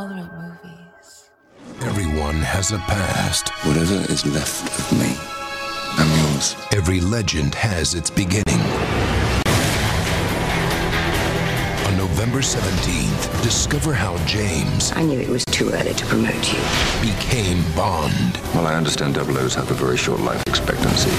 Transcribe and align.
all 0.00 0.08
the 0.08 0.14
right 0.14 0.32
movies. 0.32 1.30
Everyone 1.82 2.36
has 2.36 2.72
a 2.72 2.78
past. 2.78 3.50
Whatever 3.66 3.96
is 4.10 4.24
left 4.24 4.64
of 4.80 4.98
me, 4.98 5.12
I'm 6.00 6.10
yours. 6.24 6.56
Every 6.72 7.00
legend 7.00 7.54
has 7.54 7.92
its 7.94 8.08
beginning. 8.08 8.60
On 11.86 11.98
November 11.98 12.38
17th, 12.38 13.42
discover 13.42 13.92
how 13.92 14.16
James 14.24 14.90
I 14.96 15.02
knew 15.02 15.20
it 15.20 15.28
was 15.28 15.44
too 15.44 15.68
early 15.68 15.92
to 15.92 16.06
promote 16.06 16.50
you. 16.50 16.62
became 17.02 17.62
Bond. 17.76 18.40
Well, 18.54 18.66
I 18.66 18.76
understand 18.76 19.16
double 19.16 19.36
O's 19.36 19.54
have 19.54 19.70
a 19.70 19.74
very 19.74 19.98
short 19.98 20.20
life 20.20 20.42
expectancy. 20.46 21.10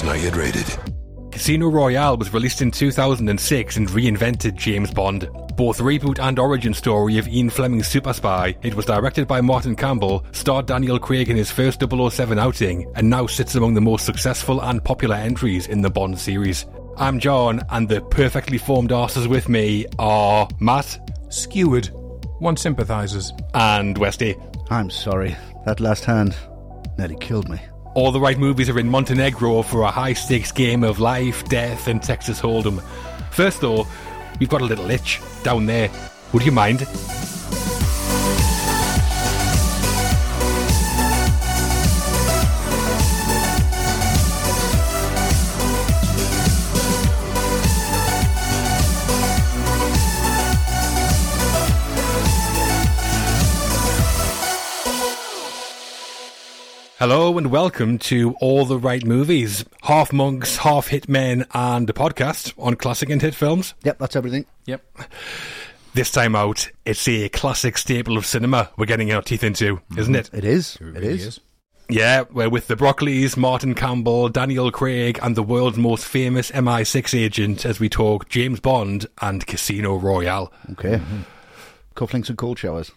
This 0.00 0.08
film 0.08 0.16
is 0.16 0.22
not 0.22 0.24
yet 0.24 0.36
rated. 0.36 1.30
Casino 1.30 1.68
Royale 1.68 2.16
was 2.16 2.32
released 2.32 2.62
in 2.62 2.70
2006 2.70 3.76
and 3.76 3.88
reinvented 3.88 4.54
James 4.54 4.90
Bond. 4.90 5.28
Both 5.56 5.78
reboot 5.78 6.18
and 6.18 6.38
origin 6.38 6.72
story 6.72 7.18
of 7.18 7.28
Ian 7.28 7.50
Fleming's 7.50 7.86
Super 7.86 8.14
Spy, 8.14 8.56
it 8.62 8.74
was 8.74 8.86
directed 8.86 9.28
by 9.28 9.42
Martin 9.42 9.76
Campbell, 9.76 10.24
starred 10.32 10.66
Daniel 10.66 10.98
Craig 10.98 11.28
in 11.28 11.36
his 11.36 11.50
first 11.50 11.82
007 11.82 12.38
outing, 12.38 12.90
and 12.96 13.10
now 13.10 13.26
sits 13.26 13.54
among 13.56 13.74
the 13.74 13.80
most 13.82 14.06
successful 14.06 14.62
and 14.62 14.82
popular 14.82 15.16
entries 15.16 15.66
in 15.66 15.82
the 15.82 15.90
Bond 15.90 16.18
series. 16.18 16.64
I'm 16.96 17.20
John, 17.20 17.60
and 17.68 17.88
the 17.88 18.00
perfectly 18.00 18.56
formed 18.58 18.90
arses 18.90 19.26
with 19.26 19.48
me 19.50 19.84
are 19.98 20.48
Matt 20.60 20.98
Skewered. 21.28 21.90
One 22.38 22.56
sympathises. 22.56 23.32
and 23.52 23.98
Westy. 23.98 24.34
I'm 24.70 24.88
sorry. 24.88 25.36
That 25.66 25.80
last 25.80 26.06
hand 26.06 26.34
nearly 26.96 27.16
killed 27.16 27.50
me. 27.50 27.60
All 27.92 28.12
the 28.12 28.20
right 28.20 28.38
movies 28.38 28.70
are 28.70 28.78
in 28.78 28.88
Montenegro 28.88 29.62
for 29.62 29.82
a 29.82 29.90
high 29.90 30.12
stakes 30.12 30.52
game 30.52 30.84
of 30.84 31.00
life, 31.00 31.44
death, 31.48 31.88
and 31.88 32.00
Texas 32.00 32.40
Hold'em. 32.40 32.80
First, 33.32 33.60
though, 33.60 33.84
we've 34.38 34.48
got 34.48 34.60
a 34.60 34.64
little 34.64 34.88
itch 34.92 35.20
down 35.42 35.66
there. 35.66 35.90
Would 36.32 36.44
you 36.44 36.52
mind? 36.52 36.86
Hello 57.00 57.38
and 57.38 57.50
welcome 57.50 57.98
to 57.98 58.34
All 58.42 58.66
the 58.66 58.78
Right 58.78 59.02
Movies, 59.06 59.64
half 59.84 60.12
monks, 60.12 60.58
half 60.58 60.90
hitmen, 60.90 61.46
and 61.54 61.88
a 61.88 61.94
podcast 61.94 62.52
on 62.58 62.74
classic 62.76 63.08
and 63.08 63.22
hit 63.22 63.34
films. 63.34 63.72
Yep, 63.84 63.98
that's 63.98 64.16
everything. 64.16 64.44
Yep. 64.66 64.84
This 65.94 66.10
time 66.10 66.36
out, 66.36 66.70
it's 66.84 67.08
a 67.08 67.30
classic 67.30 67.78
staple 67.78 68.18
of 68.18 68.26
cinema 68.26 68.68
we're 68.76 68.84
getting 68.84 69.10
our 69.12 69.22
teeth 69.22 69.42
into, 69.42 69.80
isn't 69.96 70.14
it? 70.14 70.28
It 70.34 70.44
is. 70.44 70.76
It 70.76 70.82
It 70.82 70.84
really 70.92 71.06
is. 71.06 71.26
is. 71.26 71.40
Yeah, 71.88 72.24
we're 72.30 72.50
with 72.50 72.66
the 72.66 72.76
Broccoli's, 72.76 73.34
Martin 73.34 73.74
Campbell, 73.74 74.28
Daniel 74.28 74.70
Craig, 74.70 75.18
and 75.22 75.34
the 75.34 75.42
world's 75.42 75.78
most 75.78 76.04
famous 76.04 76.50
MI6 76.50 77.18
agent 77.18 77.64
as 77.64 77.80
we 77.80 77.88
talk 77.88 78.28
James 78.28 78.60
Bond 78.60 79.06
and 79.22 79.46
Casino 79.46 79.96
Royale. 79.96 80.52
Okay. 80.72 81.00
Cufflinks 81.96 82.28
and 82.28 82.36
cold 82.36 82.58
showers. 82.58 82.92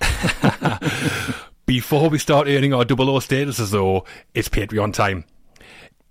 Before 1.66 2.08
we 2.08 2.18
start 2.20 2.46
earning 2.46 2.72
our 2.72 2.84
double 2.84 3.10
O 3.10 3.18
statuses, 3.18 3.72
though, 3.72 4.04
it's 4.34 4.48
Patreon 4.48 4.92
time. 4.94 5.24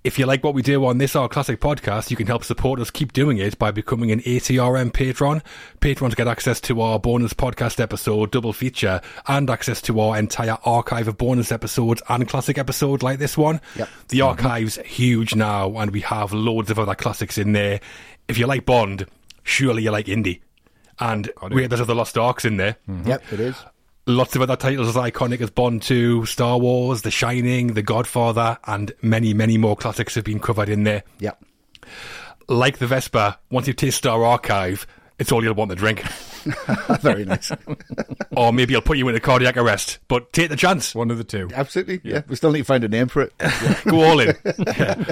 If 0.04 0.20
you 0.20 0.26
like 0.26 0.44
what 0.44 0.54
we 0.54 0.62
do 0.62 0.86
on 0.86 0.98
this 0.98 1.16
Our 1.16 1.30
Classic 1.30 1.62
podcast, 1.62 2.12
you 2.12 2.18
can 2.18 2.28
help 2.28 2.44
support 2.44 2.78
us 2.82 2.92
keep 2.92 3.14
doing 3.14 3.38
it 3.38 3.58
by 3.58 3.72
becoming 3.72 4.12
an 4.12 4.20
ATRM 4.20 4.92
patron. 4.92 5.42
Patrons 5.80 6.14
get 6.14 6.28
access 6.28 6.60
to 6.60 6.82
our 6.82 7.00
bonus 7.00 7.32
podcast 7.32 7.80
episode, 7.80 8.32
double 8.32 8.52
feature, 8.52 9.00
and 9.28 9.50
access 9.50 9.82
to 9.84 9.98
our 10.02 10.18
entire 10.20 10.58
archive 10.66 11.08
of 11.08 11.18
bonus 11.18 11.54
episodes 11.54 12.02
and 12.10 12.28
classic 12.28 12.58
episodes 12.58 13.02
like 13.02 13.20
this 13.20 13.38
one. 13.38 13.62
Yep. 13.78 13.90
The 14.10 14.20
mm-hmm. 14.20 14.28
archive's 14.28 14.76
huge 14.80 15.36
now, 15.36 15.78
and 15.78 15.92
we 15.92 16.02
have 16.02 16.34
loads 16.34 16.70
of 16.70 16.80
other 16.80 16.96
classics 16.96 17.38
in 17.38 17.54
there. 17.54 17.80
If 18.28 18.38
you 18.38 18.46
like 18.46 18.66
Bond, 18.66 19.06
surely 19.44 19.84
you 19.84 19.92
like 19.92 20.08
Indie. 20.08 20.42
And 21.00 21.32
Raiders 21.42 21.80
of 21.80 21.88
the 21.88 21.96
Lost 21.96 22.18
Arks 22.18 22.44
in 22.44 22.58
there. 22.58 22.76
Mm-hmm. 22.90 23.08
Yep, 23.08 23.24
it 23.32 23.40
is. 23.40 23.56
Lots 24.08 24.36
of 24.36 24.42
other 24.44 24.56
titles 24.56 24.88
as 24.88 24.96
iconic 24.96 25.42
as 25.42 25.50
Bond 25.50 25.82
2, 25.82 26.28
Star 26.28 26.60
Wars, 26.60 27.02
The 27.02 27.10
Shining, 27.10 27.74
The 27.74 27.82
Godfather, 27.82 28.60
and 28.66 28.92
many, 29.02 29.34
many 29.34 29.58
more 29.58 29.76
classics 29.76 30.14
have 30.14 30.24
been 30.24 30.40
covered 30.40 30.70
in 30.70 30.84
there. 30.84 31.04
Yep. 31.20 31.44
Like 32.48 32.78
the 32.78 32.86
Vesper, 32.86 33.38
once 33.50 33.66
you 33.68 33.74
taste 33.74 34.06
our 34.06 34.24
archive, 34.24 34.86
it's 35.18 35.32
all 35.32 35.44
you'll 35.44 35.56
want 35.56 35.72
to 35.72 35.76
drink. 35.76 36.02
Very 37.02 37.26
nice. 37.26 37.52
or 38.38 38.54
maybe 38.54 38.76
I'll 38.76 38.82
put 38.84 39.00
you 39.00 39.08
into 39.08 39.20
cardiac 39.20 39.58
arrest. 39.58 39.98
But 40.08 40.32
take 40.32 40.50
the 40.50 40.56
chance. 40.56 40.94
One 40.94 41.10
of 41.10 41.18
the 41.18 41.24
two. 41.24 41.50
Absolutely. 41.52 42.02
Yeah. 42.04 42.22
We 42.28 42.36
still 42.36 42.52
need 42.52 42.60
to 42.60 42.66
find 42.66 42.84
a 42.84 42.88
name 42.88 43.08
for 43.08 43.24
it. 43.24 43.34
Go 43.86 44.04
all 44.04 44.20
in. 44.20 44.36
Yeah. 44.68 45.04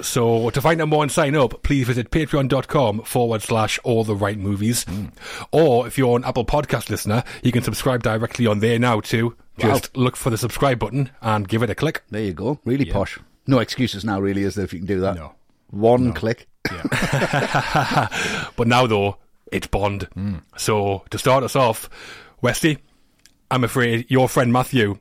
So 0.00 0.50
to 0.50 0.60
find 0.60 0.80
out 0.80 0.88
more 0.88 1.02
and 1.02 1.10
sign 1.10 1.34
up, 1.34 1.62
please 1.62 1.86
visit 1.86 2.10
patreon.com 2.10 3.02
forward 3.02 3.42
slash 3.42 3.78
all 3.84 4.04
the 4.04 4.14
right 4.14 4.38
movies. 4.38 4.84
Hmm. 4.84 5.06
Or 5.52 5.86
if 5.86 5.96
you're 5.96 6.16
an 6.16 6.24
Apple 6.24 6.44
podcast 6.44 6.90
listener, 6.90 7.24
you 7.42 7.52
can 7.52 7.62
subscribe 7.62 8.02
directly 8.02 8.46
on 8.46 8.60
there 8.60 8.78
now 8.78 9.00
too. 9.00 9.36
Just 9.58 9.96
look 9.96 10.16
for 10.16 10.28
the 10.28 10.36
subscribe 10.36 10.78
button 10.78 11.10
and 11.22 11.48
give 11.48 11.62
it 11.62 11.70
a 11.70 11.74
click. 11.74 12.02
There 12.10 12.20
you 12.22 12.34
go. 12.34 12.60
Really 12.64 12.84
posh. 12.84 13.18
No 13.46 13.58
excuses 13.58 14.04
now, 14.04 14.20
really, 14.20 14.42
is 14.42 14.54
there, 14.54 14.64
if 14.64 14.72
you 14.72 14.80
can 14.80 14.86
do 14.86 15.00
that? 15.00 15.16
No. 15.16 15.34
One 15.70 16.12
click. 16.12 16.46
Yeah. 16.70 18.08
But 18.56 18.68
now 18.68 18.86
though, 18.86 19.18
it's 19.52 19.66
Bond. 19.66 20.04
Hmm. 20.14 20.36
So 20.56 21.04
to 21.10 21.18
start 21.18 21.44
us 21.44 21.56
off, 21.56 21.88
Westy, 22.42 22.78
I'm 23.50 23.64
afraid 23.64 24.06
your 24.10 24.28
friend 24.28 24.52
Matthew 24.52 24.98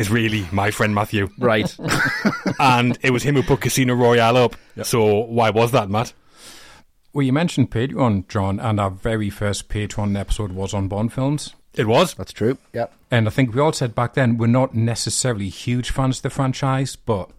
is 0.00 0.10
really 0.10 0.48
my 0.50 0.70
friend 0.70 0.94
Matthew. 0.94 1.28
Right. 1.38 1.76
and 2.58 2.98
it 3.02 3.10
was 3.10 3.22
him 3.22 3.34
who 3.34 3.42
put 3.42 3.60
Casino 3.60 3.94
Royale 3.94 4.38
up. 4.38 4.56
So 4.82 5.04
why 5.24 5.50
was 5.50 5.72
that, 5.72 5.90
Matt? 5.90 6.14
Well, 7.12 7.26
you 7.26 7.34
mentioned 7.34 7.70
Patreon, 7.70 8.26
John, 8.26 8.58
and 8.58 8.80
our 8.80 8.90
very 8.90 9.28
first 9.28 9.68
Patreon 9.68 10.18
episode 10.18 10.52
was 10.52 10.72
on 10.72 10.88
Bond 10.88 11.12
films. 11.12 11.54
It 11.74 11.86
was. 11.86 12.14
That's 12.14 12.32
true. 12.32 12.56
Yep. 12.72 12.94
And 13.10 13.26
I 13.26 13.30
think 13.30 13.54
we 13.54 13.60
all 13.60 13.74
said 13.74 13.94
back 13.94 14.14
then 14.14 14.38
we're 14.38 14.46
not 14.46 14.74
necessarily 14.74 15.50
huge 15.50 15.90
fans 15.90 16.18
of 16.18 16.22
the 16.22 16.30
franchise, 16.30 16.96
but 16.96 17.30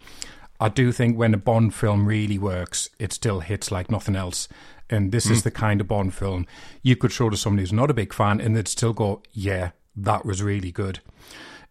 I 0.59 0.69
do 0.69 0.91
think 0.91 1.17
when 1.17 1.33
a 1.33 1.37
Bond 1.37 1.73
film 1.73 2.05
really 2.05 2.37
works, 2.37 2.89
it 2.99 3.11
still 3.11 3.39
hits 3.39 3.71
like 3.71 3.89
nothing 3.89 4.15
else. 4.15 4.47
And 4.87 5.11
this 5.11 5.25
is 5.25 5.39
hmm. 5.39 5.45
the 5.45 5.51
kind 5.51 5.81
of 5.81 5.87
Bond 5.87 6.13
film 6.13 6.45
you 6.83 6.95
could 6.95 7.11
show 7.11 7.31
to 7.31 7.37
somebody 7.37 7.63
who's 7.63 7.73
not 7.73 7.89
a 7.89 7.95
big 7.95 8.13
fan 8.13 8.39
and 8.39 8.55
they'd 8.55 8.67
still 8.67 8.93
go, 8.93 9.23
yeah, 9.31 9.71
that 9.95 10.27
was 10.27 10.43
really 10.43 10.71
good. 10.71 10.99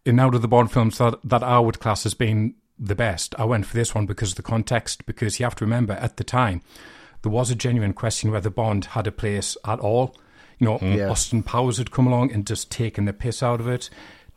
And 0.07 0.21
out 0.21 0.35
of 0.35 0.43
the 0.43 0.49
Bond 0.49 0.73
films 0.73 0.99
that, 0.99 1.19
that 1.25 1.43
I 1.43 1.59
would 1.59 1.81
class 1.81 2.07
as 2.07 2.15
being 2.15 2.55
the 2.79 2.95
best, 2.95 3.35
I 3.39 3.45
went 3.45 3.67
for 3.67 3.77
this 3.77 3.95
one 3.95 4.07
because 4.07 4.31
of 4.31 4.37
the 4.37 4.43
context, 4.43 5.05
because 5.07 5.39
you 5.39 5.45
have 5.45 5.55
to 5.57 5.65
remember 5.65 5.95
at 5.95 6.17
the 6.17 6.25
time, 6.25 6.63
there 7.23 7.33
was 7.33 7.51
a 7.51 7.55
genuine 7.55 7.93
question 7.93 8.31
whether 8.31 8.51
Bond 8.51 8.87
had 8.87 9.07
a 9.07 9.13
place 9.13 9.57
at 9.65 9.79
all. 9.81 10.17
You 10.59 10.67
know, 10.67 10.79
mm. 10.79 10.97
Yeah. 10.97 11.11
Austin 11.11 11.43
Powers 11.43 11.79
had 11.79 11.91
come 11.91 12.07
along 12.07 12.33
and 12.33 12.47
just 12.47 12.71
taken 12.71 13.05
the 13.05 13.13
piss 13.13 13.43
out 13.43 13.61
of 13.61 13.69
it. 13.69 13.91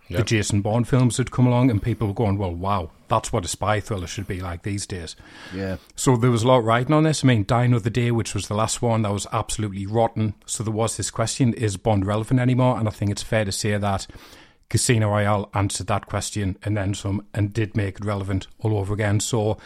The 0.10 0.24
Jason 0.24 0.62
Bourne 0.62 0.84
films 0.84 1.18
had 1.18 1.32
come 1.32 1.48
along, 1.48 1.72
and 1.72 1.82
people 1.82 2.08
were 2.08 2.14
going, 2.14 2.38
"Well, 2.38 2.54
wow, 2.54 2.92
that's 3.08 3.34
what 3.34 3.46
a 3.46 3.48
spy 3.48 3.80
thriller 3.80 4.06
should 4.06 4.28
be 4.28 4.42
like 4.42 4.64
these 4.64 4.86
days." 4.86 5.16
Yeah. 5.54 5.78
So 5.96 6.16
there 6.16 6.30
was 6.30 6.44
a 6.44 6.48
lot 6.48 6.64
writing 6.64 6.94
on 6.94 7.04
this. 7.04 7.24
I 7.24 7.28
mean, 7.28 7.46
Die 7.48 7.64
Another 7.64 7.90
Day, 7.90 8.12
which 8.12 8.36
was 8.36 8.48
the 8.48 8.54
last 8.54 8.82
one, 8.82 9.02
that 9.04 9.12
was 9.12 9.26
absolutely 9.32 9.86
rotten. 9.86 10.36
So 10.46 10.64
there 10.64 10.74
was 10.74 10.98
this 10.98 11.10
question: 11.10 11.54
Is 11.54 11.78
Bond 11.78 12.06
relevant 12.06 12.40
anymore? 12.40 12.78
And 12.78 12.88
I 12.88 12.92
think 12.92 13.12
it's 13.12 13.24
fair 13.24 13.46
to 13.46 13.52
say 13.52 13.78
that 13.78 14.08
Casino 14.74 15.12
Royale 15.12 15.52
answered 15.54 15.86
that 15.86 16.08
question 16.08 16.58
and 16.64 16.76
then 16.76 16.96
some, 16.96 17.24
and 17.32 17.54
did 17.54 17.78
make 17.78 18.00
it 18.00 18.06
relevant 18.06 18.48
all 18.58 18.76
over 18.76 18.92
again. 18.92 19.20
So 19.20 19.60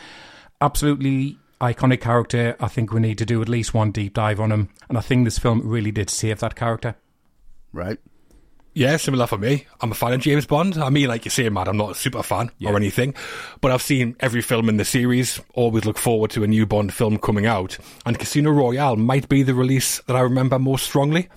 absolutely 0.59 1.37
iconic 1.61 2.01
character. 2.01 2.57
I 2.59 2.67
think 2.67 2.91
we 2.91 2.99
need 2.99 3.17
to 3.19 3.25
do 3.25 3.41
at 3.41 3.47
least 3.47 3.73
one 3.73 3.91
deep 3.91 4.13
dive 4.13 4.41
on 4.41 4.51
him, 4.51 4.67
and 4.89 4.97
I 4.97 5.01
think 5.01 5.23
this 5.23 5.39
film 5.39 5.61
really 5.63 5.93
did 5.93 6.09
save 6.09 6.41
that 6.41 6.57
character. 6.57 6.97
Right. 7.71 7.97
Yeah, 8.73 8.97
similar 8.97 9.27
for 9.27 9.37
me. 9.37 9.65
I'm 9.79 9.93
a 9.93 9.95
fan 9.95 10.11
of 10.11 10.19
James 10.19 10.45
Bond. 10.45 10.77
I 10.77 10.89
mean, 10.89 11.07
like 11.07 11.23
you 11.23 11.31
say, 11.31 11.47
Matt, 11.47 11.69
I'm 11.69 11.77
not 11.77 11.91
a 11.91 11.95
super 11.95 12.21
fan 12.21 12.51
or 12.65 12.75
anything, 12.75 13.13
but 13.61 13.71
I've 13.71 13.81
seen 13.81 14.17
every 14.19 14.41
film 14.41 14.67
in 14.67 14.75
the 14.75 14.83
series. 14.83 15.39
Always 15.53 15.85
look 15.85 15.97
forward 15.97 16.31
to 16.31 16.43
a 16.43 16.47
new 16.47 16.65
Bond 16.65 16.93
film 16.93 17.17
coming 17.17 17.45
out, 17.45 17.77
and 18.05 18.19
Casino 18.19 18.51
Royale 18.51 18.97
might 18.97 19.29
be 19.29 19.41
the 19.41 19.55
release 19.55 20.01
that 20.01 20.17
I 20.17 20.19
remember 20.19 20.59
most 20.59 20.83
strongly. 20.83 21.29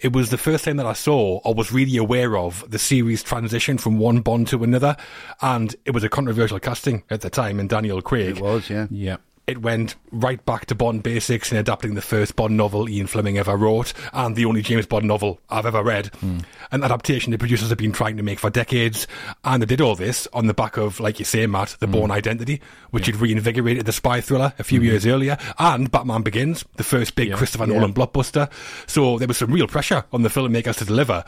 It 0.00 0.12
was 0.12 0.30
the 0.30 0.38
first 0.38 0.64
time 0.64 0.76
that 0.76 0.86
I 0.86 0.92
saw 0.92 1.38
or 1.44 1.54
was 1.54 1.72
really 1.72 1.96
aware 1.96 2.36
of 2.36 2.68
the 2.70 2.78
series 2.78 3.22
transition 3.22 3.78
from 3.78 3.98
one 3.98 4.20
Bond 4.20 4.48
to 4.48 4.62
another, 4.64 4.96
and 5.40 5.74
it 5.84 5.92
was 5.92 6.04
a 6.04 6.08
controversial 6.08 6.60
casting 6.60 7.02
at 7.10 7.20
the 7.20 7.30
time 7.30 7.60
in 7.60 7.68
Daniel 7.68 8.00
Craig. 8.02 8.38
It 8.38 8.42
was, 8.42 8.70
yeah. 8.70 8.86
Yeah. 8.90 9.16
It 9.46 9.60
went 9.60 9.94
right 10.10 10.44
back 10.46 10.66
to 10.66 10.74
Bond 10.74 11.02
basics 11.02 11.52
in 11.52 11.58
adapting 11.58 11.94
the 11.94 12.02
first 12.02 12.36
Bond 12.36 12.56
novel 12.56 12.88
Ian 12.88 13.06
Fleming 13.06 13.36
ever 13.36 13.56
wrote 13.56 13.92
and 14.12 14.36
the 14.36 14.46
only 14.46 14.62
James 14.62 14.86
Bond 14.86 15.06
novel 15.06 15.40
I've 15.50 15.66
ever 15.66 15.82
read. 15.82 16.06
Hmm. 16.16 16.38
An 16.72 16.82
adaptation 16.82 17.30
the 17.30 17.38
producers 17.38 17.68
have 17.68 17.78
been 17.78 17.92
trying 17.92 18.16
to 18.16 18.22
make 18.22 18.38
for 18.38 18.50
decades. 18.50 19.06
And 19.44 19.62
they 19.62 19.66
did 19.66 19.80
all 19.80 19.96
this 19.96 20.26
on 20.32 20.46
the 20.46 20.54
back 20.54 20.76
of, 20.76 20.98
like 20.98 21.18
you 21.18 21.24
say, 21.24 21.46
Matt, 21.46 21.76
The 21.80 21.86
hmm. 21.86 21.92
Bourne 21.92 22.10
Identity, 22.10 22.60
which 22.90 23.06
had 23.06 23.16
reinvigorated 23.16 23.84
the 23.84 23.92
spy 23.92 24.20
thriller 24.20 24.54
a 24.58 24.64
few 24.64 24.80
hmm. 24.80 24.86
years 24.86 25.06
earlier, 25.06 25.36
and 25.58 25.90
Batman 25.90 26.22
Begins, 26.22 26.64
the 26.76 26.84
first 26.84 27.14
big 27.14 27.28
Yeah. 27.28 27.36
Christopher 27.36 27.66
Nolan 27.66 27.92
blockbuster. 27.92 28.50
So 28.86 29.18
there 29.18 29.28
was 29.28 29.36
some 29.36 29.52
real 29.52 29.66
pressure 29.66 30.04
on 30.12 30.22
the 30.22 30.30
filmmakers 30.30 30.76
to 30.78 30.84
deliver. 30.84 31.24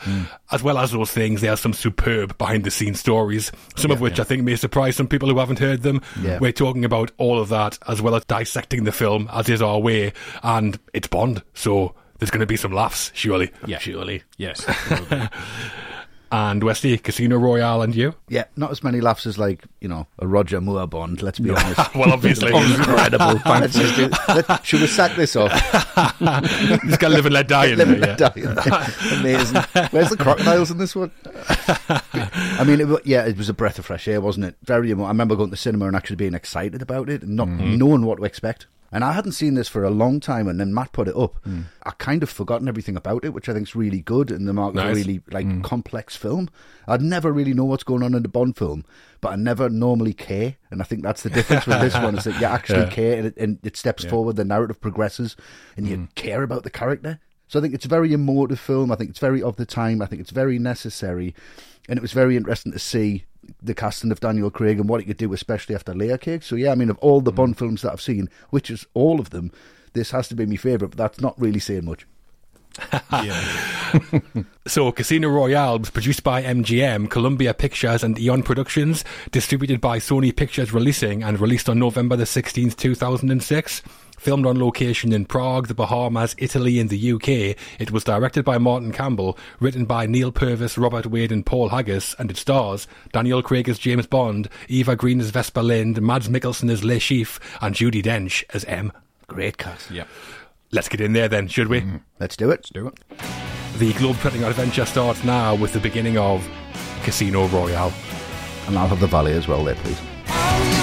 As 0.51 0.63
well 0.63 0.77
as 0.77 0.91
those 0.91 1.11
things, 1.11 1.41
there 1.41 1.51
are 1.51 1.57
some 1.57 1.73
superb 1.73 2.37
behind 2.37 2.63
the 2.63 2.71
scenes 2.71 2.99
stories, 2.99 3.51
some 3.75 3.91
of 3.91 4.01
which 4.01 4.19
I 4.19 4.23
think 4.23 4.43
may 4.43 4.55
surprise 4.55 4.95
some 4.95 5.07
people 5.07 5.29
who 5.29 5.37
haven't 5.37 5.59
heard 5.59 5.83
them. 5.83 6.01
Yeah. 6.21 6.39
We're 6.39 6.51
talking 6.51 6.83
about 6.83 7.11
all 7.17 7.39
of 7.39 7.49
that 7.49 7.77
as 7.87 8.01
well 8.01 8.06
as 8.15 8.25
dissecting 8.25 8.83
the 8.83 8.91
film 8.91 9.29
as 9.31 9.49
is 9.49 9.61
our 9.61 9.79
way, 9.79 10.13
and 10.43 10.79
it's 10.93 11.07
Bond, 11.07 11.43
so 11.53 11.95
there's 12.19 12.31
going 12.31 12.41
to 12.41 12.45
be 12.45 12.57
some 12.57 12.71
laughs, 12.71 13.11
surely. 13.13 13.51
Yeah. 13.65 13.79
Surely. 13.79 14.23
Yes. 14.37 14.65
And 16.31 16.63
Wesley, 16.63 16.97
Casino 16.97 17.37
Royale, 17.37 17.81
and 17.81 17.95
you? 17.95 18.13
Yeah, 18.27 18.45
not 18.55 18.71
as 18.71 18.83
many 18.83 18.99
laughs 19.01 19.25
as 19.25 19.37
like 19.37 19.63
you 19.79 19.87
know 19.87 20.07
a 20.19 20.27
Roger 20.27 20.59
Moore 20.59 20.87
Bond. 20.87 21.21
Let's 21.21 21.39
be 21.39 21.49
honest. 21.51 21.95
Well, 21.95 22.11
obviously. 22.11 22.49
incredible. 22.55 23.39
Let's 23.45 23.77
just 23.77 23.95
do, 23.95 24.09
let, 24.27 24.65
should 24.65 24.81
we 24.81 24.87
sack 24.87 25.15
this 25.15 25.35
off? 25.35 25.51
He's 25.51 26.97
got 26.97 27.09
to 27.09 27.15
live 27.15 27.25
and 27.25 27.33
let 27.33 27.47
die 27.47 27.67
in 27.67 27.77
Live 27.77 27.89
and 27.89 28.03
there. 28.03 28.17
let 28.17 28.19
yeah. 28.19 28.29
die 28.29 28.49
in 28.49 28.55
there. 28.55 29.19
Amazing. 29.19 29.61
Where's 29.91 30.09
the 30.09 30.17
crocodiles 30.17 30.71
in 30.71 30.77
this 30.77 30.95
one? 30.95 31.11
I 31.89 32.63
mean, 32.65 32.81
it, 32.81 33.05
yeah, 33.05 33.25
it 33.25 33.37
was 33.37 33.49
a 33.49 33.53
breath 33.53 33.79
of 33.79 33.85
fresh 33.85 34.07
air, 34.07 34.19
wasn't 34.21 34.45
it? 34.45 34.55
Very. 34.63 34.91
I 34.91 34.95
remember 34.95 35.35
going 35.35 35.49
to 35.49 35.51
the 35.51 35.57
cinema 35.57 35.87
and 35.87 35.95
actually 35.95 36.17
being 36.17 36.33
excited 36.33 36.81
about 36.81 37.09
it 37.09 37.23
and 37.23 37.35
not 37.35 37.47
mm-hmm. 37.47 37.77
knowing 37.77 38.05
what 38.05 38.17
to 38.17 38.25
expect. 38.25 38.67
And 38.91 39.03
I 39.03 39.11
hadn't 39.11 39.33
seen 39.33 39.55
this 39.55 39.67
for 39.67 39.83
a 39.83 39.89
long 39.89 40.19
time, 40.19 40.47
and 40.47 40.59
then 40.59 40.73
Matt 40.73 40.93
put 40.93 41.09
it 41.09 41.15
up. 41.15 41.35
Hmm. 41.43 41.63
I 41.83 41.91
kind 41.91 42.23
of 42.23 42.29
forgotten 42.29 42.69
everything 42.69 42.95
about 42.95 43.25
it, 43.25 43.33
which 43.33 43.49
I 43.49 43.53
think 43.53 43.67
is 43.67 43.75
really 43.75 44.01
good 44.01 44.31
in 44.31 44.45
the 44.45 44.53
mark 44.53 44.75
of 44.75 44.85
a 44.85 44.93
really 44.93 45.21
like 45.29 45.45
hmm. 45.45 45.61
complex 45.61 46.15
film. 46.15 46.49
I'd 46.87 47.01
never 47.01 47.31
really 47.31 47.53
know 47.53 47.65
what's 47.65 47.83
going 47.83 48.01
on 48.01 48.13
in 48.13 48.23
the 48.23 48.29
Bond 48.29 48.55
film, 48.55 48.85
but 49.19 49.33
I 49.33 49.35
never 49.35 49.69
normally 49.69 50.13
care, 50.13 50.55
and 50.71 50.81
I 50.81 50.85
think 50.85 51.03
that's 51.03 51.23
the 51.23 51.29
difference 51.29 51.67
with 51.67 51.81
this 51.81 51.95
one 51.95 52.17
is 52.17 52.23
that 52.23 52.39
you 52.39 52.45
actually 52.47 52.89
care, 52.89 53.17
and 53.17 53.27
it, 53.27 53.37
and 53.37 53.59
it 53.63 53.75
steps 53.75 54.05
forward, 54.05 54.37
the 54.37 54.45
narrative 54.45 54.79
progresses, 54.79 55.35
and 55.75 55.85
you 55.87 55.97
hmm. 55.97 56.05
care 56.15 56.43
about 56.43 56.63
the 56.63 56.69
character. 56.69 57.19
So 57.49 57.59
I 57.59 57.61
think 57.61 57.73
it's 57.73 57.85
a 57.85 57.89
very 57.89 58.13
emotive 58.13 58.59
film. 58.59 58.91
I 58.91 58.95
think 58.95 59.09
it's 59.09 59.19
very 59.19 59.41
of 59.41 59.55
the 59.55 59.65
time. 59.65 60.01
I 60.01 60.05
think 60.05 60.21
it's 60.21 60.31
very 60.31 60.59
necessary, 60.59 61.35
and 61.89 61.97
it 61.97 62.01
was 62.01 62.13
very 62.13 62.37
interesting 62.37 62.71
to 62.71 62.79
see 62.79 63.25
the 63.61 63.73
casting 63.73 64.11
of 64.11 64.19
Daniel 64.19 64.51
Craig 64.51 64.79
and 64.79 64.89
what 64.89 65.01
he 65.01 65.05
could 65.07 65.17
do, 65.17 65.33
especially 65.33 65.75
after 65.75 65.93
Layer 65.93 66.17
Cake. 66.17 66.43
So 66.43 66.55
yeah, 66.55 66.71
I 66.71 66.75
mean, 66.75 66.89
of 66.89 66.97
all 66.99 67.21
the 67.21 67.31
Bond 67.31 67.57
films 67.57 67.81
that 67.81 67.91
I've 67.91 68.01
seen, 68.01 68.29
which 68.49 68.69
is 68.69 68.85
all 68.93 69.19
of 69.19 69.29
them, 69.31 69.51
this 69.93 70.11
has 70.11 70.27
to 70.29 70.35
be 70.35 70.45
my 70.45 70.55
favourite. 70.55 70.91
But 70.91 70.97
that's 70.97 71.21
not 71.21 71.39
really 71.39 71.59
saying 71.59 71.85
much. 71.85 72.05
So, 74.67 74.91
Casino 74.91 75.29
Royale 75.29 75.79
was 75.79 75.89
produced 75.89 76.23
by 76.23 76.43
MGM, 76.43 77.09
Columbia 77.09 77.53
Pictures, 77.53 78.03
and 78.03 78.19
Eon 78.19 78.43
Productions, 78.43 79.05
distributed 79.31 79.79
by 79.79 79.97
Sony 79.97 80.35
Pictures 80.35 80.73
Releasing, 80.73 81.23
and 81.23 81.39
released 81.39 81.69
on 81.69 81.79
November 81.79 82.17
the 82.17 82.25
16th, 82.25 82.75
2006. 82.75 83.81
Filmed 84.27 84.45
on 84.45 84.59
location 84.59 85.13
in 85.13 85.23
Prague, 85.23 85.69
the 85.69 85.73
Bahamas, 85.73 86.35
Italy, 86.37 86.79
and 86.81 86.89
the 86.89 87.13
UK, 87.13 87.55
it 87.79 87.91
was 87.91 88.03
directed 88.03 88.43
by 88.43 88.57
Martin 88.57 88.91
Campbell, 88.91 89.37
written 89.61 89.85
by 89.85 90.05
Neal 90.05 90.33
Purvis, 90.33 90.77
Robert 90.77 91.05
Wade, 91.05 91.31
and 91.31 91.45
Paul 91.45 91.69
Haggis, 91.69 92.13
and 92.19 92.29
it 92.29 92.35
stars 92.35 92.89
Daniel 93.13 93.41
Craig 93.41 93.69
as 93.69 93.79
James 93.79 94.05
Bond, 94.05 94.49
Eva 94.67 94.97
Green 94.97 95.21
as 95.21 95.29
Vesper 95.29 95.63
Lynd, 95.63 96.01
Mads 96.01 96.27
Mikkelsen 96.27 96.69
as 96.69 96.83
Le 96.83 96.95
Chiffre, 96.95 97.39
and 97.61 97.73
Judi 97.73 98.03
Dench 98.03 98.43
as 98.53 98.65
M. 98.65 98.91
Great 99.27 99.57
cast. 99.57 99.89
yeah. 99.91 100.03
Let's 100.73 100.89
get 100.89 100.99
in 100.99 101.13
there 101.13 101.29
then, 101.29 101.47
should 101.47 101.69
we? 101.69 101.79
Mm-hmm. 101.79 101.97
Let's 102.19 102.35
do 102.35 102.51
it. 102.51 102.67
Let's 102.67 102.69
do 102.71 102.87
it. 102.87 102.99
The 103.79 103.93
globe-trotting 103.93 104.43
adventure 104.43 104.83
starts 104.83 105.23
now 105.23 105.55
with 105.55 105.71
the 105.71 105.79
beginning 105.79 106.17
of 106.17 106.45
Casino 107.03 107.47
Royale. 107.47 107.93
And 108.67 108.77
I'll 108.77 108.89
have 108.89 108.99
the 108.99 109.07
valley 109.07 109.31
as 109.31 109.47
well 109.47 109.63
there, 109.63 109.75
please. 109.75 110.01
Oh, 110.27 110.76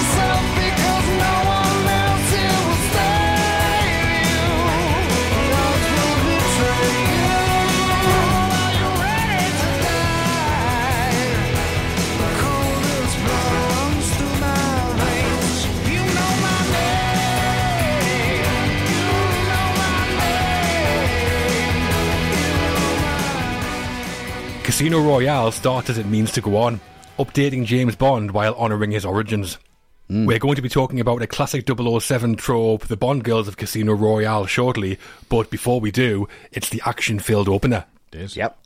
Casino 24.75 24.99
Royale 24.99 25.53
starts 25.53 25.89
as 25.89 25.97
it 25.97 26.05
means 26.05 26.33
to 26.33 26.41
go 26.41 26.57
on, 26.57 26.81
updating 27.17 27.63
James 27.63 27.95
Bond 27.95 28.31
while 28.31 28.53
honouring 28.55 28.91
his 28.91 29.05
origins. 29.05 29.57
Hmm. 30.09 30.25
We're 30.25 30.37
going 30.37 30.57
to 30.57 30.61
be 30.61 30.67
talking 30.67 30.99
about 30.99 31.21
a 31.21 31.27
classic 31.27 31.65
007 31.65 32.35
trope, 32.35 32.85
the 32.87 32.97
Bond 32.97 33.23
girls 33.23 33.47
of 33.47 33.55
Casino 33.55 33.93
Royale, 33.93 34.45
shortly, 34.47 34.99
but 35.29 35.49
before 35.49 35.79
we 35.79 35.91
do, 35.91 36.27
it's 36.51 36.67
the 36.67 36.81
action 36.85 37.19
filled 37.19 37.47
opener. 37.47 37.85
It 38.11 38.19
is. 38.19 38.35
Yep. 38.35 38.57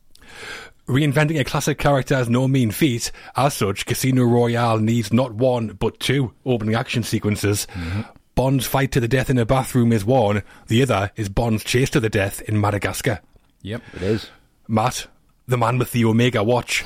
Reinventing 0.87 1.39
a 1.39 1.43
classic 1.43 1.77
character 1.77 2.15
is 2.15 2.27
no 2.27 2.47
mean 2.47 2.71
feat. 2.71 3.11
As 3.35 3.53
such, 3.53 3.85
Casino 3.85 4.23
Royale 4.23 4.79
needs 4.79 5.13
not 5.13 5.35
one, 5.35 5.77
but 5.79 5.99
two 5.99 6.33
opening 6.43 6.73
action 6.73 7.03
sequences. 7.03 7.67
Mm-hmm. 7.75 8.01
Bond's 8.33 8.65
fight 8.65 8.91
to 8.93 8.99
the 8.99 9.07
death 9.07 9.29
in 9.29 9.37
a 9.37 9.45
bathroom 9.45 9.93
is 9.93 10.03
one, 10.03 10.41
the 10.69 10.81
other 10.81 11.11
is 11.15 11.29
Bond's 11.29 11.63
chase 11.63 11.91
to 11.91 11.99
the 11.99 12.09
death 12.09 12.41
in 12.49 12.59
Madagascar. 12.59 13.19
Yep. 13.61 13.83
It 13.93 14.01
is. 14.01 14.31
Matt, 14.67 15.05
the 15.49 15.57
man 15.57 15.79
with 15.79 15.91
the 15.91 16.05
Omega 16.05 16.43
watch. 16.43 16.85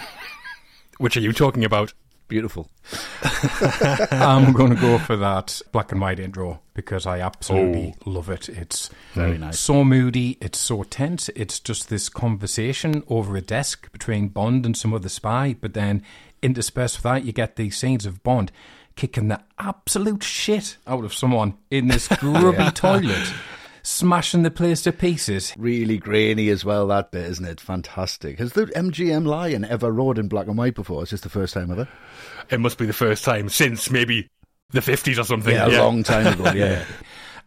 Which 0.97 1.17
are 1.17 1.21
you 1.21 1.33
talking 1.33 1.65
about? 1.65 1.93
Beautiful. 2.29 2.69
I'm 4.11 4.53
going 4.53 4.73
to 4.73 4.79
go 4.79 4.97
for 4.97 5.17
that 5.17 5.61
black 5.71 5.91
and 5.91 5.99
white 5.99 6.19
intro 6.19 6.61
because 6.73 7.05
I 7.05 7.19
absolutely 7.19 7.93
oh. 8.05 8.09
love 8.09 8.29
it. 8.29 8.47
It's 8.47 8.89
Very 9.13 9.37
nice. 9.37 9.59
so 9.59 9.83
moody, 9.83 10.37
it's 10.39 10.57
so 10.57 10.83
tense. 10.83 11.29
It's 11.35 11.59
just 11.59 11.89
this 11.89 12.07
conversation 12.07 13.03
over 13.07 13.35
a 13.35 13.41
desk 13.41 13.91
between 13.91 14.29
Bond 14.29 14.65
and 14.65 14.77
some 14.77 14.93
other 14.93 15.09
spy, 15.09 15.55
but 15.59 15.73
then 15.73 16.01
interspersed 16.41 16.97
with 16.97 17.03
that, 17.03 17.25
you 17.25 17.33
get 17.33 17.57
these 17.57 17.77
scenes 17.77 18.05
of 18.05 18.23
Bond 18.23 18.51
kicking 18.95 19.27
the 19.27 19.41
absolute 19.59 20.23
shit 20.23 20.77
out 20.87 21.03
of 21.03 21.13
someone 21.13 21.57
in 21.69 21.87
this 21.87 22.07
grubby 22.19 22.71
toilet, 22.71 23.33
smashing 23.83 24.43
the 24.43 24.51
place 24.51 24.81
to 24.83 24.91
pieces. 24.91 25.53
Really 25.57 25.97
grainy 25.97 26.49
as 26.49 26.65
well, 26.65 26.87
that 26.87 27.11
bit, 27.11 27.29
isn't 27.29 27.45
it? 27.45 27.61
Fantastic. 27.61 28.39
Has 28.39 28.53
the 28.53 28.65
MGM 28.67 29.27
Lion 29.27 29.65
ever 29.65 29.91
roared 29.91 30.17
in 30.17 30.27
black 30.27 30.47
and 30.47 30.57
white 30.57 30.75
before? 30.75 31.03
Is 31.03 31.11
this 31.11 31.21
the 31.21 31.29
first 31.29 31.53
time 31.53 31.69
ever? 31.71 31.87
It 32.49 32.59
must 32.59 32.77
be 32.77 32.85
the 32.85 32.93
first 32.93 33.23
time 33.23 33.49
since 33.49 33.91
maybe 33.91 34.29
the 34.71 34.79
50s 34.79 35.19
or 35.19 35.23
something. 35.23 35.53
Yeah, 35.53 35.67
a 35.67 35.79
long 35.81 36.03
time 36.03 36.27
ago, 36.27 36.51
yeah. 36.55 36.85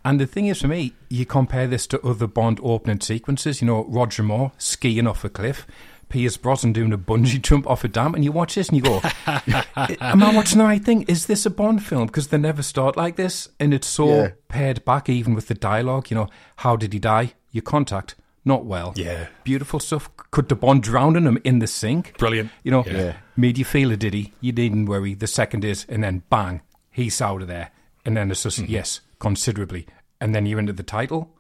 And 0.04 0.20
the 0.20 0.26
thing 0.26 0.46
is, 0.46 0.60
for 0.60 0.68
me, 0.68 0.92
you 1.08 1.26
compare 1.26 1.66
this 1.66 1.86
to 1.88 2.00
other 2.02 2.28
Bond 2.28 2.60
opening 2.62 3.00
sequences. 3.00 3.60
You 3.60 3.66
know, 3.66 3.84
Roger 3.88 4.22
Moore 4.22 4.52
skiing 4.56 5.06
off 5.06 5.24
a 5.24 5.28
cliff, 5.28 5.66
Pierce 6.08 6.36
Brosnan 6.36 6.72
doing 6.72 6.92
a 6.92 6.98
bungee 6.98 7.42
jump 7.42 7.66
off 7.68 7.82
a 7.84 7.88
dam, 7.88 8.14
and 8.14 8.24
you 8.24 8.32
watch 8.32 8.54
this 8.54 8.68
and 8.68 8.76
you 8.76 8.82
go, 8.82 9.00
"Am 9.26 10.22
I 10.22 10.34
watching 10.34 10.58
the 10.58 10.64
right 10.64 10.82
thing? 10.84 11.02
Is 11.02 11.26
this 11.26 11.44
a 11.46 11.50
Bond 11.50 11.84
film?" 11.84 12.06
Because 12.06 12.28
they 12.28 12.38
never 12.38 12.62
start 12.62 12.96
like 12.96 13.16
this, 13.16 13.48
and 13.58 13.74
it's 13.74 13.86
so 13.86 14.06
Yeah. 14.08 14.28
pared 14.48 14.84
back, 14.84 15.08
even 15.08 15.34
with 15.34 15.48
the 15.48 15.54
dialogue. 15.54 16.10
You 16.10 16.16
know, 16.16 16.28
how 16.56 16.76
did 16.76 16.92
he 16.92 16.98
die? 16.98 17.34
Your 17.50 17.62
contact, 17.62 18.14
not 18.44 18.64
well. 18.64 18.92
Yeah. 18.96 19.26
beautiful 19.44 19.80
stuff. 19.80 20.08
Could 20.30 20.48
the 20.48 20.56
Bond 20.56 20.82
drowning 20.82 21.24
him 21.24 21.38
in 21.44 21.58
the 21.58 21.66
sink? 21.66 22.16
Brilliant. 22.18 22.50
You 22.62 22.70
know, 22.70 22.84
Yeah. 22.86 23.16
made 23.36 23.58
you 23.58 23.64
feel 23.64 23.90
it, 23.90 24.00
did 24.00 24.14
he? 24.14 24.32
You 24.40 24.52
needn't 24.52 24.88
worry. 24.88 25.14
The 25.14 25.26
second 25.26 25.64
is, 25.64 25.86
and 25.88 26.04
then 26.04 26.22
bang, 26.30 26.60
he's 26.90 27.20
out 27.20 27.42
of 27.42 27.48
there. 27.48 27.70
And 28.04 28.16
then 28.16 28.30
it's 28.30 28.42
just, 28.44 28.60
mm-hmm. 28.60 28.70
yes, 28.72 29.00
considerably. 29.18 29.86
And 30.20 30.34
then 30.34 30.46
you're 30.46 30.58
into 30.60 30.72
the 30.72 30.82
title. 30.84 31.32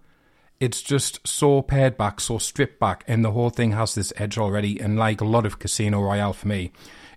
It's 0.58 0.80
just 0.82 1.26
so 1.26 1.60
pared 1.62 1.96
back, 1.98 2.20
so 2.20 2.38
stripped 2.38 2.80
back, 2.80 3.04
and 3.06 3.24
the 3.24 3.32
whole 3.32 3.50
thing 3.50 3.72
has 3.72 3.94
this 3.94 4.12
edge 4.16 4.38
already. 4.38 4.80
And 4.80 4.98
like 4.98 5.20
a 5.20 5.24
lot 5.26 5.44
of 5.44 5.58
Casino 5.58 6.00
Royale 6.00 6.32
for 6.32 6.48
me, 6.48 6.72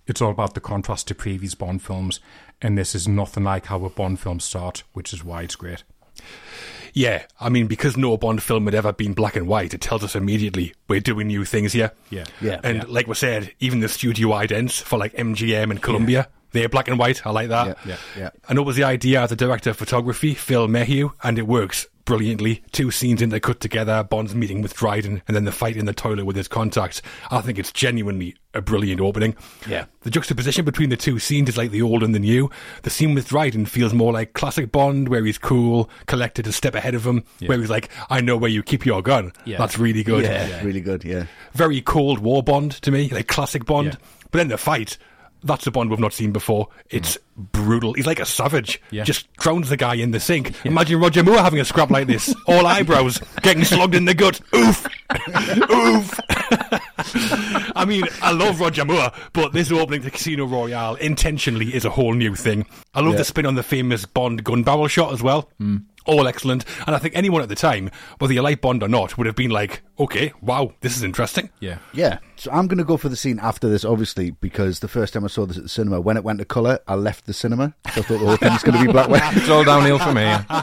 it's 0.06 0.20
all 0.20 0.30
about 0.30 0.54
the 0.54 0.60
contrast 0.60 1.08
to 1.08 1.14
previous 1.14 1.54
Bond 1.54 1.82
films. 1.82 2.20
And 2.60 2.76
this 2.76 2.94
is 2.94 3.08
nothing 3.08 3.44
like 3.44 3.66
how 3.66 3.82
a 3.84 3.90
Bond 3.90 4.20
film 4.20 4.40
starts, 4.40 4.82
which 4.92 5.14
is 5.14 5.24
why 5.24 5.42
it's 5.42 5.56
great. 5.56 5.84
Yeah, 6.92 7.22
I 7.40 7.48
mean, 7.48 7.66
because 7.66 7.96
no 7.96 8.16
Bond 8.16 8.42
film 8.42 8.64
had 8.66 8.74
ever 8.74 8.92
been 8.92 9.12
black 9.14 9.36
and 9.36 9.46
white, 9.46 9.72
it 9.74 9.80
tells 9.80 10.02
us 10.02 10.16
immediately 10.16 10.74
we're 10.88 11.00
doing 11.00 11.28
new 11.28 11.44
things 11.44 11.72
here. 11.72 11.92
Yeah. 12.10 12.24
Yeah. 12.40 12.60
And 12.64 12.78
Yeah. 12.78 12.84
like 12.88 13.06
we 13.06 13.14
said, 13.14 13.52
even 13.60 13.80
the 13.80 13.88
studio 13.88 14.28
idents 14.30 14.82
for 14.82 14.98
like 14.98 15.14
MGM 15.14 15.70
and 15.70 15.80
Columbia, 15.80 16.28
they're 16.52 16.68
black 16.68 16.88
and 16.88 16.98
white. 16.98 17.24
I 17.24 17.30
like 17.30 17.48
that. 17.48 17.78
Yeah, 17.86 17.96
yeah. 18.18 18.30
I 18.48 18.54
know 18.54 18.62
it 18.62 18.66
was 18.66 18.76
the 18.76 18.84
idea 18.84 19.22
of 19.22 19.28
the 19.30 19.36
director 19.36 19.70
of 19.70 19.76
photography, 19.76 20.34
Phil 20.34 20.66
Méheux, 20.66 21.12
and 21.22 21.38
it 21.38 21.46
works 21.46 21.86
brilliantly. 22.10 22.62
Two 22.72 22.90
scenes 22.90 23.22
in 23.22 23.28
there 23.28 23.38
cut 23.38 23.60
together, 23.60 24.02
Bond's 24.02 24.34
meeting 24.34 24.62
with 24.62 24.74
Dryden, 24.74 25.22
and 25.28 25.36
then 25.36 25.44
the 25.44 25.52
fight 25.52 25.76
in 25.76 25.86
the 25.86 25.92
toilet 25.92 26.24
with 26.24 26.34
his 26.34 26.48
contacts. 26.48 27.00
I 27.30 27.40
think 27.40 27.58
it's 27.58 27.72
genuinely 27.72 28.34
a 28.52 28.60
brilliant 28.60 29.00
opening. 29.00 29.36
Yeah. 29.68 29.84
The 30.00 30.10
juxtaposition 30.10 30.64
between 30.64 30.90
the 30.90 30.96
two 30.96 31.20
scenes 31.20 31.48
is 31.50 31.56
like 31.56 31.70
the 31.70 31.82
old 31.82 32.02
and 32.02 32.12
the 32.12 32.18
new. 32.18 32.50
The 32.82 32.90
scene 32.90 33.14
with 33.14 33.28
Dryden 33.28 33.64
feels 33.66 33.94
more 33.94 34.12
like 34.12 34.32
classic 34.32 34.72
Bond, 34.72 35.08
where 35.08 35.24
he's 35.24 35.38
cool, 35.38 35.88
collected, 36.06 36.48
a 36.48 36.52
step 36.52 36.74
ahead 36.74 36.96
of 36.96 37.06
him, 37.06 37.24
where 37.46 37.58
he's 37.58 37.70
like, 37.70 37.90
I 38.08 38.20
know 38.20 38.36
where 38.36 38.50
you 38.50 38.64
keep 38.64 38.84
your 38.84 39.02
gun. 39.02 39.32
Yeah. 39.44 39.58
That's 39.58 39.78
really 39.78 40.02
good. 40.02 40.24
Yeah, 40.24 40.64
really 40.64 40.80
good. 40.80 41.04
Yeah, 41.04 41.26
Very 41.52 41.80
Cold 41.80 42.18
War 42.18 42.42
Bond 42.42 42.72
to 42.82 42.90
me, 42.90 43.08
like 43.10 43.28
classic 43.28 43.64
Bond. 43.66 43.92
Yeah. 43.92 44.06
But 44.32 44.38
then 44.38 44.48
the 44.48 44.58
fight, 44.58 44.98
that's 45.42 45.66
a 45.66 45.70
Bond 45.70 45.90
we've 45.90 45.98
not 45.98 46.12
seen 46.12 46.32
before. 46.32 46.68
It's 46.90 47.16
brutal. 47.36 47.92
He's 47.94 48.06
like 48.06 48.20
a 48.20 48.26
savage. 48.26 48.80
Yeah. 48.90 49.04
Just 49.04 49.32
drowns 49.34 49.68
the 49.70 49.76
guy 49.76 49.94
in 49.94 50.10
the 50.10 50.20
sink. 50.20 50.54
Imagine 50.64 51.00
Roger 51.00 51.22
Moore 51.22 51.38
having 51.38 51.60
a 51.60 51.64
scrap 51.64 51.90
like 51.90 52.06
this. 52.06 52.34
All 52.46 52.66
eyebrows, 52.66 53.18
getting 53.42 53.64
slugged 53.64 53.94
in 53.94 54.04
the 54.04 54.14
gut. 54.14 54.40
Oof. 54.54 54.86
Oof. 55.70 56.20
I 57.76 57.84
mean, 57.86 58.04
I 58.22 58.32
love 58.32 58.60
Roger 58.60 58.84
Moore, 58.84 59.10
but 59.32 59.52
this 59.52 59.70
opening 59.72 60.02
to 60.02 60.10
Casino 60.10 60.44
Royale 60.46 60.96
intentionally 60.96 61.74
is 61.74 61.84
a 61.84 61.90
whole 61.90 62.12
new 62.14 62.34
thing. 62.34 62.66
I 62.94 63.00
love 63.00 63.12
Yeah. 63.12 63.18
the 63.18 63.24
spin 63.24 63.46
on 63.46 63.54
the 63.54 63.62
famous 63.62 64.04
Bond 64.04 64.44
gun 64.44 64.62
barrel 64.62 64.88
shot 64.88 65.12
as 65.12 65.22
well. 65.22 65.50
Hmm. 65.58 65.78
All 66.10 66.26
excellent. 66.26 66.64
And 66.86 66.96
I 66.96 66.98
think 66.98 67.14
anyone 67.14 67.40
at 67.40 67.48
the 67.48 67.54
time, 67.54 67.90
whether 68.18 68.34
you 68.34 68.42
like 68.42 68.60
Bond 68.60 68.82
or 68.82 68.88
not, 68.88 69.16
would 69.16 69.26
have 69.26 69.36
been 69.36 69.50
like, 69.50 69.82
okay, 69.98 70.32
wow, 70.42 70.72
this 70.80 70.96
is 70.96 71.04
interesting. 71.04 71.50
Yeah. 71.60 71.78
yeah. 71.92 72.18
So 72.36 72.50
I'm 72.50 72.66
going 72.66 72.78
to 72.78 72.84
go 72.84 72.96
for 72.96 73.08
the 73.08 73.16
scene 73.16 73.38
after 73.38 73.68
this, 73.68 73.84
obviously, 73.84 74.32
because 74.32 74.80
the 74.80 74.88
first 74.88 75.14
time 75.14 75.24
I 75.24 75.28
saw 75.28 75.46
this 75.46 75.56
at 75.56 75.62
the 75.62 75.68
cinema, 75.68 76.00
when 76.00 76.16
it 76.16 76.24
went 76.24 76.40
to 76.40 76.44
colour, 76.44 76.80
I 76.88 76.96
left 76.96 77.26
the 77.26 77.32
cinema. 77.32 77.74
So 77.94 78.00
I 78.00 78.04
thought 78.04 78.18
the 78.18 78.26
whole 78.26 78.36
thing 78.36 78.52
was 78.52 78.62
going 78.62 78.78
to 78.78 78.86
be 78.86 78.92
black 78.92 79.04
and 79.04 79.12
white. 79.20 79.36
It's 79.36 79.48
all 79.48 79.62
downhill 79.62 79.98
from 79.98 80.16
here. 80.16 80.46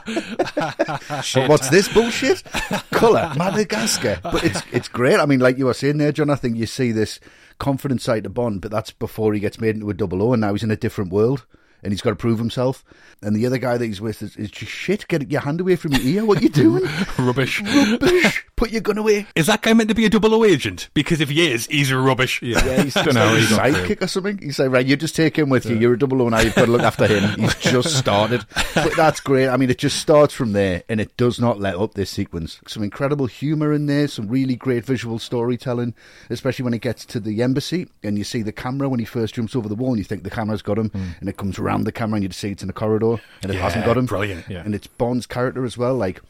But 1.33 1.49
what's 1.49 1.69
this 1.69 1.87
bullshit? 1.87 2.43
Colour, 2.91 3.31
Madagascar. 3.37 4.19
But 4.23 4.43
it's 4.43 4.61
it's 4.71 4.87
great. 4.87 5.19
I 5.19 5.25
mean, 5.25 5.39
like 5.39 5.57
you 5.57 5.65
were 5.65 5.73
saying 5.73 5.97
there, 5.97 6.11
John, 6.11 6.29
I 6.29 6.35
think 6.35 6.57
you 6.57 6.65
see 6.65 6.91
this 6.91 7.19
confident 7.59 8.01
side 8.01 8.23
to 8.23 8.29
Bond, 8.29 8.61
but 8.61 8.71
that's 8.71 8.91
before 8.91 9.33
he 9.33 9.39
gets 9.39 9.59
made 9.59 9.75
into 9.75 9.89
a 9.89 9.93
double 9.93 10.21
O, 10.21 10.33
and 10.33 10.41
now 10.41 10.53
he's 10.53 10.63
in 10.63 10.71
a 10.71 10.75
different 10.75 11.11
world. 11.11 11.45
And 11.87 11.93
he's 11.93 12.01
got 12.01 12.09
to 12.09 12.17
prove 12.17 12.37
himself. 12.37 12.83
And 13.21 13.33
the 13.33 13.45
other 13.45 13.57
guy 13.57 13.77
that 13.77 13.85
he's 13.85 14.01
with 14.01 14.21
is, 14.21 14.35
is 14.35 14.51
just 14.51 14.69
shit. 14.69 15.07
Get 15.07 15.31
your 15.31 15.39
hand 15.39 15.61
away 15.61 15.77
from 15.77 15.93
your 15.93 16.01
ear. 16.01 16.25
What 16.25 16.41
you 16.41 16.49
doing? 16.49 16.83
Rubbish. 17.17 17.61
Rubbish. 17.61 18.43
Put 18.57 18.71
your 18.71 18.81
gun 18.81 18.97
away. 18.97 19.25
Is 19.35 19.47
that 19.47 19.61
guy 19.61 19.71
meant 19.71 19.87
to 19.87 19.95
be 19.95 20.03
a 20.03 20.09
double 20.09 20.33
O 20.33 20.43
agent? 20.43 20.89
Because 20.93 21.21
if 21.21 21.29
he 21.29 21.49
is, 21.49 21.65
he's 21.67 21.93
rubbish. 21.93 22.41
Yeah, 22.41 22.61
yeah 22.65 22.83
he's 22.83 22.93
Don't 22.95 23.13
know 23.13 23.27
how 23.27 23.35
he 23.35 23.45
a 23.45 23.49
got 23.49 23.71
through. 23.71 23.73
sidekick 23.73 24.01
or 24.01 24.07
something. 24.07 24.37
He's 24.39 24.59
like, 24.59 24.69
right, 24.69 24.85
you 24.85 24.97
just 24.97 25.15
take 25.15 25.37
him 25.37 25.47
with 25.47 25.65
you. 25.65 25.77
You're 25.77 25.93
a 25.93 25.97
double 25.97 26.21
O 26.23 26.27
now. 26.27 26.41
You've 26.41 26.55
got 26.55 26.65
to 26.65 26.71
look 26.71 26.81
after 26.81 27.07
him. 27.07 27.39
He's 27.39 27.55
just 27.61 27.97
started. 27.97 28.45
But 28.75 28.97
that's 28.97 29.21
great. 29.21 29.47
I 29.47 29.55
mean, 29.55 29.69
it 29.69 29.77
just 29.77 30.01
starts 30.01 30.33
from 30.33 30.51
there 30.51 30.83
and 30.89 30.99
it 30.99 31.15
does 31.15 31.39
not 31.39 31.59
let 31.61 31.75
up 31.75 31.93
this 31.93 32.09
sequence. 32.09 32.59
Some 32.67 32.83
incredible 32.83 33.27
humour 33.27 33.71
in 33.71 33.85
there, 33.85 34.07
some 34.07 34.27
really 34.27 34.55
great 34.55 34.83
visual 34.85 35.19
storytelling, 35.19 35.93
especially 36.29 36.63
when 36.63 36.73
it 36.73 36.81
gets 36.81 37.05
to 37.05 37.19
the 37.19 37.41
embassy 37.41 37.87
and 38.03 38.17
you 38.17 38.23
see 38.23 38.41
the 38.41 38.51
camera 38.51 38.89
when 38.89 38.99
he 38.99 39.05
first 39.05 39.35
jumps 39.35 39.55
over 39.55 39.69
the 39.69 39.75
wall 39.75 39.89
and 39.89 39.99
you 39.99 40.03
think 40.03 40.23
the 40.23 40.29
camera's 40.29 40.61
got 40.61 40.77
him 40.77 40.89
hmm. 40.89 41.09
and 41.19 41.29
it 41.29 41.37
comes 41.37 41.57
around 41.57 41.76
the 41.85 41.91
camera 41.91 42.15
and 42.17 42.23
you 42.23 42.29
just 42.29 42.39
see 42.39 42.51
it's 42.51 42.63
in 42.63 42.67
the 42.67 42.73
corridor 42.73 43.21
and 43.43 43.51
it 43.51 43.55
Yeah, 43.55 43.61
hasn't 43.61 43.85
got 43.85 43.97
him. 43.97 44.05
brilliant. 44.05 44.45
Yeah. 44.49 44.63
And 44.63 44.73
it's 44.75 44.87
Bond's 44.87 45.25
character 45.25 45.65
as 45.65 45.77
well. 45.77 45.95
Like, 45.95 46.21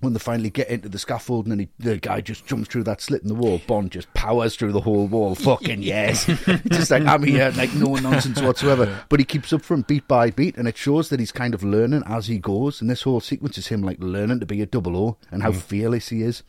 when 0.00 0.14
they 0.14 0.18
finally 0.18 0.50
get 0.50 0.68
into 0.68 0.88
the 0.88 0.98
scaffold 0.98 1.46
and 1.46 1.52
then 1.52 1.58
he, 1.60 1.68
the 1.78 1.96
guy 1.96 2.20
just 2.20 2.44
jumps 2.44 2.68
through 2.68 2.82
that 2.82 3.00
slit 3.00 3.22
in 3.22 3.28
the 3.28 3.34
wall, 3.36 3.60
Bond 3.68 3.92
just 3.92 4.12
powers 4.14 4.56
through 4.56 4.72
the 4.72 4.80
whole 4.80 5.06
wall. 5.06 5.36
Fucking 5.36 5.80
yes. 5.82 6.26
just 6.72 6.90
like, 6.90 7.04
I'm 7.04 7.22
here, 7.22 7.52
like 7.56 7.72
no 7.74 7.94
nonsense 7.94 8.40
whatsoever. 8.42 9.04
But 9.08 9.20
he 9.20 9.24
keeps 9.24 9.52
up 9.52 9.62
from 9.62 9.82
beat 9.82 10.08
by 10.08 10.30
beat 10.30 10.56
and 10.56 10.66
it 10.66 10.76
shows 10.76 11.08
that 11.10 11.20
he's 11.20 11.30
kind 11.30 11.54
of 11.54 11.62
learning 11.62 12.02
as 12.06 12.26
he 12.26 12.38
goes. 12.38 12.80
And 12.80 12.90
this 12.90 13.02
whole 13.02 13.20
sequence 13.20 13.58
is 13.58 13.68
him 13.68 13.82
like 13.82 13.98
learning 14.00 14.40
to 14.40 14.46
be 14.46 14.60
a 14.60 14.66
double 14.66 14.96
O 14.96 15.16
and 15.30 15.40
Mm. 15.40 15.44
how 15.44 15.52
fearless 15.52 16.08
he 16.08 16.22
is. 16.22 16.42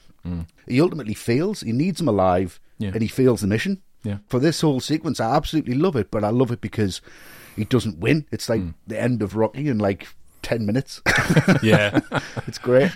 He 0.67 0.81
ultimately 0.81 1.13
fails. 1.13 1.61
He 1.61 1.73
needs 1.73 2.01
him 2.01 2.07
alive 2.07 2.59
Yeah. 2.79 2.89
and 2.93 3.01
he 3.03 3.07
fails 3.07 3.41
the 3.41 3.47
mission. 3.47 3.81
Yeah. 4.03 4.17
For 4.27 4.39
this 4.39 4.61
whole 4.61 4.79
sequence, 4.79 5.19
I 5.19 5.35
absolutely 5.35 5.75
love 5.75 5.95
it, 5.95 6.09
but 6.09 6.23
I 6.23 6.29
love 6.29 6.51
it 6.51 6.59
because 6.59 7.01
he 7.55 7.65
doesn't 7.65 7.99
win. 7.99 8.25
It's 8.31 8.49
like 8.49 8.61
Mm. 8.61 8.73
the 8.87 8.99
end 9.01 9.21
of 9.21 9.35
Rocky 9.35 9.67
in 9.67 9.77
like 9.79 10.07
10 10.41 10.65
minutes. 10.65 11.01
Yeah. 11.63 11.99
it's 12.47 12.57
great. 12.57 12.91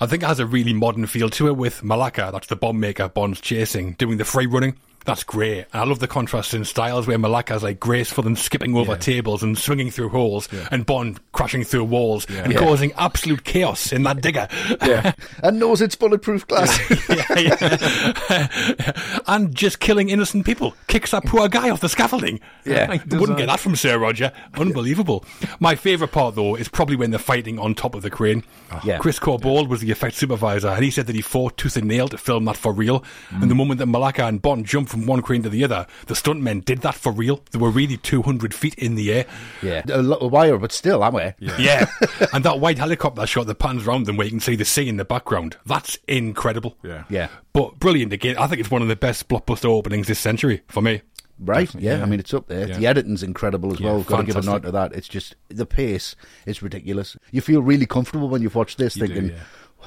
I 0.00 0.06
think 0.06 0.22
it 0.22 0.26
has 0.26 0.38
a 0.40 0.46
really 0.46 0.72
modern 0.72 1.06
feel 1.06 1.28
to 1.30 1.48
it 1.48 1.56
with 1.56 1.82
Mollaka, 1.82 2.32
that's 2.32 2.46
the 2.46 2.56
bomb 2.56 2.80
maker 2.80 3.08
Bond's 3.08 3.40
chasing, 3.40 3.92
doing 3.94 4.16
the 4.16 4.24
free 4.24 4.46
running. 4.46 4.76
That's 5.06 5.24
great. 5.24 5.64
And 5.72 5.82
I 5.82 5.84
love 5.84 5.98
the 5.98 6.06
contrast 6.06 6.52
in 6.54 6.64
styles 6.64 7.06
where 7.06 7.18
Mollaka's 7.18 7.62
like 7.62 7.80
graceful 7.80 8.26
and 8.26 8.38
skipping 8.38 8.76
over 8.76 8.92
Yeah. 8.92 8.98
tables 8.98 9.42
and 9.42 9.56
swinging 9.56 9.90
through 9.90 10.10
holes, 10.10 10.48
and 10.70 10.84
Bond 10.84 11.18
crashing 11.32 11.64
through 11.64 11.84
walls 11.84 12.26
and 12.28 12.52
Yeah. 12.52 12.58
causing 12.58 12.92
absolute 12.98 13.44
chaos 13.44 13.92
in 13.92 14.02
that 14.04 14.20
digger. 14.20 14.46
Yeah. 14.84 15.12
and 15.42 15.58
knows 15.58 15.80
it's 15.80 15.94
bulletproof 15.96 16.46
glass. 16.46 16.78
Yeah, 17.08 17.38
yeah. 17.38 19.20
and 19.26 19.54
just 19.54 19.80
killing 19.80 20.10
innocent 20.10 20.44
people. 20.44 20.74
Kicks 20.86 21.10
that 21.12 21.24
poor 21.24 21.48
guy 21.48 21.70
off 21.70 21.80
the 21.80 21.88
scaffolding. 21.88 22.40
Yeah. 22.64 22.92
You 23.10 23.18
wouldn't 23.20 23.38
get 23.38 23.46
that 23.46 23.60
from 23.60 23.76
Sir 23.76 23.98
Roger. 23.98 24.32
Unbelievable. 24.54 25.24
My 25.58 25.74
favourite 25.74 26.12
part, 26.12 26.34
though, 26.34 26.54
is 26.56 26.68
probably 26.68 26.96
when 26.96 27.10
they're 27.10 27.18
fighting 27.18 27.58
on 27.58 27.74
top 27.74 27.94
of 27.94 28.02
the 28.02 28.10
crane. 28.10 28.44
Ah. 28.70 28.80
Yeah. 28.84 28.98
Chris 28.98 29.18
Corbould 29.18 29.68
was 29.68 29.80
the 29.80 29.90
effects 29.90 30.18
supervisor, 30.18 30.68
and 30.68 30.84
he 30.84 30.90
said 30.90 31.06
that 31.06 31.16
he 31.16 31.22
fought 31.22 31.56
tooth 31.56 31.76
and 31.76 31.88
nail 31.88 32.08
to 32.08 32.18
film 32.18 32.44
that 32.44 32.56
for 32.56 32.72
real. 32.72 33.00
Mm. 33.30 33.42
And 33.42 33.50
the 33.50 33.54
moment 33.54 33.78
that 33.78 33.86
Mollaka 33.88 34.28
and 34.28 34.40
Bond 34.42 34.66
jumped 34.66 34.89
from 34.90 35.06
one 35.06 35.22
crane 35.22 35.42
to 35.44 35.48
the 35.48 35.64
other, 35.64 35.86
the 36.06 36.14
stuntmen 36.14 36.64
did 36.64 36.80
that 36.80 36.94
for 36.96 37.12
real. 37.12 37.42
They 37.52 37.58
were 37.58 37.70
really 37.70 37.96
200 37.96 38.52
feet 38.52 38.74
in 38.74 38.96
the 38.96 39.12
air. 39.12 39.26
yeah. 39.62 39.82
A 39.88 40.02
little 40.02 40.28
wire, 40.28 40.58
but 40.58 40.72
still, 40.72 41.04
am 41.04 41.16
I? 41.16 41.34
Yeah. 41.38 41.86
and 42.32 42.44
that 42.44 42.60
white 42.60 42.78
helicopter 42.78 43.26
shot 43.26 43.46
that 43.46 43.58
pans 43.58 43.86
around 43.86 44.06
them 44.06 44.16
where 44.16 44.26
you 44.26 44.32
can 44.32 44.40
see 44.40 44.56
the 44.56 44.64
sea 44.64 44.88
in 44.88 44.96
the 44.96 45.04
background. 45.04 45.56
That's 45.64 45.96
incredible. 46.08 46.76
Yeah. 46.82 47.04
Yeah. 47.08 47.28
But 47.52 47.78
brilliant 47.78 48.12
again. 48.12 48.36
I 48.36 48.46
think 48.46 48.60
it's 48.60 48.70
one 48.70 48.82
of 48.82 48.88
the 48.88 48.96
best 48.96 49.28
blockbuster 49.28 49.66
openings 49.66 50.08
this 50.08 50.18
century 50.18 50.62
for 50.68 50.82
me. 50.82 51.02
Right, 51.42 51.74
yeah. 51.74 51.96
yeah. 51.96 52.02
I 52.02 52.06
mean, 52.06 52.20
it's 52.20 52.34
up 52.34 52.48
there. 52.48 52.68
Yeah. 52.68 52.76
The 52.76 52.86
editing's 52.86 53.22
incredible 53.22 53.72
as 53.72 53.80
Yeah, 53.80 53.92
well. 53.92 54.02
Got 54.02 54.18
to 54.18 54.24
give 54.24 54.36
a 54.36 54.42
nod 54.42 54.62
to 54.64 54.72
that. 54.72 54.92
It's 54.92 55.08
just 55.08 55.36
the 55.48 55.64
pace 55.64 56.14
is 56.44 56.62
ridiculous. 56.62 57.16
You 57.30 57.40
feel 57.40 57.62
really 57.62 57.86
comfortable 57.86 58.28
when 58.28 58.42
you've 58.42 58.54
watched 58.54 58.76
this, 58.76 58.94
You 58.94 59.06
thinking, 59.06 59.30
yeah. 59.30 59.40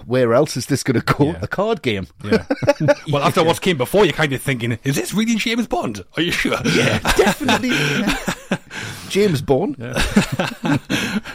"Where 0.05 0.33
else 0.33 0.57
is 0.57 0.65
this 0.67 0.83
going 0.83 0.99
to 0.99 1.13
go? 1.13 1.25
Yeah. 1.25 1.39
A 1.41 1.47
card 1.47 1.81
game?" 1.81 2.07
Yeah. 2.23 2.45
Well, 3.11 3.23
after 3.23 3.43
what 3.43 3.61
came 3.61 3.77
before, 3.77 4.05
you're 4.05 4.13
kind 4.13 4.33
of 4.33 4.41
thinking, 4.41 4.77
is 4.83 4.95
this 4.95 5.13
really 5.13 5.35
James 5.35 5.67
Bond? 5.67 6.03
Are 6.15 6.21
you 6.21 6.31
sure? 6.31 6.57
Yeah, 6.65 6.99
definitely. 7.17 7.71
James 9.09 9.41
Bond. 9.41 9.77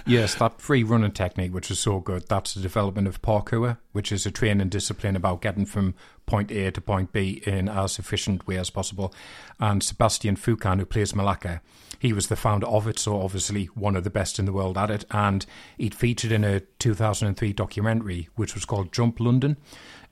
Yes, 0.08 0.36
that 0.36 0.58
free 0.58 0.82
running 0.84 1.12
technique, 1.12 1.52
which 1.52 1.70
is 1.70 1.78
so 1.78 2.00
good, 2.00 2.26
that's 2.28 2.54
the 2.54 2.62
development 2.62 3.08
of 3.08 3.20
parkour, 3.20 3.76
which 3.92 4.10
is 4.10 4.24
a 4.24 4.30
training 4.30 4.70
discipline 4.70 5.16
about 5.16 5.42
getting 5.42 5.66
from 5.66 5.94
point 6.24 6.50
A 6.50 6.70
to 6.70 6.80
point 6.80 7.12
B 7.12 7.42
in 7.44 7.68
as 7.68 7.98
efficient 7.98 8.46
way 8.46 8.56
as 8.56 8.70
possible. 8.70 9.12
And 9.60 9.82
Sebastian 9.82 10.36
Foucan, 10.36 10.78
who 10.78 10.86
plays 10.86 11.12
Mollaka, 11.12 11.60
he 11.98 12.14
was 12.14 12.28
the 12.28 12.36
founder 12.36 12.66
of 12.66 12.88
it, 12.88 12.98
so 12.98 13.20
obviously 13.20 13.66
one 13.66 13.96
of 13.96 14.04
the 14.04 14.08
best 14.08 14.38
in 14.38 14.46
the 14.46 14.52
world 14.52 14.78
at 14.78 14.90
it. 14.90 15.04
And 15.10 15.44
he'd 15.76 15.94
featured 15.94 16.32
in 16.32 16.42
a 16.42 16.60
2003 16.60 17.52
documentary, 17.52 18.30
which 18.34 18.54
was 18.54 18.64
called 18.64 18.92
Jump 18.92 19.20
London. 19.20 19.58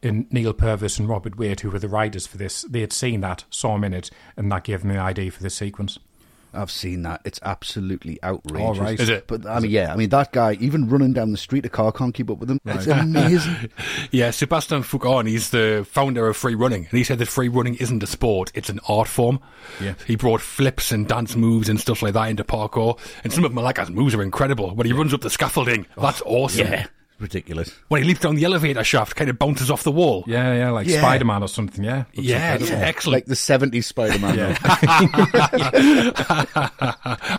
And 0.03 0.31
Neal 0.31 0.53
Purvis 0.53 0.99
and 0.99 1.09
Robert 1.09 1.39
Wade, 1.39 1.61
who 1.61 1.71
were 1.71 1.79
the 1.79 1.89
writers 1.89 2.27
for 2.27 2.37
this, 2.37 2.63
they 2.63 2.81
had 2.81 2.93
seen 2.93 3.23
that, 3.23 3.45
saw 3.49 3.77
him 3.77 3.85
in 3.85 3.95
it, 3.95 4.11
and 4.37 4.53
that 4.53 4.65
gave 4.65 4.83
them 4.83 4.93
the 4.93 4.99
idea 4.99 5.31
for 5.31 5.43
this 5.43 5.55
sequence. 5.55 5.99
I've 6.57 6.71
seen 6.71 7.03
that. 7.03 7.21
It's 7.25 7.39
absolutely 7.43 8.23
outrageous. 8.23 8.61
All 8.61 8.75
right. 8.75 8.99
Is 8.99 9.09
it? 9.09 9.27
But 9.27 9.47
I 9.47 9.61
mean, 9.61 9.71
yeah. 9.71 9.93
I 9.93 9.97
mean, 9.97 10.09
that 10.11 10.33
guy, 10.33 10.55
even 10.55 10.89
running 10.89 11.13
down 11.13 11.33
the 11.33 11.39
street, 11.39 11.65
a 11.67 11.69
car 11.69 11.93
can't 11.93 12.15
keep 12.15 12.31
up 12.31 12.39
with 12.39 12.51
him. 12.51 12.61
It's 12.65 12.87
amazing. 12.87 13.71
Yeah, 14.11 14.31
Sebastian 14.31 14.83
Foucan, 14.83 15.29
he's 15.29 15.51
the 15.51 15.87
founder 15.89 16.29
of 16.29 16.37
free 16.37 16.55
running. 16.55 16.87
And 16.91 16.99
he 16.99 17.05
said 17.05 17.19
that 17.19 17.27
free 17.27 17.49
running 17.49 17.75
isn't 17.77 18.03
a 18.03 18.07
sport, 18.07 18.51
it's 18.55 18.69
an 18.69 18.81
art 18.89 19.09
form. 19.09 19.41
Yeah. 19.81 19.95
He 20.07 20.17
brought 20.17 20.41
flips 20.41 20.93
and 20.93 21.07
dance 21.07 21.37
moves 21.37 21.69
and 21.69 21.81
stuff 21.81 22.03
like 22.03 22.15
that 22.15 22.29
into 22.29 22.45
parkour. 22.45 22.99
And 23.25 23.33
some 23.33 23.45
of 23.45 23.53
Mollaka's 23.53 23.91
moves 23.91 24.15
are 24.15 24.23
incredible. 24.23 24.75
When 24.75 24.87
he 24.87 24.93
runs 24.93 25.13
up 25.13 25.21
the 25.21 25.31
scaffolding, 25.31 25.87
that's 25.97 26.23
oh, 26.25 26.45
awesome. 26.45 26.69
yeah, 26.69 26.87
ridiculous. 27.19 27.71
When 27.89 28.03
he 28.03 28.09
leaps 28.09 28.21
down 28.21 28.35
the 28.37 28.45
elevator 28.45 28.85
shaft, 28.85 29.17
kind 29.17 29.31
of 29.31 29.39
bounces 29.39 29.71
off 29.71 29.83
the 29.83 29.93
wall. 29.93 30.25
Yeah, 30.27 30.55
yeah, 30.55 30.71
like 30.71 30.87
Yeah. 30.87 31.01
Spider 31.01 31.25
Man 31.25 31.43
or 31.43 31.49
something, 31.49 31.83
yeah. 31.85 32.05
Looks 32.15 32.29
Yeah, 32.29 32.55
it's 32.55 32.63
incredible. 32.65 32.89
excellent. 32.89 33.15
Like 33.17 33.27
the 33.27 33.35
70s 33.35 33.85
Spider 33.85 34.19
Man. 34.19 34.57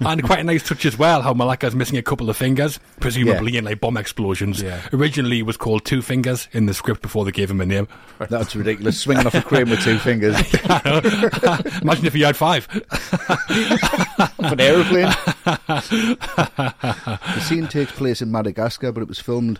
and 0.01 0.23
quite 0.23 0.39
a 0.39 0.43
nice 0.43 0.67
touch 0.67 0.85
as 0.85 0.97
well 0.97 1.21
how 1.21 1.33
Mollaka's 1.33 1.75
missing 1.75 1.97
a 1.97 2.01
couple 2.03 2.29
of 2.29 2.37
fingers, 2.37 2.79
presumably 2.99 3.57
in 3.57 3.65
like 3.65 3.79
bomb 3.79 3.97
explosions. 3.97 4.61
Yeah. 4.61 4.81
Originally 4.93 5.39
it 5.39 5.45
was 5.45 5.57
called 5.57 5.85
Two 5.85 6.01
Fingers 6.01 6.47
in 6.53 6.65
the 6.65 6.73
script 6.73 7.01
before 7.01 7.25
they 7.25 7.31
gave 7.31 7.49
him 7.51 7.61
a 7.61 7.65
name. 7.65 7.87
That's 8.29 8.55
ridiculous. 8.55 8.99
Swinging 8.99 9.27
off 9.27 9.35
a 9.35 9.41
crane 9.41 9.69
with 9.69 9.81
two 9.83 9.99
fingers. 9.99 10.35
Imagine 11.81 12.05
if 12.05 12.13
he 12.13 12.21
had 12.21 12.35
five. 12.35 12.67
off 14.19 14.51
an 14.51 14.59
aeroplane. 14.59 15.13
the 15.45 17.39
scene 17.41 17.67
takes 17.67 17.91
place 17.91 18.21
in 18.21 18.31
Madagascar, 18.31 18.91
but 18.91 19.01
it 19.01 19.07
was 19.07 19.19
filmed 19.19 19.59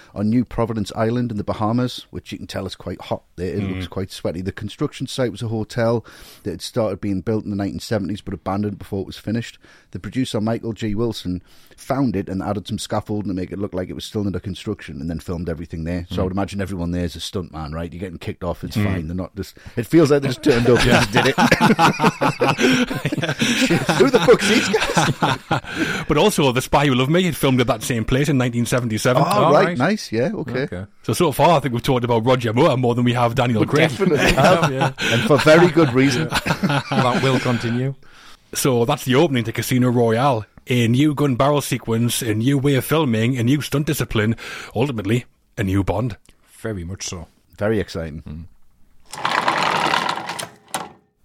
on 0.13 0.29
New 0.29 0.45
Providence 0.45 0.91
Island 0.95 1.31
in 1.31 1.37
the 1.37 1.43
Bahamas, 1.43 2.05
which 2.11 2.31
you 2.31 2.37
can 2.37 2.47
tell 2.47 2.65
is 2.65 2.75
quite 2.75 3.01
hot 3.01 3.23
there. 3.35 3.55
It 3.55 3.63
looks 3.63 3.87
mm. 3.87 3.89
quite 3.89 4.11
sweaty. 4.11 4.41
The 4.41 4.51
construction 4.51 5.07
site 5.07 5.31
was 5.31 5.41
a 5.41 5.47
hotel 5.47 6.05
that 6.43 6.51
had 6.51 6.61
started 6.61 7.01
being 7.01 7.21
built 7.21 7.43
in 7.45 7.55
the 7.55 7.63
1970s 7.63 8.21
but 8.23 8.33
abandoned 8.33 8.77
before 8.79 9.01
it 9.01 9.07
was 9.07 9.17
finished. 9.17 9.57
The 9.91 9.99
producer, 9.99 10.39
Michael 10.39 10.73
G. 10.73 10.95
Wilson, 10.95 11.41
found 11.75 12.15
it 12.15 12.29
and 12.29 12.41
added 12.41 12.67
some 12.67 12.77
scaffolding 12.79 13.29
to 13.29 13.33
make 13.33 13.51
it 13.51 13.59
look 13.59 13.73
like 13.73 13.89
it 13.89 13.93
was 13.93 14.05
still 14.05 14.25
under 14.25 14.39
construction 14.39 15.01
and 15.01 15.09
then 15.09 15.19
filmed 15.19 15.49
everything 15.49 15.83
there. 15.83 16.05
So 16.09 16.15
I 16.15 16.19
mm. 16.19 16.23
would 16.25 16.33
imagine 16.33 16.61
everyone 16.61 16.91
there 16.91 17.03
is 17.03 17.15
a 17.15 17.19
stuntman, 17.19 17.73
right? 17.73 17.91
You're 17.91 17.99
getting 17.99 18.19
kicked 18.19 18.43
off, 18.43 18.63
it's 18.63 18.77
mm. 18.77 18.85
fine. 18.85 19.07
They're 19.07 19.15
not 19.15 19.35
just, 19.35 19.57
it 19.75 19.87
feels 19.87 20.11
like 20.11 20.21
they 20.21 20.29
just 20.29 20.43
turned 20.43 20.69
up 20.69 20.79
and 20.79 20.89
just 20.89 21.11
did 21.11 21.27
it. 21.27 21.35
Who 23.97 24.09
the 24.09 24.19
fuck's 24.19 24.47
these 24.47 24.69
guys? 24.69 26.05
But 26.07 26.17
also, 26.17 26.51
The 26.51 26.61
Spy 26.61 26.87
Who 26.87 26.95
Loved 26.95 27.11
Me 27.11 27.23
had 27.23 27.35
filmed 27.35 27.61
at 27.61 27.67
that 27.67 27.83
same 27.83 28.05
place 28.05 28.27
in 28.27 28.37
1977. 28.37 29.21
Oh, 29.21 29.41
Oh, 29.41 29.51
right, 29.51 29.65
right. 29.67 29.77
nice, 29.77 30.00
yeah, 30.09 30.31
okay. 30.33 30.61
Okay. 30.61 30.85
So, 31.03 31.11
so 31.11 31.31
far, 31.31 31.57
I 31.57 31.59
think 31.59 31.73
we've 31.73 31.83
talked 31.83 32.05
about 32.05 32.25
Roger 32.25 32.53
Moore 32.53 32.77
more 32.77 32.95
than 32.95 33.03
we 33.03 33.13
have 33.13 33.35
Daniel 33.35 33.65
Craig. 33.65 33.89
Definitely 33.89 34.19
um, 34.37 34.71
have, 34.71 34.95
and 34.99 35.21
for 35.23 35.37
very 35.39 35.69
good 35.69 35.91
reason. 35.93 36.27
that 36.29 37.19
will 37.21 37.39
continue. 37.39 37.95
So 38.53 38.85
that's 38.85 39.05
the 39.05 39.15
opening 39.15 39.43
to 39.45 39.51
Casino 39.51 39.89
Royale. 39.89 40.45
A 40.67 40.87
new 40.87 41.13
gun 41.13 41.35
barrel 41.35 41.61
sequence, 41.61 42.21
a 42.21 42.33
new 42.33 42.57
way 42.57 42.75
of 42.75 42.85
filming, 42.85 43.37
a 43.37 43.43
new 43.43 43.61
stunt 43.61 43.87
discipline, 43.87 44.35
ultimately, 44.75 45.25
a 45.57 45.63
new 45.63 45.83
Bond. 45.83 46.17
Very 46.59 46.83
much 46.83 47.03
so. 47.03 47.27
Very 47.57 47.79
exciting. 47.79 48.19
Hmm. 48.19 48.41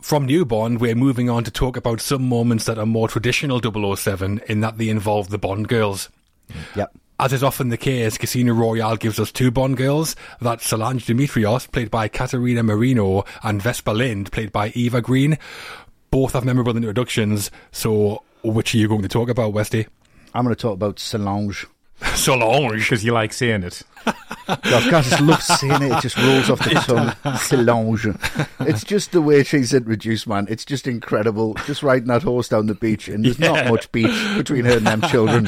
From 0.01 0.25
New 0.25 0.45
Bond, 0.45 0.81
we're 0.81 0.95
moving 0.95 1.29
on 1.29 1.43
to 1.45 1.51
talk 1.51 1.77
about 1.77 2.01
some 2.01 2.29
moments 2.29 2.65
that 2.67 2.79
are 2.79 2.87
more 2.87 3.09
traditional 3.09 3.61
007 3.61 4.41
in 4.47 4.61
that 4.61 4.79
they 4.79 4.89
involve 4.89 5.31
the 5.31 5.39
Bond 5.39 5.67
girls. 5.67 6.11
Yep. 6.77 6.97
As 7.19 7.33
is 7.33 7.43
often 7.43 7.71
the 7.71 7.79
case, 7.79 8.19
Casino 8.19 8.53
Royale 8.53 8.97
gives 8.97 9.19
us 9.19 9.33
two 9.33 9.51
Bond 9.51 9.79
girls. 9.79 10.17
That's 10.39 10.67
Solange 10.67 11.07
Dimitrios, 11.07 11.71
played 11.71 11.91
by 11.91 12.09
Caterina 12.09 12.63
Murino, 12.63 13.27
and 13.43 13.63
Vesper 13.63 13.95
Lynd, 13.95 14.31
played 14.31 14.53
by 14.53 14.69
Eva 14.75 15.01
Green. 15.01 15.39
Both 16.11 16.35
have 16.35 16.45
memorable 16.45 16.77
introductions, 16.77 17.51
so 17.73 18.23
which 18.45 18.75
are 18.75 18.79
you 18.79 18.87
going 18.87 19.01
to 19.01 19.09
talk 19.09 19.31
about, 19.31 19.55
Westy? 19.55 19.87
I'm 20.35 20.45
going 20.45 20.55
to 20.55 20.61
talk 20.61 20.75
about 20.75 20.99
Solange. 20.99 21.67
Solange. 22.15 22.83
Because 22.83 23.03
you 23.03 23.13
like 23.13 23.33
saying 23.33 23.63
it. 23.63 23.83
God, 24.47 24.95
I 24.95 25.03
just 25.03 25.21
love 25.21 25.43
saying 25.43 25.83
it. 25.83 25.93
It 25.93 26.01
just 26.01 26.17
rolls 26.17 26.51
off 26.51 26.61
the 26.61 26.75
tongue. 26.75 27.37
Solange. 27.39 28.07
It's 28.61 28.85
just 28.85 29.13
the 29.13 29.23
way 29.23 29.43
she's 29.43 29.75
introduced, 29.75 30.27
man. 30.27 30.47
It's 30.49 30.65
just 30.65 30.87
incredible. 30.87 31.55
Just 31.67 31.83
riding 31.83 32.09
that 32.09 32.23
horse 32.23 32.49
down 32.49 32.67
the 32.67 32.75
beach, 32.75 33.09
and 33.09 33.25
there's 33.25 33.39
not 33.39 33.69
much 33.69 33.91
beach 33.93 34.37
between 34.37 34.65
her 34.65 34.77
and 34.77 34.87
them 34.87 35.03
children. 35.03 35.45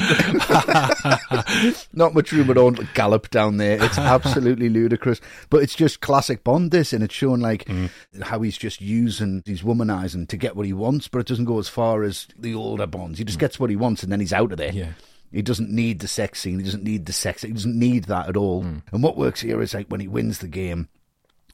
not 1.93 2.13
much 2.13 2.31
room 2.31 2.49
at 2.49 2.57
all 2.57 2.73
to 2.73 2.87
gallop 2.93 3.29
down 3.29 3.57
there. 3.57 3.81
It's 3.83 3.97
absolutely 3.97 4.69
ludicrous. 4.69 5.21
But 5.49 5.63
it's 5.63 5.75
just 5.75 6.01
classic 6.01 6.43
Bond, 6.43 6.71
this, 6.71 6.93
and 6.93 7.03
it's 7.03 7.13
showing 7.13 7.41
like 7.41 7.65
mm. 7.65 7.89
how 8.21 8.41
he's 8.41 8.57
just 8.57 8.81
using, 8.81 9.43
he's 9.45 9.61
womanizing 9.61 10.27
to 10.29 10.37
get 10.37 10.55
what 10.55 10.65
he 10.65 10.73
wants, 10.73 11.07
but 11.07 11.19
it 11.19 11.27
doesn't 11.27 11.45
go 11.45 11.59
as 11.59 11.69
far 11.69 12.03
as 12.03 12.27
the 12.37 12.53
older 12.53 12.87
Bonds. 12.87 13.19
He 13.19 13.23
just 13.23 13.37
mm. 13.37 13.41
gets 13.41 13.59
what 13.59 13.69
he 13.69 13.75
wants, 13.75 14.03
and 14.03 14.11
then 14.11 14.19
he's 14.19 14.33
out 14.33 14.51
of 14.51 14.57
there. 14.57 14.73
Yeah. 14.73 14.91
He 15.31 15.41
doesn't 15.41 15.69
need 15.69 15.99
the 15.99 16.07
sex 16.07 16.39
scene. 16.41 16.59
He 16.59 16.65
doesn't 16.65 16.83
need 16.83 17.05
the 17.05 17.13
sex. 17.13 17.43
He 17.43 17.51
doesn't 17.51 17.77
need 17.77 18.05
that 18.05 18.27
at 18.29 18.37
all. 18.37 18.63
Hmm. 18.63 18.77
And 18.91 19.03
what 19.03 19.17
works 19.17 19.41
here 19.41 19.61
is 19.61 19.73
like 19.73 19.87
when 19.87 19.99
he 20.01 20.07
wins 20.07 20.39
the 20.39 20.47
game, 20.47 20.89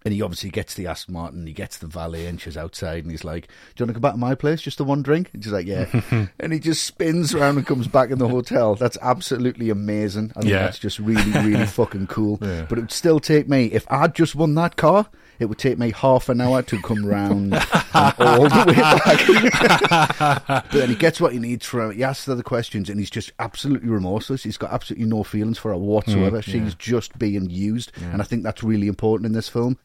and 0.05 0.13
he 0.13 0.21
obviously 0.21 0.51
gets 0.51 0.75
the 0.75 0.85
Aston 0.85 1.15
Martin, 1.15 1.47
he 1.47 1.51
gets 1.53 1.79
the 1.79 1.87
valet, 1.87 2.27
and 2.27 2.39
she's 2.39 2.55
outside, 2.57 3.03
and 3.03 3.09
he's 3.11 3.23
like, 3.23 3.47
"Do 3.47 3.81
you 3.81 3.85
want 3.85 3.89
to 3.89 3.93
come 3.93 4.01
back 4.01 4.13
to 4.13 4.17
my 4.19 4.35
place? 4.35 4.61
Just 4.61 4.77
the 4.77 4.83
one 4.83 5.01
drink?" 5.01 5.31
And 5.33 5.43
she's 5.43 5.51
like, 5.51 5.65
"Yeah." 5.65 5.87
and 6.39 6.53
he 6.53 6.59
just 6.59 6.83
spins 6.83 7.33
around 7.33 7.57
and 7.57 7.65
comes 7.65 7.87
back 7.87 8.11
in 8.11 8.19
the 8.19 8.27
hotel. 8.27 8.75
That's 8.75 8.99
absolutely 9.01 9.69
amazing. 9.71 10.31
I 10.35 10.41
think 10.41 10.51
Yeah. 10.51 10.59
that's 10.59 10.77
just 10.79 10.99
really, 10.99 11.31
really 11.31 11.65
fucking 11.65 12.05
cool. 12.07 12.37
But 12.37 12.71
it 12.71 12.81
would 12.81 12.91
still 12.91 13.19
take 13.19 13.49
me 13.49 13.65
if 13.65 13.85
I'd 13.91 14.13
just 14.15 14.35
won 14.35 14.53
that 14.55 14.75
car. 14.75 15.07
It 15.39 15.45
would 15.45 15.57
take 15.57 15.77
me 15.77 15.91
half 15.91 16.29
an 16.29 16.41
hour 16.41 16.61
to 16.63 16.81
come 16.81 17.05
round 17.05 17.53
all 17.93 18.47
the 18.49 18.63
way 18.67 18.75
back. 18.75 20.39
but 20.47 20.71
then 20.71 20.89
he 20.89 20.95
gets 20.95 21.19
what 21.19 21.33
he 21.33 21.39
needs 21.39 21.65
from 21.65 21.79
her. 21.81 21.91
He 21.91 22.03
asks 22.03 22.25
her 22.25 22.35
the 22.35 22.43
questions, 22.43 22.89
and 22.89 22.99
he's 22.99 23.09
just 23.09 23.31
absolutely 23.39 23.89
remorseless. 23.89 24.43
He's 24.43 24.57
got 24.57 24.71
absolutely 24.71 25.07
no 25.07 25.23
feelings 25.23 25.57
for 25.57 25.71
her 25.71 25.77
whatsoever. 25.77 26.39
Mm, 26.39 26.43
She's 26.43 26.75
just 26.75 27.17
being 27.19 27.49
used, 27.49 27.91
and 28.01 28.21
I 28.21 28.25
think 28.25 28.43
that's 28.43 28.63
really 28.63 28.87
important 28.87 29.25
in 29.27 29.33
this 29.33 29.49
film. 29.49 29.77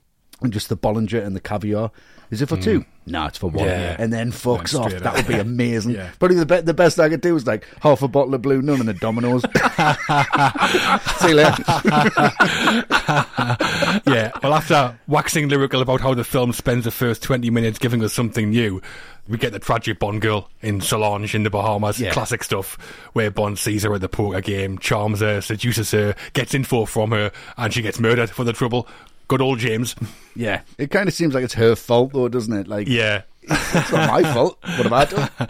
And 0.43 0.53
just 0.53 0.69
the 0.69 0.77
Bollinger 0.77 1.25
and 1.25 1.37
the 1.37 1.41
caviar. 1.41 1.91
Is 2.31 2.41
it 2.41 2.49
for 2.49 2.57
two? 2.57 2.81
Mm. 2.81 2.87
No, 3.07 3.27
it's 3.27 3.39
for 3.39 3.51
one. 3.51 3.67
Yeah. 3.67 3.97
And 3.99 4.13
then 4.13 4.31
fucks 4.31 4.79
off. 4.79 4.93
That 4.93 5.15
would 5.15 5.27
be 5.27 5.35
amazing. 5.35 5.97
Yeah. 5.97 6.11
Probably 6.21 6.37
the, 6.37 6.47
be- 6.47 6.61
the 6.61 6.75
best 6.75 7.01
I 7.01 7.09
could 7.09 7.21
do 7.21 7.35
was 7.35 7.47
like 7.47 7.67
half 7.81 8.03
a 8.03 8.09
bottle 8.09 8.35
of 8.35 8.43
Blue 8.43 8.63
Nun 8.63 8.79
and 8.81 8.89
a 8.89 8.95
Domino's. 8.95 9.43
See 11.19 11.29
you 11.29 11.35
later. 11.35 11.65
yeah, 14.07 14.31
well, 14.43 14.55
after 14.55 14.97
waxing 15.09 15.49
lyrical 15.49 15.83
about 15.83 16.01
how 16.01 16.15
the 16.15 16.25
film 16.25 16.53
spends 16.53 16.85
the 16.85 16.91
first 16.93 17.23
20 17.23 17.51
minutes 17.51 17.79
giving 17.79 18.03
us 18.05 18.13
something 18.13 18.51
new, 18.51 18.81
we 19.29 19.39
get 19.39 19.53
the 19.53 19.59
tragic 19.59 19.99
Bond 19.99 20.21
girl 20.21 20.49
in 20.61 20.81
Solange 20.81 21.35
in 21.35 21.43
the 21.43 21.51
Bahamas. 21.51 22.01
Yeah. 22.01 22.13
Classic 22.13 22.43
stuff, 22.45 22.77
where 23.13 23.31
Bond 23.31 23.59
sees 23.59 23.83
her 23.83 23.95
at 23.95 24.01
the 24.01 24.09
poker 24.09 24.41
game, 24.41 24.79
charms 24.79 25.21
her, 25.21 25.41
seduces 25.41 25.91
her, 25.93 26.15
gets 26.33 26.55
info 26.55 26.85
from 26.85 27.11
her, 27.11 27.33
and 27.57 27.73
she 27.73 27.83
gets 27.83 27.99
murdered 27.99 28.31
for 28.31 28.45
the 28.45 28.53
trouble. 28.53 28.87
Good 29.31 29.41
old 29.41 29.61
James. 29.61 29.95
Yeah. 30.35 30.63
It 30.77 30.91
kind 30.91 31.07
of 31.09 31.15
seems 31.15 31.35
like 31.35 31.45
it's 31.45 31.55
her 31.55 31.77
fault, 31.77 32.13
though, 32.13 32.29
doesn't 32.29 32.53
it? 32.53 32.67
Like, 32.67 32.89
Yeah. 32.89 33.23
it's 33.43 33.93
not 33.93 34.11
my 34.11 34.25
fault. 34.35 34.59
What 34.61 34.83
have 34.89 34.93
I 34.93 35.05
done? 35.05 35.31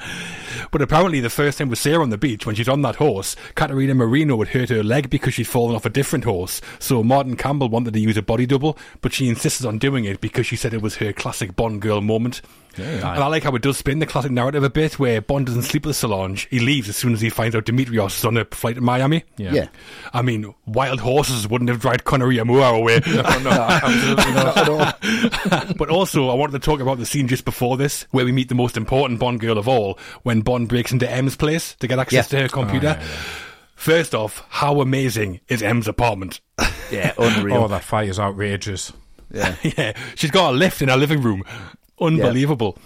But 0.72 0.82
apparently, 0.82 1.18
the 1.20 1.30
first 1.30 1.58
time 1.58 1.68
we 1.68 1.74
see 1.76 1.90
her 1.92 2.02
on 2.02 2.10
the 2.10 2.18
beach, 2.18 2.44
when 2.46 2.54
she's 2.54 2.68
on 2.68 2.82
that 2.82 2.96
horse, 2.96 3.34
Caterina 3.56 3.94
Murino 3.94 4.38
had 4.38 4.48
hurt 4.48 4.68
her 4.68 4.84
leg 4.84 5.08
because 5.10 5.34
she'd 5.34 5.46
fallen 5.48 5.74
off 5.74 5.84
a 5.86 5.90
different 5.90 6.24
horse. 6.24 6.60
So 6.78 7.02
Martin 7.02 7.34
Campbell 7.36 7.68
wanted 7.70 7.94
to 7.94 7.98
use 8.00 8.16
a 8.16 8.22
body 8.22 8.46
double, 8.46 8.76
but 9.00 9.12
she 9.12 9.28
insisted 9.28 9.66
on 9.66 9.78
doing 9.78 10.04
it 10.04 10.20
because 10.20 10.46
she 10.46 10.54
said 10.56 10.72
it 10.74 10.82
was 10.82 10.96
her 10.96 11.12
classic 11.12 11.56
Bond 11.56 11.80
girl 11.80 12.00
moment. 12.02 12.40
And 12.76 13.04
I 13.04 13.26
like 13.26 13.42
how 13.42 13.54
it 13.54 13.62
does 13.62 13.76
spin 13.78 13.98
the 13.98 14.06
classic 14.06 14.30
narrative 14.30 14.62
a 14.62 14.70
bit, 14.70 14.98
where 14.98 15.20
Bond 15.20 15.46
doesn't 15.46 15.62
sleep 15.62 15.86
with 15.86 15.96
Solange. 15.96 16.46
He 16.50 16.60
leaves 16.60 16.88
as 16.88 16.96
soon 16.96 17.12
as 17.12 17.20
he 17.20 17.30
finds 17.30 17.54
out 17.56 17.64
Dimitrios 17.64 18.18
is 18.18 18.24
on 18.24 18.36
a 18.36 18.44
flight 18.46 18.76
to 18.76 18.80
Miami. 18.80 19.24
Yeah. 19.36 19.52
Yeah. 19.52 19.68
I 20.12 20.22
mean, 20.22 20.54
wild 20.66 21.00
horses 21.00 21.48
wouldn't 21.48 21.70
have 21.70 21.80
dried 21.80 22.04
Connery 22.04 22.38
or 22.38 22.44
Moore 22.44 22.74
away. 22.74 22.96
Absolutely 23.06 24.32
not 24.32 24.56
at 24.56 24.68
all. 24.68 25.74
but 25.76 25.90
also, 25.90 26.28
I 26.28 26.34
wanted 26.34 26.52
to 26.52 26.58
talk 26.58 26.80
about 26.80 26.98
the 26.98 27.06
scene 27.06 27.28
just 27.28 27.44
before 27.44 27.76
this, 27.76 28.06
where 28.10 28.24
we 28.24 28.32
meet 28.32 28.48
the 28.48 28.54
most 28.54 28.76
important 28.76 29.20
Bond 29.20 29.40
girl 29.40 29.58
of 29.58 29.68
all, 29.68 29.98
when 30.22 30.40
Bond 30.42 30.68
breaks 30.68 30.92
into 30.92 31.10
M's 31.10 31.36
place 31.36 31.74
to 31.76 31.86
get 31.86 31.98
access 31.98 32.32
Yeah. 32.32 32.38
to 32.38 32.42
her 32.42 32.44
oh, 32.44 32.62
computer. 32.62 33.00
First 33.74 34.14
off, 34.14 34.44
how 34.50 34.80
amazing 34.82 35.40
is 35.48 35.62
M's 35.62 35.88
apartment? 35.88 36.40
Yeah, 36.90 37.14
unreal. 37.16 37.56
Oh, 37.64 37.68
that 37.68 37.82
fire's 37.82 38.18
outrageous. 38.18 38.92
yeah. 39.32 39.54
yeah, 39.62 39.92
she's 40.16 40.30
got 40.30 40.50
a 40.52 40.56
lift 40.56 40.82
in 40.82 40.88
her 40.88 40.96
living 40.96 41.22
room. 41.22 41.44
Unbelievable. 42.00 42.78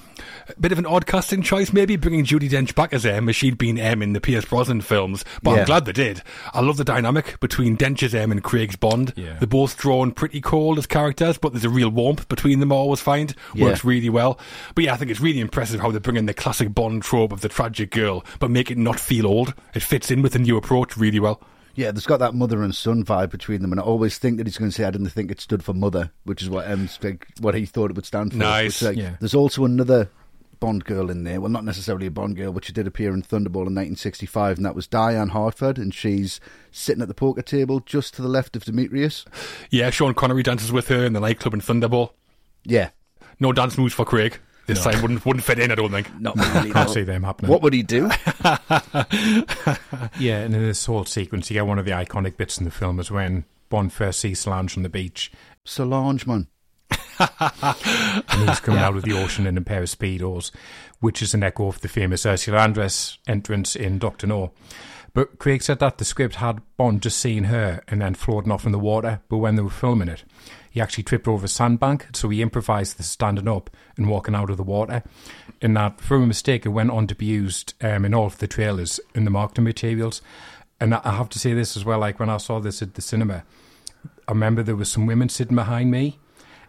Bit 0.60 0.72
of 0.72 0.78
an 0.78 0.84
odd 0.86 1.06
casting 1.06 1.42
choice, 1.42 1.72
maybe 1.72 1.96
bringing 1.96 2.24
Judi 2.24 2.50
Dench 2.50 2.74
back 2.74 2.92
as 2.92 3.06
M, 3.06 3.28
as 3.30 3.36
she'd 3.36 3.56
been 3.56 3.78
M 3.78 4.02
in 4.02 4.12
the 4.12 4.20
Pierce 4.20 4.44
Brosnan 4.44 4.82
films. 4.82 5.24
But 5.42 5.52
Yeah. 5.52 5.60
I'm 5.60 5.64
glad 5.66 5.84
they 5.86 5.92
did. 5.92 6.20
I 6.52 6.60
love 6.60 6.76
the 6.76 6.84
dynamic 6.84 7.40
between 7.40 7.76
Dench's 7.78 8.14
M 8.14 8.30
and 8.30 8.42
Craig's 8.42 8.76
Bond. 8.76 9.14
Yeah. 9.16 9.36
They're 9.38 9.46
both 9.46 9.78
drawn 9.78 10.10
pretty 10.12 10.40
cold 10.42 10.76
as 10.76 10.86
characters, 10.86 11.38
but 11.38 11.52
there's 11.52 11.64
a 11.64 11.70
real 11.70 11.88
warmth 11.88 12.28
between 12.28 12.60
them. 12.60 12.72
I 12.72 12.76
always 12.76 13.00
find 13.00 13.34
Yeah. 13.54 13.64
works 13.66 13.84
really 13.84 14.10
well. 14.10 14.38
But 14.74 14.84
yeah, 14.84 14.92
I 14.94 14.96
think 14.96 15.10
it's 15.10 15.20
really 15.20 15.40
impressive 15.40 15.80
how 15.80 15.90
they 15.90 15.98
bring 15.98 16.16
in 16.16 16.26
the 16.26 16.34
classic 16.34 16.74
Bond 16.74 17.02
trope 17.02 17.32
of 17.32 17.40
the 17.40 17.48
tragic 17.48 17.90
girl, 17.90 18.24
but 18.38 18.50
make 18.50 18.70
it 18.70 18.76
not 18.76 19.00
feel 19.00 19.26
old. 19.26 19.54
It 19.74 19.82
fits 19.82 20.10
in 20.10 20.20
with 20.20 20.32
the 20.34 20.38
new 20.40 20.56
approach 20.58 20.96
really 20.96 21.20
well. 21.20 21.40
Yeah, 21.74 21.90
there's 21.90 22.06
got 22.06 22.18
that 22.18 22.34
mother 22.34 22.62
and 22.62 22.74
son 22.74 23.04
vibe 23.04 23.30
between 23.30 23.62
them, 23.62 23.72
and 23.72 23.80
I 23.80 23.84
always 23.84 24.18
think 24.18 24.38
that 24.38 24.46
he's 24.46 24.58
going 24.58 24.70
to 24.70 24.74
say, 24.74 24.84
"I 24.84 24.90
didn't 24.90 25.08
think 25.10 25.30
it 25.30 25.40
stood 25.40 25.64
for 25.64 25.72
mother," 25.74 26.10
which 26.24 26.42
is 26.42 26.48
what 26.50 26.68
M's 26.68 26.98
like, 27.02 27.26
what 27.40 27.54
he 27.54 27.66
thought 27.66 27.90
it 27.90 27.96
would 27.96 28.06
stand 28.06 28.32
for. 28.32 28.38
Nice. 28.38 28.82
Like, 28.82 28.96
Yeah. 28.96 29.16
There's 29.20 29.34
also 29.34 29.64
another 29.64 30.08
Bond 30.60 30.84
girl 30.84 31.10
in 31.10 31.24
there. 31.24 31.40
Well, 31.40 31.50
not 31.50 31.64
necessarily 31.64 32.06
a 32.06 32.10
Bond 32.10 32.36
girl, 32.36 32.52
but 32.52 32.64
she 32.64 32.72
did 32.72 32.86
appear 32.86 33.12
in 33.12 33.22
Thunderball 33.22 33.66
in 33.66 33.74
1965, 33.74 34.56
and 34.56 34.64
that 34.64 34.74
was 34.74 34.86
Diane 34.86 35.30
Hartford, 35.30 35.76
and 35.78 35.92
she's 35.92 36.40
sitting 36.70 37.02
at 37.02 37.08
the 37.08 37.14
poker 37.14 37.42
table 37.42 37.80
just 37.80 38.14
to 38.14 38.22
the 38.22 38.28
left 38.28 38.56
of 38.56 38.64
Dimitrios. 38.64 39.26
Yeah, 39.70 39.90
Sean 39.90 40.14
Connery 40.14 40.42
dances 40.42 40.72
with 40.72 40.88
her 40.88 41.04
in 41.04 41.12
the 41.12 41.20
nightclub 41.20 41.54
in 41.54 41.60
Thunderball. 41.60 42.10
Yeah, 42.64 42.90
No 43.40 43.52
dance 43.52 43.76
moves 43.76 43.92
for 43.94 44.04
Craig. 44.04 44.38
This 44.66 44.82
time 44.82 45.02
wouldn't 45.02 45.24
wouldn't 45.26 45.44
fit 45.44 45.58
in, 45.58 45.70
I 45.70 45.74
don't 45.74 45.90
think. 45.90 46.08
not 46.20 46.36
really. 46.54 46.70
Can't 46.72 46.88
no. 46.88 46.94
see 46.94 47.02
them 47.02 47.22
happening. 47.22 47.50
What 47.50 47.62
would 47.62 47.72
he 47.74 47.82
do? 47.82 48.10
Yeah, 50.18 50.38
and 50.40 50.54
in 50.54 50.62
this 50.62 50.86
whole 50.86 51.04
sequence, 51.04 51.50
you 51.50 51.54
get 51.54 51.66
one 51.66 51.78
of 51.78 51.84
the 51.84 51.90
iconic 51.90 52.36
bits 52.36 52.58
in 52.58 52.64
the 52.64 52.70
film 52.70 53.00
is 53.00 53.10
when 53.10 53.44
Bond 53.68 53.92
first 53.92 54.20
sees 54.20 54.38
Solange 54.40 54.76
on 54.76 54.82
the 54.84 54.88
beach, 54.88 55.32
Solange, 55.64 56.26
man. 56.26 56.46
and 57.18 58.48
he's 58.48 58.60
coming 58.60 58.80
out 58.80 58.96
of 58.96 59.02
the 59.02 59.12
ocean 59.12 59.46
in 59.46 59.56
a 59.58 59.60
pair 59.62 59.82
of 59.82 59.88
speedos, 59.88 60.50
which 61.00 61.20
is 61.22 61.34
an 61.34 61.42
echo 61.42 61.66
of 61.68 61.80
the 61.80 61.88
famous 61.88 62.24
Ursula 62.26 62.58
Andress 62.58 63.18
entrance 63.26 63.74
in 63.76 63.98
Doctor 63.98 64.26
No. 64.26 64.52
But 65.12 65.38
Craig 65.38 65.62
said 65.62 65.78
that 65.80 65.98
the 65.98 66.04
script 66.04 66.36
had 66.36 66.60
Bond 66.76 67.02
just 67.02 67.18
seeing 67.18 67.44
her 67.44 67.82
and 67.88 68.00
then 68.02 68.14
floating 68.14 68.50
off 68.52 68.66
in 68.66 68.72
the 68.72 68.78
water, 68.78 69.20
but 69.28 69.38
when 69.38 69.54
they 69.56 69.62
were 69.62 69.70
filming 69.70 70.08
it, 70.08 70.24
he 70.74 70.80
actually 70.80 71.04
tripped 71.04 71.28
over 71.28 71.44
a 71.44 71.48
sandbank, 71.48 72.08
so 72.14 72.28
he 72.30 72.42
improvised 72.42 72.96
the 72.98 73.04
standing 73.04 73.46
up 73.46 73.70
and 73.96 74.08
walking 74.08 74.34
out 74.34 74.50
of 74.50 74.56
the 74.56 74.64
water. 74.64 75.04
And 75.62 75.76
that, 75.76 76.00
from 76.00 76.24
a 76.24 76.26
mistake, 76.26 76.66
it 76.66 76.70
went 76.70 76.90
on 76.90 77.06
to 77.06 77.14
be 77.14 77.26
used 77.26 77.74
um, 77.80 78.04
in 78.04 78.12
all 78.12 78.26
of 78.26 78.38
the 78.38 78.48
trailers 78.48 78.98
in 79.14 79.24
the 79.24 79.30
marketing 79.30 79.62
materials. 79.62 80.20
And 80.80 80.92
I 80.92 81.00
I 81.04 81.12
have 81.12 81.28
to 81.28 81.38
say 81.38 81.54
this 81.54 81.76
as 81.76 81.84
well. 81.84 82.00
Like 82.00 82.18
when 82.18 82.28
I 82.28 82.38
saw 82.38 82.58
this 82.58 82.82
at 82.82 82.94
the 82.94 83.02
cinema, 83.02 83.44
I 84.26 84.32
remember 84.32 84.64
there 84.64 84.74
was 84.74 84.90
some 84.90 85.06
women 85.06 85.28
sitting 85.28 85.54
behind 85.54 85.92
me, 85.92 86.18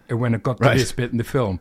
and 0.08 0.20
when 0.20 0.36
it 0.36 0.44
got 0.44 0.58
to 0.60 0.65
Right. 0.68 0.78
this 0.78 0.91
bit 0.91 1.12
in 1.12 1.18
the 1.18 1.24
film, 1.24 1.60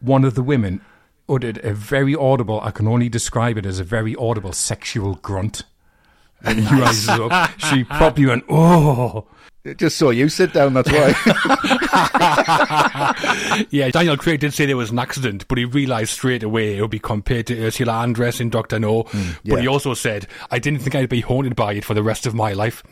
one 0.00 0.24
of 0.24 0.34
the 0.34 0.42
women 0.42 0.80
uttered 1.28 1.58
a 1.64 1.72
very 1.74 2.16
audible. 2.16 2.60
I 2.60 2.72
can 2.72 2.88
only 2.88 3.08
describe 3.08 3.56
it 3.56 3.66
as 3.66 3.78
a 3.78 3.84
very 3.84 4.16
audible 4.16 4.52
sexual 4.52 5.14
grunt. 5.22 5.62
And 6.42 6.58
he 6.58 6.80
rises 6.80 7.08
up. 7.08 7.50
She 7.70 7.84
probably 7.84 8.26
went, 8.26 8.44
"Oh." 8.48 9.26
Just 9.76 9.96
saw 9.96 10.10
you 10.10 10.28
sit 10.28 10.52
down, 10.52 10.74
that's 10.74 10.92
why. 10.92 11.14
Yeah, 13.70 13.90
Daniel 13.90 14.16
Craig 14.16 14.40
did 14.40 14.52
say 14.52 14.66
there 14.66 14.76
was 14.76 14.90
an 14.90 14.98
accident, 14.98 15.46
but 15.48 15.58
he 15.58 15.64
realised 15.64 16.10
straight 16.10 16.42
away 16.42 16.76
it 16.76 16.80
would 16.80 16.90
be 16.90 16.98
compared 16.98 17.46
to 17.46 17.64
Ursula 17.64 17.92
Andress 17.92 18.40
in 18.40 18.50
Doctor 18.50 18.78
No. 18.78 19.04
Mm, 19.04 19.36
but 19.44 19.56
yeah. 19.56 19.60
he 19.62 19.68
also 19.68 19.94
said, 19.94 20.26
I 20.50 20.58
didn't 20.58 20.80
think 20.80 20.94
I'd 20.94 21.08
be 21.08 21.20
haunted 21.20 21.56
by 21.56 21.74
it 21.74 21.84
for 21.84 21.94
the 21.94 22.02
rest 22.02 22.26
of 22.26 22.34
my 22.34 22.52
life. 22.52 22.82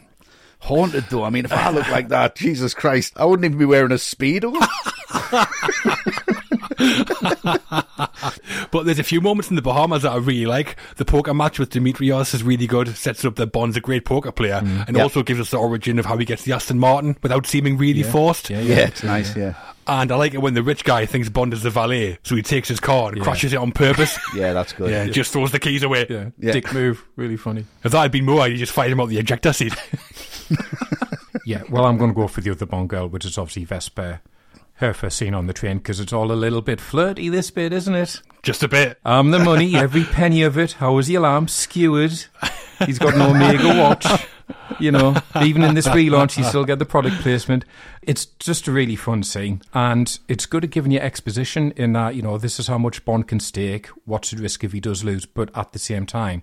Haunted 0.60 1.04
though. 1.10 1.24
I 1.24 1.30
mean, 1.30 1.44
if 1.44 1.52
I 1.52 1.70
look 1.70 1.88
like 1.88 2.08
that, 2.08 2.36
Jesus 2.36 2.74
Christ, 2.74 3.14
I 3.16 3.24
wouldn't 3.24 3.44
even 3.44 3.58
be 3.58 3.64
wearing 3.64 3.92
a 3.92 3.96
speedo. 3.96 4.54
But 8.70 8.86
there's 8.86 8.98
a 8.98 9.02
few 9.04 9.20
moments 9.20 9.50
in 9.50 9.56
the 9.56 9.62
Bahamas 9.62 10.02
that 10.02 10.12
I 10.12 10.16
really 10.16 10.46
like. 10.46 10.76
The 10.96 11.04
poker 11.04 11.34
match 11.34 11.58
with 11.58 11.68
Dimitrios 11.70 12.34
is 12.34 12.42
really 12.42 12.66
good, 12.66 12.96
sets 12.96 13.22
up 13.24 13.36
that 13.36 13.52
Bond's 13.52 13.76
a 13.76 13.80
great 13.80 14.04
poker 14.06 14.32
player, 14.32 14.60
mm. 14.62 14.86
and 14.88 14.96
Yeah. 14.96 15.02
also 15.02 15.22
gives 15.22 15.40
us 15.40 15.50
the 15.50 15.58
origin 15.58 15.98
of 15.98 16.06
how 16.06 16.16
he 16.16 16.24
gets 16.24 16.44
the 16.44 16.52
Aston 16.54 16.78
Martin 16.78 17.16
without 17.22 17.46
seeming 17.46 17.76
really 17.76 18.02
forced. 18.02 18.48
Yeah, 18.50 18.60
yeah, 18.60 18.76
it's 18.86 19.02
nice. 19.02 19.36
Yeah, 19.36 19.54
And 19.86 20.10
I 20.10 20.16
like 20.16 20.32
it 20.34 20.38
when 20.38 20.54
the 20.54 20.62
rich 20.62 20.84
guy 20.84 21.04
thinks 21.06 21.28
Bond 21.28 21.52
is 21.52 21.62
the 21.62 21.70
valet, 21.70 22.18
so 22.22 22.34
he 22.34 22.42
takes 22.42 22.68
his 22.68 22.80
car 22.80 23.08
and 23.10 23.18
Yeah. 23.18 23.24
crashes 23.24 23.52
it 23.52 23.56
on 23.56 23.72
purpose. 23.72 24.18
yeah, 24.34 24.52
that's 24.54 24.72
good. 24.72 24.90
yeah, 24.90 25.06
just 25.06 25.32
throws 25.32 25.52
the 25.52 25.58
keys 25.58 25.82
away. 25.82 26.06
yeah. 26.08 26.30
Yeah. 26.38 26.52
Dick 26.52 26.72
move, 26.72 27.04
really 27.16 27.36
funny. 27.36 27.66
If 27.84 27.92
that 27.92 28.00
had 28.00 28.12
been 28.12 28.24
Moore, 28.24 28.46
he'd 28.48 28.56
just 28.56 28.72
fired 28.72 28.90
him 28.92 29.00
out 29.00 29.08
the 29.10 29.18
ejector 29.18 29.52
seat. 29.52 29.74
Yeah, 31.44 31.62
well, 31.70 31.86
I'm 31.86 31.98
going 31.98 32.10
to 32.10 32.14
go 32.14 32.28
for 32.28 32.40
the 32.40 32.52
other 32.52 32.66
Bond 32.66 32.88
girl, 32.88 33.08
which 33.08 33.24
is 33.24 33.36
obviously 33.36 33.64
Vesper. 33.64 34.20
First 34.90 35.18
scene 35.18 35.34
on 35.34 35.46
the 35.46 35.52
train, 35.52 35.78
because 35.78 36.00
it's 36.00 36.12
all 36.12 36.32
a 36.32 36.34
little 36.34 36.60
bit 36.60 36.80
flirty, 36.80 37.28
this 37.28 37.52
bit, 37.52 37.72
isn't 37.72 37.94
it? 37.94 38.20
just 38.42 38.64
a 38.64 38.68
bit. 38.68 38.98
I'm 39.04 39.30
the 39.30 39.38
money, 39.38 39.76
every 39.76 40.02
penny 40.02 40.42
of 40.42 40.58
it. 40.58 40.72
How 40.72 40.94
was 40.94 41.06
the 41.06 41.14
alarm? 41.14 41.46
Skewered. 41.46 42.24
He's 42.84 42.98
got 42.98 43.14
an 43.14 43.22
Omega 43.22 43.80
watch. 43.80 44.06
You 44.80 44.90
know, 44.90 45.16
even 45.40 45.62
in 45.62 45.74
this 45.74 45.86
relaunch, 45.86 46.36
you 46.36 46.44
still 46.44 46.64
get 46.64 46.80
the 46.80 46.84
product 46.84 47.16
placement. 47.18 47.64
It's 48.02 48.24
just 48.26 48.66
a 48.66 48.72
really 48.72 48.96
fun 48.96 49.22
scene, 49.22 49.62
and 49.72 50.18
it's 50.26 50.46
good 50.46 50.64
at 50.64 50.70
giving 50.70 50.90
you 50.90 50.98
exposition 50.98 51.70
in 51.76 51.92
that, 51.92 52.16
you 52.16 52.22
know, 52.22 52.36
this 52.36 52.58
is 52.58 52.66
how 52.66 52.78
much 52.78 53.04
Bond 53.04 53.28
can 53.28 53.38
stake, 53.38 53.86
what's 54.04 54.32
the 54.32 54.42
risk 54.42 54.64
if 54.64 54.72
he 54.72 54.80
does 54.80 55.04
lose, 55.04 55.24
but 55.24 55.56
at 55.56 55.72
the 55.72 55.78
same 55.78 56.06
time, 56.06 56.42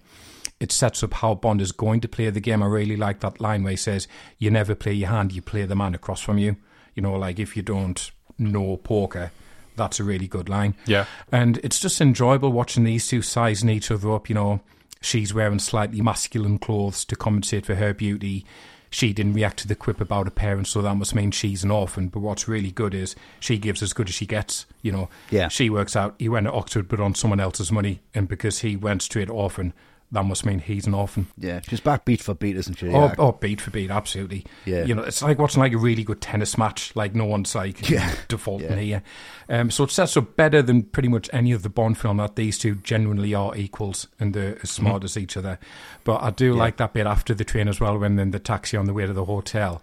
it 0.59 0.71
sets 0.71 1.03
up 1.03 1.15
how 1.15 1.35
Bond 1.35 1.61
is 1.61 1.73
going 1.73 1.99
to 2.01 2.07
play 2.07 2.29
the 2.29 2.39
game. 2.39 2.63
I 2.63 2.67
really 2.67 2.95
like 2.95 3.19
that 3.19 3.41
line 3.41 3.63
where 3.63 3.71
he 3.71 3.77
says, 3.77 4.07
You 4.37 4.51
never 4.51 4.75
play 4.75 4.93
your 4.93 5.09
hand, 5.09 5.33
you 5.33 5.41
play 5.41 5.65
the 5.65 5.75
man 5.75 5.93
across 5.93 6.21
from 6.21 6.37
you. 6.37 6.55
You 6.95 7.01
know, 7.01 7.15
like 7.15 7.39
if 7.39 7.57
you 7.57 7.63
don't 7.63 8.11
know 8.39 8.77
poker, 8.77 9.31
that's 9.75 9.99
a 9.99 10.03
really 10.03 10.27
good 10.27 10.49
line. 10.49 10.75
Yeah. 10.85 11.05
And 11.31 11.57
it's 11.63 11.79
just 11.79 12.01
enjoyable 12.01 12.51
watching 12.51 12.83
these 12.83 13.07
two 13.07 13.21
sizing 13.21 13.69
each 13.69 13.91
other 13.91 14.11
up. 14.11 14.29
You 14.29 14.35
know, 14.35 14.59
she's 15.01 15.33
wearing 15.33 15.59
slightly 15.59 16.01
masculine 16.01 16.57
clothes 16.59 17.05
to 17.05 17.15
compensate 17.15 17.65
for 17.65 17.75
her 17.75 17.93
beauty. 17.93 18.45
She 18.91 19.13
didn't 19.13 19.33
react 19.35 19.59
to 19.59 19.67
the 19.67 19.75
quip 19.75 20.01
about 20.01 20.25
her 20.25 20.31
parents, 20.31 20.71
so 20.71 20.81
that 20.81 20.95
must 20.95 21.13
mean 21.13 21.29
she's 21.29 21.63
an 21.63 21.69
orphan. 21.69 22.07
But 22.07 22.21
what's 22.21 22.47
really 22.47 22.71
good 22.71 22.95
is 22.95 23.15
she 23.39 23.59
gives 23.59 23.83
as 23.83 23.93
good 23.93 24.09
as 24.09 24.15
she 24.15 24.25
gets. 24.25 24.65
You 24.81 24.91
know, 24.91 25.09
Yeah. 25.29 25.47
she 25.47 25.69
works 25.69 25.95
out. 25.95 26.15
He 26.17 26.27
went 26.27 26.47
to 26.47 26.51
Oxford, 26.51 26.87
but 26.87 26.99
on 26.99 27.13
someone 27.13 27.39
else's 27.39 27.71
money, 27.71 27.99
and 28.15 28.27
because 28.27 28.59
he 28.59 28.75
went 28.75 29.03
straight 29.03 29.29
orphan, 29.29 29.73
that 30.11 30.25
must 30.25 30.45
mean 30.45 30.59
he's 30.59 30.87
an 30.87 30.93
orphan. 30.93 31.27
yeah. 31.37 31.61
She's 31.67 31.79
back 31.79 32.03
beat 32.05 32.21
for 32.21 32.33
beat, 32.33 32.55
isn't 32.57 32.79
she? 32.79 32.87
Oh, 32.87 33.05
Yeah. 33.05 33.15
oh, 33.19 33.31
beat 33.33 33.61
for 33.61 33.69
beat, 33.71 33.91
absolutely. 33.91 34.45
Yeah. 34.65 34.85
You 34.85 34.95
know, 34.95 35.03
it's 35.03 35.21
like 35.21 35.37
watching 35.37 35.61
like 35.61 35.73
a 35.73 35.77
really 35.77 36.03
good 36.03 36.19
tennis 36.21 36.57
match. 36.57 36.95
Like 36.95 37.13
no 37.13 37.25
one's 37.25 37.53
like 37.53 37.87
Yeah. 37.89 38.13
defaulting 38.27 38.71
Yeah. 38.71 38.75
here. 38.79 39.03
Um, 39.49 39.69
so 39.71 39.83
it 39.83 39.91
sets 39.91 40.17
up 40.17 40.35
better 40.35 40.61
than 40.61 40.83
pretty 40.83 41.09
much 41.09 41.29
any 41.31 41.51
of 41.51 41.61
the 41.63 41.69
Bond 41.69 41.97
film 41.97 42.17
that 42.17 42.35
these 42.35 42.57
two 42.57 42.75
genuinely 42.75 43.33
are 43.35 43.55
equals 43.55 44.07
and 44.19 44.33
they're 44.33 44.57
as 44.63 44.69
smart 44.71 45.03
as 45.03 45.15
each 45.17 45.37
other. 45.37 45.59
But 46.03 46.23
I 46.23 46.31
do 46.31 46.53
like 46.53 46.77
that 46.77 46.93
bit 46.93 47.05
after 47.05 47.33
the 47.33 47.43
train 47.43 47.67
as 47.67 47.79
well, 47.79 47.97
when 47.97 48.17
in 48.17 48.31
the 48.31 48.39
taxi 48.39 48.77
on 48.77 48.85
the 48.85 48.93
way 48.93 49.05
to 49.05 49.13
the 49.13 49.25
hotel. 49.25 49.81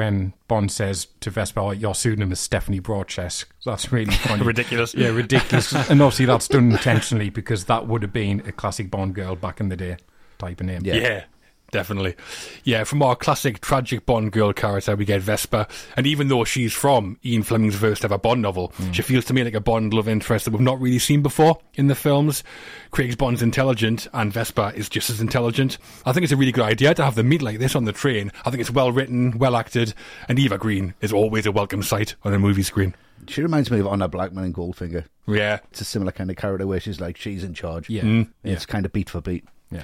When 0.00 0.32
Bond 0.48 0.72
says 0.72 1.08
to 1.20 1.28
Vesper, 1.28 1.60
oh, 1.60 1.70
"Your 1.72 1.94
pseudonym 1.94 2.32
is 2.32 2.40
Stephanie 2.40 2.80
Broadchest," 2.80 3.44
that's 3.66 3.92
really 3.92 4.10
funny, 4.14 4.42
Ridiculous. 4.42 4.94
yeah, 4.94 5.08
ridiculous. 5.08 5.74
and 5.90 6.00
obviously 6.00 6.24
that's 6.24 6.48
done 6.48 6.72
intentionally 6.72 7.28
because 7.28 7.66
that 7.66 7.86
would 7.86 8.00
have 8.00 8.12
been 8.12 8.40
a 8.46 8.52
classic 8.52 8.90
Bond 8.90 9.14
girl 9.14 9.36
back 9.36 9.60
in 9.60 9.68
the 9.68 9.76
day 9.76 9.98
type 10.38 10.58
of 10.60 10.66
name. 10.66 10.80
Yeah. 10.84 10.94
Yeah. 10.94 11.24
Definitely. 11.70 12.16
Yeah, 12.64 12.84
from 12.84 13.02
our 13.02 13.14
classic 13.14 13.60
tragic 13.60 14.06
Bond 14.06 14.32
girl 14.32 14.52
character, 14.52 14.96
we 14.96 15.04
get 15.04 15.20
Vesper. 15.20 15.66
And 15.96 16.06
even 16.06 16.28
though 16.28 16.44
she's 16.44 16.72
from 16.72 17.18
Ian 17.24 17.42
Fleming's 17.42 17.76
first 17.76 18.04
ever 18.04 18.18
Bond 18.18 18.42
novel, 18.42 18.72
mm. 18.78 18.92
she 18.92 19.02
feels 19.02 19.24
to 19.26 19.34
me 19.34 19.44
like 19.44 19.54
a 19.54 19.60
Bond 19.60 19.94
love 19.94 20.08
interest 20.08 20.44
that 20.44 20.52
we've 20.52 20.60
not 20.60 20.80
really 20.80 20.98
seen 20.98 21.22
before 21.22 21.58
in 21.74 21.86
the 21.86 21.94
films. 21.94 22.42
Craig's 22.90 23.16
Bond's 23.16 23.42
intelligent, 23.42 24.08
and 24.12 24.32
Vesper 24.32 24.72
is 24.74 24.88
just 24.88 25.10
as 25.10 25.20
intelligent. 25.20 25.78
I 26.04 26.12
think 26.12 26.24
it's 26.24 26.32
a 26.32 26.36
really 26.36 26.52
good 26.52 26.64
idea 26.64 26.94
to 26.94 27.04
have 27.04 27.14
them 27.14 27.28
meet 27.28 27.42
like 27.42 27.58
this 27.58 27.76
on 27.76 27.84
the 27.84 27.92
train. 27.92 28.32
I 28.44 28.50
think 28.50 28.60
it's 28.60 28.70
well 28.70 28.90
written, 28.90 29.38
well 29.38 29.56
acted, 29.56 29.94
and 30.28 30.38
Eva 30.38 30.58
Green 30.58 30.94
is 31.00 31.12
always 31.12 31.46
a 31.46 31.52
welcome 31.52 31.82
sight 31.82 32.16
on 32.24 32.34
a 32.34 32.38
movie 32.38 32.62
screen. 32.62 32.94
She 33.28 33.42
reminds 33.42 33.70
me 33.70 33.80
of 33.80 33.86
Honor 33.86 34.08
Blackman 34.08 34.44
in 34.44 34.52
Goldfinger. 34.52 35.04
Yeah. 35.26 35.60
It's 35.70 35.80
a 35.80 35.84
similar 35.84 36.12
kind 36.12 36.30
of 36.30 36.36
character 36.36 36.66
where 36.66 36.80
she's 36.80 37.00
like 37.00 37.16
she's 37.16 37.44
in 37.44 37.54
charge. 37.54 37.88
Yeah. 37.88 38.02
And 38.02 38.32
It's 38.42 38.66
kind 38.66 38.86
of 38.86 38.92
beat 38.92 39.10
for 39.10 39.20
beat. 39.20 39.44
Yeah. 39.70 39.82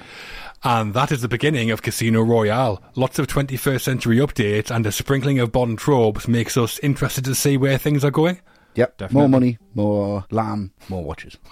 And 0.63 0.93
that 0.93 1.11
is 1.11 1.21
the 1.21 1.27
beginning 1.27 1.71
of 1.71 1.81
Casino 1.81 2.21
Royale. 2.21 2.81
Lots 2.95 3.19
of 3.19 3.27
21st 3.27 3.81
century 3.81 4.17
updates 4.17 4.69
and 4.69 4.85
a 4.85 4.91
sprinkling 4.91 5.39
of 5.39 5.51
Bond 5.51 5.77
tropes 5.77 6.27
makes 6.27 6.57
us 6.57 6.79
interested 6.79 7.23
to 7.25 7.35
see 7.35 7.57
where 7.57 7.77
things 7.77 8.03
are 8.03 8.11
going. 8.11 8.41
Yep. 8.75 8.97
Definitely. 8.97 9.21
More 9.21 9.29
money, 9.29 9.57
more 9.75 10.25
lamb, 10.31 10.71
more 10.89 11.03
watches. 11.03 11.37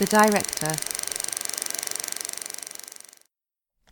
The 0.00 0.06
director. 0.06 0.72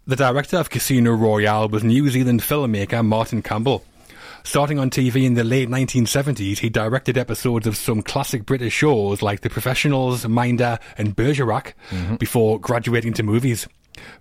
The 0.07 0.17
director 0.17 0.57
of 0.57 0.71
Casino 0.71 1.13
Royale 1.13 1.69
was 1.69 1.85
New 1.85 2.09
Zealand 2.09 2.41
filmmaker 2.41 3.05
Martin 3.05 3.43
Campbell. 3.43 3.85
Starting 4.49 4.79
on 4.79 4.89
TV 4.89 5.27
in 5.27 5.35
the 5.35 5.45
late 5.45 5.69
1970s, 5.69 6.57
he 6.57 6.71
directed 6.71 7.19
episodes 7.19 7.67
of 7.67 7.77
some 7.77 8.01
classic 8.01 8.47
British 8.47 8.73
shows 8.73 9.21
like 9.21 9.43
The 9.43 9.51
Professionals, 9.51 10.27
Minder, 10.27 10.79
and 10.97 11.15
Bergerac 11.15 11.75
mm-hmm. 11.91 12.15
before 12.17 12.59
graduating 12.59 13.13
to 13.13 13.23
movies. 13.23 13.69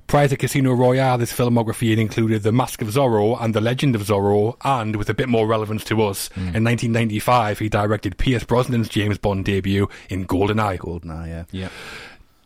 Prior 0.07 0.27
to 0.27 0.35
Casino 0.35 0.73
Royale, 0.73 1.19
his 1.19 1.31
filmography 1.31 1.91
had 1.91 1.99
included 1.99 2.43
The 2.43 2.51
Mask 2.51 2.81
of 2.81 2.89
Zorro 2.89 3.41
and 3.41 3.55
The 3.55 3.61
Legend 3.61 3.95
of 3.95 4.01
Zorro, 4.01 4.57
and 4.65 4.97
with 4.97 5.09
a 5.09 5.13
bit 5.13 5.29
more 5.29 5.47
relevance 5.47 5.85
to 5.85 6.03
us, 6.03 6.27
mm. 6.31 6.53
in 6.53 6.65
1995 6.65 7.59
he 7.59 7.69
directed 7.69 8.17
Pierce 8.17 8.43
Brosnan's 8.43 8.89
James 8.89 9.17
Bond 9.17 9.45
debut 9.45 9.87
in 10.09 10.27
GoldenEye. 10.27 10.77
Goldeneye, 10.77 11.27
yeah. 11.29 11.43
Yep. 11.51 11.71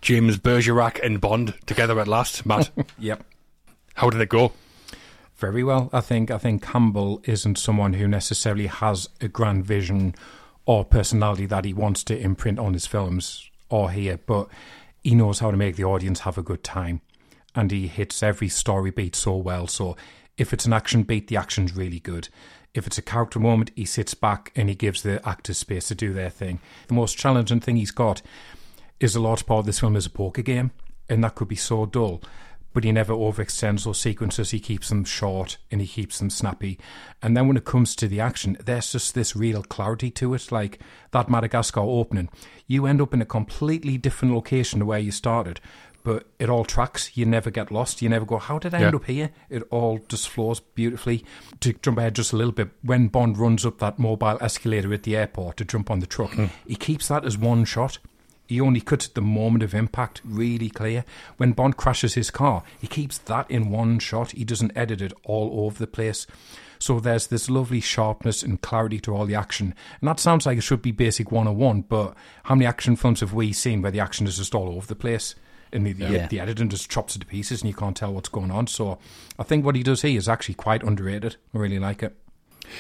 James 0.01 0.37
Bergerac 0.37 1.03
and 1.03 1.19
Bond 1.19 1.55
together 1.65 1.99
at 1.99 2.07
last. 2.07 2.45
Matt, 2.45 2.69
Yep. 2.99 3.23
how 3.95 4.11
did 4.11 4.21
it 4.21 4.29
go? 4.29 4.51
Very 5.41 5.63
well. 5.63 5.89
I 5.91 6.01
think 6.01 6.29
I 6.29 6.37
think 6.37 6.61
Campbell 6.61 7.19
isn't 7.23 7.57
someone 7.57 7.93
who 7.93 8.07
necessarily 8.07 8.67
has 8.67 9.09
a 9.21 9.27
grand 9.27 9.65
vision 9.65 10.13
or 10.67 10.85
personality 10.85 11.47
that 11.47 11.65
he 11.65 11.73
wants 11.73 12.03
to 12.03 12.19
imprint 12.19 12.59
on 12.59 12.73
his 12.73 12.85
films 12.85 13.49
or 13.67 13.89
here, 13.89 14.19
but 14.23 14.49
he 15.03 15.15
knows 15.15 15.39
how 15.39 15.49
to 15.49 15.57
make 15.57 15.77
the 15.77 15.83
audience 15.83 16.19
have 16.19 16.37
a 16.37 16.43
good 16.43 16.63
time. 16.63 17.01
And 17.55 17.71
he 17.71 17.87
hits 17.87 18.21
every 18.21 18.49
story 18.49 18.91
beat 18.91 19.15
so 19.15 19.35
well. 19.35 19.65
So 19.65 19.97
if 20.37 20.53
it's 20.53 20.67
an 20.67 20.73
action 20.73 21.01
beat, 21.01 21.27
the 21.27 21.37
action's 21.37 21.75
really 21.75 21.99
good. 21.99 22.29
If 22.75 22.85
it's 22.85 22.99
a 22.99 23.01
character 23.01 23.39
moment, 23.39 23.71
he 23.75 23.85
sits 23.85 24.13
back 24.13 24.51
and 24.55 24.69
he 24.69 24.75
gives 24.75 25.01
the 25.01 25.27
actors 25.27 25.57
space 25.57 25.87
to 25.87 25.95
do 25.95 26.13
their 26.13 26.29
thing. 26.29 26.59
The 26.87 26.93
most 26.93 27.17
challenging 27.17 27.61
thing 27.61 27.77
he's 27.77 27.89
got 27.89 28.21
is 28.99 29.15
a 29.15 29.19
large 29.19 29.47
part 29.47 29.61
of 29.61 29.65
this 29.65 29.79
film 29.79 29.95
is 29.95 30.05
a 30.05 30.11
poker 30.11 30.43
game, 30.43 30.69
and 31.09 31.23
that 31.23 31.33
could 31.33 31.47
be 31.47 31.55
so 31.55 31.87
dull. 31.87 32.21
But 32.73 32.83
he 32.83 32.91
never 32.91 33.13
overextends 33.13 33.83
those 33.83 33.99
sequences. 33.99 34.51
He 34.51 34.59
keeps 34.59 34.89
them 34.89 35.03
short 35.03 35.57
and 35.69 35.81
he 35.81 35.87
keeps 35.87 36.19
them 36.19 36.29
snappy. 36.29 36.79
And 37.21 37.35
then 37.35 37.47
when 37.47 37.57
it 37.57 37.65
comes 37.65 37.95
to 37.97 38.07
the 38.07 38.21
action, 38.21 38.57
there's 38.63 38.93
just 38.93 39.13
this 39.13 39.35
real 39.35 39.63
clarity 39.63 40.09
to 40.11 40.33
it. 40.33 40.51
Like 40.51 40.79
that 41.11 41.29
Madagascar 41.29 41.81
opening, 41.81 42.29
you 42.67 42.85
end 42.85 43.01
up 43.01 43.13
in 43.13 43.21
a 43.21 43.25
completely 43.25 43.97
different 43.97 44.33
location 44.33 44.79
to 44.79 44.85
where 44.85 44.99
you 44.99 45.11
started. 45.11 45.59
But 46.03 46.25
it 46.39 46.49
all 46.49 46.65
tracks. 46.65 47.15
You 47.15 47.25
never 47.25 47.51
get 47.51 47.71
lost. 47.71 48.01
You 48.01 48.09
never 48.09 48.25
go, 48.25 48.37
how 48.37 48.57
did 48.57 48.73
I 48.73 48.81
end 48.81 48.95
up 48.95 49.05
here? 49.05 49.31
It 49.49 49.63
all 49.69 49.99
just 50.07 50.29
flows 50.29 50.59
beautifully. 50.59 51.23
To 51.59 51.73
jump 51.73 51.99
ahead 51.99 52.15
just 52.15 52.33
a 52.33 52.37
little 52.37 52.53
bit, 52.53 52.69
when 52.81 53.07
Bond 53.07 53.37
runs 53.37 53.65
up 53.65 53.77
that 53.79 53.99
mobile 53.99 54.37
escalator 54.41 54.91
at 54.93 55.03
the 55.03 55.15
airport 55.15 55.57
to 55.57 55.65
jump 55.65 55.91
on 55.91 55.99
the 55.99 56.07
truck, 56.07 56.31
hmm. 56.31 56.45
he 56.65 56.75
keeps 56.75 57.09
that 57.09 57.25
as 57.25 57.37
one 57.37 57.65
shot. 57.65 57.99
He 58.51 58.59
only 58.59 58.81
cuts 58.81 59.07
at 59.07 59.13
the 59.13 59.21
moment 59.21 59.63
of 59.63 59.73
impact 59.73 60.19
really 60.25 60.69
clear. 60.69 61.05
When 61.37 61.53
Bond 61.53 61.77
crashes 61.77 62.15
his 62.15 62.29
car, 62.29 62.63
he 62.81 62.85
keeps 62.85 63.17
that 63.17 63.49
in 63.49 63.69
one 63.69 63.97
shot. 63.99 64.31
He 64.31 64.43
doesn't 64.43 64.75
edit 64.75 65.01
it 65.01 65.13
all 65.23 65.65
over 65.65 65.79
the 65.79 65.87
place. 65.87 66.27
So 66.77 66.99
there's 66.99 67.27
this 67.27 67.49
lovely 67.49 67.79
sharpness 67.79 68.43
and 68.43 68.59
clarity 68.59 68.99
to 69.01 69.15
all 69.15 69.25
the 69.25 69.35
action. 69.35 69.73
And 70.01 70.09
that 70.09 70.19
sounds 70.19 70.45
like 70.45 70.57
it 70.57 70.63
should 70.63 70.81
be 70.81 70.91
basic 70.91 71.31
101, 71.31 71.83
but 71.83 72.13
how 72.43 72.55
many 72.55 72.65
action 72.65 72.97
films 72.97 73.21
have 73.21 73.31
we 73.33 73.53
seen 73.53 73.81
where 73.81 73.89
the 73.91 74.01
action 74.01 74.27
is 74.27 74.35
just 74.35 74.53
all 74.53 74.67
over 74.75 74.85
the 74.85 74.95
place? 74.95 75.33
and 75.73 75.85
the, 75.85 75.93
the, 75.93 76.09
Yeah. 76.09 76.27
the 76.27 76.41
editing 76.41 76.67
just 76.67 76.89
chops 76.91 77.15
it 77.15 77.19
to 77.19 77.25
pieces, 77.25 77.61
and 77.61 77.69
you 77.69 77.73
can't 77.73 77.95
tell 77.95 78.13
what's 78.13 78.27
going 78.27 78.51
on. 78.51 78.67
So 78.67 78.99
I 79.39 79.43
think 79.43 79.63
what 79.63 79.77
he 79.77 79.83
does 79.83 80.01
here 80.01 80.17
is 80.17 80.27
actually 80.27 80.55
quite 80.55 80.83
underrated. 80.83 81.37
I 81.53 81.59
really 81.59 81.79
like 81.79 82.03
it. 82.03 82.13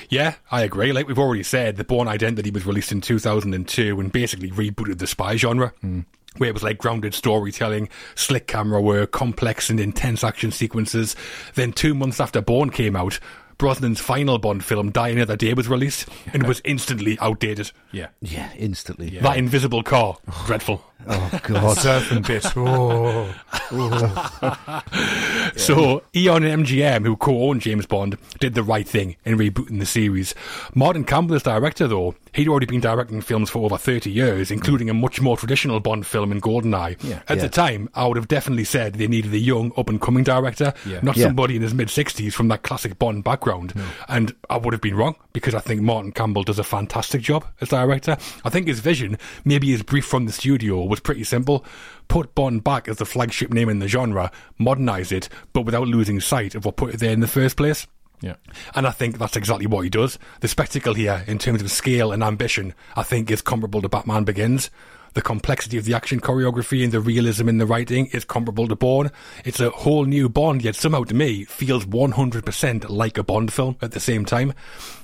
Yeah, 0.09 0.35
I 0.51 0.61
agree. 0.61 0.91
Like 0.93 1.07
we've 1.07 1.19
already 1.19 1.43
said, 1.43 1.77
The 1.77 1.83
Bourne 1.83 2.07
Identity 2.07 2.51
was 2.51 2.65
released 2.65 2.91
in 2.91 3.01
2002 3.01 3.99
and 3.99 4.11
basically 4.11 4.51
rebooted 4.51 4.99
the 4.99 5.07
spy 5.07 5.35
genre. 5.35 5.73
Hmm. 5.81 6.01
Where 6.37 6.49
it 6.49 6.53
was 6.53 6.63
like 6.63 6.77
grounded 6.77 7.13
storytelling, 7.13 7.89
slick 8.15 8.47
camera 8.47 8.81
work, 8.81 9.11
complex 9.11 9.69
and 9.69 9.81
intense 9.81 10.23
action 10.23 10.51
sequences. 10.51 11.13
Then, 11.55 11.73
two 11.73 11.93
months 11.93 12.21
after 12.21 12.41
Bourne 12.41 12.69
came 12.69 12.95
out, 12.95 13.19
Brosnan's 13.57 13.99
final 13.99 14.39
Bond 14.39 14.63
film, 14.63 14.91
Die 14.91 15.09
Another 15.09 15.35
Day, 15.35 15.53
was 15.53 15.67
released 15.67 16.07
and 16.33 16.47
was 16.47 16.61
instantly 16.63 17.17
outdated. 17.19 17.71
Yeah. 17.91 18.07
Yeah, 18.21 18.49
instantly. 18.57 19.09
That 19.19 19.37
invisible 19.37 19.83
car, 19.83 20.17
dreadful. 20.45 20.83
Oh 21.07 21.39
god. 21.43 21.77
Surfing 21.77 22.25
bit. 22.27 22.45
Oh. 22.55 23.33
So 25.55 26.03
Eon 26.15 26.43
and 26.43 26.65
MGM, 26.65 27.05
who 27.05 27.15
co-owned 27.15 27.61
James 27.61 27.85
Bond, 27.85 28.17
did 28.39 28.53
the 28.53 28.63
right 28.63 28.87
thing 28.87 29.15
in 29.25 29.37
rebooting 29.37 29.79
the 29.79 29.85
series. 29.85 30.33
Martin 30.73 31.03
Campbell 31.03 31.35
is 31.35 31.43
director, 31.43 31.87
though. 31.87 32.15
He'd 32.33 32.47
already 32.47 32.65
been 32.65 32.79
directing 32.79 33.21
films 33.21 33.49
for 33.49 33.63
over 33.65 33.77
30 33.77 34.09
years, 34.09 34.51
including 34.51 34.89
a 34.89 34.93
much 34.93 35.19
more 35.21 35.35
traditional 35.37 35.79
Bond 35.79 36.05
film 36.05 36.31
in 36.31 36.39
GoldenEye. 36.41 37.01
Yeah. 37.03 37.19
At 37.27 37.37
Yeah. 37.37 37.43
the 37.43 37.49
time, 37.49 37.89
I 37.93 38.07
would 38.07 38.17
have 38.17 38.27
definitely 38.27 38.63
said 38.63 38.93
they 38.93 39.07
needed 39.07 39.33
a 39.33 39.37
young, 39.37 39.71
up-and-coming 39.77 40.23
director, 40.23 40.73
Yeah. 40.85 40.99
not 41.01 41.17
Yeah. 41.17 41.27
somebody 41.27 41.55
in 41.57 41.61
his 41.61 41.73
mid-60s 41.73 42.33
from 42.33 42.47
that 42.49 42.63
classic 42.63 42.97
Bond 42.99 43.23
background. 43.23 43.73
And 44.07 44.33
I 44.49 44.57
would 44.57 44.73
have 44.73 44.81
been 44.81 44.95
wrong, 44.95 45.15
because 45.33 45.53
I 45.53 45.59
think 45.59 45.81
Martin 45.81 46.11
Campbell 46.13 46.43
does 46.43 46.59
a 46.59 46.63
fantastic 46.63 47.21
job 47.21 47.45
as 47.59 47.69
director. 47.69 48.17
I 48.45 48.49
think 48.49 48.67
his 48.67 48.79
vision, 48.79 49.17
maybe 49.43 49.69
his 49.71 49.83
brief 49.83 50.05
from 50.05 50.25
the 50.25 50.31
studio, 50.31 50.81
was 50.91 50.99
pretty 50.99 51.23
simple. 51.23 51.65
Put 52.07 52.35
Bond 52.35 52.63
back 52.63 52.87
as 52.87 52.97
the 52.97 53.05
flagship 53.05 53.51
name 53.51 53.69
in 53.69 53.79
the 53.79 53.87
genre, 53.87 54.31
modernise 54.59 55.11
it, 55.11 55.27
but 55.53 55.63
without 55.63 55.87
losing 55.87 56.19
sight 56.19 56.53
of 56.53 56.65
what 56.65 56.75
put 56.75 56.93
it 56.93 56.99
there 56.99 57.13
in 57.13 57.21
the 57.21 57.27
first 57.27 57.57
place. 57.57 57.87
Yeah. 58.21 58.35
And 58.75 58.85
I 58.85 58.91
think 58.91 59.17
that's 59.17 59.35
exactly 59.35 59.65
what 59.65 59.81
he 59.81 59.89
does. 59.89 60.19
The 60.41 60.47
spectacle 60.47 60.93
here, 60.93 61.23
in 61.25 61.39
terms 61.39 61.63
of 61.63 61.71
scale 61.71 62.11
and 62.11 62.21
ambition, 62.21 62.75
I 62.95 63.01
think 63.01 63.31
is 63.31 63.41
comparable 63.41 63.81
to 63.81 63.89
Batman 63.89 64.25
Begins. 64.25 64.69
The 65.13 65.21
complexity 65.21 65.77
of 65.77 65.83
the 65.85 65.93
action 65.93 66.21
choreography 66.21 66.83
and 66.83 66.91
the 66.93 67.01
realism 67.01 67.49
in 67.49 67.57
the 67.57 67.65
writing 67.65 68.07
is 68.07 68.23
comparable 68.23 68.67
to 68.69 68.75
Bourne. 68.77 69.11
It's 69.43 69.59
a 69.59 69.69
whole 69.69 70.05
new 70.05 70.29
Bond, 70.29 70.61
yet 70.63 70.75
somehow 70.75 71.03
to 71.03 71.13
me 71.13 71.43
feels 71.43 71.85
100% 71.85 72.89
like 72.89 73.17
a 73.17 73.23
Bond 73.23 73.51
film 73.51 73.75
at 73.81 73.91
the 73.91 73.99
same 73.99 74.23
time. 74.23 74.53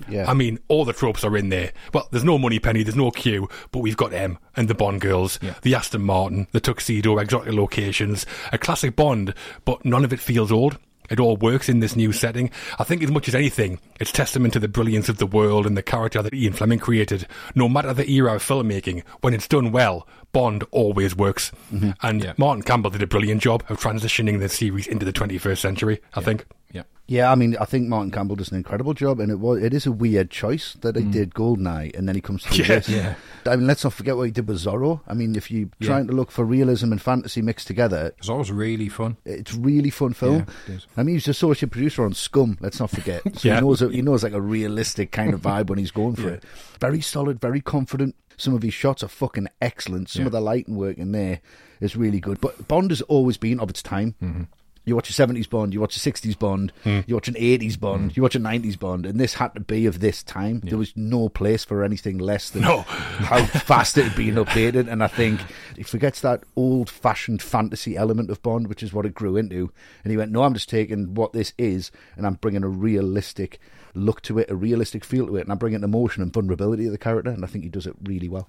Yeah. 0.08 0.30
I 0.30 0.34
mean, 0.34 0.60
all 0.70 0.86
the 0.86 0.94
tropes 0.94 1.26
are 1.26 1.36
in 1.36 1.50
there. 1.50 1.74
Well, 1.94 2.08
there's 2.12 2.24
no 2.24 2.38
Moneypenny, 2.38 2.84
there's 2.84 2.96
no 2.96 3.12
Q, 3.12 3.50
but 3.72 3.80
we've 3.80 3.98
got 3.98 4.14
M 4.14 4.38
and 4.56 4.70
the 4.70 4.76
Bond 4.76 5.02
girls, 5.02 5.40
Yeah. 5.42 5.56
the 5.62 5.76
Aston 5.76 6.04
Martin, 6.04 6.48
the 6.54 6.62
tuxedo, 6.62 7.18
exotic 7.18 7.54
locations, 7.54 8.26
a 8.54 8.58
classic 8.58 8.96
Bond, 8.96 9.34
but 9.66 9.84
none 9.84 10.06
of 10.06 10.14
it 10.14 10.20
feels 10.22 10.52
old. 10.54 10.78
It 11.10 11.20
all 11.20 11.38
works 11.38 11.70
in 11.70 11.80
this 11.80 11.96
new 11.96 12.12
setting. 12.12 12.52
I 12.80 12.84
think, 12.84 13.04
as 13.04 13.12
much 13.12 13.28
as 13.28 13.36
anything, 13.36 13.80
it's 14.00 14.12
testament 14.12 14.54
to 14.54 14.60
the 14.60 14.68
brilliance 14.68 15.10
of 15.10 15.18
the 15.18 15.26
world 15.28 15.66
and 15.66 15.78
the 15.78 15.84
character 15.84 16.22
that 16.22 16.34
Ian 16.34 16.54
Fleming 16.54 16.80
created. 16.80 17.28
No 17.56 17.68
matter 17.70 17.94
the 17.94 18.10
era 18.12 18.36
of 18.36 18.44
filmmaking, 18.44 19.04
when 19.22 19.34
it's 19.34 19.48
done 19.48 19.72
well, 19.72 20.08
Bond 20.32 20.64
always 20.72 21.16
works. 21.16 21.52
Mm-hmm. 21.74 21.92
And 22.02 22.24
Yeah. 22.24 22.34
Martin 22.38 22.64
Campbell 22.64 22.90
did 22.92 23.02
a 23.02 23.08
brilliant 23.08 23.42
job 23.42 23.64
of 23.70 23.80
transitioning 23.80 24.40
the 24.40 24.50
series 24.50 24.88
into 24.88 25.06
the 25.06 25.14
21st 25.14 25.58
century, 25.58 26.02
I 26.14 26.22
think. 26.22 26.46
Yeah. 26.78 26.84
Yeah, 27.10 27.32
I 27.32 27.36
mean, 27.36 27.56
I 27.58 27.64
think 27.64 27.88
Martin 27.88 28.12
Campbell 28.12 28.36
does 28.36 28.52
an 28.52 28.58
incredible 28.58 28.94
job, 28.94 29.22
and 29.22 29.32
it 29.32 29.40
was 29.40 29.64
it 29.64 29.74
is 29.74 29.86
a 29.86 29.94
weird 29.94 30.30
choice 30.30 30.74
that 30.82 30.98
he 30.98 31.04
did 31.04 31.34
Goldeneye, 31.34 31.96
and 31.98 32.06
then 32.06 32.16
he 32.16 32.22
comes 32.22 32.44
to 32.44 32.54
Yeah. 32.58 32.68
this. 32.68 32.90
Yeah. 32.90 33.16
I 33.46 33.56
mean, 33.56 33.66
let's 33.66 33.86
not 33.86 33.94
forget 33.94 34.18
what 34.18 34.24
he 34.24 34.32
did 34.32 34.46
with 34.46 34.58
Zorro. 34.60 35.00
I 35.08 35.14
mean, 35.14 35.38
if 35.38 35.50
you're 35.50 35.70
Yeah. 35.80 35.88
trying 35.88 36.08
to 36.08 36.14
look 36.14 36.32
for 36.32 36.44
realism 36.44 36.92
and 36.92 37.02
fantasy 37.02 37.42
mixed 37.42 37.66
together, 37.68 38.12
It's 38.18 38.28
always 38.28 38.52
really 38.52 38.90
fun. 38.90 39.16
it's 39.24 39.54
really 39.54 39.90
fun 39.90 40.12
film. 40.12 40.48
Yeah. 40.68 40.80
I 40.98 41.04
mean, 41.04 41.16
he's 41.16 41.24
the 41.26 41.32
associate 41.32 41.72
producer 41.72 42.04
on 42.04 42.14
Scum. 42.14 42.58
Let's 42.60 42.80
not 42.82 42.90
forget. 42.90 43.22
So 43.40 43.48
Yeah. 43.48 43.56
he 43.56 43.62
knows 43.62 43.80
he 43.80 44.02
knows 44.02 44.24
like 44.24 44.34
a 44.34 44.42
realistic 44.42 45.12
kind 45.14 45.34
of 45.34 45.42
vibe 45.42 45.68
when 45.70 45.80
he's 45.80 45.92
going 45.92 46.16
for 46.18 46.28
it. 46.36 46.44
Very 46.82 47.00
solid, 47.00 47.40
very 47.40 47.62
confident. 47.62 48.16
Some 48.36 48.54
of 48.54 48.62
his 48.64 48.74
shots 48.74 49.02
are 49.02 49.08
fucking 49.08 49.48
excellent. 49.62 50.10
Some 50.10 50.26
of 50.26 50.34
the 50.34 50.42
lighting 50.42 50.76
work 50.76 50.98
in 50.98 51.14
there 51.14 51.40
is 51.80 51.96
really 51.96 52.20
good. 52.20 52.40
But 52.42 52.68
Bond 52.68 52.92
has 52.92 53.02
always 53.04 53.38
been 53.38 53.60
of 53.62 53.70
its 53.70 53.82
time. 53.82 54.14
Mm-hmm. 54.22 54.44
You 54.88 54.96
watch 54.96 55.10
a 55.10 55.14
70s 55.14 55.50
Bond, 55.50 55.74
you 55.74 55.82
watch 55.82 55.98
a 55.98 56.00
60s 56.00 56.40
Bond, 56.40 56.72
Hmm. 56.86 57.02
you 57.08 57.14
watch 57.16 57.28
an 57.28 57.36
80s 57.36 57.78
Bond, 57.78 58.16
you 58.16 58.24
watch 58.24 58.36
a 58.36 58.40
90s 58.40 58.80
Bond, 58.80 59.06
and 59.06 59.20
this 59.20 59.34
had 59.34 59.54
to 59.56 59.60
be 59.60 59.86
of 59.86 60.00
this 60.00 60.24
time. 60.24 60.62
There 60.64 60.78
was 60.78 60.94
no 60.96 61.28
place 61.28 61.66
for 61.66 61.84
anything 61.84 62.18
less 62.20 62.50
than 62.50 62.62
No. 62.62 62.84
how 62.84 63.44
fast 63.68 63.98
it 63.98 64.06
had 64.06 64.16
been 64.16 64.36
updated. 64.36 64.88
And 64.88 65.04
I 65.04 65.08
think 65.08 65.42
he 65.76 65.84
forgets 65.84 66.22
that 66.22 66.44
old 66.56 66.90
fashioned 66.90 67.42
fantasy 67.42 67.98
element 67.98 68.30
of 68.32 68.42
Bond, 68.42 68.68
which 68.70 68.82
is 68.82 68.94
what 68.94 69.06
it 69.06 69.14
grew 69.14 69.36
into. 69.36 69.72
And 70.06 70.12
he 70.12 70.16
went, 70.16 70.32
No, 70.32 70.44
I'm 70.44 70.54
just 70.54 70.70
taking 70.70 71.14
what 71.16 71.34
this 71.34 71.52
is 71.58 71.92
and 72.16 72.26
I'm 72.26 72.36
bringing 72.36 72.64
a 72.64 72.70
realistic 72.70 73.60
look 73.94 74.22
to 74.22 74.40
it, 74.40 74.50
a 74.50 74.56
realistic 74.56 75.04
feel 75.04 75.28
to 75.28 75.36
it, 75.36 75.42
and 75.42 75.52
I'm 75.52 75.58
bringing 75.58 75.84
emotion 75.84 76.24
and 76.24 76.32
vulnerability 76.32 76.86
to 76.86 76.92
the 76.92 76.98
character. 76.98 77.32
And 77.32 77.44
I 77.44 77.48
think 77.48 77.66
he 77.66 77.70
does 77.70 77.88
it 77.88 77.96
really 78.04 78.30
well. 78.30 78.48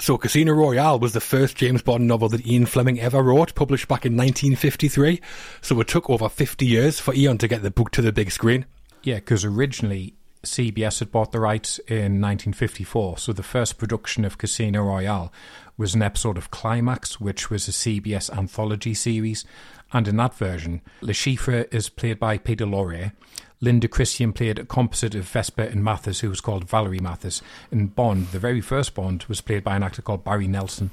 So, 0.00 0.16
Casino 0.16 0.52
Royale 0.52 0.98
was 0.98 1.12
the 1.12 1.20
first 1.20 1.56
James 1.56 1.82
Bond 1.82 2.06
novel 2.06 2.28
that 2.28 2.46
Ian 2.46 2.66
Fleming 2.66 3.00
ever 3.00 3.22
wrote, 3.22 3.54
published 3.54 3.88
back 3.88 4.06
in 4.06 4.16
1953. 4.16 5.20
So, 5.60 5.80
it 5.80 5.88
took 5.88 6.08
over 6.08 6.28
50 6.28 6.64
years 6.64 7.00
for 7.00 7.14
Ian 7.14 7.38
to 7.38 7.48
get 7.48 7.62
the 7.62 7.70
book 7.70 7.90
to 7.92 8.02
the 8.02 8.12
big 8.12 8.30
screen. 8.30 8.64
Yeah, 9.02 9.16
because 9.16 9.44
originally 9.44 10.14
CBS 10.44 11.00
had 11.00 11.10
bought 11.10 11.32
the 11.32 11.40
rights 11.40 11.78
in 11.80 12.20
1954. 12.20 13.18
So 13.18 13.32
the 13.32 13.42
first 13.42 13.78
production 13.78 14.24
of 14.24 14.38
Casino 14.38 14.82
Royale 14.82 15.32
was 15.76 15.94
an 15.94 16.02
episode 16.02 16.38
of 16.38 16.50
Climax, 16.50 17.20
which 17.20 17.50
was 17.50 17.68
a 17.68 17.72
CBS 17.72 18.30
anthology 18.36 18.94
series. 18.94 19.44
And 19.92 20.06
in 20.06 20.16
that 20.16 20.34
version, 20.34 20.82
Le 21.00 21.12
Chiffre 21.12 21.72
is 21.72 21.88
played 21.88 22.18
by 22.18 22.38
Peter 22.38 22.66
Lorre. 22.66 23.12
Linda 23.60 23.88
Christian 23.88 24.32
played 24.32 24.58
a 24.58 24.64
composite 24.64 25.14
of 25.14 25.24
Vesper 25.24 25.62
and 25.62 25.82
Mathis, 25.82 26.20
who 26.20 26.28
was 26.28 26.40
called 26.40 26.68
Valerie 26.68 27.00
Mathis. 27.00 27.42
And 27.70 27.94
Bond, 27.94 28.28
the 28.28 28.38
very 28.38 28.60
first 28.60 28.94
Bond, 28.94 29.24
was 29.24 29.40
played 29.40 29.64
by 29.64 29.74
an 29.76 29.82
actor 29.82 30.00
called 30.02 30.22
Barry 30.24 30.46
Nelson. 30.46 30.90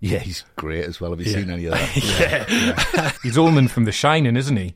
Yeah, 0.00 0.18
he's 0.18 0.44
great 0.56 0.84
as 0.84 1.00
well. 1.00 1.10
Have 1.12 1.20
you 1.20 1.30
Yeah. 1.32 1.38
seen 1.38 1.50
any 1.50 1.66
of 1.66 1.74
that? 1.74 1.96
Yeah, 2.98 3.12
He's 3.22 3.38
Ullman 3.38 3.68
from 3.68 3.84
The 3.84 3.92
Shining, 3.92 4.36
isn't 4.36 4.56
he? 4.56 4.74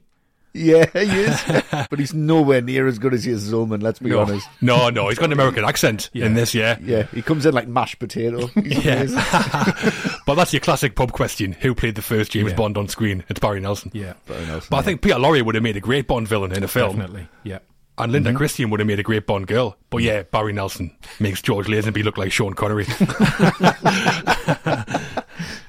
Yeah, 0.57 0.87
he 0.92 1.21
is. 1.21 1.42
but 1.90 1.99
he's 1.99 2.14
nowhere 2.14 2.61
near 2.62 2.87
as 2.87 2.99
good 2.99 3.14
as 3.14 3.25
he 3.25 3.33
is 3.33 3.45
as 3.47 3.53
let's 3.53 3.99
be 3.99 4.11
No, 4.11 4.21
honest. 4.21 4.49
no, 4.61 4.88
no, 4.90 5.09
he's 5.09 5.19
got 5.19 5.27
an 5.27 5.33
American 5.33 5.64
accent 5.64 6.11
in 6.14 6.35
this, 6.35 6.55
yeah. 6.55 6.79
Yeah, 6.83 7.05
he 7.14 7.23
comes 7.23 7.47
in 7.47 7.55
like 7.55 7.69
mashed 7.69 7.99
potato. 7.99 8.51
Yeah. 8.66 9.05
but 10.27 10.35
that's 10.35 10.53
your 10.53 10.61
classic 10.61 10.97
pub 10.97 11.12
question. 11.12 11.53
Who 11.53 11.75
played 11.75 11.95
the 11.95 12.03
first 12.03 12.33
James 12.33 12.51
Yeah. 12.51 12.57
Bond 12.57 12.77
on 12.77 12.88
screen? 12.88 13.23
It's 13.29 13.38
Barry 13.38 13.61
Nelson. 13.61 13.90
Yeah, 13.95 14.14
Very 14.27 14.45
nice. 14.47 14.66
But 14.69 14.79
I 14.79 14.83
think 14.83 15.03
Peter 15.03 15.16
Lorre 15.16 15.42
would 15.45 15.55
have 15.55 15.62
made 15.62 15.77
a 15.77 15.81
great 15.81 16.07
Bond 16.09 16.27
villain 16.27 16.53
in 16.53 16.62
a 16.64 16.69
film. 16.69 16.97
definitely. 16.97 17.29
Yeah. 17.45 17.59
And 17.99 18.12
Linda 18.12 18.31
mm-hmm. 18.31 18.37
Christian 18.37 18.71
would 18.71 18.81
have 18.81 18.87
made 18.87 18.99
a 18.99 19.03
great 19.03 19.27
Bond 19.27 19.47
girl. 19.47 19.77
But 19.88 19.99
yeah, 19.99 20.23
Barry 20.23 20.53
Nelson 20.53 20.95
makes 21.21 21.40
George 21.40 21.66
Lazenby 21.66 22.03
look 22.05 22.19
like 22.19 22.33
Sean 22.33 22.53
Connery. 22.55 22.85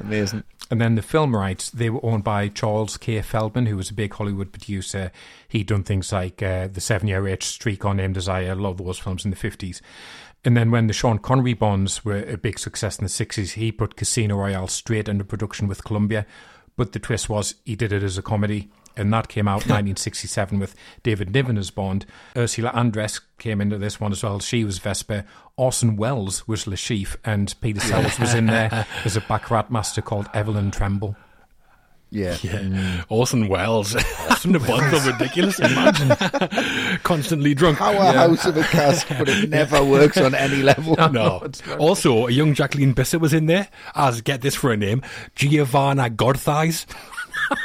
Amazing. 0.07 0.43
And 0.69 0.81
then 0.81 0.95
the 0.95 1.01
film 1.01 1.35
rights, 1.35 1.69
they 1.69 1.89
were 1.89 2.03
owned 2.03 2.23
by 2.23 2.49
Charles 2.49 2.97
K. 2.97 3.21
Feldman, 3.21 3.67
who 3.67 3.77
was 3.77 3.89
a 3.89 3.93
big 3.93 4.13
Hollywood 4.13 4.51
producer. 4.51 5.11
He'd 5.47 5.67
done 5.67 5.83
things 5.83 6.11
like 6.11 6.41
uh, 6.41 6.67
The 6.67 6.81
Seven 6.81 7.07
Year 7.07 7.27
Itch, 7.27 7.45
Streetcar 7.45 7.93
Named 7.93 8.13
Desire, 8.13 8.51
a 8.51 8.55
lot 8.55 8.71
of 8.71 8.85
those 8.85 8.99
films 8.99 9.23
in 9.23 9.31
the 9.31 9.37
50s. 9.37 9.81
And 10.43 10.55
then 10.55 10.71
when 10.71 10.87
the 10.87 10.93
Sean 10.93 11.19
Connery 11.19 11.53
Bonds 11.53 12.03
were 12.03 12.23
a 12.23 12.37
big 12.37 12.59
success 12.59 12.99
in 12.99 13.05
the 13.05 13.09
60s, 13.09 13.53
he 13.53 13.71
put 13.71 13.95
Casino 13.95 14.37
Royale 14.37 14.67
straight 14.67 15.09
into 15.09 15.23
production 15.23 15.67
with 15.67 15.83
Columbia. 15.83 16.25
But 16.75 16.91
the 16.91 16.99
twist 16.99 17.27
was 17.27 17.55
he 17.65 17.75
did 17.75 17.91
it 17.91 18.03
as 18.03 18.17
a 18.17 18.21
comedy. 18.21 18.69
And 18.97 19.13
that 19.13 19.27
came 19.27 19.47
out 19.47 19.62
in 19.65 19.69
1967 19.69 20.60
with 20.60 20.75
David 21.03 21.33
Niven 21.33 21.57
as 21.57 21.69
Bond. 21.71 22.05
Ursula 22.36 22.71
Andress 22.71 23.21
came 23.38 23.62
into 23.62 23.77
this 23.77 23.99
one 23.99 24.12
as 24.12 24.23
well. 24.23 24.39
She 24.39 24.63
was 24.63 24.79
Vesper. 24.79 25.25
Orson 25.55 25.95
Welles 25.95 26.47
was 26.47 26.67
Le 26.67 26.75
Chiffre. 26.75 27.17
And 27.23 27.53
Peter 27.62 27.79
Sellers 27.79 28.19
was 28.19 28.33
in 28.33 28.47
there 28.47 28.86
as 29.05 29.15
a 29.15 29.21
baccarat 29.21 29.69
master 29.69 30.01
called 30.01 30.27
Evelyn 30.33 30.71
Tremble. 30.71 31.15
Yeah. 32.10 32.38
Orson 33.10 33.49
Welles. 33.49 33.93
Orson 34.29 34.53
the 34.53 34.60
Bond 34.60 34.95
so 34.95 35.12
ridiculous. 35.12 35.60
Imagine. 35.60 36.97
Constantly 36.99 37.53
drunk. 37.53 37.79
Powerhouse 37.79 38.45
of 38.45 38.55
a 38.55 38.63
cast, 38.63 39.10
but 39.10 39.27
it 39.27 39.49
never 39.49 39.83
works 39.83 40.17
on 40.17 40.33
any 40.33 40.63
level. 40.63 40.95
No. 41.07 41.47
Also, 41.79 42.27
a 42.27 42.31
young 42.31 42.53
Jacqueline 42.53 42.93
Bisset 42.93 43.19
was 43.21 43.33
in 43.33 43.45
there 43.45 43.69
as, 43.95 44.21
get 44.21 44.41
this 44.41 44.55
for 44.55 44.71
a 44.71 44.77
name, 44.77 45.01
Giovanna 45.36 46.10
Goodthighs. 46.10 46.86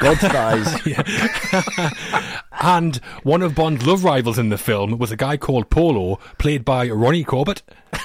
God 0.00 0.18
thighs. 0.18 1.92
And 2.64 2.96
one 3.24 3.42
of 3.42 3.56
Bond's 3.56 3.84
love 3.84 4.04
rivals 4.04 4.38
in 4.38 4.48
the 4.50 4.58
film 4.58 4.96
was 4.98 5.10
a 5.10 5.16
guy 5.16 5.36
called 5.36 5.68
Polo, 5.68 6.20
played 6.38 6.64
by 6.64 6.88
Ronnie 6.88 7.24
Corbett, 7.24 7.62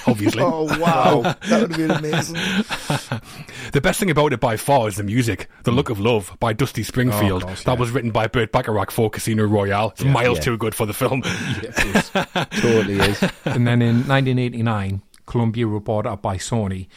obviously. 0.08 0.42
Oh 0.48 0.64
wow, 0.80 1.22
that 1.22 1.62
would 1.62 1.72
have 1.72 1.78
been 1.78 1.92
amazing. 1.92 2.38
The 3.74 3.82
best 3.82 4.00
thing 4.00 4.10
about 4.10 4.34
it 4.34 4.40
by 4.40 4.56
far 4.58 4.88
is 4.88 4.96
the 4.96 5.04
music. 5.04 5.48
The 5.64 5.72
Look 5.72 5.90
of 5.90 6.00
Love 6.00 6.36
by 6.40 6.54
Dusty 6.54 6.82
Springfield. 6.82 7.44
Oh, 7.44 7.48
gosh, 7.48 7.64
that 7.66 7.74
yeah. 7.74 7.80
was 7.80 7.92
written 7.92 8.10
by 8.12 8.26
Burt 8.28 8.52
Bacharach 8.52 8.90
for 8.90 9.10
Casino 9.12 9.46
Royale. 9.46 9.92
It's 9.92 10.04
miles 10.06 10.38
Yeah. 10.40 10.44
too 10.46 10.58
good 10.58 10.74
for 10.74 10.86
the 10.88 10.94
film. 10.94 11.22
Totally 11.22 12.96
is. 13.00 13.22
and 13.46 13.68
then 13.68 13.82
in 13.84 14.08
1989, 14.08 15.02
Columbia 15.28 15.68
were 15.68 15.82
bought 15.82 16.08
up 16.08 16.22
by 16.24 16.38
Sony, 16.38 16.88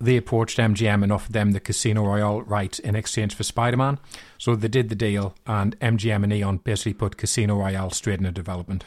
they 0.00 0.16
approached 0.16 0.58
MGM 0.58 1.02
and 1.02 1.12
offered 1.12 1.32
them 1.32 1.52
the 1.52 1.60
Casino 1.60 2.04
Royale 2.04 2.42
right 2.42 2.78
in 2.80 2.94
exchange 2.94 3.34
for 3.34 3.42
Spider 3.42 3.76
Man. 3.76 3.98
So 4.38 4.54
they 4.54 4.68
did 4.68 4.88
the 4.88 4.94
deal, 4.94 5.34
and 5.46 5.78
MGM 5.80 6.24
and 6.24 6.32
Eon 6.32 6.58
basically 6.58 6.94
put 6.94 7.16
Casino 7.16 7.56
Royale 7.56 7.90
straight 7.90 8.18
into 8.18 8.32
development. 8.32 8.84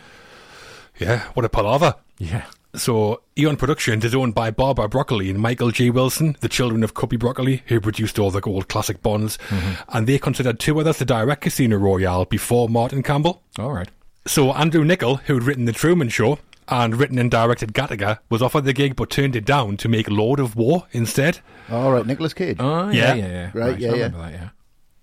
Yeah, 0.99 1.23
what 1.33 1.45
a 1.45 1.49
palaver. 1.49 1.95
Yeah. 2.17 2.45
So, 2.75 3.21
Eon 3.35 3.57
Productions 3.57 4.05
is 4.05 4.13
owned 4.13 4.35
by 4.35 4.51
Barbara 4.51 4.87
Broccoli 4.87 5.31
and 5.31 5.39
Michael 5.39 5.71
G. 5.71 5.89
Wilson, 5.89 6.37
the 6.41 6.49
children 6.49 6.83
of 6.83 6.93
Cubby 6.93 7.17
Broccoli, 7.17 7.63
who 7.65 7.81
produced 7.81 8.19
all 8.19 8.29
the 8.29 8.41
old 8.41 8.67
classic 8.67 9.01
Bonds. 9.01 9.39
Mm-hmm. 9.47 9.81
And 9.89 10.05
they 10.05 10.19
considered 10.19 10.59
two 10.59 10.79
others 10.79 10.99
to 10.99 11.05
direct 11.05 11.41
Casino 11.41 11.77
Royale 11.77 12.25
before 12.25 12.69
Martin 12.69 13.01
Campbell. 13.01 13.41
All 13.57 13.71
right. 13.71 13.89
So, 14.27 14.53
Andrew 14.53 14.83
Nichol, 14.83 15.15
who 15.15 15.33
had 15.33 15.43
written 15.43 15.65
The 15.65 15.71
Truman 15.71 16.09
Show 16.09 16.37
and 16.69 16.95
written 16.95 17.17
and 17.19 17.29
directed 17.32 17.73
Gattaca, 17.73 18.19
was 18.29 18.41
offered 18.41 18.65
the 18.65 18.73
gig 18.73 18.95
but 18.95 19.10
turned 19.10 19.36
it 19.36 19.45
down 19.45 19.77
to 19.77 19.89
make 19.89 20.10
Lord 20.10 20.39
of 20.39 20.55
War 20.55 20.86
instead. 20.91 21.39
All 21.71 21.91
right, 21.91 22.05
Nicolas 22.05 22.34
Cage. 22.34 22.58
Oh, 22.60 22.89
Yeah. 22.89 23.13
yeah, 23.13 23.15
yeah, 23.15 23.27
yeah. 23.27 23.51
Right, 23.53 23.79
yeah, 23.79 23.91
I 23.91 23.95
yeah. 23.95 24.08
that, 24.10 24.32
yeah. 24.32 24.49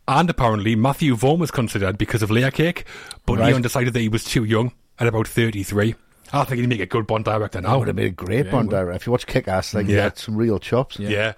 And 0.08 0.30
apparently, 0.30 0.76
Matthew 0.76 1.16
Vaughn 1.16 1.40
was 1.40 1.50
considered 1.50 1.98
because 1.98 2.22
of 2.22 2.30
Layer 2.30 2.50
Cake, 2.52 2.84
but 3.26 3.38
Right. 3.38 3.50
Eon 3.52 3.62
decided 3.62 3.92
that 3.94 4.00
he 4.00 4.08
was 4.08 4.22
too 4.24 4.44
young 4.44 4.72
at 4.98 5.08
about 5.08 5.26
33. 5.26 5.94
I 6.32 6.44
think 6.44 6.60
he'd 6.60 6.68
make 6.68 6.80
a 6.80 6.86
good 6.86 7.06
Bond 7.06 7.24
director 7.24 7.60
now. 7.60 7.78
would 7.78 7.86
have 7.88 7.96
made 7.96 8.06
a 8.06 8.10
great 8.10 8.46
Yeah, 8.46 8.52
Bond 8.52 8.70
director. 8.70 8.96
If 8.96 9.06
you 9.06 9.12
watch 9.12 9.26
Kick 9.26 9.48
Ass, 9.48 9.74
like, 9.74 9.86
Yeah. 9.86 9.96
yeah, 9.96 10.02
had 10.04 10.18
some 10.18 10.36
real 10.36 10.58
chops. 10.58 10.98
Yeah. 10.98 11.34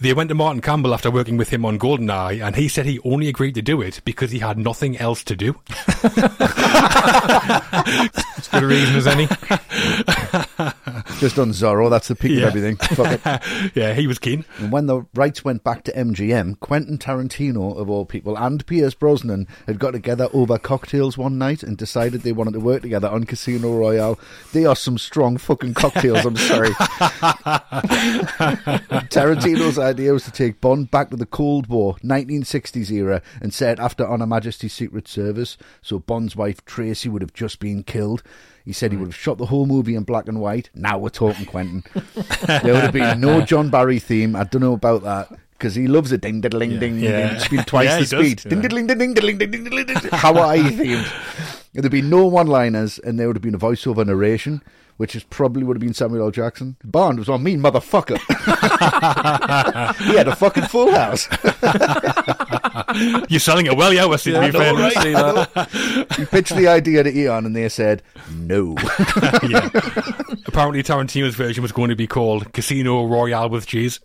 They 0.00 0.12
went 0.12 0.28
to 0.28 0.34
Martin 0.34 0.60
Campbell 0.60 0.92
after 0.94 1.10
working 1.10 1.36
with 1.36 1.48
him 1.50 1.64
on 1.64 1.78
Goldeneye, 1.78 2.44
and 2.44 2.56
he 2.56 2.68
said 2.68 2.86
he 2.86 2.98
only 3.04 3.28
agreed 3.28 3.54
to 3.54 3.62
do 3.62 3.80
it 3.80 4.00
because 4.04 4.30
he 4.30 4.38
had 4.40 4.58
nothing 4.58 4.96
else 4.98 5.24
to 5.24 5.36
do. 5.36 5.56
As 8.40 8.48
good 8.50 8.62
a 8.62 8.66
reason 8.66 8.96
as 8.96 9.06
any. 9.06 9.26
Just 11.18 11.38
on 11.38 11.50
Zorro, 11.50 11.90
that's 11.90 12.08
the 12.08 12.14
peak 12.14 12.32
Yeah. 12.32 12.46
of 12.48 12.56
everything. 12.56 12.76
Fuck 12.76 13.20
it. 13.24 13.74
yeah, 13.76 13.92
he 13.94 14.06
was 14.06 14.18
keen. 14.18 14.44
And 14.58 14.72
when 14.72 14.86
the 14.86 15.02
rights 15.14 15.44
went 15.44 15.62
back 15.64 15.84
to 15.84 15.92
MGM, 15.92 16.58
Quentin 16.60 16.96
Tarantino, 16.98 17.76
of 17.78 17.90
all 17.90 18.06
people, 18.06 18.36
and 18.38 18.64
Pierce 18.66 18.94
Brosnan 18.94 19.46
had 19.66 19.78
got 19.78 19.90
together 19.92 20.28
over 20.32 20.58
cocktails 20.58 21.18
one 21.18 21.36
night 21.38 21.62
and 21.62 21.76
decided 21.76 22.22
they 22.22 22.32
wanted 22.32 22.54
to 22.54 22.60
work 22.60 22.82
together 22.82 23.08
on 23.08 23.24
Casino 23.24 23.76
Royale. 23.76 24.09
They 24.52 24.64
are 24.64 24.76
some 24.76 24.98
strong 24.98 25.36
fucking 25.36 25.74
cocktails, 25.74 26.24
I'm 26.24 26.36
sorry. 26.36 26.70
Tarantino's 29.10 29.78
idea 29.78 30.12
was 30.12 30.24
to 30.24 30.30
take 30.30 30.60
Bond 30.60 30.90
back 30.90 31.10
to 31.10 31.16
the 31.16 31.26
Cold 31.26 31.66
War, 31.68 31.96
1960s 32.04 32.90
era, 32.90 33.22
and 33.40 33.52
set 33.52 33.78
after 33.78 34.06
On 34.06 34.20
Her 34.20 34.26
Majesty's 34.26 34.72
Secret 34.72 35.08
Service, 35.08 35.56
so 35.82 35.98
Bond's 35.98 36.36
wife 36.36 36.64
Tracy 36.64 37.08
would 37.08 37.22
have 37.22 37.32
just 37.34 37.58
been 37.60 37.82
killed. 37.82 38.22
He 38.64 38.72
said 38.72 38.92
he 38.92 38.98
would 38.98 39.08
have 39.08 39.16
shot 39.16 39.38
the 39.38 39.46
whole 39.46 39.66
movie 39.66 39.94
in 39.94 40.04
black 40.04 40.28
and 40.28 40.40
white. 40.40 40.70
Now 40.74 40.98
we're 40.98 41.08
talking, 41.08 41.46
Quentin. 41.46 41.82
there 42.46 42.74
would 42.74 42.82
have 42.84 42.92
been 42.92 43.20
no 43.20 43.40
John 43.44 43.70
Barry 43.70 43.98
theme. 43.98 44.36
I 44.36 44.44
don't 44.44 44.60
know 44.62 44.74
about 44.74 45.02
that. 45.02 45.38
Because 45.52 45.74
he 45.74 45.86
loves 45.88 46.10
it. 46.12 46.22
Ding, 46.22 46.40
diddling, 46.40 46.78
ding, 46.78 46.98
Yeah. 46.98 47.30
ding. 47.32 47.40
Speed 47.40 47.66
twice 47.66 47.84
Yeah, 47.86 47.96
the 47.96 48.04
he 48.04 48.06
does. 48.06 48.40
speed. 48.42 48.48
Ding, 48.50 48.60
diddling, 48.62 48.86
ding, 48.86 48.96
ding, 48.98 49.12
diddling, 49.14 49.38
ding, 49.38 49.50
ding, 49.50 49.64
diddling, 49.64 49.86
ding. 49.86 49.96
Hawaii 50.12 50.60
themed. 50.62 51.49
There'd 51.72 51.90
be 51.90 52.02
no 52.02 52.26
one 52.26 52.48
liners, 52.48 52.98
and 52.98 53.18
there 53.18 53.28
would 53.28 53.36
have 53.36 53.42
been 53.42 53.54
a 53.54 53.58
voiceover 53.58 54.04
narration, 54.04 54.62
which 55.00 55.16
is 55.16 55.24
probably 55.24 55.64
would 55.64 55.78
have 55.78 55.80
been 55.80 55.94
Samuel 55.94 56.24
L. 56.24 56.30
Jackson. 56.30 56.76
Bond 56.84 57.18
was 57.18 57.30
on 57.30 57.42
me, 57.42 57.56
motherfucker. 57.56 58.18
he 60.04 60.14
had 60.14 60.28
a 60.28 60.36
fucking 60.36 60.64
full 60.64 60.92
house. 60.92 61.26
You're 63.30 63.40
selling 63.40 63.64
it 63.64 63.78
well, 63.78 63.94
yeah, 63.94 64.04
Wesley, 64.04 64.32
to 64.32 64.40
be 64.42 64.50
fair. 64.50 64.74
He 66.18 66.26
pitched 66.26 66.54
the 66.54 66.68
idea 66.68 67.02
to 67.02 67.18
Eon, 67.18 67.46
and 67.46 67.56
they 67.56 67.70
said 67.70 68.02
no. 68.30 68.74
yeah. 69.48 69.70
Apparently, 70.44 70.82
Tarantino's 70.82 71.34
version 71.34 71.62
was 71.62 71.72
going 71.72 71.88
to 71.88 71.96
be 71.96 72.06
called 72.06 72.52
Casino 72.52 73.06
Royale 73.06 73.48
with 73.48 73.66
cheese. 73.66 74.00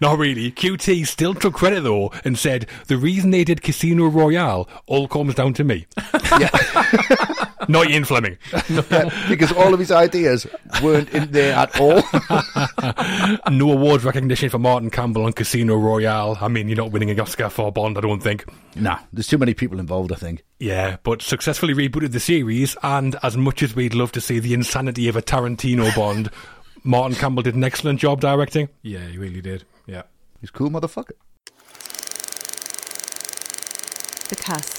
Not 0.00 0.18
really. 0.18 0.50
QT 0.50 1.06
still 1.06 1.34
took 1.34 1.54
credit 1.54 1.82
though 1.82 2.10
and 2.24 2.36
said 2.36 2.66
the 2.88 2.96
reason 2.96 3.30
they 3.30 3.44
did 3.44 3.62
Casino 3.62 4.08
Royale 4.08 4.68
all 4.86 5.06
comes 5.06 5.36
down 5.36 5.54
to 5.54 5.62
me. 5.62 5.86
Not 7.66 7.90
Ian 7.90 8.04
Fleming. 8.04 8.38
Yeah, 8.68 9.10
because 9.28 9.50
all 9.52 9.72
of 9.74 9.80
his 9.80 9.90
ideas 9.90 10.46
weren't 10.82 11.08
in 11.10 11.32
there 11.32 11.54
at 11.54 11.80
all. 11.80 12.02
No 13.50 13.72
awards 13.72 14.04
recognition 14.04 14.50
for 14.50 14.58
Martin 14.58 14.90
Campbell 14.90 15.24
on 15.24 15.32
Casino 15.32 15.76
Royale. 15.76 16.36
I 16.40 16.48
mean, 16.48 16.68
you're 16.68 16.76
not 16.76 16.92
winning 16.92 17.10
an 17.10 17.18
Oscar 17.18 17.48
for 17.48 17.72
Bond, 17.72 17.98
I 17.98 18.00
don't 18.02 18.22
think. 18.22 18.44
nah, 18.76 18.98
there's 19.12 19.26
too 19.26 19.38
many 19.38 19.54
people 19.54 19.80
involved, 19.80 20.12
I 20.12 20.16
think. 20.16 20.44
Yeah, 20.60 20.96
but 21.02 21.22
successfully 21.22 21.74
rebooted 21.74 22.12
the 22.12 22.20
series, 22.20 22.76
and 22.82 23.16
as 23.22 23.36
much 23.36 23.62
as 23.62 23.74
we'd 23.74 23.94
love 23.94 24.12
to 24.12 24.20
see 24.20 24.38
the 24.38 24.54
insanity 24.54 25.08
of 25.08 25.16
a 25.16 25.22
Tarantino 25.22 25.94
Bond, 25.96 26.30
Martin 26.84 27.16
Campbell 27.16 27.42
did 27.42 27.54
an 27.56 27.64
excellent 27.64 27.98
job 28.00 28.20
directing. 28.20 28.68
Yeah, 28.82 29.06
he 29.06 29.18
really 29.18 29.40
did. 29.40 29.64
Yeah. 29.86 30.02
He's 30.40 30.50
cool 30.50 30.70
motherfucker. 30.70 31.12
The 34.28 34.36
cast. 34.36 34.77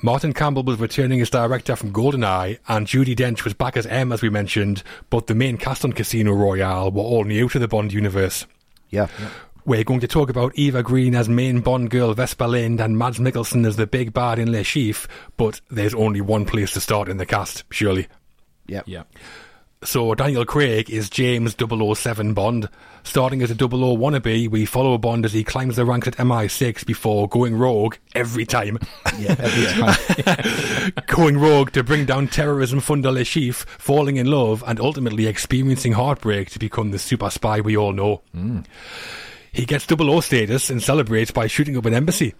Martin 0.00 0.32
Campbell 0.32 0.62
was 0.62 0.78
returning 0.78 1.20
as 1.20 1.28
director 1.28 1.74
from 1.74 1.92
GoldenEye, 1.92 2.60
and 2.68 2.86
Judi 2.86 3.16
Dench 3.16 3.42
was 3.42 3.52
back 3.52 3.76
as 3.76 3.84
M, 3.86 4.12
as 4.12 4.22
we 4.22 4.30
mentioned, 4.30 4.84
but 5.10 5.26
the 5.26 5.34
main 5.34 5.56
cast 5.56 5.84
on 5.84 5.92
Casino 5.92 6.32
Royale 6.32 6.92
were 6.92 7.02
all 7.02 7.24
new 7.24 7.48
to 7.48 7.58
the 7.58 7.66
Bond 7.66 7.92
universe. 7.92 8.46
Yeah. 8.90 9.08
We're 9.64 9.82
going 9.82 9.98
to 10.00 10.06
talk 10.06 10.30
about 10.30 10.54
Eva 10.54 10.84
Green 10.84 11.16
as 11.16 11.28
main 11.28 11.60
Bond 11.60 11.90
girl 11.90 12.14
Vesper 12.14 12.46
Lynd 12.46 12.80
and 12.80 12.96
Mads 12.96 13.18
Mikkelsen 13.18 13.66
as 13.66 13.74
the 13.74 13.88
big 13.88 14.12
bad 14.12 14.38
in 14.38 14.52
Le 14.52 14.60
Chiffre, 14.60 15.08
but 15.36 15.60
there's 15.68 15.94
only 15.94 16.20
one 16.20 16.44
place 16.44 16.72
to 16.74 16.80
start 16.80 17.08
in 17.08 17.16
the 17.16 17.26
cast, 17.26 17.64
surely. 17.70 18.06
Yeah. 18.68 18.82
Yeah. 18.86 19.02
So 19.84 20.12
Daniel 20.16 20.44
Craig 20.44 20.90
is 20.90 21.08
James 21.08 21.54
007 21.56 22.34
Bond. 22.34 22.68
Starting 23.04 23.42
as 23.42 23.50
a 23.50 23.54
00 23.54 23.68
wannabe, 23.68 24.48
we 24.50 24.66
follow 24.66 24.98
Bond 24.98 25.24
as 25.24 25.32
he 25.32 25.44
climbs 25.44 25.76
the 25.76 25.84
ranks 25.84 26.08
at 26.08 26.16
MI6 26.16 26.84
before 26.84 27.28
going 27.28 27.56
rogue 27.56 27.94
every 28.14 28.44
time. 28.44 28.78
Yeah, 29.18 29.34
every 29.38 30.22
time. 30.24 30.92
going 31.08 31.38
rogue 31.38 31.72
to 31.72 31.82
bring 31.82 32.04
down 32.04 32.28
terrorism 32.28 32.80
funder 32.80 33.12
Le 33.12 33.22
Chiffre, 33.22 33.66
falling 33.66 34.16
in 34.16 34.26
love, 34.26 34.62
and 34.64 34.78
ultimately 34.78 35.26
experiencing 35.26 35.92
heartbreak 35.92 36.50
to 36.50 36.58
become 36.60 36.92
the 36.92 37.00
super 37.00 37.28
spy 37.30 37.60
we 37.60 37.76
all 37.76 37.92
know. 37.92 38.22
Hmm. 38.32 38.60
He 39.50 39.64
gets 39.64 39.86
00 39.88 40.20
status 40.20 40.70
and 40.70 40.80
celebrates 40.80 41.32
by 41.32 41.48
shooting 41.48 41.76
up 41.76 41.86
an 41.86 41.94
embassy. 41.94 42.34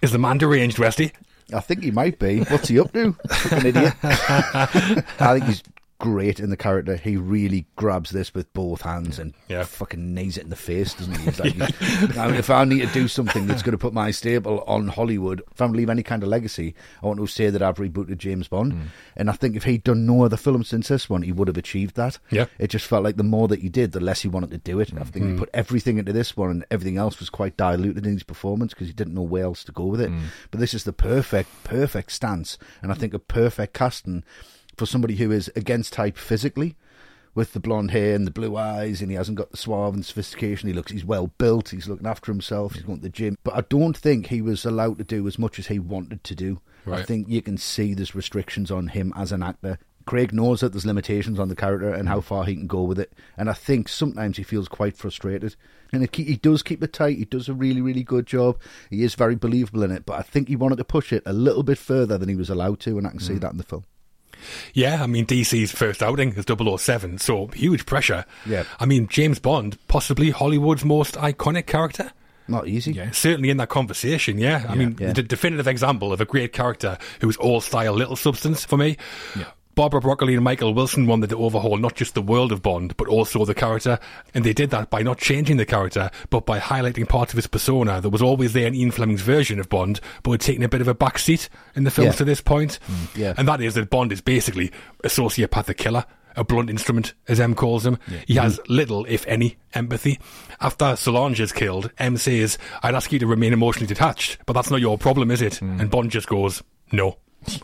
Is 0.00 0.12
the 0.12 0.18
man 0.18 0.38
deranged, 0.38 0.78
Westy? 0.78 1.12
I 1.52 1.60
think 1.60 1.82
he 1.82 1.90
might 1.90 2.20
be. 2.20 2.40
What's 2.40 2.68
he 2.68 2.78
up 2.78 2.92
to? 2.92 3.12
Fucking 3.28 3.66
idiot. 3.66 3.94
I 4.02 5.06
think 5.38 5.44
he's 5.44 5.62
great 5.98 6.40
in 6.40 6.50
the 6.50 6.56
character. 6.56 6.96
He 6.96 7.16
really 7.16 7.66
grabs 7.76 8.10
this 8.10 8.34
with 8.34 8.52
both 8.52 8.82
hands 8.82 9.18
and 9.18 9.34
Yeah. 9.48 9.64
fucking 9.64 10.14
nails 10.14 10.36
it 10.36 10.44
in 10.44 10.50
the 10.50 10.56
face, 10.56 10.94
doesn't 10.94 11.14
he? 11.16 11.26
Like, 11.56 12.16
I 12.18 12.26
mean, 12.26 12.36
if 12.36 12.50
I 12.50 12.64
need 12.64 12.80
to 12.86 12.92
do 12.92 13.08
something 13.08 13.46
that's 13.46 13.62
going 13.62 13.72
to 13.72 13.78
put 13.78 13.92
my 13.92 14.10
staple 14.10 14.62
on 14.66 14.88
Hollywood, 14.88 15.42
if 15.52 15.60
I'm 15.60 15.68
going 15.68 15.74
to 15.74 15.78
leave 15.78 15.90
any 15.90 16.02
kind 16.02 16.22
of 16.22 16.28
legacy, 16.28 16.74
I 17.02 17.06
want 17.06 17.18
to 17.20 17.26
say 17.26 17.50
that 17.50 17.62
I've 17.62 17.76
rebooted 17.76 18.18
James 18.18 18.48
Bond. 18.48 18.72
Hmm. 18.74 18.80
And 19.16 19.30
I 19.30 19.32
think 19.32 19.56
if 19.56 19.64
he'd 19.64 19.84
done 19.84 20.06
no 20.06 20.24
other 20.24 20.36
film 20.36 20.64
since 20.64 20.88
this 20.88 21.08
one, 21.08 21.22
he 21.22 21.32
would 21.32 21.48
have 21.48 21.56
achieved 21.56 21.96
that. 21.96 22.18
Yeah. 22.30 22.46
It 22.58 22.68
just 22.68 22.86
felt 22.86 23.04
like 23.04 23.16
the 23.16 23.22
more 23.22 23.48
that 23.48 23.60
he 23.60 23.68
did, 23.68 23.92
the 23.92 24.00
less 24.00 24.22
he 24.22 24.28
wanted 24.28 24.50
to 24.50 24.58
do 24.58 24.80
it. 24.80 24.92
I 24.98 25.04
think 25.04 25.26
he 25.32 25.36
put 25.38 25.50
everything 25.54 25.98
into 25.98 26.12
this 26.12 26.36
one, 26.36 26.50
and 26.50 26.66
everything 26.70 26.96
else 26.98 27.18
was 27.18 27.30
quite 27.30 27.56
diluted 27.56 28.06
in 28.06 28.12
his 28.14 28.22
performance 28.22 28.74
because 28.74 28.86
he 28.88 28.92
didn't 28.92 29.14
know 29.14 29.22
where 29.22 29.44
else 29.44 29.64
to 29.64 29.72
go 29.72 29.84
with 29.86 30.00
it. 30.00 30.10
But 30.50 30.60
this 30.60 30.74
is 30.74 30.84
the 30.84 30.92
perfect, 30.92 31.48
perfect 31.64 32.12
stance, 32.12 32.58
and 32.82 32.92
I 32.92 32.94
think 32.94 33.14
a 33.14 33.18
perfect 33.18 33.72
casting 33.74 34.24
for 34.76 34.86
somebody 34.86 35.16
who 35.16 35.30
is 35.30 35.50
against 35.56 35.92
type 35.92 36.16
physically. 36.16 36.76
With 37.34 37.52
the 37.52 37.60
blonde 37.60 37.90
hair 37.90 38.14
and 38.14 38.26
the 38.26 38.30
blue 38.30 38.56
eyes, 38.56 39.02
and 39.02 39.10
he 39.10 39.16
hasn't 39.18 39.36
got 39.36 39.50
the 39.50 39.58
suave 39.58 39.92
and 39.92 40.06
sophistication. 40.06 40.68
He 40.70 40.74
looks, 40.74 40.90
he's 40.90 41.04
well 41.04 41.26
built. 41.36 41.68
He's 41.68 41.86
looking 41.86 42.06
after 42.06 42.32
himself. 42.32 42.72
He's 42.72 42.82
going 42.82 43.00
to 43.00 43.02
the 43.02 43.08
gym, 43.10 43.36
but 43.44 43.54
I 43.54 43.60
don't 43.60 43.94
think 43.94 44.28
he 44.28 44.40
was 44.40 44.64
allowed 44.64 44.96
to 44.96 45.04
do 45.04 45.28
as 45.28 45.38
much 45.38 45.58
as 45.58 45.66
he 45.66 45.78
wanted 45.78 46.24
to 46.24 46.34
do. 46.34 46.62
I 46.90 47.02
think 47.02 47.28
you 47.28 47.42
can 47.42 47.58
see 47.58 47.92
there's 47.92 48.14
restrictions 48.14 48.70
on 48.70 48.88
him 48.88 49.12
as 49.14 49.32
an 49.32 49.42
actor. 49.42 49.78
Craig 50.06 50.32
knows 50.32 50.60
that 50.60 50.72
there's 50.72 50.86
limitations 50.86 51.38
on 51.40 51.48
the 51.48 51.56
character 51.56 51.92
and 51.92 52.08
how 52.08 52.20
far 52.20 52.44
he 52.44 52.54
can 52.54 52.68
go 52.68 52.84
with 52.84 52.98
it. 52.98 53.12
And 53.36 53.50
I 53.50 53.54
think 53.54 53.88
sometimes 53.88 54.36
he 54.36 54.44
feels 54.44 54.68
quite 54.68 54.96
frustrated. 54.96 55.56
And 55.92 56.04
it, 56.04 56.14
he 56.14 56.36
does 56.36 56.62
keep 56.62 56.82
it 56.82 56.92
tight. 56.92 57.18
He 57.18 57.24
does 57.24 57.48
a 57.48 57.54
really, 57.54 57.80
really 57.80 58.04
good 58.04 58.24
job. 58.24 58.58
He 58.88 59.02
is 59.02 59.16
very 59.16 59.34
believable 59.34 59.82
in 59.82 59.90
it. 59.90 60.06
But 60.06 60.20
I 60.20 60.22
think 60.22 60.48
he 60.48 60.56
wanted 60.56 60.76
to 60.76 60.84
push 60.84 61.12
it 61.12 61.24
a 61.26 61.32
little 61.32 61.64
bit 61.64 61.76
further 61.76 62.16
than 62.16 62.28
he 62.28 62.36
was 62.36 62.48
allowed 62.48 62.78
to. 62.80 62.96
And 62.96 63.06
I 63.06 63.10
can 63.10 63.18
see 63.18 63.34
mm. 63.34 63.40
that 63.40 63.52
in 63.52 63.58
the 63.58 63.64
film. 63.64 63.84
Yeah, 64.74 65.02
I 65.02 65.06
mean, 65.06 65.26
DC's 65.26 65.72
first 65.72 66.02
outing 66.02 66.34
is 66.34 66.44
007, 66.46 67.18
so 67.18 67.46
huge 67.48 67.86
pressure. 67.86 68.24
Yeah. 68.44 68.64
I 68.80 68.86
mean, 68.86 69.06
James 69.08 69.38
Bond, 69.38 69.78
possibly 69.88 70.30
Hollywood's 70.30 70.84
most 70.84 71.14
iconic 71.14 71.66
character. 71.66 72.12
Not 72.48 72.68
easy. 72.68 72.92
Yeah. 72.92 73.10
Certainly 73.10 73.50
in 73.50 73.56
that 73.56 73.70
conversation, 73.70 74.38
yeah. 74.38 74.66
I 74.68 74.76
mean, 74.76 74.96
Yeah. 75.00 75.12
the 75.12 75.22
definitive 75.24 75.66
example 75.66 76.12
of 76.12 76.20
a 76.20 76.24
great 76.24 76.52
character 76.52 76.96
who's 77.20 77.36
all 77.38 77.60
style, 77.60 77.92
little 77.94 78.14
substance 78.14 78.64
for 78.64 78.76
me. 78.76 78.96
Barbara 79.76 80.00
Broccoli 80.00 80.34
and 80.34 80.42
Michael 80.42 80.74
Wilson 80.74 81.06
wanted 81.06 81.30
to 81.30 81.36
overhaul 81.38 81.76
not 81.76 81.94
just 81.94 82.14
the 82.14 82.22
world 82.22 82.50
of 82.50 82.62
Bond, 82.62 82.96
but 82.96 83.06
also 83.08 83.44
the 83.44 83.54
character. 83.54 83.98
And 84.34 84.42
they 84.42 84.54
did 84.54 84.70
that 84.70 84.88
by 84.90 85.02
not 85.02 85.18
changing 85.18 85.58
the 85.58 85.66
character, 85.66 86.10
but 86.30 86.46
by 86.46 86.58
highlighting 86.58 87.06
parts 87.08 87.32
of 87.32 87.36
his 87.36 87.46
persona 87.46 88.00
that 88.00 88.08
was 88.08 88.22
always 88.22 88.54
there 88.54 88.66
in 88.66 88.74
Ian 88.74 88.90
Fleming's 88.90 89.20
version 89.20 89.60
of 89.60 89.68
Bond, 89.68 90.00
but 90.22 90.30
had 90.32 90.40
taken 90.40 90.62
a 90.64 90.68
bit 90.68 90.80
of 90.80 90.88
a 90.88 90.94
backseat 90.94 91.48
in 91.74 91.84
the 91.84 91.90
films 91.90 92.14
Yeah. 92.14 92.16
to 92.18 92.24
this 92.24 92.40
point. 92.40 92.78
Mm, 92.90 93.16
yeah. 93.16 93.34
And 93.36 93.46
that 93.46 93.60
is 93.60 93.74
that 93.74 93.90
Bond 93.90 94.12
is 94.12 94.20
basically 94.22 94.72
a 95.04 95.08
sociopathic 95.08 95.76
killer. 95.76 96.04
a 96.38 96.44
blunt 96.44 96.68
instrument, 96.68 97.14
as 97.28 97.40
M 97.40 97.54
calls 97.54 97.86
him. 97.86 97.96
He 98.26 98.34
has 98.34 98.60
little, 98.68 99.06
if 99.06 99.26
any, 99.26 99.56
empathy. 99.72 100.18
After 100.60 100.94
Solange 100.94 101.40
is 101.40 101.50
killed, 101.50 101.90
M 101.98 102.18
says, 102.18 102.58
I'd 102.82 102.94
ask 102.94 103.10
you 103.10 103.18
to 103.20 103.26
remain 103.26 103.54
emotionally 103.54 103.86
detached, 103.86 104.36
but 104.44 104.52
that's 104.52 104.70
not 104.70 104.80
your 104.82 104.98
problem, 104.98 105.30
is 105.30 105.40
it? 105.40 105.54
Mm. 105.54 105.80
And 105.80 105.90
Bond 105.90 106.10
just 106.10 106.28
goes, 106.28 106.62
no. 106.92 107.16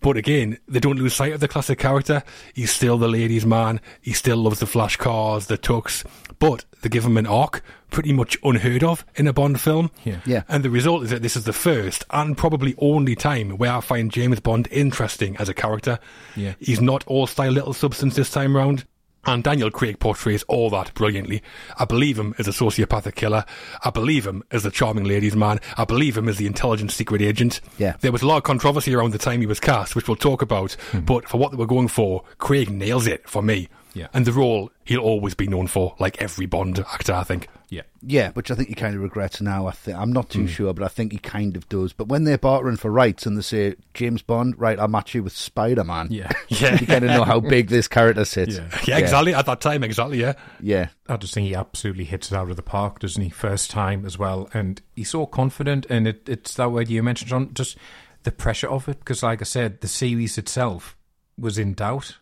But 0.00 0.16
again, 0.16 0.58
they 0.66 0.80
don't 0.80 0.98
lose 0.98 1.14
sight 1.14 1.32
of 1.32 1.40
the 1.40 1.48
classic 1.48 1.78
character. 1.78 2.22
He's 2.54 2.70
still 2.70 2.96
the 2.96 3.08
ladies' 3.08 3.44
man. 3.44 3.80
He 4.00 4.12
still 4.12 4.38
loves 4.38 4.60
the 4.60 4.66
flash 4.66 4.96
cars, 4.96 5.46
the 5.46 5.58
tux. 5.58 6.04
But 6.38 6.64
they 6.80 6.88
give 6.88 7.04
him 7.04 7.18
an 7.18 7.26
arc, 7.26 7.62
pretty 7.90 8.12
much 8.12 8.38
unheard 8.42 8.82
of 8.82 9.04
in 9.16 9.26
a 9.26 9.32
Bond 9.32 9.60
film. 9.60 9.90
Yeah. 10.04 10.20
Yeah. 10.24 10.42
And 10.48 10.64
the 10.64 10.70
result 10.70 11.04
is 11.04 11.10
that 11.10 11.20
this 11.20 11.36
is 11.36 11.44
the 11.44 11.52
first 11.52 12.04
and 12.10 12.36
probably 12.36 12.74
only 12.78 13.14
time 13.14 13.58
where 13.58 13.72
I 13.72 13.80
find 13.80 14.10
James 14.10 14.40
Bond 14.40 14.68
interesting 14.70 15.36
as 15.36 15.50
a 15.50 15.54
character. 15.54 15.98
Yeah. 16.34 16.54
He's 16.58 16.80
not 16.80 17.06
all 17.06 17.26
style 17.26 17.52
little 17.52 17.74
substance 17.74 18.16
this 18.16 18.30
time 18.30 18.56
round. 18.56 18.86
And 19.26 19.44
Daniel 19.44 19.70
Craig 19.70 19.98
portrays 19.98 20.42
all 20.44 20.70
that 20.70 20.94
brilliantly. 20.94 21.42
I 21.78 21.84
believe 21.84 22.18
him 22.18 22.34
as 22.38 22.48
a 22.48 22.52
sociopathic 22.52 23.16
killer. 23.16 23.44
I 23.84 23.90
believe 23.90 24.26
him 24.26 24.42
as 24.50 24.62
the 24.62 24.70
charming 24.70 25.04
ladies' 25.04 25.36
man. 25.36 25.60
I 25.76 25.84
believe 25.84 26.16
him 26.16 26.28
as 26.28 26.38
the 26.38 26.46
intelligent 26.46 26.90
secret 26.90 27.20
agent. 27.20 27.60
Yeah. 27.78 27.96
There 28.00 28.12
was 28.12 28.22
a 28.22 28.26
lot 28.26 28.38
of 28.38 28.44
controversy 28.44 28.94
around 28.94 29.12
the 29.12 29.18
time 29.18 29.40
he 29.40 29.46
was 29.46 29.60
cast, 29.60 29.94
which 29.94 30.08
we'll 30.08 30.16
talk 30.16 30.40
about. 30.40 30.72
Hmm. 30.90 31.00
But 31.00 31.28
for 31.28 31.36
what 31.36 31.50
they 31.50 31.58
were 31.58 31.66
going 31.66 31.88
for, 31.88 32.24
Craig 32.38 32.70
nails 32.70 33.06
it 33.06 33.28
for 33.28 33.42
me. 33.42 33.68
Yeah. 33.94 34.08
And 34.12 34.24
the 34.24 34.32
role 34.32 34.70
he'll 34.84 35.00
always 35.00 35.34
be 35.34 35.46
known 35.46 35.66
for, 35.66 35.94
like 35.98 36.20
every 36.20 36.46
Bond 36.46 36.78
actor, 36.80 37.12
I 37.12 37.22
think. 37.22 37.48
Yeah. 37.68 37.82
Yeah, 38.02 38.32
which 38.32 38.50
I 38.50 38.56
think 38.56 38.68
he 38.68 38.74
kind 38.74 38.96
of 38.96 39.02
regrets 39.02 39.40
now. 39.40 39.66
I 39.66 39.70
think 39.70 39.96
I'm 39.96 40.12
not 40.12 40.28
too 40.28 40.40
hmm. 40.40 40.46
sure, 40.46 40.74
but 40.74 40.84
I 40.84 40.88
think 40.88 41.12
he 41.12 41.18
kind 41.18 41.56
of 41.56 41.68
does. 41.68 41.92
But 41.92 42.08
when 42.08 42.24
they're 42.24 42.38
bartering 42.38 42.76
for 42.76 42.90
rights 42.90 43.26
and 43.26 43.38
they 43.38 43.42
say 43.42 43.76
James 43.94 44.22
Bond, 44.22 44.58
right, 44.58 44.78
I'll 44.78 44.88
match 44.88 45.14
you 45.14 45.22
with 45.22 45.36
Spider 45.36 45.84
Man. 45.84 46.08
Yeah. 46.10 46.30
Yeah. 46.48 46.78
you 46.80 46.86
kind 46.86 47.04
of 47.04 47.10
know 47.10 47.24
how 47.24 47.38
big 47.38 47.68
this 47.68 47.88
character 47.88 48.24
sits. 48.24 48.58
Yeah. 48.70 48.80
Yeah, 48.86 48.98
exactly. 48.98 49.34
At 49.34 49.46
that 49.46 49.60
time, 49.60 49.84
exactly, 49.84 50.20
yeah. 50.20 50.34
Yeah, 50.60 50.88
I 51.08 51.16
just 51.16 51.32
think 51.32 51.46
he 51.46 51.54
absolutely 51.54 52.04
hits 52.04 52.32
it 52.32 52.36
out 52.36 52.50
of 52.50 52.56
the 52.56 52.62
park, 52.62 52.98
doesn't 52.98 53.22
he? 53.22 53.30
First 53.30 53.70
time 53.70 54.04
as 54.04 54.18
well, 54.18 54.48
and 54.52 54.80
he's 54.96 55.10
so 55.10 55.26
confident. 55.26 55.86
And 55.88 56.08
it, 56.08 56.28
it's 56.28 56.54
that 56.54 56.72
word 56.72 56.88
you 56.88 57.02
mentioned, 57.02 57.30
John. 57.30 57.54
Just 57.54 57.76
the 58.24 58.32
pressure 58.32 58.68
of 58.68 58.88
it, 58.88 58.98
because 58.98 59.22
like 59.22 59.40
I 59.40 59.44
said, 59.44 59.80
the 59.80 59.88
series 59.88 60.36
itself 60.38 60.96
was 61.38 61.58
in 61.58 61.74
doubt. 61.74 62.16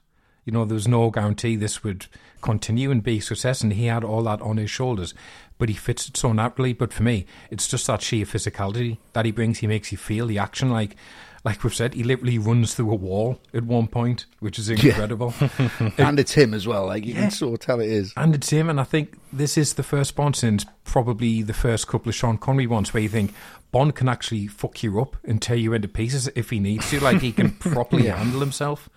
You 0.48 0.52
know, 0.52 0.64
there 0.64 0.76
was 0.76 0.88
no 0.88 1.10
guarantee 1.10 1.56
this 1.56 1.84
would 1.84 2.06
continue 2.40 2.90
and 2.90 3.02
be 3.02 3.18
a 3.18 3.20
success, 3.20 3.60
and 3.60 3.74
he 3.74 3.84
had 3.84 4.02
all 4.02 4.22
that 4.22 4.40
on 4.40 4.56
his 4.56 4.70
shoulders. 4.70 5.12
But 5.58 5.68
he 5.68 5.74
fits 5.74 6.08
it 6.08 6.16
so 6.16 6.32
naturally. 6.32 6.72
But 6.72 6.90
for 6.90 7.02
me, 7.02 7.26
it's 7.50 7.68
just 7.68 7.86
that 7.86 8.00
sheer 8.00 8.24
physicality 8.24 8.96
that 9.12 9.26
he 9.26 9.30
brings. 9.30 9.58
He 9.58 9.66
makes 9.66 9.92
you 9.92 9.98
feel 9.98 10.26
the 10.26 10.38
action, 10.38 10.70
like. 10.70 10.96
Like 11.44 11.62
we've 11.62 11.74
said, 11.74 11.94
he 11.94 12.02
literally 12.02 12.36
runs 12.36 12.74
through 12.74 12.90
a 12.90 12.96
wall 12.96 13.40
at 13.54 13.62
one 13.62 13.86
point, 13.86 14.26
which 14.40 14.58
is 14.58 14.68
incredible. 14.68 15.32
and 15.96 16.18
it's 16.18 16.32
him 16.32 16.52
as 16.52 16.66
well. 16.66 16.86
Like 16.86 17.06
you 17.06 17.14
can 17.14 17.30
sort 17.30 17.54
of 17.54 17.60
tell 17.60 17.80
it 17.80 17.88
is. 17.88 18.12
And 18.16 18.34
it's 18.34 18.50
him, 18.50 18.68
and 18.68 18.80
I 18.80 18.84
think 18.84 19.16
this 19.32 19.56
is 19.56 19.74
the 19.74 19.84
first 19.84 20.16
Bond 20.16 20.34
since 20.34 20.66
probably 20.82 21.42
the 21.42 21.54
first 21.54 21.86
couple 21.86 22.08
of 22.08 22.16
Sean 22.16 22.38
Connery 22.38 22.66
ones 22.66 22.92
where 22.92 23.04
you 23.04 23.08
think 23.08 23.32
Bond 23.70 23.94
can 23.94 24.08
actually 24.08 24.48
fuck 24.48 24.82
you 24.82 25.00
up 25.00 25.16
and 25.24 25.40
tear 25.40 25.56
you 25.56 25.74
into 25.74 25.88
pieces 25.88 26.28
if 26.34 26.50
he 26.50 26.58
needs 26.58 26.90
to. 26.90 27.00
Like 27.00 27.20
he 27.20 27.32
can 27.32 27.50
properly 27.58 28.08
handle 28.08 28.40
himself. 28.40 28.90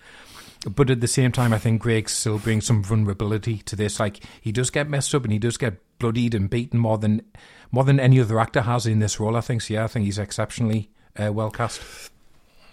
But 0.68 0.90
at 0.90 1.00
the 1.00 1.08
same 1.08 1.32
time, 1.32 1.52
I 1.52 1.58
think 1.58 1.82
Craig 1.82 2.08
still 2.08 2.38
brings 2.38 2.66
some 2.66 2.84
vulnerability 2.84 3.58
to 3.58 3.74
this. 3.74 3.98
Like 3.98 4.20
he 4.40 4.52
does 4.52 4.70
get 4.70 4.88
messed 4.88 5.14
up 5.14 5.24
and 5.24 5.32
he 5.32 5.38
does 5.38 5.56
get 5.56 5.74
bloodied 5.98 6.34
and 6.34 6.48
beaten 6.48 6.78
more 6.78 6.98
than 6.98 7.22
more 7.70 7.84
than 7.84 7.98
any 7.98 8.20
other 8.20 8.38
actor 8.38 8.62
has 8.62 8.86
in 8.86 9.00
this 9.00 9.18
role. 9.18 9.36
I 9.36 9.40
think. 9.40 9.62
So 9.62 9.74
yeah, 9.74 9.84
I 9.84 9.88
think 9.88 10.04
he's 10.04 10.18
exceptionally 10.18 10.88
uh, 11.20 11.32
well 11.32 11.50
cast. 11.50 12.10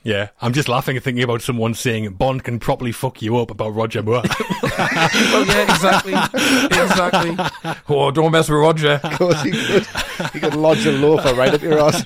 Yeah. 0.03 0.29
I'm 0.41 0.53
just 0.53 0.69
laughing 0.69 0.95
and 0.95 1.03
thinking 1.03 1.23
about 1.23 1.41
someone 1.41 1.73
saying 1.73 2.11
Bond 2.13 2.43
can 2.43 2.59
properly 2.59 2.91
fuck 2.91 3.21
you 3.21 3.37
up 3.37 3.51
about 3.51 3.75
Roger 3.75 4.01
Moore. 4.01 4.23
well, 4.63 5.45
yeah, 5.45 5.63
exactly, 5.63 6.13
exactly. 6.13 7.37
Oh, 7.89 8.11
don't 8.11 8.31
mess 8.31 8.47
with 8.49 8.59
Roger. 8.59 8.99
Of 9.03 9.17
course 9.17 9.41
he 9.41 9.51
could. 9.51 9.85
He 10.33 10.39
could 10.39 10.55
lodge 10.55 10.85
a 10.85 10.91
loafer 10.91 11.33
right 11.33 11.53
up 11.53 11.61
your 11.61 11.79
ass. 11.79 12.03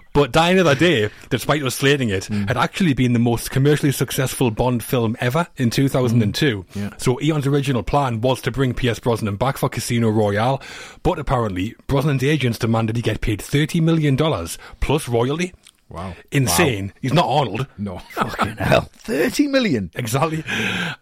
But 0.16 0.32
Die 0.32 0.48
Another 0.52 0.74
Day, 0.74 1.10
despite 1.28 1.62
us 1.62 1.74
slating 1.74 2.08
it, 2.08 2.22
Mm. 2.24 2.48
had 2.48 2.56
actually 2.56 2.94
been 2.94 3.12
the 3.12 3.18
most 3.18 3.50
commercially 3.50 3.92
successful 3.92 4.50
Bond 4.50 4.82
film 4.82 5.14
ever 5.20 5.46
in 5.58 5.68
2002. 5.68 6.64
Mm. 6.74 6.98
So 6.98 7.20
Eon's 7.20 7.46
original 7.46 7.82
plan 7.82 8.22
was 8.22 8.40
to 8.40 8.50
bring 8.50 8.72
Pierce 8.72 8.98
Brosnan 8.98 9.36
back 9.36 9.58
for 9.58 9.68
Casino 9.68 10.08
Royale, 10.08 10.62
but 11.02 11.18
apparently 11.18 11.74
Brosnan's 11.86 12.24
agents 12.24 12.58
demanded 12.58 12.96
he 12.96 13.02
get 13.02 13.20
paid 13.20 13.40
$30 13.40 13.82
million 13.82 14.16
plus 14.80 15.06
royalty. 15.06 15.52
Wow. 15.88 16.14
Insane. 16.32 16.92
He's 17.00 17.12
not 17.12 17.26
Arnold. 17.26 17.68
No. 17.78 17.98
Fucking 18.10 18.56
hell. 18.56 18.90
30 18.92 19.46
million. 19.46 19.90
Exactly. 19.94 20.42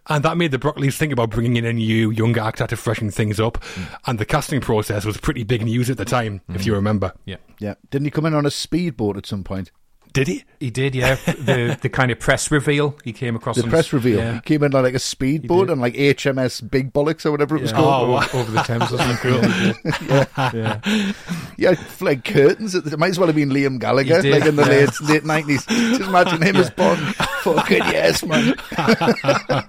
And 0.09 0.25
that 0.25 0.37
made 0.37 0.51
the 0.51 0.59
Broccoli's 0.59 0.97
think 0.97 1.13
about 1.13 1.31
bringing 1.31 1.57
in 1.57 1.65
a 1.65 1.73
new, 1.73 2.11
younger 2.11 2.41
actor 2.41 2.67
to 2.67 2.77
freshen 2.77 3.11
things 3.11 3.41
up. 3.41 3.59
Mm. 3.59 3.99
And 4.07 4.19
the 4.19 4.27
casting 4.27 4.61
process 4.61 5.05
was 5.05 5.17
pretty 5.17 5.43
big 5.43 5.63
news 5.63 5.89
at 5.89 5.97
the 5.97 6.05
time, 6.05 6.43
if 6.51 6.63
mm. 6.63 6.67
you 6.67 6.75
remember. 6.75 7.15
Yeah. 7.25 7.37
Yeah. 7.59 7.75
Didn't 7.91 8.07
he 8.07 8.11
come 8.11 8.27
in 8.27 8.35
on 8.35 8.45
a 8.45 8.51
speedboat 8.51 9.17
at 9.17 9.27
some 9.27 9.43
point? 9.43 9.71
Did 10.15 10.29
he? 10.29 10.45
He 10.61 10.71
did, 10.71 10.95
yeah. 10.95 11.17
The 11.45 11.77
the 11.83 11.89
kind 11.89 12.11
of 12.13 12.21
press 12.21 12.51
reveal 12.51 12.97
he 13.05 13.13
came 13.13 13.35
across. 13.37 13.57
The 13.57 13.65
press 13.65 13.93
reveal. 13.93 14.19
Yeah. 14.19 14.35
He 14.35 14.41
came 14.41 14.63
in 14.63 14.71
like 14.73 14.95
a 14.95 14.99
speedboat 15.01 15.69
and 15.69 15.81
like 15.81 15.95
HMS 15.95 16.69
Big 16.71 16.93
Bollocks 16.93 17.27
or 17.27 17.33
whatever 17.33 17.57
it 17.57 17.63
was 17.63 17.73
Yeah. 17.73 17.77
called. 17.77 18.11
Oh, 18.11 18.17
over, 18.17 18.39
over 18.39 18.51
the 18.53 18.63
Thames 18.63 18.93
or 18.93 18.99
something. 18.99 20.09
yeah. 20.09 20.51
yeah. 20.55 21.13
Yeah, 21.57 21.75
like 22.01 22.25
curtains. 22.25 22.75
It 22.77 22.97
might 22.99 23.11
as 23.11 23.19
well 23.19 23.27
have 23.27 23.37
been 23.37 23.51
Liam 23.51 23.79
Gallagher, 23.81 24.23
did, 24.23 24.33
like 24.33 24.47
in 24.47 24.57
the 24.57 24.63
yeah. 24.63 24.69
late 24.69 25.01
late 25.03 25.25
nineties. 25.25 25.67
Just 25.67 26.01
imagine 26.03 26.41
him 26.43 26.57
as 26.57 26.71
Bond. 26.71 27.01
Fucking 27.43 27.79
yes, 27.79 28.25
man. 28.25 28.55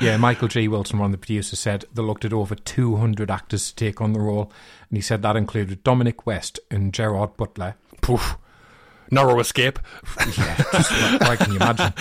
Yeah, 0.00 0.16
Michael 0.16 0.48
G. 0.48 0.66
Wilson, 0.68 0.98
one 0.98 1.06
of 1.06 1.12
the 1.12 1.18
producers, 1.18 1.58
said 1.60 1.84
they 1.94 2.02
looked 2.02 2.24
at 2.24 2.32
over 2.32 2.54
200 2.56 3.30
actors 3.30 3.70
to 3.70 3.76
take 3.76 4.00
on 4.00 4.12
the 4.12 4.20
role, 4.20 4.52
and 4.90 4.98
he 4.98 5.00
said 5.00 5.22
that 5.22 5.36
included 5.36 5.84
Dominic 5.84 6.26
West 6.26 6.58
and 6.70 6.92
Gerard 6.92 7.36
Butler. 7.36 7.76
Poof. 8.00 8.36
Narrow 9.12 9.38
escape. 9.38 9.78
Yeah, 10.38 10.56
just 10.72 10.90
what, 10.90 11.20
what 11.20 11.38
can 11.38 11.54
imagine? 11.54 11.92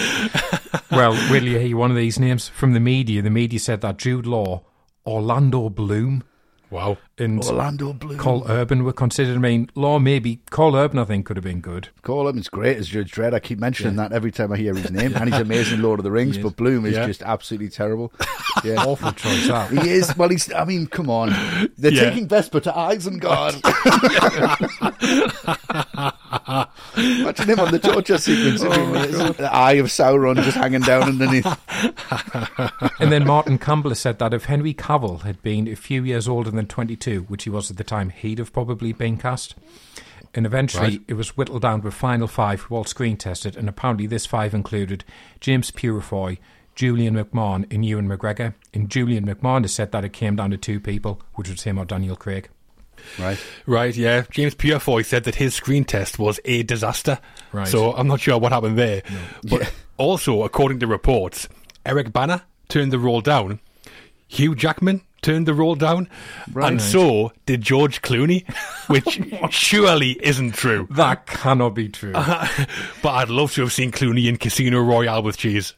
Well, 0.89 1.11
will 1.29 1.43
you 1.43 1.59
hear 1.59 1.77
one 1.77 1.91
of 1.91 1.97
these 1.97 2.17
names 2.17 2.47
from 2.47 2.73
the 2.73 2.79
media? 2.79 3.21
The 3.21 3.29
media 3.29 3.59
said 3.59 3.81
that 3.81 3.97
Jude 3.97 4.25
Law, 4.25 4.63
Orlando 5.05 5.69
Bloom, 5.69 6.23
Wow. 6.71 6.97
and 7.17 7.43
Orlando 7.43 7.91
Bloom. 7.93 8.17
Karl 8.17 8.45
Urban 8.49 8.83
were 8.85 8.93
considered. 8.93 9.35
I 9.35 9.39
mean, 9.39 9.69
Law 9.75 9.99
maybe 9.99 10.39
Karl 10.49 10.75
Urban, 10.75 10.97
I 10.99 11.03
think, 11.03 11.25
could 11.25 11.35
have 11.37 11.43
been 11.43 11.59
good. 11.61 11.89
Call 12.01 12.27
him. 12.29 12.37
It's 12.37 12.47
great 12.49 12.77
as 12.77 12.87
Judge 12.87 13.11
Dredd. 13.11 13.33
I 13.33 13.39
keep 13.39 13.59
mentioning 13.59 13.97
that 13.97 14.13
every 14.13 14.31
time 14.31 14.51
I 14.53 14.57
hear 14.57 14.73
his 14.73 14.89
name, 14.89 15.13
and 15.15 15.31
he's 15.31 15.39
amazing 15.47 15.75
in 15.79 15.81
Lord 15.83 15.99
of 15.99 16.03
the 16.05 16.11
Rings. 16.11 16.37
But. 16.37 16.55
Bloom 16.55 16.85
is 16.85 16.93
Yeah. 16.95 17.05
just 17.07 17.21
absolutely 17.21 17.69
terrible. 17.69 18.11
Yeah. 18.65 18.83
Awful 18.85 19.13
choice 19.13 19.47
that. 19.47 19.71
He 19.71 19.89
is. 19.89 20.15
Well, 20.17 20.27
he's. 20.29 20.51
I 20.53 20.65
mean, 20.65 20.85
come 20.85 21.09
on. 21.09 21.29
They're 21.77 21.91
Yeah. 21.93 22.09
taking 22.09 22.27
Vesper 22.27 22.59
to 22.59 22.71
Isengard. 22.71 23.55
Imagine 26.97 27.49
him 27.49 27.59
on 27.59 27.71
the 27.71 27.79
torture 27.79 28.17
sequence. 28.17 28.61
with 28.61 29.37
the 29.37 29.49
oh, 29.51 29.53
eye 29.55 29.73
of 29.73 29.87
Sauron 29.87 30.35
just 30.43 30.57
hanging 30.57 30.81
down 30.81 31.03
underneath. 31.03 31.47
And 32.99 33.11
then 33.11 33.25
Martin 33.25 33.57
Campbell 33.57 33.95
said 33.95 34.19
that 34.19 34.33
if 34.33 34.45
Henry 34.45 34.73
Cavill 34.73 35.21
had 35.21 35.41
been 35.41 35.67
a 35.67 35.75
few 35.75 36.03
years 36.03 36.27
older 36.27 36.51
than 36.51 36.60
22, 36.69 37.21
which 37.27 37.43
he 37.45 37.49
was 37.49 37.71
at 37.71 37.77
the 37.77 37.83
time, 37.83 38.09
he'd 38.09 38.39
have 38.39 38.53
probably 38.53 38.93
been 38.93 39.17
cast. 39.17 39.55
And 40.33 40.45
eventually 40.45 40.97
Right. 40.97 41.01
it 41.07 41.13
was 41.15 41.35
whittled 41.35 41.61
down 41.63 41.81
to 41.81 41.87
a 41.89 41.91
final 41.91 42.27
five, 42.27 42.61
who 42.61 42.75
all 42.75 42.85
screen 42.85 43.17
tested, 43.17 43.57
and 43.57 43.67
apparently 43.67 44.07
this 44.07 44.25
five 44.25 44.53
included 44.53 45.03
James 45.41 45.71
Purefoy, 45.71 46.37
Julian 46.73 47.15
McMahon, 47.15 47.65
and 47.73 47.85
Ewan 47.85 48.07
McGregor. 48.07 48.53
And 48.73 48.89
Julian 48.89 49.25
McMahon 49.25 49.63
has 49.63 49.73
said 49.73 49.91
that 49.91 50.05
it 50.05 50.13
came 50.13 50.37
down 50.37 50.51
to 50.51 50.57
two 50.57 50.79
people, 50.79 51.21
which 51.35 51.49
was 51.49 51.63
him 51.63 51.77
or 51.77 51.83
Daniel 51.85 52.15
Craig. 52.15 52.47
Right. 53.19 53.37
Right, 53.65 53.95
yeah. 53.95 54.23
James 54.29 54.55
Purefoy 54.55 55.01
said 55.03 55.23
that 55.25 55.35
his 55.35 55.53
screen 55.55 55.83
test 55.83 56.17
was 56.19 56.39
a 56.45 56.63
disaster. 56.63 57.19
Right. 57.51 57.67
So 57.67 57.93
I'm 57.93 58.07
not 58.07 58.21
sure 58.21 58.37
what 58.37 58.51
happened 58.51 58.77
there. 58.77 59.01
But 59.49 59.73
also, 59.97 60.43
according 60.43 60.79
to 60.79 60.87
reports, 60.87 61.49
Eric 61.85 62.13
Bana 62.13 62.43
turned 62.69 62.91
the 62.93 62.99
role 62.99 63.21
down. 63.21 63.59
Hugh 64.27 64.55
Jackman 64.55 65.01
turned 65.21 65.47
the 65.47 65.53
role 65.53 65.75
down. 65.75 66.09
Right. 66.51 66.71
And 66.71 66.81
so 66.81 67.31
did 67.45 67.61
George 67.61 68.01
Clooney, 68.01 68.49
which 68.87 69.21
oh, 69.41 69.49
surely 69.49 70.11
isn't 70.25 70.53
true. 70.53 70.87
That 70.91 71.27
cannot 71.27 71.71
be 71.71 71.89
true. 71.89 72.13
But 73.01 73.09
I'd 73.09 73.29
love 73.29 73.53
to 73.53 73.61
have 73.61 73.73
seen 73.73 73.91
Clooney 73.91 74.27
in 74.27 74.37
Casino 74.37 74.79
Royale 74.81 75.23
with 75.23 75.37
cheese. 75.37 75.73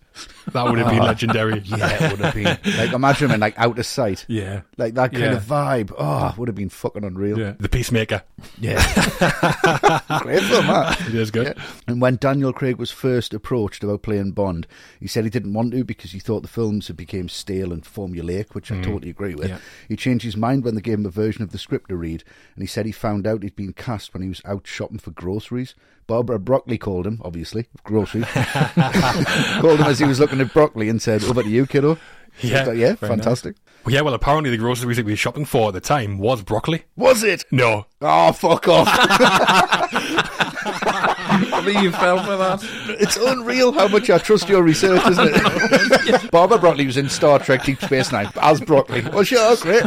That 0.51 0.65
would 0.65 0.77
have 0.79 0.89
been 0.89 0.99
legendary. 1.03 1.59
Yeah, 1.59 2.05
it 2.05 2.11
would 2.11 2.19
have 2.19 2.33
been. 2.33 2.77
Like, 2.77 2.93
imagine 2.93 3.29
him 3.29 3.35
in, 3.35 3.39
like, 3.39 3.57
out 3.57 3.79
of 3.79 3.85
sight. 3.85 4.25
yeah. 4.27 4.61
Like, 4.77 4.93
that 4.95 5.11
kind 5.11 5.23
Yeah. 5.23 5.33
of 5.37 5.43
vibe. 5.43 5.93
Oh, 5.97 6.27
it 6.27 6.37
would 6.37 6.47
have 6.47 6.55
been 6.55 6.69
fucking 6.69 7.03
unreal. 7.03 7.39
Yeah. 7.39 7.53
The 7.59 7.69
Peacemaker. 7.69 8.23
Yeah. 8.59 8.75
Great 10.21 10.43
film, 10.43 10.67
that. 10.67 11.01
It 11.07 11.15
is 11.15 11.31
good. 11.31 11.57
And 11.87 12.01
when 12.01 12.17
Daniel 12.17 12.53
Craig 12.53 12.77
was 12.77 12.91
first 12.91 13.33
approached 13.33 13.83
about 13.83 14.03
playing 14.03 14.31
Bond, 14.31 14.67
he 14.99 15.07
said 15.07 15.23
he 15.23 15.29
didn't 15.29 15.53
want 15.53 15.71
to 15.71 15.83
because 15.83 16.11
he 16.11 16.19
thought 16.19 16.41
the 16.41 16.47
films 16.47 16.87
had 16.87 16.97
become 16.97 17.29
stale 17.29 17.71
and 17.71 17.83
formulaic, 17.83 18.53
which 18.53 18.71
I 18.71 18.75
mm. 18.75 18.83
totally 18.83 19.09
agree 19.09 19.35
with. 19.35 19.49
Yeah. 19.49 19.59
He 19.87 19.95
changed 19.95 20.25
his 20.25 20.37
mind 20.37 20.63
when 20.63 20.75
they 20.75 20.81
gave 20.81 20.99
him 20.99 21.05
a 21.05 21.11
version 21.11 21.43
of 21.43 21.51
the 21.51 21.57
script 21.57 21.89
to 21.89 21.95
read, 21.95 22.23
and 22.55 22.63
he 22.63 22.67
said 22.67 22.85
he 22.85 22.91
found 22.91 23.25
out 23.25 23.43
he'd 23.43 23.55
been 23.55 23.73
cast 23.73 24.13
when 24.13 24.23
he 24.23 24.29
was 24.29 24.41
out 24.45 24.67
shopping 24.67 24.99
for 24.99 25.11
groceries 25.11 25.75
Barbara 26.07 26.39
Broccoli 26.39 26.77
called 26.77 27.07
him, 27.07 27.21
obviously, 27.23 27.67
grocery. 27.83 28.21
called 28.33 29.79
him 29.79 29.85
as 29.85 29.99
he 29.99 30.05
was 30.05 30.19
looking 30.19 30.41
at 30.41 30.53
broccoli 30.53 30.89
and 30.89 31.01
said, 31.01 31.23
Over 31.23 31.43
to 31.43 31.49
you, 31.49 31.65
kiddo. 31.65 31.95
So 32.39 32.47
Yeah, 32.47 32.65
thought, 32.65 32.77
yeah, 32.77 32.95
fantastic. 32.95 33.55
Well, 33.85 33.93
yeah, 33.93 34.01
well, 34.01 34.13
apparently 34.13 34.49
the 34.49 34.57
groceries 34.57 34.97
that 34.97 35.05
we 35.05 35.11
were 35.11 35.17
shopping 35.17 35.45
for 35.45 35.67
at 35.67 35.73
the 35.73 35.81
time 35.81 36.17
was 36.17 36.41
broccoli. 36.41 36.83
Was 36.95 37.23
it? 37.23 37.45
No. 37.51 37.85
Oh, 38.01 38.31
fuck 38.31 38.67
off. 38.67 38.87
I 40.65 41.63
mean, 41.65 41.83
you 41.83 41.91
fell 41.91 42.23
for 42.23 42.37
that. 42.37 42.63
it's 42.99 43.17
unreal 43.17 43.71
how 43.71 43.87
much 43.87 44.09
I 44.09 44.17
trust 44.17 44.49
your 44.49 44.63
research, 44.63 45.05
isn't 45.07 45.31
it? 45.33 46.31
Barbara 46.31 46.57
Broccoli 46.59 46.85
was 46.85 46.97
in 46.97 47.09
Star 47.09 47.39
Trek 47.39 47.63
Deep 47.63 47.81
Space 47.81 48.11
Nine 48.11 48.29
as 48.41 48.61
Broccoli. 48.61 49.03
Oh, 49.11 49.23
sure, 49.23 49.55
great. 49.57 49.83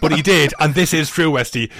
But 0.00 0.12
he 0.12 0.22
did, 0.22 0.52
and 0.60 0.74
this 0.74 0.92
is 0.92 1.10
true, 1.10 1.30
Westy. 1.30 1.70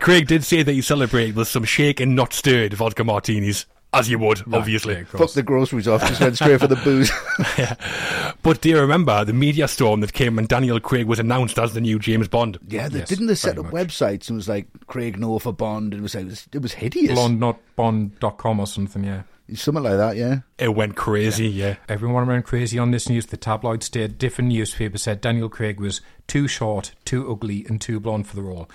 Craig 0.00 0.26
did 0.26 0.44
say 0.44 0.62
that 0.62 0.72
he 0.72 0.80
celebrated 0.80 1.36
with 1.36 1.48
some 1.48 1.64
shaken, 1.64 2.14
not 2.14 2.32
stirred 2.32 2.74
vodka 2.74 3.04
martinis. 3.04 3.66
As 3.94 4.08
you 4.10 4.18
would, 4.18 4.42
obviously. 4.52 4.94
Yeah, 4.94 5.00
of 5.00 5.08
Fuck 5.08 5.32
the 5.32 5.42
groceries 5.42 5.86
off, 5.88 6.02
just 6.06 6.20
went 6.20 6.36
straight 6.36 6.60
for 6.60 6.66
the 6.66 6.76
booze. 6.76 7.10
But 8.42 8.60
do 8.60 8.68
you 8.68 8.78
remember 8.78 9.24
the 9.24 9.32
media 9.32 9.66
storm 9.68 10.00
that 10.00 10.12
came 10.12 10.36
when 10.36 10.46
Daniel 10.46 10.78
Craig 10.78 11.06
was 11.06 11.18
announced 11.18 11.58
as 11.58 11.72
the 11.72 11.80
new 11.80 11.98
James 11.98 12.28
Bond? 12.28 12.58
Yeah, 12.68 12.88
they, 12.88 12.98
Yes, 12.98 13.08
didn't 13.08 13.26
they 13.26 13.34
set 13.34 13.58
up 13.58 13.66
much. 13.66 13.74
websites 13.74 14.28
and 14.28 14.30
it 14.30 14.34
was 14.34 14.48
like 14.48 14.66
Craig 14.86 15.18
No 15.18 15.38
for 15.38 15.52
Bond? 15.52 15.94
It 15.94 16.00
was 16.02 16.14
like, 16.14 16.24
it 16.24 16.28
was, 16.30 16.48
it 16.52 16.60
was 16.62 16.72
hideous. 16.74 17.18
Blondnotbond.com 17.18 18.60
or 18.60 18.66
something, 18.66 19.04
yeah. 19.04 19.22
Something 19.54 19.82
like 19.84 19.96
that, 19.98 20.16
yeah. 20.16 20.40
It 20.58 20.74
went 20.74 20.96
crazy, 20.96 21.48
yeah. 21.48 21.76
Everyone 21.88 22.26
went 22.26 22.46
crazy 22.46 22.78
on 22.78 22.90
this 22.92 23.08
news. 23.10 23.26
The 23.26 23.36
tabloid 23.36 23.82
state, 23.82 24.16
different 24.18 24.48
newspapers 24.48 25.02
said 25.02 25.20
Daniel 25.20 25.48
Craig 25.50 25.80
was 25.80 26.00
too 26.26 26.48
short, 26.48 26.92
too 27.04 27.30
ugly, 27.30 27.64
and 27.68 27.78
too 27.80 28.00
blonde 28.00 28.26
for 28.26 28.36
the 28.36 28.42
role. 28.42 28.70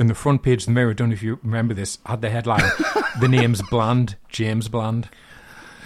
And 0.00 0.08
the 0.08 0.14
front 0.14 0.42
page 0.42 0.62
of 0.62 0.66
the 0.66 0.72
Mirror, 0.72 0.92
I 0.92 0.94
don't 0.94 1.10
know 1.10 1.12
if 1.12 1.22
you 1.22 1.38
remember 1.42 1.74
this, 1.74 1.98
had 2.06 2.22
the 2.22 2.30
headline, 2.30 2.62
"The 3.20 3.28
name's 3.28 3.60
Bland, 3.68 4.16
James 4.30 4.66
Bland." 4.66 5.10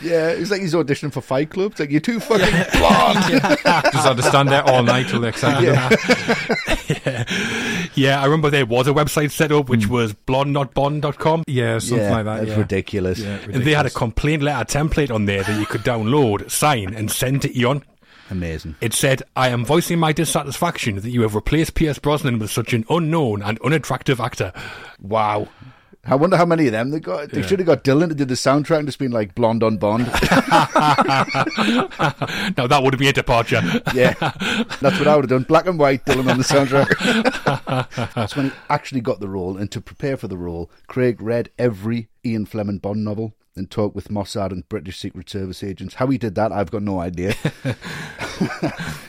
Yeah, 0.00 0.28
it's 0.28 0.52
like 0.52 0.60
he's 0.60 0.72
auditioning 0.72 1.12
for 1.12 1.20
Fight 1.20 1.50
Club. 1.50 1.72
It's 1.72 1.80
like, 1.80 1.90
you're 1.90 2.00
too 2.00 2.20
fucking 2.20 2.78
blonde. 2.78 3.18
Just 3.28 4.06
had 4.06 4.16
to 4.16 4.22
stand 4.22 4.50
there 4.50 4.62
all 4.62 4.84
night 4.84 5.08
till 5.08 5.20
they 5.20 5.28
accepted 5.28 5.74
him. 5.74 6.94
Yeah, 7.04 7.24
yeah, 7.94 8.20
I 8.20 8.24
remember 8.26 8.50
there 8.50 8.66
was 8.66 8.86
a 8.86 8.92
website 8.92 9.32
set 9.32 9.50
up 9.50 9.68
which 9.68 9.86
hmm. 9.86 9.92
was 9.92 10.12
blondnotbond.com. 10.12 11.44
Yeah, 11.48 11.80
something 11.80 12.06
yeah, 12.06 12.12
like 12.12 12.24
that. 12.26 12.36
that's 12.38 12.50
yeah. 12.50 12.58
ridiculous. 12.58 13.18
Yeah, 13.18 13.38
And 13.52 13.64
they 13.64 13.74
had 13.74 13.86
a 13.86 13.90
complaint 13.90 14.44
letter 14.44 14.78
template 14.78 15.12
on 15.12 15.24
there 15.24 15.42
that 15.42 15.58
you 15.58 15.66
could 15.66 15.80
download, 15.80 16.50
sign, 16.52 16.94
and 16.94 17.10
send 17.10 17.42
to 17.42 17.58
Eon. 17.58 17.82
Amazing. 18.30 18.76
It 18.80 18.94
said, 18.94 19.22
I 19.36 19.48
am 19.48 19.64
voicing 19.64 19.98
my 19.98 20.12
dissatisfaction 20.12 20.96
that 20.96 21.10
you 21.10 21.22
have 21.22 21.34
replaced 21.34 21.74
Pierce 21.74 21.98
Brosnan 21.98 22.38
with 22.38 22.50
such 22.50 22.72
an 22.72 22.84
unknown 22.88 23.42
and 23.42 23.60
unattractive 23.60 24.20
actor. 24.20 24.52
Wow. 25.00 25.48
I 26.06 26.16
wonder 26.16 26.36
how 26.36 26.44
many 26.44 26.66
of 26.66 26.72
them 26.72 26.90
they 26.90 27.00
got. 27.00 27.30
They 27.30 27.40
should 27.40 27.58
have 27.60 27.66
got 27.66 27.82
Dylan 27.82 28.08
to 28.08 28.14
do 28.14 28.26
the 28.26 28.34
soundtrack 28.34 28.78
and 28.78 28.88
just 28.88 28.98
been 28.98 29.10
like 29.10 29.34
blonde 29.34 29.62
on 29.62 29.78
Bond. 29.78 30.06
Now, 32.56 32.66
that 32.66 32.80
would 32.82 32.98
be 32.98 33.08
a 33.08 33.12
departure. 33.12 33.62
yeah, 33.94 34.12
that's 34.80 34.98
what 34.98 35.08
I 35.08 35.16
would 35.16 35.24
have 35.24 35.30
done. 35.30 35.44
Black 35.44 35.66
and 35.66 35.78
white, 35.78 36.04
Dylan 36.04 36.30
on 36.30 36.38
the 36.38 36.44
soundtrack. 36.44 38.12
that's 38.14 38.36
when 38.36 38.46
he 38.46 38.52
actually 38.68 39.00
got 39.00 39.20
the 39.20 39.28
role, 39.28 39.56
and 39.56 39.70
to 39.72 39.80
prepare 39.80 40.16
for 40.16 40.28
the 40.28 40.36
role, 40.36 40.70
Craig 40.86 41.22
read 41.22 41.50
every 41.58 42.08
Ian 42.24 42.44
Fleming 42.46 42.78
Bond 42.78 43.02
novel 43.04 43.34
and 43.56 43.70
talk 43.70 43.94
with 43.94 44.08
Mossad 44.08 44.50
and 44.50 44.68
British 44.68 44.98
Secret 44.98 45.30
Service 45.30 45.62
agents. 45.62 45.94
How 45.94 46.06
he 46.08 46.18
did 46.18 46.34
that, 46.34 46.52
I've 46.52 46.70
got 46.70 46.82
no 46.82 46.98
idea. 47.00 47.34
and 47.64 47.76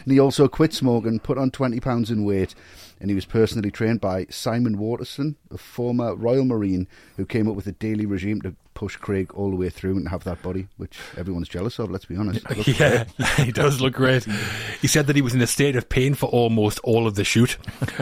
he 0.05 0.19
also 0.19 0.47
quit 0.47 0.73
smoking, 0.73 1.19
put 1.19 1.37
on 1.37 1.51
20 1.51 1.79
pounds 1.79 2.11
in 2.11 2.23
weight, 2.23 2.53
and 2.99 3.09
he 3.09 3.15
was 3.15 3.25
personally 3.25 3.71
trained 3.71 4.01
by 4.01 4.27
Simon 4.29 4.77
Waterson, 4.77 5.35
a 5.49 5.57
former 5.57 6.15
Royal 6.15 6.45
Marine 6.45 6.87
who 7.17 7.25
came 7.25 7.47
up 7.47 7.55
with 7.55 7.67
a 7.67 7.71
daily 7.71 8.05
regime 8.05 8.41
to 8.41 8.55
push 8.75 8.95
Craig 8.97 9.33
all 9.33 9.49
the 9.49 9.55
way 9.55 9.69
through 9.69 9.97
and 9.97 10.07
have 10.09 10.23
that 10.25 10.41
body, 10.43 10.67
which 10.77 10.99
everyone's 11.17 11.47
jealous 11.49 11.79
of, 11.79 11.89
let's 11.89 12.05
be 12.05 12.15
honest. 12.15 12.45
It 12.51 12.57
looks 12.57 12.79
Yeah, 12.79 13.05
he 13.43 13.51
does 13.53 13.81
look 13.81 13.93
great. 13.95 14.25
He 14.81 14.87
said 14.87 15.07
that 15.07 15.15
he 15.15 15.21
was 15.23 15.33
in 15.33 15.41
a 15.41 15.47
state 15.47 15.75
of 15.75 15.89
pain 15.89 16.13
for 16.13 16.27
almost 16.27 16.79
all 16.83 17.07
of 17.07 17.15
the 17.15 17.23
shoot. 17.23 17.57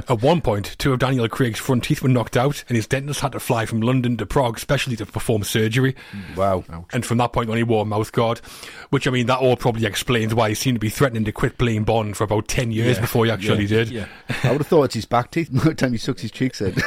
At 0.09 0.21
one 0.21 0.41
point, 0.41 0.75
two 0.79 0.91
of 0.91 0.99
Daniel 0.99 1.29
Craig's 1.29 1.59
front 1.59 1.85
teeth 1.85 2.01
were 2.01 2.09
knocked 2.09 2.35
out, 2.35 2.63
and 2.67 2.75
his 2.75 2.87
dentist 2.87 3.21
had 3.21 3.31
to 3.33 3.39
fly 3.39 3.65
from 3.65 3.79
London 3.81 4.17
to 4.17 4.25
Prague 4.25 4.59
specially 4.59 4.95
to 4.97 5.05
perform 5.05 5.43
surgery. 5.43 5.95
Wow. 6.35 6.65
And 6.91 7.05
from 7.05 7.19
that 7.19 7.31
point 7.31 7.49
on, 7.49 7.55
he 7.57 7.63
wore 7.63 7.83
a 7.83 7.85
mouth 7.85 8.11
guard, 8.11 8.39
which 8.89 9.07
I 9.07 9.11
mean, 9.11 9.27
that 9.27 9.39
all 9.39 9.55
probably 9.55 9.85
explains 9.85 10.33
why 10.33 10.49
he 10.49 10.55
seemed 10.55 10.75
to 10.75 10.79
be 10.79 10.89
threatening 10.89 11.23
to 11.25 11.31
quit 11.31 11.57
playing 11.59 11.83
Bond 11.83 12.17
for 12.17 12.23
about 12.23 12.47
10 12.47 12.71
years 12.71 12.97
Yeah, 12.97 13.01
before 13.01 13.25
he 13.25 13.31
actually 13.31 13.67
did. 13.67 13.89
Yeah. 13.89 14.07
I 14.43 14.51
would 14.51 14.57
have 14.61 14.67
thought 14.67 14.83
it's 14.85 14.95
his 14.95 15.05
back 15.05 15.29
teeth. 15.31 15.49
Every 15.55 15.75
time 15.75 15.91
he 15.91 15.97
sucks 15.99 16.21
his 16.23 16.31
cheeks 16.31 16.59
in. 16.61 16.73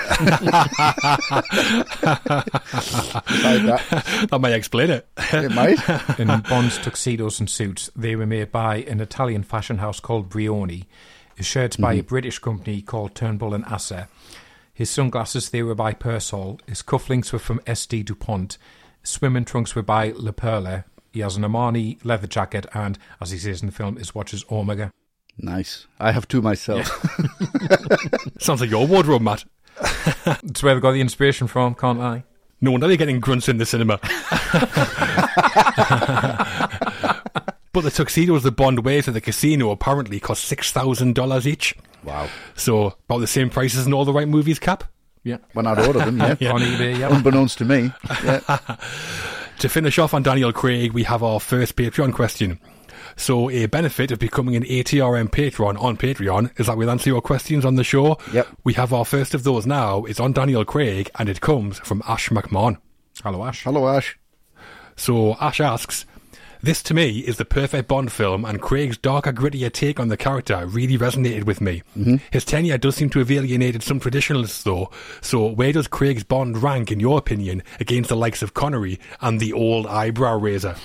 like 3.77 3.89
that. 4.05 4.31
That 4.31 4.41
might 4.41 4.53
explain 4.53 4.91
it. 4.91 5.09
It 5.33 5.53
might. 5.53 5.79
in 6.19 6.29
Bond's 6.49 6.79
tuxedos 6.79 7.41
and 7.41 7.49
suits. 7.49 7.91
They 7.95 8.17
were 8.17 8.27
made 8.27 8.53
by 8.53 8.77
an 8.77 9.01
Italian 9.01 9.43
fashion 9.43 9.79
house 9.79 10.01
called 10.01 10.31
Brioni. 10.31 10.85
His 11.37 11.47
shirts 11.47 11.77
by 11.77 11.93
mm-hmm. 11.93 12.01
a 12.01 12.05
British 12.05 12.39
company 12.39 12.81
called 12.81 13.15
Turnbull 13.15 13.55
and 13.55 13.65
Asser. 13.67 14.09
His 14.73 14.91
sunglasses 14.91 15.51
they 15.51 15.63
were 15.63 15.75
by 15.75 15.93
Persol. 15.93 16.61
His 16.67 16.83
cufflinks 16.83 17.33
were 17.33 17.39
from 17.39 17.61
ST 17.73 18.07
Dupont. 18.07 18.59
Swimming 19.03 19.45
trunks 19.45 19.75
were 19.75 19.83
by 19.83 20.11
La 20.17 20.33
Perla. 20.33 20.85
He 21.13 21.21
has 21.21 21.37
an 21.37 21.45
Armani 21.45 22.03
leather 22.05 22.27
jacket 22.27 22.67
and, 22.75 22.99
as 23.21 23.31
he 23.31 23.39
says 23.39 23.63
in 23.63 23.67
the 23.67 23.73
film, 23.73 23.97
his 23.97 24.15
watch 24.15 24.35
is 24.35 24.45
Omega. 24.51 24.93
Nice. 25.39 25.87
I 25.99 26.13
have 26.13 26.29
two 26.29 26.43
myself. 26.43 26.87
Sounds 28.39 28.61
like 28.61 28.71
your 28.71 28.87
wardrobe, 28.87 29.23
Matt. 29.23 29.45
That's 30.25 30.63
where 30.63 30.75
they 30.75 30.81
got 30.81 30.93
the 30.93 31.01
inspiration 31.01 31.47
from, 31.47 31.75
can't 31.75 32.01
I? 32.01 32.25
No 32.61 32.71
wonder 32.71 32.89
they're 32.89 32.97
getting 32.97 33.21
grunts 33.21 33.49
in 33.49 33.59
the 33.59 33.67
cinema. 33.67 33.99
but 37.73 37.83
the 37.83 37.91
tuxedos 37.91 38.43
the 38.43 38.51
Bond 38.51 38.85
wears 38.85 39.09
at 39.09 39.15
the 39.15 39.21
casino 39.21 39.71
apparently 39.71 40.21
cost 40.21 40.51
$6,000 40.51 41.47
each. 41.47 41.75
Wow. 42.05 42.29
So, 42.55 42.97
about 43.09 43.19
the 43.19 43.27
same 43.27 43.51
price 43.51 43.77
as 43.77 43.87
in 43.87 43.93
all 43.93 44.05
the 44.05 44.13
right 44.13 44.29
movies, 44.29 44.59
Cap. 44.59 44.85
Yeah. 45.23 45.39
When 45.53 45.67
I'd 45.67 45.87
ordered 45.87 46.07
them, 46.07 46.19
yeah. 46.19 46.31
On 46.53 46.61
eBay, 46.61 46.99
yeah. 46.99 47.15
Unbeknownst 47.15 47.59
to 47.59 47.65
me. 47.65 47.93
Yeah. 48.25 48.77
To 49.61 49.71
finish 49.71 49.99
off 49.99 50.13
on 50.13 50.23
Daniel 50.23 50.53
Craig, 50.53 50.93
we 50.93 51.05
have 51.05 51.23
our 51.23 51.41
first 51.41 51.77
Patreon 51.77 52.13
question. 52.13 52.61
So, 53.17 53.49
a 53.51 53.65
benefit 53.67 54.11
of 54.13 54.19
becoming 54.19 54.57
an 54.57 54.63
ATRM 54.65 55.33
patron 55.33 55.79
on 55.79 55.97
Patreon 55.97 56.59
is 56.61 56.67
that 56.67 56.77
we'll 56.77 56.91
answer 56.91 57.09
your 57.09 57.23
questions 57.23 57.65
on 57.65 57.77
the 57.77 57.83
show. 57.83 58.19
Yep. 58.33 58.47
We 58.63 58.75
have 58.75 58.93
our 58.93 59.07
first 59.07 59.33
of 59.33 59.43
those 59.43 59.67
now. 59.67 60.05
It's 60.05 60.21
on 60.21 60.33
Daniel 60.33 60.67
Craig, 60.67 61.11
and 61.19 61.29
it 61.29 61.41
comes 61.41 61.79
from 61.79 62.03
Ash 62.07 62.29
McMahon. 62.29 62.77
Hello, 63.23 63.45
Ash. 63.45 63.65
Hello, 63.65 63.89
Ash. 63.89 64.19
So 64.97 65.35
Ash 65.41 65.61
asks, 65.61 66.05
This 66.63 66.83
to 66.85 66.95
me 66.95 67.21
is 67.21 67.39
the 67.39 67.47
perfect 67.47 67.89
Bond 67.89 68.13
film, 68.13 68.45
and 68.45 68.61
Craig's 68.61 68.99
darker, 68.99 69.33
grittier 69.33 69.73
take 69.73 69.99
on 69.99 70.09
the 70.09 70.19
character 70.19 70.67
really 70.67 70.99
resonated 70.99 71.45
with 71.45 71.63
me. 71.63 71.83
Mm-hmm. 71.97 72.17
His 72.31 72.45
tenure 72.45 72.77
does 72.77 72.97
seem 72.97 73.09
to 73.11 73.19
have 73.21 73.31
alienated 73.31 73.83
some 73.83 73.99
traditionalists, 73.99 74.63
though. 74.63 74.91
So, 75.23 75.47
where 75.47 75.73
does 75.73 75.89
Craig's 75.89 76.25
Bond 76.25 76.63
rank, 76.63 76.93
in 76.93 77.01
your 77.01 77.17
opinion, 77.17 77.63
against 77.81 78.11
the 78.11 78.17
likes 78.17 78.43
of 78.43 78.53
Connery 78.53 79.01
and 79.23 79.41
the 79.41 79.55
old 79.55 79.87
eyebrow 79.87 80.39
raiser? 80.39 80.77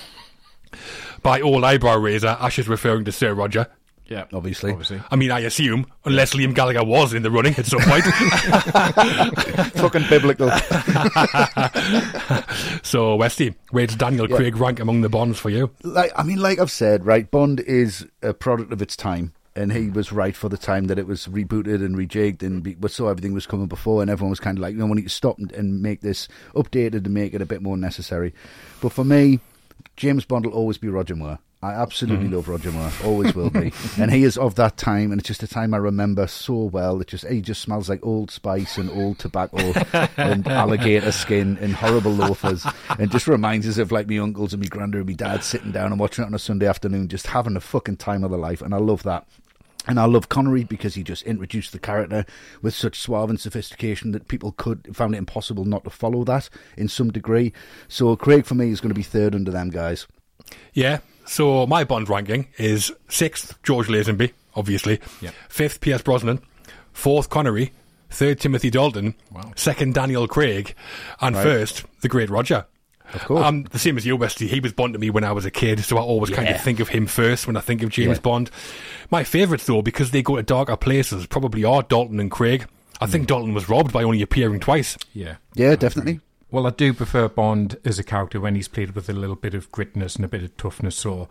By 1.22 1.40
old 1.40 1.64
eyebrow 1.64 1.96
raiser, 1.98 2.36
Ash 2.40 2.58
is 2.58 2.68
referring 2.68 3.04
to 3.04 3.12
Sir 3.12 3.34
Roger. 3.34 3.66
Yeah. 4.06 4.24
Obviously. 4.32 4.72
Obviously. 4.72 5.00
I 5.10 5.16
mean, 5.16 5.30
I 5.30 5.40
assume, 5.40 5.86
unless 6.04 6.34
Liam 6.34 6.54
Gallagher 6.54 6.84
was 6.84 7.14
in 7.14 7.22
the 7.22 7.30
running 7.30 7.54
at 7.56 7.64
some 7.64 7.80
point. 7.80 8.04
Fucking 9.74 10.04
biblical. 10.10 10.50
so, 12.82 13.16
Westy, 13.16 13.54
where 13.70 13.86
does 13.86 13.96
Daniel 13.96 14.28
Yeah. 14.28 14.36
Craig 14.36 14.56
rank 14.56 14.80
among 14.80 15.00
the 15.00 15.08
Bonds 15.08 15.38
for 15.38 15.48
you? 15.50 15.70
like 15.82 16.12
I 16.16 16.22
mean, 16.24 16.38
like 16.40 16.58
I've 16.58 16.70
said, 16.70 17.06
right, 17.06 17.30
Bond 17.30 17.60
is 17.60 18.06
a 18.22 18.34
product 18.34 18.72
of 18.72 18.82
its 18.82 18.96
time. 18.96 19.32
And 19.54 19.70
he 19.70 19.90
was 19.90 20.12
right 20.12 20.34
for 20.34 20.48
the 20.48 20.56
time 20.56 20.86
that 20.86 20.98
it 20.98 21.06
was 21.06 21.26
rebooted 21.26 21.84
and 21.84 21.94
rejigged, 21.94 22.42
and 22.42 22.62
be, 22.62 22.74
but 22.74 22.90
so 22.90 23.08
everything 23.08 23.34
was 23.34 23.46
coming 23.46 23.66
before, 23.66 24.00
and 24.00 24.10
everyone 24.10 24.30
was 24.30 24.40
kind 24.40 24.56
of 24.56 24.62
like, 24.62 24.72
you 24.72 24.78
know, 24.78 24.86
we 24.86 24.94
need 24.94 25.02
to 25.02 25.08
stop 25.10 25.38
and, 25.38 25.52
and 25.52 25.82
make 25.82 26.00
this 26.00 26.26
updated 26.54 27.04
and 27.04 27.10
make 27.10 27.34
it 27.34 27.42
a 27.42 27.46
bit 27.46 27.60
more 27.60 27.76
necessary. 27.76 28.32
But 28.80 28.92
for 28.92 29.04
me, 29.04 29.40
James 29.96 30.24
Bond 30.24 30.46
will 30.46 30.52
always 30.52 30.78
be 30.78 30.88
Roger 30.88 31.16
Moore. 31.16 31.38
I 31.64 31.74
absolutely 31.74 32.26
hmm. 32.26 32.34
love 32.34 32.48
Roger 32.48 32.72
Moore, 32.72 32.90
always 33.04 33.36
will 33.36 33.48
be, 33.48 33.72
and 33.96 34.12
he 34.12 34.24
is 34.24 34.36
of 34.36 34.56
that 34.56 34.76
time, 34.76 35.12
and 35.12 35.20
it's 35.20 35.28
just 35.28 35.44
a 35.44 35.46
time 35.46 35.74
I 35.74 35.76
remember 35.76 36.26
so 36.26 36.54
well. 36.54 37.00
It 37.00 37.06
just 37.06 37.24
he 37.28 37.40
just 37.40 37.62
smells 37.62 37.88
like 37.88 38.04
Old 38.04 38.32
Spice 38.32 38.78
and 38.78 38.90
old 38.90 39.20
tobacco 39.20 39.72
and 40.16 40.46
alligator 40.48 41.12
skin 41.12 41.58
and 41.60 41.72
horrible 41.72 42.10
loafers, 42.10 42.66
and 42.98 43.12
just 43.12 43.28
reminds 43.28 43.68
us 43.68 43.78
of 43.78 43.92
like 43.92 44.08
my 44.08 44.18
uncles 44.18 44.52
and 44.52 44.60
my 44.60 44.66
granddad 44.66 45.02
and 45.02 45.08
my 45.08 45.14
dad 45.14 45.44
sitting 45.44 45.70
down 45.70 45.92
and 45.92 46.00
watching 46.00 46.24
it 46.24 46.26
on 46.26 46.34
a 46.34 46.38
Sunday 46.38 46.66
afternoon, 46.66 47.06
just 47.06 47.28
having 47.28 47.54
a 47.54 47.60
fucking 47.60 47.96
time 47.96 48.24
of 48.24 48.32
their 48.32 48.40
life, 48.40 48.60
and 48.60 48.74
I 48.74 48.78
love 48.78 49.04
that. 49.04 49.24
And 49.88 49.98
I 49.98 50.04
love 50.04 50.28
Connery 50.28 50.62
because 50.64 50.94
he 50.94 51.02
just 51.02 51.22
introduced 51.24 51.72
the 51.72 51.78
character 51.80 52.24
with 52.62 52.72
such 52.74 53.00
suave 53.00 53.30
and 53.30 53.40
sophistication 53.40 54.12
that 54.12 54.28
people 54.28 54.52
could 54.52 54.94
found 54.96 55.14
it 55.14 55.18
impossible 55.18 55.64
not 55.64 55.82
to 55.84 55.90
follow 55.90 56.22
that 56.24 56.48
in 56.76 56.86
some 56.88 57.10
degree. 57.10 57.52
So 57.88 58.14
Craig 58.14 58.44
for 58.46 58.54
me 58.54 58.70
is 58.70 58.80
going 58.80 58.90
to 58.90 58.94
be 58.94 59.02
third 59.02 59.34
under 59.34 59.50
them 59.50 59.70
guys. 59.70 60.06
Yeah. 60.72 60.98
So 61.26 61.66
my 61.66 61.82
Bond 61.84 62.08
ranking 62.08 62.48
is 62.58 62.92
sixth 63.08 63.60
George 63.62 63.88
Lazenby, 63.88 64.32
obviously. 64.54 65.00
Yep. 65.20 65.34
Fifth 65.48 65.80
Pierce 65.80 66.02
Brosnan. 66.02 66.40
Fourth 66.92 67.28
Connery. 67.28 67.72
Third 68.10 68.38
Timothy 68.40 68.70
Dalton. 68.70 69.14
Wow. 69.32 69.52
Second 69.56 69.94
Daniel 69.94 70.28
Craig, 70.28 70.74
and 71.20 71.34
Right. 71.34 71.42
first 71.42 71.84
the 72.02 72.08
Great 72.08 72.28
Roger. 72.30 72.66
Of 73.12 73.24
course. 73.24 73.44
I'm 73.44 73.64
the 73.64 73.78
same 73.78 73.96
as 73.96 74.06
you, 74.06 74.16
Wesley. 74.16 74.46
He 74.46 74.60
was 74.60 74.72
Bond 74.72 74.92
to 74.94 74.98
me 74.98 75.10
when 75.10 75.24
I 75.24 75.32
was 75.32 75.44
a 75.44 75.50
kid, 75.50 75.80
so 75.84 75.98
I 75.98 76.00
always 76.00 76.30
kind 76.30 76.48
of 76.48 76.60
think 76.60 76.80
of 76.80 76.88
him 76.88 77.06
first 77.06 77.46
when 77.46 77.56
I 77.56 77.60
think 77.60 77.82
of 77.82 77.90
James 77.90 78.16
Yeah. 78.16 78.22
Bond. 78.22 78.50
My 79.10 79.24
favourites, 79.24 79.66
though, 79.66 79.82
because 79.82 80.10
they 80.10 80.22
go 80.22 80.36
to 80.36 80.42
darker 80.42 80.76
places, 80.76 81.26
probably 81.26 81.64
are 81.64 81.82
Dalton 81.82 82.18
and 82.20 82.30
Craig. 82.30 82.66
I 83.00 83.06
Hmm. 83.06 83.12
think 83.12 83.26
Dalton 83.28 83.52
was 83.54 83.68
robbed 83.68 83.92
by 83.92 84.02
only 84.02 84.22
appearing 84.22 84.60
twice. 84.60 84.96
Yeah. 85.12 85.36
Yeah, 85.54 85.76
definitely. 85.76 86.20
Well, 86.50 86.66
I 86.66 86.70
do 86.70 86.92
prefer 86.92 87.28
Bond 87.28 87.76
as 87.84 87.98
a 87.98 88.04
character 88.04 88.38
when 88.40 88.54
he's 88.54 88.68
played 88.68 88.92
with 88.94 89.08
a 89.08 89.12
little 89.14 89.36
bit 89.36 89.54
of 89.54 89.70
gritness 89.72 90.16
and 90.16 90.24
a 90.24 90.28
bit 90.28 90.42
of 90.42 90.56
toughness. 90.56 90.96
So 90.96 91.28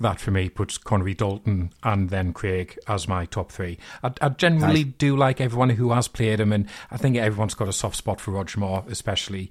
that 0.00 0.20
for 0.20 0.30
me 0.30 0.48
puts 0.48 0.76
Connery, 0.76 1.14
Dalton, 1.14 1.70
and 1.82 2.10
then 2.10 2.32
Craig 2.32 2.76
as 2.86 3.08
my 3.08 3.24
top 3.26 3.50
three. 3.50 3.78
I, 4.02 4.10
I 4.20 4.28
generally 4.30 4.84
do 4.84 5.16
like 5.16 5.40
everyone 5.40 5.70
who 5.70 5.92
has 5.92 6.06
played 6.08 6.40
him, 6.40 6.52
and 6.52 6.68
I 6.90 6.96
think 6.98 7.16
everyone's 7.16 7.54
got 7.54 7.68
a 7.68 7.72
soft 7.72 7.96
spot 7.96 8.20
for 8.20 8.32
Roger 8.32 8.60
Moore, 8.60 8.84
especially. 8.88 9.50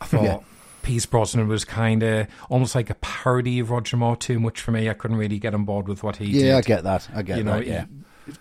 I 0.00 0.04
thought. 0.06 0.22
Yeah. 0.24 0.38
Pierce 0.82 1.06
Brosnan 1.06 1.48
was 1.48 1.64
kind 1.64 2.02
of 2.02 2.26
almost 2.50 2.74
like 2.74 2.90
a 2.90 2.94
parody 2.96 3.60
of 3.60 3.70
Roger 3.70 3.96
Moore 3.96 4.16
too 4.16 4.38
much 4.40 4.60
for 4.60 4.72
me. 4.72 4.90
I 4.90 4.94
couldn't 4.94 5.16
really 5.16 5.38
get 5.38 5.54
on 5.54 5.64
board 5.64 5.88
with 5.88 6.02
what 6.02 6.16
he 6.16 6.32
did. 6.32 6.46
Yeah, 6.46 6.56
I 6.58 6.60
get 6.60 6.84
that. 6.84 7.08
I 7.14 7.22
get 7.22 7.38
you 7.38 7.44
know, 7.44 7.58
that. 7.58 7.66
Yeah. 7.66 7.84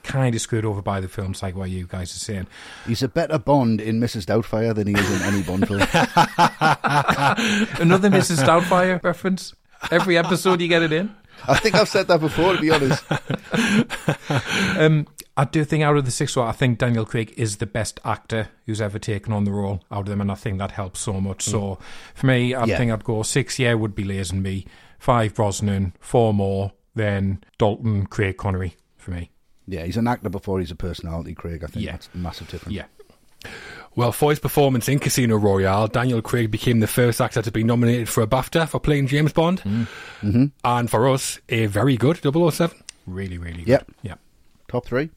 kind 0.03 0.35
of 0.35 0.41
screwed 0.41 0.65
over 0.65 0.81
by 0.81 0.99
the 0.99 1.07
films, 1.07 1.41
like 1.41 1.55
what 1.55 1.69
you 1.69 1.87
guys 1.87 2.13
are 2.15 2.19
saying. 2.19 2.47
He's 2.87 3.03
a 3.03 3.07
better 3.07 3.37
Bond 3.37 3.79
in 3.79 3.99
Mrs. 3.99 4.25
Doubtfire 4.25 4.73
than 4.75 4.87
he 4.87 4.93
is 4.93 5.11
in 5.11 5.21
any 5.21 5.43
Bond 5.43 5.67
film. 5.67 5.81
Another 7.81 8.09
Mrs. 8.09 8.43
Doubtfire 8.45 9.01
reference. 9.03 9.53
Every 9.89 10.17
episode 10.17 10.61
you 10.61 10.67
get 10.67 10.83
it 10.83 10.91
in. 10.91 11.15
I 11.47 11.57
think 11.57 11.73
I've 11.75 11.89
said 11.89 12.07
that 12.07 12.19
before, 12.19 12.55
to 12.55 12.61
be 12.61 12.71
honest. 12.71 13.03
Um, 14.77 15.07
I 15.37 15.45
do 15.45 15.63
think 15.63 15.83
out 15.83 15.95
of 15.95 16.05
the 16.05 16.11
six, 16.11 16.35
well, 16.35 16.45
I 16.47 16.51
think 16.51 16.77
Daniel 16.77 17.05
Craig 17.05 17.33
is 17.37 17.57
the 17.57 17.65
best 17.65 17.99
actor 18.03 18.49
who's 18.65 18.81
ever 18.81 18.99
taken 18.99 19.31
on 19.33 19.45
the 19.45 19.51
role 19.51 19.81
out 19.91 20.01
of 20.01 20.05
them, 20.07 20.19
and 20.21 20.31
I 20.31 20.35
think 20.35 20.59
that 20.59 20.71
helps 20.71 20.99
so 20.99 21.21
much. 21.21 21.41
So 21.43 21.79
for 22.15 22.27
me, 22.27 22.53
I 22.53 22.65
Yeah. 22.65 22.77
think 22.77 22.91
I'd 22.91 23.03
go 23.03 23.23
six. 23.23 23.57
Yeah, 23.57 23.73
would 23.75 23.95
be 23.95 24.03
Lazenby, 24.03 24.65
five 24.99 25.33
Brosnan, 25.33 25.93
four 25.99 26.33
more, 26.33 26.73
then 26.95 27.39
Dalton, 27.57 28.05
Craig, 28.07 28.37
Connery 28.37 28.75
for 28.97 29.11
me. 29.11 29.31
Yeah, 29.67 29.85
he's 29.85 29.95
an 29.97 30.07
actor 30.07 30.29
before 30.29 30.59
he's 30.59 30.71
a 30.71 30.75
personality, 30.75 31.33
Craig. 31.33 31.63
I 31.63 31.67
think 31.67 31.85
Yeah. 31.85 31.91
that's 31.93 32.09
a 32.13 32.17
massive 32.17 32.49
difference. 32.49 32.75
Yeah, 32.75 32.85
Well, 33.95 34.11
for 34.11 34.29
his 34.29 34.39
performance 34.39 34.87
in 34.87 34.99
Casino 34.99 35.35
Royale, 35.37 35.87
Daniel 35.87 36.21
Craig 36.21 36.51
became 36.51 36.79
the 36.79 36.87
first 36.87 37.19
actor 37.19 37.41
to 37.41 37.51
be 37.51 37.63
nominated 37.63 38.07
for 38.07 38.21
a 38.21 38.27
BAFTA 38.27 38.67
for 38.69 38.79
playing 38.79 39.07
James 39.07 39.33
Bond. 39.33 39.61
Mm-hmm. 40.21 40.45
And 40.63 40.89
for 40.89 41.09
us, 41.09 41.39
a 41.49 41.65
very 41.65 41.97
good 41.97 42.17
007. 42.21 42.77
really, 43.07 43.37
really. 43.37 43.59
Good. 43.63 43.67
Yep. 43.69 43.91
Yeah. 44.03 44.13
Top 44.69 44.85
three. 44.85 45.09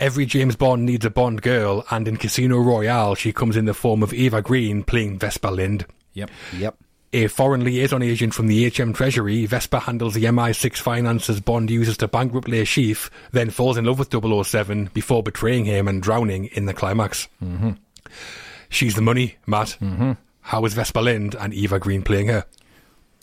Every 0.00 0.26
James 0.26 0.54
Bond 0.54 0.84
needs 0.84 1.04
a 1.04 1.10
Bond 1.10 1.42
girl, 1.42 1.84
and 1.90 2.06
in 2.06 2.16
Casino 2.18 2.58
Royale, 2.58 3.16
she 3.16 3.32
comes 3.32 3.56
in 3.56 3.64
the 3.64 3.74
form 3.74 4.02
of 4.02 4.14
Eva 4.14 4.40
Green 4.40 4.84
playing 4.84 5.18
Vesper 5.18 5.50
Lynd. 5.50 5.86
Yep. 6.12 6.30
Yep. 6.56 6.76
A 7.12 7.26
foreign 7.26 7.64
liaison 7.64 8.02
agent 8.02 8.34
from 8.34 8.46
the 8.46 8.70
HM 8.70 8.92
Treasury, 8.92 9.46
Vesper 9.46 9.78
handles 9.78 10.14
the 10.14 10.24
MI6 10.24 10.76
finances 10.76 11.40
Bond 11.40 11.70
uses 11.70 11.96
to 11.96 12.06
bankrupt 12.06 12.48
Le 12.48 12.64
Chiffre, 12.64 13.10
then 13.32 13.50
falls 13.50 13.76
in 13.76 13.86
love 13.86 13.98
with 13.98 14.12
007 14.12 14.90
before 14.92 15.22
betraying 15.22 15.64
him 15.64 15.88
and 15.88 16.02
drowning 16.02 16.46
in 16.52 16.66
the 16.66 16.74
climax. 16.74 17.26
Mm-hmm. 17.42 17.70
She's 18.68 18.94
the 18.94 19.02
money, 19.02 19.36
Matt. 19.46 19.78
Mm-hmm. 19.80 20.12
How 20.42 20.64
is 20.64 20.74
Vesper 20.74 21.02
Lynd 21.02 21.34
and 21.34 21.52
Eva 21.54 21.78
Green 21.78 22.02
playing 22.02 22.28
her? 22.28 22.44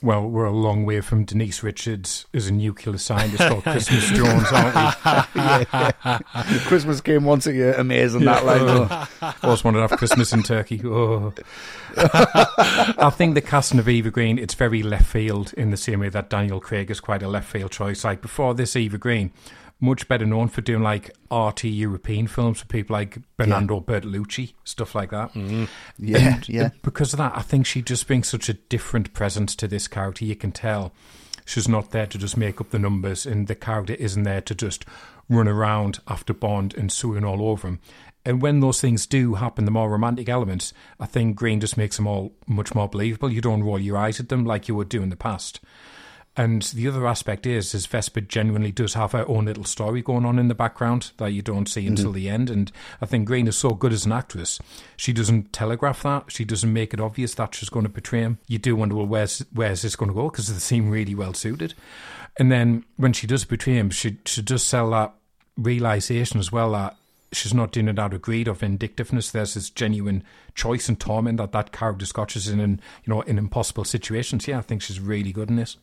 Well, 0.06 0.30
we're 0.30 0.46
a 0.46 0.52
long 0.52 0.86
way 0.86 1.02
from 1.02 1.26
Denise 1.26 1.64
Richards 1.64 2.28
as 2.32 2.46
a 2.46 2.54
nuclear 2.54 2.96
scientist 3.00 3.42
called 3.42 3.64
Christmas 3.64 4.08
Jones, 4.12 4.46
aren't 4.52 5.04
we? 5.34 6.60
Christmas 6.68 7.02
came 7.02 7.24
once 7.24 7.48
a 7.48 7.54
year. 7.54 7.74
Amazing 7.74 8.24
that 8.26 8.46
line. 8.46 8.68
though. 8.68 9.08
Always 9.42 9.64
wanted 9.64 9.80
to 9.80 9.88
have 9.88 9.98
Christmas 9.98 10.32
in 10.32 10.44
Turkey. 10.44 10.80
Oh. 10.86 11.34
I 11.98 13.12
think 13.18 13.34
the 13.34 13.42
casting 13.42 13.80
of 13.80 13.90
Eva 13.90 14.12
Green, 14.12 14.38
it's 14.38 14.54
very 14.54 14.84
left 14.84 15.08
field 15.08 15.54
in 15.58 15.72
the 15.72 15.78
same 15.78 16.02
way 16.02 16.10
that 16.10 16.30
Daniel 16.30 16.60
Craig 16.60 16.92
is 16.92 17.00
quite 17.00 17.24
a 17.24 17.28
left 17.28 17.50
field 17.50 17.72
choice. 17.72 18.04
Like 18.04 18.22
before 18.22 18.54
this, 18.54 18.76
Eva 18.76 19.00
Green, 19.00 19.32
much 19.80 20.08
better 20.08 20.26
known 20.26 20.48
for 20.48 20.62
doing 20.62 20.82
like 20.82 21.12
RT 21.32 21.66
European 21.66 22.28
films 22.28 22.62
for 22.62 22.68
people 22.68 22.94
like 22.94 23.18
Bernardo 23.38 23.82
Bertolucci, 23.82 24.54
stuff 24.64 24.96
like 24.96 25.12
that. 25.12 25.34
Mm-hmm. 25.34 25.66
Yeah, 25.98 26.36
And 26.36 26.50
yeah. 26.50 26.70
Because 26.82 27.14
of 27.14 27.18
that, 27.18 27.34
I 27.36 27.42
think 27.42 27.66
she 27.66 27.82
just 27.82 28.08
brings 28.08 28.28
such 28.28 28.50
a 28.50 28.54
different 28.54 29.14
presence 29.14 29.56
to 29.58 29.68
this 29.68 29.88
character. 29.88 30.26
You 30.26 30.36
can 30.36 30.52
tell 30.52 30.94
she's 31.46 31.68
not 31.68 31.92
there 31.92 32.08
to 32.08 32.18
just 32.18 32.38
make 32.38 32.62
up 32.62 32.70
the 32.70 32.80
numbers, 32.80 33.26
and 33.26 33.48
the 33.48 33.56
character 33.56 33.94
isn't 33.96 34.24
there 34.24 34.42
to 34.42 34.56
just 34.56 34.86
run 35.30 35.48
around 35.48 36.00
after 36.08 36.34
Bond 36.34 36.74
and 36.76 36.92
suing 36.92 37.26
all 37.26 37.50
over 37.50 37.68
him. 37.68 37.80
And 38.26 38.42
when 38.42 38.60
those 38.60 38.82
things 38.82 39.06
do 39.06 39.36
happen, 39.36 39.66
the 39.66 39.72
more 39.72 39.90
romantic 39.90 40.30
elements, 40.30 40.74
I 41.00 41.06
think 41.06 41.36
Green 41.36 41.60
just 41.60 41.78
makes 41.78 41.98
them 41.98 42.08
all 42.08 42.34
much 42.48 42.74
more 42.74 42.90
believable. 42.90 43.32
You 43.32 43.42
don't 43.42 43.64
roll 43.64 43.80
your 43.80 43.98
eyes 43.98 44.20
at 44.20 44.30
them 44.30 44.46
like 44.46 44.68
you 44.68 44.74
would 44.76 44.90
do 44.90 45.04
in 45.04 45.10
the 45.10 45.16
past. 45.16 45.60
And 46.38 46.64
the 46.64 46.88
other 46.88 47.08
aspect 47.08 47.46
is, 47.46 47.74
is 47.74 47.86
Vesper 47.86 48.20
genuinely 48.20 48.72
does 48.72 48.94
have 48.94 49.14
her 49.14 49.26
own 49.28 49.46
little 49.46 49.64
story 49.64 50.02
going 50.02 50.26
on 50.26 50.38
in 50.38 50.50
the 50.50 50.56
background 50.56 51.12
that 51.18 51.28
you 51.28 51.42
don't 51.42 51.70
see 51.70 51.88
until 51.88 52.08
mm-hmm. 52.08 52.16
the 52.16 52.30
end. 52.30 52.50
And 52.50 52.72
I 53.02 53.06
think 53.06 53.26
Green 53.26 53.48
is 53.48 53.56
so 53.56 53.70
good 53.70 53.94
as 53.94 54.06
an 54.06 54.12
actress. 54.12 54.60
She 54.98 55.14
doesn't 55.14 55.54
telegraph 55.54 56.04
that. 56.04 56.26
She 56.32 56.44
doesn't 56.44 56.72
make 56.72 56.94
it 56.94 57.00
obvious 57.00 57.36
that 57.36 57.56
she's 57.56 57.70
going 57.70 57.86
to 57.86 57.90
betray 57.90 58.20
him. 58.20 58.40
You 58.48 58.60
do 58.60 58.76
wonder, 58.76 58.96
well, 58.96 59.08
where's, 59.08 59.46
where's 59.54 59.82
this 59.82 59.96
going 59.96 60.10
to 60.10 60.16
go? 60.16 60.30
Because 60.30 60.52
they 60.52 60.60
seem 60.60 60.90
really 60.90 61.16
well 61.16 61.34
suited. 61.34 61.74
And 62.38 62.52
then 62.52 62.84
when 62.98 63.14
she 63.14 63.28
does 63.28 63.46
betray 63.46 63.76
him, 63.76 63.90
she, 63.90 64.18
she 64.26 64.42
does 64.42 64.64
sell 64.64 64.90
that 64.90 65.14
realization 65.58 66.42
as 66.42 66.52
well 66.52 66.74
that 66.74 66.98
she's 67.32 67.54
not 67.54 67.72
doing 67.72 67.88
it 67.88 67.98
out 67.98 68.14
of 68.14 68.22
greed 68.22 68.50
or 68.50 68.56
vindictiveness. 68.56 69.32
There's 69.32 69.54
this 69.54 69.70
genuine 69.70 70.24
choice 70.54 70.90
and 70.90 71.00
torment 71.00 71.38
that 71.38 71.54
that 71.54 71.72
character 71.72 72.06
scotches 72.06 72.50
in, 72.50 72.60
in 72.60 72.82
you 73.06 73.14
know, 73.14 73.22
in 73.22 73.38
impossible 73.38 73.86
situations. 73.86 74.50
Yeah, 74.50 74.58
I 74.58 74.62
think 74.62 74.82
she's 74.82 75.00
really 75.00 75.32
good 75.32 75.50
in 75.50 75.56
this. 75.56 75.78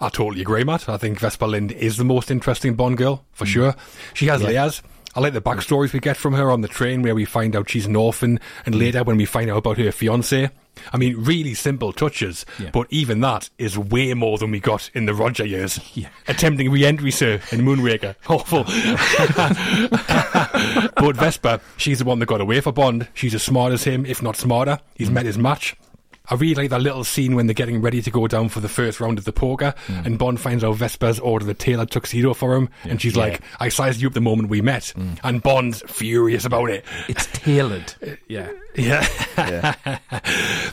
I 0.00 0.08
totally 0.08 0.42
agree, 0.42 0.64
Matt. 0.64 0.88
I 0.88 0.96
think 0.96 1.18
Vesper 1.18 1.46
Lynd 1.46 1.72
is 1.72 1.96
the 1.96 2.04
most 2.04 2.30
interesting 2.30 2.74
Bond 2.74 2.96
girl, 2.96 3.24
for 3.32 3.44
mm. 3.44 3.48
sure. 3.48 3.74
She 4.14 4.26
has 4.26 4.42
layers. 4.42 4.82
I 5.14 5.20
like 5.20 5.32
the 5.32 5.40
backstories 5.40 5.94
we 5.94 6.00
get 6.00 6.18
from 6.18 6.34
her 6.34 6.50
on 6.50 6.60
the 6.60 6.68
train 6.68 7.00
where 7.00 7.14
we 7.14 7.24
find 7.24 7.56
out 7.56 7.70
she's 7.70 7.86
an 7.86 7.96
orphan 7.96 8.38
and 8.66 8.74
mm. 8.74 8.78
later 8.78 9.02
when 9.02 9.16
we 9.16 9.24
find 9.24 9.50
out 9.50 9.56
about 9.56 9.78
her 9.78 9.90
fiance. 9.90 10.50
I 10.92 10.98
mean, 10.98 11.16
really 11.16 11.54
simple 11.54 11.94
touches, 11.94 12.44
Yeah. 12.58 12.68
but 12.70 12.86
even 12.90 13.20
that 13.20 13.48
is 13.56 13.78
way 13.78 14.12
more 14.12 14.36
than 14.36 14.50
we 14.50 14.60
got 14.60 14.90
in 14.92 15.06
the 15.06 15.14
Roger 15.14 15.46
years. 15.46 15.80
Yeah. 15.94 16.08
Attempting 16.28 16.70
re-entry, 16.70 17.10
sir, 17.10 17.40
in 17.50 17.62
Moonraker. 17.62 18.16
Awful. 18.28 18.64
but 21.02 21.16
Vesper, 21.16 21.60
she's 21.78 22.00
the 22.00 22.04
one 22.04 22.18
that 22.18 22.26
got 22.26 22.42
away 22.42 22.60
for 22.60 22.72
Bond. 22.72 23.08
She's 23.14 23.34
as 23.34 23.42
smart 23.42 23.72
as 23.72 23.84
him, 23.84 24.04
if 24.04 24.22
not 24.22 24.36
smarter. 24.36 24.78
He's 24.94 25.08
mm. 25.08 25.14
met 25.14 25.24
his 25.24 25.38
match. 25.38 25.74
I 26.28 26.34
really 26.34 26.54
like 26.54 26.70
that 26.70 26.82
little 26.82 27.04
scene 27.04 27.34
when 27.34 27.46
they're 27.46 27.54
getting 27.54 27.80
ready 27.80 28.02
to 28.02 28.10
go 28.10 28.26
down 28.26 28.48
for 28.48 28.60
the 28.60 28.68
first 28.68 29.00
round 29.00 29.18
of 29.18 29.24
the 29.24 29.32
poker, 29.32 29.74
hmm. 29.86 30.00
and 30.04 30.18
Bond 30.18 30.40
finds 30.40 30.64
out 30.64 30.76
Vesper's 30.76 31.18
ordered 31.18 31.48
a 31.48 31.54
tailored 31.54 31.90
tuxedo 31.90 32.34
for 32.34 32.54
him, 32.54 32.68
and 32.84 33.00
she's 33.00 33.16
like, 33.16 33.40
"I 33.60 33.68
sized 33.68 34.00
you 34.00 34.08
up 34.08 34.14
the 34.14 34.20
moment 34.20 34.48
we 34.48 34.60
met," 34.60 34.88
hmm. 34.88 35.14
and 35.22 35.42
Bond's 35.42 35.82
furious 35.86 36.44
about 36.44 36.70
it. 36.70 36.84
It's 37.08 37.26
tailored. 37.26 37.94
Yeah. 38.28 38.50
Yeah. 38.76 39.06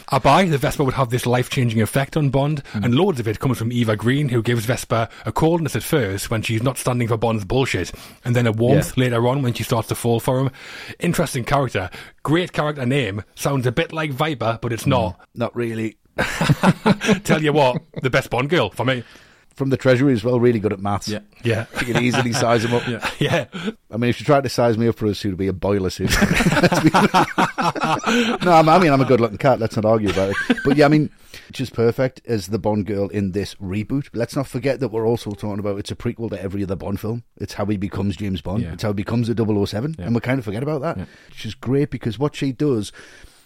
I 0.09 0.19
buy 0.19 0.45
that 0.45 0.57
Vesper 0.57 0.83
would 0.83 0.93
have 0.93 1.09
this 1.09 1.25
life 1.25 1.49
changing 1.49 1.81
effect 1.81 2.17
on 2.17 2.29
Bond, 2.29 2.59
hmm. 2.67 2.83
and 2.83 2.95
loads 2.95 3.19
of 3.19 3.27
it 3.27 3.39
comes 3.39 3.57
from 3.57 3.71
Eva 3.71 3.95
Green, 3.95 4.29
who 4.29 4.41
gives 4.41 4.65
Vesper 4.65 5.09
a 5.25 5.31
coldness 5.31 5.75
at 5.75 5.83
first 5.83 6.29
when 6.29 6.41
she's 6.41 6.63
not 6.63 6.77
standing 6.77 7.07
for 7.07 7.17
Bond's 7.17 7.45
bullshit, 7.45 7.91
and 8.23 8.35
then 8.35 8.47
a 8.47 8.51
warmth 8.51 8.97
later 8.97 9.27
on 9.27 9.41
when 9.41 9.53
she 9.53 9.63
starts 9.63 9.87
to 9.89 9.95
fall 9.95 10.19
for 10.19 10.39
him. 10.39 10.51
Interesting 10.99 11.43
character. 11.43 11.89
Great 12.23 12.53
character 12.53 12.85
name. 12.85 13.23
Sounds 13.35 13.65
a 13.65 13.71
bit 13.71 13.93
like 13.93 14.11
Viper, 14.11 14.59
but 14.61 14.73
it's 14.73 14.83
hmm. 14.83 14.91
not. 14.91 15.27
Not 15.35 15.55
really. 15.55 15.97
Tell 17.23 17.41
you 17.41 17.53
what, 17.53 17.81
the 18.01 18.09
best 18.09 18.29
Bond 18.29 18.49
girl 18.49 18.69
for 18.69 18.85
me. 18.85 19.03
From 19.55 19.69
the 19.69 19.77
Treasury 19.77 20.13
as 20.13 20.23
well, 20.23 20.39
really 20.39 20.59
good 20.59 20.73
at 20.73 20.79
maths. 20.79 21.07
Yeah. 21.07 21.19
Yeah. 21.43 21.65
You 21.79 21.93
can 21.93 22.03
easily 22.03 22.33
size 22.33 22.65
him 22.65 22.73
up. 22.73 22.83
Yeah. 22.87 23.09
yeah. 23.19 23.45
I 23.91 23.97
mean, 23.97 24.09
if 24.09 24.19
you 24.19 24.25
tried 24.25 24.43
to 24.43 24.49
size 24.49 24.77
me 24.77 24.87
up 24.87 24.95
for 24.95 25.05
a 25.05 25.13
suit, 25.15 25.29
it'd 25.29 25.37
be 25.37 25.47
a 25.47 25.53
boiler 25.53 25.89
suit. 25.89 26.09
no, 28.43 28.51
I'm- 28.51 28.81
mean, 28.81 28.91
I'm 28.91 29.01
a 29.01 29.05
good 29.05 29.19
looking 29.21 29.37
cat. 29.37 29.59
Let's 29.59 29.75
not 29.75 29.85
argue 29.85 30.09
about 30.09 30.31
it. 30.31 30.57
But 30.65 30.77
yeah, 30.77 30.85
I 30.85 30.87
mean, 30.89 31.09
she's 31.53 31.69
perfect 31.69 32.21
as 32.25 32.47
the 32.47 32.59
Bond 32.59 32.85
girl 32.85 33.07
in 33.09 33.31
this 33.31 33.55
reboot. 33.55 34.07
Let's 34.13 34.35
not 34.35 34.47
forget 34.47 34.79
that 34.79 34.89
we're 34.89 35.07
also 35.07 35.31
talking 35.31 35.59
about 35.59 35.77
it's 35.79 35.91
a 35.91 35.95
prequel 35.95 36.29
to 36.31 36.41
every 36.41 36.63
other 36.63 36.75
Bond 36.75 36.99
film. 36.99 37.23
It's 37.37 37.53
how 37.53 37.65
he 37.65 37.77
becomes 37.77 38.17
James 38.17 38.41
Bond. 38.41 38.63
Yeah. 38.63 38.73
It's 38.73 38.83
how 38.83 38.89
he 38.89 38.95
becomes 38.95 39.29
a 39.29 39.35
007. 39.35 39.95
And 39.99 40.15
we 40.15 40.21
kind 40.21 40.39
of 40.39 40.45
forget 40.45 40.63
about 40.63 40.81
that. 40.81 41.07
She's 41.33 41.53
great 41.55 41.89
because 41.91 42.17
what 42.19 42.35
she 42.35 42.51
does 42.51 42.91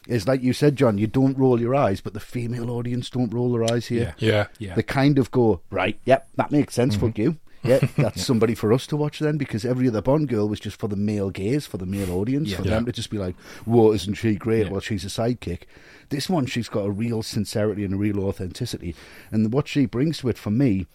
is, 0.07 0.27
like 0.27 0.41
you 0.41 0.53
said, 0.53 0.75
John, 0.75 0.97
you 0.97 1.07
don't 1.07 1.37
roll 1.37 1.59
your 1.59 1.75
eyes, 1.75 2.01
but 2.01 2.13
the 2.13 2.19
female 2.19 2.69
audience 2.69 3.09
don't 3.09 3.33
roll 3.33 3.51
their 3.51 3.63
eyes 3.71 3.87
here. 3.87 4.15
Yeah. 4.17 4.47
Yeah. 4.59 4.75
They 4.75 4.83
kind 4.83 5.17
of 5.17 5.31
go, 5.31 5.61
right, 5.69 5.99
yep, 6.05 6.29
that 6.35 6.51
makes 6.51 6.73
sense, 6.73 6.95
fuck 6.95 7.11
mm-hmm. 7.11 7.21
you. 7.21 7.37
Yeah, 7.63 7.79
that's 7.97 8.25
somebody 8.25 8.55
for 8.55 8.71
us 8.71 8.87
to 8.87 8.97
watch 8.97 9.19
then, 9.19 9.37
because 9.37 9.65
every 9.65 9.87
other 9.87 10.01
Bond 10.01 10.29
girl 10.29 10.47
was 10.47 10.59
just 10.59 10.79
for 10.79 10.87
the 10.87 10.95
male 10.95 11.29
gaze, 11.29 11.65
for 11.65 11.77
the 11.77 11.85
male 11.85 12.11
audience, 12.13 12.53
for 12.53 12.61
Yeah. 12.61 12.71
them 12.71 12.85
to 12.85 12.91
just 12.91 13.09
be 13.09 13.17
like, 13.17 13.35
whoa, 13.65 13.91
isn't 13.93 14.15
she 14.15 14.35
great? 14.35 14.67
Yeah. 14.67 14.71
Well, 14.71 14.81
she's 14.81 15.05
a 15.05 15.07
sidekick. 15.07 15.63
This 16.09 16.29
one, 16.29 16.45
she's 16.45 16.69
got 16.69 16.85
a 16.85 16.91
real 16.91 17.21
sincerity 17.21 17.83
and 17.83 17.95
a 17.95 17.97
real 17.97 18.21
authenticity. 18.21 18.95
And 19.31 19.51
what 19.51 19.67
she 19.67 19.85
brings 19.85 20.19
to 20.19 20.29
it 20.29 20.37
for 20.37 20.51
me 20.51 20.87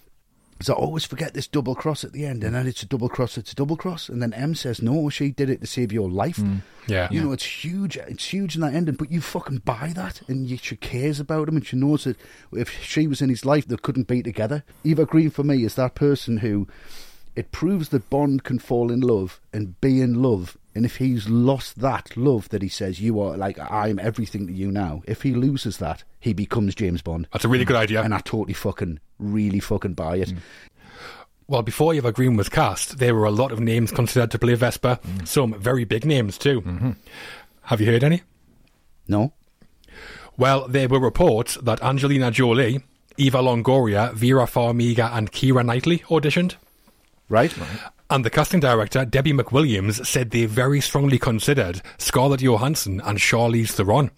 Because 0.63 0.77
I 0.77 0.81
always 0.81 1.05
forget 1.05 1.35
this 1.35 1.49
double 1.49 1.75
cross 1.75 2.05
at 2.05 2.13
the 2.13 2.25
end, 2.25 2.45
and 2.45 2.55
then 2.55 2.69
it's 2.69 2.85
a 2.85 2.87
double 2.87 3.09
cross, 3.09 3.37
it's 3.37 3.51
a 3.51 3.57
double 3.57 3.77
cross, 3.77 4.09
and 4.09 4.23
then 4.23 4.33
M 4.33 4.55
says, 4.55 4.81
"No, 4.81 5.09
she 5.09 5.33
did 5.33 5.51
it 5.51 5.61
to 5.61 5.67
save 5.67 5.91
your 5.91 6.09
life." 6.09 6.37
Mm. 6.37 6.61
Yeah. 6.87 7.09
you 7.11 7.21
know, 7.21 7.33
it's 7.33 7.65
huge. 7.65 7.97
It's 7.97 8.27
huge 8.27 8.55
in 8.55 8.61
that 8.61 8.73
ending, 8.73 8.95
but 8.95 9.11
you 9.11 9.21
fucking 9.21 9.63
buy 9.65 9.93
that, 9.97 10.23
and 10.29 10.47
you, 10.47 10.57
she 10.59 10.77
cares 10.77 11.19
about 11.19 11.49
him, 11.49 11.57
and 11.57 11.67
she 11.67 11.77
knows 11.77 12.05
that 12.05 12.17
if 12.53 12.71
she 12.81 13.09
was 13.09 13.21
in 13.21 13.29
his 13.29 13.45
life, 13.45 13.67
they 13.67 13.77
couldn't 13.77 14.07
be 14.07 14.23
together. 14.23 14.63
Eva 14.85 15.05
Green 15.05 15.31
for 15.31 15.43
me 15.43 15.65
is 15.65 15.75
that 15.75 15.97
person 15.97 16.37
who 16.37 16.69
it 17.35 17.51
proves 17.51 17.89
that 17.89 18.09
Bond 18.09 18.45
can 18.45 18.61
fall 18.61 18.93
in 18.93 19.01
love 19.01 19.41
and 19.53 19.81
be 19.81 20.01
in 20.01 20.23
love. 20.23 20.57
And 20.75 20.87
if 20.87 20.97
he's 20.97 21.29
lost 21.29 21.81
that 21.81 22.17
love 22.17 22.49
that 22.49 22.63
he 22.63 22.69
says, 22.69 23.01
you 23.01 23.21
are 23.21 23.37
like, 23.37 23.59
I'm 23.59 23.99
everything 23.99 24.47
to 24.47 24.53
you 24.53 24.71
now, 24.71 25.03
if 25.07 25.23
he 25.23 25.35
loses 25.35 25.77
that, 25.79 26.05
he 26.19 26.33
becomes 26.33 26.75
James 26.75 27.03
Bond. 27.03 27.29
That's 27.33 27.45
a 27.45 27.49
really 27.49 27.67
good 27.67 27.77
idea. 27.77 28.03
And 28.03 28.15
I 28.15 28.19
totally 28.19 28.55
fucking, 28.55 28.99
really 29.19 29.61
fucking 29.61 29.95
buy 29.95 30.17
it. 30.17 30.31
Mm. 30.31 30.39
Well, 31.47 31.63
before 31.63 31.93
Eva 31.93 32.13
Green 32.13 32.37
was 32.37 32.49
cast, 32.49 32.99
there 32.99 33.15
were 33.15 33.27
a 33.27 33.31
lot 33.31 33.53
of 33.53 33.61
names 33.61 33.93
considered 33.93 34.31
to 34.31 34.39
play 34.39 34.55
Vesper, 34.55 34.99
mm. 35.05 35.29
some 35.29 35.53
very 35.61 35.85
big 35.85 36.07
names 36.07 36.39
too. 36.39 36.63
Mm-hmm. 36.63 36.93
Have 37.63 37.81
you 37.81 37.87
heard 37.87 38.05
any? 38.05 38.23
No? 39.07 39.35
Well, 40.39 40.67
there 40.69 40.89
were 40.89 41.01
reports 41.01 41.57
that 41.57 41.83
Angelina 41.83 42.31
Jolie, 42.31 42.83
Eva 43.19 43.39
Longoria, 43.39 44.15
Vera 44.15 44.47
Farmiga, 44.47 45.15
and 45.15 45.31
Keira 45.31 45.65
Knightley 45.65 45.99
auditioned. 46.09 46.55
Right? 47.29 47.55
And 48.13 48.25
the 48.27 48.31
casting 48.31 48.61
director, 48.61 49.07
Debbie 49.07 49.33
McWilliams, 49.33 50.05
said 50.05 50.31
they 50.33 50.45
very 50.45 50.83
strongly 50.83 51.19
considered 51.19 51.81
Scarlett 51.97 52.43
Johansson 52.43 53.01
and 53.05 53.19
Charlize 53.19 53.71
Theron. 53.71 54.11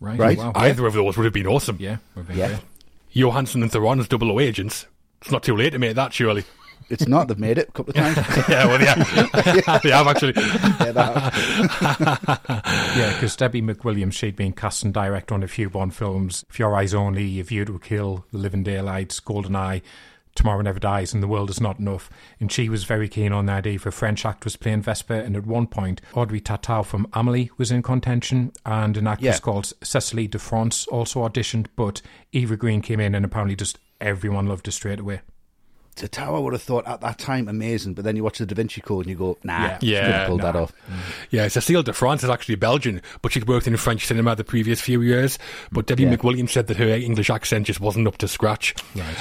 Right. 0.00 0.18
Right. 0.18 0.36
Wow. 0.36 0.52
Either 0.54 0.86
of 0.86 0.92
those 0.92 1.16
would 1.16 1.24
have 1.24 1.32
been 1.32 1.46
awesome. 1.46 1.78
Yeah. 1.80 1.96
would 2.14 2.26
Yeah. 2.34 2.48
great. 2.48 2.60
Johansson 3.12 3.62
and 3.62 3.72
Theron 3.72 4.00
as 4.00 4.06
double 4.08 4.30
O 4.30 4.38
agents. 4.38 4.84
It's 5.22 5.30
not 5.30 5.42
too 5.42 5.56
late 5.56 5.70
to 5.70 5.78
make 5.78 5.96
that, 5.96 6.12
surely. 6.12 6.44
It's 6.90 7.08
not. 7.08 7.28
They've 7.28 7.38
made 7.38 7.56
it 7.58 7.68
a 7.70 7.72
couple 7.72 7.90
of 7.90 7.96
times. 7.96 8.16
yeah, 8.48 8.66
well, 8.66 8.80
yeah. 8.80 9.78
they 9.82 9.90
have 9.90 10.06
actually. 10.06 10.34
Yeah, 10.36 10.92
that- 10.92 12.54
Yeah, 12.96 13.12
because 13.14 13.34
Debbie 13.36 13.62
McWilliams, 13.62 14.12
she'd 14.12 14.36
been 14.36 14.52
cast 14.52 14.84
and 14.84 14.92
direct 14.92 15.32
on 15.32 15.42
a 15.42 15.48
few 15.48 15.70
Bond 15.70 15.94
films. 15.94 16.44
For 16.48 16.62
Your 16.62 16.76
Eyes 16.76 16.92
Only, 16.94 17.40
A 17.40 17.44
View 17.44 17.64
to 17.64 17.78
Kill, 17.78 18.24
The 18.30 18.38
Living 18.38 18.62
Daylights, 18.62 19.20
GoldenEye, 19.20 19.82
Tomorrow 20.38 20.62
Never 20.62 20.78
Dies, 20.78 21.12
and 21.12 21.20
The 21.20 21.26
World 21.26 21.50
Is 21.50 21.60
Not 21.60 21.80
Enough. 21.80 22.08
And 22.38 22.50
she 22.50 22.68
was 22.68 22.84
very 22.84 23.08
keen 23.08 23.32
on 23.32 23.46
the 23.46 23.52
idea 23.52 23.74
of 23.74 23.86
a 23.86 23.90
French 23.90 24.24
actress 24.24 24.54
playing 24.54 24.82
Vesper. 24.82 25.14
And 25.14 25.36
at 25.36 25.44
one 25.46 25.66
point, 25.66 26.00
Audrey 26.14 26.40
Tautou 26.40 26.86
from 26.86 27.08
Amelie 27.12 27.50
was 27.58 27.72
in 27.72 27.82
contention, 27.82 28.52
and 28.64 28.96
an 28.96 29.08
actress 29.08 29.36
Yeah. 29.36 29.40
called 29.40 29.72
Cecile 29.82 30.28
de 30.28 30.38
France 30.38 30.86
also 30.86 31.28
auditioned. 31.28 31.66
But 31.74 32.02
Eva 32.32 32.56
Green 32.56 32.82
came 32.82 33.00
in, 33.00 33.16
and 33.16 33.24
apparently 33.24 33.56
just 33.56 33.78
everyone 34.00 34.46
loved 34.46 34.66
her 34.66 34.72
straight 34.72 35.00
away. 35.00 35.22
Tatawa 35.98 36.36
I 36.36 36.38
would 36.38 36.52
have 36.52 36.62
thought 36.62 36.86
at 36.86 37.00
that 37.00 37.18
time 37.18 37.48
amazing, 37.48 37.94
but 37.94 38.04
then 38.04 38.16
you 38.16 38.24
watch 38.24 38.38
the 38.38 38.46
Da 38.46 38.54
Vinci 38.54 38.80
Code 38.80 39.06
and 39.06 39.10
you 39.10 39.16
go, 39.16 39.36
nah, 39.42 39.76
Yeah. 39.80 40.00
she 40.06 40.06
couldn't 40.12 40.26
pull 40.28 40.38
that 40.38 40.54
nah. 40.54 40.62
off. 40.62 40.72
Mm. 40.90 40.96
Yeah, 41.30 41.48
Cecile 41.48 41.82
de 41.82 41.92
France 41.92 42.22
is 42.24 42.30
actually 42.30 42.54
Belgian, 42.54 43.02
but 43.22 43.32
she'd 43.32 43.48
worked 43.48 43.66
in 43.66 43.76
French 43.76 44.06
cinema 44.06 44.34
the 44.36 44.44
previous 44.44 44.80
few 44.80 45.00
years. 45.02 45.38
But 45.72 45.86
Debbie 45.86 46.04
Yeah. 46.04 46.16
McWilliams 46.16 46.50
said 46.50 46.66
that 46.68 46.76
her 46.76 46.86
English 46.88 47.30
accent 47.30 47.66
just 47.66 47.80
wasn't 47.80 48.06
up 48.06 48.18
to 48.18 48.28
scratch. 48.28 48.74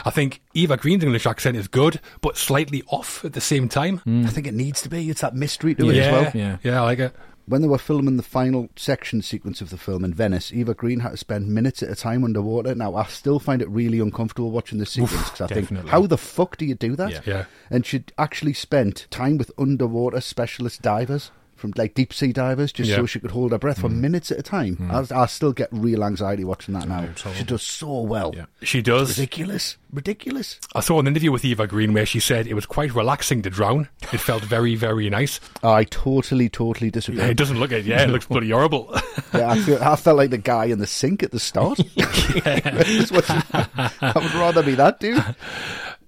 I 0.06 0.10
think 0.10 0.42
Eva 0.54 0.78
Green's 0.78 1.04
English 1.04 1.26
accent 1.26 1.58
is 1.58 1.68
good, 1.68 2.00
but 2.22 2.38
slightly 2.38 2.84
off 2.88 3.24
at 3.26 3.34
the 3.34 3.42
same 3.42 3.68
time. 3.70 4.02
I 4.06 4.30
think 4.30 4.48
it 4.48 4.54
needs 4.54 4.82
to 4.84 4.90
be. 4.90 5.10
It's 5.10 5.22
that 5.22 5.36
mystery 5.36 5.76
to 5.76 5.90
it 5.90 5.98
as 5.98 6.12
well. 6.12 6.32
Yeah. 6.34 6.58
yeah, 6.64 6.82
I 6.82 6.86
like 6.86 7.00
it. 7.00 7.16
When 7.48 7.62
they 7.62 7.68
were 7.70 7.78
filming 7.78 8.18
the 8.18 8.24
final 8.24 8.68
section 8.76 9.22
sequence 9.22 9.62
of 9.62 9.70
the 9.70 9.78
film 9.78 10.04
in 10.04 10.14
Venice, 10.14 10.52
Eva 10.52 10.74
Green 10.74 11.00
had 11.00 11.12
to 11.12 11.18
spend 11.18 11.48
minutes 11.48 11.82
at 11.82 11.90
a 11.90 11.96
time 11.96 12.26
underwater. 12.26 12.76
Now, 12.76 12.96
I 12.96 13.06
still 13.06 13.40
find 13.40 13.62
it 13.62 13.70
really 13.70 14.00
uncomfortable 14.00 14.52
watching 14.52 14.80
this 14.80 14.92
sequence 14.92 15.30
because 15.30 15.50
I 15.50 15.54
think, 15.54 15.88
how 15.88 16.06
the 16.08 16.18
fuck 16.18 16.58
do 16.58 16.66
you 16.66 16.76
do 16.76 16.98
that? 16.98 17.10
Yeah. 17.10 17.22
Yeah. 17.26 17.46
And 17.70 17.86
she'd 17.86 18.12
actually 18.18 18.52
spent 18.52 19.08
time 19.10 19.38
with 19.38 19.52
underwater 19.58 20.20
specialist 20.20 20.82
divers. 20.82 21.32
From 21.58 21.74
like 21.76 21.96
deep 21.96 22.14
sea 22.14 22.32
divers, 22.32 22.72
just 22.72 22.90
Yeah. 22.90 22.98
so 22.98 23.06
she 23.08 23.20
could 23.20 23.32
hold 23.32 23.52
her 23.52 23.58
breath 23.58 23.80
for 23.80 23.90
mm. 23.90 23.96
minutes 23.96 24.32
at 24.32 24.38
a 24.38 24.44
time. 24.44 24.78
Mm. 24.78 25.12
I, 25.12 25.24
I 25.24 25.26
still 25.26 25.54
get 25.54 25.70
real 25.72 26.04
anxiety 26.04 26.46
watching 26.46 26.76
that 26.76 26.88
now. 26.88 27.10
She 27.36 27.44
does 27.44 27.64
so 27.64 28.02
well. 28.02 28.32
Yeah. 28.36 28.46
She 28.62 28.84
does. 28.84 29.18
Ridiculous, 29.18 29.78
ridiculous. 29.92 30.60
I 30.76 30.82
saw 30.82 31.00
an 31.00 31.08
interview 31.08 31.32
with 31.32 31.44
Eva 31.44 31.66
Green 31.66 31.94
where 31.94 32.06
she 32.06 32.20
said 32.20 32.46
it 32.46 32.54
was 32.54 32.68
quite 32.68 32.94
relaxing 32.94 33.42
to 33.42 33.50
drown. 33.50 33.90
It 34.14 34.20
felt 34.20 34.44
very, 34.44 34.76
very 34.76 35.10
nice. 35.10 35.40
I 35.64 35.86
totally, 35.86 36.48
totally 36.48 36.92
disagree. 36.92 37.24
It 37.24 37.38
doesn't 37.38 37.60
look 37.60 37.72
it. 37.72 37.86
Yeah, 37.86 38.04
it 38.04 38.10
looks 38.10 38.26
bloody 38.26 38.52
horrible. 38.52 38.96
Yeah, 39.34 39.50
I, 39.50 39.60
feel, 39.60 39.84
I 39.84 39.96
felt 39.98 40.18
like 40.18 40.30
the 40.30 40.38
guy 40.38 40.66
in 40.66 40.80
the 40.80 40.88
sink 40.88 41.22
at 41.22 41.32
the 41.32 41.40
start. 41.40 41.80
I 41.98 43.92
would 44.16 44.34
rather 44.34 44.64
be 44.64 44.76
that 44.76 45.00
dude. 45.00 45.24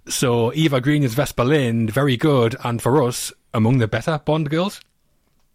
so 0.08 0.54
Eva 0.54 0.80
Green 0.80 1.04
is 1.04 1.16
Vesper 1.16 1.43
Lynd, 1.43 1.91
very 1.91 2.16
good, 2.16 2.56
and 2.64 2.82
for 2.82 3.04
us, 3.04 3.34
among 3.54 3.80
the 3.80 3.88
better 3.88 4.20
Bond 4.24 4.50
girls. 4.50 4.80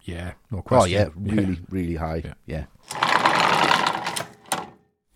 Yeah, 0.04 0.32
no 0.50 0.62
question. 0.62 0.98
Oh 0.98 0.98
yeah, 1.00 1.08
really, 1.16 1.58
really 1.70 1.94
high. 1.96 2.22
Yeah. 2.46 2.64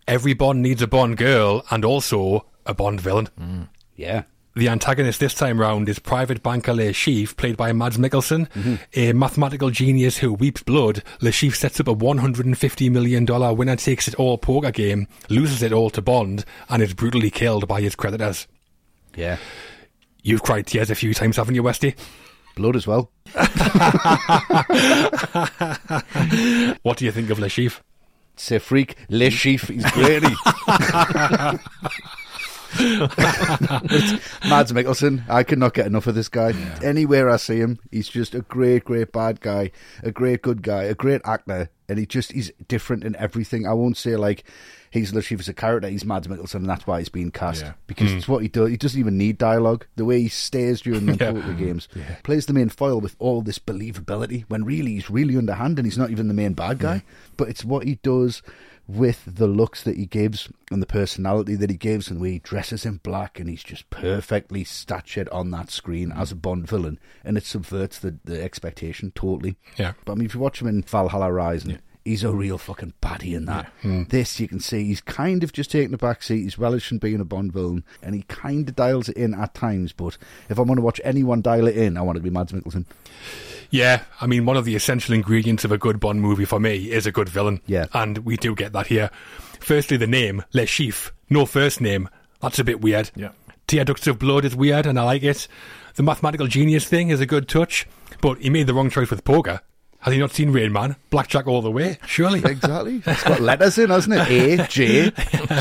Every 0.07 0.33
Bond 0.33 0.61
needs 0.63 0.81
a 0.81 0.87
Bond 0.87 1.17
girl 1.17 1.63
and 1.69 1.85
also 1.85 2.47
a 2.65 2.73
Bond 2.73 2.99
villain. 2.99 3.27
Mm. 3.39 3.67
yeah, 3.95 4.23
The 4.55 4.67
antagonist 4.67 5.19
this 5.19 5.35
time 5.35 5.59
round 5.59 5.87
is 5.87 5.99
Private 5.99 6.41
Banker 6.41 6.73
Le 6.73 6.91
Chiffre, 6.91 7.37
played 7.37 7.55
by 7.55 7.71
Mads 7.73 7.99
Mikkelsen, 7.99 8.49
mm-hmm. 8.49 8.75
a 8.95 9.13
mathematical 9.13 9.69
genius 9.69 10.17
who 10.17 10.33
weeps 10.33 10.63
blood. 10.63 11.03
Le 11.21 11.29
Chiffre 11.29 11.55
sets 11.55 11.79
up 11.79 11.87
a 11.87 11.93
$150 11.93 12.91
million 12.91 13.25
winner 13.55 13.75
takes 13.75 14.07
it 14.07 14.15
all 14.15 14.39
poker 14.39 14.71
game, 14.71 15.07
loses 15.29 15.61
it 15.61 15.71
all 15.71 15.91
to 15.91 16.01
Bond, 16.01 16.43
and 16.69 16.81
is 16.81 16.95
brutally 16.95 17.29
killed 17.29 17.67
by 17.67 17.79
his 17.79 17.95
creditors. 17.95 18.47
yeah. 19.15 19.37
You've 20.21 20.43
cried 20.43 20.67
tears 20.67 20.89
a 20.89 20.95
few 20.95 21.13
times, 21.13 21.37
haven't 21.37 21.55
you, 21.55 21.63
Westy? 21.63 21.95
Blood 22.55 22.75
as 22.75 22.87
well. 22.87 23.11
What 26.83 26.97
do 26.97 27.05
you 27.05 27.11
think 27.11 27.29
of 27.29 27.39
Le 27.39 27.47
Chiffre? 27.47 27.81
It's 28.33 28.51
a 28.51 28.59
freak. 28.59 28.95
Le 29.09 29.29
Chiffre, 29.29 29.73
he's 29.73 29.89
great. 29.91 30.23
Mads 34.47 34.71
Mikkelsen, 34.71 35.23
I 35.27 35.43
cannot 35.43 35.73
get 35.73 35.87
enough 35.87 36.07
of 36.07 36.15
this 36.15 36.29
guy. 36.29 36.53
Anywhere 36.83 37.29
I 37.29 37.37
see 37.37 37.57
him, 37.57 37.79
he's 37.91 38.07
just 38.07 38.35
a 38.35 38.41
great, 38.41 38.85
great 38.85 39.11
bad 39.11 39.41
guy, 39.41 39.71
a 40.03 40.11
great 40.11 40.41
good 40.41 40.61
guy, 40.61 40.83
a 40.83 40.93
great 40.93 41.21
actor, 41.25 41.69
and 41.87 41.97
he 41.97 42.05
just 42.05 42.31
he's 42.31 42.51
different 42.67 43.03
in 43.03 43.15
everything. 43.15 43.67
I 43.67 43.73
won't 43.73 43.97
say 43.97 44.15
like 44.15 44.43
he's 44.91 45.13
literally 45.13 45.39
as 45.39 45.47
a 45.49 45.53
character, 45.53 45.87
he's 45.89 46.05
Mads 46.05 46.27
Mikkelsen, 46.27 46.55
and 46.55 46.69
that's 46.69 46.87
why 46.87 46.99
he's 46.99 47.09
being 47.09 47.31
cast 47.31 47.61
Yeah. 47.63 47.73
because 47.87 48.11
it's 48.11 48.25
hmm. 48.25 48.31
what 48.31 48.41
he 48.41 48.47
does. 48.47 48.69
He 48.69 48.77
doesn't 48.77 48.99
even 48.99 49.17
need 49.17 49.37
dialogue. 49.37 49.85
The 49.95 50.05
way 50.05 50.21
he 50.21 50.29
stares 50.29 50.81
during 50.81 51.05
the 51.05 51.15
Yeah. 51.19 51.53
games, 51.53 51.87
plays 52.23 52.45
the 52.45 52.53
main 52.53 52.69
foil 52.69 52.99
with 52.99 53.15
all 53.19 53.41
this 53.41 53.59
believability 53.59 54.45
when 54.47 54.63
really 54.65 54.93
he's 54.93 55.09
really 55.09 55.37
underhand 55.37 55.79
and 55.79 55.85
he's 55.85 55.97
not 55.97 56.09
even 56.09 56.27
the 56.27 56.33
main 56.33 56.53
bad 56.53 56.79
guy. 56.79 57.03
But 57.37 57.49
it's 57.49 57.63
what 57.65 57.85
he 57.85 57.95
does 57.95 58.41
with 58.87 59.21
the 59.27 59.45
looks 59.45 59.83
that 59.83 59.95
he 59.97 60.07
gives 60.07 60.49
and 60.71 60.81
the 60.81 60.87
personality 60.87 61.53
that 61.53 61.69
he 61.69 61.77
gives 61.77 62.07
and 62.09 62.17
the 62.17 62.21
way 62.23 62.31
he 62.31 62.39
dresses 62.39 62.87
in 62.87 62.97
black 62.97 63.39
and 63.39 63.47
he's 63.47 63.61
just 63.61 63.87
perfectly 63.91 64.63
statured 64.63 65.29
on 65.29 65.51
that 65.51 65.69
screen 65.69 66.11
as 66.11 66.31
a 66.31 66.35
Bond 66.35 66.67
villain 66.67 66.99
and 67.23 67.37
it 67.37 67.45
subverts 67.45 67.99
the, 67.99 68.17
the 68.25 68.41
expectation 68.41 69.11
totally. 69.13 69.57
Yeah. 69.77 69.93
But 70.05 70.13
I 70.13 70.15
mean 70.15 70.25
if 70.25 70.33
you 70.33 70.39
watch 70.39 70.59
him 70.59 70.67
in 70.67 70.81
Valhalla 70.81 71.31
Rising, 71.31 71.77
he's 72.09 72.23
a 72.23 72.31
real 72.33 72.57
fucking 72.57 72.93
baddie 73.01 73.35
in 73.35 73.45
that. 73.45 73.71
Hmm. 73.81 74.03
This 74.03 74.39
you 74.39 74.47
can 74.47 74.59
see 74.59 74.85
he's 74.85 75.01
kind 75.01 75.43
of 75.43 75.53
just 75.53 75.71
taking 75.71 75.91
the 75.91 75.97
back 75.97 76.23
seat, 76.23 76.41
he's 76.41 76.57
relishing 76.57 76.97
being 76.97 77.19
a 77.19 77.25
Bond 77.25 77.53
villain 77.53 77.83
and 78.01 78.15
he 78.15 78.23
kind 78.23 78.67
of 78.67 78.75
dials 78.75 79.09
it 79.09 79.17
in 79.17 79.33
at 79.33 79.53
times, 79.53 79.93
but 79.93 80.17
if 80.49 80.57
I 80.57 80.63
want 80.63 80.79
to 80.79 80.81
watch 80.81 80.99
anyone 81.03 81.41
dial 81.41 81.67
it 81.67 81.77
in, 81.77 81.97
I 81.97 82.01
want 82.01 82.17
it 82.17 82.21
to 82.21 82.23
be 82.23 82.29
Mads 82.29 82.51
Mikkelsen. 82.51 82.85
Yeah, 83.69 84.01
I 84.19 84.25
mean, 84.25 84.45
one 84.45 84.57
of 84.57 84.65
the 84.65 84.75
essential 84.75 85.13
ingredients 85.13 85.63
of 85.63 85.71
a 85.71 85.77
good 85.77 85.99
Bond 85.99 86.21
movie 86.21 86.45
for 86.45 86.59
me 86.59 86.91
is 86.91 87.05
a 87.05 87.11
good 87.11 87.29
villain. 87.29 87.61
Yeah. 87.67 87.85
And 87.93 88.19
we 88.19 88.35
do 88.35 88.55
get 88.55 88.73
that 88.73 88.87
here. 88.87 89.11
Firstly, 89.59 89.97
the 89.97 90.07
name, 90.07 90.43
Le 90.53 90.63
Chiffre, 90.63 91.11
no 91.29 91.45
first 91.45 91.79
name. 91.79 92.09
That's 92.41 92.57
a 92.57 92.63
bit 92.63 92.81
weird. 92.81 93.11
Yeah. 93.15 93.29
Tear 93.67 93.85
Ducts 93.85 94.07
of 94.07 94.17
Blood 94.17 94.45
is 94.45 94.55
weird, 94.55 94.87
and 94.87 94.99
I 94.99 95.03
like 95.03 95.21
it. 95.21 95.47
The 95.93 96.01
mathematical 96.01 96.47
genius 96.47 96.85
thing 96.85 97.09
is 97.09 97.21
a 97.21 97.27
good 97.27 97.47
touch, 97.47 97.85
but 98.21 98.39
he 98.39 98.49
made 98.49 98.65
the 98.65 98.73
wrong 98.73 98.89
choice 98.89 99.11
with 99.11 99.23
poker. 99.23 99.61
Has 100.01 100.13
he 100.13 100.19
not 100.19 100.31
seen 100.31 100.51
Rain 100.51 100.71
Man? 100.71 100.95
Blackjack 101.09 101.45
all 101.45 101.61
the 101.61 101.71
way, 101.71 101.97
surely. 102.05 102.39
Exactly. 102.39 103.01
It's 103.05 103.23
got 103.23 103.41
letters 103.41 103.77
in, 103.77 103.89
hasn't 103.89 104.15
it? 104.15 104.59
A, 104.59 104.67
J, 104.67 105.11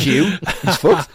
Q. 0.00 0.38
He's 0.62 0.76
fucked. 0.76 1.10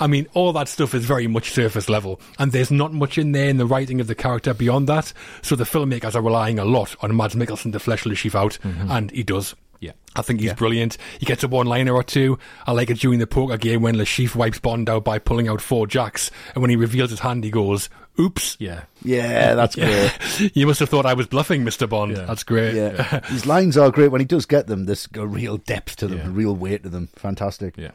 I 0.00 0.06
mean, 0.08 0.26
all 0.32 0.54
that 0.54 0.68
stuff 0.68 0.94
is 0.94 1.04
very 1.04 1.26
much 1.26 1.50
surface 1.50 1.90
level, 1.90 2.18
and 2.38 2.52
there's 2.52 2.70
not 2.70 2.94
much 2.94 3.18
in 3.18 3.32
there 3.32 3.50
in 3.50 3.58
the 3.58 3.66
writing 3.66 4.00
of 4.00 4.06
the 4.06 4.14
character 4.14 4.54
beyond 4.54 4.88
that. 4.88 5.12
So 5.42 5.54
the 5.54 5.64
filmmakers 5.64 6.14
are 6.14 6.22
relying 6.22 6.58
a 6.58 6.64
lot 6.64 6.96
on 7.00 7.14
Mads 7.14 7.34
Mikkelsen 7.34 7.72
to 7.72 7.78
flesh 7.78 8.06
Le 8.06 8.14
Chiffre 8.14 8.36
out, 8.36 8.58
mm-hmm. 8.62 8.90
and 8.90 9.10
he 9.10 9.22
does. 9.22 9.54
Yeah. 9.80 9.92
I 10.16 10.22
think 10.22 10.40
he's 10.40 10.54
brilliant. 10.54 10.96
He 11.18 11.26
gets 11.26 11.44
a 11.44 11.48
one-liner 11.48 11.92
or 11.92 12.02
two. 12.02 12.38
I 12.66 12.72
like 12.72 12.88
it 12.88 13.00
during 13.00 13.18
the 13.18 13.26
poker 13.26 13.58
game 13.58 13.82
when 13.82 13.98
Le 13.98 14.04
Chiffre 14.04 14.36
wipes 14.36 14.60
Bond 14.60 14.88
out 14.88 15.04
by 15.04 15.18
pulling 15.18 15.48
out 15.48 15.60
four 15.60 15.86
jacks, 15.86 16.30
and 16.54 16.62
when 16.62 16.70
he 16.70 16.76
reveals 16.76 17.10
his 17.10 17.20
hand, 17.20 17.44
he 17.44 17.50
goes, 17.50 17.90
"Oops." 18.18 18.56
Yeah. 18.58 18.84
Yeah, 19.04 19.54
that's 19.54 19.76
great. 19.76 20.12
you 20.54 20.66
must 20.66 20.80
have 20.80 20.88
thought 20.88 21.06
I 21.06 21.14
was 21.14 21.26
bluffing, 21.26 21.62
Mister 21.64 21.86
Bond. 21.86 22.16
Yeah. 22.16 22.24
That's 22.24 22.42
great. 22.42 22.74
Yeah, 22.74 23.20
his 23.26 23.46
lines 23.46 23.76
are 23.76 23.90
great 23.90 24.08
when 24.10 24.20
he 24.20 24.24
does 24.24 24.46
get 24.46 24.66
them. 24.66 24.86
There's 24.86 25.08
a 25.14 25.26
real 25.26 25.58
depth 25.58 25.96
to 25.96 26.06
them, 26.08 26.18
Yeah. 26.18 26.26
a 26.26 26.30
real 26.30 26.56
weight 26.56 26.82
to 26.84 26.88
them. 26.88 27.08
Fantastic. 27.16 27.76
Yeah. 27.76 27.90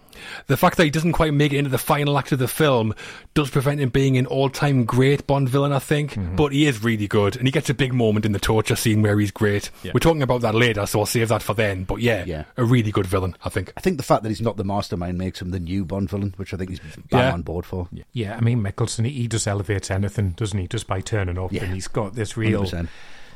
The 0.48 0.58
fact 0.58 0.78
that 0.78 0.84
he 0.84 0.90
doesn't 0.90 1.14
quite 1.14 1.34
make 1.34 1.54
it 1.54 1.58
into 1.58 1.70
the 1.70 1.78
final 1.78 2.18
act 2.18 2.32
of 2.32 2.40
the 2.40 2.48
film 2.48 2.94
does 3.34 3.50
prevent 3.50 3.80
him 3.82 3.90
being 3.90 4.18
an 4.18 4.26
all-time 4.26 4.86
great 4.86 5.26
Bond 5.28 5.50
villain, 5.50 5.72
I 5.72 5.80
think. 5.80 6.12
Mm-hmm. 6.14 6.36
But 6.36 6.52
he 6.54 6.66
is 6.68 6.84
really 6.84 7.08
good, 7.08 7.36
and 7.38 7.48
he 7.48 7.52
gets 7.52 7.70
a 7.70 7.74
big 7.74 7.94
moment 7.94 8.26
in 8.26 8.32
the 8.32 8.40
torture 8.40 8.76
scene 8.76 9.02
where 9.02 9.18
he's 9.20 9.32
great. 9.32 9.72
Yeah. 9.84 9.92
We're 9.94 10.00
talking 10.00 10.22
about 10.22 10.42
that 10.42 10.56
later, 10.56 10.86
so 10.86 11.00
I'll 11.00 11.06
save 11.06 11.30
that 11.30 11.42
for 11.42 11.54
then. 11.54 11.84
But 11.86 12.02
yeah, 12.02 12.24
Yeah. 12.26 12.44
a 12.58 12.64
really 12.66 12.92
good 12.92 13.08
villain, 13.08 13.36
I 13.44 13.50
think. 13.50 13.74
I 13.78 13.82
think 13.82 13.98
the 13.98 14.04
fact 14.04 14.24
that 14.24 14.30
he's 14.30 14.42
not 14.42 14.58
the 14.58 14.64
mastermind 14.66 15.18
makes 15.18 15.42
him 15.42 15.52
the 15.52 15.60
new 15.60 15.86
Bond 15.86 16.10
villain, 16.10 16.34
which 16.38 16.54
I 16.54 16.58
think 16.58 16.70
he's 16.72 16.80
bang 17.10 17.22
Yeah. 17.22 17.34
on 17.34 17.42
board 17.42 17.66
for. 17.66 17.88
Yeah, 18.14 18.36
I 18.36 18.42
mean 18.42 18.62
Mikkelsen, 18.62 19.06
he, 19.06 19.12
he 19.12 19.28
just 19.28 19.48
elevates 19.48 19.90
anything, 19.90 20.32
doesn't 20.32 20.60
he? 20.60 20.68
Just 20.68 20.86
by 20.88 20.99
turning 21.02 21.38
up, 21.38 21.52
Yeah. 21.52 21.64
and 21.66 21.74
he's 21.74 21.88
got 21.88 22.16
this 22.16 22.36
real 22.38 22.64
100%. 22.64 22.88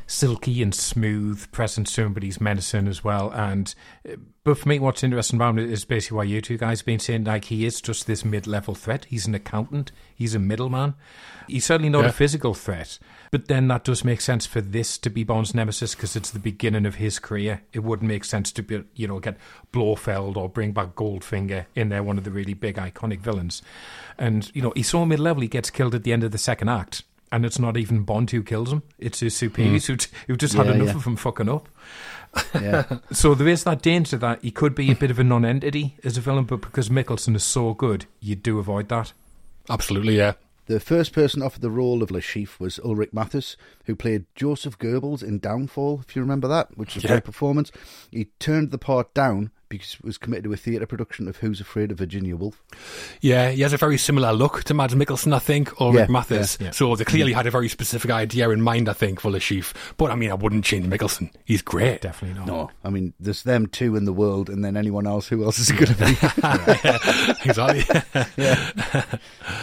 silky 0.05 0.61
and 0.61 0.75
smooth 0.75 1.49
presence 1.51 1.93
to 1.95 2.01
him, 2.03 2.13
but 2.13 2.23
he's 2.23 2.41
menacing 2.41 2.87
as 2.89 3.03
well. 3.03 3.31
And 3.31 3.73
uh, 4.07 4.15
but 4.43 4.57
for 4.57 4.67
me, 4.67 4.77
what's 4.77 5.01
interesting 5.03 5.37
about 5.37 5.51
him 5.57 5.59
is 5.59 5.85
basically 5.85 6.17
why 6.17 6.23
you 6.25 6.41
two 6.41 6.57
guys 6.57 6.81
have 6.81 6.85
been 6.85 6.99
saying 6.99 7.23
like 7.23 7.45
he 7.45 7.65
is 7.65 7.79
just 7.79 8.05
this 8.07 8.25
mid-level 8.25 8.75
threat. 8.75 9.05
He's 9.05 9.25
an 9.25 9.33
accountant. 9.33 9.93
He's 10.13 10.35
a 10.35 10.39
middleman. 10.39 10.95
He's 11.47 11.63
certainly 11.65 11.87
not 11.89 12.01
Yeah. 12.03 12.09
a 12.09 12.11
physical 12.11 12.53
threat. 12.53 12.99
But 13.31 13.47
then 13.47 13.69
that 13.69 13.85
does 13.85 14.03
make 14.03 14.19
sense 14.19 14.45
for 14.45 14.59
this 14.59 14.97
to 14.97 15.09
be 15.09 15.23
Bond's 15.23 15.55
nemesis 15.55 15.95
because 15.95 16.17
it's 16.17 16.29
the 16.31 16.39
beginning 16.39 16.85
of 16.85 16.95
his 16.95 17.19
career. 17.19 17.61
It 17.71 17.79
wouldn't 17.85 18.07
make 18.09 18.25
sense 18.25 18.51
to 18.51 18.61
be, 18.61 18.83
you 18.95 19.07
know, 19.07 19.19
get 19.19 19.37
Blofeld 19.71 20.35
or 20.35 20.49
bring 20.49 20.73
back 20.73 20.93
Goldfinger 20.95 21.65
in 21.75 21.87
there, 21.87 22.03
one 22.03 22.17
of 22.17 22.25
the 22.25 22.31
really 22.31 22.53
big 22.53 22.75
iconic 22.75 23.21
villains. 23.21 23.61
And 24.17 24.51
you 24.53 24.61
know, 24.61 24.73
he's 24.75 24.89
so 24.89 25.05
mid-level, 25.05 25.41
he 25.41 25.47
gets 25.47 25.69
killed 25.69 25.95
at 25.95 26.03
the 26.03 26.11
end 26.11 26.25
of 26.25 26.31
the 26.31 26.37
second 26.37 26.67
act, 26.67 27.03
and 27.33 27.43
it's 27.45 27.59
not 27.59 27.75
even 27.75 28.03
Bond 28.03 28.31
who 28.31 28.43
kills 28.43 28.71
him; 28.71 28.83
it's 28.97 29.19
his 29.19 29.35
superiors 29.35 29.87
hmm. 29.87 29.93
who 29.93 29.99
who've 30.27 30.37
just 30.37 30.53
had 30.53 30.67
Yeah, 30.67 30.73
enough 30.73 30.87
yeah. 30.89 30.95
of 30.95 31.03
him 31.05 31.15
fucking 31.17 31.49
up. 31.49 31.67
Yeah, 32.55 32.85
So 33.11 33.35
there 33.35 33.47
is 33.47 33.63
that 33.65 33.81
danger 33.81 34.17
that 34.17 34.41
he 34.41 34.51
could 34.51 34.73
be 34.75 34.91
a 34.91 34.95
bit 34.95 35.11
of 35.11 35.19
a 35.19 35.23
non-entity 35.23 35.97
as 36.03 36.17
a 36.17 36.21
villain, 36.21 36.45
but 36.45 36.61
because 36.61 36.89
Mikkelsen 36.89 37.35
is 37.35 37.43
so 37.43 37.73
good, 37.73 38.05
you 38.21 38.35
do 38.35 38.57
avoid 38.59 38.87
that. 38.89 39.13
Absolutely, 39.69 40.17
yeah. 40.17 40.33
the 40.67 40.79
first 40.79 41.11
person 41.13 41.41
offered 41.41 41.61
the 41.61 41.69
role 41.69 42.01
of 42.01 42.09
Le 42.11 42.21
Chiffre 42.21 42.59
was 42.59 42.79
Ulrich 42.79 43.13
Matthes, 43.13 43.57
who 43.85 43.95
played 43.95 44.25
Joseph 44.35 44.77
Goebbels 44.79 45.21
in 45.23 45.39
Downfall, 45.39 46.01
if 46.07 46.15
you 46.15 46.21
remember 46.21 46.47
that, 46.47 46.77
which 46.77 46.95
is 46.97 47.03
a 47.03 47.07
Yeah. 47.07 47.13
great 47.15 47.23
performance. 47.25 47.71
He 48.11 48.25
turned 48.39 48.71
the 48.71 48.77
part 48.77 49.13
down 49.13 49.51
because 49.77 49.93
he 49.93 49.97
was 50.05 50.17
committed 50.17 50.45
to 50.45 50.53
a 50.53 50.57
theatre 50.57 50.85
production 50.85 51.27
of 51.27 51.37
Who's 51.37 51.59
Afraid 51.61 51.91
of 51.91 51.97
Virginia 51.97 52.35
Woolf. 52.35 52.61
Yeah, 53.21 53.51
he 53.51 53.61
has 53.61 53.73
a 53.73 53.77
very 53.77 53.97
similar 53.97 54.31
look 54.33 54.63
to 54.65 54.73
Mads 54.73 54.95
Mikkelsen, 54.95 55.33
I 55.33 55.39
think, 55.39 55.79
or 55.81 55.93
Rick 55.93 56.07
Yeah, 56.07 56.11
Matthes. 56.13 56.57
yeah, 56.59 56.67
yeah. 56.67 56.71
So 56.71 56.95
they 56.95 57.03
clearly 57.05 57.33
had 57.33 57.47
a 57.47 57.51
very 57.51 57.67
specific 57.69 58.11
idea 58.11 58.49
in 58.49 58.61
mind, 58.61 58.89
I 58.89 58.93
think, 58.93 59.19
for 59.19 59.31
Le 59.31 59.39
Chiffre. 59.39 59.73
But 59.97 60.11
I 60.11 60.15
mean, 60.15 60.31
I 60.31 60.35
wouldn't 60.35 60.65
change 60.65 60.85
Mikkelsen. 60.87 61.31
He's 61.45 61.61
great. 61.61 62.01
Definitely 62.01 62.39
not. 62.39 62.47
No, 62.47 62.71
I 62.83 62.89
mean, 62.89 63.13
there's 63.19 63.43
them 63.43 63.67
two 63.67 63.95
in 63.95 64.05
the 64.05 64.13
world, 64.13 64.49
and 64.49 64.63
then 64.63 64.77
anyone 64.77 65.07
else, 65.07 65.27
who 65.27 65.43
else 65.43 65.59
is 65.59 65.69
it 65.69 65.73
going 65.73 65.93
to 65.93 66.05
be? 66.05 67.43
exactly. 67.49 67.83
yeah. 68.43 68.55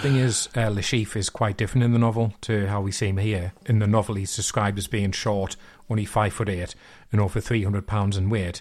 thing 0.00 0.16
is, 0.16 0.48
uh, 0.56 0.68
Le 0.68 0.80
Chiffre 0.82 1.16
is 1.16 1.30
quite 1.30 1.56
different 1.56 1.84
in 1.84 1.92
the 1.92 1.98
novel 1.98 2.34
to 2.42 2.66
how 2.66 2.80
we 2.80 2.92
see 2.92 3.08
him 3.08 3.18
here. 3.18 3.52
In 3.66 3.78
the 3.78 3.86
novel, 3.86 4.14
he's 4.16 4.34
described 4.34 4.78
as 4.78 4.86
being 4.86 5.12
short, 5.12 5.56
only 5.88 6.04
five 6.04 6.32
foot 6.32 6.48
eight, 6.48 6.74
and 7.12 7.20
over 7.20 7.40
three 7.40 7.64
hundred 7.64 7.86
pounds 7.86 8.16
in 8.16 8.30
weight. 8.30 8.60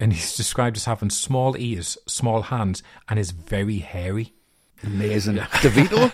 And 0.00 0.12
he's 0.14 0.34
described 0.34 0.78
as 0.78 0.86
having 0.86 1.10
small 1.10 1.56
ears, 1.58 1.98
small 2.06 2.42
hands, 2.42 2.82
and 3.08 3.18
is 3.18 3.30
very 3.30 3.78
hairy. 3.78 4.32
Amazing. 4.82 5.36
DeVito? 5.36 6.10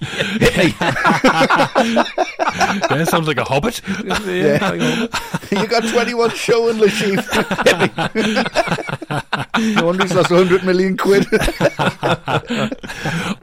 yeah, 2.91 3.05
sounds 3.05 3.27
like 3.27 3.37
a 3.39 3.45
hobbit. 3.45 3.81
Yeah, 4.05 4.73
you 5.51 5.67
got 5.67 5.85
21 5.85 6.31
showing 6.31 6.79
Le 6.79 6.89
Chiffre. 6.89 7.45
no 9.77 9.87
wonder 9.87 10.05
he's 10.05 10.15
lost 10.15 10.31
100 10.31 10.65
million 10.65 10.97
quid. 10.97 11.27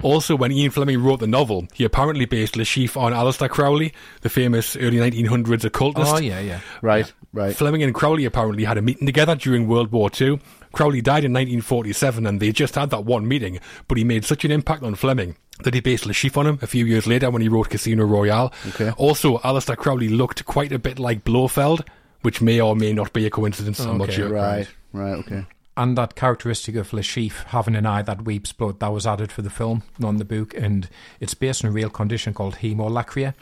Also, 0.02 0.36
when 0.36 0.52
Ian 0.52 0.70
Fleming 0.70 1.02
wrote 1.02 1.22
the 1.22 1.28
novel, 1.28 1.66
he 1.74 1.86
apparently 1.86 2.26
based 2.26 2.58
Le 2.58 2.64
Chiffre 2.66 2.98
on 3.00 3.14
Aleister 3.14 3.50
Crowley, 3.50 3.94
the 4.22 4.30
famous 4.30 4.76
early 4.76 4.98
1900s 4.98 5.64
occultist. 5.64 6.14
Oh 6.14 6.18
yeah, 6.18 6.42
yeah. 6.42 6.60
right, 6.82 7.12
right. 7.32 7.56
Fleming 7.56 7.84
and 7.84 7.96
Crowley 7.96 8.26
apparently 8.26 8.66
had 8.66 8.78
a 8.78 8.82
meeting 8.82 9.06
together 9.06 9.36
during 9.36 9.68
World 9.68 9.92
War 9.94 10.10
II. 10.20 10.42
Crowley 10.74 11.02
died 11.02 11.24
in 11.24 11.32
1947 11.32 12.26
and 12.26 12.42
they 12.42 12.52
just 12.52 12.76
had 12.76 12.90
that 12.90 13.06
one 13.06 13.26
meeting, 13.28 13.60
but 13.88 13.98
he 13.98 14.04
made 14.04 14.26
such 14.26 14.44
an 14.44 14.52
impact 14.52 14.84
on 14.84 14.96
Fleming 14.96 15.38
that 15.64 15.74
he 15.74 15.80
based 15.82 16.06
Le 16.06 16.14
Chiffre 16.14 16.38
on 16.38 16.48
him 16.48 16.60
a 16.62 16.68
few 16.68 16.86
years 16.86 17.06
later 17.08 17.30
when 17.30 17.42
he 17.42 17.48
wrote 17.48 17.70
Casino 17.70 18.06
Royale. 18.06 18.52
Okay. 18.70 18.92
Also, 18.98 19.38
Aleister 19.40 19.78
Crowley 19.78 20.10
looked 20.10 20.46
quite 20.46 20.72
a 20.72 20.80
bit 20.80 21.00
like 21.00 21.24
Blofeld, 21.24 21.88
which 22.22 22.42
may 22.42 22.60
or 22.60 22.76
may 22.76 22.94
not 22.94 23.14
be 23.14 23.26
a 23.26 23.30
coincidence. 23.30 23.80
I'm 23.80 23.98
not 23.98 24.10
Okay, 24.10 24.18
sure. 24.18 24.30
Right, 24.30 24.68
right, 24.92 25.14
okay. 25.20 25.46
And 25.76 25.98
that 25.98 26.16
characteristic 26.16 26.76
of 26.76 26.94
Le 26.94 27.02
Chiffre 27.02 27.46
having 27.46 27.76
an 27.76 27.86
eye 27.86 28.04
that 28.04 28.26
weeps 28.26 28.54
blood 28.54 28.80
that 28.80 28.92
was 28.94 29.08
added 29.08 29.32
for 29.32 29.42
the 29.42 29.50
film, 29.50 29.84
not 29.98 30.10
in 30.10 30.18
the 30.18 30.26
book, 30.26 30.54
and 30.56 30.88
it's 31.20 31.34
based 31.34 31.64
on 31.64 31.70
a 31.70 31.74
real 31.74 31.90
condition 31.90 32.34
called 32.34 32.56
hemolacria. 32.56 33.34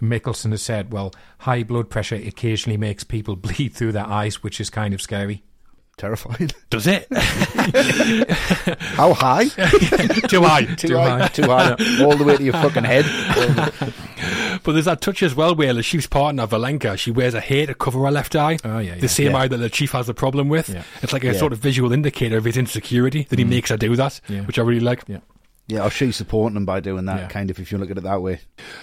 Mikkelsen 0.00 0.50
has 0.50 0.62
said, 0.62 0.92
well, 0.92 1.12
high 1.38 1.62
blood 1.62 1.88
pressure 1.88 2.16
occasionally 2.16 2.76
makes 2.76 3.04
people 3.04 3.36
bleed 3.36 3.74
through 3.74 3.92
their 3.92 4.06
eyes, 4.06 4.42
which 4.42 4.60
is 4.60 4.70
kind 4.70 4.94
of 4.94 5.00
scary. 5.02 5.42
Terrifying. 5.96 6.50
Does 6.70 6.86
it? 6.86 7.06
How 8.96 9.12
high? 9.12 9.44
Too 10.28 10.42
high. 10.42 10.64
Too, 10.74 10.96
high. 10.96 11.28
Too 11.28 11.42
high. 11.44 11.70
All 12.02 12.16
the 12.16 12.24
way 12.24 12.36
to 12.36 12.42
your 12.42 12.54
fucking 12.54 12.84
head. 12.84 13.04
But 14.64 14.72
there's 14.72 14.86
that 14.86 15.00
touch 15.00 15.22
as 15.22 15.34
well 15.34 15.54
where 15.54 15.74
the 15.74 15.82
chief's 15.82 16.06
partner, 16.06 16.46
Valenka, 16.46 16.96
she 16.96 17.10
wears 17.10 17.34
a 17.34 17.40
hair 17.40 17.66
to 17.66 17.74
cover 17.74 18.00
her 18.00 18.10
left 18.10 18.34
eye. 18.36 18.58
Oh, 18.64 18.78
yeah, 18.78 18.94
yeah. 18.94 19.00
The 19.00 19.08
same 19.08 19.32
Yeah. 19.32 19.38
eye 19.38 19.48
that 19.48 19.56
the 19.56 19.68
Chief 19.70 19.92
has 19.92 20.08
a 20.08 20.14
problem 20.14 20.48
with. 20.48 20.68
Yeah. 20.68 20.82
It's 21.02 21.12
like 21.12 21.24
a 21.24 21.32
Yeah. 21.32 21.38
sort 21.38 21.52
of 21.52 21.58
visual 21.58 21.92
indicator 21.92 22.36
of 22.36 22.44
his 22.44 22.56
insecurity 22.56 23.26
that 23.28 23.38
he 23.38 23.44
mm. 23.44 23.48
makes 23.50 23.70
her 23.70 23.76
do 23.76 23.96
that, 23.96 24.20
Yeah. 24.28 24.42
which 24.42 24.58
I 24.58 24.62
really 24.62 24.80
like. 24.80 25.02
Yeah. 25.08 25.18
Yeah, 25.66 25.84
or 25.84 25.90
she's 25.90 26.16
supporting 26.16 26.56
him 26.56 26.64
by 26.64 26.80
doing 26.80 27.04
that, 27.06 27.20
Yeah. 27.20 27.26
kind 27.28 27.50
of, 27.50 27.58
if 27.58 27.70
you 27.72 27.78
look 27.78 27.90
at 27.90 27.98
it 27.98 28.04
that 28.04 28.22
way. 28.22 28.40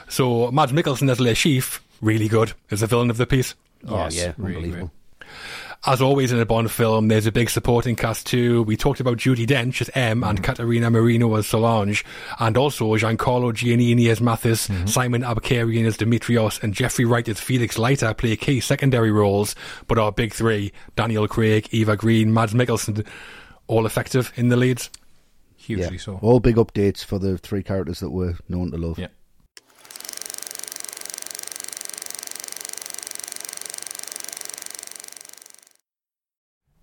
So 0.07 0.51
Mads 0.51 0.71
Mikkelsen 0.71 1.09
as 1.09 1.19
Le 1.19 1.31
Chiffre, 1.31 1.79
really 2.01 2.27
good 2.27 2.53
as 2.71 2.81
a 2.81 2.87
villain 2.87 3.09
of 3.09 3.17
the 3.17 3.25
piece. 3.25 3.55
Oh, 3.87 3.97
Yes, 3.97 4.15
yeah, 4.15 4.33
really 4.37 4.55
unbelievable. 4.55 4.91
As 5.85 6.01
always 6.01 6.33
in 6.33 6.39
a 6.39 6.45
Bond 6.45 6.69
film, 6.69 7.07
there's 7.07 7.25
a 7.25 7.31
big 7.31 7.49
supporting 7.49 7.95
cast 7.95 8.27
too. 8.27 8.63
We 8.63 8.75
talked 8.75 8.99
about 8.99 9.17
Judi 9.17 9.47
Dench 9.47 9.79
as 9.79 9.89
M 9.93 10.25
and 10.25 10.37
mm. 10.37 10.43
Caterina 10.43 10.91
Murino 10.91 11.39
as 11.39 11.47
Solange, 11.47 12.03
and 12.37 12.57
also 12.57 12.85
Giancarlo 12.97 13.53
Giannini 13.53 14.09
as 14.09 14.19
Mathis, 14.19 14.67
mm-hmm. 14.67 14.87
Simon 14.87 15.21
Abkarian 15.21 15.85
as 15.85 15.97
Dimitrios, 15.97 16.61
and 16.61 16.73
Jeffrey 16.73 17.05
Wright 17.05 17.27
as 17.29 17.39
Felix 17.39 17.77
Leiter 17.77 18.13
play 18.13 18.35
key 18.35 18.59
secondary 18.59 19.09
roles. 19.09 19.55
But 19.87 19.97
our 19.97 20.11
big 20.11 20.33
three, 20.33 20.73
Daniel 20.97 21.29
Craig, 21.29 21.69
Eva 21.71 21.95
Green, 21.95 22.33
Mads 22.33 22.53
Mikkelsen, 22.53 23.07
all 23.67 23.85
effective 23.85 24.33
in 24.35 24.49
the 24.49 24.57
leads. 24.57 24.89
Hugely 25.55 25.95
Yeah. 25.95 26.01
so. 26.01 26.19
All 26.21 26.41
big 26.41 26.57
updates 26.57 27.05
for 27.05 27.19
the 27.19 27.37
three 27.37 27.63
characters 27.63 28.01
that 28.01 28.09
we're 28.09 28.35
known 28.49 28.71
to 28.71 28.77
love. 28.77 28.99
Yeah. 28.99 29.07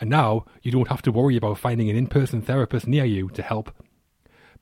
And 0.00 0.10
now, 0.10 0.44
you 0.62 0.70
don't 0.70 0.88
have 0.88 1.02
to 1.02 1.12
worry 1.12 1.36
about 1.36 1.58
finding 1.58 1.88
an 1.90 1.96
in 1.96 2.06
person 2.06 2.42
therapist 2.42 2.86
near 2.86 3.04
you 3.04 3.28
to 3.30 3.42
help. 3.42 3.72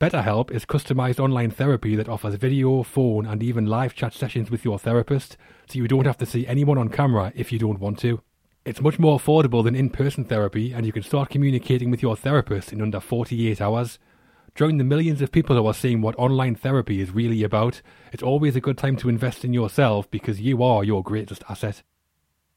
BetterHelp 0.01 0.51
is 0.51 0.66
customized 0.66 1.20
online 1.20 1.51
therapy 1.51 1.95
that 1.97 2.09
offers 2.09 2.35
video, 2.35 2.82
phone, 2.82 3.26
and 3.26 3.43
even 3.43 3.66
live 3.66 3.95
chat 3.95 4.12
sessions 4.12 4.51
with 4.51 4.64
your 4.64 4.78
therapist, 4.78 5.37
so 5.68 5.78
you 5.78 5.87
don't 5.87 6.07
have 6.07 6.18
to 6.18 6.26
see 6.26 6.47
anyone 6.47 6.78
on 6.78 6.89
camera 6.89 7.32
if 7.37 7.53
you 7.53 7.59
don't 7.59 7.78
want 7.78 7.99
to. 8.01 8.20
It's 8.64 8.80
much 8.80 8.99
more 8.99 9.18
affordable 9.18 9.62
than 9.62 9.76
in 9.76 9.91
person 9.91 10.24
therapy, 10.24 10.72
and 10.72 10.85
you 10.85 10.93
can 10.93 11.03
start 11.03 11.30
communicating 11.30 11.91
with 11.91 12.03
your 12.03 12.16
therapist 12.16 12.72
in 12.72 12.82
under 12.82 12.99
48 12.99 13.61
hours. 13.61 13.99
Join 14.55 14.78
the 14.78 14.85
millions 14.85 15.20
of 15.20 15.32
people 15.32 15.57
who 15.57 15.66
are 15.66 15.74
seeing 15.74 16.01
what 16.01 16.18
online 16.18 16.55
therapy 16.55 17.01
is 17.01 17.11
really 17.11 17.43
about. 17.43 17.82
It's 18.12 18.22
always 18.22 18.57
a 18.57 18.61
good 18.61 18.78
time 18.78 18.97
to 18.97 19.09
invest 19.09 19.45
in 19.45 19.53
yourself 19.53 20.11
because 20.11 20.41
you 20.41 20.62
are 20.62 20.82
your 20.82 21.03
greatest 21.03 21.45
asset. 21.49 21.82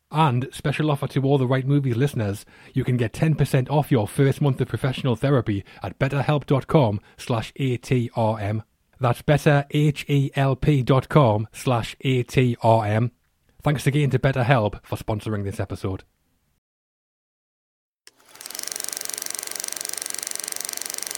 And 0.09 0.47
special 0.51 0.89
offer 0.89 1.07
to 1.07 1.23
all 1.23 1.37
the 1.37 1.47
Right 1.47 1.67
Movies 1.67 1.97
listeners, 1.97 2.45
you 2.73 2.85
can 2.85 2.95
get 2.95 3.11
10% 3.13 3.69
off 3.69 3.91
your 3.91 4.07
first 4.07 4.41
month 4.41 4.61
of 4.61 4.69
professional 4.69 5.17
therapy 5.17 5.65
at 5.83 5.99
betterhelp.com 5.99 7.01
slash 7.17 7.51
ATRM. 7.59 8.63
That's 8.99 9.21
betterhelp.com 9.21 11.47
slash 11.51 11.95
ATRM. 12.03 13.11
Thanks 13.61 13.85
again 13.85 14.09
to 14.11 14.19
BetterHelp 14.19 14.79
for 14.83 14.95
sponsoring 14.95 15.43
this 15.43 15.59
episode. 15.59 16.03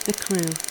The 0.06 0.14
Crew. 0.14 0.69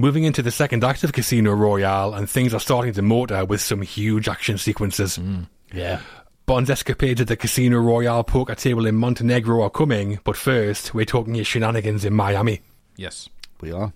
Moving 0.00 0.22
into 0.22 0.42
the 0.42 0.52
second 0.52 0.84
act 0.84 1.02
of 1.02 1.12
Casino 1.12 1.52
Royale, 1.52 2.14
and 2.14 2.30
things 2.30 2.54
are 2.54 2.60
starting 2.60 2.92
to 2.92 3.02
motor 3.02 3.44
with 3.44 3.60
some 3.60 3.82
huge 3.82 4.28
action 4.28 4.56
sequences. 4.56 5.18
Mm, 5.18 5.48
yeah. 5.72 6.00
Bond's 6.46 6.70
escapades 6.70 7.20
at 7.20 7.26
the 7.26 7.36
Casino 7.36 7.78
Royale 7.78 8.22
poker 8.22 8.54
table 8.54 8.86
in 8.86 8.94
Montenegro 8.94 9.60
are 9.60 9.70
coming, 9.70 10.20
but 10.22 10.36
first, 10.36 10.94
we're 10.94 11.04
talking 11.04 11.34
his 11.34 11.48
shenanigans 11.48 12.04
in 12.04 12.14
Miami. 12.14 12.60
Yes. 12.96 13.28
We 13.60 13.72
are. 13.72 13.92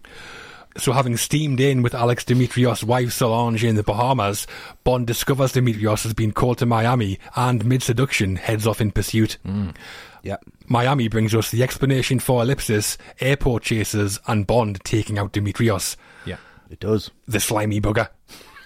So, 0.77 0.91
having 0.91 1.17
steamed 1.17 1.61
in 1.61 1.83
with 1.83 1.95
Alex 1.95 2.25
Dimitrios' 2.25 2.83
wife 2.83 3.13
Solange 3.13 3.63
in 3.63 3.77
the 3.77 3.85
Bahamas, 3.85 4.49
Bond 4.83 5.07
discovers 5.07 5.53
Dimitrios 5.53 6.03
has 6.03 6.15
been 6.15 6.33
called 6.33 6.59
to 6.59 6.67
Miami 6.67 7.21
and, 7.37 7.65
mid 7.65 7.83
seduction, 7.83 8.37
heads 8.37 8.67
off 8.67 8.81
in 8.81 8.91
pursuit. 8.91 9.39
Mm. 9.47 9.77
Yeah. 10.23 10.37
Miami 10.69 11.09
brings 11.09 11.35
us 11.35 11.51
the 11.51 11.63
explanation 11.63 12.19
for 12.19 12.43
Ellipsis, 12.43 12.97
airport 13.21 13.63
chasers, 13.65 14.19
and 14.27 14.47
Bond 14.47 14.79
taking 14.85 15.19
out 15.19 15.33
Dimitrios, 15.33 15.97
Yeah. 16.25 16.37
It 16.71 16.81
does. 16.81 17.11
the 17.27 17.41
slimy 17.41 17.81
bugger. 17.81 18.09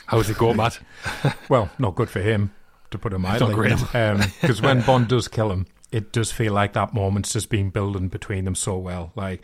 How's 0.07 0.31
it 0.31 0.39
go, 0.39 0.55
Matt? 0.55 0.79
Well, 1.49 1.71
not 1.79 1.95
good 1.97 2.09
for 2.11 2.21
him, 2.21 2.53
to 2.91 2.99
put 2.99 3.13
it 3.13 3.19
mildly. 3.19 3.49
not 3.49 3.55
great. 3.55 4.23
Because 4.41 4.61
um, 4.61 4.65
when 4.67 4.81
Bond 4.87 5.09
does 5.09 5.27
kill 5.29 5.51
him, 5.51 5.67
it 5.91 6.13
does 6.13 6.31
feel 6.31 6.53
like 6.53 6.75
that 6.75 6.93
moment's 6.95 7.33
just 7.33 7.49
been 7.49 7.71
building 7.71 8.09
between 8.09 8.45
them 8.45 8.55
so 8.55 8.77
well. 8.77 9.13
Like, 9.17 9.43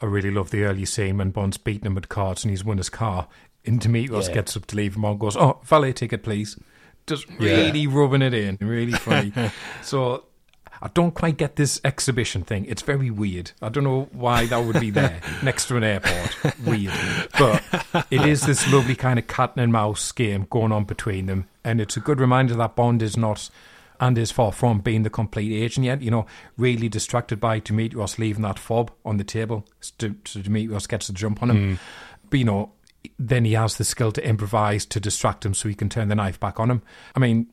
I 0.00 0.06
really 0.06 0.30
love 0.30 0.50
the 0.50 0.64
early 0.64 0.84
scene 0.86 1.18
when 1.18 1.30
Bond's 1.30 1.58
beating 1.58 1.86
him 1.86 1.96
at 1.98 2.08
cards 2.08 2.42
and 2.42 2.50
he's 2.50 2.64
won 2.64 2.78
his 2.78 2.88
car. 2.88 3.28
And 3.66 3.80
Dimitrios 3.80 4.28
Yeah. 4.28 4.34
gets 4.34 4.56
up 4.56 4.64
to 4.66 4.76
leave 4.76 4.96
him 4.96 5.04
on, 5.04 5.18
goes, 5.18 5.36
"Oh, 5.36 5.60
valet 5.64 5.92
ticket, 5.92 6.22
please." 6.22 6.58
Just 7.06 7.26
really 7.38 7.86
rubbing 7.86 8.22
it 8.22 8.32
in, 8.32 8.56
really 8.60 8.92
funny. 8.92 9.32
so. 9.82 10.24
I 10.82 10.88
don't 10.88 11.14
quite 11.14 11.36
get 11.36 11.56
this 11.56 11.80
exhibition 11.84 12.42
thing. 12.42 12.64
It's 12.66 12.82
very 12.82 13.10
weird. 13.10 13.52
I 13.60 13.68
don't 13.68 13.84
know 13.84 14.08
why 14.12 14.46
that 14.46 14.64
would 14.64 14.80
be 14.80 14.90
there 14.90 15.20
next 15.42 15.66
to 15.66 15.76
an 15.76 15.84
airport. 15.84 16.36
Weird. 16.64 16.92
But 17.38 17.62
it 18.10 18.22
is 18.22 18.42
this 18.42 18.70
lovely 18.72 18.94
kind 18.94 19.18
of 19.18 19.26
cat 19.26 19.52
and 19.56 19.72
mouse 19.72 20.10
game 20.12 20.46
going 20.48 20.72
on 20.72 20.84
between 20.84 21.26
them. 21.26 21.46
And 21.64 21.80
it's 21.80 21.96
a 21.96 22.00
good 22.00 22.18
reminder 22.18 22.54
that 22.54 22.76
Bond 22.76 23.02
is 23.02 23.16
not 23.16 23.50
and 24.00 24.16
is 24.16 24.30
far 24.30 24.52
from 24.52 24.80
being 24.80 25.02
the 25.02 25.10
complete 25.10 25.52
agent 25.62 25.84
yet. 25.84 26.00
You 26.00 26.10
know, 26.10 26.26
really 26.56 26.88
distracted 26.88 27.38
by 27.38 27.60
Dimitrios 27.60 28.18
leaving 28.18 28.42
that 28.42 28.58
fob 28.58 28.90
on 29.04 29.18
the 29.18 29.24
table. 29.24 29.66
So 29.80 30.08
Dimitrios 30.08 30.88
gets 30.88 31.08
the 31.08 31.12
jump 31.12 31.42
on 31.42 31.50
him. 31.50 31.76
Hmm. 31.76 31.82
But, 32.30 32.38
you 32.38 32.44
know, 32.46 32.72
then 33.18 33.44
he 33.44 33.52
has 33.52 33.76
the 33.76 33.84
skill 33.84 34.12
to 34.12 34.26
improvise 34.26 34.86
to 34.86 35.00
distract 35.00 35.44
him 35.44 35.52
so 35.52 35.68
he 35.68 35.74
can 35.74 35.88
turn 35.90 36.08
the 36.08 36.14
knife 36.14 36.40
back 36.40 36.58
on 36.58 36.70
him. 36.70 36.82
I 37.14 37.18
mean, 37.18 37.48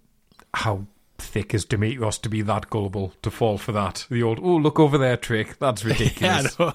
how 0.53 0.87
thick 1.17 1.53
as 1.53 1.65
Dimitrios 1.65 2.21
to 2.21 2.29
be 2.29 2.41
that 2.43 2.69
gullible 2.69 3.13
to 3.21 3.31
fall 3.31 3.57
for 3.57 3.71
that? 3.71 4.05
The 4.09 4.23
old, 4.23 4.39
oh, 4.41 4.55
look 4.57 4.79
over 4.79 4.97
there 4.97 5.17
trick. 5.17 5.57
That's 5.59 5.83
ridiculous. 5.83 6.55
Yeah, 6.59 6.73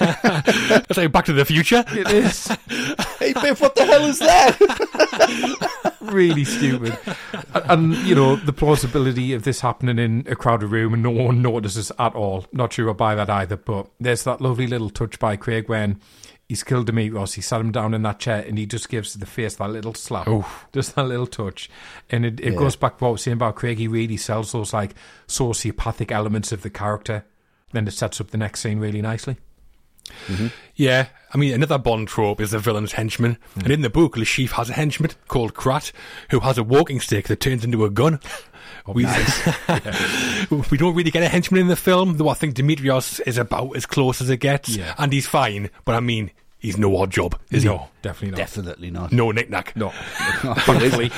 I 0.00 0.42
know. 0.72 0.82
It's 0.88 0.96
like 0.96 1.12
Back 1.12 1.26
to 1.26 1.32
the 1.32 1.44
Future. 1.44 1.84
It 1.88 2.10
is 2.10 2.46
Hey, 3.18 3.32
Biff, 3.34 3.60
what 3.60 3.74
the 3.74 3.84
hell 3.84 4.04
is 4.06 4.18
that? 4.18 4.56
really 6.00 6.44
stupid. 6.44 6.98
And, 7.54 7.94
you 7.96 8.14
know, 8.14 8.36
the 8.36 8.52
plausibility 8.52 9.32
of 9.32 9.42
this 9.44 9.60
happening 9.60 9.98
in 9.98 10.26
a 10.26 10.34
crowded 10.34 10.68
room 10.68 10.94
and 10.94 11.02
no 11.02 11.10
one 11.10 11.42
notices 11.42 11.92
at 11.98 12.14
all. 12.14 12.46
Not 12.52 12.72
sure 12.72 12.90
I 12.90 12.92
buy 12.94 13.14
that 13.14 13.30
either, 13.30 13.56
but 13.56 13.88
there's 14.00 14.24
that 14.24 14.40
lovely 14.40 14.66
little 14.66 14.90
touch 14.90 15.18
by 15.18 15.36
Craig 15.36 15.68
when 15.68 16.00
he's 16.50 16.64
killed 16.64 16.90
Dimitrios, 16.90 17.34
he 17.34 17.40
sat 17.42 17.60
him 17.60 17.70
down 17.70 17.94
in 17.94 18.02
that 18.02 18.18
chair 18.18 18.44
and 18.44 18.58
he 18.58 18.66
just 18.66 18.88
gives 18.88 19.14
the 19.14 19.24
face 19.24 19.54
that 19.54 19.70
little 19.70 19.94
slap. 19.94 20.26
Just 20.72 20.96
that 20.96 21.04
little 21.04 21.28
touch. 21.28 21.70
And 22.10 22.26
it, 22.26 22.40
it 22.40 22.54
Yeah. 22.54 22.58
goes 22.58 22.74
back 22.74 22.98
to 22.98 23.04
what 23.04 23.08
I 23.08 23.12
was 23.12 23.22
saying 23.22 23.34
about 23.36 23.54
Craig. 23.54 23.78
He 23.78 23.86
really 23.86 24.16
sells 24.16 24.50
those, 24.50 24.72
like, 24.72 24.96
sociopathic 25.28 26.10
elements 26.10 26.50
of 26.50 26.62
the 26.62 26.70
character. 26.70 27.24
Then 27.70 27.86
it 27.86 27.92
sets 27.92 28.20
up 28.20 28.30
the 28.32 28.36
next 28.38 28.60
scene 28.62 28.80
really 28.80 29.00
nicely. 29.00 29.36
Mm-hmm. 30.26 30.48
Yeah, 30.74 31.06
I 31.32 31.38
mean, 31.38 31.54
another 31.54 31.78
Bond 31.78 32.08
trope 32.08 32.40
is 32.40 32.50
the 32.50 32.58
villain's 32.58 32.92
henchman. 32.92 33.36
Mm. 33.56 33.62
And 33.62 33.70
in 33.72 33.80
the 33.82 33.90
book, 33.90 34.16
Le 34.16 34.24
Chiffre 34.24 34.54
has 34.56 34.68
a 34.70 34.72
henchman 34.72 35.12
called 35.28 35.54
Krat, 35.54 35.92
who 36.30 36.40
has 36.40 36.58
a 36.58 36.64
walking 36.64 36.98
stick 37.00 37.28
that 37.28 37.38
turns 37.38 37.64
into 37.64 37.84
a 37.84 37.90
gun. 37.90 38.18
We, 38.94 39.04
we 40.70 40.78
don't 40.78 40.94
really 40.94 41.10
get 41.10 41.22
a 41.22 41.28
henchman 41.28 41.62
in 41.62 41.68
the 41.68 41.76
film, 41.76 42.16
though 42.16 42.28
I 42.28 42.34
think 42.34 42.54
Dimitrios 42.54 43.20
is 43.26 43.38
about 43.38 43.76
as 43.76 43.86
close 43.86 44.20
as 44.20 44.30
it 44.30 44.38
gets. 44.38 44.76
Yeah. 44.76 44.94
And 44.98 45.12
he's 45.12 45.26
fine, 45.26 45.70
but 45.84 45.94
I 45.94 46.00
mean, 46.00 46.30
he's 46.58 46.78
no 46.78 46.90
Oddjob, 46.90 47.34
is 47.50 47.64
no, 47.64 47.88
definitely 48.02 48.30
not. 48.30 48.36
Definitely 48.36 48.90
not. 48.90 49.12
No 49.12 49.32
knick-knack. 49.32 49.74
No. 49.74 49.88
Thankfully. 50.20 51.08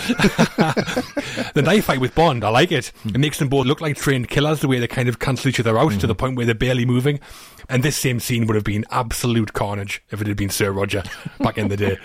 The 1.54 1.62
knife 1.62 1.84
fight 1.86 2.00
with 2.00 2.14
Bond, 2.14 2.44
I 2.44 2.48
like 2.48 2.72
it. 2.72 2.86
Hmm. 3.02 3.10
It 3.10 3.18
makes 3.18 3.38
them 3.38 3.48
both 3.48 3.66
look 3.66 3.80
like 3.80 3.96
trained 3.96 4.28
killers, 4.28 4.60
the 4.60 4.68
way 4.68 4.78
they 4.78 4.86
kind 4.86 5.08
of 5.08 5.18
cancel 5.18 5.48
each 5.48 5.60
other 5.60 5.78
out 5.78 5.92
to 5.92 5.98
hmm. 5.98 6.06
the 6.06 6.14
point 6.14 6.36
where 6.36 6.46
they're 6.46 6.54
barely 6.54 6.86
moving. 6.86 7.20
And 7.68 7.82
this 7.82 7.96
same 7.96 8.20
scene 8.20 8.46
would 8.46 8.54
have 8.54 8.64
been 8.64 8.84
absolute 8.90 9.52
carnage 9.52 10.02
if 10.10 10.20
it 10.20 10.26
had 10.26 10.36
been 10.36 10.50
Sir 10.50 10.72
Roger 10.72 11.02
back 11.40 11.58
in 11.58 11.68
the 11.68 11.76
day. 11.76 11.98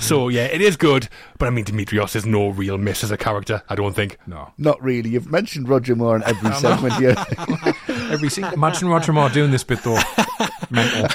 So, 0.00 0.28
yeah, 0.28 0.44
it 0.46 0.60
is 0.60 0.76
good, 0.76 1.08
but 1.38 1.46
I 1.46 1.50
mean, 1.50 1.64
Dimitrios 1.64 2.16
is 2.16 2.26
no 2.26 2.48
real 2.48 2.78
miss 2.78 3.04
as 3.04 3.10
a 3.10 3.16
character, 3.16 3.62
I 3.68 3.74
don't 3.74 3.94
think. 3.94 4.18
no. 4.26 4.52
Not 4.58 4.82
really. 4.82 5.10
You've 5.10 5.30
mentioned 5.30 5.68
Roger 5.68 5.94
Moore 5.96 6.16
in 6.16 6.22
every 6.24 6.52
segment 6.56 6.94
here. 6.94 7.14
Every 8.10 8.28
scene. 8.28 8.44
Imagine 8.46 8.88
Roger 8.88 9.12
Moore 9.12 9.28
doing 9.28 9.52
this 9.52 9.62
bit, 9.62 9.82
though. 9.84 9.98
Mental. 10.70 11.08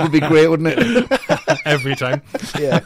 Would 0.00 0.10
be 0.12 0.18
great, 0.20 0.48
wouldn't 0.48 0.74
it? 0.76 1.20
Every 1.64 1.94
time. 1.94 2.20
yeah. 2.58 2.80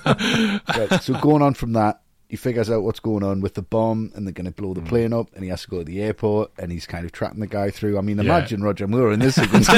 Right, 0.76 1.02
so 1.02 1.18
going 1.20 1.40
on 1.42 1.54
from 1.54 1.72
that, 1.72 2.00
he 2.28 2.36
figures 2.36 2.68
out 2.70 2.82
what's 2.82 2.98
going 2.98 3.22
on 3.22 3.40
with 3.40 3.54
the 3.54 3.62
bomb, 3.62 4.10
and 4.14 4.26
they're 4.26 4.32
going 4.32 4.46
to 4.46 4.50
blow 4.50 4.74
the 4.74 4.80
mm. 4.80 4.88
plane 4.88 5.12
up, 5.12 5.28
and 5.34 5.44
he 5.44 5.50
has 5.50 5.62
to 5.62 5.68
go 5.68 5.78
to 5.78 5.84
the 5.84 6.02
airport, 6.02 6.50
and 6.58 6.72
he's 6.72 6.86
kind 6.86 7.04
of 7.04 7.12
tracking 7.12 7.38
the 7.38 7.46
guy 7.46 7.70
through. 7.70 7.98
I 7.98 8.00
mean, 8.00 8.18
imagine 8.18 8.62
Roger 8.62 8.88
Moore 8.88 9.12
in 9.12 9.20
this 9.20 9.34
sequence 9.36 9.68
on 9.68 9.76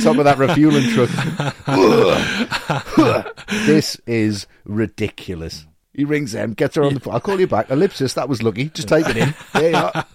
top 0.00 0.18
of 0.18 0.24
that 0.24 0.36
refueling 0.36 0.90
truck. 0.90 1.08
this 3.66 4.00
is 4.06 4.48
ridiculous. 4.64 5.67
He 5.98 6.04
rings 6.04 6.30
them, 6.30 6.52
gets 6.52 6.76
her 6.76 6.84
on 6.84 6.94
the 6.94 7.00
phone. 7.00 7.14
I'll 7.14 7.20
call 7.20 7.40
you 7.40 7.48
back. 7.48 7.68
Ellipsis, 7.70 8.14
that 8.14 8.28
was 8.28 8.40
lucky. 8.40 8.68
Just 8.68 8.86
take 8.86 9.08
it 9.08 9.16
in. 9.16 9.34
There 9.52 9.70
you 9.70 9.76
are. 9.76 10.06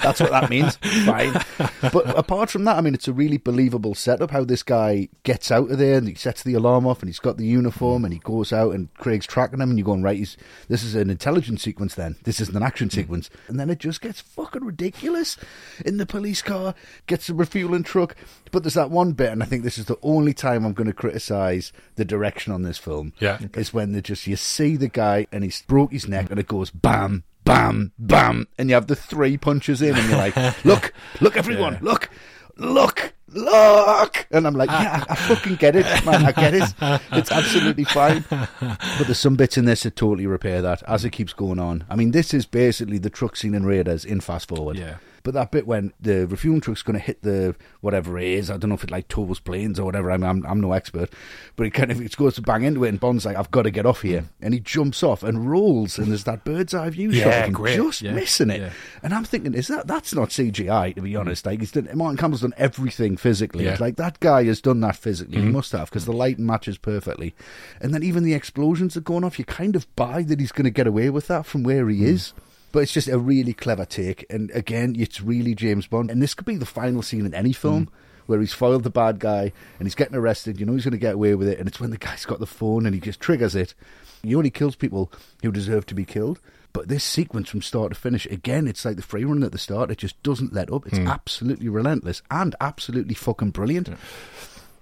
That's 0.00 0.20
what 0.20 0.30
that 0.30 0.48
means. 0.48 0.76
Fine. 0.76 1.44
But 1.92 2.16
apart 2.16 2.50
from 2.50 2.62
that, 2.66 2.76
I 2.76 2.82
mean, 2.82 2.94
it's 2.94 3.08
a 3.08 3.12
really 3.12 3.36
believable 3.36 3.96
setup 3.96 4.30
how 4.30 4.44
this 4.44 4.62
guy 4.62 5.08
gets 5.24 5.50
out 5.50 5.72
of 5.72 5.78
there 5.78 5.98
and 5.98 6.06
he 6.06 6.14
sets 6.14 6.44
the 6.44 6.54
alarm 6.54 6.86
off 6.86 7.02
and 7.02 7.08
he's 7.08 7.18
got 7.18 7.36
the 7.36 7.46
uniform 7.46 8.04
and 8.04 8.14
he 8.14 8.20
goes 8.20 8.52
out 8.52 8.76
and 8.76 8.94
Craig's 8.94 9.26
tracking 9.26 9.60
him 9.60 9.70
and 9.70 9.76
you're 9.76 9.84
going, 9.84 10.04
right, 10.04 10.18
he's, 10.18 10.36
this 10.68 10.84
is 10.84 10.94
an 10.94 11.10
intelligence 11.10 11.62
sequence 11.62 11.96
then. 11.96 12.14
This 12.22 12.38
isn't 12.38 12.56
an 12.56 12.62
action 12.62 12.88
sequence. 12.88 13.28
And 13.48 13.58
then 13.58 13.70
it 13.70 13.80
just 13.80 14.00
gets 14.00 14.20
fucking 14.20 14.64
ridiculous. 14.64 15.36
In 15.84 15.96
the 15.96 16.06
police 16.06 16.42
car, 16.42 16.76
gets 17.08 17.26
the 17.26 17.34
refueling 17.34 17.82
truck. 17.82 18.14
But 18.50 18.62
there's 18.62 18.74
that 18.74 18.90
one 18.90 19.12
bit, 19.12 19.30
and 19.30 19.42
I 19.42 19.46
think 19.46 19.62
this 19.62 19.78
is 19.78 19.86
the 19.86 19.98
only 20.02 20.34
time 20.34 20.64
I'm 20.64 20.72
going 20.72 20.86
to 20.86 20.92
criticise 20.92 21.72
the 21.96 22.04
direction 22.04 22.52
on 22.52 22.62
this 22.62 22.78
film. 22.78 23.12
Yeah. 23.18 23.38
Is 23.54 23.72
when 23.72 23.92
they 23.92 24.00
just, 24.00 24.26
you 24.26 24.36
see 24.36 24.76
the 24.76 24.88
guy 24.88 25.26
and 25.32 25.44
he's 25.44 25.62
broke 25.62 25.92
his 25.92 26.08
neck 26.08 26.30
and 26.30 26.38
it 26.38 26.48
goes 26.48 26.70
bam, 26.70 27.24
bam, 27.44 27.92
bam. 27.98 28.46
And 28.58 28.68
you 28.68 28.74
have 28.74 28.86
the 28.86 28.96
three 28.96 29.36
punches 29.36 29.82
in 29.82 29.96
and 29.96 30.08
you're 30.08 30.18
like, 30.18 30.36
look, 30.64 30.92
look 31.20 31.36
everyone, 31.36 31.78
look, 31.80 32.08
look, 32.56 33.12
look. 33.28 34.26
And 34.30 34.46
I'm 34.46 34.54
like, 34.54 34.70
yeah, 34.70 35.04
I, 35.08 35.12
I 35.12 35.16
fucking 35.16 35.56
get 35.56 35.76
it, 35.76 35.86
man. 36.04 36.24
I 36.24 36.32
get 36.32 36.54
it. 36.54 36.74
It's 37.12 37.30
absolutely 37.30 37.84
fine. 37.84 38.24
But 38.30 39.06
there's 39.06 39.18
some 39.18 39.36
bits 39.36 39.56
in 39.56 39.64
this 39.64 39.82
that 39.82 39.96
totally 39.96 40.26
repair 40.26 40.62
that 40.62 40.82
as 40.84 41.04
it 41.04 41.10
keeps 41.10 41.32
going 41.32 41.58
on. 41.58 41.84
I 41.88 41.96
mean, 41.96 42.10
this 42.12 42.34
is 42.34 42.46
basically 42.46 42.98
the 42.98 43.10
truck 43.10 43.36
scene 43.36 43.54
in 43.54 43.64
Raiders 43.64 44.04
in 44.04 44.20
fast 44.20 44.48
forward. 44.48 44.76
Yeah. 44.76 44.96
But 45.22 45.34
that 45.34 45.50
bit 45.50 45.66
when 45.66 45.92
the 46.00 46.26
refueling 46.26 46.60
truck's 46.60 46.82
going 46.82 46.98
to 46.98 47.04
hit 47.04 47.22
the 47.22 47.54
whatever 47.80 48.18
it 48.18 48.26
is, 48.26 48.50
I 48.50 48.56
don't 48.56 48.70
know 48.70 48.76
if 48.76 48.84
it 48.84 48.90
like 48.90 49.08
tows 49.08 49.40
planes 49.40 49.78
or 49.78 49.84
whatever. 49.84 50.10
I'm, 50.10 50.22
I'm 50.22 50.46
I'm 50.46 50.60
no 50.60 50.72
expert, 50.72 51.12
but 51.56 51.66
it 51.66 51.70
kind 51.70 51.90
of 51.90 52.00
it 52.00 52.16
goes 52.16 52.34
to 52.36 52.42
bang 52.42 52.64
into 52.64 52.84
it, 52.84 52.88
and 52.88 53.00
Bond's 53.00 53.26
like, 53.26 53.36
"I've 53.36 53.50
got 53.50 53.62
to 53.62 53.70
get 53.70 53.86
off 53.86 54.02
here," 54.02 54.22
mm. 54.22 54.28
and 54.40 54.54
he 54.54 54.60
jumps 54.60 55.02
off 55.02 55.22
and 55.22 55.50
rolls, 55.50 55.98
and 55.98 56.08
there's 56.08 56.24
that 56.24 56.44
bird's 56.44 56.74
eye 56.74 56.90
view 56.90 57.12
shot 57.12 57.26
Yeah, 57.26 57.48
great. 57.48 57.76
just 57.76 58.02
Yeah, 58.02 58.12
missing 58.12 58.50
it. 58.50 58.60
yeah. 58.60 58.72
And 59.02 59.14
I'm 59.14 59.24
thinking, 59.24 59.54
is 59.54 59.68
that 59.68 59.86
that's 59.86 60.14
not 60.14 60.30
CGI 60.30 60.94
to 60.94 61.02
be 61.02 61.12
mm. 61.12 61.20
honest? 61.20 61.46
Like 61.46 61.60
he's 61.60 61.72
done, 61.72 61.88
Martin 61.94 62.16
Campbell's 62.16 62.42
done 62.42 62.54
everything 62.56 63.16
physically. 63.16 63.64
Yeah. 63.64 63.76
Like 63.78 63.96
that 63.96 64.20
guy 64.20 64.44
has 64.44 64.60
done 64.60 64.80
that 64.80 64.96
physically. 64.96 65.36
He 65.36 65.42
mm-hmm. 65.42 65.52
must 65.52 65.72
have 65.72 65.90
because 65.90 66.04
the 66.04 66.12
lighting 66.12 66.46
matches 66.46 66.78
perfectly. 66.78 67.34
And 67.80 67.92
then 67.92 68.02
even 68.02 68.24
the 68.24 68.34
explosions 68.34 68.96
are 68.96 69.02
going 69.02 69.24
off. 69.24 69.38
You 69.38 69.44
kind 69.44 69.76
of 69.76 69.94
buy 69.96 70.22
that 70.22 70.40
he's 70.40 70.52
going 70.52 70.64
to 70.64 70.70
get 70.70 70.86
away 70.86 71.10
with 71.10 71.28
that 71.28 71.46
from 71.46 71.62
where 71.62 71.88
he 71.88 72.00
mm. 72.00 72.06
is. 72.06 72.32
But 72.70 72.80
it's 72.80 72.92
just 72.92 73.08
a 73.08 73.18
really 73.18 73.54
clever 73.54 73.84
take. 73.84 74.26
And 74.28 74.50
again, 74.50 74.94
it's 74.98 75.20
really 75.20 75.54
James 75.54 75.86
Bond. 75.86 76.10
And 76.10 76.22
this 76.22 76.34
could 76.34 76.46
be 76.46 76.56
the 76.56 76.66
final 76.66 77.02
scene 77.02 77.24
in 77.24 77.34
any 77.34 77.52
film 77.52 77.88
where 78.26 78.40
he's 78.40 78.52
foiled 78.52 78.82
the 78.82 78.90
bad 78.90 79.18
guy 79.18 79.52
and 79.78 79.86
he's 79.86 79.94
getting 79.94 80.14
arrested. 80.14 80.60
You 80.60 80.66
know 80.66 80.74
he's 80.74 80.84
going 80.84 80.92
to 80.92 80.98
get 80.98 81.14
away 81.14 81.34
with 81.34 81.48
it, 81.48 81.58
and 81.58 81.66
it's 81.66 81.80
when 81.80 81.90
the 81.90 81.96
guy's 81.96 82.26
got 82.26 82.40
the 82.40 82.46
phone 82.46 82.84
and 82.84 82.94
he 82.94 83.00
just 83.00 83.20
triggers 83.20 83.54
it. 83.54 83.74
He 84.22 84.34
only 84.34 84.50
kills 84.50 84.76
people 84.76 85.10
who 85.42 85.50
deserve 85.50 85.86
to 85.86 85.94
be 85.94 86.04
killed. 86.04 86.40
But 86.74 86.88
this 86.88 87.02
sequence 87.02 87.48
from 87.48 87.62
start 87.62 87.92
to 87.92 87.98
finish, 87.98 88.26
again, 88.26 88.68
it's 88.68 88.84
like 88.84 88.96
the 88.96 89.02
free 89.02 89.24
run 89.24 89.42
at 89.42 89.52
the 89.52 89.58
start. 89.58 89.90
It 89.90 89.98
just 89.98 90.22
doesn't 90.22 90.52
let 90.52 90.70
up. 90.70 90.86
It's 90.86 90.98
hmm. 90.98 91.08
absolutely 91.08 91.68
relentless 91.68 92.22
and 92.30 92.54
absolutely 92.60 93.14
fucking 93.14 93.50
brilliant. 93.50 93.88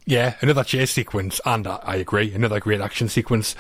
Yeah, 0.05 0.35
another 0.41 0.65
chase 0.65 0.91
sequence, 0.91 1.41
and 1.45 1.67
I, 1.67 1.77
I 1.83 1.97
agree, 1.97 2.35
another 2.35 2.61
great 2.61 2.81
action 2.81 3.09
sequence. 3.09 3.55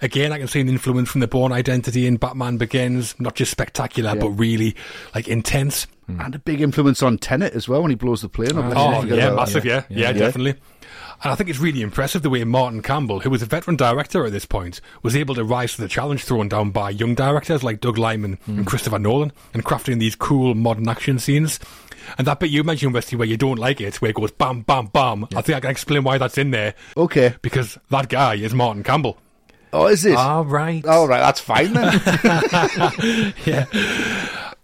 Again, 0.00 0.32
I 0.32 0.38
can 0.38 0.48
see 0.48 0.60
an 0.60 0.68
influence 0.68 1.10
from 1.10 1.20
the 1.20 1.28
Bourne 1.28 1.52
Identity 1.52 2.06
in 2.06 2.16
Batman 2.16 2.56
Begins. 2.56 3.14
Not 3.18 3.34
just 3.34 3.50
spectacular, 3.50 4.10
Yeah. 4.14 4.20
but 4.20 4.30
really 4.30 4.76
like 5.14 5.28
intense. 5.28 5.86
Hmm. 6.06 6.20
And 6.20 6.34
a 6.34 6.38
big 6.38 6.60
influence 6.60 7.02
on 7.02 7.18
Tenet 7.18 7.52
as 7.54 7.68
well 7.68 7.82
when 7.82 7.90
he 7.90 7.96
blows 7.96 8.22
the 8.22 8.28
plane 8.28 8.56
up. 8.56 8.64
Let's 8.66 8.76
Oh, 8.76 8.90
yeah, 9.04 9.14
about 9.14 9.30
that. 9.30 9.36
massive, 9.36 9.64
yeah. 9.64 9.82
Yeah, 9.88 10.12
definitely. 10.12 10.54
And 11.22 11.32
I 11.32 11.34
think 11.34 11.50
it's 11.50 11.58
really 11.58 11.82
impressive 11.82 12.22
the 12.22 12.30
way 12.30 12.44
Martin 12.44 12.80
Campbell, 12.80 13.20
who 13.20 13.30
was 13.30 13.42
a 13.42 13.46
veteran 13.46 13.76
director 13.76 14.24
at 14.24 14.30
this 14.30 14.46
point, 14.46 14.80
was 15.02 15.16
able 15.16 15.34
to 15.34 15.42
rise 15.42 15.74
to 15.74 15.80
the 15.80 15.88
challenge 15.88 16.22
thrown 16.24 16.48
down 16.48 16.70
by 16.70 16.90
young 16.90 17.16
directors 17.16 17.64
like 17.64 17.80
Doug 17.80 17.98
Liman 17.98 18.38
and 18.46 18.58
hmm. 18.58 18.64
Christopher 18.64 19.00
Nolan 19.00 19.32
and 19.52 19.64
crafting 19.64 19.98
these 19.98 20.14
cool 20.14 20.54
modern 20.54 20.88
action 20.88 21.18
scenes. 21.18 21.58
And 22.16 22.26
that 22.26 22.40
bit 22.40 22.50
you 22.50 22.64
mentioned, 22.64 22.94
Westy, 22.94 23.16
where 23.16 23.28
you 23.28 23.36
don't 23.36 23.58
like 23.58 23.80
it, 23.80 24.00
where 24.00 24.10
it 24.10 24.14
goes 24.14 24.30
bam, 24.30 24.62
bam, 24.62 24.86
bam, 24.86 25.26
I 25.36 25.42
think 25.42 25.56
I 25.56 25.60
can 25.60 25.70
explain 25.70 26.04
why 26.04 26.16
that's 26.18 26.38
in 26.38 26.52
there. 26.52 26.74
Okay. 26.96 27.34
Because 27.42 27.76
that 27.90 28.08
guy 28.08 28.34
is 28.34 28.54
Martin 28.54 28.82
Campbell. 28.82 29.18
Oh, 29.72 29.86
is 29.86 30.04
it? 30.04 30.16
All 30.16 30.44
right. 30.44 30.84
All 30.86 31.06
right, 31.08 31.20
that's 31.20 31.40
fine 31.40 31.72
then. 31.72 33.34
Yeah. 33.46 33.66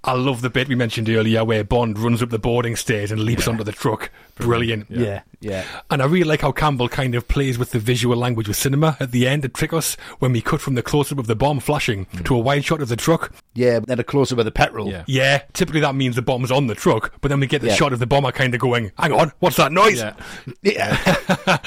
I 0.06 0.12
love 0.12 0.42
the 0.42 0.50
bit 0.50 0.68
we 0.68 0.74
mentioned 0.74 1.08
earlier 1.08 1.44
where 1.44 1.64
Bond 1.64 1.98
runs 1.98 2.22
up 2.22 2.28
the 2.28 2.38
boarding 2.38 2.76
stairs 2.76 3.10
and 3.10 3.22
leaps 3.22 3.48
onto 3.48 3.64
the 3.64 3.72
truck. 3.72 4.10
Brilliant. 4.36 4.86
yeah, 4.90 5.22
yeah. 5.40 5.64
And 5.90 6.02
I 6.02 6.06
really 6.06 6.24
like 6.24 6.40
how 6.40 6.52
Campbell 6.52 6.88
kind 6.88 7.14
of 7.14 7.28
plays 7.28 7.58
with 7.58 7.70
the 7.70 7.78
visual 7.78 8.16
language 8.16 8.48
of 8.48 8.56
cinema 8.56 8.96
at 8.98 9.12
the 9.12 9.28
end 9.28 9.42
to 9.42 9.48
trick 9.48 9.72
us 9.72 9.96
when 10.18 10.32
we 10.32 10.40
cut 10.40 10.60
from 10.60 10.74
the 10.74 10.82
close 10.82 11.12
up 11.12 11.18
of 11.18 11.26
the 11.26 11.36
bomb 11.36 11.60
flashing 11.60 12.04
hmm. 12.06 12.22
to 12.24 12.34
a 12.34 12.38
wide 12.38 12.64
shot 12.64 12.82
of 12.82 12.88
the 12.88 12.96
truck. 12.96 13.32
Yeah, 13.54 13.78
then 13.80 14.00
a 14.00 14.04
close 14.04 14.32
up 14.32 14.38
of 14.38 14.44
the 14.44 14.50
petrol. 14.50 14.90
Yeah. 14.90 15.04
Yeah, 15.06 15.42
typically 15.52 15.80
that 15.80 15.94
means 15.94 16.16
the 16.16 16.22
bomb's 16.22 16.50
on 16.50 16.66
the 16.66 16.74
truck, 16.74 17.12
but 17.20 17.28
then 17.28 17.40
we 17.40 17.46
get 17.46 17.60
the 17.60 17.68
Yeah. 17.68 17.74
shot 17.74 17.92
of 17.92 17.98
the 17.98 18.06
bomber 18.06 18.32
kind 18.32 18.54
of 18.54 18.60
going, 18.60 18.90
hang 18.98 19.12
on, 19.12 19.32
what's 19.38 19.56
that 19.56 19.72
noise? 19.72 20.00
Yeah. 20.00 20.14
Yeah. 20.62 21.58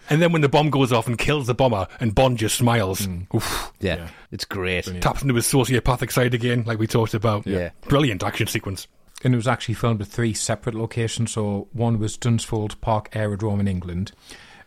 And 0.10 0.20
then 0.20 0.32
when 0.32 0.42
the 0.42 0.48
bomb 0.48 0.70
goes 0.70 0.92
off 0.92 1.06
and 1.06 1.16
kills 1.16 1.46
the 1.46 1.54
bomber 1.54 1.86
and 2.00 2.14
Bond 2.14 2.38
just 2.38 2.56
smiles, 2.56 3.04
hmm. 3.04 3.22
oof, 3.34 3.72
yeah. 3.80 4.08
It's 4.32 4.44
great. 4.44 4.84
taps 5.00 5.22
into 5.22 5.34
his 5.34 5.46
sociopathic 5.46 6.12
side 6.12 6.34
again, 6.34 6.64
like 6.66 6.78
we 6.78 6.86
talked 6.86 7.14
about. 7.14 7.46
Yeah. 7.46 7.70
Brilliant 7.82 8.22
action 8.22 8.46
sequence. 8.46 8.88
And 9.22 9.34
it 9.34 9.36
was 9.36 9.48
actually 9.48 9.74
filmed 9.74 10.00
at 10.00 10.08
three 10.08 10.32
separate 10.32 10.74
locations. 10.74 11.32
So 11.32 11.68
one 11.72 11.98
was 11.98 12.16
Dunsfold 12.16 12.80
Park 12.80 13.08
Aerodrome 13.12 13.60
in 13.60 13.68
England, 13.68 14.12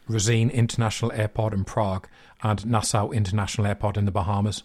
Ruzyně 0.10 0.51
International 0.51 1.12
Airport 1.12 1.54
in 1.54 1.64
Prague, 1.64 2.08
and 2.43 2.66
Nassau 2.66 3.10
International 3.12 3.68
Airport 3.68 3.97
in 3.97 4.06
the 4.06 4.12
Bahamas. 4.12 4.64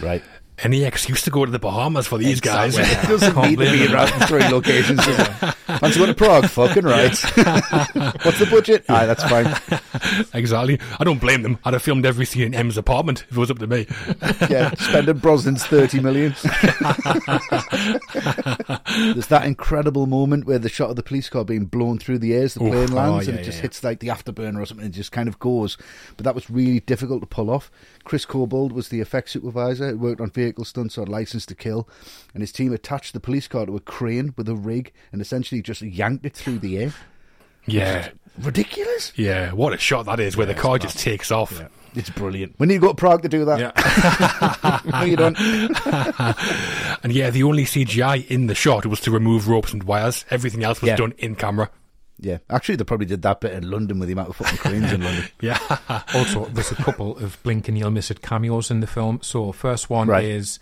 Right. 0.00 0.22
Any 0.62 0.84
excuse 0.84 1.22
to 1.22 1.30
go 1.30 1.44
to 1.46 1.50
the 1.50 1.58
Bahamas 1.58 2.06
for 2.06 2.18
these 2.18 2.40
guys. 2.40 2.76
It 2.76 2.84
doesn't 3.08 3.36
need 3.36 3.58
to 3.58 3.72
be 3.72 3.92
around 3.92 4.08
three 4.28 4.46
locations. 4.48 5.04
does 5.04 5.18
it? 5.18 5.26
Fancy 5.80 5.98
going 5.98 6.08
to 6.08 6.14
Prague? 6.14 6.46
Fucking 6.46 6.84
right. 6.84 7.08
What's 8.24 8.38
the 8.38 8.48
budget? 8.50 8.84
Aye, 8.88 9.06
that's 9.06 9.24
fine. 9.24 9.46
exactly. 10.34 10.78
I 10.98 11.04
don't 11.04 11.20
blame 11.20 11.42
them. 11.42 11.58
I'd 11.64 11.72
have 11.72 11.82
filmed 11.82 12.04
every 12.04 12.26
scene 12.26 12.42
in 12.42 12.54
M's 12.54 12.76
apartment 12.76 13.24
if 13.30 13.36
it 13.36 13.40
was 13.40 13.50
up 13.50 13.58
to 13.60 13.66
me. 13.66 13.86
Yeah, 14.50 14.74
spending 14.74 15.20
Brosnan's 15.20 15.64
30 15.64 16.00
million. 16.00 16.34
There's 19.14 19.28
that 19.28 19.44
incredible 19.44 20.06
moment 20.06 20.44
where 20.44 20.58
the 20.58 20.68
shot 20.68 20.90
of 20.90 20.96
the 20.96 21.02
police 21.02 21.28
car 21.30 21.44
being 21.44 21.64
blown 21.66 21.98
through 21.98 22.18
the 22.18 22.34
air 22.34 22.44
as 22.44 22.54
the 22.54 22.64
Oof. 22.64 22.70
plane 22.70 22.92
oh, 22.92 22.94
lands 22.96 23.28
Oh, 23.28 23.30
and 23.30 23.40
it 23.40 23.44
just 23.44 23.58
yeah, 23.58 23.62
hits 23.62 23.84
like 23.84 24.00
the 24.00 24.08
afterburner 24.08 24.60
or 24.60 24.66
something 24.66 24.84
and 24.86 24.94
it 24.94 24.96
just 24.96 25.12
kind 25.12 25.28
of 25.28 25.38
goes. 25.38 25.78
But 26.16 26.24
that 26.24 26.34
was 26.34 26.50
really 26.50 26.80
difficult 26.80 27.20
to 27.22 27.26
pull 27.26 27.50
off. 27.50 27.70
Chris 28.04 28.24
Corbould 28.26 28.72
was 28.72 28.88
the 28.88 29.00
effects 29.00 29.32
supervisor, 29.32 29.90
who 29.90 29.98
worked 29.98 30.20
on 30.20 30.30
vehicle 30.30 30.64
stunts 30.64 30.96
on 30.98 31.06
License 31.06 31.46
to 31.46 31.54
Kill, 31.54 31.88
and 32.34 32.42
his 32.42 32.52
team 32.52 32.72
attached 32.72 33.12
the 33.12 33.20
police 33.20 33.46
car 33.48 33.66
to 33.66 33.76
a 33.76 33.80
crane 33.80 34.34
with 34.36 34.48
a 34.48 34.54
rig 34.54 34.92
and 35.12 35.20
essentially 35.20 35.62
just 35.62 35.82
yanked 35.82 36.24
it 36.26 36.34
through 36.34 36.58
the 36.58 36.78
air. 36.78 36.92
Yeah. 37.66 38.08
Ridiculous. 38.38 39.12
Yeah. 39.16 39.52
What 39.52 39.72
a 39.74 39.78
shot 39.78 40.06
that 40.06 40.18
is, 40.20 40.36
where 40.36 40.46
the 40.46 40.54
car 40.54 40.78
just 40.78 40.98
takes 40.98 41.30
off. 41.30 41.62
It's 41.94 42.08
brilliant. 42.10 42.54
We 42.58 42.68
need 42.68 42.74
to 42.74 42.80
go 42.80 42.88
to 42.88 42.94
Prague 42.94 43.22
to 43.22 43.28
do 43.28 43.44
that. 43.46 43.58
Yeah. 43.58 44.80
No, 44.92 45.02
you 45.02 45.16
don't. 45.16 45.36
And 47.02 47.12
yeah, 47.12 47.30
the 47.30 47.42
only 47.42 47.64
CGI 47.64 48.26
in 48.30 48.46
the 48.46 48.54
shot 48.54 48.86
was 48.86 49.00
to 49.00 49.10
remove 49.10 49.48
ropes 49.48 49.72
and 49.72 49.82
wires. 49.82 50.24
Everything 50.30 50.62
else 50.64 50.80
was 50.80 50.88
Yeah. 50.88 50.96
done 50.96 51.14
in 51.18 51.34
camera. 51.34 51.70
Yeah, 52.22 52.38
actually, 52.50 52.76
they 52.76 52.84
probably 52.84 53.06
did 53.06 53.22
that 53.22 53.40
bit 53.40 53.52
in 53.54 53.70
London 53.70 53.98
with 53.98 54.08
the 54.08 54.12
amount 54.12 54.28
of 54.28 54.36
fucking 54.36 54.58
cranes 54.58 54.92
in 54.92 55.02
London. 55.02 55.24
Yeah. 55.40 55.58
also, 56.14 56.44
there's 56.46 56.70
a 56.70 56.74
couple 56.76 57.16
of 57.18 57.42
blink 57.42 57.66
and 57.68 57.78
you'll 57.78 57.90
miss 57.90 58.10
it 58.10 58.20
cameos 58.20 58.70
in 58.70 58.80
the 58.80 58.86
film. 58.86 59.20
So, 59.22 59.52
first 59.52 59.88
one 59.88 60.08
Right. 60.08 60.24
is 60.24 60.58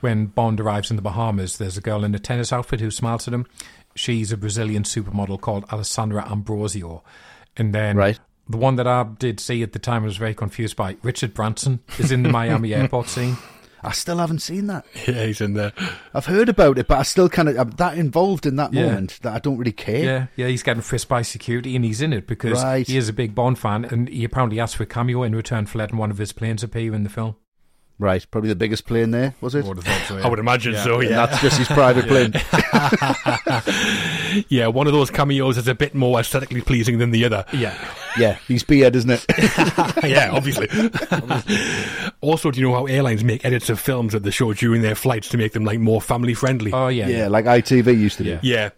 when 0.00 0.26
Bond 0.26 0.60
arrives 0.60 0.90
in 0.90 0.96
the 0.96 1.02
Bahamas. 1.02 1.58
There's 1.58 1.76
a 1.76 1.80
girl 1.80 2.02
in 2.04 2.14
a 2.14 2.18
tennis 2.18 2.52
outfit 2.52 2.80
who 2.80 2.90
smiles 2.90 3.28
at 3.28 3.34
him. 3.34 3.46
She's 3.94 4.32
a 4.32 4.36
Brazilian 4.36 4.82
supermodel 4.82 5.40
called 5.40 5.64
Alessandra 5.72 6.28
Ambrosio. 6.30 7.02
And 7.56 7.72
then 7.74 7.96
Right. 7.96 8.18
the 8.48 8.56
one 8.58 8.74
that 8.76 8.86
I 8.88 9.04
did 9.04 9.38
see 9.40 9.62
at 9.62 9.72
the 9.72 9.78
time 9.78 10.02
I 10.02 10.06
was 10.06 10.16
very 10.16 10.34
confused 10.34 10.76
by 10.76 10.96
Richard 11.02 11.32
Branson 11.34 11.80
is 11.98 12.10
in 12.12 12.22
the 12.24 12.28
Miami 12.30 12.74
airport 12.80 13.08
scene. 13.08 13.36
I 13.82 13.92
still 13.92 14.18
haven't 14.18 14.40
seen 14.40 14.66
that. 14.68 14.84
yeah, 15.06 15.24
he's 15.26 15.40
in 15.40 15.54
there. 15.54 15.72
I've 16.14 16.26
heard 16.26 16.48
about 16.48 16.78
it, 16.78 16.88
but 16.88 16.98
I 16.98 17.02
still 17.02 17.28
kind 17.28 17.48
of 17.48 17.56
I'm 17.58 17.70
that 17.72 17.96
involved 17.98 18.46
in 18.46 18.56
that 18.56 18.72
Yeah. 18.72 18.86
moment 18.86 19.18
that 19.22 19.32
I 19.34 19.38
don't 19.38 19.58
really 19.58 19.72
care. 19.72 20.04
Yeah, 20.04 20.26
yeah, 20.36 20.46
he's 20.48 20.62
getting 20.62 20.82
frisked 20.82 21.08
by 21.08 21.22
security 21.22 21.76
and 21.76 21.84
he's 21.84 22.00
in 22.00 22.12
it 22.12 22.26
because 22.26 22.62
Right. 22.62 22.86
he 22.86 22.96
is 22.96 23.08
a 23.08 23.12
big 23.12 23.34
Bond 23.34 23.58
fan 23.58 23.84
and 23.84 24.08
he 24.08 24.24
apparently 24.24 24.58
asked 24.60 24.76
for 24.76 24.82
a 24.82 24.86
cameo 24.86 25.22
in 25.22 25.34
return 25.34 25.66
for 25.66 25.78
letting 25.78 25.98
one 25.98 26.10
of 26.10 26.18
his 26.18 26.32
planes 26.32 26.62
appear 26.62 26.94
in 26.94 27.02
the 27.04 27.10
film. 27.10 27.36
Right, 27.98 28.26
probably 28.30 28.48
the 28.50 28.56
biggest 28.56 28.86
plane 28.86 29.10
there, 29.10 29.34
was 29.40 29.54
it? 29.54 29.64
I 29.64 29.68
would 29.68 29.78
have 29.78 29.86
thought 29.86 30.06
so, 30.06 30.18
I 30.18 30.28
would 30.28 30.38
imagine 30.38 30.76
so, 30.76 31.00
And 31.00 31.08
yeah. 31.08 31.24
that's 31.26 31.40
just 31.40 31.56
his 31.58 31.68
private 31.68 32.06
plane. 32.08 32.32
Yeah, 34.48 34.66
one 34.66 34.86
of 34.86 34.92
those 34.92 35.10
cameos 35.10 35.56
is 35.56 35.68
a 35.68 35.74
bit 35.74 35.94
more 35.94 36.18
aesthetically 36.20 36.60
pleasing 36.60 36.98
than 36.98 37.10
the 37.10 37.24
other. 37.24 37.44
Yeah. 37.54 37.74
Yeah, 38.18 38.38
he's 38.46 38.62
beard, 38.62 38.96
isn't 38.96 39.10
it? 39.10 39.24
yeah, 40.04 40.30
obviously. 40.32 40.68
also, 42.20 42.50
do 42.50 42.60
you 42.60 42.68
know 42.68 42.74
how 42.74 42.86
airlines 42.86 43.24
make 43.24 43.44
edits 43.44 43.70
of 43.70 43.80
films 43.80 44.12
that 44.12 44.22
they 44.22 44.30
show 44.30 44.52
during 44.52 44.82
their 44.82 44.94
flights 44.94 45.28
to 45.30 45.38
make 45.38 45.52
them 45.52 45.64
like 45.64 45.78
more 45.78 46.00
family 46.00 46.34
friendly? 46.34 46.72
Oh, 46.72 46.88
yeah. 46.88 47.08
yeah, 47.08 47.28
like 47.28 47.44
ITV 47.44 47.86
used 47.98 48.18
to 48.18 48.24
do. 48.24 48.30
Yeah. 48.30 48.40
Yeah. 48.42 48.70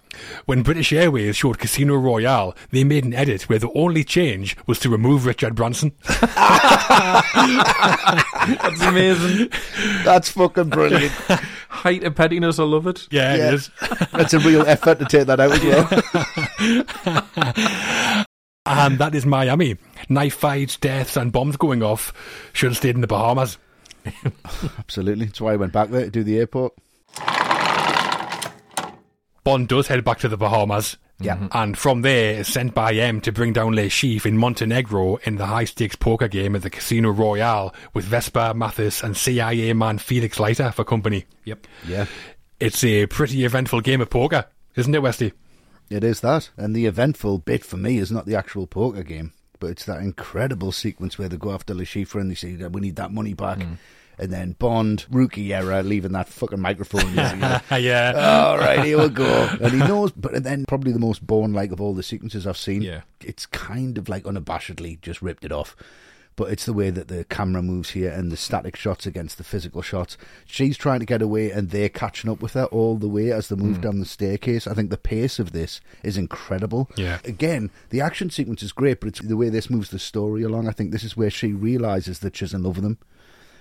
When 0.47 0.63
British 0.63 0.93
Airways 0.93 1.37
showed 1.37 1.59
Casino 1.59 1.95
Royale, 1.97 2.55
they 2.71 2.85
made 2.85 3.05
an 3.05 3.15
edit 3.15 3.49
where 3.49 3.59
the 3.59 3.73
only 3.75 4.05
change 4.05 4.57
was 4.67 4.79
to 4.81 4.89
remove 4.91 5.27
Richard 5.27 5.55
Branson. 5.55 5.93
That's 8.59 8.81
amazing. 8.83 9.51
That's 10.05 10.31
fucking 10.31 10.71
brilliant. 10.71 11.13
Height 11.69 12.03
of 12.05 12.15
pettiness, 12.15 12.59
I 12.59 12.65
love 12.65 12.87
it. 12.87 13.07
Yeah, 13.11 13.35
Yeah. 13.37 13.49
it 13.49 13.55
is. 13.55 13.71
That's 14.13 14.35
a 14.35 14.39
real 14.41 14.63
effort 14.67 14.99
to 15.01 15.05
take 15.05 15.27
that 15.27 15.41
out 15.41 15.53
as 15.53 15.63
well. 15.65 15.89
And 18.67 18.99
that 18.99 19.15
is 19.15 19.25
Miami. 19.25 19.77
Knife 20.09 20.35
fights, 20.35 20.77
deaths, 20.77 21.17
and 21.17 21.33
bombs 21.33 21.57
going 21.57 21.83
off. 21.83 22.13
Should 22.53 22.71
have 22.71 22.77
stayed 22.77 22.95
in 22.95 23.01
the 23.01 23.07
Bahamas. 23.07 23.57
Absolutely. 24.79 25.27
That's 25.27 25.41
why 25.41 25.55
I 25.55 25.57
went 25.57 25.73
back 25.73 25.89
there 25.91 26.05
to 26.05 26.11
do 26.11 26.23
the 26.23 26.39
airport. 26.39 26.75
Bond 29.49 29.67
does 29.67 29.87
head 29.87 30.05
back 30.05 30.19
to 30.19 30.29
the 30.29 30.37
Bahamas. 30.37 30.99
Yeah. 31.21 31.37
Mm-hmm. 31.37 31.47
And 31.53 31.79
from 31.79 32.03
there 32.03 32.35
is 32.35 32.49
sent 32.49 32.75
by 32.75 32.93
M 32.93 33.23
to 33.23 33.33
bring 33.33 33.55
down 33.55 33.75
Le 33.75 33.85
Chiffre 33.85 34.27
in 34.27 34.37
Montenegro 34.37 35.17
in 35.25 35.37
the 35.37 35.47
high 35.47 35.65
stakes 35.65 35.97
poker 35.97 36.29
game 36.29 36.55
at 36.55 36.61
the 36.61 36.69
Casino 36.69 37.09
Royale 37.09 37.75
with 37.95 38.05
Vesper 38.05 38.53
Mathis 38.53 39.03
and 39.03 39.17
CIA 39.17 39.73
man 39.73 39.97
Felix 39.97 40.39
Leiter 40.39 40.71
for 40.71 40.85
company. 40.85 41.25
Yep. 41.47 41.67
Yeah. 41.87 42.05
It's 42.61 42.85
a 42.85 43.07
pretty 43.07 43.47
eventful 43.47 43.81
game 43.81 44.03
of 44.03 44.11
poker, 44.11 44.45
isn't 44.77 44.95
it, 44.95 45.01
Westy? 45.01 45.33
It 45.89 46.05
is 46.05 46.21
that. 46.21 46.51
And 46.59 46.77
the 46.77 46.85
eventful 46.85 47.39
bit 47.39 47.65
for 47.65 47.79
me 47.79 47.97
is 47.97 48.13
not 48.13 48.27
the 48.27 48.37
actual 48.37 48.67
poker 48.67 49.03
game, 49.03 49.33
but 49.61 49.71
it's 49.71 49.87
that 49.87 50.03
incredible 50.03 50.73
sequence 50.73 51.19
where 51.19 51.31
they 51.31 51.39
go 51.39 51.53
after 51.53 51.73
Le 51.73 51.85
Chiffre 51.85 52.21
and 52.21 52.31
they 52.31 52.35
say 52.35 52.55
that 52.57 52.73
we 52.73 52.83
need 52.83 52.97
that 52.97 53.13
money 53.13 53.33
back. 53.33 53.61
Mm. 53.61 53.79
And 54.19 54.33
then 54.33 54.53
Bond, 54.59 55.07
rookie 55.11 55.55
era, 55.55 55.83
leaving 55.83 56.13
that 56.13 56.29
fucking 56.29 56.61
microphone. 56.61 57.15
yeah. 57.15 58.13
All 58.17 58.59
right, 58.59 58.85
here 58.85 58.99
we 59.01 59.09
go. 59.09 59.49
And 59.61 59.73
he 59.73 59.79
knows, 59.79 60.11
but 60.11 60.43
then 60.43 60.65
probably 60.67 60.93
the 60.93 60.99
most 60.99 61.25
Bourne 61.27 61.53
like 61.53 61.71
of 61.71 61.81
all 61.81 61.95
the 61.95 62.03
sequences 62.03 62.47
I've 62.47 62.57
seen. 62.57 62.83
Yeah. 62.83 63.03
It's 63.21 63.47
kind 63.47 63.97
of 63.97 64.09
like 64.09 64.25
unabashedly 64.25 65.01
just 65.01 65.23
ripped 65.23 65.45
it 65.45 65.53
off. 65.53 65.77
But 66.35 66.53
it's 66.53 66.67
the 66.67 66.73
way 66.73 66.91
that 66.91 67.09
the 67.09 67.25
camera 67.25 67.63
moves 67.63 67.91
here 67.91 68.13
and 68.13 68.31
the 68.31 68.37
static 68.37 68.77
shots 68.77 69.07
against 69.07 69.39
the 69.39 69.45
physical 69.45 69.83
shots. 69.83 70.17
She's 70.47 70.77
trying 70.77 71.01
to 71.01 71.07
get 71.07 71.21
away 71.21 71.51
and 71.51 71.71
they're 71.71 71.89
catching 71.89 72.31
up 72.31 72.41
with 72.41 72.53
her 72.53 72.67
all 72.67 72.97
the 72.97 73.09
way 73.09 73.33
as 73.33 73.49
they 73.49 73.57
move 73.57 73.77
hmm. 73.77 73.83
down 73.83 73.99
the 73.99 74.07
staircase. 74.07 74.69
I 74.69 74.75
think 74.75 74.91
the 74.91 74.97
pace 74.97 75.41
of 75.41 75.51
this 75.51 75.81
is 76.05 76.17
incredible. 76.17 76.91
Yeah. 76.95 77.19
Again, 77.25 77.73
the 77.91 78.01
action 78.01 78.31
sequence 78.31 78.63
is 78.63 78.71
great, 78.71 79.01
but 79.01 79.09
it's 79.09 79.21
the 79.21 79.37
way 79.37 79.49
this 79.49 79.69
moves 79.69 79.91
the 79.91 79.99
story 79.99 80.45
along. 80.45 80.69
I 80.69 80.73
think 80.73 80.93
this 80.93 81.03
is 81.03 81.17
where 81.17 81.31
she 81.31 81.53
realizes 81.53 82.21
that 82.21 82.37
she's 82.37 82.55
in 82.55 82.63
love 82.63 82.77
with 82.77 82.85
him 82.85 82.99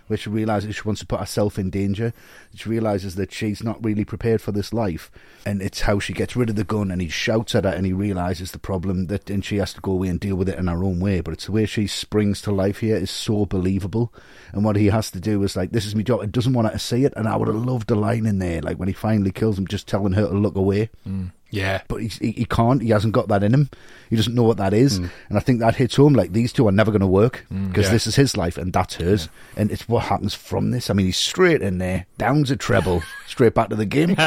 where 0.08 0.18
she 0.18 0.30
realizes 0.30 0.76
she 0.76 0.82
wants 0.84 1.02
to 1.02 1.08
put 1.08 1.20
herself 1.20 1.60
in 1.60 1.70
danger. 1.70 2.14
She 2.56 2.70
realizes 2.70 3.16
that 3.16 3.32
she's 3.32 3.64
not 3.64 3.84
really 3.84 4.06
prepared 4.06 4.42
for 4.42 4.52
this 4.52 4.74
life, 4.74 5.12
and 5.46 5.62
it's 5.62 5.82
how 5.82 6.00
she 6.00 6.14
gets 6.14 6.36
rid 6.36 6.50
of 6.50 6.56
the 6.56 6.64
gun. 6.64 6.92
And 6.92 7.02
he 7.02 7.10
shouts 7.10 7.56
at 7.56 7.66
her, 7.66 7.72
and 7.72 7.86
he 7.86 7.94
realizes 7.94 8.52
the 8.52 8.60
problem 8.60 9.08
that, 9.08 9.30
and 9.30 9.46
she 9.46 9.58
has 9.58 9.74
to 9.74 9.82
go 9.82 9.92
away 9.92 10.08
and 10.08 10.20
deal 10.20 10.36
with 10.36 10.50
it 10.50 10.58
in 10.58 10.68
her 10.68 10.84
own 10.84 11.00
way. 11.00 11.22
But 11.22 11.34
it's 11.34 11.46
the 11.46 11.52
way 11.52 11.66
she 11.66 11.88
springs 11.88 12.42
to 12.42 12.52
life 12.52 12.80
here 12.80 12.96
is 12.96 13.12
so 13.12 13.46
believable. 13.46 14.14
And 14.54 14.64
what 14.64 14.76
he 14.76 14.88
has 14.88 15.12
to 15.12 15.20
do 15.20 15.44
is 15.44 15.56
like, 15.56 15.72
this 15.72 15.86
is 15.86 15.94
job. 16.08 16.24
It 16.24 16.32
doesn't 16.32 16.54
want 16.54 16.68
her 16.68 16.74
to 16.74 16.80
see 16.80 17.06
it, 17.06 17.14
and 17.16 17.28
I 17.28 17.36
would 17.36 17.48
have 17.48 17.58
loved 17.58 17.92
a 17.92 17.96
line 17.96 18.26
in 18.26 18.40
there, 18.40 18.62
like 18.62 18.78
when 18.78 18.88
he 18.88 18.94
finally 18.94 19.32
kills 19.32 19.60
him, 19.60 19.68
just 19.68 19.88
telling 19.88 20.14
her 20.14 20.28
to 20.28 20.34
look 20.34 20.56
away 20.56 20.90
mm. 21.08 21.32
Yeah. 21.50 21.82
but 21.88 22.02
he, 22.02 22.32
he 22.32 22.46
can't. 22.46 22.82
He 22.82 22.90
hasn't 22.90 23.14
got 23.14 23.28
that 23.30 23.44
in 23.44 23.54
him. 23.54 23.70
He 24.10 24.16
doesn't 24.16 24.36
know 24.36 24.44
what 24.44 24.56
that 24.58 24.74
is, 24.74 25.00
hmm. 25.00 25.08
and 25.28 25.38
I 25.38 25.42
think 25.42 25.60
that 25.60 25.76
hits 25.76 25.98
home. 25.98 26.14
Like 26.14 26.32
these 26.32 26.54
two 26.54 26.66
are 26.68 26.72
never 26.72 26.92
going 26.92 27.02
to 27.02 27.08
work 27.08 27.46
hmm. 27.50 27.68
because 27.68 27.88
Yeah. 27.88 27.92
this 27.92 28.08
is 28.08 28.16
his 28.16 28.38
life 28.38 28.58
and 28.58 28.72
that's 28.72 28.96
hers, 28.96 29.28
and 29.58 29.70
it's 29.70 29.90
what 29.90 30.04
happens 30.06 30.34
from 30.34 30.72
this. 30.72 30.90
I 30.90 30.94
mean, 30.94 31.08
he's 31.08 31.18
straight 31.18 31.62
in 31.62 31.78
there, 31.78 32.06
down's 32.18 32.50
a 32.52 32.56
treble, 32.56 33.04
straight 33.28 33.54
back 33.54 33.68
to 33.70 33.76
the 33.76 33.86
game. 33.86 34.12
if 34.12 34.18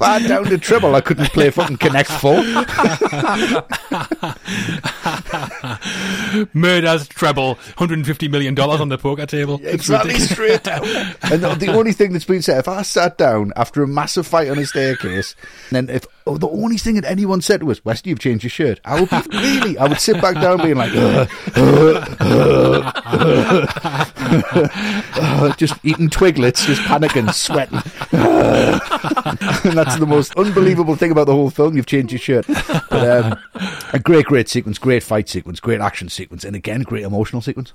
I 0.00 0.18
had 0.18 0.28
down 0.28 0.44
to 0.44 0.58
treble, 0.58 0.94
I 0.94 1.00
couldn't 1.00 1.30
play 1.32 1.50
fucking 1.50 1.78
Connect 1.78 2.08
Four. 2.10 2.36
Murders 6.54 7.08
treble, 7.08 7.56
$150 7.76 8.30
million 8.30 8.58
on 8.58 8.88
the 8.88 8.98
poker 8.98 9.26
table. 9.26 9.60
It's 9.62 9.74
Exactly 9.74 10.14
straight 10.18 10.62
down. 10.62 10.84
And 11.22 11.42
the, 11.42 11.54
the 11.58 11.72
only 11.72 11.92
thing 11.92 12.12
that's 12.12 12.24
been 12.24 12.42
said, 12.42 12.58
if 12.58 12.68
I 12.68 12.82
sat 12.82 13.18
down 13.18 13.52
after 13.56 13.82
a 13.82 13.88
massive 13.88 14.26
fight 14.26 14.48
on 14.50 14.58
a 14.58 14.66
staircase, 14.80 15.34
and 15.70 15.88
then 15.88 15.96
if 15.96 16.06
oh, 16.26 16.36
the 16.36 16.48
only 16.48 16.76
thing 16.78 16.94
that 16.96 17.04
anyone 17.04 17.40
said 17.40 17.60
to 17.60 17.70
us, 17.70 17.84
Westy, 17.84 18.10
you've 18.10 18.18
changed 18.18 18.44
your 18.44 18.50
shirt, 18.50 18.80
I 18.84 19.00
would 19.00 19.10
be 19.10 19.16
really, 19.36 19.78
I 19.78 19.86
would 19.86 20.00
sit 20.00 20.20
back 20.20 20.34
down 20.34 20.58
being 20.58 20.76
like, 20.76 20.92
"Ugh, 20.94 21.28
ugh, 21.56 22.16
ugh, 22.20 22.94
ugh, 23.06 24.70
ugh," 25.16 25.56
just 25.58 25.74
eating 25.84 26.08
twiglets, 26.08 26.64
just 26.66 26.82
panicking, 26.82 27.32
sweating. 27.32 27.78
and 28.12 29.76
that's 29.78 29.96
the 29.98 30.06
most 30.06 30.34
unbelievable 30.36 30.96
thing 30.96 31.10
about 31.10 31.26
the 31.26 31.34
whole 31.34 31.50
film. 31.50 31.76
You've 31.76 31.86
changed 31.86 32.12
your 32.12 32.18
shirt. 32.18 32.46
But 32.46 32.92
um, 33.24 33.38
a 33.92 33.98
great, 33.98 34.26
great 34.26 34.48
sequence, 34.48 34.78
great 34.78 35.02
fight 35.02 35.28
sequence, 35.28 35.60
great 35.60 35.80
action 35.80 36.08
sequence, 36.08 36.44
and 36.44 36.54
again, 36.56 36.82
great 36.82 37.04
emotional 37.04 37.42
sequence. 37.42 37.72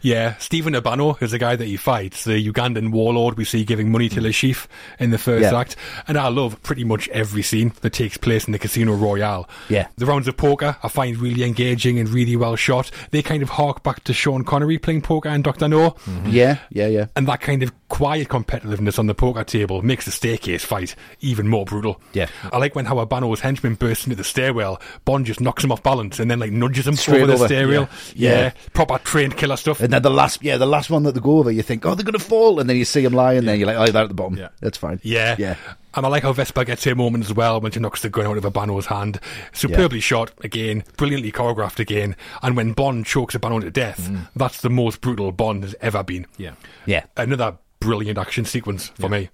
Yeah, 0.00 0.36
Steven 0.38 0.74
Obanno 0.74 1.20
is 1.22 1.32
the 1.32 1.38
guy 1.38 1.56
that 1.56 1.64
he 1.66 1.76
fights, 1.76 2.24
the 2.24 2.52
Ugandan 2.52 2.90
warlord 2.90 3.36
we 3.36 3.44
see 3.44 3.64
giving 3.64 3.90
money 3.90 4.08
to 4.10 4.20
Le 4.20 4.30
Chiffre 4.30 4.66
in 4.98 5.10
the 5.10 5.18
first 5.18 5.42
Yeah. 5.42 5.58
act. 5.58 5.76
And 6.08 6.16
I 6.18 6.28
love 6.28 6.62
pretty 6.62 6.84
much 6.84 7.08
every 7.08 7.42
scene 7.42 7.70
that 7.82 7.92
takes 7.92 8.16
place 8.16 8.46
in 8.46 8.52
the 8.52 8.58
Casino 8.58 8.94
Royale. 8.94 9.48
Yeah. 9.68 9.88
The 9.96 10.06
rounds 10.06 10.26
of 10.28 10.36
poker 10.36 10.76
I 10.82 10.88
find 10.88 11.16
really 11.18 11.44
engaging 11.44 11.98
and 11.98 12.08
really 12.08 12.34
well 12.36 12.56
shot. 12.56 12.90
They 13.10 13.22
kind 13.22 13.42
of 13.42 13.50
hark 13.50 13.82
back 13.82 14.02
to 14.04 14.12
Sean 14.14 14.42
Connery 14.44 14.78
playing 14.78 15.02
poker 15.02 15.28
and 15.28 15.44
Dr. 15.44 15.68
No. 15.68 15.90
Mm-hmm. 15.92 16.30
Yeah, 16.30 16.58
yeah, 16.70 16.86
yeah. 16.86 17.06
And 17.14 17.28
that 17.28 17.40
kind 17.40 17.62
of 17.62 17.72
quiet 17.88 18.28
competitiveness 18.28 18.98
on 18.98 19.06
the 19.06 19.14
poker 19.14 19.44
table 19.44 19.82
makes 19.82 20.06
the 20.06 20.10
staircase 20.10 20.64
fight 20.64 20.94
even 21.20 21.46
more 21.48 21.64
brutal. 21.64 22.00
Yeah. 22.14 22.28
I 22.52 22.58
like 22.58 22.74
when 22.74 22.86
how 22.86 22.96
Obanno's 22.96 23.40
henchman 23.40 23.74
bursts 23.74 24.06
into 24.06 24.16
the 24.16 24.24
stairwell, 24.24 24.80
Bond 25.04 25.26
just 25.26 25.40
knocks 25.40 25.62
him 25.62 25.70
off 25.72 25.82
balance 25.82 26.18
and 26.18 26.30
then 26.30 26.38
like 26.38 26.52
nudges 26.52 26.86
him 26.86 26.96
Straight 26.96 27.22
over 27.22 27.36
the 27.36 27.46
stairwell. 27.46 27.88
yeah. 28.14 28.30
Yeah. 28.32 28.40
Yeah. 28.42 28.52
Proper 28.72 28.98
trained 28.98 29.36
killer 29.36 29.56
stuff. 29.56 29.80
And 29.80 29.92
then 29.92 30.02
the 30.02 30.10
last, 30.10 30.42
yeah, 30.42 30.56
the 30.56 30.66
last 30.66 30.88
one 30.90 31.02
that 31.02 31.12
they 31.12 31.20
go 31.20 31.38
over, 31.38 31.50
you 31.50 31.62
think, 31.62 31.84
oh, 31.84 31.94
they're 31.94 32.04
going 32.04 32.12
to 32.14 32.18
fall, 32.18 32.60
and 32.60 32.68
then 32.70 32.76
you 32.76 32.84
see 32.84 33.02
them 33.02 33.12
lying, 33.12 33.38
and 33.38 33.48
then 33.48 33.58
you're 33.58 33.66
like, 33.66 33.76
oh, 33.76 33.90
they're 33.90 34.02
at 34.02 34.08
the 34.08 34.14
bottom. 34.14 34.36
Yeah. 34.36 34.48
That's 34.60 34.78
fine. 34.78 35.00
Yeah. 35.02 35.36
yeah, 35.38 35.56
And 35.94 36.06
I 36.06 36.08
like 36.08 36.22
how 36.22 36.32
Vesper 36.32 36.64
gets 36.64 36.84
her 36.84 36.94
moment 36.94 37.24
as 37.24 37.34
well 37.34 37.60
when 37.60 37.72
she 37.72 37.80
knocks 37.80 38.02
the 38.02 38.08
gun 38.08 38.26
out 38.26 38.38
of 38.38 38.44
Obanno's 38.44 38.86
hand. 38.86 39.20
Superbly 39.52 40.00
shot 40.00 40.32
again, 40.42 40.84
brilliantly 40.96 41.32
choreographed 41.32 41.78
again. 41.78 42.16
And 42.42 42.56
when 42.56 42.72
Bond 42.72 43.06
chokes 43.06 43.36
Obanno 43.36 43.60
to 43.60 43.70
death, 43.70 44.08
mm. 44.08 44.28
that's 44.34 44.60
the 44.60 44.70
most 44.70 45.00
brutal 45.00 45.32
Bond 45.32 45.64
has 45.64 45.74
ever 45.80 46.02
been. 46.02 46.26
Yeah. 46.38 46.54
yeah. 46.86 47.04
Another 47.16 47.58
brilliant 47.80 48.18
action 48.18 48.44
sequence 48.44 48.88
for 48.88 49.08
me. 49.08 49.28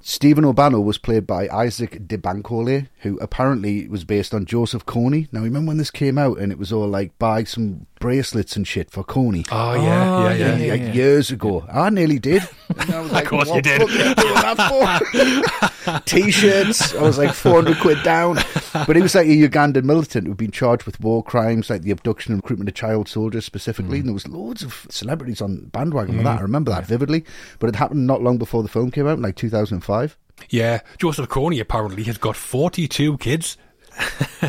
Steven 0.00 0.44
Obanno 0.44 0.82
was 0.82 0.96
played 0.96 1.26
by 1.26 1.46
Isaach 1.48 2.08
De 2.08 2.16
Bankolé, 2.16 2.88
who 3.00 3.18
apparently 3.18 3.86
was 3.88 4.04
based 4.04 4.32
on 4.32 4.46
Joseph 4.46 4.86
Kony. 4.86 5.28
Now, 5.32 5.42
remember 5.42 5.68
when 5.68 5.76
this 5.76 5.90
came 5.90 6.16
out, 6.16 6.38
and 6.38 6.50
it 6.50 6.58
was 6.58 6.72
all 6.72 6.88
like 6.88 7.18
buy 7.18 7.44
some 7.44 7.86
bracelets 8.00 8.56
and 8.56 8.66
shit 8.66 8.90
for 8.90 9.04
Kony. 9.04 9.46
Oh, 9.52 9.74
yeah, 9.74 10.32
yeah, 10.32 10.56
yeah. 10.56 10.72
like 10.72 10.94
years 10.94 11.30
ago, 11.30 11.66
I 11.70 11.90
nearly 11.90 12.18
did. 12.18 12.42
And 12.70 12.94
I 12.94 13.00
was 13.00 13.10
like, 13.10 13.26
course 13.26 13.48
you 13.48 13.54
what 13.54 13.64
did. 13.64 13.80
the 13.80 14.54
fuck 14.56 15.02
are 15.14 15.18
you 15.18 15.42
doing? 15.42 16.02
T-shirts. 16.04 16.94
I 16.94 17.02
was 17.02 17.18
like 17.18 17.34
four 17.34 17.54
hundred 17.54 17.80
quid 17.80 18.02
down. 18.04 18.36
But 18.72 18.94
he 18.94 19.02
was 19.02 19.14
like 19.16 19.26
a 19.26 19.30
Ugandan 19.30 19.82
militant 19.82 20.28
who'd 20.28 20.36
been 20.36 20.52
charged 20.52 20.84
with 20.84 21.00
war 21.00 21.22
crimes, 21.24 21.68
like 21.68 21.82
the 21.82 21.90
abduction 21.90 22.32
and 22.32 22.40
recruitment 22.42 22.68
of 22.68 22.76
child 22.76 23.08
soldiers 23.08 23.44
specifically. 23.44 23.98
Mm. 23.98 24.00
And 24.00 24.08
there 24.08 24.14
was 24.14 24.28
loads 24.28 24.62
of 24.62 24.86
celebrities 24.88 25.40
on 25.40 25.64
bandwagon 25.66 26.16
with 26.16 26.24
that. 26.24 26.38
I 26.38 26.42
remember 26.42 26.70
that 26.70 26.86
vividly. 26.86 27.24
But 27.58 27.70
it 27.70 27.76
happened 27.76 28.06
not 28.06 28.22
long 28.22 28.38
before 28.38 28.62
the 28.62 28.68
film 28.68 28.92
came 28.92 29.08
out, 29.08 29.18
like 29.18 29.34
two 29.34 29.49
thousand 29.50 29.76
and 29.76 29.84
five. 29.84 30.16
Yeah. 30.48 30.80
Joseph 30.98 31.28
Kony 31.28 31.60
apparently 31.60 32.02
has 32.04 32.18
got 32.18 32.36
42 32.36 33.18
kids. 33.18 33.56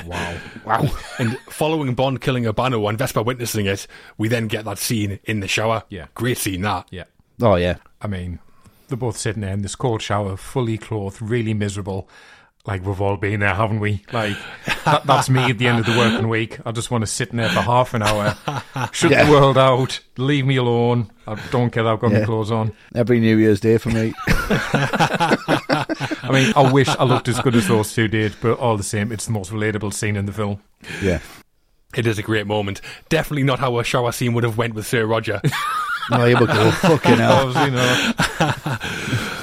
Wow. 0.06 0.38
Wow. 0.65 0.90
And 1.19 1.38
following 1.49 1.94
Bond 1.95 2.22
killing 2.22 2.45
Obanno 2.45 2.88
and 2.88 2.98
Vesper 2.98 3.22
witnessing 3.22 3.65
it, 3.65 3.88
we 4.18 4.30
then 4.30 4.48
get 4.48 4.64
that 4.64 4.78
scene 4.78 5.19
in 5.26 5.41
the 5.41 5.49
shower. 5.49 5.84
Yeah. 5.90 6.07
Great 6.14 6.38
scene, 6.38 6.61
that. 6.61 6.88
Yeah. 6.91 7.03
Oh 7.41 7.56
yeah. 7.56 7.78
I 8.02 8.07
mean, 8.07 8.40
they're 8.88 8.98
both 8.98 9.18
sitting 9.18 9.41
there 9.41 9.53
in 9.53 9.61
this 9.64 9.76
cold 9.76 10.02
shower, 10.02 10.38
fully 10.38 10.78
clothed, 10.78 11.22
really 11.22 11.53
miserable. 11.53 12.07
Like 12.68 12.86
we've 12.86 13.02
all 13.02 13.18
been 13.18 13.40
there, 13.40 13.56
haven't 13.56 13.80
we? 13.80 14.04
Like 14.14 14.38
that, 14.86 15.04
that's 15.08 15.30
me 15.32 15.42
at 15.50 15.58
the 15.58 15.66
end 15.68 15.80
of 15.80 15.88
the 15.88 15.98
working 15.98 16.30
week. 16.30 16.60
I 16.64 16.72
just 16.72 16.92
want 16.92 17.02
to 17.02 17.08
sit 17.08 17.32
in 17.32 17.38
there 17.38 17.50
for 17.50 17.62
half 17.62 17.96
an 17.96 18.04
hour, 18.04 18.38
shut 18.92 19.10
Yeah. 19.12 19.24
the 19.26 19.32
world 19.32 19.58
out, 19.58 20.00
leave 20.18 20.46
me 20.46 20.58
alone. 20.58 21.10
I 21.26 21.40
don't 21.50 21.72
care 21.72 21.82
that 21.84 21.90
I've 21.94 22.00
got 22.00 22.12
my 22.12 22.24
clothes 22.24 22.52
on. 22.52 22.74
Every 22.94 23.20
New 23.20 23.38
Year's 23.38 23.60
Day 23.60 23.80
for 23.80 23.90
me. 23.90 24.14
I 24.28 26.30
mean, 26.32 26.54
I 26.56 26.72
wish 26.72 26.88
I 26.90 27.04
looked 27.04 27.28
as 27.28 27.40
good 27.42 27.56
as 27.56 27.68
those 27.68 27.94
two 27.94 28.08
did, 28.08 28.36
but 28.42 28.60
all 28.60 28.78
the 28.78 28.84
same, 28.84 29.12
it's 29.12 29.26
the 29.26 29.32
most 29.32 29.52
relatable 29.52 29.94
scene 29.94 30.16
in 30.16 30.26
the 30.26 30.34
film. 30.34 30.62
yeah. 31.02 31.20
It 31.94 32.08
is 32.08 32.18
a 32.18 32.24
great 32.24 32.48
moment. 32.48 32.80
Definitely 33.10 33.44
not 33.44 33.60
how 33.60 33.78
a 33.78 33.84
shower 33.84 34.14
scene 34.14 34.32
would 34.34 34.46
have 34.46 34.58
went 34.58 34.76
with 34.76 34.88
Sir 34.88 35.06
Roger. 35.06 35.42
Here 36.12 36.40
we 36.40 36.46
go. 36.46 36.72
Fucking 36.72 37.16
hell. 37.18 37.48
Obviously, 37.48 37.72
you 37.72 37.78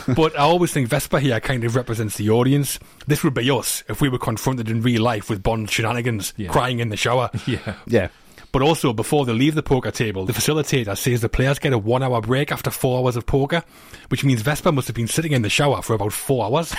know, 0.08 0.14
but 0.14 0.34
I 0.38 0.42
always 0.42 0.72
think 0.72 0.88
Vesper 0.88 1.18
here 1.18 1.40
kind 1.40 1.64
of 1.64 1.76
represents 1.76 2.16
the 2.16 2.30
audience. 2.30 2.78
This 3.06 3.22
would 3.24 3.34
be 3.34 3.50
us 3.50 3.84
if 3.88 4.00
we 4.00 4.08
were 4.08 4.18
confronted 4.18 4.68
in 4.70 4.82
real 4.82 5.02
life 5.02 5.28
with 5.30 5.42
Bond 5.42 5.70
shenanigans, 5.70 6.34
Yeah. 6.36 6.50
crying 6.50 6.78
in 6.80 6.88
the 6.88 6.96
shower. 6.96 7.30
yeah. 7.46 7.74
Yeah. 7.86 8.08
But 8.50 8.62
also, 8.62 8.94
before 8.94 9.26
they 9.26 9.34
leave 9.34 9.54
the 9.54 9.62
poker 9.62 9.90
table, 9.90 10.24
the 10.24 10.32
facilitator 10.32 10.96
says 10.96 11.20
the 11.20 11.28
players 11.28 11.58
get 11.58 11.74
a 11.74 11.78
one 11.78 12.02
hour 12.02 12.22
break 12.22 12.50
after 12.50 12.70
four 12.70 12.98
hours 13.00 13.14
of 13.14 13.26
poker, 13.26 13.62
which 14.08 14.24
means 14.24 14.40
Vesper 14.40 14.72
must 14.72 14.86
have 14.88 14.96
been 14.96 15.06
sitting 15.06 15.32
in 15.32 15.42
the 15.42 15.50
shower 15.50 15.82
for 15.82 15.92
about 15.92 16.14
four 16.14 16.46
hours. 16.46 16.74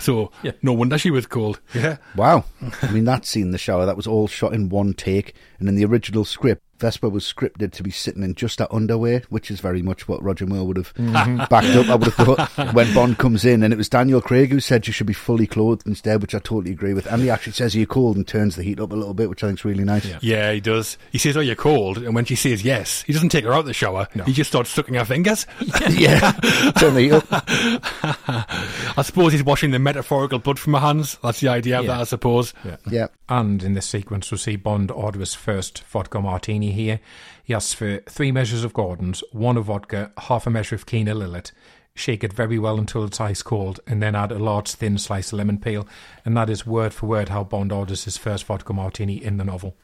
so, 0.00 0.30
Yeah. 0.42 0.52
no 0.62 0.72
wonder 0.72 0.96
she 0.96 1.10
was 1.10 1.26
cold. 1.26 1.60
Yeah. 1.74 1.98
Wow. 2.16 2.46
I 2.80 2.90
mean, 2.90 3.04
that 3.04 3.26
scene 3.26 3.42
in 3.42 3.50
the 3.50 3.58
shower, 3.58 3.84
that 3.84 3.96
was 3.96 4.06
all 4.06 4.26
shot 4.26 4.54
in 4.54 4.70
one 4.70 4.94
take. 4.94 5.34
And 5.58 5.68
in 5.68 5.74
the 5.74 5.84
original 5.84 6.24
script, 6.24 6.62
Vesper 6.82 7.08
was 7.08 7.24
scripted 7.24 7.70
to 7.72 7.82
be 7.84 7.92
sitting 7.92 8.24
in 8.24 8.34
just 8.34 8.58
her 8.58 8.66
underwear, 8.72 9.22
which 9.28 9.52
is 9.52 9.60
very 9.60 9.82
much 9.82 10.08
what 10.08 10.20
Roger 10.20 10.46
Moore 10.46 10.66
would 10.66 10.76
have 10.76 10.92
mm-hmm. 10.94 11.36
backed 11.48 11.76
up, 11.76 11.88
I 11.88 11.94
would 11.94 12.12
have 12.12 12.26
thought, 12.26 12.74
when 12.74 12.92
Bond 12.92 13.18
comes 13.18 13.44
in. 13.44 13.62
And 13.62 13.72
it 13.72 13.76
was 13.76 13.88
Daniel 13.88 14.20
Craig 14.20 14.50
who 14.50 14.58
said 14.58 14.88
you 14.88 14.92
should 14.92 15.06
be 15.06 15.12
fully 15.12 15.46
clothed 15.46 15.86
instead, 15.86 16.20
which 16.20 16.34
I 16.34 16.40
totally 16.40 16.72
agree 16.72 16.92
with. 16.92 17.06
And 17.06 17.22
he 17.22 17.30
actually 17.30 17.52
says 17.52 17.76
you're 17.76 17.86
cold 17.86 18.16
and 18.16 18.26
turns 18.26 18.56
the 18.56 18.64
heat 18.64 18.80
up 18.80 18.90
a 18.90 18.96
little 18.96 19.14
bit, 19.14 19.30
which 19.30 19.44
I 19.44 19.46
think 19.46 19.60
is 19.60 19.64
really 19.64 19.84
nice. 19.84 20.04
Yeah. 20.04 20.18
Yeah, 20.22 20.52
he 20.52 20.60
does. 20.60 20.98
He 21.12 21.18
says, 21.18 21.36
Oh, 21.36 21.40
you're 21.40 21.54
cold. 21.54 21.98
And 21.98 22.16
when 22.16 22.24
she 22.24 22.34
says 22.34 22.64
yes, 22.64 23.02
he 23.02 23.12
doesn't 23.12 23.28
take 23.28 23.44
her 23.44 23.52
out 23.52 23.60
of 23.60 23.66
the 23.66 23.72
shower. 23.72 24.08
He 24.26 24.32
just 24.32 24.50
starts 24.50 24.70
sucking 24.70 24.94
her 24.94 25.04
fingers. 25.04 25.46
yeah. 25.88 26.32
Turn 26.78 26.94
the 26.94 27.00
heat 27.00 27.12
up. 27.12 27.26
I 28.98 29.02
suppose 29.02 29.32
he's 29.32 29.44
washing 29.44 29.70
the 29.70 29.78
metaphorical 29.78 30.40
blood 30.40 30.58
from 30.58 30.74
her 30.74 30.80
hands. 30.80 31.16
That's 31.22 31.38
the 31.38 31.48
idea 31.48 31.78
of 31.78 31.84
Yeah. 31.84 31.92
that, 31.92 32.00
I 32.00 32.04
suppose. 32.04 32.52
Yeah. 32.64 32.76
Yeah. 32.90 33.06
And 33.28 33.62
in 33.62 33.74
this 33.74 33.86
sequence, 33.86 34.30
we'll 34.32 34.38
see 34.38 34.56
Bond 34.56 34.90
order 34.90 35.20
his 35.20 35.34
first 35.34 35.84
vodka 35.84 36.20
martini 36.20 36.71
here. 36.72 37.00
He 37.44 37.54
asks 37.54 37.72
for 37.72 37.98
three 38.08 38.32
measures 38.32 38.64
of 38.64 38.72
Gordon's, 38.72 39.22
one 39.32 39.56
of 39.56 39.66
vodka, 39.66 40.12
half 40.18 40.46
a 40.46 40.50
measure 40.50 40.74
of 40.74 40.86
Kina 40.86 41.14
Lillet. 41.14 41.52
Shake 41.94 42.24
it 42.24 42.32
very 42.32 42.58
well 42.58 42.78
until 42.78 43.04
it's 43.04 43.20
ice 43.20 43.42
cold, 43.42 43.80
and 43.86 44.02
then 44.02 44.14
add 44.14 44.32
a 44.32 44.38
large 44.38 44.70
thin 44.70 44.96
slice 44.96 45.32
of 45.32 45.38
lemon 45.38 45.58
peel. 45.58 45.86
And 46.24 46.36
that 46.36 46.48
is 46.48 46.66
word 46.66 46.94
for 46.94 47.06
word 47.06 47.28
how 47.28 47.44
Bond 47.44 47.70
orders 47.70 48.04
his 48.04 48.16
first 48.16 48.44
vodka 48.44 48.72
martini 48.72 49.22
in 49.22 49.36
the 49.36 49.44
novel. 49.44 49.76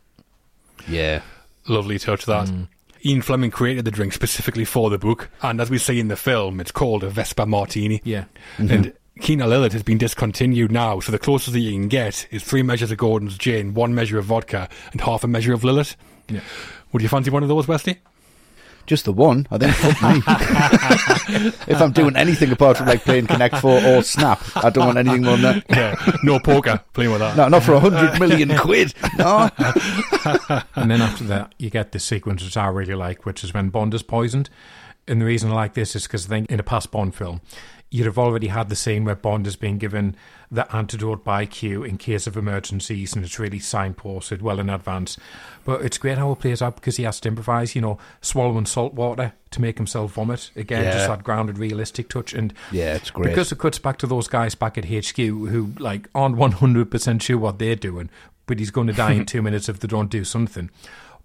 Yeah. 0.88 1.20
Lovely 1.66 1.98
touch 1.98 2.24
that. 2.24 2.48
Mm. 2.48 2.68
Ian 3.04 3.22
Fleming 3.22 3.50
created 3.50 3.84
the 3.84 3.90
drink 3.90 4.12
specifically 4.12 4.64
for 4.64 4.90
the 4.90 4.98
book, 4.98 5.30
and 5.42 5.60
as 5.60 5.70
we 5.70 5.78
see 5.78 6.00
in 6.00 6.08
the 6.08 6.16
film, 6.16 6.60
it's 6.60 6.72
called 6.72 7.04
a 7.04 7.10
Vesper 7.10 7.46
Martini. 7.46 8.00
Yeah. 8.04 8.24
Mm-hmm. 8.56 8.72
And 8.72 8.92
Kina 9.20 9.46
Lillet 9.46 9.72
has 9.72 9.82
been 9.82 9.98
discontinued 9.98 10.72
now, 10.72 11.00
so 11.00 11.12
the 11.12 11.18
closest 11.18 11.52
that 11.52 11.60
you 11.60 11.72
can 11.72 11.88
get 11.88 12.26
is 12.30 12.42
three 12.42 12.62
measures 12.62 12.90
of 12.90 12.98
Gordon's 12.98 13.36
gin, 13.36 13.74
one 13.74 13.94
measure 13.94 14.18
of 14.18 14.24
vodka, 14.24 14.68
and 14.92 15.00
half 15.00 15.24
a 15.24 15.28
measure 15.28 15.52
of 15.52 15.62
Lillet. 15.62 15.94
Yeah. 16.28 16.40
Would 16.92 17.02
you 17.02 17.08
fancy 17.08 17.30
one 17.30 17.42
of 17.42 17.48
those, 17.48 17.68
Westy? 17.68 17.98
Just 18.86 19.04
the 19.04 19.12
one. 19.12 19.46
I 19.50 19.58
think 19.58 19.74
if 21.68 21.78
I'm 21.78 21.92
doing 21.92 22.16
anything 22.16 22.50
apart 22.50 22.78
from 22.78 22.86
like 22.86 23.04
playing 23.04 23.26
Connect 23.26 23.58
Four 23.58 23.84
or 23.84 24.02
Snap, 24.02 24.40
I 24.56 24.70
don't 24.70 24.86
want 24.86 24.96
anything 24.96 25.24
more 25.24 25.36
than 25.36 25.62
that. 25.62 25.64
Yeah, 26.08 26.16
no 26.22 26.38
poker 26.40 26.82
playing 26.94 27.10
with 27.10 27.20
that. 27.20 27.36
No, 27.36 27.48
not 27.48 27.64
for 27.64 27.74
a 27.74 27.80
hundred 27.80 28.18
million 28.18 28.56
quid. 28.56 28.94
No. 29.18 29.50
and 30.74 30.90
then 30.90 31.02
after 31.02 31.24
that, 31.24 31.54
you 31.58 31.68
get 31.68 31.92
the 31.92 31.98
sequence 31.98 32.42
which 32.42 32.56
I 32.56 32.68
really 32.68 32.94
like, 32.94 33.26
which 33.26 33.44
is 33.44 33.52
when 33.52 33.68
Bond 33.68 33.92
is 33.92 34.02
poisoned. 34.02 34.48
And 35.06 35.20
the 35.20 35.26
reason 35.26 35.50
I 35.50 35.54
like 35.54 35.74
this 35.74 35.94
is 35.94 36.04
because 36.04 36.24
I 36.24 36.28
think 36.30 36.50
in 36.50 36.58
a 36.58 36.62
past 36.62 36.90
Bond 36.90 37.14
film, 37.14 37.42
you'd 37.90 38.06
have 38.06 38.18
already 38.18 38.48
had 38.48 38.68
the 38.68 38.76
scene 38.76 39.04
where 39.04 39.14
Bond 39.14 39.46
is 39.46 39.56
being 39.56 39.78
given 39.78 40.14
the 40.50 40.70
antidote 40.74 41.24
by 41.24 41.46
Q 41.46 41.82
in 41.84 41.96
case 41.98 42.26
of 42.26 42.36
emergencies, 42.36 43.14
and 43.14 43.24
it's 43.24 43.38
really 43.38 43.58
signposted 43.58 44.40
well 44.42 44.58
in 44.60 44.68
advance. 44.70 45.18
But 45.64 45.82
it's 45.82 45.98
great 45.98 46.18
how 46.18 46.32
it 46.32 46.38
plays 46.40 46.60
out 46.62 46.76
because 46.76 46.96
he 46.96 47.04
has 47.04 47.20
to 47.20 47.28
improvise, 47.28 47.74
you 47.74 47.80
know, 47.80 47.98
swallowing 48.20 48.66
salt 48.66 48.94
water 48.94 49.32
to 49.50 49.60
make 49.60 49.76
himself 49.78 50.12
vomit. 50.12 50.50
Again, 50.56 50.84
Yeah. 50.84 50.92
just 50.92 51.08
that 51.08 51.24
grounded, 51.24 51.58
realistic 51.58 52.08
touch. 52.08 52.32
And 52.34 52.52
Yeah, 52.72 52.94
it's 52.94 53.10
great. 53.10 53.30
because 53.30 53.52
it 53.52 53.58
cuts 53.58 53.78
back 53.78 53.98
to 53.98 54.06
those 54.06 54.28
guys 54.28 54.54
back 54.54 54.76
at 54.78 54.86
HQ 54.86 55.16
who 55.16 55.72
like 55.78 56.08
aren't 56.14 56.36
one 56.36 56.52
hundred 56.52 56.90
percent 56.90 57.22
sure 57.22 57.38
what 57.38 57.58
they're 57.58 57.74
doing, 57.76 58.08
but 58.46 58.58
he's 58.58 58.70
going 58.70 58.86
to 58.86 58.92
die 58.92 59.12
in 59.12 59.26
two 59.26 59.42
minutes 59.42 59.68
if 59.68 59.80
they 59.80 59.88
don't 59.88 60.10
do 60.10 60.24
something. 60.24 60.70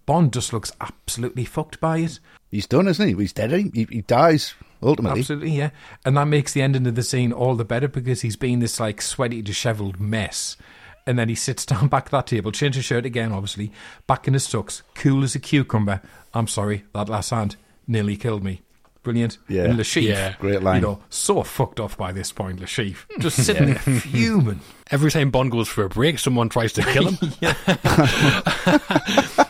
Bond 0.06 0.34
just 0.34 0.52
looks 0.52 0.72
absolutely 0.81 1.45
fucked 1.45 1.80
by 1.80 1.99
it. 1.99 2.19
He's 2.52 2.68
done, 2.68 2.88
isn't 2.90 3.07
he? 3.07 3.14
He's 3.15 3.31
dead. 3.34 3.52
He, 3.52 3.88
he 3.90 4.02
dies 4.02 4.53
ultimately. 4.84 5.19
Absolutely, 5.22 5.51
yeah. 5.51 5.69
And 6.05 6.18
that 6.18 6.26
makes 6.26 6.53
the 6.53 6.61
ending 6.61 6.85
of 6.88 6.95
the 6.95 7.03
scene 7.03 7.31
all 7.31 7.55
the 7.55 7.65
better 7.65 7.88
because 7.88 8.22
he's 8.22 8.35
been 8.35 8.60
this 8.60 8.80
like 8.80 9.01
sweaty, 9.01 9.41
dishevelled 9.41 9.99
mess. 9.99 10.57
And 11.05 11.19
then 11.19 11.27
he 11.30 11.35
sits 11.35 11.65
down 11.65 11.88
back 11.88 12.05
at 12.05 12.11
that 12.11 12.27
table, 12.27 12.51
changes 12.51 12.77
his 12.77 12.85
shirt 12.85 13.05
again, 13.05 13.31
obviously, 13.31 13.72
back 14.07 14.27
in 14.27 14.34
his 14.34 14.47
tux, 14.47 14.81
cool 14.95 15.23
as 15.23 15.35
a 15.35 15.39
cucumber. 15.39 16.01
I'm 16.34 16.47
sorry, 16.47 16.84
that 16.93 17.10
last 17.10 17.30
hand 17.31 17.55
nearly 17.88 18.15
killed 18.18 18.43
me. 18.43 18.61
Brilliant. 19.03 19.38
Yeah. 19.49 19.65
And 19.65 19.77
Le 19.77 19.84
Chiffre, 19.84 20.07
Yeah. 20.07 20.35
Great 20.39 20.64
line. 20.64 20.77
You 20.81 20.88
know, 20.88 21.03
so 21.10 21.43
fucked 21.43 21.81
off 21.81 21.97
by 21.97 22.14
this 22.14 22.31
point, 22.31 22.61
Le 22.61 22.65
Chiffre. 22.65 23.03
Just 23.19 23.45
sitting 23.45 23.65
there 23.65 23.76
fuming. 23.80 24.61
Every 24.91 25.11
time 25.11 25.30
Bond 25.30 25.51
goes 25.51 25.68
for 25.68 25.84
a 25.84 25.89
break, 25.89 26.19
someone 26.19 26.47
tries 26.47 26.72
to 26.73 26.84
kill 26.84 27.10
him. 27.10 27.18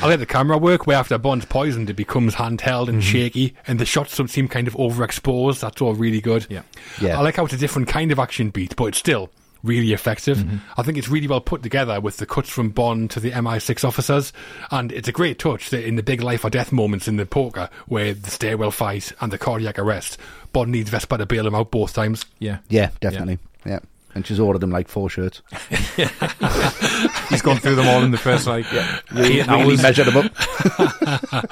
I 0.00 0.06
like 0.06 0.18
the 0.20 0.26
camera 0.26 0.58
work 0.58 0.86
where 0.86 0.96
after 0.96 1.18
Bond's 1.18 1.44
poisoned, 1.44 1.90
it 1.90 1.94
becomes 1.94 2.34
handheld 2.34 2.88
and 2.88 2.98
mm-hmm. 2.98 3.00
shaky, 3.00 3.54
and 3.66 3.78
the 3.78 3.84
shots 3.84 4.14
some 4.14 4.28
seem 4.28 4.48
kind 4.48 4.68
of 4.68 4.74
overexposed. 4.74 5.60
That's 5.60 5.80
all 5.80 5.94
really 5.94 6.20
good. 6.20 6.46
Yeah. 6.48 6.62
Yeah. 7.00 7.18
I 7.18 7.22
like 7.22 7.36
how 7.36 7.44
it's 7.44 7.54
a 7.54 7.58
different 7.58 7.88
kind 7.88 8.12
of 8.12 8.18
action 8.18 8.50
beat, 8.50 8.76
but 8.76 8.86
it's 8.86 8.98
still 8.98 9.30
really 9.62 9.92
effective. 9.92 10.38
Mm-hmm. 10.38 10.56
I 10.76 10.82
think 10.82 10.98
it's 10.98 11.08
really 11.08 11.26
well 11.26 11.40
put 11.40 11.62
together 11.62 12.00
with 12.00 12.18
the 12.18 12.26
cuts 12.26 12.48
from 12.48 12.70
Bond 12.70 13.10
to 13.10 13.20
the 13.20 13.32
MI6 13.32 13.84
officers, 13.84 14.32
and 14.70 14.92
it's 14.92 15.08
a 15.08 15.12
great 15.12 15.38
touch 15.38 15.70
that 15.70 15.86
in 15.86 15.96
the 15.96 16.02
big 16.02 16.22
life 16.22 16.44
or 16.44 16.50
death 16.50 16.72
moments 16.72 17.08
in 17.08 17.16
the 17.16 17.26
poker, 17.26 17.68
where 17.86 18.14
the 18.14 18.30
stairwell 18.30 18.70
fight 18.70 19.12
and 19.20 19.32
the 19.32 19.38
cardiac 19.38 19.78
arrest, 19.78 20.18
Bond 20.52 20.72
needs 20.72 20.90
Vesper 20.90 21.18
to 21.18 21.26
bail 21.26 21.46
him 21.46 21.54
out 21.54 21.70
both 21.70 21.92
times. 21.92 22.24
Yeah. 22.38 22.58
Yeah, 22.68 22.90
definitely. 23.00 23.38
Yeah. 23.66 23.80
And 24.14 24.26
she's 24.26 24.40
ordered 24.40 24.62
him 24.62 24.70
like 24.70 24.88
four 24.88 25.08
shirts. 25.10 25.42
He's 27.28 27.42
gone 27.42 27.58
through 27.58 27.74
them 27.76 27.86
all 27.86 28.02
in 28.02 28.10
the 28.10 28.16
first, 28.18 28.46
like, 28.46 28.66
eight 28.72 29.02
Really 29.12 29.42
hours. 29.42 29.82
measured 29.82 30.08
him 30.08 30.16
up. 30.16 31.50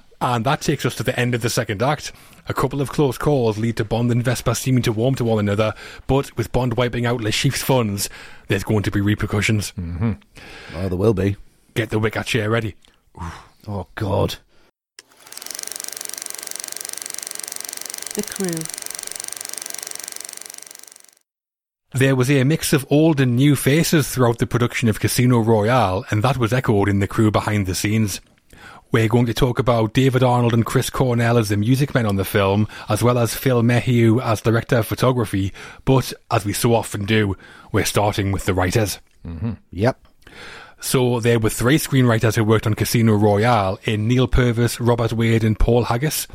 And 0.22 0.44
that 0.44 0.60
takes 0.60 0.84
us 0.84 0.94
to 0.96 1.02
the 1.02 1.18
end 1.18 1.34
of 1.34 1.40
the 1.40 1.48
second 1.48 1.82
act. 1.82 2.12
A 2.46 2.52
couple 2.52 2.82
of 2.82 2.90
close 2.90 3.16
calls 3.16 3.56
lead 3.56 3.78
to 3.78 3.86
Bond 3.86 4.10
and 4.12 4.22
Vesper 4.22 4.52
seeming 4.54 4.82
to 4.82 4.92
warm 4.92 5.14
to 5.14 5.24
one 5.24 5.38
another, 5.38 5.72
but 6.06 6.36
with 6.36 6.52
Bond 6.52 6.74
wiping 6.76 7.06
out 7.06 7.22
Le 7.22 7.30
Chiffre's 7.32 7.62
funds, 7.62 8.10
there's 8.48 8.62
going 8.62 8.82
to 8.82 8.90
be 8.90 9.00
repercussions. 9.00 9.72
Oh, 9.78 10.88
there 10.90 10.98
will 10.98 11.14
be. 11.14 11.36
Get 11.72 11.88
the 11.88 11.98
wicker 11.98 12.22
chair 12.22 12.50
ready. 12.50 12.74
Oh, 13.66 13.86
God. 13.94 14.34
The 18.14 18.22
crew. 18.22 18.79
There 21.92 22.14
was 22.14 22.30
a 22.30 22.44
mix 22.44 22.72
of 22.72 22.86
old 22.88 23.20
and 23.20 23.34
new 23.34 23.56
faces 23.56 24.08
throughout 24.08 24.38
the 24.38 24.46
production 24.46 24.88
of 24.88 25.00
Casino 25.00 25.40
Royale, 25.40 26.04
and 26.10 26.22
that 26.22 26.38
was 26.38 26.52
echoed 26.52 26.88
in 26.88 27.00
the 27.00 27.08
crew 27.08 27.32
behind 27.32 27.66
the 27.66 27.74
scenes. 27.74 28.20
We're 28.92 29.08
going 29.08 29.26
to 29.26 29.34
talk 29.34 29.58
about 29.58 29.92
David 29.92 30.22
Arnold 30.22 30.54
and 30.54 30.64
Chris 30.64 30.88
Cornell 30.88 31.36
as 31.36 31.48
the 31.48 31.56
music 31.56 31.92
men 31.92 32.06
on 32.06 32.14
the 32.14 32.24
film, 32.24 32.68
as 32.88 33.02
well 33.02 33.18
as 33.18 33.34
Phil 33.34 33.62
Méheux 33.62 34.22
as 34.22 34.40
director 34.40 34.78
of 34.78 34.86
photography, 34.86 35.52
but 35.84 36.12
as 36.30 36.44
we 36.44 36.52
so 36.52 36.74
often 36.74 37.06
do, 37.06 37.36
we're 37.72 37.84
starting 37.84 38.30
with 38.30 38.44
the 38.44 38.54
writers. 38.54 39.00
Mm-hmm. 39.26 39.52
Yep. 39.72 40.06
So 40.80 41.18
there 41.18 41.40
were 41.40 41.50
three 41.50 41.76
screenwriters 41.76 42.36
who 42.36 42.44
worked 42.44 42.68
on 42.68 42.74
Casino 42.74 43.14
Royale 43.14 43.80
in 43.82 44.06
Neal 44.06 44.28
Purvis, 44.28 44.80
Robert 44.80 45.12
Wade 45.12 45.42
and 45.42 45.58
Paul 45.58 45.84
Haggis. 45.84 46.28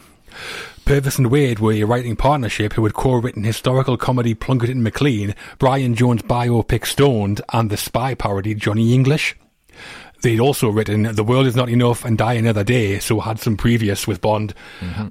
Purvis 0.85 1.17
and 1.17 1.31
Wade 1.31 1.59
were 1.59 1.73
a 1.73 1.83
writing 1.83 2.15
partnership 2.15 2.73
who 2.73 2.83
had 2.83 2.93
co-written 2.93 3.43
historical 3.43 3.97
comedy 3.97 4.35
Plunkett 4.35 4.69
and 4.69 4.85
Macleane, 4.85 5.35
Brian 5.57 5.95
Jones' 5.95 6.21
biopic 6.21 6.85
Stoned, 6.85 7.41
and 7.51 7.71
the 7.71 7.77
spy 7.77 8.13
parody 8.13 8.53
Johnny 8.53 8.93
English. 8.93 9.35
They'd 10.21 10.39
also 10.39 10.69
written 10.69 11.03
The 11.03 11.23
World 11.23 11.47
Is 11.47 11.55
Not 11.55 11.69
Enough 11.69 12.05
and 12.05 12.19
Die 12.19 12.33
Another 12.33 12.63
Day, 12.63 12.99
so 12.99 13.19
had 13.19 13.39
some 13.39 13.57
previous 13.57 14.07
with 14.07 14.21
Bond. 14.21 14.53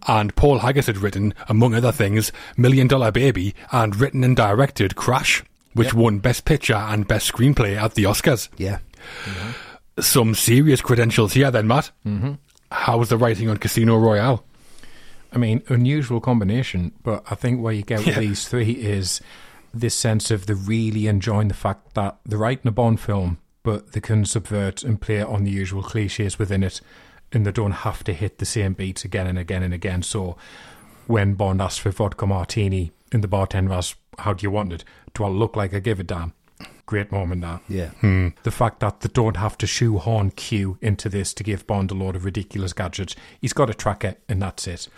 And 0.06 0.34
Paul 0.36 0.60
Haggis 0.60 0.86
had 0.86 0.98
written, 0.98 1.34
among 1.48 1.74
other 1.74 1.92
things, 1.92 2.30
Million 2.56 2.86
Dollar 2.86 3.10
Baby 3.10 3.54
and 3.72 3.96
written 3.96 4.22
and 4.22 4.36
directed 4.36 4.94
Crash, 4.94 5.42
which 5.72 5.92
won 5.92 6.20
Best 6.20 6.44
Picture 6.44 6.74
and 6.74 7.06
Best 7.06 7.30
Screenplay 7.32 7.76
at 7.76 7.94
the 7.94 8.04
Oscars. 8.04 8.48
Yeah. 8.56 8.78
Some 9.98 10.36
serious 10.36 10.80
credentials 10.80 11.32
here 11.32 11.50
then, 11.50 11.66
Matt. 11.66 11.90
Mm-hmm. 12.06 12.34
How's 12.70 13.08
the 13.08 13.18
writing 13.18 13.48
on 13.48 13.58
Casino 13.58 13.96
Royale? 13.96 14.44
I 15.34 15.38
mean, 15.38 15.62
unusual 15.68 16.20
combination, 16.20 16.92
but 17.02 17.24
I 17.30 17.34
think 17.34 17.60
where 17.60 17.72
you 17.72 17.82
get 17.82 17.98
with 18.00 18.08
Yeah. 18.14 18.20
these 18.20 18.46
three 18.48 18.70
is 18.72 19.20
this 19.72 19.94
sense 19.94 20.30
of 20.30 20.46
the 20.46 20.54
really 20.54 21.08
enjoying 21.08 21.48
the 21.48 21.54
fact 21.54 21.94
that 21.94 22.18
they're 22.24 22.38
writing 22.38 22.68
a 22.68 22.72
Bond 22.72 23.00
film, 23.00 23.38
but 23.64 23.92
they 23.92 24.00
can 24.00 24.24
subvert 24.24 24.84
and 24.84 25.00
play 25.00 25.20
on 25.22 25.42
the 25.44 25.50
usual 25.50 25.82
cliches 25.82 26.38
within 26.38 26.62
it, 26.62 26.80
and 27.32 27.44
they 27.44 27.50
don't 27.52 27.72
have 27.72 28.04
to 28.04 28.12
hit 28.12 28.38
the 28.38 28.44
same 28.46 28.74
beats 28.74 29.04
again 29.04 29.26
and 29.26 29.38
again 29.38 29.62
and 29.64 29.74
again. 29.74 30.02
So 30.02 30.36
when 31.08 31.34
Bond 31.34 31.60
asks 31.60 31.78
for 31.78 31.90
vodka 31.90 32.26
martini 32.26 32.92
and 33.10 33.22
the 33.24 33.28
bartender 33.28 33.72
asks, 33.72 33.98
How 34.18 34.32
do 34.34 34.44
you 34.44 34.50
want 34.52 34.72
it? 34.72 34.84
Do 35.14 35.24
I 35.24 35.28
look 35.28 35.56
like 35.56 35.74
I 35.74 35.80
give 35.80 35.98
a 35.98 36.04
damn? 36.04 36.32
Great 36.86 37.10
moment, 37.10 37.40
that. 37.42 37.62
Yeah. 37.68 37.90
The 38.42 38.50
fact 38.50 38.80
that 38.80 39.00
they 39.00 39.08
don't 39.12 39.36
have 39.38 39.56
to 39.58 39.66
shoehorn 39.66 40.32
Q 40.32 40.76
into 40.82 41.08
this 41.08 41.32
to 41.34 41.42
give 41.42 41.66
Bond 41.66 41.90
a 41.90 41.94
lot 41.94 42.14
of 42.14 42.24
ridiculous 42.24 42.72
gadgets. 42.72 43.16
He's 43.40 43.52
got 43.54 43.70
a 43.70 43.74
tracker, 43.74 44.16
and 44.28 44.42
that's 44.42 44.66
it. 44.66 44.88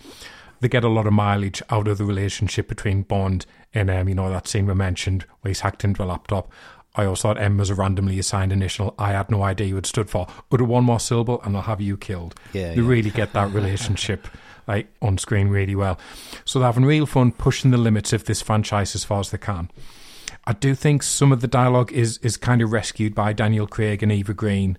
They 0.61 0.69
get 0.69 0.85
a 0.85 0.89
lot 0.89 1.07
of 1.07 1.13
mileage 1.13 1.63
out 1.71 1.87
of 1.87 1.99
the 1.99 2.05
relationship 2.05 2.67
between 2.67 3.03
Bond 3.03 3.47
and, 3.75 3.91
um, 3.91 4.09
you 4.09 4.15
know, 4.15 4.31
that 4.31 4.49
scene 4.49 4.67
we 4.67 4.75
mentioned 4.75 5.27
where 5.41 5.51
he's 5.51 5.61
hacked 5.61 5.85
into 5.85 6.03
a 6.03 6.07
laptop. 6.07 6.51
I 6.95 7.05
also 7.05 7.29
thought 7.29 7.39
M 7.39 7.59
was 7.59 7.69
a 7.69 7.75
randomly 7.75 8.19
assigned 8.19 8.53
initial. 8.53 8.95
I 8.99 9.13
had 9.13 9.31
no 9.31 9.43
idea 9.43 9.75
what 9.75 9.85
it 9.85 9.87
stood 9.87 10.09
for. 10.09 10.27
Utter 10.51 10.65
one 10.65 10.85
more 10.85 10.99
syllable 10.99 11.43
and 11.45 11.55
I'll 11.55 11.63
have 11.65 11.81
you 11.83 11.99
killed. 11.99 12.35
Yeah, 12.55 12.71
They 12.71 12.81
yeah. 12.81 12.89
really 12.89 13.11
get 13.11 13.35
that 13.35 13.51
relationship 13.53 14.27
like 14.67 14.89
on 15.03 15.19
screen 15.19 15.49
really 15.49 15.75
well. 15.75 15.99
So 16.47 16.59
they're 16.59 16.67
having 16.69 16.87
real 16.87 17.05
fun 17.05 17.33
pushing 17.33 17.71
the 17.71 17.77
limits 17.77 18.15
of 18.15 18.25
this 18.25 18.41
franchise 18.41 18.95
as 18.95 19.05
far 19.05 19.21
as 19.21 19.31
they 19.31 19.39
can. 19.39 19.71
I 20.47 20.53
do 20.53 20.75
think 20.75 21.03
some 21.03 21.33
of 21.33 21.41
the 21.41 21.49
dialogue 21.49 21.93
is 21.93 22.19
is 22.19 22.37
kind 22.37 22.63
of 22.63 22.73
rescued 22.73 23.15
by 23.15 23.33
Daniel 23.33 23.67
Craig 23.67 24.03
and 24.03 24.13
Eva 24.13 24.35
Green. 24.35 24.79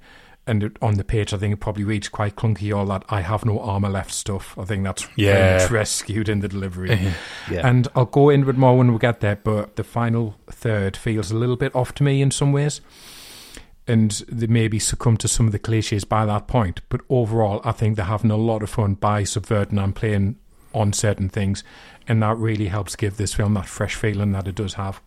And 0.49 0.77
on 0.81 0.93
the 0.93 1.03
page, 1.03 1.33
I 1.33 1.37
think 1.37 1.51
it 1.53 1.57
probably 1.59 1.83
reads 1.83 2.07
quite 2.07 2.37
clunky. 2.37 2.73
All 2.73 2.85
that 2.85 3.03
I 3.09 3.19
have 3.19 3.43
no 3.43 3.59
armor 3.59 3.89
left 3.89 4.13
stuff. 4.13 4.57
I 4.57 4.63
think 4.63 4.85
that's 4.85 5.05
Yeah. 5.17 5.67
rescued 5.69 6.29
in 6.29 6.39
the 6.39 6.47
delivery. 6.47 6.97
Yeah. 7.51 7.67
And 7.67 7.89
I'll 7.95 8.05
go 8.05 8.29
into 8.29 8.49
it 8.49 8.55
more 8.57 8.77
when 8.77 8.93
we 8.93 8.97
get 8.99 9.19
there. 9.19 9.35
But 9.35 9.75
the 9.75 9.83
final 9.83 10.35
third 10.49 10.95
feels 10.95 11.31
a 11.31 11.35
little 11.35 11.57
bit 11.57 11.75
off 11.75 11.93
to 11.95 12.03
me 12.03 12.21
in 12.21 12.31
some 12.31 12.53
ways, 12.53 12.79
and 13.87 14.11
they 14.29 14.47
maybe 14.47 14.79
succumb 14.79 15.17
to 15.17 15.27
some 15.27 15.47
of 15.47 15.51
the 15.51 15.59
cliches 15.59 16.05
by 16.05 16.25
that 16.25 16.47
point. 16.47 16.79
But 16.87 17.01
overall, 17.09 17.59
I 17.65 17.73
think 17.73 17.97
they're 17.97 18.05
having 18.05 18.31
a 18.31 18.37
lot 18.37 18.63
of 18.63 18.69
fun 18.69 18.93
by 18.95 19.25
subverting 19.25 19.77
and 19.79 19.93
playing 19.95 20.37
on 20.73 20.93
certain 20.93 21.27
things, 21.29 21.63
and 22.07 22.21
that 22.23 22.37
really 22.37 22.67
helps 22.67 22.95
give 22.95 23.17
this 23.17 23.33
film 23.33 23.53
that 23.55 23.65
fresh 23.67 23.95
feeling 23.95 24.31
that 24.31 24.47
it 24.47 24.55
does 24.55 24.75
have. 24.75 25.01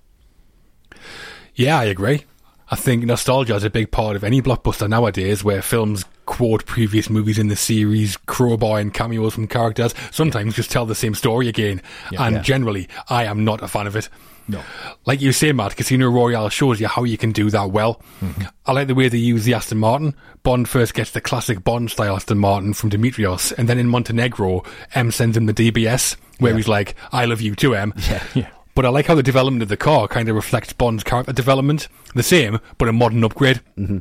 Yeah, 1.54 1.78
I 1.78 1.84
agree. 1.84 2.24
I 2.72 2.76
think 2.76 3.04
nostalgia 3.04 3.56
is 3.56 3.64
a 3.64 3.70
big 3.70 3.90
part 3.90 4.14
of 4.14 4.22
any 4.22 4.40
blockbuster 4.40 4.88
nowadays 4.88 5.42
where 5.42 5.60
films 5.60 6.04
quote 6.26 6.64
previous 6.66 7.10
movies 7.10 7.36
in 7.38 7.48
the 7.48 7.56
series, 7.56 8.16
crowbar 8.16 8.78
and 8.78 8.94
cameos 8.94 9.34
from 9.34 9.48
characters, 9.48 9.92
sometimes 10.12 10.54
just 10.54 10.70
tell 10.70 10.86
the 10.86 10.94
same 10.94 11.14
story 11.16 11.48
again. 11.48 11.82
and 12.16 12.36
Yeah. 12.36 12.42
generally, 12.42 12.88
I 13.08 13.24
am 13.24 13.44
not 13.44 13.60
a 13.62 13.66
fan 13.68 13.88
of 13.88 13.96
it. 13.96 14.08
No. 14.46 14.62
Like 15.04 15.20
you 15.20 15.32
say, 15.32 15.50
Matt, 15.52 15.76
Casino 15.76 16.08
Royale 16.10 16.48
shows 16.48 16.80
you 16.80 16.86
how 16.86 17.02
you 17.04 17.18
can 17.18 17.32
do 17.32 17.50
that 17.50 17.70
well. 17.72 18.00
Mm-hmm. 18.20 18.42
I 18.66 18.72
like 18.72 18.86
the 18.88 18.94
way 18.94 19.08
they 19.08 19.18
use 19.18 19.44
the 19.44 19.54
Aston 19.54 19.78
Martin. 19.78 20.14
Bond 20.44 20.68
first 20.68 20.94
gets 20.94 21.10
the 21.10 21.20
classic 21.20 21.62
Bond 21.64 21.90
style 21.90 22.14
Aston 22.16 22.38
Martin 22.38 22.72
from 22.74 22.90
Dimitrios, 22.90 23.52
and 23.58 23.68
then 23.68 23.78
in 23.78 23.88
Montenegro, 23.88 24.62
M 24.94 25.10
sends 25.10 25.36
him 25.36 25.46
the 25.46 25.52
DBS, 25.54 26.16
where 26.38 26.54
he's 26.56 26.68
like, 26.68 26.94
I 27.12 27.24
love 27.26 27.40
you 27.40 27.54
too, 27.56 27.74
M. 27.74 27.92
Yeah. 28.08 28.22
Yeah. 28.34 28.48
But 28.74 28.86
I 28.86 28.88
like 28.88 29.06
how 29.06 29.14
the 29.14 29.22
development 29.22 29.62
of 29.62 29.68
the 29.68 29.76
car 29.76 30.08
kind 30.08 30.28
of 30.28 30.36
reflects 30.36 30.72
Bond's 30.72 31.04
character 31.04 31.32
development. 31.32 31.88
The 32.14 32.22
same, 32.22 32.60
but 32.78 32.88
a 32.88 32.92
modern 32.92 33.24
upgrade. 33.24 33.60
Mm-hmm. 33.76 33.98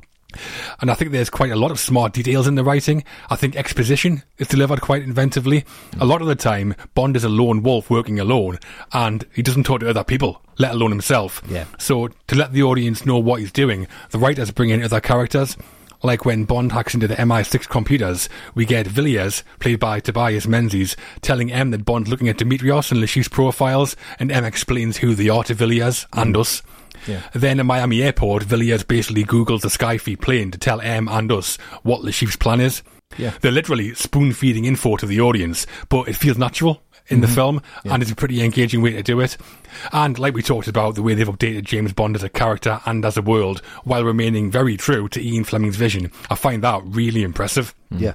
And 0.79 0.91
I 0.91 0.93
think 0.93 1.11
there's 1.11 1.29
quite 1.29 1.51
a 1.51 1.55
lot 1.55 1.71
of 1.71 1.79
smart 1.79 2.13
details 2.13 2.47
in 2.47 2.55
the 2.55 2.63
writing. 2.63 3.03
I 3.29 3.35
think 3.35 3.55
exposition 3.55 4.23
is 4.37 4.47
delivered 4.47 4.81
quite 4.81 5.03
inventively. 5.05 5.65
A 5.99 6.05
lot 6.05 6.21
of 6.21 6.27
the 6.27 6.35
time, 6.35 6.75
Bond 6.93 7.15
is 7.15 7.23
a 7.23 7.29
lone 7.29 7.63
wolf 7.63 7.89
working 7.89 8.19
alone, 8.19 8.59
and 8.93 9.25
he 9.33 9.41
doesn't 9.41 9.63
talk 9.63 9.79
to 9.79 9.89
other 9.89 10.03
people, 10.03 10.43
let 10.59 10.73
alone 10.73 10.91
himself. 10.91 11.41
Yeah. 11.49 11.65
So 11.79 12.09
to 12.27 12.35
let 12.35 12.53
the 12.53 12.63
audience 12.63 13.05
know 13.07 13.17
what 13.17 13.39
he's 13.39 13.51
doing, 13.51 13.87
the 14.11 14.19
writers 14.19 14.51
bring 14.51 14.69
in 14.69 14.83
other 14.83 15.01
characters. 15.01 15.57
Like 16.01 16.23
when 16.23 16.45
Bond 16.45 16.71
hacks 16.71 16.93
into 16.93 17.07
the 17.07 17.15
MI6 17.15 17.67
computers, 17.67 18.29
we 18.55 18.65
get 18.65 18.87
Villiers, 18.87 19.43
played 19.59 19.79
by 19.79 19.99
Tobias 19.99 20.47
Menzies, 20.47 20.95
telling 21.21 21.51
M 21.51 21.71
that 21.71 21.85
Bond's 21.85 22.09
looking 22.09 22.29
at 22.29 22.37
Dimitrios 22.37 22.91
and 22.91 23.01
Le 23.01 23.23
profiles, 23.29 23.95
and 24.17 24.31
M 24.31 24.45
explains 24.45 24.97
who 24.97 25.13
they 25.13 25.27
are 25.27 25.43
to 25.43 25.53
Villiers 25.53 26.07
and 26.13 26.37
us. 26.37 26.61
Yeah. 27.05 27.21
Then 27.33 27.59
at 27.59 27.65
Miami 27.65 28.01
Airport, 28.01 28.43
Villiers 28.43 28.83
basically 28.83 29.25
Googles 29.25 29.61
the 29.61 29.67
Skyfleet 29.67 30.21
plane 30.21 30.51
to 30.51 30.57
tell 30.57 30.81
M 30.81 31.07
and 31.07 31.31
us 31.31 31.57
what 31.83 32.03
Le 32.03 32.11
plan 32.11 32.61
is. 32.61 32.81
Yeah. 33.17 33.33
They're 33.41 33.51
literally 33.51 33.93
spoon 33.95 34.33
feeding 34.33 34.65
info 34.65 34.95
to 34.97 35.05
the 35.05 35.19
audience, 35.19 35.65
but 35.89 36.07
it 36.07 36.15
feels 36.15 36.37
natural 36.37 36.81
in 37.09 37.21
the 37.21 37.27
mm-hmm. 37.27 37.35
film, 37.35 37.61
and 37.85 38.01
it's 38.01 38.11
a 38.11 38.15
pretty 38.15 38.43
engaging 38.43 38.81
way 38.81 38.91
to 38.93 39.03
do 39.03 39.19
it. 39.19 39.37
And 39.91 40.17
like 40.17 40.33
we 40.33 40.41
talked 40.41 40.67
about, 40.67 40.95
the 40.95 41.03
way 41.03 41.13
they've 41.13 41.27
updated 41.27 41.63
James 41.63 41.93
Bond 41.93 42.15
as 42.15 42.23
a 42.23 42.29
character 42.29 42.79
and 42.85 43.03
as 43.05 43.17
a 43.17 43.21
world, 43.21 43.61
while 43.83 44.03
remaining 44.03 44.51
very 44.51 44.77
true 44.77 45.07
to 45.09 45.21
Ian 45.21 45.43
Fleming's 45.43 45.75
vision, 45.75 46.11
I 46.29 46.35
find 46.35 46.63
that 46.63 46.81
really 46.85 47.23
impressive. 47.23 47.75
Mm-hmm. 47.91 48.03
Yeah. 48.03 48.13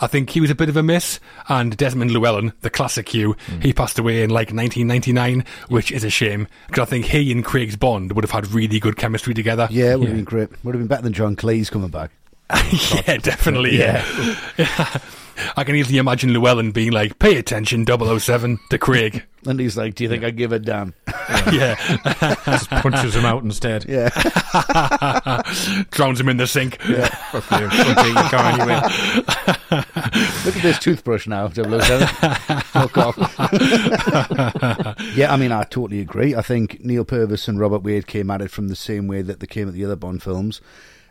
I 0.00 0.06
think 0.06 0.30
he 0.30 0.40
was 0.40 0.50
a 0.50 0.54
bit 0.54 0.68
of 0.68 0.76
a 0.76 0.82
miss, 0.82 1.20
and 1.48 1.76
Desmond 1.76 2.10
Llewellyn, 2.10 2.52
the 2.62 2.70
classic 2.70 3.06
Q, 3.06 3.34
mm. 3.46 3.62
he 3.62 3.72
passed 3.72 3.98
away 3.98 4.22
in 4.22 4.30
like 4.30 4.52
1999, 4.52 5.44
which 5.68 5.92
is 5.92 6.02
a 6.02 6.10
shame, 6.10 6.48
because 6.66 6.82
I 6.82 6.90
think 6.90 7.04
he 7.04 7.30
and 7.30 7.44
Craig's 7.44 7.76
Bond 7.76 8.12
would 8.12 8.24
have 8.24 8.30
had 8.30 8.50
really 8.52 8.80
good 8.80 8.96
chemistry 8.96 9.34
together. 9.34 9.68
Yeah, 9.70 9.92
it 9.92 10.00
would 10.00 10.08
have 10.08 10.16
Yeah. 10.16 10.22
been 10.22 10.24
great. 10.24 10.48
Would 10.64 10.74
have 10.74 10.80
been 10.80 10.88
better 10.88 11.02
than 11.02 11.12
John 11.12 11.36
Cleese 11.36 11.70
coming 11.70 11.90
back. 11.90 12.10
yeah, 13.06 13.16
definitely. 13.18 13.78
Yeah. 13.78 14.04
I 15.56 15.64
can 15.64 15.74
easily 15.74 15.98
imagine 15.98 16.32
Llewellyn 16.32 16.70
being 16.72 16.92
like, 16.92 17.18
pay 17.18 17.36
attention, 17.36 17.86
007, 17.86 18.58
to 18.70 18.78
Craig. 18.78 19.24
And 19.46 19.58
he's 19.58 19.74
like, 19.74 19.94
"Do 19.94 20.04
you 20.04 20.10
think 20.10 20.22
I 20.22 20.28
give 20.28 20.52
a 20.52 20.58
damn?" 20.58 20.92
yeah. 21.50 21.74
Just 22.44 22.68
punches 22.68 23.16
him 23.16 23.24
out 23.24 23.42
instead. 23.42 23.86
Yeah. 23.88 24.10
Drowns 25.90 26.20
him 26.20 26.28
in 26.28 26.36
the 26.36 26.46
sink. 26.46 26.78
Fuck 26.78 27.50
you. 27.58 27.70
Fuck 27.70 28.04
you, 28.04 28.10
you 28.10 28.28
can't 28.28 28.60
anyway. 28.60 28.74
Look 30.44 30.56
at 30.56 30.62
this 30.62 30.78
toothbrush 30.78 31.26
now, 31.26 31.48
007. 31.48 32.06
Fuck 32.06 32.98
off. 32.98 33.16
yeah, 35.16 35.32
I 35.32 35.36
mean, 35.38 35.52
I 35.52 35.62
totally 35.64 36.00
agree. 36.00 36.34
I 36.34 36.42
think 36.42 36.84
Neal 36.84 37.06
Purvis 37.06 37.48
and 37.48 37.58
Robert 37.58 37.82
Wade 37.82 38.06
came 38.06 38.30
at 38.30 38.42
it 38.42 38.50
from 38.50 38.68
the 38.68 38.76
same 38.76 39.06
way 39.06 39.22
that 39.22 39.40
they 39.40 39.46
came 39.46 39.68
at 39.68 39.72
the 39.72 39.86
other 39.86 39.96
Bond 39.96 40.22
films. 40.22 40.60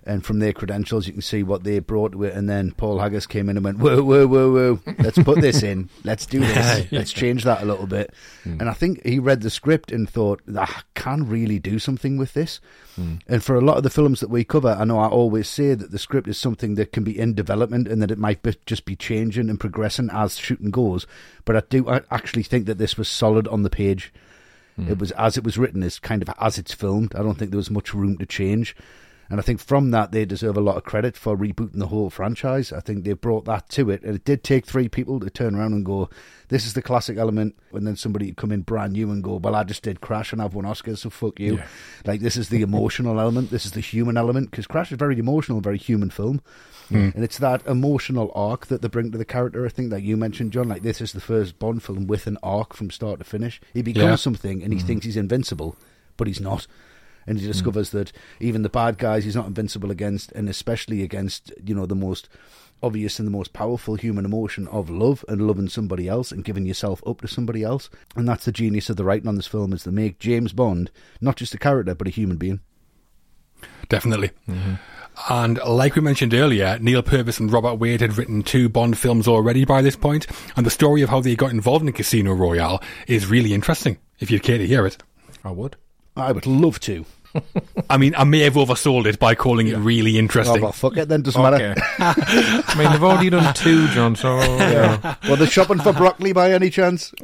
And 0.06 0.26
from 0.26 0.40
their 0.40 0.54
credentials, 0.54 1.08
you 1.08 1.14
can 1.14 1.22
see 1.22 1.44
what 1.44 1.64
they 1.64 1.80
brought 1.80 2.14
to 2.14 2.24
it. 2.24 2.34
And 2.34 2.50
then 2.50 2.72
Paul 2.72 3.00
Haggis 3.00 3.28
came 3.28 3.50
in 3.50 3.58
and 3.58 3.64
went, 3.64 3.80
whoa, 3.80 4.02
whoa, 4.02 4.28
whoa, 4.28 4.52
whoa, 4.52 4.94
let's 5.00 5.22
put 5.22 5.42
this 5.42 5.62
in. 5.62 5.90
Let's 6.04 6.26
do 6.26 6.40
this. 6.40 6.92
Let's 6.92 7.12
change 7.12 7.44
that 7.44 7.62
a 7.62 7.66
little 7.66 7.86
bit. 7.86 8.14
Hmm. 8.44 8.58
And 8.60 8.70
I 8.70 8.74
think 8.74 9.06
he 9.06 9.20
read 9.20 9.42
the 9.42 9.50
script 9.50 9.92
and 9.92 10.10
thought, 10.10 10.42
I 10.58 10.82
can 10.96 11.28
really 11.28 11.60
do 11.60 11.80
something 11.80 12.18
with 12.18 12.34
this. 12.34 12.60
Hmm. 12.96 13.16
And 13.28 13.44
for 13.44 13.56
a 13.56 13.62
lot 13.62 13.78
of 13.78 13.84
the 13.84 13.90
films 13.90 14.20
that 14.22 14.30
we 14.30 14.44
cover, 14.44 14.70
I 14.70 14.86
know 14.86 15.00
I 15.00 15.08
always 15.08 15.48
say 15.48 15.74
that 15.74 15.92
the 15.92 16.00
script 16.00 16.28
is 16.28 16.38
something 16.38 16.76
that 16.76 16.92
can 16.92 17.04
be 17.04 17.18
in 17.18 17.34
development 17.34 17.88
and 17.88 18.02
that 18.02 18.12
it 18.12 18.18
might 18.18 18.42
be, 18.42 18.56
just 18.66 18.86
be 18.86 18.96
changing 18.96 19.50
and 19.50 19.60
progressing 19.60 20.10
as 20.12 20.38
shooting 20.38 20.72
goes. 20.72 21.06
But 21.46 21.56
I 21.56 21.62
do 21.70 21.88
I 21.90 22.02
actually 22.12 22.44
think 22.44 22.66
that 22.66 22.78
this 22.78 22.98
was 22.98 23.08
solid 23.08 23.48
on 23.48 23.64
the 23.64 23.70
page. 23.70 24.14
Hmm. 24.76 24.90
It 24.90 24.98
was 24.98 25.12
as 25.12 25.38
it 25.38 25.44
was 25.44 25.58
written, 25.58 25.84
is 25.84 26.00
kind 26.00 26.22
of 26.22 26.30
as 26.40 26.58
it's 26.58 26.74
filmed. 26.74 27.16
I 27.16 27.20
don't 27.20 27.36
think 27.36 27.52
there 27.52 27.58
was 27.58 27.72
much 27.72 27.94
room 27.94 28.18
to 28.18 28.26
change. 28.26 28.76
And 29.30 29.40
I 29.40 29.44
think 29.44 29.60
from 29.60 29.92
that, 29.92 30.12
they 30.12 30.26
deserve 30.26 30.58
a 30.58 30.62
lot 30.62 30.78
of 30.78 30.84
credit 30.84 31.16
for 31.16 31.38
rebooting 31.38 31.78
the 31.78 31.88
whole 31.88 32.10
franchise. 32.10 32.74
I 32.74 32.80
think 32.80 33.04
they 33.04 33.14
brought 33.14 33.46
that 33.46 33.70
to 33.70 33.92
it. 33.92 34.02
And 34.02 34.16
it 34.16 34.26
did 34.26 34.44
take 34.44 34.66
three 34.66 34.90
people 34.90 35.20
to 35.20 35.30
turn 35.30 35.54
around 35.54 35.74
and 35.74 35.86
go, 35.86 36.10
this 36.48 36.66
is 36.66 36.74
the 36.74 36.82
classic 36.82 37.18
element. 37.18 37.56
And 37.72 37.86
then 37.86 37.96
somebody 37.96 38.26
would 38.26 38.38
come 38.38 38.52
in 38.52 38.62
brand 38.62 38.94
new 38.94 39.12
and 39.12 39.24
go, 39.24 39.36
well, 39.36 39.54
I 39.54 39.64
just 39.64 39.84
did 39.84 40.02
Crash 40.02 40.34
and 40.34 40.42
I've 40.42 40.56
won 40.56 40.66
Oscars, 40.66 41.00
so 41.00 41.12
fuck 41.12 41.40
you. 41.40 41.58
Yeah. 41.58 41.68
Like, 42.06 42.22
this 42.22 42.38
is 42.38 42.50
the 42.50 42.64
emotional 42.64 43.20
element. 43.20 43.52
This 43.52 43.68
is 43.68 43.74
the 43.74 43.82
human 43.82 44.18
element. 44.18 44.50
Because 44.50 44.66
Crash 44.66 44.92
is 44.92 44.98
very 44.98 45.20
emotional, 45.20 45.62
very 45.62 45.78
human 45.78 46.10
film. 46.10 46.42
Hmm. 46.90 47.10
And 47.14 47.24
it's 47.24 47.38
that 47.38 47.64
emotional 47.68 48.32
arc 48.34 48.66
that 48.66 48.82
they 48.82 48.88
bring 48.88 49.12
to 49.12 49.18
the 49.20 49.26
character. 49.26 49.64
I 49.64 49.70
think 49.70 49.92
that 49.92 50.02
you 50.02 50.18
mentioned, 50.18 50.54
John. 50.54 50.68
Like, 50.68 50.82
this 50.82 51.02
is 51.02 51.12
the 51.12 51.22
first 51.22 51.60
Bond 51.60 51.84
film 51.84 52.08
with 52.08 52.26
an 52.26 52.40
arc 52.42 52.74
from 52.74 52.90
start 52.90 53.20
to 53.20 53.26
finish. 53.26 53.62
He 53.76 53.84
becomes 53.84 54.04
Yeah. 54.04 54.16
something 54.16 54.64
and 54.64 54.74
he 54.74 54.80
hmm. 54.80 54.88
thinks 54.88 55.06
he's 55.06 55.18
invincible, 55.18 55.76
but 56.18 56.26
he's 56.26 56.42
not 56.42 56.66
and 57.30 57.40
he 57.40 57.48
discovers 57.48 57.92
that 57.92 58.12
even 58.40 58.64
the 58.64 58.70
bad 58.70 58.98
guys 58.98 59.24
he's 59.24 59.36
not 59.36 59.48
invincible 59.48 59.92
against, 59.92 60.32
and 60.34 60.50
especially 60.50 61.04
against 61.04 61.54
you 61.64 61.76
know 61.76 61.86
the 61.86 61.96
most 61.96 62.28
obvious 62.82 63.20
and 63.20 63.28
the 63.28 63.32
most 63.32 63.54
powerful 63.54 63.96
human 63.96 64.26
emotion 64.26 64.68
of 64.70 64.90
love 64.90 65.24
and 65.28 65.46
loving 65.46 65.70
somebody 65.70 66.08
else 66.08 66.32
and 66.32 66.46
giving 66.46 66.66
yourself 66.66 67.04
up 67.06 67.22
to 67.22 67.28
somebody 67.28 67.62
else. 67.64 67.90
And 68.16 68.28
that's 68.28 68.46
the 68.46 68.52
genius 68.52 68.90
of 68.90 68.96
the 68.96 69.04
writing 69.04 69.28
on 69.28 69.36
this 69.36 69.48
film 69.48 69.74
is 69.74 69.84
to 69.84 69.92
make 69.92 70.20
James 70.20 70.54
Bond 70.54 70.90
not 71.20 71.36
just 71.36 71.54
a 71.54 71.58
character 71.58 71.94
but 71.94 72.08
a 72.08 72.12
human 72.12 72.38
being. 72.38 72.62
Definitely. 73.90 74.32
Mm-hmm. 74.48 74.76
And 75.30 75.58
like 75.66 75.96
we 75.96 76.02
mentioned 76.02 76.34
earlier, 76.34 76.80
Neal 76.80 77.04
Purvis 77.04 77.40
and 77.40 77.52
Robert 77.52 77.76
Wade 77.76 78.02
had 78.02 78.18
written 78.18 78.42
two 78.42 78.70
Bond 78.70 78.98
films 78.98 79.28
already 79.28 79.66
by 79.66 79.82
this 79.82 79.98
point, 79.98 80.28
and 80.56 80.66
the 80.66 80.72
story 80.72 81.02
of 81.02 81.10
how 81.10 81.20
they 81.20 81.36
got 81.36 81.52
involved 81.52 81.86
in 81.86 81.92
Casino 81.92 82.32
Royale 82.34 82.82
is 83.08 83.28
really 83.28 83.54
interesting, 83.54 83.98
if 84.20 84.32
you'd 84.32 84.44
care 84.44 84.58
to 84.58 84.66
hear 84.66 84.86
it. 84.86 84.98
I 85.44 85.52
would. 85.52 85.76
I 86.16 86.32
would 86.32 86.46
love 86.46 86.80
to. 86.82 87.06
I 87.90 87.98
mean, 87.98 88.16
I 88.16 88.24
may 88.24 88.40
have 88.40 88.54
oversold 88.56 89.06
it 89.06 89.20
by 89.20 89.36
calling 89.36 89.68
it 89.68 89.78
really 89.78 90.16
Oh, 90.16 90.20
interesting. 90.20 90.72
fuck 90.72 90.98
it 90.98 91.08
then, 91.10 91.22
doesn't 91.22 91.40
Okay. 91.42 91.76
matter. 91.76 91.82
I 92.68 92.76
mean, 92.78 92.92
they've 92.92 93.04
already 93.04 93.30
done 93.30 93.54
two, 93.54 93.88
John, 93.90 94.16
so... 94.16 94.40
Yeah. 94.60 95.16
Well, 95.28 95.36
they're 95.38 95.48
shopping 95.48 95.80
for 95.80 95.94
broccoli 95.94 96.34
by 96.34 96.52
any 96.52 96.70
chance? 96.70 97.14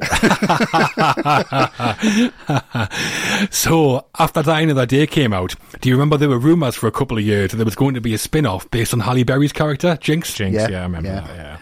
So, 3.50 4.06
after 4.18 4.42
Die 4.42 4.60
Another 4.60 4.86
Day 4.86 5.06
came 5.06 5.32
out, 5.32 5.54
do 5.80 5.88
you 5.88 5.94
remember 5.94 6.16
there 6.16 6.28
were 6.28 6.38
rumours 6.38 6.74
for 6.74 6.86
a 6.86 6.92
couple 6.92 7.18
of 7.18 7.24
years 7.24 7.50
that 7.50 7.56
there 7.56 7.64
was 7.64 7.74
going 7.74 7.94
to 7.94 8.00
be 8.00 8.14
a 8.14 8.18
spin 8.18 8.46
off 8.46 8.68
based 8.70 8.92
on 8.92 9.00
Halle 9.00 9.22
Berry's 9.24 9.52
character, 9.52 9.96
Jinx? 10.00 10.34
Jinx, 10.34 10.54
Yeah, 10.54 10.68
yeah, 10.68 10.80
I 10.80 10.82
remember 10.82 11.08
yeah. 11.08 11.20
that, 11.20 11.36
yeah. 11.36 11.56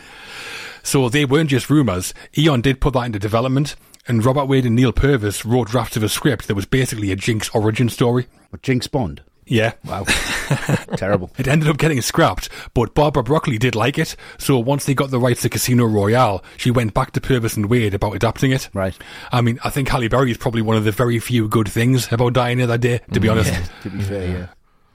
So 0.83 1.09
they 1.09 1.25
weren't 1.25 1.51
just 1.51 1.71
rumours. 1.71 2.13
Eon 2.37 2.61
did 2.61 2.81
put 2.81 2.93
that 2.95 3.05
into 3.07 3.19
development, 3.19 3.75
and 4.07 4.25
Robert 4.25 4.47
Wade 4.47 4.67
and 4.67 4.77
Neal 4.77 4.93
Purvis 4.93 5.45
wrote 5.45 5.69
drafts 5.69 5.97
of 5.97 6.03
a 6.03 6.09
script 6.09 6.49
that 6.49 6.55
was 6.55 6.67
basically 6.67 7.11
a 7.11 7.17
Jinx 7.17 7.49
origin 7.51 7.89
story. 7.89 8.27
What, 8.51 8.63
Jinx 8.63 8.87
Bond? 8.87 9.23
Yeah. 9.47 9.73
Wow. 9.85 10.05
Terrible. 10.97 11.31
It 11.37 11.49
ended 11.49 11.69
up 11.69 11.77
getting 11.77 12.01
scrapped, 12.01 12.49
but 12.73 12.95
Barbara 12.95 13.23
Broccoli 13.23 13.59
did 13.59 13.75
like 13.75 13.99
it, 13.99 14.17
so 14.39 14.59
once 14.59 14.87
they 14.87 14.95
got 14.95 15.11
the 15.11 15.21
rights 15.21 15.43
to 15.43 15.49
Casino 15.49 15.85
Royale, 15.85 16.43
she 16.57 16.71
went 16.71 16.95
back 16.95 17.13
to 17.13 17.21
Purvis 17.21 17.57
and 17.57 17.67
Wade 17.67 17.95
about 17.95 18.15
adapting 18.15 18.53
it. 18.53 18.71
Right. 18.73 18.97
I 19.33 19.41
mean, 19.41 19.59
I 19.63 19.71
think 19.71 19.89
Halle 19.89 20.09
Berry 20.09 20.31
is 20.31 20.39
probably 20.39 20.63
one 20.63 20.77
of 20.77 20.85
the 20.85 20.93
very 20.93 21.19
few 21.19 21.49
good 21.49 21.69
things 21.69 22.11
about 22.13 22.33
dying 22.33 22.59
that 22.59 22.81
Day, 22.81 23.01
to 23.13 23.21
be 23.21 23.29
mm, 23.29 23.33
honest. 23.33 23.71
To 23.83 23.91
be 23.91 24.03
fair, 24.03 24.29
yeah. 24.29 24.47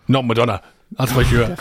Not 0.07 0.25
Madonna. 0.25 0.63
That's 0.97 1.11
for 1.11 1.23
sure. 1.23 1.55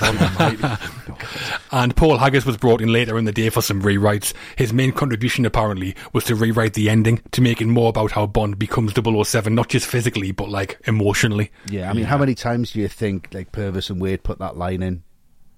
and 1.72 1.94
Paul 1.94 2.16
Haggis 2.18 2.46
was 2.46 2.56
brought 2.56 2.80
in 2.80 2.90
later 2.90 3.18
in 3.18 3.24
the 3.24 3.32
day 3.32 3.50
for 3.50 3.60
some 3.60 3.82
rewrites. 3.82 4.32
His 4.56 4.72
main 4.72 4.92
contribution, 4.92 5.44
apparently, 5.44 5.94
was 6.12 6.24
to 6.24 6.34
rewrite 6.34 6.74
the 6.74 6.88
ending 6.88 7.20
to 7.32 7.42
make 7.42 7.60
it 7.60 7.66
more 7.66 7.90
about 7.90 8.12
how 8.12 8.26
Bond 8.26 8.58
becomes 8.58 8.94
007, 8.94 9.54
not 9.54 9.68
just 9.68 9.86
physically, 9.86 10.32
but 10.32 10.48
like 10.48 10.80
emotionally. 10.86 11.50
Yeah, 11.68 11.90
I 11.90 11.92
mean, 11.92 12.04
how 12.04 12.18
many 12.18 12.34
times 12.34 12.72
do 12.72 12.80
you 12.80 12.88
think 12.88 13.28
like 13.32 13.52
Purvis 13.52 13.90
and 13.90 14.00
Wade 14.00 14.22
put 14.22 14.38
that 14.38 14.56
line 14.56 14.82
in? 14.82 15.02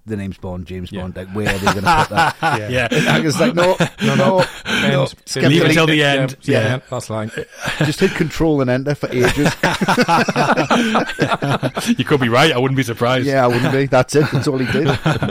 The 0.05 0.17
name's 0.17 0.37
Bond, 0.37 0.65
James 0.65 0.89
Bond. 0.91 1.15
Like, 1.15 1.29
where 1.29 1.47
are 1.47 1.57
they 1.59 1.65
going 1.65 1.83
to 1.83 1.95
put 1.97 2.09
that? 2.09 2.35
Yeah. 2.71 2.87
I 3.09 3.19
was 3.19 3.39
like, 3.39 3.53
no, 3.53 3.75
no, 4.01 4.15
no, 4.15 4.45
no. 4.65 4.65
And 4.65 5.09
Skip 5.25 5.43
Leave 5.43 5.61
it 5.61 5.65
link. 5.65 5.73
till 5.73 5.87
the 5.87 6.03
end. 6.03 6.37
Yeah, 6.41 6.59
Yeah. 6.59 6.67
yeah, 6.67 6.79
that's 6.89 7.09
like... 7.09 7.31
Just 7.79 7.99
hit 7.99 8.11
Control 8.11 8.61
and 8.61 8.69
Enter 8.69 8.95
for 8.95 9.09
ages. 9.11 9.53
You 11.97 12.05
could 12.05 12.19
be 12.21 12.29
right. 12.29 12.51
I 12.51 12.57
wouldn't 12.57 12.77
be 12.77 12.83
surprised. 12.83 13.25
yeah, 13.27 13.43
I 13.43 13.47
wouldn't 13.47 13.71
be. 13.73 13.85
That's 13.85 14.15
it. 14.15 14.25
That's 14.31 14.47
all 14.47 14.57
he 14.57 14.71
did. 14.71 14.87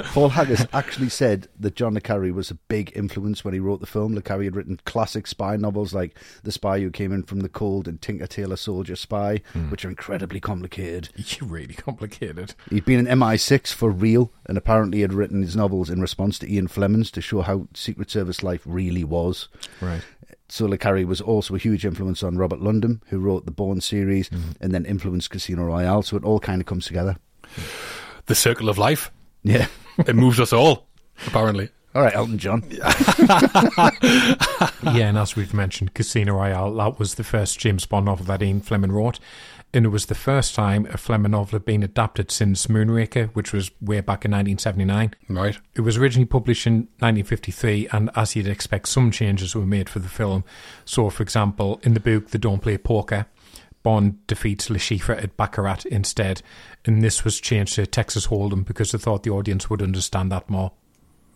Paul 0.07 0.29
Haggis 0.31 0.67
actually 0.73 1.09
said 1.09 1.49
that 1.59 1.75
John 1.77 1.95
le 1.95 2.01
Carre 2.01 2.33
was 2.33 2.51
a 2.51 2.55
big 2.55 2.93
influence 2.95 3.45
when 3.45 3.55
he 3.55 3.61
wrote 3.61 3.81
the 3.81 3.87
film. 3.87 4.15
Le 4.15 4.23
Carre 4.23 4.45
had 4.45 4.57
written 4.57 4.79
classic 4.85 5.27
spy 5.27 5.57
novels 5.57 5.95
like 5.95 6.17
The 6.43 6.53
Spy 6.53 6.81
Who 6.81 6.91
Came 6.91 7.13
In 7.13 7.23
From 7.23 7.41
the 7.41 7.49
Cold 7.49 7.89
and 7.89 8.01
Tinker 8.01 8.27
Tailor 8.27 8.57
Soldier 8.57 8.97
Spy, 8.97 9.41
hmm. 9.53 9.71
which 9.71 9.85
are 9.85 9.89
incredibly 9.89 10.41
complicated. 10.41 11.09
You're 11.17 11.49
really 11.49 11.75
complicated. 11.75 12.55
He'd 12.71 12.85
been 12.85 13.07
in 13.07 13.19
MI6 13.19 13.73
for 13.73 13.91
real, 13.91 14.33
and 14.47 14.59
apparently 14.61 15.01
had 15.01 15.12
written 15.12 15.43
his 15.43 15.57
novels 15.57 15.91
in 15.91 16.01
response 16.01 16.39
to 16.39 16.53
Ian 16.53 16.69
Fleming's 16.69 17.11
to 17.12 17.20
show 17.20 17.41
how 17.41 17.66
Secret 17.74 18.11
Service 18.11 18.43
life 18.43 18.62
really 18.66 19.05
was. 19.05 19.49
Right. 19.81 20.03
So 20.49 20.66
Le 20.66 20.77
Carre 20.77 21.07
was 21.07 21.20
also 21.20 21.55
a 21.55 21.59
huge 21.59 21.87
influence 21.87 22.23
on 22.23 22.37
Robert 22.37 22.61
Ludlum, 22.61 23.01
who 23.07 23.20
wrote 23.20 23.47
the 23.47 23.53
Bourne 23.53 23.81
series 23.81 24.28
mm-hmm. 24.28 24.51
and 24.61 24.74
then 24.74 24.85
influenced 24.85 25.31
Casino 25.31 25.65
Royale. 25.65 26.03
So 26.03 26.16
it 26.16 26.24
all 26.24 26.41
kind 26.41 26.61
of 26.61 26.66
comes 26.66 26.87
together. 26.87 27.16
The 28.27 28.35
circle 28.35 28.69
of 28.69 28.77
life. 28.77 29.11
Yeah. 29.43 29.66
It 29.99 30.16
moves 30.16 30.41
us 30.41 30.53
all, 30.53 30.89
apparently. 31.27 31.69
All 31.95 32.03
right, 32.03 32.15
Elton 32.15 32.39
John. 32.39 32.62
yeah, 32.70 32.93
and 35.09 35.19
as 35.19 35.35
we've 35.35 35.53
mentioned, 35.53 35.95
Casino 35.95 36.35
Royale, 36.35 36.73
that 36.74 37.01
was 37.01 37.16
the 37.16 37.24
first 37.24 37.59
James 37.59 37.85
Bond 37.85 38.07
novel 38.07 38.27
that 38.27 38.43
Ian 38.43 38.61
Fleming 38.61 38.93
wrote. 38.93 39.19
And 39.73 39.85
it 39.85 39.91
was 39.91 40.07
the 40.07 40.17
first 40.17 40.55
time 40.55 40.87
a 40.87 40.97
Fleming 40.97 41.31
novel 41.31 41.53
had 41.53 41.65
been 41.65 41.85
adapted 41.85 42.31
since 42.33 42.67
Moonraker, 42.67 43.31
which 43.35 43.53
was 43.53 43.71
way 43.81 44.01
back 44.01 44.25
in 44.25 44.33
1979. 44.33 45.15
Right. 45.29 45.59
It 45.75 45.83
was 45.83 45.97
originally 45.97 46.27
published 46.27 46.67
in 46.67 46.89
1953, 46.99 47.89
and 47.93 48.11
as 48.17 48.35
you'd 48.35 48.49
expect, 48.49 48.89
some 48.89 49.13
changes 49.13 49.55
were 49.55 49.65
made 49.65 49.89
for 49.89 50.01
the 50.01 50.09
film. 50.09 50.45
So, 50.85 51.09
for 51.09 51.23
example, 51.23 51.81
in 51.85 51.95
the 51.95 52.01
book, 52.01 52.31
They 52.31 52.39
Don't 52.39 52.61
Play 52.61 52.79
Poker, 52.79 53.27
Bond 53.83 54.27
defeats 54.27 54.71
Le 54.71 54.79
Chiffre 54.79 55.23
at 55.23 55.37
Baccarat 55.37 55.87
instead, 55.87 56.43
and 56.85 57.03
this 57.03 57.25
was 57.25 57.41
changed 57.41 57.77
to 57.77 57.87
Texas 57.87 58.27
Hold'em 58.27 58.65
because 58.65 58.93
they 58.93 58.99
thought 58.99 59.23
the 59.23 59.31
audience 59.31 59.71
would 59.71 59.83
understand 59.83 60.33
that 60.33 60.51
more. 60.51 60.73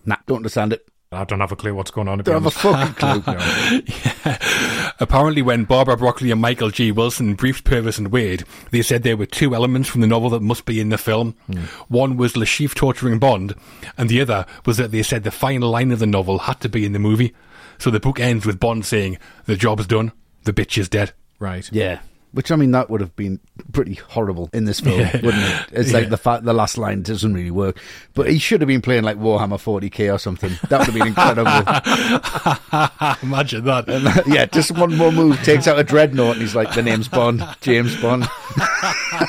Nah, 0.04 0.16
don't 0.26 0.38
understand 0.38 0.72
it. 0.72 0.86
I 1.14 1.24
don't 1.24 1.40
have 1.40 1.52
a 1.52 1.56
clue 1.56 1.74
what's 1.74 1.90
going 1.90 2.08
on. 2.08 2.18
to 2.18 2.24
be 2.24 2.30
Don't 2.30 2.42
have 2.42 2.46
a 2.46 2.58
fucking 2.58 3.22
clue. 3.22 4.92
Apparently, 5.00 5.42
when 5.42 5.64
Barbara 5.64 5.96
Broccoli 5.96 6.30
and 6.30 6.40
Michael 6.40 6.70
G. 6.70 6.92
Wilson 6.92 7.34
briefed 7.34 7.64
Purvis 7.64 7.98
and 7.98 8.08
Wade, 8.08 8.44
they 8.70 8.82
said 8.82 9.02
there 9.02 9.16
were 9.16 9.26
two 9.26 9.54
elements 9.54 9.88
from 9.88 10.00
the 10.00 10.06
novel 10.06 10.30
that 10.30 10.40
must 10.42 10.64
be 10.64 10.80
in 10.80 10.88
the 10.88 10.98
film. 10.98 11.36
Hmm. 11.46 11.64
One 11.88 12.16
was 12.16 12.36
Le 12.36 12.44
Chiffre 12.46 12.74
torturing 12.74 13.18
Bond, 13.18 13.54
and 13.96 14.08
the 14.08 14.20
other 14.20 14.46
was 14.66 14.76
that 14.76 14.90
they 14.90 15.02
said 15.02 15.24
the 15.24 15.30
final 15.30 15.70
line 15.70 15.92
of 15.92 15.98
the 15.98 16.06
novel 16.06 16.40
had 16.40 16.60
to 16.60 16.68
be 16.68 16.84
in 16.84 16.92
the 16.92 16.98
movie. 16.98 17.34
So 17.78 17.90
the 17.90 18.00
book 18.00 18.20
ends 18.20 18.46
with 18.46 18.60
Bond 18.60 18.84
saying, 18.86 19.18
"The 19.46 19.56
job's 19.56 19.86
done, 19.86 20.12
the 20.44 20.52
bitch 20.52 20.78
is 20.78 20.88
dead." 20.88 21.12
Right. 21.38 21.68
Yeah. 21.72 22.00
Which 22.34 22.50
I 22.50 22.56
mean, 22.56 22.72
that 22.72 22.90
would 22.90 23.00
have 23.00 23.14
been 23.14 23.38
pretty 23.72 23.94
horrible 23.94 24.50
in 24.52 24.64
this 24.64 24.80
film, 24.80 24.98
Yeah. 25.00 25.12
wouldn't 25.22 25.42
it? 25.44 25.66
It's 25.72 25.92
Yeah. 25.92 25.98
like 25.98 26.08
the 26.10 26.16
fact 26.16 26.44
the 26.44 26.52
last 26.52 26.76
line 26.76 27.02
doesn't 27.02 27.32
really 27.32 27.50
work, 27.52 27.78
but 28.12 28.28
he 28.28 28.38
should 28.38 28.60
have 28.60 28.66
been 28.68 28.80
playing 28.82 29.04
like 29.04 29.16
Warhammer 29.18 29.58
40k 29.60 30.12
or 30.12 30.18
something. 30.18 30.50
That 30.68 30.80
would 30.80 30.88
have 30.88 30.94
been 30.94 31.06
incredible. 31.06 31.52
Imagine 33.22 33.64
that. 33.66 33.84
And, 33.88 34.04
yeah, 34.34 34.46
just 34.46 34.72
one 34.72 34.96
more 34.96 35.12
move 35.12 35.40
takes 35.44 35.68
out 35.68 35.78
a 35.78 35.84
dreadnought, 35.84 36.32
and 36.32 36.40
he's 36.42 36.54
like, 36.56 36.74
"The 36.74 36.82
name's 36.82 37.06
Bond, 37.08 37.44
James 37.60 37.94
Bond." 38.02 38.24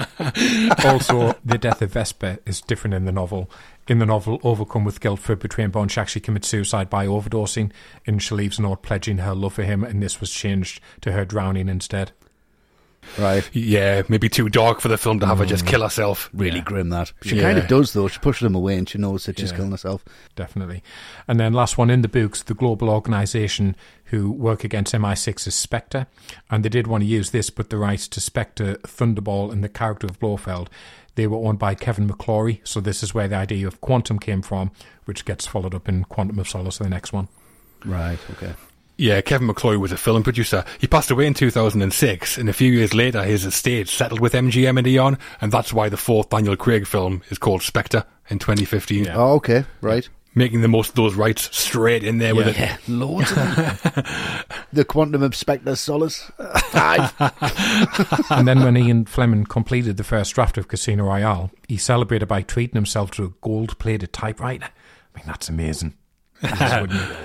It 0.32 0.76
would 0.78 0.84
also, 0.86 1.34
the 1.44 1.58
death 1.58 1.82
of 1.82 1.92
Vesper 1.92 2.38
is 2.46 2.60
different 2.60 2.94
in 2.94 3.04
the 3.04 3.12
novel. 3.12 3.50
In 3.90 3.98
the 3.98 4.06
novel, 4.06 4.38
Overcome 4.44 4.84
with 4.84 5.00
Guilt 5.00 5.18
for 5.18 5.34
Betraying 5.34 5.70
Bond, 5.70 5.90
she 5.90 6.00
actually 6.00 6.20
commits 6.20 6.46
suicide 6.46 6.88
by 6.88 7.08
overdosing, 7.08 7.72
and 8.06 8.22
she 8.22 8.36
leaves 8.36 8.60
note 8.60 8.82
pledging 8.82 9.18
her 9.18 9.34
love 9.34 9.54
for 9.54 9.64
him, 9.64 9.82
and 9.82 10.00
this 10.00 10.20
was 10.20 10.30
changed 10.30 10.80
to 11.00 11.10
her 11.10 11.24
drowning 11.24 11.68
instead. 11.68 12.12
Right. 13.18 13.50
Yeah, 13.52 14.02
maybe 14.08 14.28
too 14.28 14.48
dark 14.48 14.80
for 14.80 14.86
the 14.86 14.96
film 14.96 15.18
to 15.18 15.26
have 15.26 15.38
her 15.38 15.44
just 15.46 15.64
mm. 15.64 15.68
kill 15.68 15.82
herself. 15.82 16.30
Really 16.32 16.60
grim 16.60 16.90
that. 16.90 17.12
She 17.22 17.34
Yeah. 17.34 17.42
kind 17.42 17.58
of 17.58 17.66
does 17.66 17.92
though. 17.94 18.08
She 18.08 18.18
pushes 18.20 18.46
him 18.46 18.54
away 18.54 18.76
and 18.76 18.88
she 18.88 18.98
knows 18.98 19.24
that 19.24 19.38
she's 19.38 19.50
Yeah. 19.50 19.56
killing 19.56 19.70
herself. 19.72 20.04
Definitely. 20.36 20.82
And 21.26 21.40
then 21.40 21.52
last 21.52 21.78
one 21.78 21.90
in 21.90 22.02
the 22.02 22.08
books, 22.08 22.42
the 22.42 22.54
global 22.54 22.90
organisation 22.90 23.74
who 24.06 24.30
work 24.30 24.64
against 24.64 24.94
MI6 24.94 25.46
is 25.46 25.54
Spectre. 25.54 26.06
And 26.50 26.64
they 26.64 26.68
did 26.68 26.86
want 26.86 27.02
to 27.02 27.08
use 27.08 27.30
this, 27.30 27.48
but 27.50 27.70
the 27.70 27.78
rights 27.78 28.06
to 28.08 28.20
Spectre, 28.20 28.74
Thunderball, 28.86 29.50
and 29.50 29.64
the 29.64 29.68
character 29.68 30.06
of 30.06 30.20
Blofeld, 30.20 30.68
they 31.20 31.26
were 31.26 31.36
owned 31.36 31.58
by 31.58 31.74
Kevin 31.74 32.08
McClory. 32.08 32.66
So 32.66 32.80
this 32.80 33.02
is 33.02 33.12
where 33.12 33.28
the 33.28 33.36
idea 33.36 33.66
of 33.66 33.82
Quantum 33.82 34.18
came 34.18 34.40
from, 34.40 34.70
which 35.04 35.26
gets 35.26 35.46
followed 35.46 35.74
up 35.74 35.86
in 35.86 36.04
Quantum 36.04 36.38
of 36.38 36.48
Solace, 36.48 36.78
the 36.78 36.88
next 36.88 37.12
one. 37.12 37.28
Right. 37.84 38.18
Okay. 38.30 38.54
Yeah, 38.96 39.20
Kevin 39.20 39.46
McClory 39.46 39.78
was 39.78 39.92
a 39.92 39.98
film 39.98 40.22
producer. 40.22 40.64
He 40.78 40.86
passed 40.86 41.10
away 41.10 41.26
in 41.26 41.34
2006, 41.34 42.38
and 42.38 42.48
a 42.48 42.54
few 42.54 42.72
years 42.72 42.94
later, 42.94 43.22
his 43.22 43.44
estate 43.44 43.88
settled 43.88 44.20
with 44.20 44.32
MGM 44.32 44.78
and 44.78 44.86
Eon, 44.86 45.18
and 45.42 45.52
that's 45.52 45.74
why 45.74 45.90
the 45.90 45.98
fourth 45.98 46.30
Daniel 46.30 46.56
Craig 46.56 46.86
film 46.86 47.20
is 47.28 47.36
called 47.36 47.62
Spectre 47.62 48.04
in 48.30 48.38
2015. 48.38 49.04
Yeah. 49.04 49.16
Oh, 49.16 49.34
okay. 49.34 49.64
Right. 49.82 50.08
Making 50.34 50.60
the 50.60 50.68
most 50.68 50.90
of 50.90 50.94
those 50.94 51.14
rights 51.16 51.54
straight 51.56 52.04
in 52.04 52.18
there 52.18 52.36
with 52.36 52.46
it. 52.46 52.56
Yeah, 52.56 52.76
loads 52.86 53.32
of 53.32 53.36
them. 53.36 54.44
the 54.72 54.84
Quantum 54.84 55.24
of 55.24 55.34
Spectre 55.34 55.74
Solace. 55.74 56.30
Five. 56.66 57.12
and 58.30 58.46
then 58.46 58.62
when 58.62 58.76
Ian 58.76 59.06
Fleming 59.06 59.44
completed 59.44 59.96
the 59.96 60.04
first 60.04 60.34
draft 60.34 60.56
of 60.56 60.68
Casino 60.68 61.04
Royale, 61.04 61.50
he 61.66 61.76
celebrated 61.76 62.26
by 62.26 62.42
treating 62.42 62.76
himself 62.76 63.10
to 63.12 63.24
a 63.24 63.32
gold-plated 63.40 64.12
typewriter. 64.12 64.66
I 64.66 65.18
mean, 65.18 65.26
that's 65.26 65.48
amazing. 65.48 65.94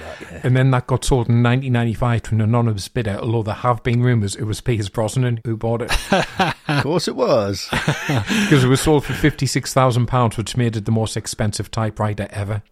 And 0.43 0.55
then 0.55 0.71
that 0.71 0.87
got 0.87 1.03
sold 1.03 1.27
in 1.27 1.43
1995 1.43 2.23
to 2.23 2.35
an 2.35 2.41
anonymous 2.41 2.87
bidder, 2.87 3.17
although 3.21 3.43
there 3.43 3.53
have 3.53 3.83
been 3.83 4.01
rumours 4.01 4.35
it 4.35 4.43
was 4.43 4.61
Pierce 4.61 4.89
Brosnan 4.89 5.41
who 5.43 5.57
bought 5.57 5.81
it. 5.81 5.91
of 6.11 6.83
course 6.83 7.07
it 7.07 7.15
was. 7.15 7.67
Because 7.71 8.63
it 8.63 8.67
was 8.67 8.81
sold 8.81 9.05
for 9.05 9.13
£56,000, 9.13 10.37
which 10.37 10.57
made 10.57 10.75
it 10.77 10.85
the 10.85 10.91
most 10.91 11.17
expensive 11.17 11.71
typewriter 11.71 12.27
ever. 12.31 12.63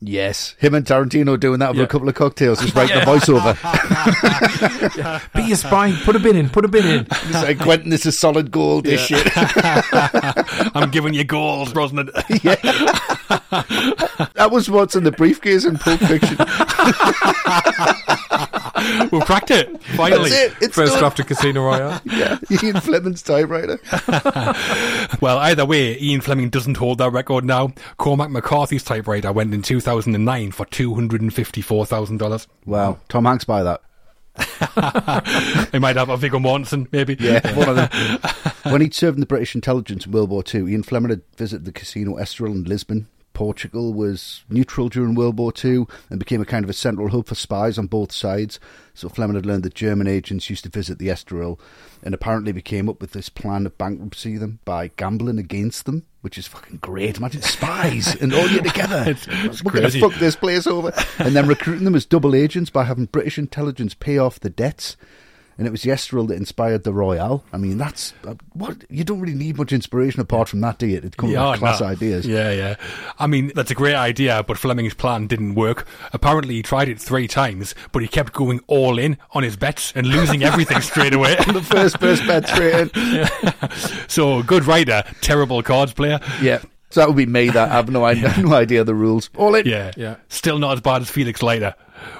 Yes. 0.00 0.54
Him 0.58 0.74
and 0.74 0.86
Tarantino 0.86 1.38
doing 1.40 1.58
that 1.58 1.70
with 1.70 1.78
Yeah. 1.78 1.84
a 1.84 1.88
couple 1.88 2.08
of 2.08 2.14
cocktails, 2.14 2.60
just 2.60 2.72
writing 2.76 2.98
the 3.00 3.04
voiceover. 3.10 3.56
Pierce, 5.34 5.64
Brian, 5.64 5.96
put 6.04 6.14
a 6.14 6.20
bid 6.20 6.36
in, 6.36 6.48
put 6.50 6.64
a 6.64 6.68
bid 6.68 6.84
in. 6.84 7.06
Like, 7.32 7.58
Quentin, 7.58 7.90
this 7.90 8.06
is 8.06 8.16
solid 8.18 8.50
gold, 8.52 8.84
this 8.84 9.00
shit. 9.06 9.26
I'm 10.76 10.90
giving 10.90 11.14
you 11.14 11.24
gold, 11.24 11.74
Brosnan. 11.74 12.10
That 14.34 14.48
was 14.52 14.70
what's 14.70 14.94
in 14.96 15.02
the 15.04 15.10
briefcase 15.12 15.64
in 15.64 15.78
Pulp 15.78 15.98
Fiction. 16.00 16.36
we'll 19.12 19.20
cracked 19.22 19.50
it, 19.50 19.82
finally. 19.96 20.30
That's 20.30 20.52
it. 20.52 20.64
It's 20.64 20.74
First 20.74 20.92
done. 20.92 21.00
draft 21.00 21.20
of 21.20 21.26
Casino 21.26 21.64
Royale. 21.64 22.00
Yeah, 22.04 22.38
Ian 22.62 22.80
Fleming's 22.80 23.22
typewriter. 23.22 23.78
Well, 25.20 25.38
either 25.38 25.64
way, 25.64 25.98
Ian 25.98 26.20
Fleming 26.20 26.48
doesn't 26.50 26.76
hold 26.76 26.98
that 26.98 27.10
record 27.12 27.44
now. 27.44 27.72
Cormac 27.96 28.30
McCarthy's 28.30 28.82
typewriter 28.84 29.32
went 29.32 29.52
in 29.54 29.62
2009 29.62 30.52
for 30.52 30.66
$254,000. 30.66 32.46
Wow, 32.66 32.98
Tom 33.08 33.24
Hanks 33.24 33.44
buy 33.44 33.62
that. 33.62 33.80
They 35.72 35.78
might 35.78 35.96
have 35.96 36.08
a 36.10 36.16
Viggo 36.16 36.38
Mortensen, 36.38 36.86
maybe. 36.92 37.16
Yeah, 37.18 37.56
one 37.56 37.68
of 37.70 37.76
them. 37.76 38.18
when 38.72 38.80
he'd 38.80 38.94
served 38.94 39.16
in 39.16 39.20
the 39.20 39.26
British 39.26 39.54
intelligence 39.54 40.06
in 40.06 40.12
World 40.12 40.30
War 40.30 40.44
II, 40.54 40.70
Ian 40.70 40.82
Fleming 40.82 41.10
had 41.10 41.22
visited 41.36 41.64
the 41.64 41.72
Casino 41.72 42.16
Estoril 42.16 42.52
in 42.54 42.64
Lisbon. 42.64 43.08
Portugal 43.38 43.94
was 43.94 44.42
neutral 44.48 44.88
during 44.88 45.14
World 45.14 45.38
War 45.38 45.52
II 45.64 45.86
and 46.10 46.18
became 46.18 46.40
a 46.40 46.44
kind 46.44 46.64
of 46.64 46.70
a 46.70 46.72
central 46.72 47.10
hub 47.10 47.28
for 47.28 47.36
spies 47.36 47.78
on 47.78 47.86
both 47.86 48.10
sides. 48.10 48.58
So 48.94 49.08
Fleming 49.08 49.36
had 49.36 49.46
learned 49.46 49.62
that 49.62 49.76
German 49.76 50.08
agents 50.08 50.50
used 50.50 50.64
to 50.64 50.70
visit 50.70 50.98
the 50.98 51.06
Estoril 51.06 51.56
and 52.02 52.14
apparently 52.14 52.50
became 52.50 52.88
up 52.88 53.00
with 53.00 53.12
this 53.12 53.28
plan 53.28 53.64
of 53.64 53.78
bankruptcy 53.78 54.36
them 54.36 54.58
by 54.64 54.88
gambling 54.96 55.38
against 55.38 55.86
them, 55.86 56.04
which 56.20 56.36
is 56.36 56.48
fucking 56.48 56.78
great. 56.78 57.18
Imagine 57.18 57.42
spies 57.56 58.12
and 58.20 58.34
all 58.34 58.48
you 58.48 58.60
together. 58.60 59.16
We're 59.64 59.70
going 59.70 59.88
to 59.88 60.00
fuck 60.00 60.14
this 60.14 60.34
place 60.34 60.66
over. 60.66 60.92
And 61.20 61.36
then 61.36 61.46
recruiting 61.46 61.84
them 61.84 61.94
as 61.94 62.06
double 62.06 62.34
agents 62.34 62.70
by 62.70 62.82
having 62.82 63.04
British 63.04 63.38
intelligence 63.38 63.94
pay 63.94 64.18
off 64.18 64.40
the 64.40 64.50
debts. 64.50 64.96
And 65.58 65.66
it 65.66 65.70
was 65.70 65.82
the 65.82 65.90
Estoril 65.90 66.28
that 66.28 66.36
inspired 66.36 66.84
the 66.84 66.92
Royale. 66.92 67.42
I 67.52 67.56
mean, 67.56 67.78
that's 67.78 68.14
uh, 68.24 68.34
what 68.52 68.76
you 68.88 69.02
don't 69.02 69.18
really 69.20 69.34
need 69.34 69.58
much 69.58 69.72
inspiration 69.72 70.20
apart 70.20 70.48
from 70.48 70.60
that, 70.60 70.78
do 70.78 70.86
you? 70.86 70.98
It 70.98 71.16
comes 71.16 71.32
Yeah, 71.32 71.50
with 71.50 71.58
class 71.58 71.80
no. 71.80 71.88
ideas. 71.88 72.24
Yeah, 72.26 72.52
yeah. 72.52 72.76
I 73.18 73.26
mean, 73.26 73.50
that's 73.56 73.72
a 73.72 73.74
great 73.74 73.96
idea, 73.96 74.44
but 74.46 74.56
Fleming's 74.56 74.94
plan 74.94 75.26
didn't 75.26 75.56
work. 75.56 75.86
Apparently, 76.12 76.54
he 76.54 76.62
tried 76.62 76.88
it 76.88 77.00
three 77.00 77.26
times, 77.26 77.74
but 77.90 78.02
he 78.02 78.08
kept 78.08 78.32
going 78.32 78.60
all 78.68 79.00
in 79.00 79.18
on 79.32 79.42
his 79.42 79.56
bets 79.56 79.92
and 79.96 80.06
losing 80.06 80.44
everything 80.44 80.80
straight 80.82 81.12
away. 81.14 81.34
The 81.48 81.60
first 81.62 81.98
first 81.98 82.24
bet 82.26 82.46
straight 82.48 82.90
in. 82.94 83.70
so, 84.08 84.42
good 84.44 84.64
writer, 84.64 85.02
terrible 85.22 85.62
cards 85.64 85.92
player. 85.92 86.20
Yeah. 86.40 86.60
So 86.90 87.00
that 87.00 87.08
would 87.08 87.16
be 87.16 87.26
me. 87.26 87.50
That 87.50 87.70
I 87.70 87.74
have 87.74 87.90
no 87.90 88.04
idea, 88.04 88.32
no 88.38 88.54
idea 88.54 88.82
the 88.84 88.94
rules. 88.94 89.28
All 89.36 89.54
in. 89.54 89.66
Yeah, 89.66 89.90
Yeah. 89.96 90.16
Still 90.28 90.58
not 90.58 90.72
as 90.74 90.80
bad 90.80 91.02
as 91.02 91.10
Felix 91.10 91.42
Leiter. 91.42 91.74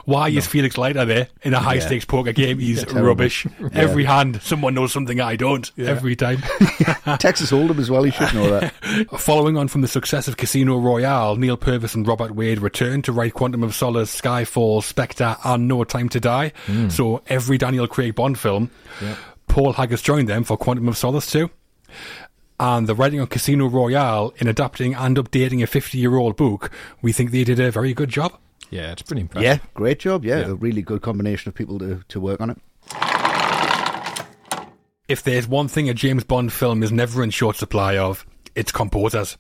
Why 0.05 0.29
is 0.29 0.47
Felix 0.47 0.79
Leiter 0.79 1.05
there 1.05 1.29
in 1.43 1.55
a 1.55 1.59
high 1.61 1.79
stakes 1.79 2.05
poker 2.05 2.33
game? 2.35 2.59
He's 2.59 2.85
rubbish. 2.93 3.47
Every 3.73 4.05
hand, 4.05 4.41
someone 4.43 4.75
knows 4.75 4.93
something 4.93 5.21
I 5.21 5.37
don't. 5.37 5.71
Every 5.79 6.17
time. 6.17 6.39
Texas 7.19 7.51
Hold'em 7.51 7.79
as 7.79 7.91
well. 7.91 8.03
He 8.03 8.11
should 8.11 8.35
know 8.35 8.59
that. 8.61 8.73
Following 9.19 9.57
on 9.57 9.69
from 9.69 9.81
the 9.83 9.89
success 9.89 10.29
of 10.29 10.37
Casino 10.37 10.79
Royale, 10.79 11.37
Neal 11.37 11.57
Purvis 11.57 11.95
and 11.95 12.07
Robert 12.07 12.35
Wade 12.35 12.61
returned 12.61 13.05
to 13.05 13.13
write 13.13 13.35
Quantum 13.35 13.63
of 13.63 13.75
Solace, 13.75 14.19
Skyfall, 14.21 14.83
Spectre, 14.83 15.37
and 15.45 15.69
No 15.69 15.85
Time 15.85 16.09
to 16.11 16.21
Die. 16.21 16.53
Hmm. 16.67 16.89
So 16.89 17.23
every 17.29 17.59
Daniel 17.59 17.87
Craig 17.87 18.15
Bond 18.15 18.39
film, 18.39 18.71
Paul 19.47 19.73
Haggis 19.75 20.03
joined 20.03 20.29
them 20.29 20.45
for 20.45 20.57
Quantum 20.57 20.89
of 20.89 20.97
Solace 20.97 21.31
too. 21.31 21.51
And 22.61 22.89
the 22.89 22.95
writing 22.95 23.21
on 23.21 23.29
Casino 23.29 23.69
Royale 23.69 24.35
in 24.39 24.49
adapting 24.49 24.95
and 24.95 25.17
updating 25.17 25.63
a 25.63 25.67
50 25.67 25.97
year 25.97 26.17
old 26.17 26.37
book, 26.37 26.71
we 27.01 27.13
think 27.13 27.31
they 27.31 27.45
did 27.45 27.61
a 27.61 27.71
very 27.71 27.95
good 27.95 28.09
job. 28.09 28.37
Yeah, 28.71 28.93
it's 28.93 29.03
pretty 29.03 29.23
impressive. 29.23 29.45
Yeah, 29.45 29.59
great 29.75 29.99
job. 29.99 30.25
Yeah, 30.25 30.41
Yeah. 30.41 30.47
a 30.49 30.55
really 30.55 30.83
good 30.83 31.03
combination 31.03 31.49
of 31.49 31.55
people 31.55 31.79
to, 31.79 32.03
to 32.09 32.21
work 32.21 32.41
on 32.41 32.51
it. 32.51 32.59
If 35.09 35.23
there's 35.23 35.49
one 35.49 35.69
thing 35.69 35.89
a 35.89 35.95
James 35.95 36.23
Bond 36.25 36.53
film 36.53 36.83
is 36.83 36.93
never 36.93 37.23
in 37.23 37.31
short 37.31 37.57
supply 37.57 37.97
of, 37.97 38.27
it's 38.55 38.71
composers. 38.71 39.39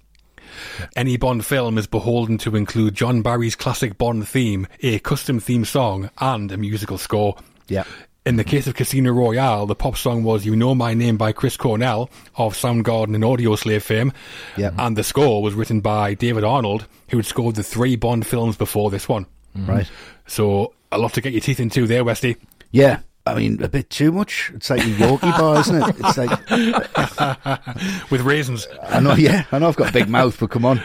Any 0.96 1.18
Bond 1.18 1.44
film 1.44 1.76
is 1.76 1.86
beholden 1.86 2.38
to 2.38 2.56
include 2.56 2.94
John 2.94 3.20
Barry's 3.20 3.54
classic 3.54 3.98
Bond 3.98 4.26
theme, 4.26 4.66
a 4.82 4.98
custom 5.00 5.40
theme 5.40 5.66
song, 5.66 6.08
and 6.18 6.50
a 6.50 6.56
musical 6.56 6.96
score. 6.96 7.36
Yeah. 7.68 7.84
In 8.28 8.36
the 8.36 8.44
case 8.44 8.66
of 8.66 8.74
Casino 8.74 9.10
Royale, 9.10 9.64
the 9.64 9.74
pop 9.74 9.96
song 9.96 10.22
was 10.22 10.44
You 10.44 10.54
Know 10.54 10.74
My 10.74 10.92
Name 10.92 11.16
by 11.16 11.32
Chris 11.32 11.56
Cornell 11.56 12.10
of 12.36 12.52
Soundgarden 12.52 13.14
and 13.14 13.24
Audioslave 13.24 13.80
fame. 13.80 14.12
Yeah. 14.54 14.72
And 14.76 14.98
the 14.98 15.02
score 15.02 15.42
was 15.42 15.54
written 15.54 15.80
by 15.80 16.12
David 16.12 16.44
Arnold, 16.44 16.86
who 17.08 17.16
had 17.16 17.24
scored 17.24 17.54
the 17.54 17.62
three 17.62 17.96
Bond 17.96 18.26
films 18.26 18.58
before 18.58 18.90
this 18.90 19.08
one. 19.08 19.24
Mm-hmm. 19.56 19.70
Right. 19.70 19.90
So 20.26 20.74
a 20.92 20.98
lot 20.98 21.14
to 21.14 21.22
get 21.22 21.32
your 21.32 21.40
teeth 21.40 21.58
into 21.58 21.86
there, 21.86 22.04
Westy. 22.04 22.36
Yeah. 22.70 22.98
I 23.24 23.34
mean, 23.34 23.62
a 23.62 23.68
bit 23.68 23.88
too 23.88 24.12
much. 24.12 24.52
It's 24.54 24.68
like 24.68 24.82
a 24.82 24.90
Yorkie 24.90 25.38
bar, 25.38 25.60
isn't 25.60 25.82
it? 25.82 25.96
It's 25.98 26.18
like 26.18 28.10
With 28.10 28.20
raisins. 28.20 28.68
I 28.82 29.00
know, 29.00 29.14
yeah, 29.14 29.46
I 29.52 29.58
know 29.58 29.68
I've 29.68 29.76
got 29.76 29.88
a 29.88 29.92
big 29.94 30.10
mouth, 30.10 30.38
but 30.38 30.50
come 30.50 30.66
on. 30.66 30.82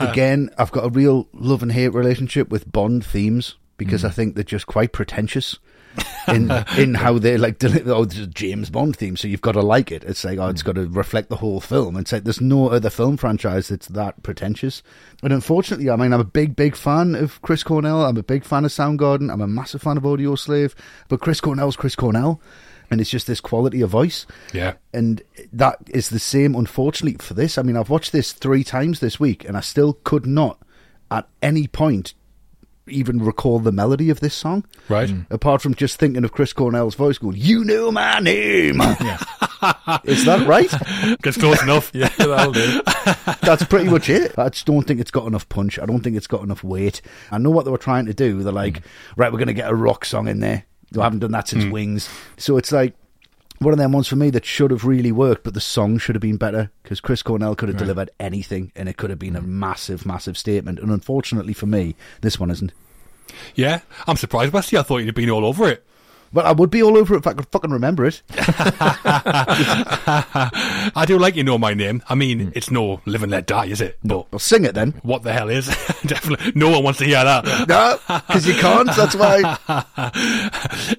Again, 0.00 0.50
I've 0.58 0.72
got 0.72 0.84
a 0.84 0.88
real 0.88 1.28
love 1.32 1.62
and 1.62 1.70
hate 1.70 1.94
relationship 1.94 2.48
with 2.48 2.72
Bond 2.72 3.06
themes 3.06 3.54
because 3.76 4.02
mm. 4.02 4.06
I 4.06 4.10
think 4.10 4.34
they're 4.34 4.42
just 4.42 4.66
quite 4.66 4.90
pretentious 4.90 5.60
in 6.28 6.50
in 6.78 6.94
how 6.94 7.18
they 7.18 7.36
like 7.36 7.58
deli- 7.58 7.82
oh 7.86 8.04
this 8.04 8.18
is 8.18 8.26
a 8.26 8.30
James 8.30 8.70
Bond 8.70 8.96
theme, 8.96 9.16
so 9.16 9.28
you've 9.28 9.40
got 9.40 9.52
to 9.52 9.62
like 9.62 9.92
it. 9.92 10.04
It's 10.04 10.24
like 10.24 10.38
oh, 10.38 10.48
it's 10.48 10.62
hmm. 10.62 10.66
got 10.66 10.74
to 10.76 10.86
reflect 10.88 11.28
the 11.28 11.36
whole 11.36 11.60
film. 11.60 11.96
It's 11.96 12.12
like 12.12 12.24
there's 12.24 12.40
no 12.40 12.70
other 12.70 12.90
film 12.90 13.16
franchise 13.16 13.68
that's 13.68 13.88
that 13.88 14.22
pretentious. 14.22 14.82
And 15.22 15.32
unfortunately, 15.32 15.90
I 15.90 15.96
mean, 15.96 16.12
I'm 16.12 16.20
a 16.20 16.24
big, 16.24 16.56
big 16.56 16.76
fan 16.76 17.14
of 17.14 17.40
Chris 17.42 17.62
Cornell. 17.62 18.04
I'm 18.04 18.16
a 18.16 18.22
big 18.22 18.44
fan 18.44 18.64
of 18.64 18.70
Soundgarden. 18.70 19.32
I'm 19.32 19.40
a 19.40 19.46
massive 19.46 19.82
fan 19.82 19.96
of 19.96 20.02
Audioslave. 20.02 20.74
But 21.08 21.20
Chris 21.20 21.40
Cornell's 21.40 21.76
Chris 21.76 21.94
Cornell, 21.94 22.40
and 22.90 23.00
it's 23.00 23.10
just 23.10 23.26
this 23.26 23.40
quality 23.40 23.80
of 23.80 23.90
voice 23.90 24.26
Yeah. 24.52 24.74
and 24.92 25.22
that 25.52 25.78
is 25.88 26.10
the 26.10 26.18
same 26.18 26.54
unfortunately 26.54 27.16
for 27.24 27.32
this 27.32 27.56
i 27.56 27.62
mean 27.62 27.76
i've 27.76 27.88
watched 27.88 28.12
this 28.12 28.32
three 28.32 28.62
times 28.62 29.00
this 29.00 29.18
week 29.18 29.46
and 29.46 29.56
i 29.56 29.60
still 29.60 29.94
could 30.04 30.26
not 30.26 30.58
at 31.10 31.26
any 31.40 31.66
point 31.66 32.12
even 32.88 33.22
recall 33.22 33.58
the 33.58 33.72
melody 33.72 34.10
of 34.10 34.20
this 34.20 34.34
song 34.34 34.64
Right. 34.88 35.08
Mm. 35.08 35.26
Mm. 35.26 35.30
apart 35.30 35.62
from 35.62 35.74
just 35.74 35.98
thinking 35.98 36.24
of 36.24 36.32
chris 36.32 36.52
cornell's 36.52 36.94
voice 36.94 37.18
going 37.18 37.36
you 37.36 37.64
know 37.64 37.90
my 37.92 38.18
name 38.18 38.80
is 40.04 40.24
that 40.24 40.44
right 40.46 40.70
Gets 41.22 41.36
close 41.36 41.62
enough. 41.62 41.90
Yeah, 42.02 42.08
that'll 42.18 42.52
do. 42.52 42.80
that's 43.42 43.64
pretty 43.64 43.88
much 43.88 44.08
it. 44.08 44.36
I 44.38 44.48
just 44.48 44.66
don't 44.66 44.82
think 44.82 45.00
it's 45.00 45.10
got 45.10 45.26
enough 45.26 45.48
punch. 45.48 45.78
I 45.78 45.86
don't 45.86 46.00
think 46.00 46.16
it's 46.16 46.26
got 46.26 46.42
enough 46.42 46.64
weight. 46.64 47.00
I 47.30 47.38
know 47.38 47.50
what 47.50 47.64
they 47.64 47.70
were 47.70 47.78
trying 47.78 48.06
to 48.06 48.14
do. 48.14 48.42
They're 48.42 48.52
like, 48.52 48.80
mm. 48.80 48.84
right, 49.16 49.30
we're 49.30 49.38
going 49.38 49.48
to 49.48 49.54
get 49.54 49.70
a 49.70 49.74
rock 49.74 50.04
song 50.04 50.26
in 50.28 50.40
there. 50.40 50.64
They 50.90 51.00
haven't 51.00 51.20
done 51.20 51.32
that 51.32 51.48
since 51.48 51.64
Wings. 51.70 52.08
So 52.36 52.56
it's 52.56 52.72
like 52.72 52.94
one 53.64 53.72
of 53.72 53.78
them 53.78 53.92
ones 53.92 54.08
for 54.08 54.16
me 54.16 54.30
that 54.30 54.44
should 54.44 54.70
have 54.70 54.84
really 54.84 55.12
worked, 55.12 55.44
but 55.44 55.54
the 55.54 55.60
song 55.60 55.98
should 55.98 56.14
have 56.14 56.22
been 56.22 56.36
better 56.36 56.70
because 56.82 57.00
Chris 57.00 57.22
Cornell 57.22 57.54
could 57.54 57.68
have 57.68 57.78
delivered 57.78 58.10
anything 58.20 58.72
and 58.76 58.88
it 58.88 58.96
could 58.96 59.10
have 59.10 59.18
been 59.18 59.36
a 59.36 59.42
massive, 59.42 60.06
massive 60.06 60.36
statement. 60.38 60.78
And 60.78 60.90
unfortunately 60.90 61.52
for 61.52 61.66
me, 61.66 61.96
this 62.20 62.38
one 62.38 62.50
isn't. 62.50 62.72
Yeah. 63.54 63.80
I'm 64.06 64.16
surprised, 64.16 64.52
Westy. 64.52 64.76
I 64.76 64.82
thought 64.82 64.98
you'd 64.98 65.06
have 65.06 65.14
been 65.14 65.30
all 65.30 65.46
over 65.46 65.68
it. 65.68 65.84
But 66.32 66.46
I 66.46 66.52
would 66.52 66.70
be 66.70 66.82
all 66.82 66.96
over 66.96 67.14
it 67.14 67.18
if 67.18 67.26
I 67.26 67.34
could 67.34 67.46
fucking 67.48 67.70
remember 67.70 68.04
it. 68.06 68.22
I 70.94 71.04
do 71.06 71.18
like 71.18 71.36
You 71.36 71.44
Know 71.44 71.58
My 71.58 71.74
Name. 71.74 72.02
I 72.08 72.14
mean, 72.14 72.40
hmm. 72.40 72.50
it's 72.54 72.70
no 72.70 73.00
Live 73.04 73.22
and 73.22 73.30
Let 73.30 73.46
Die, 73.46 73.66
is 73.66 73.80
it? 73.80 73.98
But 74.02 74.30
Well, 74.32 74.38
sing 74.38 74.64
it 74.64 74.74
then. 74.74 74.92
what 75.02 75.22
the 75.22 75.32
hell 75.32 75.48
is? 75.48 75.66
Definitely. 76.06 76.52
No 76.54 76.70
one 76.70 76.84
wants 76.84 76.98
to 77.00 77.04
hear 77.04 77.22
that. 77.24 77.42
No, 77.72 77.98
because 78.08 78.46
you 78.46 78.54
can't. 78.54 78.88
That's 78.96 79.14
why. 79.14 79.58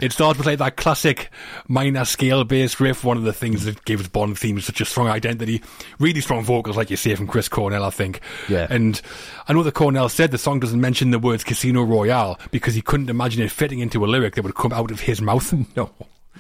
It 0.01 0.11
starts 0.11 0.37
with 0.37 0.47
like 0.47 0.59
that 0.59 0.75
classic 0.77 1.29
minor 1.67 2.05
scale 2.05 2.43
based 2.43 2.79
riff, 2.79 3.03
one 3.03 3.17
of 3.17 3.23
the 3.23 3.33
things 3.33 3.65
that 3.65 3.83
gives 3.85 4.07
Bond 4.07 4.37
themes 4.39 4.65
such 4.65 4.81
a 4.81 4.85
strong 4.85 5.07
identity. 5.07 5.61
Really 5.99 6.21
strong 6.21 6.43
vocals, 6.43 6.77
like 6.77 6.89
you 6.89 6.97
say, 6.97 7.15
from 7.15 7.27
Chris 7.27 7.47
Cornell, 7.49 7.83
I 7.83 7.89
think. 7.89 8.21
Yeah. 8.47 8.67
And 8.69 9.01
I 9.47 9.53
know 9.53 9.63
that 9.63 9.73
Cornell 9.73 10.09
said 10.09 10.31
the 10.31 10.37
song 10.37 10.59
doesn't 10.59 10.79
mention 10.79 11.11
the 11.11 11.19
words 11.19 11.43
Casino 11.43 11.83
Royale 11.83 12.39
because 12.51 12.75
he 12.75 12.81
couldn't 12.81 13.09
imagine 13.09 13.41
it 13.43 13.51
fitting 13.51 13.79
into 13.79 14.03
a 14.05 14.07
lyric 14.07 14.35
that 14.35 14.43
would 14.43 14.55
come 14.55 14.73
out 14.73 14.91
of 14.91 15.01
his 15.01 15.21
mouth. 15.21 15.53
No. 15.75 15.91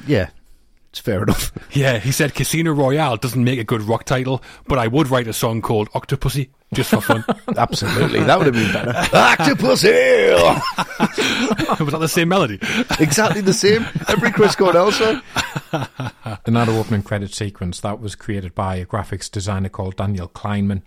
Yeah, 0.07 0.29
it's 0.89 0.99
fair 0.99 1.21
enough. 1.23 1.51
yeah, 1.71 1.99
he 1.99 2.11
said 2.11 2.33
Casino 2.33 2.71
Royale 2.71 3.17
doesn't 3.17 3.43
make 3.43 3.59
a 3.59 3.63
good 3.63 3.81
rock 3.83 4.05
title, 4.05 4.41
but 4.67 4.79
I 4.79 4.87
would 4.87 5.07
write 5.09 5.27
a 5.27 5.33
song 5.33 5.61
called 5.61 5.89
Octopussy 5.91 6.49
just 6.73 6.89
for 6.89 7.01
fun. 7.01 7.23
Absolutely, 7.57 8.21
that 8.23 8.37
would 8.39 8.47
have 8.47 8.55
been 8.55 8.73
better. 8.73 8.93
Octopus 9.15 9.83
Was 9.83 11.91
that 11.91 11.97
the 11.99 12.07
same 12.07 12.29
melody? 12.29 12.57
exactly 12.99 13.41
the 13.41 13.53
same. 13.53 13.85
Every 14.07 14.31
Chris 14.31 14.55
Cornell 14.55 14.91
song. 14.91 15.21
Another 16.45 16.71
opening 16.73 17.03
credit 17.03 17.33
sequence 17.33 17.79
that 17.81 17.99
was 17.99 18.15
created 18.15 18.55
by 18.55 18.75
a 18.75 18.85
graphics 18.85 19.29
designer 19.29 19.69
called 19.69 19.95
Daniel 19.95 20.27
Kleinman, 20.27 20.81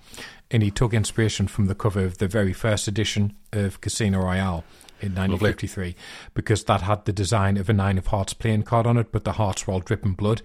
and 0.51 0.63
he 0.63 0.71
took 0.71 0.95
inspiration 0.95 1.49
from 1.49 1.67
the 1.67 1.75
cover 1.75 2.05
of 2.05 2.19
the 2.19 2.29
very 2.29 2.53
first 2.53 2.87
edition 2.89 3.35
of 3.53 3.81
Casino 3.81 4.21
Royale 4.21 4.65
in 5.01 5.15
1953 5.15 5.95
because 6.35 6.65
that 6.65 6.83
had 6.83 7.05
the 7.05 7.13
design 7.13 7.57
of 7.57 7.69
a 7.69 7.73
Nine 7.73 7.99
of 7.99 8.07
Hearts 8.09 8.33
playing 8.33 8.63
card 8.63 8.87
on 8.87 8.97
it, 8.97 9.13
but 9.13 9.25
the 9.25 9.33
hearts 9.33 9.67
were 9.67 9.75
all 9.75 9.81
dripping 9.81 10.15
blood. 10.15 10.43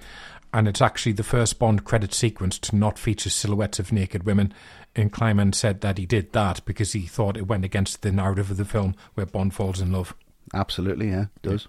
And 0.53 0.67
it's 0.67 0.81
actually 0.81 1.13
the 1.13 1.23
first 1.23 1.59
Bond 1.59 1.85
credit 1.85 2.13
sequence 2.13 2.59
to 2.59 2.75
not 2.75 2.99
feature 2.99 3.29
silhouettes 3.29 3.79
of 3.79 3.93
naked 3.93 4.25
women. 4.25 4.53
And 4.95 5.13
Kleinman 5.13 5.55
said 5.55 5.79
that 5.79 5.97
he 5.97 6.05
did 6.05 6.33
that 6.33 6.65
because 6.65 6.91
he 6.91 7.01
thought 7.01 7.37
it 7.37 7.47
went 7.47 7.63
against 7.63 8.01
the 8.01 8.11
narrative 8.11 8.51
of 8.51 8.57
the 8.57 8.65
film 8.65 8.95
where 9.13 9.25
Bond 9.25 9.53
falls 9.53 9.79
in 9.79 9.93
love. 9.93 10.13
Absolutely, 10.53 11.09
yeah, 11.09 11.21
it 11.21 11.41
does. 11.43 11.67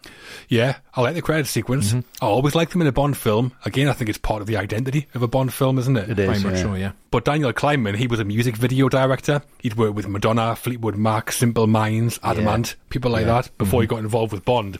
Yeah, 0.48 0.76
I 0.94 1.02
like 1.02 1.14
the 1.14 1.22
credit 1.22 1.46
sequence. 1.46 1.90
Mm-hmm. 1.90 2.24
I 2.24 2.26
always 2.26 2.56
like 2.56 2.70
them 2.70 2.80
in 2.80 2.88
a 2.88 2.92
Bond 2.92 3.16
film. 3.16 3.52
Again, 3.64 3.88
I 3.88 3.92
think 3.92 4.08
it's 4.08 4.18
part 4.18 4.40
of 4.40 4.48
the 4.48 4.56
identity 4.56 5.06
of 5.14 5.22
a 5.22 5.28
Bond 5.28 5.52
film, 5.52 5.78
isn't 5.78 5.96
it? 5.96 6.10
It 6.10 6.18
is. 6.18 6.26
Very 6.26 6.40
much 6.40 6.54
yeah. 6.56 6.62
so, 6.62 6.74
yeah. 6.74 6.92
But 7.12 7.24
Daniel 7.24 7.52
Kleinman, 7.52 7.96
he 7.96 8.08
was 8.08 8.18
a 8.18 8.24
music 8.24 8.56
video 8.56 8.88
director. 8.88 9.42
He'd 9.60 9.76
worked 9.76 9.94
with 9.94 10.08
Madonna, 10.08 10.56
Fleetwood 10.56 10.96
Mac, 10.96 11.30
Simple 11.30 11.68
Minds, 11.68 12.18
Adam 12.24 12.48
Ant, 12.48 12.74
people 12.88 13.12
like 13.12 13.26
that 13.26 13.56
before 13.56 13.82
he 13.82 13.86
mm-hmm. 13.86 13.96
got 13.96 14.00
involved 14.00 14.32
with 14.32 14.44
Bond. 14.44 14.78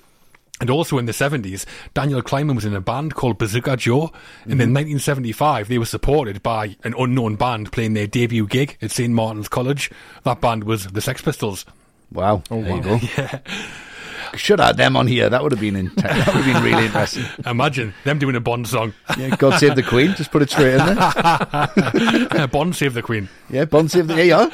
And 0.60 0.70
also 0.70 0.98
in 0.98 1.06
the 1.06 1.12
70s, 1.12 1.64
Daniel 1.94 2.22
Kleinman 2.22 2.54
was 2.54 2.64
in 2.64 2.74
a 2.74 2.80
band 2.80 3.14
called 3.14 3.38
Bazooka 3.38 3.76
Joe. 3.76 4.12
And 4.44 4.52
in 4.52 4.58
mm-hmm. 4.58 4.74
1975, 4.74 5.68
they 5.68 5.78
were 5.78 5.84
supported 5.84 6.42
by 6.42 6.76
an 6.84 6.94
unknown 6.98 7.36
band 7.36 7.72
playing 7.72 7.94
their 7.94 8.06
debut 8.06 8.46
gig 8.46 8.78
at 8.80 8.90
St. 8.90 9.12
Martin's 9.12 9.48
College. 9.48 9.90
That 10.24 10.40
band 10.40 10.64
was 10.64 10.86
the 10.86 11.00
Sex 11.00 11.20
Pistols. 11.20 11.64
Wow. 12.12 12.42
Oh, 12.50 12.62
there 12.62 12.76
you 12.76 13.00
go. 14.32 14.36
Should 14.38 14.58
have 14.60 14.76
them 14.76 14.96
on 14.96 15.06
here. 15.06 15.28
That 15.30 15.42
would 15.42 15.52
have 15.52 15.60
been 15.60 15.76
in- 15.76 15.92
that 15.96 16.26
would 16.26 16.44
have 16.44 16.44
been 16.44 16.62
really 16.62 16.86
interesting. 16.86 17.24
Imagine 17.46 17.94
them 18.04 18.18
doing 18.18 18.34
a 18.36 18.40
Bond 18.40 18.66
song. 18.66 18.92
Yeah, 19.18 19.36
God 19.36 19.58
save 19.60 19.76
the 19.76 19.82
Queen. 19.82 20.14
Just 20.14 20.30
put 20.32 20.42
it 20.42 20.50
straight 20.50 20.74
in 20.74 20.86
there. 20.86 22.46
Bond 22.52 22.74
Save 22.74 22.94
the 22.94 23.02
Queen. 23.02 23.28
Yeah, 23.50 23.64
Bond 23.66 23.90
save 23.90 24.08
the. 24.08 24.16
Yeah, 24.24 24.48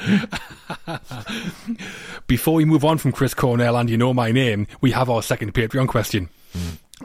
yeah. 0.86 0.98
Before 2.26 2.54
we 2.54 2.64
move 2.64 2.84
on 2.84 2.98
from 2.98 3.12
Chris 3.12 3.32
Cornell 3.34 3.76
and 3.76 3.88
You 3.88 3.96
Know 3.96 4.12
My 4.12 4.30
Name, 4.32 4.66
we 4.80 4.90
have 4.90 5.08
our 5.08 5.22
second 5.22 5.54
Patreon 5.54 5.88
question. 5.88 6.28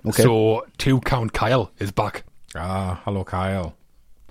Okay. 0.06 0.24
So, 0.24 0.66
two 0.78 1.00
Count 1.02 1.34
Kyle 1.34 1.72
is 1.80 1.92
back. 1.92 2.24
Ah, 2.56 3.02
hello, 3.06 3.24
Kyle. 3.24 3.76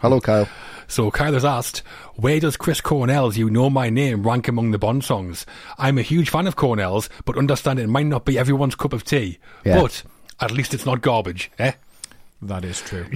Hello, 0.02 0.20
Kyle. 0.20 0.48
So 0.88 1.12
Kyle 1.12 1.32
has 1.34 1.44
asked, 1.44 1.78
where 2.16 2.40
does 2.40 2.56
Chris 2.56 2.80
Cornell's 2.80 3.36
You 3.36 3.48
Know 3.48 3.70
My 3.70 3.88
Name 3.88 4.24
rank 4.26 4.48
among 4.48 4.72
the 4.72 4.78
Bond 4.78 5.04
songs? 5.04 5.46
I'm 5.78 5.96
a 5.96 6.02
huge 6.02 6.28
fan 6.28 6.48
of 6.48 6.56
Cornell's, 6.56 7.08
but 7.24 7.38
understand 7.38 7.78
it 7.78 7.86
might 7.86 8.06
not 8.06 8.24
be 8.24 8.36
everyone's 8.36 8.74
cup 8.74 8.92
of 8.92 9.04
tea. 9.04 9.38
Yeah. 9.64 9.80
But 9.80 10.02
at 10.40 10.50
least 10.50 10.74
it's 10.74 10.84
not 10.84 11.02
garbage, 11.02 11.52
eh? 11.60 11.74
That 12.42 12.64
is 12.64 12.80
true. 12.80 13.06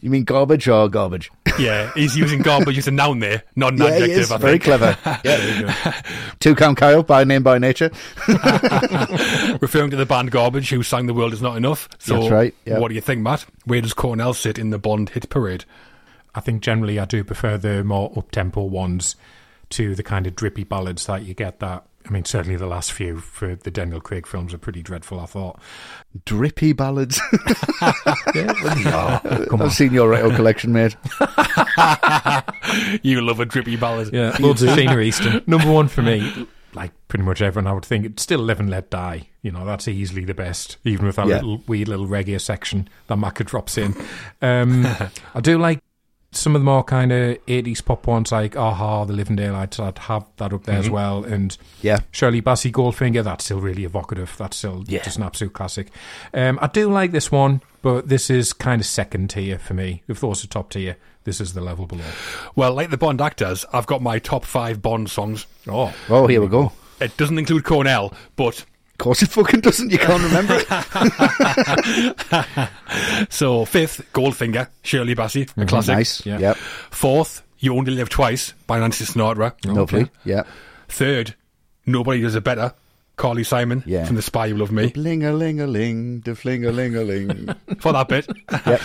You 0.00 0.10
mean 0.10 0.24
garbage 0.24 0.66
or 0.66 0.88
garbage? 0.88 1.30
Yeah, 1.58 1.92
he's 1.94 2.16
using 2.16 2.40
garbage 2.40 2.78
as 2.78 2.88
a 2.88 2.90
noun 2.90 3.18
there, 3.18 3.42
not 3.56 3.74
an 3.74 3.78
yeah, 3.80 3.88
he 3.88 3.94
adjective, 3.94 4.18
is. 4.18 4.32
I 4.32 4.38
Very 4.38 4.58
clever. 4.58 4.96
Yeah. 5.22 6.02
Two 6.40 6.54
count 6.54 6.78
Kyle, 6.78 7.02
by 7.02 7.24
name, 7.24 7.42
by 7.42 7.58
nature. 7.58 7.90
Referring 9.60 9.90
to 9.90 9.96
the 9.96 10.06
band 10.08 10.30
Garbage, 10.30 10.70
who 10.70 10.82
sang 10.82 11.06
The 11.06 11.14
World 11.14 11.34
Is 11.34 11.42
Not 11.42 11.58
Enough. 11.58 11.90
So, 11.98 12.20
That's 12.20 12.32
right, 12.32 12.54
yeah. 12.64 12.78
what 12.78 12.88
do 12.88 12.94
you 12.94 13.02
think, 13.02 13.20
Matt? 13.20 13.44
Where 13.66 13.82
does 13.82 13.92
Cornell 13.92 14.32
sit 14.32 14.58
in 14.58 14.70
the 14.70 14.78
Bond 14.78 15.10
hit 15.10 15.28
parade? 15.28 15.66
I 16.34 16.40
think 16.40 16.62
generally 16.62 16.98
I 16.98 17.04
do 17.04 17.22
prefer 17.24 17.58
the 17.58 17.84
more 17.84 18.12
up-tempo 18.16 18.62
ones 18.62 19.16
to 19.70 19.94
the 19.94 20.02
kind 20.02 20.26
of 20.26 20.34
drippy 20.36 20.64
ballads 20.64 21.06
that 21.06 21.22
you 21.24 21.34
get 21.34 21.60
that. 21.60 21.86
I 22.04 22.10
mean, 22.10 22.24
certainly 22.24 22.56
the 22.56 22.66
last 22.66 22.90
few 22.92 23.18
for 23.18 23.54
the 23.54 23.70
Daniel 23.70 24.00
Craig 24.00 24.26
films 24.26 24.52
are 24.52 24.58
pretty 24.58 24.82
dreadful, 24.82 25.20
I 25.20 25.26
thought. 25.26 25.60
Drippy 26.24 26.72
ballads. 26.72 27.20
Yeah, 28.34 29.20
come 29.50 29.60
on. 29.60 29.62
I've 29.62 29.72
seen 29.72 29.92
your 29.92 30.08
record 30.08 30.34
collection, 30.36 30.72
mate. 30.72 30.96
You 33.02 33.20
love 33.20 33.40
a 33.40 33.44
drippy 33.44 33.76
ballad. 33.76 34.12
Yeah, 34.12 34.36
loads 34.40 34.62
of 34.62 34.70
Sheena 34.70 35.02
Easton. 35.04 35.42
Number 35.46 35.70
one 35.70 35.88
for 35.88 36.02
me, 36.02 36.46
like 36.74 36.92
pretty 37.08 37.24
much 37.24 37.42
everyone, 37.42 37.66
I 37.66 37.72
would 37.74 37.84
think, 37.84 38.06
it's 38.06 38.22
still 38.22 38.40
Live 38.40 38.60
and 38.60 38.70
Let 38.70 38.90
Die. 38.90 39.28
You 39.42 39.50
know, 39.52 39.64
that's 39.66 39.88
easily 39.88 40.24
the 40.24 40.34
best, 40.34 40.78
even 40.84 41.06
with 41.06 41.16
that 41.16 41.26
Yeah. 41.26 41.36
little 41.36 41.62
weird 41.66 41.88
little 41.88 42.06
reggae 42.06 42.40
section 42.40 42.88
that 43.08 43.18
Macca 43.18 43.44
drops 43.44 43.76
in. 43.76 43.94
Um, 44.40 44.86
I 45.34 45.40
do 45.40 45.58
like 45.58 45.80
some 46.32 46.56
of 46.56 46.62
the 46.62 46.64
more 46.64 46.82
kind 46.82 47.12
of 47.12 47.36
80s 47.46 47.84
pop 47.84 48.06
ones, 48.06 48.32
like 48.32 48.54
a-ha, 48.56 49.04
The 49.04 49.12
Living 49.12 49.36
Daylights, 49.36 49.78
I'd 49.78 49.98
have 49.98 50.24
that 50.38 50.52
up 50.52 50.64
there 50.64 50.78
as 50.78 50.88
well. 50.90 51.24
And 51.24 51.56
Yeah. 51.82 51.98
Shirley 52.10 52.40
Bassey 52.40 52.72
Goldfinger, 52.72 53.22
that's 53.22 53.44
still 53.44 53.60
really 53.60 53.84
evocative. 53.84 54.34
That's 54.38 54.56
still 54.56 54.82
Yeah. 54.86 55.02
just 55.02 55.18
an 55.18 55.22
absolute 55.24 55.52
classic. 55.52 55.88
Um, 56.32 56.58
I 56.62 56.68
do 56.68 56.90
like 56.90 57.12
this 57.12 57.30
one, 57.30 57.60
but 57.82 58.08
this 58.08 58.30
is 58.30 58.52
kind 58.54 58.80
of 58.80 58.86
second 58.86 59.28
tier 59.28 59.58
for 59.58 59.74
me. 59.74 60.02
If 60.08 60.20
those 60.20 60.42
are 60.42 60.46
top 60.48 60.70
tier, 60.70 60.96
this 61.24 61.40
is 61.40 61.52
the 61.52 61.60
level 61.60 61.86
below. 61.86 62.02
Well, 62.56 62.72
like 62.74 62.90
the 62.90 62.96
Bond 62.96 63.20
actors, 63.20 63.64
I've 63.72 63.86
got 63.86 64.00
my 64.02 64.18
top 64.18 64.44
five 64.46 64.80
Bond 64.80 65.10
songs. 65.10 65.46
Oh, 65.68 65.92
Oh, 66.08 66.26
here 66.26 66.40
we 66.40 66.48
go. 66.48 66.72
It 67.00 67.16
doesn't 67.16 67.38
include 67.38 67.64
Cornell, 67.64 68.12
but 68.36 68.64
course 69.02 69.22
it 69.22 69.30
fucking 69.30 69.60
doesn't. 69.60 69.90
You 69.90 69.98
can't 69.98 70.22
remember 70.22 70.56
it. 70.58 70.68
So 73.30 73.64
fifth, 73.64 74.12
Goldfinger, 74.12 74.68
Shirley 74.82 75.14
Bassey, 75.14 75.42
a 75.42 75.46
mm-hmm. 75.46 75.64
classic. 75.64 75.94
nice. 75.94 76.26
Yeah. 76.26 76.38
Yep. 76.38 76.56
Fourth, 76.90 77.42
You 77.58 77.74
Only 77.76 77.92
Live 77.92 78.10
Twice 78.10 78.52
by 78.66 78.78
Nancy 78.78 79.04
Sinatra. 79.04 79.54
Lovely. 79.64 80.10
Yeah. 80.24 80.42
Third, 80.88 81.34
Nobody 81.86 82.20
Does 82.20 82.34
It 82.34 82.44
Better, 82.44 82.74
Carly 83.16 83.44
Simon 83.44 83.82
Yeah. 83.86 84.04
from 84.04 84.16
The 84.16 84.22
Spy 84.22 84.50
Who 84.50 84.56
Loved 84.56 84.72
Me. 84.72 84.88
Bling 84.88 85.24
a 85.24 85.32
ling 85.32 85.60
a 85.60 85.66
ling, 85.66 86.20
de 86.20 86.34
fling 86.34 86.64
a 86.66 86.72
ling 86.72 86.94
a 86.94 87.02
ling. 87.02 87.54
For 87.80 87.92
that 87.92 88.08
bit. 88.08 88.26
Yep. 88.66 88.80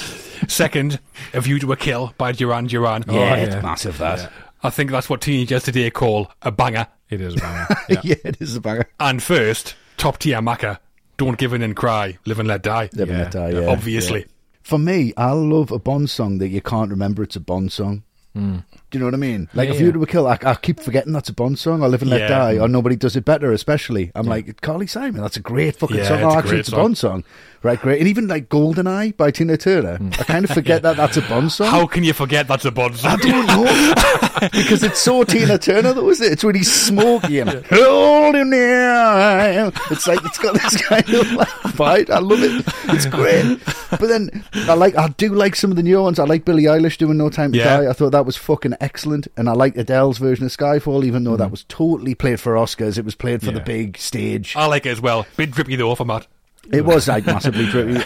Second, 0.48 0.99
A 1.34 1.41
View 1.41 1.60
to 1.60 1.72
a 1.73 1.76
Kill 1.76 2.14
by 2.18 2.31
Duran 2.31 2.68
Duran. 2.68 3.03
Yeah, 3.07 3.14
oh, 3.14 3.18
yeah. 3.18 3.35
it's 3.35 3.64
massive 3.64 3.98
that. 3.98 4.31
I 4.64 4.69
think 4.69 4.91
that's 4.91 5.10
what 5.10 5.22
teenagers 5.22 5.64
today 5.64 5.91
call 5.91 6.31
a 6.41 6.52
banger. 6.52 6.88
It 7.10 7.22
is 7.22 7.35
a 7.35 7.38
banger. 7.38 7.68
Yeah. 7.89 8.02
Yeah. 8.03 8.15
it 8.23 8.41
is 8.41 8.56
a 8.56 8.61
banger. 8.61 8.88
And 8.99 9.22
first, 9.22 9.76
top 9.98 10.19
tier 10.19 10.40
Macca, 10.40 10.80
Don't 11.18 11.38
Give 11.38 11.53
In 11.53 11.61
and 11.61 11.76
Cry, 11.76 12.18
Live 12.26 12.40
and 12.40 12.48
Let 12.48 12.64
Die. 12.64 12.90
Live 12.94 13.10
and 13.10 13.19
let 13.19 13.32
die, 13.32 13.49
yeah. 13.49 13.61
yeah. 13.61 13.68
Obviously. 13.69 14.26
For 14.64 14.78
me, 14.78 15.14
I 15.18 15.32
love 15.32 15.72
a 15.72 15.80
Bond 15.80 16.10
song 16.10 16.38
that 16.40 16.49
you 16.49 16.61
can't 16.61 16.90
remember 16.91 17.24
it's 17.24 17.36
a 17.36 17.40
Bond 17.40 17.72
song. 17.72 18.03
Hmm. 18.36 18.57
Do 18.91 18.98
you 18.98 18.99
know 18.99 19.06
what 19.07 19.14
I 19.15 19.18
mean? 19.18 19.49
Like, 19.56 19.69
Yeah, 19.69 19.76
if 19.76 19.82
you 19.82 19.88
were 19.91 20.06
to 20.06 20.06
kill, 20.06 20.28
I, 20.28 20.38
I 20.44 20.53
keep 20.56 20.80
forgetting 20.80 21.11
that's 21.14 21.30
a 21.30 21.34
Bond 21.34 21.57
song, 21.57 21.82
or 21.82 21.88
Live 21.90 22.02
and 22.03 22.11
Let 22.11 22.22
Yeah. 22.22 22.28
Die, 22.28 22.60
or 22.60 22.68
Nobody 22.68 22.95
Does 22.95 23.15
It 23.15 23.26
Better, 23.26 23.52
especially. 23.52 24.11
I'm 24.14 24.28
like, 24.28 24.61
Carly 24.61 24.86
Simon, 24.86 25.22
that's 25.22 25.38
a 25.38 25.40
great 25.40 25.76
fucking 25.78 25.98
Yeah, 25.98 26.03
song. 26.07 26.18
it's 26.19 26.26
Oh, 26.26 26.30
a 26.30 26.38
actually, 26.38 26.60
it's 26.60 26.68
a 26.68 26.72
song. 26.72 26.80
Bond 26.82 26.98
song. 26.98 27.24
Right, 27.64 27.80
great. 27.82 27.99
And 27.99 28.07
even 28.07 28.28
like 28.28 28.49
Goldeneye 28.49 29.18
by 29.18 29.32
Tina 29.32 29.57
Turner, 29.57 29.98
hmm. 29.98 30.10
I 30.19 30.24
kind 30.24 30.45
of 30.45 30.52
forget 30.52 30.84
that 30.84 30.98
that's 30.98 31.18
a 31.18 31.22
Bond 31.22 31.52
song. 31.53 31.68
How 31.72 31.88
can 31.88 32.03
you 32.03 32.14
forget 32.14 32.48
that's 32.48 32.65
a 32.65 32.72
Bond 32.72 32.98
song? 32.98 33.11
I 33.11 33.18
song? 33.18 33.32
don't 33.32 33.48
know. 33.48 33.64
because 34.51 34.84
it's 34.84 34.99
so 34.99 35.23
Tina 35.23 35.57
Turner, 35.57 35.93
though, 35.93 36.09
is 36.09 36.22
it? 36.22 36.34
It's 36.34 36.43
when 36.43 36.55
he's 36.55 36.72
smoking. 36.72 37.47
Holding 37.69 38.49
there. 38.49 39.72
It's 39.91 40.07
like, 40.07 40.23
it's 40.23 40.38
got 40.38 40.53
this 40.53 40.81
kind 40.81 41.09
of 41.09 41.31
like, 41.34 41.47
vibe. 41.47 42.09
I 42.09 42.19
love 42.19 42.41
it. 42.41 42.65
It's 42.85 43.05
great. 43.05 43.59
But 43.89 44.07
then, 44.07 44.43
I 44.53 44.73
like, 44.73 44.95
I 44.97 45.09
do 45.09 45.34
like 45.34 45.55
some 45.55 45.72
of 45.72 45.77
the 45.77 45.84
new 45.84 46.01
ones. 46.01 46.19
I 46.19 46.26
like 46.26 46.45
Billie 46.45 46.64
Eilish 46.64 46.97
doing 46.97 47.18
No 47.18 47.30
Time 47.30 47.51
to 47.51 47.57
Yeah. 47.57 47.81
Die. 47.81 47.89
I 47.89 47.93
thought 47.93 48.11
that 48.11 48.26
was 48.26 48.38
fucking 48.38 48.76
excellent. 48.80 49.27
And 49.38 49.49
I 49.49 49.53
like 49.53 49.76
Adele's 49.76 50.18
version 50.18 50.45
of 50.45 50.51
Skyfall, 50.55 51.03
even 51.05 51.23
though 51.23 51.38
that 51.38 51.47
mm. 51.47 51.51
was 51.51 51.64
totally 51.65 52.15
played 52.15 52.39
for 52.39 52.55
Oscars. 52.55 52.97
It 52.97 53.05
was 53.05 53.15
played 53.15 53.41
for 53.41 53.51
the 53.51 53.59
big 53.59 53.97
stage. 53.97 54.55
I 54.55 54.65
like 54.65 54.85
it 54.85 54.89
as 54.89 55.01
well. 55.01 55.26
Bit 55.35 55.51
drippy 55.51 55.76
though 55.76 55.95
for 55.95 56.05
Matt. 56.05 56.27
It 56.71 56.85
was 56.85 57.07
like 57.07 57.25
massively 57.25 57.65
trippy. 57.65 58.03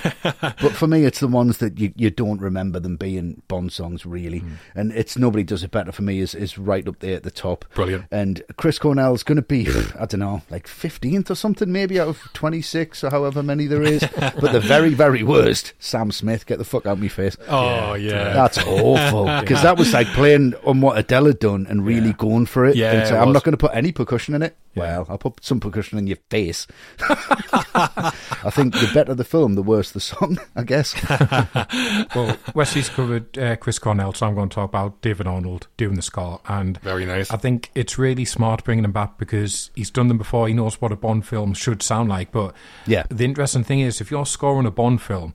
but 0.61 0.73
for 0.73 0.88
me, 0.88 1.06
it's 1.06 1.19
the 1.19 1.28
ones 1.28 1.57
that 1.57 1.80
you, 1.80 1.94
you 1.95 2.10
don't 2.11 2.40
remember 2.40 2.80
them 2.80 2.95
being 2.95 3.41
Bond 3.48 3.72
songs, 3.72 4.06
really. 4.06 4.40
Hmm. 4.40 4.53
And 4.76 4.91
it's 4.91 5.18
Nobody 5.18 5.44
Does 5.44 5.64
It 5.64 5.72
Better 5.72 5.91
for 5.91 6.03
me 6.03 6.19
is, 6.19 6.36
is 6.36 6.57
right 6.57 6.88
up 6.88 6.99
there 6.99 7.15
at 7.15 7.23
the 7.23 7.32
top. 7.32 7.65
Brilliant. 7.73 8.06
And 8.11 8.44
Chris 8.57 8.78
Cornell's 8.80 9.23
going 9.23 9.38
to 9.38 9.41
be, 9.41 9.68
I 9.99 10.06
don't 10.06 10.19
know, 10.19 10.41
like 10.49 10.68
15th 10.68 11.30
or 11.30 11.36
something, 11.36 11.72
maybe 11.72 11.99
out 11.99 12.07
of 12.07 12.32
26 12.34 13.03
or 13.03 13.10
however 13.10 13.41
many 13.41 13.68
there 13.68 13.84
is. 13.84 14.06
but 14.15 14.52
the 14.52 14.60
very, 14.60 14.94
very 14.94 15.23
worst, 15.23 15.73
Sam 15.80 16.11
Smith, 16.11 16.45
get 16.45 16.57
the 16.57 16.65
fuck 16.65 16.86
out 16.86 16.94
of 16.94 17.02
my 17.02 17.07
face. 17.07 17.38
Oh, 17.48 17.94
yeah. 17.95 18.34
That's 18.34 18.57
awful 18.60 19.26
because 19.40 19.64
that 19.64 19.78
was 19.78 19.94
like 19.94 20.07
playing 20.07 20.53
on 20.65 20.82
what 20.82 20.98
Adele 20.98 21.26
had 21.26 21.40
done 21.40 21.65
and 21.68 21.86
really 21.86 22.14
going 22.14 22.45
for 22.45 22.65
it. 22.65 22.76
Yeah, 22.76 23.06
so 23.06 23.15
it 23.15 23.19
I'm 23.19 23.34
not 23.34 23.44
going 23.44 23.53
to 23.53 23.57
put 23.57 23.72
any 23.73 23.91
percussion 23.91 24.36
in 24.36 24.44
it. 24.44 24.56
Well, 24.76 25.06
I'll 25.10 25.18
put 25.18 25.43
some 25.43 25.60
percussion 25.60 25.98
in 25.98 26.07
your 26.07 26.18
face. 26.30 26.65
I 26.99 28.49
think 28.52 28.73
the 28.73 28.89
better 28.93 29.14
the 29.14 29.23
film, 29.23 29.56
the 29.56 29.61
worse 29.64 29.91
the 29.91 29.99
song. 29.99 30.39
I 30.56 30.64
guess. 30.64 30.95
well, 32.15 32.38
Wesley's 32.56 32.89
covered 32.89 33.38
uh, 33.38 33.56
Chris 33.57 33.80
Cornell, 33.80 34.14
so 34.14 34.27
I'm 34.27 34.35
going 34.35 34.49
to 34.49 34.56
talk 34.56 34.69
about 34.69 35.02
David 35.02 35.27
Arnold 35.27 35.68
doing 35.77 35.95
the 35.95 36.02
score. 36.02 36.39
And 36.48 36.80
Very 36.81 37.06
nice. 37.06 37.31
I 37.31 37.38
think 37.38 37.69
it's 37.76 37.98
really 37.98 38.26
smart 38.26 38.64
bringing 38.64 38.85
him 38.85 38.91
back 38.91 39.18
because 39.18 39.72
he's 39.76 39.89
done 39.91 40.07
them 40.07 40.18
before. 40.18 40.48
He 40.48 40.53
knows 40.53 40.80
what 40.81 40.91
a 40.91 40.95
Bond 40.95 41.26
film 41.26 41.53
should 41.53 41.81
sound 41.84 42.10
like. 42.10 42.31
But 42.31 42.53
Yeah. 42.88 43.03
the 43.10 43.26
interesting 43.26 43.64
thing 43.64 43.81
is, 43.81 44.02
if 44.02 44.10
you're 44.11 44.26
scoring 44.26 44.65
a 44.65 44.72
Bond 44.72 45.02
film, 45.02 45.34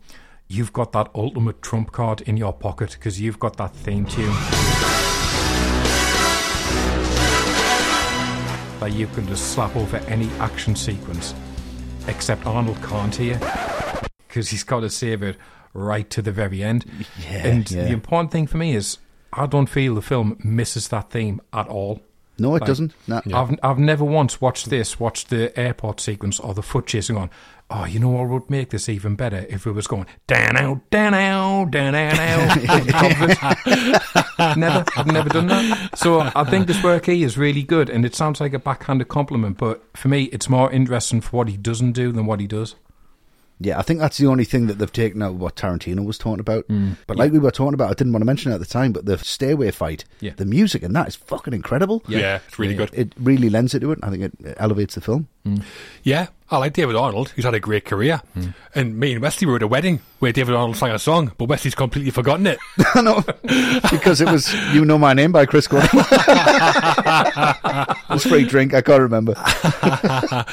you've 0.49 0.73
got 0.73 0.93
that 0.93 1.11
ultimate 1.15 1.61
trump 1.61 1.93
card 1.93 2.21
in 2.23 2.37
your 2.37 2.53
pocket 2.53 2.93
because 2.93 3.21
you've 3.21 3.39
got 3.41 3.57
that 3.59 3.75
theme 3.75 4.07
tune. 4.07 4.35
That 8.81 8.93
you 8.93 9.07
can 9.09 9.27
just 9.27 9.53
slap 9.53 9.75
over 9.75 9.97
any 10.09 10.29
action 10.39 10.77
sequence, 10.77 11.35
except 12.09 12.47
Arnold 12.47 12.83
can't 12.83 13.15
here 13.15 13.41
because 14.29 14.51
he's 14.51 14.65
got 14.65 14.81
to 14.81 14.91
save 14.91 15.23
it 15.23 15.37
right 15.73 16.09
to 16.11 16.21
the 16.21 16.31
very 16.33 16.63
end. 16.63 16.85
Yeah, 17.25 17.47
and 17.47 17.71
yeah. 17.71 17.85
the 17.85 17.93
important 17.93 18.31
thing 18.33 18.47
for 18.47 18.59
me 18.59 18.77
is, 18.77 18.99
I 19.33 19.47
don't 19.47 19.67
feel 19.67 19.95
the 19.95 20.03
film 20.03 20.39
misses 20.45 20.89
that 20.89 21.11
theme 21.11 21.41
at 21.55 21.69
all. 21.69 22.03
No, 22.39 22.51
it 22.55 22.61
Like, 22.61 22.67
doesn't. 22.67 22.93
No. 23.09 23.23
I've 23.33 23.59
I've 23.63 23.79
never 23.79 24.05
once 24.05 24.41
watched 24.43 24.69
this, 24.69 25.01
watched 25.01 25.31
the 25.31 25.59
airport 25.59 26.01
sequence 26.01 26.39
or 26.39 26.53
the 26.53 26.63
foot 26.63 26.87
chasing 26.87 27.17
on. 27.17 27.31
Oh, 27.69 27.85
you 27.85 27.99
know 27.99 28.11
what 28.11 28.29
would 28.29 28.49
make 28.49 28.71
this 28.71 28.89
even 28.89 29.17
better 29.17 29.45
if 29.51 29.67
it 29.67 29.73
was 29.73 29.89
going 29.89 30.07
down 30.29 30.57
out, 30.57 30.89
down 30.91 31.15
out, 31.15 31.73
down 31.73 31.97
out, 31.97 32.57
Never, 34.57 34.85
I've 34.97 35.07
never 35.09 35.29
done 35.29 35.49
that. 35.49 35.99
So 35.99 36.21
I 36.21 36.45
think 36.45 36.69
this 36.69 36.81
work 36.85 37.07
here 37.07 37.27
is 37.27 37.37
really 37.37 37.65
good, 37.65 37.91
and 37.91 38.05
it 38.05 38.15
sounds 38.15 38.41
like 38.41 38.53
a 38.55 38.61
backhanded 38.61 39.09
compliment. 39.09 39.59
But 39.59 39.83
for 39.97 40.07
me, 40.07 40.25
it's 40.25 40.49
more 40.49 40.71
interesting 40.71 41.21
for 41.21 41.39
what 41.39 41.49
he 41.49 41.57
doesn't 41.57 41.93
do 41.93 42.13
than 42.13 42.27
what 42.27 42.39
he 42.39 42.47
does. 42.47 42.77
Yeah, 43.59 43.79
I 43.79 43.83
think 43.83 44.01
that's 44.01 44.19
the 44.19 44.27
only 44.27 44.45
thing 44.45 44.67
that 44.67 44.75
they've 44.75 44.93
taken 44.93 45.23
out 45.23 45.31
of 45.33 45.41
what 45.41 45.57
Tarantino 45.57 46.05
was 46.05 46.19
talking 46.19 46.41
about. 46.41 46.69
Mm. 46.69 46.99
But 47.07 47.17
like 47.17 47.33
we 47.33 47.39
were 47.39 47.51
talking 47.51 47.73
about, 47.73 47.91
I 47.91 47.95
didn't 47.95 48.13
want 48.13 48.21
to 48.21 48.27
mention 48.27 48.53
it 48.53 48.57
at 48.57 48.61
the 48.61 48.67
time, 48.67 48.93
but 48.93 49.07
the 49.07 49.17
stairway 49.19 49.71
fight, 49.71 50.05
Yeah. 50.21 50.33
the 50.37 50.45
music 50.45 50.83
and 50.83 50.95
that 50.95 51.09
is 51.09 51.17
fucking 51.17 51.55
incredible. 51.55 52.03
Yeah, 52.07 52.41
it's 52.47 52.59
really 52.59 52.75
good. 52.75 52.91
It 52.93 53.15
really 53.19 53.49
lends 53.49 53.75
it 53.75 53.81
to 53.81 53.93
it. 53.93 53.99
I 54.03 54.11
think 54.11 54.25
it 54.25 54.57
elevates 54.59 54.95
the 54.95 55.01
film. 55.01 55.29
Yeah, 56.03 56.27
I 56.51 56.59
like 56.59 56.75
David 56.75 56.95
Arnold, 56.95 57.31
who's 57.31 57.45
had 57.45 57.55
a 57.55 57.61
great 57.61 57.85
career. 57.85 58.23
Hmm. 58.35 58.51
And 58.75 58.97
me 58.99 59.13
and 59.13 59.21
Wesley 59.21 59.47
were 59.49 59.57
at 59.57 59.63
a 59.63 59.67
wedding 59.69 60.01
where 60.21 60.31
David 60.33 60.55
Arnold 60.55 60.77
sang 60.77 60.93
a 60.93 60.99
song, 60.99 61.33
but 61.39 61.49
Wesley's 61.49 61.75
completely 61.75 62.13
forgotten 62.13 62.47
it. 62.47 62.59
I 62.95 63.01
know, 63.03 63.23
because 63.91 64.21
it 64.21 64.31
was 64.31 64.55
"You 64.73 64.85
Know 64.85 64.99
My 64.99 65.13
Name" 65.13 65.33
by 65.33 65.45
Chris 65.47 65.67
Cornell. 65.67 65.89
it 66.03 66.07
was 68.11 68.25
free 68.25 68.45
drink. 68.45 68.75
I 68.75 68.83
can't 68.83 69.01
remember. 69.03 69.35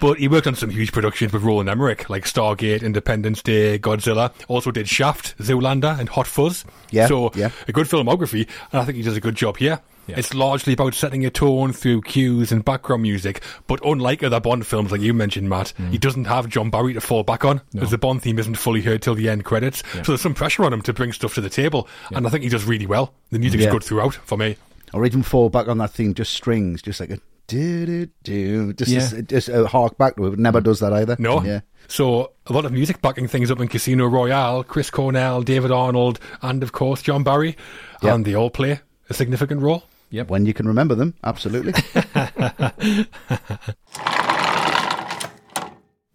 But 0.00 0.18
he 0.18 0.28
worked 0.28 0.46
on 0.46 0.54
some 0.54 0.70
huge 0.70 0.92
productions 0.92 1.30
with 1.30 1.42
Roland 1.42 1.68
Emmerich, 1.68 2.08
like 2.08 2.24
Stargate, 2.24 2.82
Independence 2.82 3.42
Day, 3.42 3.78
Godzilla. 3.78 4.32
Also 4.48 4.70
did 4.70 4.88
Shaft, 4.88 5.36
Zoolander, 5.36 5.98
and 6.00 6.08
Hot 6.08 6.26
Fuzz. 6.26 6.64
Yeah, 6.90 7.06
So 7.06 7.30
yeah. 7.34 7.50
a 7.68 7.72
good 7.72 7.86
filmography, 7.86 8.48
and 8.72 8.80
I 8.80 8.86
think 8.86 8.96
he 8.96 9.02
does 9.02 9.18
a 9.18 9.20
good 9.20 9.34
job 9.34 9.58
here. 9.58 9.78
Yeah. 10.06 10.18
It's 10.18 10.34
largely 10.34 10.72
about 10.72 10.94
setting 10.94 11.24
a 11.24 11.30
tone 11.30 11.72
through 11.72 12.02
cues 12.02 12.50
and 12.50 12.64
background 12.64 13.02
music, 13.02 13.42
but 13.66 13.84
unlike 13.84 14.22
other 14.22 14.40
Bond 14.40 14.66
films, 14.66 14.90
like 14.90 15.00
you 15.00 15.14
mentioned, 15.14 15.48
Matt, 15.48 15.72
he 15.76 15.98
mm. 15.98 16.00
doesn't 16.00 16.24
have 16.24 16.48
John 16.48 16.70
Barry 16.70 16.94
to 16.94 17.00
fall 17.00 17.22
back 17.22 17.44
on, 17.44 17.60
because 17.72 17.90
the 17.90 17.98
Bond 17.98 18.22
theme 18.22 18.38
isn't 18.38 18.56
fully 18.56 18.80
heard 18.80 19.02
till 19.02 19.14
the 19.14 19.28
end 19.28 19.44
credits. 19.44 19.82
So 19.92 20.02
there's 20.02 20.20
some 20.20 20.34
pressure 20.34 20.64
on 20.64 20.72
him 20.72 20.82
to 20.82 20.92
bring 20.92 21.12
stuff 21.12 21.34
to 21.34 21.40
the 21.40 21.50
table, 21.50 21.86
and 22.12 22.26
I 22.26 22.30
think 22.30 22.42
he 22.42 22.48
does 22.48 22.64
really 22.64 22.86
well. 22.86 23.14
The 23.30 23.38
music's 23.38 23.64
Yeah. 23.64 23.70
good 23.70 23.84
throughout 23.84 24.14
for 24.14 24.36
me. 24.36 24.56
Or 24.92 25.06
even 25.06 25.22
fall 25.22 25.50
back 25.50 25.68
on 25.68 25.78
that 25.78 25.92
theme, 25.92 26.14
just 26.14 26.32
strings, 26.32 26.82
just 26.82 26.98
like 26.98 27.10
a 27.10 27.20
do 27.46 27.86
do 27.86 28.08
do, 28.22 28.72
just 28.72 28.90
Yeah. 28.90 29.20
just 29.22 29.48
a 29.48 29.66
hark 29.66 29.98
back 29.98 30.16
to 30.16 30.26
it. 30.26 30.32
It 30.32 30.38
never 30.38 30.60
mm. 30.60 30.64
does 30.64 30.80
that 30.80 30.92
either. 30.92 31.16
No. 31.18 31.42
yeah. 31.42 31.60
So 31.88 32.32
a 32.46 32.52
lot 32.52 32.64
of 32.64 32.72
music 32.72 33.02
backing 33.02 33.28
things 33.28 33.50
up 33.50 33.60
in 33.60 33.68
Casino 33.68 34.06
Royale, 34.06 34.62
Chris 34.62 34.90
Cornell, 34.90 35.42
David 35.42 35.70
Arnold, 35.72 36.20
and 36.42 36.62
of 36.62 36.72
course 36.72 37.02
John 37.02 37.22
Barry. 37.24 37.56
Yep. 38.02 38.14
And 38.14 38.24
they 38.24 38.34
all 38.34 38.50
play 38.50 38.80
a 39.08 39.14
significant 39.14 39.62
role. 39.62 39.84
When 40.24 40.46
you 40.46 40.54
can 40.54 40.66
remember 40.66 40.94
them, 40.94 41.14
absolutely. 41.24 41.72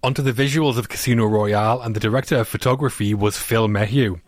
Onto 0.03 0.21
the 0.21 0.33
visuals 0.33 0.77
of 0.77 0.89
Casino 0.89 1.25
Royale, 1.25 1.81
and 1.81 1.95
the 1.95 1.99
director 1.99 2.37
of 2.37 2.47
photography 2.47 3.13
was 3.15 3.37
Phil 3.37 3.67
Méheux. 3.67 4.19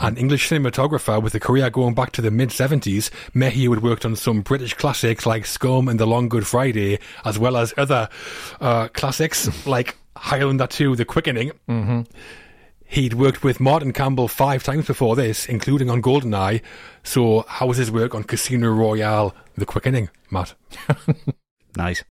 An 0.00 0.16
English 0.16 0.48
cinematographer 0.48 1.22
with 1.22 1.34
a 1.34 1.40
career 1.40 1.68
going 1.68 1.94
back 1.94 2.12
to 2.12 2.22
the 2.22 2.30
mid 2.30 2.48
70s, 2.50 3.10
Mayhew 3.34 3.72
had 3.72 3.82
worked 3.82 4.04
on 4.06 4.16
some 4.16 4.40
British 4.40 4.74
classics 4.74 5.26
like 5.26 5.44
Scum 5.44 5.88
and 5.88 6.00
The 6.00 6.06
Long 6.06 6.28
Good 6.28 6.46
Friday, 6.46 6.98
as 7.24 7.38
well 7.38 7.56
as 7.56 7.74
other 7.76 8.08
uh, 8.60 8.88
classics 8.88 9.66
like 9.66 9.96
Highlander 10.16 10.66
2 10.66 10.96
The 10.96 11.04
Quickening. 11.04 11.52
He'd 12.92 13.14
worked 13.14 13.42
with 13.42 13.58
Martin 13.58 13.94
Campbell 13.94 14.28
five 14.28 14.62
times 14.62 14.86
before 14.86 15.16
this, 15.16 15.46
including 15.46 15.88
on 15.88 16.02
GoldenEye. 16.02 16.60
So, 17.02 17.46
how 17.48 17.68
was 17.68 17.78
his 17.78 17.90
work 17.90 18.14
on 18.14 18.22
Casino 18.22 18.68
Royale 18.68 19.34
The 19.56 19.64
Quickening, 19.64 20.10
Matt? 20.30 20.52
nice. 21.76 22.04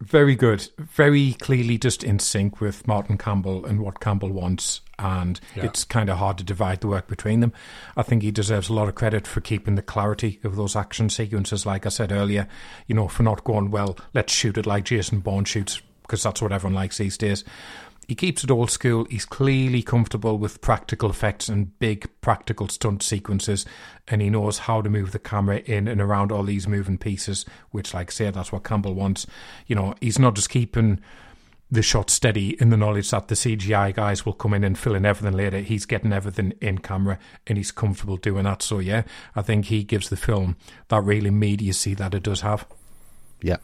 Very 0.00 0.36
good. 0.36 0.68
Very 0.78 1.32
clearly 1.32 1.78
just 1.78 2.04
in 2.04 2.20
sync 2.20 2.60
with 2.60 2.86
Martin 2.86 3.18
Campbell 3.18 3.66
and 3.66 3.80
what 3.80 3.98
Campbell 3.98 4.30
wants. 4.30 4.82
And 5.00 5.40
it's 5.56 5.82
kind 5.82 6.08
of 6.08 6.18
hard 6.18 6.38
to 6.38 6.44
divide 6.44 6.80
the 6.80 6.86
work 6.86 7.08
between 7.08 7.40
them. 7.40 7.52
I 7.96 8.02
think 8.02 8.22
he 8.22 8.30
deserves 8.30 8.68
a 8.68 8.72
lot 8.72 8.88
of 8.88 8.94
credit 8.94 9.26
for 9.26 9.40
keeping 9.40 9.74
the 9.74 9.82
clarity 9.82 10.38
of 10.44 10.54
those 10.54 10.76
action 10.76 11.10
sequences. 11.10 11.66
Like 11.66 11.86
I 11.86 11.88
said 11.88 12.12
earlier, 12.12 12.46
you 12.86 12.94
know, 12.94 13.08
for 13.08 13.24
not 13.24 13.42
going, 13.42 13.72
well, 13.72 13.98
let's 14.14 14.32
shoot 14.32 14.56
it 14.56 14.64
like 14.64 14.84
Jason 14.84 15.18
Bourne 15.18 15.44
shoots, 15.44 15.82
because 16.02 16.22
that's 16.22 16.40
what 16.40 16.52
everyone 16.52 16.76
likes 16.76 16.98
these 16.98 17.18
days. 17.18 17.42
He 18.10 18.16
keeps 18.16 18.42
it 18.42 18.50
old 18.50 18.72
school. 18.72 19.06
He's 19.08 19.24
clearly 19.24 19.84
comfortable 19.84 20.36
with 20.36 20.60
practical 20.60 21.10
effects 21.10 21.48
and 21.48 21.78
big 21.78 22.10
practical 22.22 22.66
stunt 22.66 23.04
sequences, 23.04 23.64
and 24.08 24.20
he 24.20 24.28
knows 24.28 24.58
how 24.58 24.82
to 24.82 24.90
move 24.90 25.12
the 25.12 25.20
camera 25.20 25.58
in 25.58 25.86
and 25.86 26.00
around 26.00 26.32
all 26.32 26.42
these 26.42 26.66
moving 26.66 26.98
pieces. 26.98 27.46
Which, 27.70 27.94
like 27.94 28.10
I 28.10 28.12
say, 28.12 28.30
that's 28.32 28.50
what 28.50 28.64
Campbell 28.64 28.94
wants. 28.94 29.28
You 29.68 29.76
know, 29.76 29.94
he's 30.00 30.18
not 30.18 30.34
just 30.34 30.50
keeping 30.50 30.98
the 31.70 31.82
shot 31.82 32.10
steady 32.10 32.60
in 32.60 32.70
the 32.70 32.76
knowledge 32.76 33.10
that 33.10 33.28
the 33.28 33.36
CGI 33.36 33.94
guys 33.94 34.26
will 34.26 34.32
come 34.32 34.54
in 34.54 34.64
and 34.64 34.76
fill 34.76 34.96
in 34.96 35.06
everything 35.06 35.36
later. 35.36 35.60
He's 35.60 35.86
getting 35.86 36.12
everything 36.12 36.54
in 36.60 36.78
camera 36.78 37.16
and 37.46 37.58
he's 37.58 37.70
comfortable 37.70 38.16
doing 38.16 38.42
that. 38.42 38.60
So 38.60 38.80
yeah, 38.80 39.04
I 39.36 39.42
think 39.42 39.66
he 39.66 39.84
gives 39.84 40.08
the 40.08 40.16
film 40.16 40.56
that 40.88 41.02
real 41.02 41.26
immediacy 41.26 41.94
that 41.94 42.12
it 42.14 42.24
does 42.24 42.40
have. 42.40 42.66
Yeah. 43.42 43.56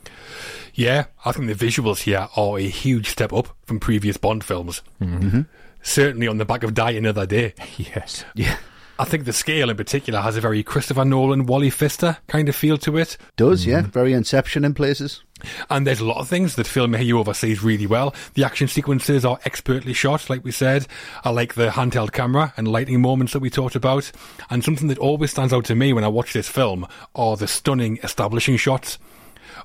Yeah, 0.75 1.07
I 1.25 1.33
think 1.33 1.47
the 1.47 1.67
visuals 1.67 2.03
here 2.03 2.29
are 2.37 2.59
a 2.59 2.69
huge 2.69 3.09
step 3.09 3.33
up 3.33 3.49
from 3.65 3.81
previous 3.81 4.17
Bond 4.19 4.45
films. 4.45 4.83
Mm-hmm. 5.01 5.43
Certainly 5.83 6.29
on 6.29 6.39
the 6.39 6.45
back 6.45 6.63
of 6.63 6.75
Die 6.75 6.91
Another 6.91 7.27
Day. 7.27 7.55
Yes. 7.79 8.25
Yeah. 8.35 8.59
I 8.99 9.05
think 9.05 9.25
the 9.25 9.33
scale 9.33 9.69
in 9.69 9.77
particular 9.77 10.21
has 10.21 10.39
a 10.39 10.41
very 10.41 10.63
Christopher 10.63 11.05
Nolan, 11.05 11.45
Wally 11.45 11.69
Pfister 11.69 12.17
kind 12.29 12.49
of 12.49 12.57
feel 12.57 12.79
to 12.79 12.97
it. 12.97 13.19
Does, 13.37 13.67
yeah. 13.67 13.83
Very 13.83 14.15
Inception 14.15 14.65
in 14.65 14.73
places. 14.73 15.23
And 15.69 15.87
there's 15.87 16.01
a 16.01 16.07
lot 16.07 16.17
of 16.17 16.29
things 16.29 16.57
that 16.57 16.67
Phil 16.67 16.87
Méheux 16.87 17.19
oversees 17.19 17.63
really 17.63 17.87
well. 17.87 18.15
The 18.35 18.45
action 18.45 18.69
sequences 18.69 19.23
are 19.25 19.39
expertly 19.45 19.93
shot, 19.93 20.31
like 20.31 20.45
we 20.45 20.51
said. 20.51 20.87
I 21.25 21.31
like 21.31 21.55
the 21.55 21.69
handheld 21.69 22.13
camera 22.13 22.55
and 22.57 22.67
lighting 22.67 23.03
moments 23.03 23.35
that 23.35 23.41
we 23.41 23.51
talked 23.51 23.77
about. 23.77 24.11
And 24.49 24.65
something 24.65 24.89
that 24.89 24.99
always 24.99 25.31
stands 25.31 25.53
out 25.53 25.67
to 25.67 25.75
me 25.75 25.93
when 25.93 26.05
I 26.05 26.09
watch 26.09 26.33
this 26.33 26.49
film 26.49 26.87
are 27.15 27.37
the 27.37 27.47
stunning 27.47 27.99
establishing 28.03 28.57
shots. 28.57 28.99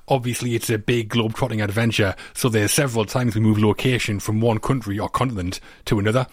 Obviously, 0.08 0.54
it's 0.54 0.70
a 0.70 0.78
big 0.78 1.08
globe-trotting 1.08 1.60
adventure, 1.60 2.14
so 2.34 2.48
there's 2.48 2.72
several 2.72 3.04
times 3.04 3.34
we 3.34 3.40
move 3.40 3.58
location 3.58 4.20
from 4.20 4.40
one 4.40 4.58
country 4.58 4.98
or 4.98 5.08
continent 5.08 5.60
to 5.86 5.98
another. 5.98 6.26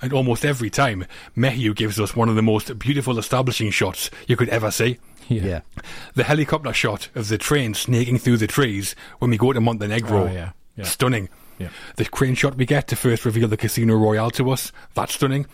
And 0.00 0.12
almost 0.12 0.44
every 0.44 0.70
time, 0.70 1.06
Méheux 1.36 1.74
gives 1.74 2.00
us 2.00 2.16
one 2.16 2.28
of 2.28 2.36
the 2.36 2.42
most 2.42 2.78
beautiful 2.78 3.18
establishing 3.18 3.70
shots 3.70 4.10
you 4.26 4.36
could 4.36 4.48
ever 4.48 4.70
see. 4.70 4.98
Yeah. 5.28 5.60
The 6.14 6.24
helicopter 6.24 6.72
shot 6.72 7.08
of 7.14 7.28
the 7.28 7.38
train 7.38 7.74
snaking 7.74 8.18
through 8.18 8.38
the 8.38 8.46
trees 8.46 8.96
when 9.18 9.30
we 9.30 9.38
go 9.38 9.52
to 9.52 9.60
Montenegro. 9.60 10.28
Oh, 10.28 10.32
yeah. 10.32 10.50
Yeah. 10.76 10.84
Stunning. 10.84 11.28
Yeah. 11.62 11.68
The 11.96 12.04
crane 12.04 12.34
shot 12.34 12.56
we 12.56 12.66
get 12.66 12.88
to 12.88 12.96
first 12.96 13.24
reveal 13.24 13.48
the 13.48 13.56
Casino 13.56 13.94
Royale 13.96 14.30
to 14.32 14.50
us. 14.50 14.72
That's 14.94 15.14
stunning. 15.14 15.46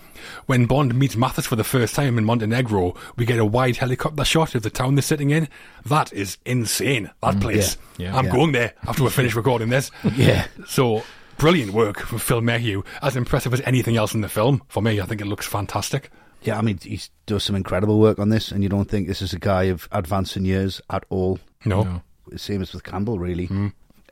When 0.46 0.66
Bond 0.66 0.94
meets 0.98 1.16
Mathis 1.16 1.46
for 1.46 1.56
the 1.56 1.64
first 1.64 1.94
time 1.94 2.18
in 2.18 2.24
Montenegro, 2.24 2.94
we 3.16 3.24
get 3.24 3.38
a 3.38 3.44
wide 3.44 3.76
helicopter 3.76 4.24
shot 4.24 4.54
of 4.54 4.62
the 4.62 4.70
town 4.70 4.94
they're 4.94 5.02
sitting 5.02 5.30
in. 5.30 5.48
That 5.86 6.12
is 6.12 6.38
insane. 6.44 7.10
That 7.22 7.40
place. 7.40 7.76
Mm, 7.76 7.78
Yeah. 7.98 8.16
I'm 8.16 8.24
Yeah. 8.26 8.32
going 8.32 8.52
there 8.52 8.72
after 8.86 9.02
we 9.04 9.10
finish 9.10 9.34
recording 9.34 9.68
this. 9.68 9.90
Yeah. 10.16 10.46
So 10.66 11.02
brilliant 11.36 11.72
work 11.72 12.00
from 12.00 12.18
Phil 12.18 12.40
Méheux. 12.40 12.84
As 13.02 13.14
impressive 13.16 13.52
as 13.54 13.60
anything 13.64 13.96
else 13.96 14.14
in 14.14 14.20
the 14.22 14.28
film. 14.28 14.62
For 14.68 14.82
me, 14.82 15.00
I 15.00 15.06
think 15.06 15.20
it 15.20 15.26
looks 15.26 15.46
fantastic. 15.46 16.10
Yeah, 16.42 16.56
I 16.56 16.62
mean, 16.62 16.78
he 16.82 17.00
does 17.26 17.42
some 17.44 17.56
incredible 17.56 17.98
work 17.98 18.18
on 18.20 18.28
this, 18.28 18.52
and 18.52 18.62
you 18.62 18.68
don't 18.68 18.88
think 18.88 19.08
this 19.08 19.20
is 19.22 19.32
a 19.32 19.38
guy 19.40 19.64
of 19.64 19.88
advancing 19.90 20.44
years 20.44 20.80
at 20.88 21.04
all. 21.10 21.40
No. 21.64 21.82
No. 21.82 22.02
Same 22.36 22.62
as 22.62 22.72
with 22.72 22.84
Campbell, 22.84 23.18
really. 23.18 23.48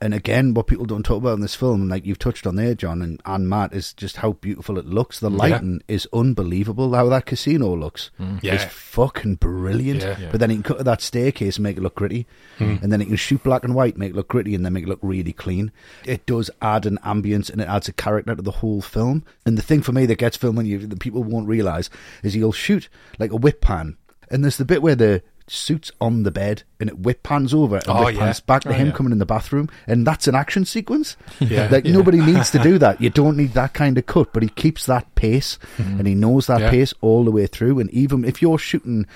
And 0.00 0.12
again, 0.12 0.52
what 0.52 0.66
people 0.66 0.84
don't 0.84 1.02
talk 1.02 1.18
about 1.18 1.34
in 1.34 1.40
this 1.40 1.54
film, 1.54 1.88
like 1.88 2.04
you've 2.04 2.18
touched 2.18 2.46
on 2.46 2.56
there, 2.56 2.74
John 2.74 3.00
and, 3.00 3.20
and 3.24 3.48
Matt, 3.48 3.72
is 3.72 3.94
just 3.94 4.18
how 4.18 4.32
beautiful 4.32 4.78
it 4.78 4.84
looks. 4.84 5.20
The 5.20 5.30
lighting 5.30 5.82
is 5.88 6.06
unbelievable. 6.12 6.94
How 6.94 7.08
that 7.08 7.24
casino 7.24 7.74
looks 7.74 8.10
mm. 8.20 8.38
Yeah. 8.42 8.56
is 8.56 8.64
fucking 8.64 9.36
brilliant. 9.36 10.02
Yeah. 10.02 10.18
Yeah. 10.18 10.28
But 10.30 10.40
then 10.40 10.50
he 10.50 10.56
can 10.56 10.62
cut 10.64 10.78
to 10.78 10.84
that 10.84 11.00
staircase 11.00 11.56
and 11.56 11.62
make 11.62 11.78
it 11.78 11.82
look 11.82 11.94
gritty. 11.94 12.26
Mm. 12.58 12.82
And 12.82 12.92
then 12.92 13.00
he 13.00 13.06
can 13.06 13.16
shoot 13.16 13.42
black 13.42 13.64
and 13.64 13.74
white, 13.74 13.96
make 13.96 14.10
it 14.10 14.16
look 14.16 14.28
gritty, 14.28 14.54
and 14.54 14.66
then 14.66 14.74
make 14.74 14.84
it 14.84 14.88
look 14.88 14.98
really 15.00 15.32
clean. 15.32 15.72
It 16.04 16.26
does 16.26 16.50
add 16.60 16.84
an 16.84 16.98
ambience 16.98 17.48
and 17.50 17.62
it 17.62 17.68
adds 17.68 17.88
a 17.88 17.92
character 17.92 18.34
to 18.34 18.42
the 18.42 18.50
whole 18.50 18.82
film. 18.82 19.24
And 19.46 19.56
the 19.56 19.62
thing 19.62 19.80
for 19.80 19.92
me 19.92 20.04
that 20.06 20.18
gets 20.18 20.36
filming 20.36 20.66
you, 20.66 20.86
that 20.86 21.00
people 21.00 21.24
won't 21.24 21.48
realise, 21.48 21.88
is 22.22 22.34
he'll 22.34 22.52
shoot 22.52 22.90
like 23.18 23.32
a 23.32 23.36
whip 23.36 23.62
pan. 23.62 23.96
And 24.30 24.44
there's 24.44 24.58
the 24.58 24.64
bit 24.66 24.82
where 24.82 24.96
the 24.96 25.22
suit's 25.48 25.92
on 26.00 26.22
the 26.24 26.30
bed 26.30 26.62
and 26.80 26.88
it 26.88 26.98
whip 26.98 27.22
pans 27.22 27.54
over 27.54 27.76
and 27.76 27.84
Oh, 27.88 28.04
whip 28.06 28.14
yeah. 28.14 28.20
pans 28.20 28.40
back 28.40 28.62
to 28.62 28.70
Oh, 28.70 28.72
him 28.72 28.88
yeah. 28.88 28.92
coming 28.92 29.12
in 29.12 29.18
the 29.18 29.26
bathroom. 29.26 29.68
And 29.86 30.06
that's 30.06 30.26
an 30.26 30.34
action 30.34 30.64
sequence. 30.64 31.16
Yeah. 31.40 31.68
Like 31.70 31.84
nobody 31.84 32.20
needs 32.20 32.50
to 32.50 32.58
do 32.58 32.78
that. 32.78 33.00
You 33.00 33.10
don't 33.10 33.36
need 33.36 33.52
that 33.52 33.72
kind 33.72 33.96
of 33.98 34.06
cut, 34.06 34.32
but 34.32 34.42
he 34.42 34.48
keeps 34.48 34.86
that 34.86 35.14
pace 35.14 35.58
mm-hmm. 35.76 35.98
and 35.98 36.06
he 36.08 36.14
knows 36.14 36.46
that 36.48 36.60
Yeah. 36.60 36.70
pace 36.70 36.92
all 37.00 37.24
the 37.24 37.30
way 37.30 37.46
through. 37.46 37.78
And 37.78 37.90
even 37.90 38.24
if 38.24 38.42
you're 38.42 38.58
shooting 38.58 39.06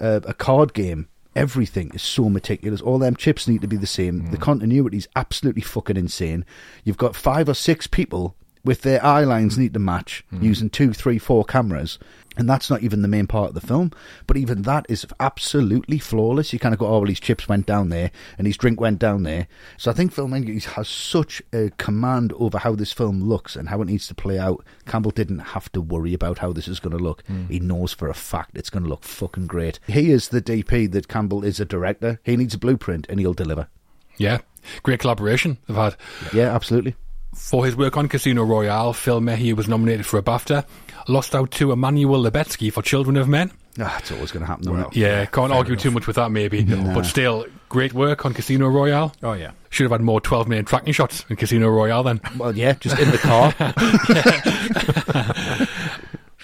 uh, 0.00 0.20
a 0.24 0.34
card 0.34 0.74
game, 0.74 1.08
everything 1.34 1.90
is 1.94 2.02
so 2.02 2.28
meticulous. 2.28 2.80
All 2.80 2.98
them 2.98 3.16
chips 3.16 3.48
need 3.48 3.62
to 3.62 3.68
be 3.68 3.76
the 3.76 3.86
same. 3.86 4.30
The 4.30 4.36
mm. 4.36 4.42
continuity 4.42 4.98
is 4.98 5.08
absolutely 5.16 5.62
fucking 5.62 5.96
insane. 5.96 6.44
You've 6.84 6.98
got 6.98 7.16
five 7.16 7.48
or 7.48 7.54
six 7.54 7.86
people 7.86 8.34
with 8.64 8.82
their 8.82 9.02
eye 9.04 9.24
lines 9.24 9.56
need 9.56 9.72
to 9.74 9.80
match 9.80 10.24
mm. 10.32 10.42
using 10.42 10.68
two, 10.68 10.92
three, 10.92 11.18
four 11.18 11.44
cameras. 11.44 11.98
And 12.38 12.48
that's 12.48 12.70
not 12.70 12.82
even 12.82 13.02
the 13.02 13.08
main 13.08 13.26
part 13.26 13.48
of 13.48 13.54
the 13.54 13.60
film. 13.60 13.90
But 14.26 14.36
even 14.36 14.62
that 14.62 14.86
is 14.88 15.04
absolutely 15.18 15.98
flawless. 15.98 16.52
You 16.52 16.58
kind 16.58 16.72
of 16.72 16.78
go, 16.78 16.86
oh, 16.86 17.00
well, 17.00 17.08
his 17.08 17.20
chips 17.20 17.48
went 17.48 17.66
down 17.66 17.88
there 17.88 18.12
and 18.38 18.46
his 18.46 18.56
drink 18.56 18.80
went 18.80 19.00
down 19.00 19.24
there. 19.24 19.48
So 19.76 19.90
I 19.90 19.94
think 19.94 20.12
Phil 20.12 20.28
Menges 20.28 20.64
has 20.66 20.88
such 20.88 21.42
a 21.52 21.70
command 21.78 22.32
over 22.36 22.58
how 22.58 22.74
this 22.74 22.92
film 22.92 23.20
looks 23.22 23.56
and 23.56 23.68
how 23.68 23.82
it 23.82 23.86
needs 23.86 24.06
to 24.08 24.14
play 24.14 24.38
out. 24.38 24.64
Campbell 24.86 25.10
didn't 25.10 25.40
have 25.40 25.70
to 25.72 25.80
worry 25.80 26.14
about 26.14 26.38
how 26.38 26.52
this 26.52 26.68
is 26.68 26.80
going 26.80 26.96
to 26.96 27.02
look. 27.02 27.26
Hmm. 27.26 27.46
He 27.46 27.58
knows 27.58 27.92
for 27.92 28.08
a 28.08 28.14
fact 28.14 28.56
it's 28.56 28.70
going 28.70 28.84
to 28.84 28.88
look 28.88 29.02
fucking 29.02 29.48
great. 29.48 29.80
He 29.88 30.12
is 30.12 30.28
the 30.28 30.40
DP 30.40 30.90
that 30.92 31.08
Campbell 31.08 31.44
is 31.44 31.58
a 31.58 31.64
director. 31.64 32.20
He 32.22 32.36
needs 32.36 32.54
a 32.54 32.58
blueprint 32.58 33.06
and 33.08 33.18
he'll 33.18 33.34
deliver. 33.34 33.68
Yeah. 34.16 34.38
Great 34.82 35.00
collaboration 35.00 35.58
they've 35.66 35.76
had. 35.76 35.96
Yeah, 36.32 36.54
absolutely. 36.54 36.94
For 37.34 37.64
his 37.64 37.76
work 37.76 37.96
on 37.96 38.08
Casino 38.08 38.42
Royale, 38.44 38.92
Phil 38.92 39.20
Méheux 39.20 39.54
was 39.54 39.68
nominated 39.68 40.06
for 40.06 40.18
a 40.18 40.22
BAFTA, 40.22 40.64
lost 41.08 41.34
out 41.34 41.50
to 41.52 41.72
Emmanuel 41.72 42.22
Lubezki 42.22 42.72
for 42.72 42.82
Children 42.82 43.16
of 43.16 43.28
Men. 43.28 43.50
Ah, 43.80 43.96
it's 43.98 44.10
always 44.10 44.32
going 44.32 44.40
to 44.42 44.46
happen, 44.46 44.64
though. 44.64 44.76
isn't? 44.76 44.96
Yeah, 44.96 45.24
can't 45.26 45.52
argue 45.52 45.76
too 45.76 45.90
much 45.90 46.06
with 46.06 46.16
that, 46.16 46.30
maybe. 46.30 46.62
But 46.64 47.04
still, 47.04 47.46
great 47.68 47.92
work 47.92 48.24
on 48.26 48.34
Casino 48.34 48.68
Royale. 48.68 49.14
Oh 49.22 49.34
yeah. 49.34 49.52
Should 49.70 49.84
have 49.84 49.92
had 49.92 50.00
more 50.00 50.20
12 50.20 50.48
minute 50.48 50.66
tracking 50.66 50.92
shots 50.92 51.24
in 51.28 51.36
Casino 51.36 51.68
Royale 51.68 52.02
then. 52.02 52.20
Well, 52.36 52.56
yeah, 52.56 52.72
just 52.74 52.98
in 52.98 53.10
the 53.10 53.18
car. 53.18 53.54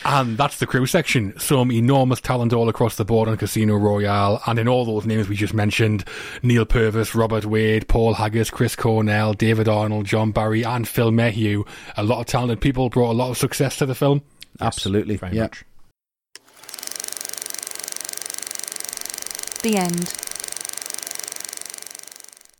And 0.07 0.37
that's 0.37 0.59
the 0.59 0.67
crew 0.67 0.85
section. 0.85 1.33
Some 1.39 1.73
enormous 1.73 2.21
talent 2.21 2.53
all 2.53 2.69
across 2.69 2.97
the 2.97 3.07
board 3.07 3.27
on 3.27 3.39
Casino 3.39 3.77
Royale, 3.77 4.43
and 4.47 4.59
in 4.59 4.69
all 4.69 4.85
those 4.85 5.07
names 5.07 5.31
we 5.31 5.35
just 5.37 5.55
mentioned 5.55 6.05
Neal 6.43 6.67
Purvis, 6.67 7.15
Robert 7.15 7.47
Wade, 7.47 7.89
Paul 7.89 8.13
Haggis, 8.13 8.51
Chris 8.51 8.77
Cornell, 8.77 9.33
David 9.33 9.67
Arnold, 9.67 10.05
John 10.05 10.31
Barry, 10.31 10.63
and 10.63 10.87
Phil 10.87 11.11
Méheux. 11.11 11.67
A 11.97 12.05
lot 12.05 12.21
of 12.21 12.27
talented 12.27 12.61
people 12.61 12.91
brought 12.91 13.13
a 13.13 13.17
lot 13.17 13.31
of 13.31 13.39
success 13.39 13.79
to 13.79 13.87
the 13.87 13.95
film. 13.95 14.21
Absolutely. 14.61 15.17
Very 15.17 15.37
Yeah. 15.37 15.43
much. 15.43 15.65
The 19.63 19.77
end. 19.79 20.13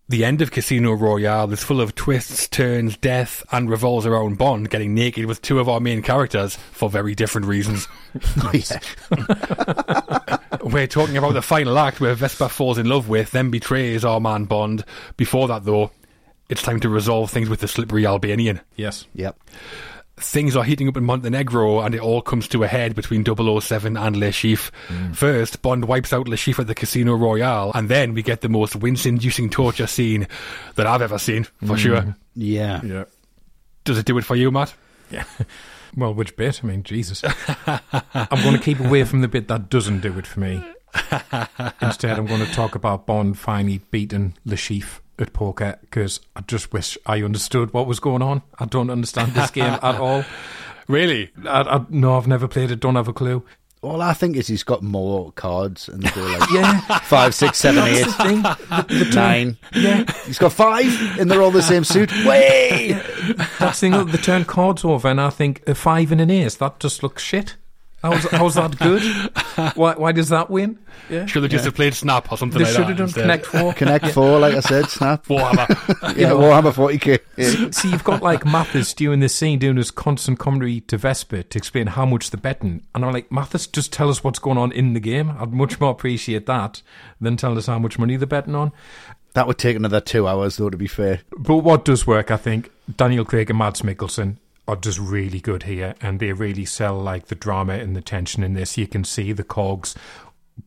The 0.09 0.25
end 0.25 0.43
of 0.43 0.51
Casino 0.51 0.93
Royale 0.93 1.51
is 1.53 1.63
full 1.63 1.81
of 1.81 1.95
twists, 1.95 2.47
turns, 2.49 2.97
death, 2.99 3.43
and 3.51 3.71
revolves 3.71 4.07
around 4.07 4.37
Bond 4.39 4.71
getting 4.71 4.95
naked 4.95 5.27
with 5.27 5.41
two 5.43 5.59
of 5.59 5.69
our 5.69 5.81
main 5.81 6.03
characters 6.03 6.57
for 6.73 6.89
very 6.91 7.15
different 7.15 7.47
reasons. 7.47 7.89
We're 10.63 10.87
talking 10.87 11.17
about 11.17 11.33
the 11.33 11.43
final 11.43 11.79
act 11.79 12.01
where 12.01 12.15
Vesper 12.15 12.49
falls 12.49 12.79
in 12.79 12.87
love 12.87 13.09
with, 13.09 13.31
then 13.33 13.51
betrays 13.51 14.05
our 14.05 14.21
man 14.21 14.45
Bond. 14.45 14.85
Before 15.17 15.49
that, 15.49 15.65
though, 15.65 15.91
it's 16.49 16.63
time 16.63 16.81
to 16.81 16.89
resolve 16.89 17.31
things 17.31 17.49
with 17.49 17.61
the 17.61 17.69
slippery 17.69 18.07
Albanian. 18.07 18.61
Yes. 18.77 19.07
Yep. 19.15 19.39
Things 20.17 20.55
are 20.55 20.63
heating 20.63 20.89
up 20.89 20.97
in 20.97 21.05
Montenegro, 21.05 21.81
and 21.81 21.95
it 21.95 22.01
all 22.01 22.23
comes 22.23 22.47
to 22.49 22.63
a 22.63 22.69
head 22.69 22.95
between 22.95 23.25
007 23.25 23.97
and 23.97 24.17
Le 24.17 24.29
Chiffre. 24.29 24.71
Mm. 24.89 25.17
First, 25.17 25.61
Bond 25.61 25.87
wipes 25.87 26.13
out 26.13 26.29
Le 26.29 26.37
Chiffre 26.37 26.61
at 26.61 26.69
the 26.69 26.75
Casino 26.75 27.15
Royale, 27.15 27.73
and 27.75 27.89
then 27.89 28.15
we 28.15 28.23
get 28.23 28.41
the 28.41 28.49
most 28.49 28.77
wince-inducing 28.77 29.51
torture 29.51 29.89
scene 29.89 30.29
that 30.77 30.87
I've 30.87 31.03
ever 31.03 31.19
seen, 31.19 31.45
for 31.67 31.77
sure. 31.77 32.03
Mm. 32.03 32.17
Yeah. 32.37 32.81
Yeah. 32.85 33.05
Does 33.83 33.99
it 33.99 34.07
do 34.07 34.17
it 34.19 34.25
for 34.25 34.37
you, 34.37 34.51
Matt? 34.51 34.75
Yeah. 35.11 35.25
Well, 35.97 36.13
which 36.13 36.37
bit? 36.37 36.61
I 36.65 36.67
mean, 36.67 36.83
Jesus. 36.83 37.23
I'm 37.69 38.43
going 38.43 38.57
to 38.57 38.61
keep 38.61 38.81
away 38.81 39.05
from 39.05 39.21
the 39.21 39.29
bit 39.29 39.47
that 39.47 39.71
doesn't 39.71 40.01
do 40.01 40.19
it 40.19 40.27
for 40.27 40.41
me. 40.41 40.65
Instead, 41.81 42.19
I'm 42.19 42.27
going 42.27 42.45
to 42.45 42.53
talk 42.53 42.75
about 42.75 43.07
Bond 43.07 43.39
finally 43.39 43.79
beating 43.93 44.35
Le 44.45 44.57
Chiffre 44.57 44.99
at 45.19 45.33
poker 45.33 45.79
because 45.81 46.21
I 46.37 46.41
just 46.43 46.73
wish 46.73 46.99
I 47.07 47.23
understood 47.23 47.73
what 47.73 47.87
was 47.87 48.01
going 48.01 48.23
on. 48.23 48.43
I 48.59 48.65
don't 48.67 48.91
understand 48.91 49.33
this 49.33 49.51
game 49.51 49.79
at 49.83 49.83
all. 49.97 50.25
Really? 50.87 51.31
I, 51.47 51.63
I, 51.63 51.87
no, 51.89 52.17
I've 52.17 52.27
never 52.27 52.47
played 52.47 52.71
it. 52.71 52.79
Don't 52.79 52.97
have 52.97 53.09
a 53.09 53.13
clue. 53.15 53.43
All 53.81 54.03
I 54.03 54.13
think 54.13 54.37
is 54.37 54.49
he's 54.49 54.63
got 54.63 54.83
more 54.83 55.33
cards 55.33 55.89
and 55.89 56.03
they 56.03 56.11
go 56.11 56.23
like 56.23 56.51
Yeah, 56.53 56.81
five, 57.01 57.35
six, 57.35 57.57
seven, 57.57 57.85
eight, 57.85 58.05
the 58.05 58.13
thing. 58.13 58.43
The, 58.43 59.05
the 59.05 59.13
nine. 59.15 59.57
Yeah. 59.75 60.05
He's 60.27 60.39
got 60.39 60.53
five 60.53 61.19
and 61.19 61.31
they're 61.31 61.41
all 61.43 61.51
the 61.51 61.63
same 61.63 61.85
suit. 61.85 62.11
Way! 62.27 62.93
that's 63.59 63.81
the 63.81 63.91
thing. 63.91 64.07
The 64.09 64.19
turn 64.19 64.45
cards 64.45 64.85
over, 64.85 65.09
and 65.09 65.21
I 65.21 65.31
think 65.31 65.67
a 65.67 65.75
five 65.75 66.13
and 66.13 66.21
an 66.21 66.31
ace. 66.31 66.57
That 66.57 66.81
just 66.81 67.03
looks 67.03 67.23
shit. 67.23 67.57
How's, 68.05 68.25
how's 68.25 68.55
that 68.57 68.79
good? 68.79 69.03
Why, 69.77 69.95
why 69.95 70.13
does 70.13 70.29
that 70.29 70.51
win? 70.51 70.79
Yeah. 71.09 71.25
Should 71.25 71.43
have 71.43 71.51
just 71.51 71.65
have 71.65 71.75
played 71.75 71.95
Snap 71.95 72.31
or 72.31 72.37
something 72.37 72.61
like 72.61 72.71
that? 72.71 72.75
They 72.75 72.79
like 72.85 72.89
should 72.89 72.99
have 72.99 72.99
done 72.99 73.07
instead. 73.07 73.23
Connect 73.23 73.47
Four. 73.47 73.73
Connect 73.75 74.09
four, 74.09 74.39
like 74.41 74.55
I 74.55 74.61
said, 74.61 74.91
snap. 74.91 75.25
Warhammer. 75.29 76.17
Yeah, 76.19 76.31
Warhammer 76.31 76.73
40k. 76.73 77.19
Yeah. 77.39 77.49
See, 77.49 77.73
see, 77.73 77.91
you've 77.91 78.05
got 78.05 78.23
like 78.23 78.45
Mathis 78.45 78.93
doing 78.93 79.21
this 79.21 79.35
scene, 79.35 79.59
doing 79.59 79.79
his 79.79 79.91
constant 79.91 80.39
commentary 80.39 80.81
to 80.83 80.99
Vesper 80.99 81.43
to 81.45 81.59
explain 81.59 81.87
how 81.87 82.05
much 82.05 82.31
they're 82.31 82.41
betting. 82.41 82.85
And 82.95 83.07
I'm 83.07 83.13
like, 83.13 83.33
Mathis, 83.33 83.67
just 83.67 83.91
tell 83.91 84.11
us 84.11 84.23
what's 84.23 84.39
going 84.39 84.59
on 84.59 84.71
in 84.71 84.93
the 84.93 85.01
game. 85.01 85.31
I'd 85.31 85.55
much 85.55 85.81
more 85.81 85.91
appreciate 85.91 86.45
that 86.45 86.83
than 87.23 87.39
tell 87.39 87.57
us 87.57 87.67
how 87.67 87.79
much 87.79 87.99
money 87.99 88.17
they're 88.17 88.27
betting 88.27 88.55
on. 88.55 88.73
That 89.33 89.47
would 89.47 89.59
take 89.59 89.77
another 89.77 90.01
two 90.01 90.29
hours, 90.29 90.59
though. 90.59 90.69
To 90.69 90.77
be 90.77 90.87
fair, 90.87 91.23
But 91.39 91.57
what 91.57 91.87
does 91.87 92.07
work, 92.07 92.31
I 92.31 92.37
think, 92.37 92.71
Daniel 92.97 93.25
Craig 93.25 93.49
and 93.49 93.59
Mads 93.59 93.81
Mikkelsen 93.81 94.37
are 94.67 94.77
just 94.77 94.99
really 94.99 95.41
good 95.41 95.65
here, 95.65 95.95
and 96.01 96.21
they 96.21 96.33
really 96.33 96.65
sell 96.65 96.99
like 96.99 97.27
the 97.27 97.35
drama 97.35 97.75
and 97.75 97.95
the 97.95 98.01
tension 98.01 98.43
in 98.43 98.55
this. 98.55 98.79
You 98.79 98.87
can 98.87 99.05
see 99.05 99.33
the 99.33 99.45
cogs 99.45 99.95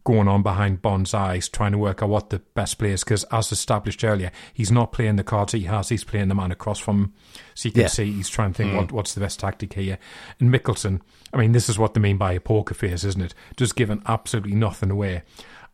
going 0.03 0.27
on 0.27 0.43
behind 0.43 0.81
Bond's 0.81 1.13
eyes, 1.13 1.47
trying 1.47 1.71
to 1.71 1.77
work 1.77 2.03
out 2.03 2.09
what 2.09 2.29
the 2.29 2.39
best 2.39 2.77
play 2.77 2.91
is. 2.91 3.03
Because 3.03 3.23
as 3.25 3.51
established 3.51 4.03
earlier, 4.03 4.31
he's 4.53 4.71
not 4.71 4.91
playing 4.91 5.15
the 5.15 5.23
cards 5.23 5.53
he 5.53 5.61
has; 5.61 5.89
he's 5.89 6.03
playing 6.03 6.27
the 6.27 6.35
man 6.35 6.51
across 6.51 6.79
from 6.79 6.97
him. 7.01 7.13
So 7.55 7.69
you 7.69 7.73
can 7.73 7.81
Yeah. 7.81 7.87
see 7.87 8.11
he's 8.11 8.29
trying 8.29 8.53
to 8.53 8.57
think 8.57 8.73
mm. 8.73 8.77
what, 8.77 8.91
what's 8.91 9.13
the 9.13 9.21
best 9.21 9.39
tactic 9.39 9.73
here. 9.73 9.97
And 10.39 10.51
Mikkelsen, 10.53 11.01
I 11.33 11.37
mean, 11.37 11.53
this 11.53 11.69
is 11.69 11.79
what 11.79 11.93
they 11.93 12.01
mean 12.01 12.17
by 12.17 12.33
a 12.33 12.39
poker 12.39 12.73
face, 12.73 13.03
isn't 13.03 13.21
it? 13.21 13.33
Just 13.55 13.75
giving 13.75 14.01
absolutely 14.05 14.55
nothing 14.55 14.91
away. 14.91 15.23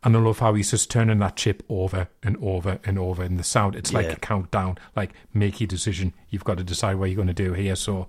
And 0.04 0.14
I 0.16 0.20
love 0.20 0.38
how 0.38 0.52
he's 0.54 0.70
just 0.70 0.90
turning 0.90 1.18
that 1.20 1.34
chip 1.36 1.62
over 1.68 2.08
and 2.22 2.36
over 2.42 2.78
and 2.84 2.98
over. 2.98 3.22
And 3.22 3.38
the 3.38 3.42
sound, 3.42 3.74
it's 3.74 3.92
like 3.92 4.06
Yeah. 4.06 4.12
a 4.12 4.16
countdown, 4.16 4.76
like 4.94 5.12
make 5.32 5.60
your 5.60 5.66
decision. 5.66 6.12
You've 6.28 6.44
got 6.44 6.58
to 6.58 6.64
decide 6.64 6.96
what 6.96 7.06
you're 7.06 7.16
going 7.16 7.28
to 7.28 7.32
do 7.34 7.54
here. 7.54 7.74
So 7.74 8.06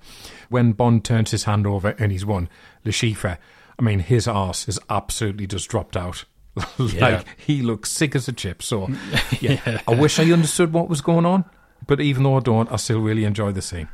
when 0.49 0.73
Bond 0.73 1.05
turns 1.05 1.31
his 1.31 1.45
hand 1.45 1.65
over 1.65 1.95
and 1.97 2.11
he's 2.11 2.25
won, 2.25 2.49
Le 2.83 2.91
Chiffre, 2.91 3.37
I 3.79 3.81
mean, 3.81 3.99
his 3.99 4.27
arse 4.27 4.67
is 4.67 4.79
absolutely 4.89 5.47
just 5.47 5.69
dropped 5.69 5.95
out. 5.95 6.25
like 6.77 7.25
he 7.37 7.61
looks 7.61 7.91
sick 7.91 8.15
as 8.15 8.27
a 8.27 8.33
chip. 8.33 8.61
So 8.61 8.89
yeah, 9.39 9.81
I 9.87 9.93
wish 9.95 10.19
I 10.19 10.31
understood 10.31 10.73
what 10.73 10.89
was 10.89 11.01
going 11.01 11.25
on. 11.25 11.45
But 11.87 12.01
even 12.01 12.23
though 12.23 12.37
I 12.37 12.39
don't, 12.41 12.71
I 12.71 12.77
still 12.77 12.99
really 13.01 13.25
enjoy 13.25 13.51
the 13.51 13.61
scene. 13.61 13.87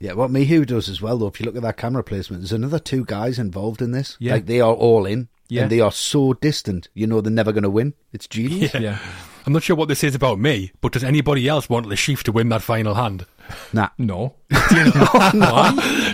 yeah. 0.00 0.12
What 0.14 0.30
Méheux 0.30 0.66
does 0.66 0.88
as 0.88 1.00
well, 1.00 1.18
though, 1.18 1.28
if 1.28 1.38
you 1.40 1.46
look 1.46 1.56
at 1.56 1.62
that 1.62 1.76
camera 1.76 2.02
placement, 2.02 2.42
there's 2.42 2.52
another 2.52 2.78
two 2.78 3.04
guys 3.04 3.38
involved 3.38 3.80
in 3.80 3.92
this. 3.92 4.16
Yeah. 4.18 4.32
like 4.34 4.46
they 4.46 4.60
are 4.60 4.72
all 4.74 5.06
in, 5.06 5.28
Yeah. 5.48 5.62
and 5.62 5.70
they 5.72 5.80
are 5.80 5.92
so 5.92 6.34
distant. 6.34 6.88
You 6.94 7.06
know, 7.06 7.20
they're 7.20 7.32
never 7.32 7.52
going 7.52 7.62
to 7.64 7.70
win. 7.70 7.94
It's 8.12 8.26
genius. 8.26 8.74
Yeah. 8.74 8.98
I'm 9.46 9.52
not 9.54 9.62
sure 9.62 9.76
what 9.76 9.88
this 9.88 10.04
is 10.04 10.14
about 10.14 10.38
me, 10.38 10.72
but 10.82 10.92
does 10.92 11.02
anybody 11.02 11.48
else 11.48 11.70
want 11.70 11.86
Le 11.86 11.94
Chiffre 11.94 12.22
to 12.24 12.32
win 12.32 12.50
that 12.50 12.60
final 12.60 12.94
hand? 12.94 13.24
Nah, 13.72 13.88
No. 13.96 14.34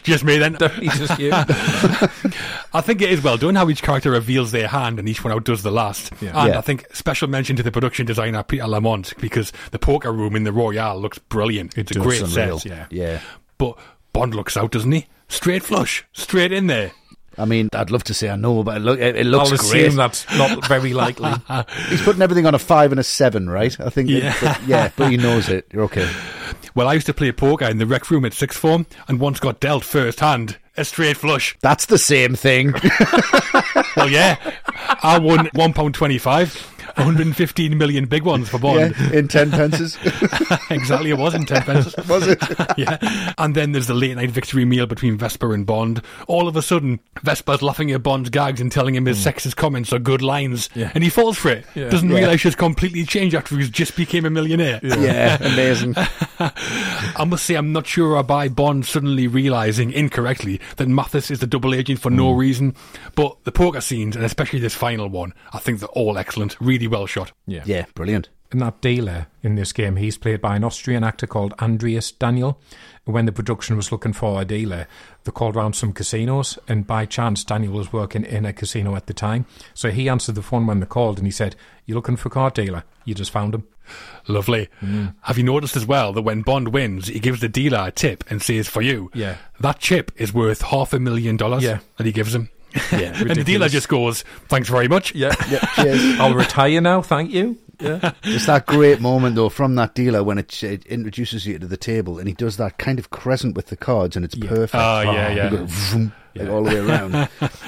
Just 0.04 0.22
me 0.22 0.38
then. 0.38 0.52
Definitely 0.52 0.88
just 0.90 1.18
you. 1.18 1.30
I 1.32 2.80
think 2.80 3.02
it 3.02 3.10
is 3.10 3.22
well 3.22 3.36
done 3.36 3.54
how 3.56 3.68
each 3.68 3.82
character 3.82 4.10
reveals 4.12 4.52
their 4.52 4.68
hand 4.68 4.98
and 4.98 5.08
each 5.08 5.24
one 5.24 5.32
outdoes 5.32 5.62
the 5.62 5.70
last. 5.72 6.12
Yeah. 6.20 6.38
And 6.44 6.52
Yeah. 6.52 6.58
I 6.58 6.60
think 6.60 6.86
special 6.94 7.28
mention 7.28 7.56
to 7.56 7.62
the 7.62 7.72
production 7.72 8.06
designer 8.06 8.42
Peter 8.42 8.66
Lamont 8.68 9.14
because 9.18 9.52
the 9.72 9.78
poker 9.78 10.12
room 10.12 10.36
in 10.36 10.44
the 10.44 10.52
Royale 10.52 10.98
looks 11.00 11.18
brilliant. 11.18 11.76
It's 11.76 11.90
a 11.90 11.98
great 11.98 12.20
it's 12.22 12.34
set. 12.34 12.64
Yeah. 12.64 12.86
Yeah. 12.90 13.20
But 13.58 13.78
Bond 14.12 14.34
looks 14.34 14.56
out, 14.56 14.70
doesn't 14.72 14.92
he? 14.92 15.06
Straight 15.28 15.62
flush, 15.64 16.04
straight 16.12 16.52
in 16.52 16.66
there. 16.66 16.92
I 17.38 17.44
mean, 17.44 17.68
I'd 17.72 17.90
love 17.90 18.04
to 18.04 18.14
say 18.14 18.30
I 18.30 18.36
know, 18.36 18.62
but 18.62 18.76
it, 18.76 18.80
look, 18.80 18.98
it, 19.00 19.16
it 19.16 19.26
looks 19.26 19.50
I'll 19.50 19.58
great. 19.58 19.86
assume 19.86 19.96
that's 19.96 20.26
not 20.36 20.66
very 20.66 20.92
likely. 20.94 21.32
He's 21.88 22.02
putting 22.02 22.22
everything 22.22 22.46
on 22.46 22.54
a 22.54 22.58
five 22.58 22.92
and 22.92 23.00
a 23.00 23.04
seven, 23.04 23.48
right? 23.50 23.78
I 23.80 23.90
think. 23.90 24.08
Yeah. 24.10 24.34
But, 24.40 24.62
yeah, 24.66 24.90
but 24.96 25.10
he 25.10 25.16
knows 25.16 25.48
it. 25.48 25.66
You're 25.72 25.84
okay. 25.84 26.10
Well, 26.74 26.88
I 26.88 26.94
used 26.94 27.06
to 27.06 27.14
play 27.14 27.30
poker 27.32 27.66
in 27.66 27.78
the 27.78 27.86
rec 27.86 28.10
room 28.10 28.24
at 28.24 28.32
sixth 28.32 28.58
form 28.58 28.86
and 29.08 29.20
once 29.20 29.40
got 29.40 29.60
dealt 29.60 29.84
first 29.84 30.20
hand 30.20 30.58
a 30.76 30.84
straight 30.84 31.16
flush. 31.16 31.56
That's 31.60 31.86
the 31.86 31.98
same 31.98 32.34
thing. 32.34 32.74
Well, 33.96 34.10
yeah, 34.10 34.36
I 35.04 35.20
won 35.20 35.48
one 35.54 35.72
pound 35.72 35.94
twenty-five. 35.94 36.73
115 36.96 37.76
million 37.76 38.06
big 38.06 38.24
ones 38.24 38.48
for 38.48 38.58
Bond. 38.58 38.94
yeah, 38.98 39.12
in 39.12 39.28
ten 39.28 39.50
pences. 39.50 39.96
exactly, 40.70 41.10
it 41.10 41.18
was 41.18 41.34
in 41.34 41.44
10 41.44 41.62
pence. 41.62 41.96
Was 42.08 42.26
it? 42.26 42.38
yeah. 42.78 43.32
And 43.38 43.54
then 43.54 43.72
there's 43.72 43.86
the 43.86 43.94
late 43.94 44.16
night 44.16 44.30
victory 44.30 44.64
meal 44.64 44.86
between 44.86 45.16
Vesper 45.16 45.54
and 45.54 45.66
Bond. 45.66 46.02
All 46.26 46.48
of 46.48 46.56
a 46.56 46.62
sudden, 46.62 47.00
Vesper's 47.22 47.62
laughing 47.62 47.90
at 47.92 48.02
Bond's 48.02 48.30
gags 48.30 48.60
and 48.60 48.70
telling 48.70 48.94
him 48.94 49.06
his 49.06 49.22
hmm. 49.22 49.28
sexist 49.28 49.56
comments 49.56 49.92
are 49.92 49.98
good 49.98 50.22
lines. 50.22 50.68
Yeah. 50.74 50.90
And 50.94 51.02
he 51.02 51.10
falls 51.10 51.38
for 51.38 51.50
it. 51.50 51.66
Yeah. 51.74 51.88
Doesn't 51.88 52.08
Yeah. 52.08 52.18
realise 52.18 52.40
she's 52.40 52.54
completely 52.54 53.04
changed 53.04 53.34
after 53.34 53.56
he's 53.56 53.70
just 53.70 53.96
became 53.96 54.24
a 54.24 54.30
millionaire. 54.30 54.80
Yeah, 54.82 55.38
amazing. 55.40 55.94
I 55.96 57.24
must 57.26 57.44
say, 57.44 57.54
I'm 57.54 57.72
not 57.72 57.86
sure 57.86 58.16
I 58.16 58.22
buy 58.22 58.48
Bond 58.48 58.86
suddenly 58.86 59.26
realising 59.26 59.92
incorrectly 59.92 60.60
that 60.76 60.88
Mathis 60.88 61.30
is 61.30 61.40
the 61.40 61.46
double 61.46 61.74
agent 61.74 62.00
for 62.00 62.10
no 62.10 62.32
hmm. 62.32 62.38
reason. 62.38 62.74
But 63.14 63.36
the 63.44 63.52
poker 63.52 63.80
scenes, 63.80 64.16
and 64.16 64.24
especially 64.24 64.60
this 64.60 64.74
final 64.74 65.08
one, 65.08 65.34
I 65.52 65.58
think 65.58 65.80
they're 65.80 65.88
all 65.90 66.18
excellent. 66.18 66.56
Really 66.60 66.83
well 66.88 67.06
shot. 67.06 67.32
Yeah. 67.46 67.62
Yeah, 67.66 67.86
brilliant. 67.94 68.28
And 68.52 68.60
that 68.60 68.80
dealer 68.80 69.26
in 69.42 69.56
this 69.56 69.72
game, 69.72 69.96
he's 69.96 70.16
played 70.16 70.40
by 70.40 70.54
an 70.54 70.62
Austrian 70.62 71.02
actor 71.02 71.26
called 71.26 71.54
Andreas 71.60 72.12
Daniel. 72.12 72.60
When 73.04 73.26
the 73.26 73.32
production 73.32 73.76
was 73.76 73.90
looking 73.90 74.12
for 74.12 74.40
a 74.40 74.44
dealer, 74.44 74.86
they 75.24 75.32
called 75.32 75.56
round 75.56 75.74
some 75.74 75.92
casinos, 75.92 76.56
and 76.68 76.86
by 76.86 77.04
chance, 77.04 77.42
Daniel 77.42 77.72
was 77.72 77.92
working 77.92 78.24
in 78.24 78.46
a 78.46 78.52
casino 78.52 78.94
at 78.94 79.06
the 79.06 79.12
time. 79.14 79.46
So 79.74 79.90
he 79.90 80.08
answered 80.08 80.36
the 80.36 80.42
phone 80.42 80.66
when 80.66 80.78
they 80.78 80.86
called, 80.86 81.18
and 81.18 81.26
he 81.26 81.32
said, 81.32 81.56
You're 81.84 81.96
looking 81.96 82.16
for 82.16 82.28
a 82.28 82.30
car 82.30 82.50
dealer? 82.50 82.84
You 83.04 83.14
just 83.14 83.32
found 83.32 83.54
him." 83.54 83.64
Lovely. 84.28 84.68
Mm. 84.80 85.14
Have 85.22 85.36
you 85.36 85.44
noticed 85.44 85.76
as 85.76 85.84
well 85.84 86.12
that 86.12 86.22
when 86.22 86.42
Bond 86.42 86.68
wins, 86.68 87.08
he 87.08 87.20
gives 87.20 87.40
the 87.40 87.48
dealer 87.48 87.84
a 87.86 87.90
tip 87.90 88.24
and 88.30 88.40
says, 88.40 88.68
for 88.68 88.80
you, 88.80 89.10
Yeah. 89.14 89.36
that 89.60 89.78
chip 89.80 90.10
is 90.16 90.32
worth 90.32 90.62
half 90.62 90.92
a 90.94 90.98
million 90.98 91.36
dollars 91.36 91.62
Yeah. 91.64 91.80
that 91.96 92.06
he 92.06 92.12
gives 92.12 92.34
him. 92.34 92.48
Yeah, 92.92 93.14
and 93.20 93.30
the 93.30 93.44
dealer 93.44 93.68
just 93.68 93.88
goes, 93.88 94.22
thanks 94.48 94.68
very 94.68 94.88
much. 94.88 95.14
Yeah, 95.14 95.34
Yeah, 95.48 95.60
cheers. 95.76 96.00
I'll 96.20 96.34
retire 96.34 96.80
now, 96.80 97.02
thank 97.02 97.30
you. 97.30 97.58
Yeah, 97.80 98.12
It's 98.22 98.46
that 98.46 98.66
great 98.66 99.00
moment 99.00 99.34
though 99.34 99.48
from 99.48 99.74
that 99.74 99.94
dealer 99.96 100.22
when 100.22 100.38
it, 100.38 100.62
it 100.62 100.86
introduces 100.86 101.44
you 101.44 101.58
to 101.58 101.66
the 101.66 101.76
table 101.76 102.20
and 102.20 102.28
he 102.28 102.34
does 102.34 102.56
that 102.56 102.78
kind 102.78 103.00
of 103.00 103.10
crescent 103.10 103.56
with 103.56 103.66
the 103.66 103.76
cards 103.76 104.14
and 104.14 104.24
it's 104.24 104.36
perfect. 104.36 104.74
Oh, 104.76 105.00
yeah, 105.00 105.30
yeah. 105.50 105.66
Go 106.34 106.44
like 106.44 106.52
all 106.52 106.62
the 106.64 106.70
way 106.70 106.78
around. 106.80 107.14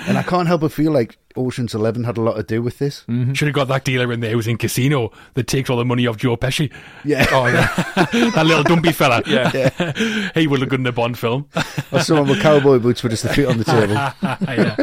and 0.06 0.18
I 0.18 0.22
can't 0.22 0.48
help 0.48 0.62
but 0.62 0.72
feel 0.72 0.92
like 0.92 1.18
Ocean's 1.36 1.74
Eleven 1.74 2.04
had 2.04 2.16
a 2.16 2.22
lot 2.22 2.34
to 2.36 2.42
do 2.42 2.62
with 2.62 2.78
this. 2.78 3.04
Should 3.34 3.48
have 3.48 3.54
got 3.54 3.68
that 3.68 3.84
dealer 3.84 4.10
in 4.12 4.20
there 4.20 4.32
who's 4.32 4.48
in 4.48 4.56
Casino 4.56 5.12
that 5.34 5.46
takes 5.46 5.68
all 5.68 5.76
the 5.76 5.84
money 5.84 6.06
off 6.06 6.16
Joe 6.16 6.36
Pesci. 6.36 6.72
Yeah. 7.04 7.26
oh 7.30 7.46
yeah, 7.46 7.66
that 8.30 8.46
little 8.46 8.64
dumpy 8.64 8.92
fella. 8.92 9.22
yeah. 9.26 10.30
he 10.34 10.46
would 10.46 10.60
look 10.60 10.70
good 10.70 10.80
in 10.80 10.86
a 10.86 10.92
Bond 10.92 11.18
film. 11.18 11.48
Or 11.92 12.00
someone 12.00 12.28
with 12.28 12.42
cowboy 12.42 12.80
boots 12.80 13.02
with 13.04 13.12
just 13.12 13.22
the 13.22 13.28
feet 13.32 13.46
on 13.46 13.58
the 13.58 13.64
table. 13.64 13.94
yeah. 13.94 14.74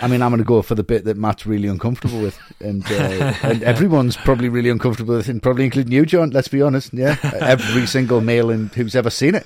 I 0.00 0.08
mean, 0.08 0.22
I'm 0.22 0.30
going 0.30 0.38
to 0.38 0.44
go 0.44 0.62
for 0.62 0.74
the 0.74 0.82
bit 0.82 1.04
that 1.04 1.16
Matt's 1.16 1.46
really 1.46 1.68
uncomfortable 1.68 2.20
with, 2.20 2.38
and 2.60 2.84
uh, 2.86 3.34
and 3.42 3.62
everyone's 3.62 4.16
probably 4.16 4.48
really 4.48 4.68
uncomfortable 4.70 5.16
with, 5.16 5.28
and 5.28 5.42
probably 5.42 5.64
including 5.64 5.92
you, 5.92 6.06
John. 6.06 6.30
Let's 6.30 6.48
be 6.48 6.62
honest. 6.62 6.92
Yeah, 6.94 7.16
every 7.40 7.86
single 7.86 8.20
male 8.20 8.50
in, 8.50 8.68
who's 8.68 8.96
ever 8.96 9.10
seen 9.10 9.34
it. 9.34 9.44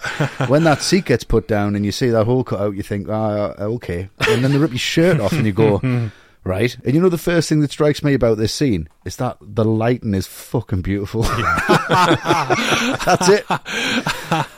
When 0.48 0.64
that 0.64 0.82
seat 0.82 1.06
gets 1.06 1.24
put 1.24 1.48
down 1.48 1.74
and 1.76 1.84
you 1.84 1.92
see 1.92 2.08
that 2.10 2.24
whole, 2.24 2.44
cut 2.44 2.59
out, 2.60 2.76
you 2.76 2.82
think, 2.82 3.08
ah, 3.08 3.54
okay, 3.58 4.08
and 4.28 4.44
then 4.44 4.52
they 4.52 4.58
rip 4.58 4.70
your 4.70 4.78
shirt 4.78 5.20
off, 5.20 5.32
and 5.32 5.46
you 5.46 5.52
go. 5.52 6.10
Right, 6.42 6.74
and 6.86 6.94
you 6.94 7.02
know 7.02 7.10
the 7.10 7.18
first 7.18 7.50
thing 7.50 7.60
that 7.60 7.70
strikes 7.70 8.02
me 8.02 8.14
about 8.14 8.38
this 8.38 8.50
scene 8.54 8.88
is 9.04 9.16
that 9.16 9.36
the 9.42 9.62
lighting 9.62 10.14
is 10.14 10.26
fucking 10.26 10.80
beautiful. 10.80 11.20
That's 11.90 13.28
it, 13.28 13.44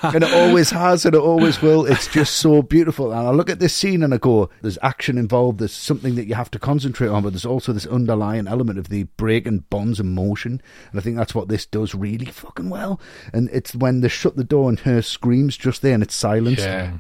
and 0.02 0.22
it 0.22 0.32
always 0.32 0.70
has, 0.70 1.04
and 1.04 1.16
it 1.16 1.20
always 1.20 1.60
will. 1.60 1.84
It's 1.86 2.06
just 2.06 2.34
so 2.36 2.62
beautiful. 2.62 3.10
And 3.10 3.26
I 3.26 3.30
look 3.32 3.50
at 3.50 3.58
this 3.58 3.74
scene 3.74 4.04
and 4.04 4.14
I 4.14 4.18
go, 4.18 4.48
"There's 4.60 4.78
action 4.80 5.18
involved. 5.18 5.58
There's 5.58 5.72
something 5.72 6.14
that 6.14 6.26
you 6.26 6.36
have 6.36 6.52
to 6.52 6.58
concentrate 6.60 7.08
on, 7.08 7.24
but 7.24 7.30
there's 7.32 7.44
also 7.44 7.72
this 7.72 7.86
underlying 7.86 8.46
element 8.46 8.78
of 8.78 8.88
the 8.88 9.02
breaking 9.16 9.64
bonds 9.70 9.98
of 9.98 10.06
motion." 10.06 10.62
And 10.92 11.00
I 11.00 11.02
think 11.02 11.16
that's 11.16 11.34
what 11.34 11.48
this 11.48 11.66
does 11.66 11.96
really 11.96 12.26
fucking 12.26 12.70
well. 12.70 13.00
And 13.32 13.48
it's 13.52 13.74
when 13.74 14.02
they 14.02 14.08
shut 14.08 14.36
the 14.36 14.44
door 14.44 14.68
and 14.68 14.78
her 14.80 15.02
screams 15.02 15.56
just 15.56 15.82
there, 15.82 15.94
and 15.94 16.02
it's 16.04 16.14
silence 16.14 16.60
Yeah. 16.60 16.98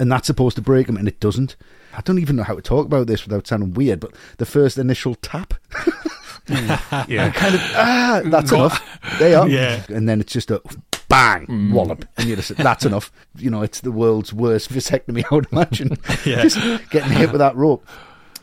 And 0.00 0.10
that's 0.12 0.26
supposed 0.28 0.56
to 0.56 0.62
break 0.62 0.88
him, 0.88 0.96
and 0.96 1.08
it 1.08 1.18
doesn't. 1.20 1.56
I 1.94 2.00
don't 2.02 2.18
even 2.20 2.36
know 2.36 2.44
how 2.44 2.54
to 2.54 2.62
talk 2.62 2.86
about 2.86 3.06
this 3.08 3.24
without 3.24 3.46
sounding 3.46 3.74
weird, 3.74 3.98
but 4.00 4.12
the 4.36 4.46
first 4.46 4.78
initial 4.78 5.16
tap, 5.16 5.54
yeah. 6.48 7.30
kind 7.32 7.54
of 7.54 7.60
ah, 7.74 8.22
that's 8.26 8.52
enough. 8.52 9.00
They 9.18 9.34
are, 9.34 9.48
Yeah. 9.48 9.82
and 9.88 10.08
then 10.08 10.20
it's 10.20 10.32
just 10.32 10.50
a 10.50 10.62
bang 11.08 11.70
wallop, 11.72 12.04
and 12.16 12.28
you 12.28 12.36
just 12.36 12.56
that's 12.56 12.84
enough. 12.84 13.10
You 13.36 13.50
know, 13.50 13.62
it's 13.62 13.80
the 13.80 13.92
world's 13.92 14.32
worst 14.32 14.70
vasectomy. 14.70 15.24
I 15.30 15.34
would 15.34 15.48
imagine, 15.52 15.96
Yeah. 16.24 16.42
just 16.42 16.58
getting 16.90 17.12
hit 17.12 17.32
with 17.32 17.40
that 17.40 17.56
rope. 17.56 17.84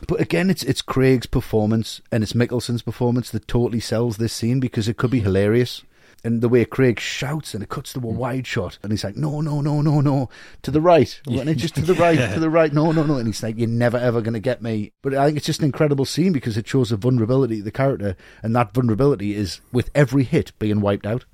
But 0.06 0.20
again, 0.20 0.50
it's 0.50 0.62
it's 0.62 0.82
Craig's 0.82 1.26
performance 1.26 2.02
and 2.12 2.22
it's 2.22 2.34
Mikkelsen's 2.34 2.82
performance 2.82 3.30
that 3.30 3.48
totally 3.48 3.80
sells 3.80 4.18
this 4.18 4.32
scene 4.34 4.60
because 4.60 4.88
it 4.88 4.98
could 4.98 5.10
be 5.10 5.20
hilarious. 5.20 5.82
And 6.26 6.40
the 6.40 6.48
way 6.48 6.64
Craig 6.64 6.98
shouts 6.98 7.54
and 7.54 7.62
it 7.62 7.68
cuts 7.68 7.92
to 7.92 8.00
a 8.00 8.02
hmm. 8.02 8.16
wide 8.16 8.48
shot, 8.48 8.80
and 8.82 8.90
he's 8.90 9.04
like, 9.04 9.16
"No, 9.16 9.40
no, 9.40 9.60
no, 9.60 9.80
no, 9.80 10.00
no, 10.00 10.28
to 10.62 10.72
the 10.72 10.80
right, 10.80 11.20
and 11.28 11.48
it's 11.48 11.62
just 11.62 11.76
to 11.76 11.82
the 11.82 11.94
right, 11.94 12.18
to 12.34 12.40
the 12.40 12.50
right, 12.50 12.72
no, 12.72 12.90
no, 12.90 13.04
no," 13.04 13.14
and 13.14 13.28
he's 13.28 13.44
like, 13.44 13.56
"You're 13.56 13.68
never 13.68 13.96
ever 13.96 14.20
going 14.20 14.34
to 14.34 14.40
get 14.40 14.60
me." 14.60 14.90
But 15.02 15.14
I 15.14 15.26
think 15.26 15.36
it's 15.36 15.46
just 15.46 15.60
an 15.60 15.66
incredible 15.66 16.04
scene 16.04 16.32
because 16.32 16.56
it 16.56 16.66
shows 16.66 16.90
the 16.90 16.96
vulnerability 16.96 17.60
of 17.60 17.64
the 17.64 17.70
character, 17.70 18.16
and 18.42 18.56
that 18.56 18.74
vulnerability 18.74 19.36
is 19.36 19.60
with 19.70 19.88
every 19.94 20.24
hit 20.24 20.50
being 20.58 20.80
wiped 20.80 21.06
out. 21.06 21.26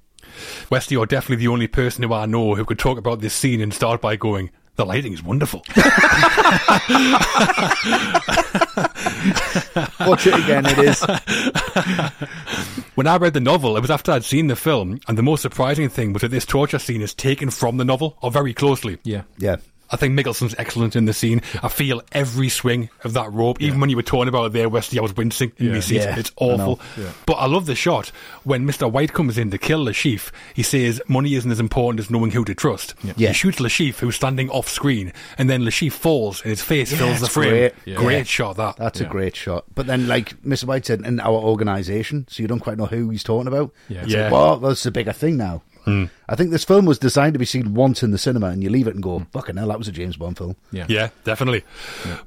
Westy, 0.69 0.95
you're 0.95 1.07
definitely 1.07 1.43
the 1.43 1.51
only 1.51 1.69
person 1.69 2.03
who 2.03 2.13
I 2.13 2.27
know 2.27 2.55
who 2.55 2.67
could 2.67 2.79
talk 2.79 2.99
about 2.99 3.23
this 3.23 3.33
scene 3.33 3.63
and 3.63 3.73
start 3.73 4.03
by 4.03 4.17
going, 4.17 4.51
the 4.77 4.85
lighting 4.85 5.15
is 5.15 5.23
wonderful. 5.23 5.65
Watch 10.01 10.27
it 10.27 10.35
again, 10.35 10.65
it 10.67 10.79
is. 10.79 11.01
when 12.95 13.07
I 13.07 13.17
read 13.17 13.35
the 13.35 13.41
novel, 13.41 13.77
it 13.77 13.81
was 13.81 13.91
after 13.91 14.13
I'd 14.13 14.25
seen 14.25 14.49
the 14.49 14.57
film, 14.57 15.01
and 15.09 15.17
the 15.17 15.23
most 15.23 15.43
surprising 15.43 15.89
thing 15.89 16.13
was 16.13 16.23
that 16.23 16.31
this 16.31 16.47
torture 16.47 16.79
scene 16.79 17.03
is 17.03 17.15
taken 17.15 17.51
from 17.51 17.77
the 17.77 17.85
novel, 17.85 18.17
or 18.23 18.31
very 18.31 18.55
closely. 18.55 18.99
yeah. 19.05 19.23
Yeah, 19.39 19.57
I 19.93 19.97
think 19.97 20.19
Mikkelsen's 20.19 20.55
excellent 20.59 20.97
in 20.97 21.05
the 21.05 21.13
scene. 21.13 21.43
I 21.63 21.69
feel 21.69 22.03
every 22.13 22.49
swing 22.49 22.89
of 23.05 23.13
that 23.13 23.33
rope. 23.33 23.61
Even 23.61 23.79
when 23.79 23.91
you 23.91 23.97
were 23.97 24.03
talking 24.03 24.29
about 24.29 24.47
it 24.47 24.53
there, 24.55 24.69
Wesley, 24.69 24.99
I 24.99 25.03
was 25.03 25.15
wincing 25.15 25.53
in 25.59 25.67
Yeah. 25.67 25.73
my 25.75 25.81
seat. 25.81 25.97
Yeah, 25.97 26.19
it's 26.19 26.33
I 26.41 26.45
know. 26.47 26.53
awful. 26.55 26.81
But 27.27 27.35
I 27.35 27.47
love 27.47 27.67
the 27.67 27.75
shot 27.75 28.09
when 28.45 28.67
Mr. 28.67 28.91
White 28.91 29.13
comes 29.13 29.37
in 29.39 29.51
to 29.51 29.59
kill 29.59 29.85
Le 29.85 29.93
Chiffre. 29.93 30.31
He 30.55 30.63
says 30.63 31.01
money 31.09 31.35
isn't 31.35 31.51
as 31.51 31.61
important 31.61 32.01
as 32.01 32.11
knowing 32.11 32.31
who 32.31 32.45
to 32.47 32.55
trust. 32.55 32.95
Yeah. 33.17 33.29
He 33.29 33.35
shoots 33.35 33.61
Le 33.61 33.69
Chiffre, 33.69 33.99
who's 34.01 34.17
standing 34.17 34.49
off 34.51 34.69
screen, 34.69 35.13
and 35.39 35.49
then 35.51 35.65
Le 35.65 35.71
Chiffre 35.71 35.93
falls 35.93 36.41
and 36.43 36.51
his 36.51 36.63
face 36.63 36.93
fills 36.93 37.21
the 37.21 37.29
frame. 37.29 37.71
great. 37.85 37.97
Great 37.97 38.17
Yeah. 38.19 38.23
shot, 38.25 38.57
that. 38.57 38.77
That's 38.79 39.01
a 39.01 39.05
great 39.05 39.37
shot. 39.37 39.65
But 39.75 39.87
then, 39.87 40.09
like 40.09 40.43
Mr. 40.43 40.65
White 40.65 40.87
said, 40.87 41.03
in 41.05 41.21
our 41.21 41.35
organisation, 41.35 42.27
so 42.31 42.43
you 42.43 42.49
don't 42.49 42.61
quite 42.61 42.79
know 42.79 42.87
who 42.87 43.11
he's 43.11 43.23
talking 43.23 43.47
about. 43.47 43.71
Yeah. 43.89 44.03
It's 44.03 44.13
Yeah. 44.13 44.23
like, 44.25 44.33
well, 44.33 44.57
that's 44.57 44.83
the 44.83 44.91
bigger 44.91 45.13
thing 45.13 45.37
now. 45.37 45.63
Mm. 45.87 46.11
I 46.29 46.35
think 46.37 46.51
this 46.51 46.65
film 46.65 46.85
was 46.85 46.99
designed 46.99 47.33
to 47.35 47.39
be 47.39 47.45
seen 47.45 47.75
once 47.75 48.03
in 48.03 48.11
the 48.11 48.19
cinema, 48.19 48.47
and 48.49 48.63
you 48.63 48.71
leave 48.71 48.87
it 48.87 48.95
and 48.95 49.03
go, 49.03 49.21
mm. 49.21 49.27
"Fucking 49.33 49.57
hell, 49.57 49.69
that 49.69 49.79
was 49.79 49.89
a 49.89 49.93
James 49.93 50.17
Bond 50.17 50.39
film." 50.39 50.57
Yeah. 50.71 50.87
Yeah, 50.89 51.09
definitely. 51.25 51.65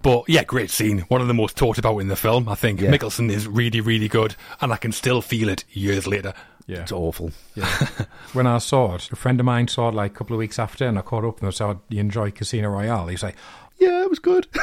But 0.02 0.24
yeah, 0.28 0.44
great 0.44 0.70
scene. 0.72 1.00
One 1.08 1.22
of 1.22 1.28
the 1.28 1.34
most 1.34 1.56
talked 1.58 1.80
about 1.80 2.00
in 2.00 2.08
the 2.08 2.16
film. 2.16 2.50
I 2.50 2.56
think 2.56 2.82
Yeah. 2.82 2.92
Mikkelsen 2.92 3.30
is 3.32 3.48
really, 3.48 3.82
really 3.82 4.08
good, 4.08 4.36
and 4.62 4.74
I 4.74 4.78
can 4.78 4.92
still 4.92 5.22
feel 5.22 5.50
it 5.50 5.64
years 5.72 6.06
later. 6.08 6.34
Yeah. 6.68 6.82
It's 6.82 6.92
awful. 6.92 7.32
when 8.34 8.48
I 8.48 8.58
saw 8.58 8.96
it, 8.96 9.12
a 9.12 9.16
friend 9.16 9.40
of 9.40 9.46
mine 9.46 9.68
saw 9.68 9.90
it 9.90 9.94
like 9.94 10.12
a 10.12 10.16
couple 10.16 10.36
of 10.36 10.40
weeks 10.40 10.58
after, 10.58 10.88
and 10.88 10.98
I 10.98 11.02
caught 11.02 11.24
up 11.24 11.40
and 11.40 11.48
I 11.48 11.52
said, 11.52 11.78
"You 11.90 12.00
enjoy 12.00 12.32
Casino 12.32 12.70
Royale?" 12.70 13.08
He 13.08 13.14
was 13.14 13.24
like, 13.24 13.36
Yeah, 13.78 14.02
it 14.02 14.10
was 14.10 14.20
good. 14.20 14.48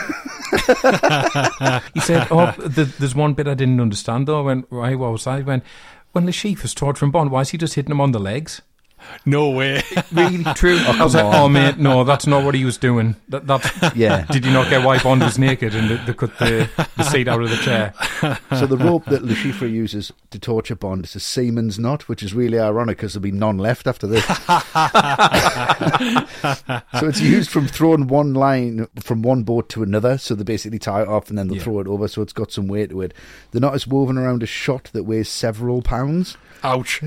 he 1.95 2.01
said, 2.01 2.27
"Oh, 2.31 2.53
th 2.75 2.89
there's 2.99 3.15
one 3.15 3.35
bit 3.35 3.47
I 3.47 3.55
didn't 3.55 3.81
understand 3.81 4.27
though." 4.27 4.41
I 4.41 4.43
went, 4.43 4.67
"Right, 4.71 4.99
what 4.99 5.13
was 5.13 5.25
that?" 5.25 5.37
He 5.39 5.45
went, 5.45 5.65
"When 6.13 6.27
Le 6.27 6.33
Chiffre 6.33 6.65
is 6.65 6.75
torturing 6.75 7.11
Bond, 7.13 7.31
why 7.31 7.43
is 7.43 7.51
he 7.51 7.59
just 7.59 7.75
hitting 7.75 7.93
him 7.93 8.01
on 8.01 8.13
the 8.13 8.19
legs?" 8.19 8.63
No 9.25 9.51
way. 9.51 9.83
Really 10.13 10.45
true. 10.55 10.79
Oh, 10.81 10.97
I 11.01 11.05
was 11.05 11.15
like, 11.15 11.25
"Oh 11.25 11.45
on. 11.47 11.53
mate, 11.53 11.79
no, 11.79 12.05
that's 12.05 12.27
not 12.27 12.45
what 12.45 12.55
he 12.55 12.65
was 12.67 12.77
doing." 12.77 13.17
That, 13.31 13.47
that's 13.47 13.69
Yeah. 13.97 14.27
Did 14.31 14.45
you 14.45 14.53
not 14.53 14.69
get 14.69 14.85
why 14.85 14.99
Bond 15.03 15.23
was 15.23 15.39
naked 15.39 15.75
and 15.75 15.89
they, 15.91 15.97
they 16.05 16.13
cut 16.13 16.39
the, 16.39 16.69
the 16.97 17.03
seat 17.05 17.29
out 17.29 17.41
of 17.43 17.49
the 17.49 17.57
chair? 17.57 17.95
so 18.59 18.67
the 18.67 18.77
rope 18.77 19.07
that 19.07 19.23
Lucifer 19.25 19.67
uses 19.67 20.13
to 20.31 20.39
torture 20.39 20.75
Bond 20.77 21.05
is 21.07 21.15
a 21.17 21.21
seaman's 21.21 21.79
knot, 21.79 22.09
which 22.09 22.23
is 22.23 22.35
really 22.35 22.59
ironic 22.59 22.99
because 22.99 23.15
there'll 23.15 23.23
be 23.23 23.31
none 23.33 23.57
left 23.59 23.87
after 23.87 24.07
this. 24.07 24.25
so 27.01 27.07
it's 27.09 27.21
used 27.21 27.51
from 27.51 27.67
throwing 27.69 28.07
one 28.09 28.35
line 28.35 28.87
from 29.01 29.23
one 29.23 29.43
boat 29.45 29.69
to 29.71 29.83
another. 29.83 30.19
So 30.19 30.35
they 30.35 30.45
basically 30.45 30.79
tie 30.79 31.03
it 31.03 31.09
off 31.09 31.29
and 31.31 31.39
then 31.39 31.49
they'll 31.49 31.57
Yeah. 31.59 31.63
throw 31.65 31.81
it 31.81 31.87
over. 31.87 32.07
So 32.09 32.21
it's 32.23 32.33
got 32.35 32.53
some 32.53 32.69
weight 32.69 32.91
to 32.91 33.01
it. 33.01 33.15
The 33.53 33.61
knot 33.61 33.75
is 33.77 33.87
woven 33.87 34.19
around 34.19 34.43
a 34.43 34.47
shot 34.47 34.91
that 34.93 35.05
weighs 35.05 35.29
several 35.29 35.81
pounds. 35.83 36.37
Ouch. 36.63 37.03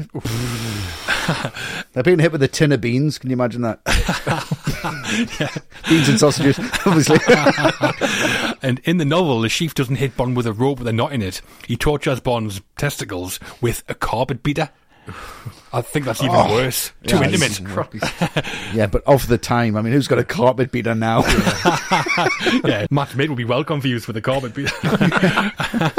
They're 1.93 2.03
being 2.03 2.19
hit 2.19 2.31
with 2.31 2.43
a 2.43 2.47
tin 2.47 2.71
of 2.71 2.81
beans. 2.81 3.17
Can 3.17 3.29
you 3.29 3.35
imagine 3.35 3.61
that? 3.61 3.83
Beans 5.89 6.09
and 6.09 6.19
sausages, 6.19 6.59
obviously. 6.85 7.19
And 8.61 8.79
in 8.83 8.97
the 8.97 9.05
novel, 9.05 9.41
Le 9.41 9.47
Chiffre 9.47 9.75
doesn't 9.75 9.97
hit 9.97 10.17
Bond 10.17 10.35
with 10.35 10.47
a 10.47 10.53
rope 10.53 10.79
with 10.79 10.87
a 10.87 10.93
knot 10.93 11.13
in 11.13 11.21
it. 11.21 11.41
He 11.67 11.77
tortures 11.77 12.19
Bond's 12.19 12.61
testicles 12.77 13.39
with 13.61 13.83
a 13.87 13.93
carpet 13.93 14.41
beater. 14.41 14.71
I 15.73 15.81
think 15.81 16.05
that's 16.05 16.23
even 16.23 16.35
oh. 16.35 16.53
worse. 16.53 16.91
Too 17.05 17.17
Oh. 17.17 17.21
Yeah, 17.21 17.27
intimate. 17.27 18.03
yeah, 18.73 18.87
but 18.87 19.03
of 19.05 19.27
the 19.27 19.37
time, 19.37 19.75
I 19.75 19.81
mean, 19.81 19.91
who's 19.91 20.07
got 20.07 20.19
a 20.19 20.23
carpet 20.23 20.71
beater 20.71 20.95
now? 20.95 21.23
yeah, 22.63 22.87
Matt 22.91 23.15
Mid 23.15 23.29
will 23.29 23.35
be 23.35 23.43
well 23.43 23.63
confused 23.63 24.07
with 24.07 24.15
a 24.15 24.21
carpet 24.21 24.53
beater. 24.53 24.73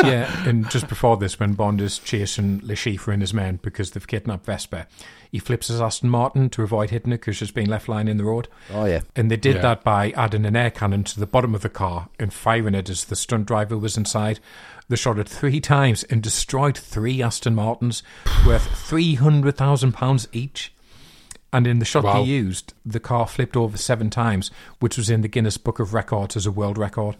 yeah, 0.03 0.49
and 0.49 0.69
just 0.71 0.89
before 0.89 1.17
this, 1.17 1.39
when 1.39 1.53
Bond 1.53 1.81
is 1.81 1.99
chasing 1.99 2.61
Le 2.65 2.75
Chiffre 2.75 3.13
and 3.13 3.23
his 3.23 3.35
men 3.35 3.61
because 3.63 3.91
they've 3.91 4.07
kidnapped 4.07 4.47
Vesper, 4.47 4.87
he 5.31 5.39
flips 5.39 5.69
his 5.69 5.81
Aston 5.81 6.09
Martin 6.09 6.49
to 6.51 6.63
avoid 6.63 6.91
hitting 6.91 7.13
it 7.13 7.21
because 7.21 7.37
she's 7.37 7.51
been 7.51 7.69
left 7.69 7.89
lying 7.89 8.09
in 8.09 8.17
the 8.17 8.25
road. 8.25 8.49
Oh, 8.73 8.87
yeah. 8.87 9.01
And 9.15 9.31
they 9.31 9.37
did 9.37 9.57
Yeah. 9.57 9.63
that 9.63 9.85
by 9.85 10.11
adding 10.13 10.47
an 10.47 10.57
air 10.57 10.71
cannon 10.71 11.05
to 11.05 11.21
the 11.21 11.27
bottom 11.27 11.55
of 11.55 11.61
the 11.63 11.69
car 11.69 12.09
and 12.19 12.33
firing 12.33 12.75
it 12.75 12.89
as 12.89 13.05
the 13.05 13.17
stunt 13.17 13.47
driver 13.47 13.77
was 13.77 13.97
inside. 13.97 14.41
They 14.89 14.97
shot 14.97 15.19
it 15.19 15.29
three 15.29 15.61
times 15.61 16.05
and 16.05 16.23
destroyed 16.23 16.77
three 16.79 17.21
Aston 17.23 17.55
Martins 17.57 18.03
worth 18.47 18.69
£300,000 18.89 20.27
each. 20.33 20.73
And 21.53 21.67
in 21.67 21.79
the 21.79 21.85
shot 21.85 22.05
Wow. 22.05 22.23
they 22.23 22.29
used, 22.29 22.75
the 22.85 23.01
car 23.01 23.27
flipped 23.27 23.57
over 23.57 23.77
seven 23.77 24.11
times, 24.11 24.51
which 24.79 24.97
was 24.97 25.11
in 25.11 25.23
the 25.23 25.29
Guinness 25.29 25.57
Book 25.59 25.81
of 25.81 25.95
Records 25.95 26.37
as 26.37 26.47
a 26.47 26.53
world 26.53 26.79
record. 26.79 27.17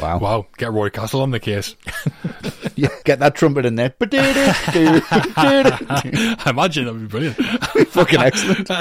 Wow. 0.00 0.18
wow, 0.18 0.46
get 0.58 0.72
Roy 0.72 0.90
Castle 0.90 1.22
on 1.22 1.30
the 1.30 1.40
case. 1.40 1.76
Yeah, 2.76 2.88
get 3.04 3.18
that 3.18 3.34
trumpet 3.34 3.66
in 3.66 3.74
there. 3.74 3.92
I 4.00 4.06
imagine 6.46 6.84
that 6.86 6.92
would 6.92 7.02
be 7.02 7.06
brilliant. 7.08 7.36
Fucking 7.88 8.20
excellent. 8.20 8.70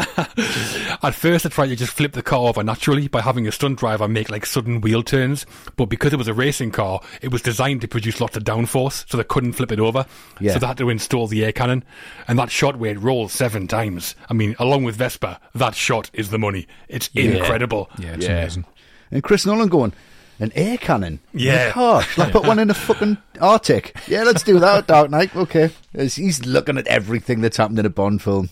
At 1.03 1.15
first, 1.15 1.45
I 1.45 1.49
tried 1.49 1.67
to 1.69 1.75
just 1.75 1.93
flip 1.93 2.13
the 2.13 2.21
car 2.21 2.47
over 2.47 2.63
naturally 2.63 3.07
by 3.07 3.21
having 3.21 3.47
a 3.47 3.51
stunt 3.51 3.79
driver 3.79 4.07
make 4.07 4.29
like 4.29 4.45
sudden 4.45 4.81
wheel 4.81 5.03
turns, 5.03 5.45
but 5.75 5.85
because 5.87 6.13
it 6.13 6.17
was 6.17 6.27
a 6.27 6.33
racing 6.33 6.71
car, 6.71 7.01
it 7.21 7.31
was 7.31 7.41
designed 7.41 7.81
to 7.81 7.87
produce 7.87 8.21
lots 8.21 8.37
of 8.37 8.43
downforce, 8.43 9.09
so 9.09 9.17
they 9.17 9.23
couldn't 9.23 9.53
flip 9.53 9.71
it 9.71 9.79
over. 9.79 10.05
Yeah. 10.39 10.53
So 10.53 10.59
they 10.59 10.67
had 10.67 10.77
to 10.77 10.89
install 10.89 11.27
the 11.27 11.43
air 11.43 11.51
cannon, 11.51 11.83
and 12.27 12.37
that 12.39 12.51
shot 12.51 12.77
where 12.77 12.91
it 12.91 12.99
rolls 13.01 13.33
seven 13.33 13.67
times. 13.67 14.15
I 14.29 14.33
mean, 14.33 14.55
along 14.59 14.83
with 14.83 14.95
Vesper, 14.95 15.37
that 15.55 15.75
shot 15.75 16.09
is 16.13 16.29
the 16.29 16.39
money. 16.39 16.67
It's 16.87 17.09
incredible. 17.15 17.89
Yeah, 17.97 18.13
it's 18.13 18.25
Yeah. 18.25 18.37
amazing. 18.39 18.65
And 19.11 19.23
Chris 19.23 19.45
Nolan 19.45 19.69
going, 19.69 19.93
an 20.39 20.51
air 20.55 20.77
cannon? 20.77 21.19
Yeah. 21.33 21.69
a 21.69 21.71
car? 21.71 22.01
Shall 22.01 22.25
I 22.25 22.31
put 22.31 22.45
one 22.45 22.59
in 22.59 22.69
the 22.69 22.73
fucking 22.73 23.17
Arctic? 23.41 23.95
Yeah, 24.07 24.23
let's 24.23 24.43
do 24.43 24.59
that, 24.59 24.87
Dark 24.87 25.09
Knight. 25.09 25.35
Okay. 25.35 25.69
He's 25.93 26.45
looking 26.45 26.77
at 26.77 26.87
everything 26.87 27.41
that's 27.41 27.57
happened 27.57 27.79
in 27.79 27.85
a 27.85 27.89
Bond 27.89 28.21
film. 28.21 28.49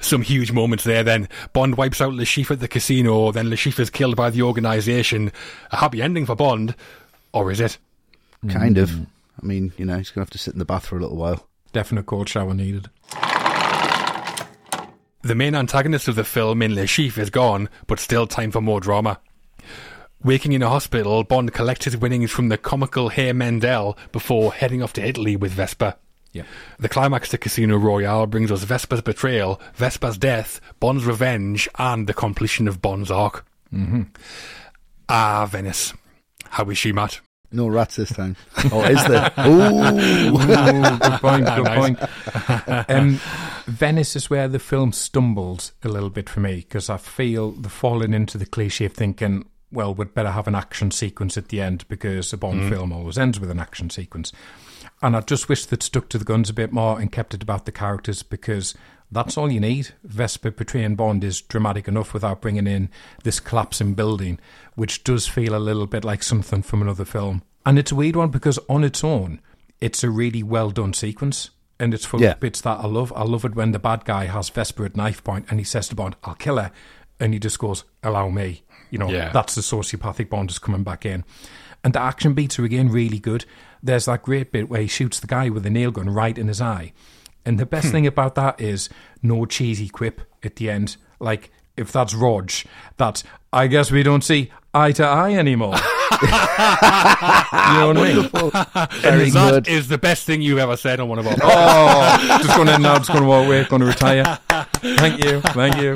Some 0.00 0.22
huge 0.22 0.52
moments 0.52 0.84
there. 0.84 1.02
Then 1.02 1.28
Bond 1.52 1.76
wipes 1.76 2.00
out 2.00 2.14
Le 2.14 2.24
Chiffre 2.24 2.52
at 2.52 2.60
the 2.60 2.68
casino. 2.68 3.32
Then 3.32 3.50
Le 3.50 3.56
Chiffre 3.56 3.80
is 3.80 3.90
killed 3.90 4.16
by 4.16 4.30
the 4.30 4.42
organisation. 4.42 5.32
A 5.72 5.76
happy 5.76 6.00
ending 6.00 6.26
for 6.26 6.34
Bond, 6.36 6.74
or 7.32 7.50
is 7.50 7.60
it? 7.60 7.78
Kind 8.48 8.78
of. 8.78 8.90
Mm. 8.90 9.06
I 9.42 9.46
mean, 9.46 9.72
you 9.76 9.84
know, 9.84 9.96
he's 9.96 10.10
going 10.10 10.24
to 10.24 10.26
have 10.26 10.30
to 10.30 10.38
sit 10.38 10.54
in 10.54 10.58
the 10.58 10.64
bath 10.64 10.86
for 10.86 10.96
a 10.96 11.00
little 11.00 11.16
while. 11.16 11.46
Definite 11.72 12.06
cold 12.06 12.28
shower 12.28 12.54
needed. 12.54 12.88
The 15.22 15.34
main 15.34 15.54
antagonist 15.54 16.08
of 16.08 16.14
the 16.16 16.24
film 16.24 16.62
in 16.62 16.74
Le 16.74 16.84
Chiffre 16.84 17.18
is 17.18 17.28
gone, 17.30 17.68
but 17.86 18.00
still 18.00 18.26
time 18.26 18.50
for 18.50 18.62
more 18.62 18.80
drama. 18.80 19.20
Waking 20.22 20.52
in 20.52 20.62
a 20.62 20.68
hospital, 20.68 21.24
Bond 21.24 21.52
collects 21.54 21.86
his 21.86 21.96
winnings 21.96 22.30
from 22.30 22.48
the 22.50 22.58
comical 22.58 23.08
Herr 23.08 23.32
Mendel 23.32 23.96
before 24.12 24.52
heading 24.52 24.82
off 24.82 24.92
to 24.94 25.06
Italy 25.06 25.34
with 25.36 25.52
Vesper. 25.52 25.94
Yeah. 26.32 26.42
The 26.78 26.88
climax 26.90 27.30
to 27.30 27.38
Casino 27.38 27.76
Royale 27.76 28.26
brings 28.26 28.52
us 28.52 28.62
Vesper's 28.64 29.00
betrayal, 29.00 29.60
Vesper's 29.74 30.18
death, 30.18 30.60
Bond's 30.78 31.04
revenge, 31.06 31.68
and 31.78 32.06
the 32.06 32.14
completion 32.14 32.68
of 32.68 32.80
Bond's 32.82 33.10
arc. 33.10 33.44
Mm-hmm. 33.72 34.02
Ah, 35.08 35.46
Venice. 35.46 35.92
How 36.50 36.68
is 36.70 36.78
she, 36.78 36.92
Matt? 36.92 37.20
No 37.52 37.66
rats 37.66 37.96
this 37.96 38.10
time. 38.12 38.36
Oh, 38.70 38.82
is 38.84 39.04
there? 39.06 39.32
Ooh. 39.40 40.38
Ooh, 40.38 40.98
good 40.98 41.20
point. 41.20 41.46
Good 41.56 41.64
Nice. 41.64 41.78
point. 41.78 41.98
Um, 42.88 43.20
Venice 43.66 44.14
is 44.16 44.30
where 44.30 44.46
the 44.48 44.58
film 44.60 44.92
stumbles 44.92 45.72
a 45.82 45.88
little 45.88 46.10
bit 46.10 46.28
for 46.28 46.40
me 46.40 46.56
because 46.56 46.88
I 46.88 46.96
feel 46.96 47.50
the 47.52 47.68
falling 47.68 48.14
into 48.14 48.38
the 48.38 48.46
cliche 48.46 48.84
of 48.84 48.92
thinking, 48.92 49.46
well, 49.72 49.94
we'd 49.94 50.14
better 50.14 50.30
have 50.30 50.48
an 50.48 50.54
action 50.54 50.90
sequence 50.90 51.36
at 51.36 51.48
the 51.48 51.60
end 51.60 51.86
because 51.88 52.32
a 52.32 52.36
Bond 52.36 52.62
mm. 52.62 52.68
film 52.70 52.92
always 52.92 53.18
ends 53.18 53.38
with 53.38 53.50
an 53.50 53.60
action 53.60 53.90
sequence. 53.90 54.32
And 55.02 55.16
I 55.16 55.20
just 55.20 55.48
wish 55.48 55.64
they'd 55.66 55.82
stuck 55.82 56.08
to 56.10 56.18
the 56.18 56.24
guns 56.24 56.50
a 56.50 56.54
bit 56.54 56.72
more 56.72 57.00
and 57.00 57.12
kept 57.12 57.34
it 57.34 57.42
about 57.42 57.64
the 57.64 57.72
characters 57.72 58.22
because 58.22 58.74
that's 59.10 59.36
all 59.38 59.50
you 59.50 59.60
need. 59.60 59.90
Vesper 60.04 60.50
betraying 60.50 60.94
Bond 60.94 61.24
is 61.24 61.40
dramatic 61.40 61.88
enough 61.88 62.12
without 62.12 62.40
bringing 62.40 62.66
in 62.66 62.90
this 63.24 63.40
collapsing 63.40 63.94
building, 63.94 64.38
which 64.74 65.04
does 65.04 65.26
feel 65.26 65.54
a 65.54 65.58
little 65.58 65.86
bit 65.86 66.04
like 66.04 66.22
something 66.22 66.62
from 66.62 66.82
another 66.82 67.04
film. 67.04 67.42
And 67.64 67.78
it's 67.78 67.92
a 67.92 67.96
weird 67.96 68.16
one 68.16 68.30
because 68.30 68.58
on 68.68 68.84
its 68.84 69.02
own, 69.02 69.40
it's 69.80 70.04
a 70.04 70.10
really 70.10 70.42
well 70.42 70.70
done 70.70 70.92
sequence. 70.92 71.50
And 71.78 71.94
it's 71.94 72.04
full 72.04 72.20
Yeah. 72.20 72.32
of 72.32 72.40
bits 72.40 72.60
that 72.60 72.80
I 72.80 72.86
love. 72.86 73.10
I 73.16 73.22
love 73.22 73.44
it 73.46 73.54
when 73.54 73.72
the 73.72 73.78
bad 73.78 74.04
guy 74.04 74.26
has 74.26 74.50
Vesper 74.50 74.84
at 74.84 74.96
knife 74.96 75.24
point 75.24 75.46
and 75.48 75.58
he 75.58 75.64
says 75.64 75.88
to 75.88 75.94
Bond, 75.94 76.14
I'll 76.24 76.34
kill 76.34 76.58
her. 76.58 76.72
And 77.18 77.32
he 77.32 77.40
just 77.40 77.58
goes, 77.58 77.84
allow 78.02 78.28
me. 78.28 78.62
You 78.90 78.98
know, 78.98 79.10
Yeah. 79.10 79.30
that's 79.30 79.54
the 79.54 79.60
sociopathic 79.60 80.28
Bond 80.28 80.50
is 80.50 80.58
coming 80.58 80.82
back 80.82 81.04
in. 81.06 81.24
And 81.82 81.94
the 81.94 82.00
action 82.00 82.34
beats 82.34 82.58
are 82.58 82.64
again 82.64 82.90
really 82.90 83.18
good. 83.18 83.44
There's 83.82 84.04
that 84.04 84.22
great 84.22 84.52
bit 84.52 84.68
where 84.68 84.82
he 84.82 84.86
shoots 84.86 85.18
the 85.20 85.26
guy 85.26 85.48
with 85.48 85.64
a 85.64 85.70
nail 85.70 85.90
gun 85.90 86.10
right 86.10 86.36
in 86.36 86.48
his 86.48 86.60
eye. 86.60 86.92
And 87.46 87.58
the 87.58 87.66
best 87.66 87.86
hmm. 87.86 87.92
thing 87.92 88.06
about 88.06 88.34
that 88.34 88.60
is 88.60 88.90
no 89.22 89.46
cheesy 89.46 89.88
quip 89.88 90.20
at 90.42 90.56
the 90.56 90.68
end. 90.70 90.96
Like, 91.18 91.50
if 91.76 91.90
that's 91.90 92.14
Rog, 92.14 92.50
that's, 92.98 93.24
I 93.52 93.66
guess 93.66 93.90
we 93.90 94.02
don't 94.02 94.22
see 94.22 94.50
eye 94.74 94.92
to 94.92 95.04
eye 95.04 95.32
anymore. 95.34 95.74
you 96.22 96.28
know 96.28 97.88
what 97.88 97.96
I 97.96 98.12
mean? 98.14 99.00
Very 99.00 99.30
That 99.30 99.64
good. 99.64 99.68
is 99.68 99.88
the 99.88 99.96
best 99.98 100.26
thing 100.26 100.42
you've 100.42 100.58
ever 100.58 100.76
said 100.76 101.00
on 101.00 101.08
one 101.08 101.18
of 101.18 101.26
our 101.26 101.34
Oh, 101.42 102.38
just 102.42 102.56
going 102.56 102.68
to 102.68 102.78
now, 102.78 102.98
just 102.98 103.08
going 103.08 103.22
to 103.22 103.28
walk 103.28 103.46
away, 103.46 103.64
going 103.64 103.80
to 103.80 103.86
retire. 103.86 104.38
Thank 104.80 105.24
you, 105.24 105.40
thank 105.40 105.76
you. 105.76 105.94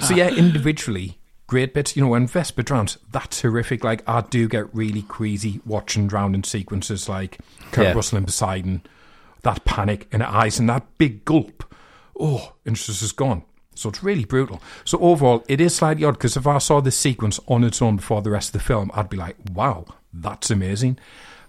So 0.00 0.14
yeah, 0.14 0.28
individually, 0.30 1.18
great 1.50 1.74
bits. 1.74 1.96
You 1.96 2.04
know, 2.04 2.08
when 2.10 2.28
Vesper 2.28 2.62
drowns, 2.62 2.96
that's 3.10 3.42
horrific. 3.42 3.82
Like 3.82 4.08
I 4.08 4.20
do 4.22 4.48
get 4.48 4.72
really 4.72 5.02
queasy 5.02 5.60
watching 5.66 6.06
drowning 6.06 6.44
sequences, 6.44 7.08
like 7.08 7.38
Kurt 7.72 7.86
Yeah. 7.86 7.92
Russell 7.92 8.18
and 8.18 8.26
Poseidon, 8.26 8.82
that 9.42 9.64
panic 9.64 10.06
in 10.12 10.20
her 10.20 10.28
eyes 10.28 10.60
and 10.60 10.68
that 10.68 10.86
big 10.96 11.24
gulp. 11.24 11.64
Oh, 12.18 12.52
interest 12.64 13.00
just 13.00 13.16
gone. 13.16 13.42
So 13.74 13.88
it's 13.88 14.02
really 14.02 14.24
brutal. 14.24 14.62
So 14.84 14.98
overall, 15.00 15.44
it 15.48 15.60
is 15.60 15.74
slightly 15.74 16.04
odd 16.04 16.12
because 16.12 16.36
if 16.36 16.46
I 16.46 16.58
saw 16.58 16.80
this 16.80 16.96
sequence 16.96 17.40
on 17.48 17.64
its 17.64 17.82
own 17.82 17.96
before 17.96 18.22
the 18.22 18.30
rest 18.30 18.50
of 18.50 18.52
the 18.52 18.66
film, 18.66 18.90
I'd 18.94 19.10
be 19.10 19.16
like, 19.16 19.36
wow, 19.52 19.86
that's 20.12 20.50
amazing. 20.50 20.98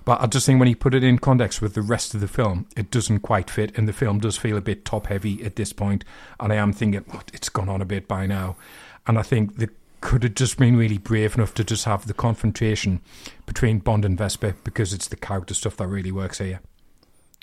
But 0.04 0.20
I 0.20 0.26
just 0.26 0.48
think 0.48 0.60
when 0.60 0.70
you 0.70 0.76
put 0.76 0.96
it 0.96 1.04
in 1.04 1.20
context 1.20 1.62
with 1.62 1.76
the 1.76 1.84
rest 1.84 2.16
of 2.16 2.22
the 2.22 2.28
film, 2.28 2.66
it 2.76 2.90
doesn't 2.90 3.20
quite 3.20 3.52
fit, 3.52 3.78
and 3.78 3.88
the 3.88 3.94
film 3.94 4.18
does 4.18 4.36
feel 4.36 4.58
a 4.58 4.62
bit 4.62 4.84
top 4.84 5.06
heavy 5.08 5.44
at 5.44 5.58
this 5.58 5.74
point. 5.74 6.04
And 6.40 6.52
I 6.52 6.56
am 6.56 6.74
thinking, 6.74 7.06
oh, 7.14 7.22
it's 7.34 7.50
gone 7.50 7.70
on 7.70 7.84
a 7.84 7.86
bit 7.86 8.08
by 8.08 8.26
now. 8.26 8.56
And 9.06 9.20
I 9.20 9.22
think 9.22 9.58
they 9.58 9.68
could 10.02 10.24
have 10.24 10.36
just 10.36 10.58
been 10.58 10.76
really 10.76 10.98
brave 10.98 11.36
enough 11.36 11.54
to 11.54 11.64
just 11.64 11.86
have 11.86 12.08
the 12.08 12.14
confrontation 12.14 13.00
between 13.46 13.80
Bond 13.80 14.04
and 14.04 14.18
Vesper 14.18 14.56
because 14.64 14.94
it's 14.94 15.08
the 15.08 15.16
character 15.16 15.54
stuff 15.54 15.78
that 15.78 15.88
really 15.88 16.12
works 16.12 16.40
here. 16.40 16.60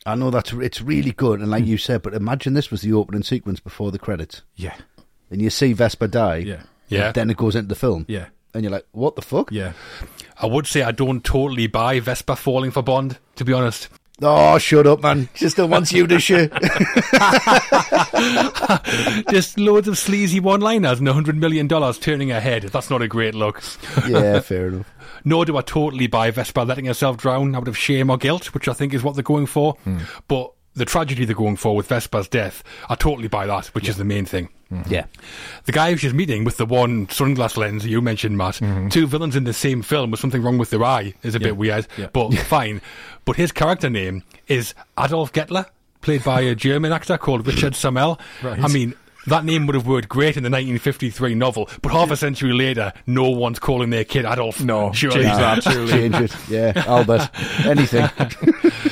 I 0.04 0.14
know 0.14 0.30
that's 0.30 0.52
it's 0.52 0.80
really 0.80 1.12
good, 1.12 1.40
and 1.40 1.50
like 1.50 1.64
hmm. 1.64 1.70
you 1.70 1.78
said, 1.78 2.02
but 2.02 2.14
imagine 2.14 2.54
this 2.54 2.70
was 2.70 2.82
the 2.82 2.92
opening 2.92 3.22
sequence 3.22 3.60
before 3.60 3.90
the 3.90 3.98
credits, 3.98 4.42
Yeah. 4.56 4.74
and 5.30 5.40
you 5.42 5.50
see 5.50 5.72
Vesper 5.72 6.06
die. 6.06 6.36
Yeah. 6.38 6.62
Yeah. 6.88 7.06
and 7.06 7.14
Then 7.14 7.30
it 7.30 7.36
goes 7.36 7.54
into 7.56 7.68
the 7.68 7.74
film. 7.74 8.06
Yeah. 8.08 8.26
and 8.54 8.62
you're 8.62 8.72
like, 8.72 8.86
what 8.92 9.14
the 9.14 9.22
fuck? 9.22 9.52
Yeah. 9.52 9.72
I 10.40 10.46
would 10.46 10.66
say 10.66 10.82
I 10.82 10.92
don't 10.92 11.22
totally 11.22 11.66
buy 11.66 12.00
Vesper 12.00 12.34
falling 12.36 12.70
for 12.70 12.82
Bond, 12.82 13.18
to 13.36 13.44
be 13.44 13.52
honest. 13.52 13.88
Oh, 14.20 14.58
shut 14.58 14.86
up, 14.86 15.02
man! 15.02 15.28
She 15.34 15.48
still 15.48 15.68
wants 15.68 15.92
you 15.92 16.06
to 16.06 16.18
shit. 16.18 16.52
Just 19.30 19.58
loads 19.58 19.86
of 19.86 19.96
sleazy 19.96 20.40
one-liners 20.40 20.98
and 20.98 21.08
a 21.08 21.12
hundred 21.12 21.36
million 21.36 21.68
dollars 21.68 21.98
turning 21.98 22.30
her 22.30 22.40
head. 22.40 22.64
That's 22.64 22.90
not 22.90 23.02
a 23.02 23.08
great 23.08 23.34
look. 23.34 23.62
yeah, 24.08 24.40
fair 24.40 24.68
enough. 24.68 24.92
Nor 25.24 25.44
do 25.44 25.56
I 25.56 25.62
totally 25.62 26.06
buy 26.06 26.30
Vesper 26.30 26.64
letting 26.64 26.86
herself 26.86 27.16
drown 27.16 27.54
out 27.54 27.68
of 27.68 27.76
shame 27.76 28.10
or 28.10 28.16
guilt, 28.16 28.52
which 28.54 28.68
I 28.68 28.72
think 28.72 28.92
is 28.94 29.02
what 29.02 29.14
they're 29.14 29.22
going 29.22 29.46
for. 29.46 29.74
Hmm. 29.84 29.98
But 30.26 30.52
the 30.74 30.84
tragedy 30.84 31.24
they're 31.24 31.34
going 31.34 31.56
for 31.56 31.76
with 31.76 31.86
Vesper's 31.86 32.28
death, 32.28 32.62
I 32.88 32.94
totally 32.96 33.28
buy 33.28 33.46
that, 33.46 33.66
which 33.68 33.88
is 33.88 33.96
the 33.96 34.04
main 34.04 34.24
thing. 34.24 34.48
Mm-hmm. 34.72 34.92
Yeah, 34.92 35.06
The 35.64 35.72
guy 35.72 35.90
who 35.92 35.96
she's 35.96 36.12
meeting 36.12 36.44
with 36.44 36.58
the 36.58 36.66
one 36.66 37.06
sunglass 37.06 37.56
lens 37.56 37.86
you 37.86 38.02
mentioned, 38.02 38.36
Matt, 38.36 38.56
mm-hmm. 38.56 38.88
two 38.88 39.06
villains 39.06 39.34
in 39.34 39.44
the 39.44 39.54
same 39.54 39.80
film 39.80 40.10
with 40.10 40.20
something 40.20 40.42
wrong 40.42 40.58
with 40.58 40.68
their 40.68 40.84
eye 40.84 41.14
is 41.22 41.34
a 41.34 41.40
bit 41.40 41.56
weird, 41.56 41.86
Yeah. 41.96 42.08
but 42.12 42.34
fine. 42.34 42.82
But 43.24 43.36
his 43.36 43.50
character 43.50 43.88
name 43.88 44.24
is 44.46 44.74
Adolf 44.98 45.32
Gettler, 45.32 45.66
played 46.02 46.22
by 46.22 46.42
a 46.42 46.54
German 46.54 46.92
actor 46.92 47.16
called 47.16 47.46
Richard 47.46 47.74
Sammel. 47.76 48.20
Right. 48.42 48.62
I 48.62 48.68
mean, 48.68 48.94
that 49.26 49.44
name 49.46 49.66
would 49.66 49.74
have 49.74 49.86
worked 49.86 50.08
great 50.10 50.36
in 50.36 50.42
the 50.42 50.50
1953 50.50 51.34
novel, 51.34 51.68
but 51.80 51.90
half 51.92 52.10
a 52.10 52.16
century 52.16 52.52
later, 52.52 52.92
no 53.06 53.30
one's 53.30 53.58
calling 53.58 53.88
their 53.90 54.04
kid 54.04 54.26
Adolf. 54.26 54.62
No, 54.62 54.92
surely. 54.92 55.22
change 55.24 55.36
that, 55.36 55.62
surely. 55.62 55.90
change 56.10 56.14
it. 56.16 56.36
Yeah, 56.48 56.72
Albert, 56.86 57.30
anything. 57.64 58.08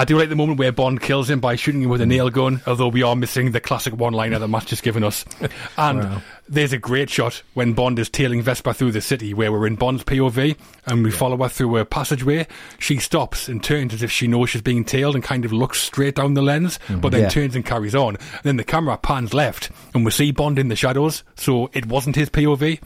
I 0.00 0.04
do 0.06 0.18
like 0.18 0.30
the 0.30 0.34
moment 0.34 0.58
where 0.58 0.72
Bond 0.72 1.02
kills 1.02 1.28
him 1.28 1.40
by 1.40 1.56
shooting 1.56 1.82
him 1.82 1.90
with 1.90 2.00
a 2.00 2.04
mm. 2.04 2.08
nail 2.08 2.30
gun, 2.30 2.62
although 2.66 2.88
we 2.88 3.02
are 3.02 3.14
missing 3.14 3.50
the 3.50 3.60
classic 3.60 3.94
one 3.94 4.14
liner 4.14 4.38
that 4.38 4.48
Matt's 4.48 4.64
just 4.64 4.82
given 4.82 5.04
us. 5.04 5.26
And 5.76 5.98
Wow. 5.98 6.22
there's 6.48 6.72
a 6.72 6.78
great 6.78 7.10
shot 7.10 7.42
when 7.52 7.74
Bond 7.74 7.98
is 7.98 8.08
tailing 8.08 8.40
Vesper 8.40 8.72
through 8.72 8.92
the 8.92 9.02
city 9.02 9.34
where 9.34 9.52
we're 9.52 9.66
in 9.66 9.76
Bond's 9.76 10.02
POV 10.02 10.56
and 10.86 11.04
we 11.04 11.10
follow 11.10 11.36
her 11.42 11.50
through 11.50 11.76
a 11.76 11.84
passageway. 11.84 12.46
She 12.78 12.96
stops 12.96 13.46
and 13.46 13.62
turns 13.62 13.92
as 13.92 14.02
if 14.02 14.10
she 14.10 14.26
knows 14.26 14.48
she's 14.48 14.62
being 14.62 14.86
tailed 14.86 15.16
and 15.16 15.22
kind 15.22 15.44
of 15.44 15.52
looks 15.52 15.82
straight 15.82 16.14
down 16.14 16.32
the 16.32 16.40
lens, 16.40 16.78
mm-hmm. 16.88 17.00
but 17.00 17.12
then 17.12 17.24
Yeah. 17.24 17.28
turns 17.28 17.54
and 17.54 17.66
carries 17.66 17.94
on. 17.94 18.16
then 18.42 18.56
the 18.56 18.64
camera 18.64 18.96
pans 18.96 19.34
left 19.34 19.70
and 19.92 20.02
we 20.06 20.10
see 20.12 20.30
Bond 20.30 20.58
in 20.58 20.68
the 20.68 20.76
shadows, 20.76 21.24
so 21.36 21.68
it 21.74 21.84
wasn't 21.84 22.16
his 22.16 22.30
POV. 22.30 22.80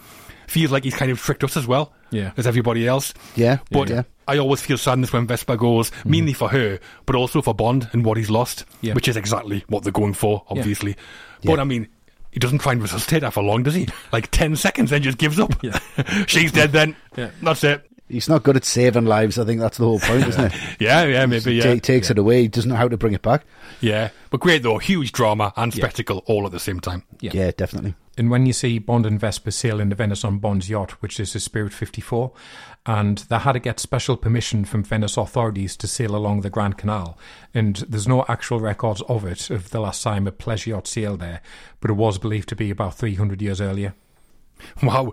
Feels 0.46 0.70
like 0.70 0.84
he's 0.84 0.94
kind 0.94 1.10
of 1.10 1.18
tricked 1.20 1.44
us 1.44 1.56
as 1.56 1.66
well 1.66 1.92
Yeah. 2.10 2.32
as 2.36 2.46
everybody 2.46 2.86
else. 2.86 3.14
Yeah, 3.34 3.58
But 3.70 3.88
yeah. 3.90 4.02
I 4.26 4.38
always 4.38 4.60
feel 4.62 4.78
sadness 4.78 5.12
when 5.12 5.26
Vesper 5.26 5.56
goes, 5.56 5.90
mm. 5.90 6.06
mainly 6.06 6.32
for 6.32 6.48
her, 6.48 6.78
but 7.06 7.14
also 7.16 7.42
for 7.42 7.54
Bond 7.54 7.88
and 7.92 8.04
what 8.04 8.16
he's 8.16 8.30
lost, 8.30 8.64
Yeah. 8.80 8.94
which 8.94 9.08
is 9.08 9.16
exactly 9.16 9.64
what 9.68 9.82
they're 9.82 9.92
going 9.92 10.14
for, 10.14 10.44
obviously. 10.48 10.96
But 11.44 11.60
I 11.60 11.64
mean, 11.64 11.88
he 12.30 12.40
doesn't 12.40 12.58
try 12.58 12.72
and 12.72 12.82
resuscitate 12.82 13.22
her 13.22 13.30
for 13.30 13.42
long, 13.42 13.62
does 13.62 13.74
he? 13.74 13.86
Like 14.12 14.30
10 14.30 14.56
seconds, 14.56 14.90
then 14.90 15.02
just 15.02 15.18
gives 15.18 15.38
up. 15.38 15.54
Yeah. 15.62 15.78
She's 16.26 16.52
dead 16.52 16.72
then. 16.72 16.96
Yeah. 17.16 17.30
That's 17.42 17.62
it. 17.64 17.86
He's 18.08 18.28
not 18.28 18.42
good 18.42 18.56
at 18.56 18.64
saving 18.66 19.06
lives. 19.06 19.38
I 19.38 19.44
think 19.44 19.60
that's 19.60 19.78
the 19.78 19.84
whole 19.84 19.98
point, 19.98 20.26
isn't 20.28 20.52
it? 20.52 20.60
Yeah, 20.78 21.04
yeah, 21.04 21.24
maybe, 21.26 21.60
Ta- 21.60 21.68
yeah. 21.70 21.76
takes 21.76 22.10
it 22.10 22.18
away. 22.18 22.42
He 22.42 22.48
doesn't 22.48 22.68
know 22.68 22.76
how 22.76 22.86
to 22.88 22.96
bring 22.98 23.14
it 23.14 23.22
back. 23.22 23.44
Yeah. 23.80 24.10
But 24.30 24.40
great, 24.40 24.62
though. 24.62 24.76
Huge 24.78 25.10
drama 25.12 25.52
and 25.56 25.72
spectacle 25.72 26.22
all 26.26 26.44
at 26.44 26.52
the 26.52 26.60
same 26.60 26.80
time. 26.80 27.02
Yeah. 27.20 27.30
Yeah, 27.32 27.50
definitely. 27.56 27.94
And 28.16 28.30
when 28.30 28.46
you 28.46 28.52
see 28.52 28.78
Bond 28.78 29.06
and 29.06 29.18
Vesper 29.18 29.50
sail 29.50 29.80
in 29.80 29.88
the 29.88 29.94
Venice 29.94 30.24
on 30.24 30.38
Bond's 30.38 30.70
yacht, 30.70 30.92
which 31.02 31.18
is 31.18 31.32
the 31.32 31.40
Spirit 31.40 31.72
54, 31.72 32.32
and 32.86 33.18
they 33.18 33.38
had 33.38 33.52
to 33.52 33.58
get 33.58 33.80
special 33.80 34.16
permission 34.16 34.64
from 34.64 34.84
Venice 34.84 35.16
authorities 35.16 35.76
to 35.78 35.86
sail 35.86 36.14
along 36.14 36.42
the 36.42 36.50
Grand 36.50 36.78
Canal. 36.78 37.18
And 37.52 37.76
there's 37.88 38.06
no 38.06 38.24
actual 38.28 38.60
records 38.60 39.02
of 39.08 39.24
it, 39.24 39.50
of 39.50 39.70
the 39.70 39.80
last 39.80 40.02
time 40.02 40.26
a 40.26 40.32
pleasure 40.32 40.70
yacht 40.70 40.86
sailed 40.86 41.20
there, 41.20 41.40
but 41.80 41.90
it 41.90 41.94
was 41.94 42.18
believed 42.18 42.48
to 42.50 42.56
be 42.56 42.70
about 42.70 42.94
300 42.94 43.42
years 43.42 43.60
earlier. 43.60 43.94
Wow. 44.82 45.12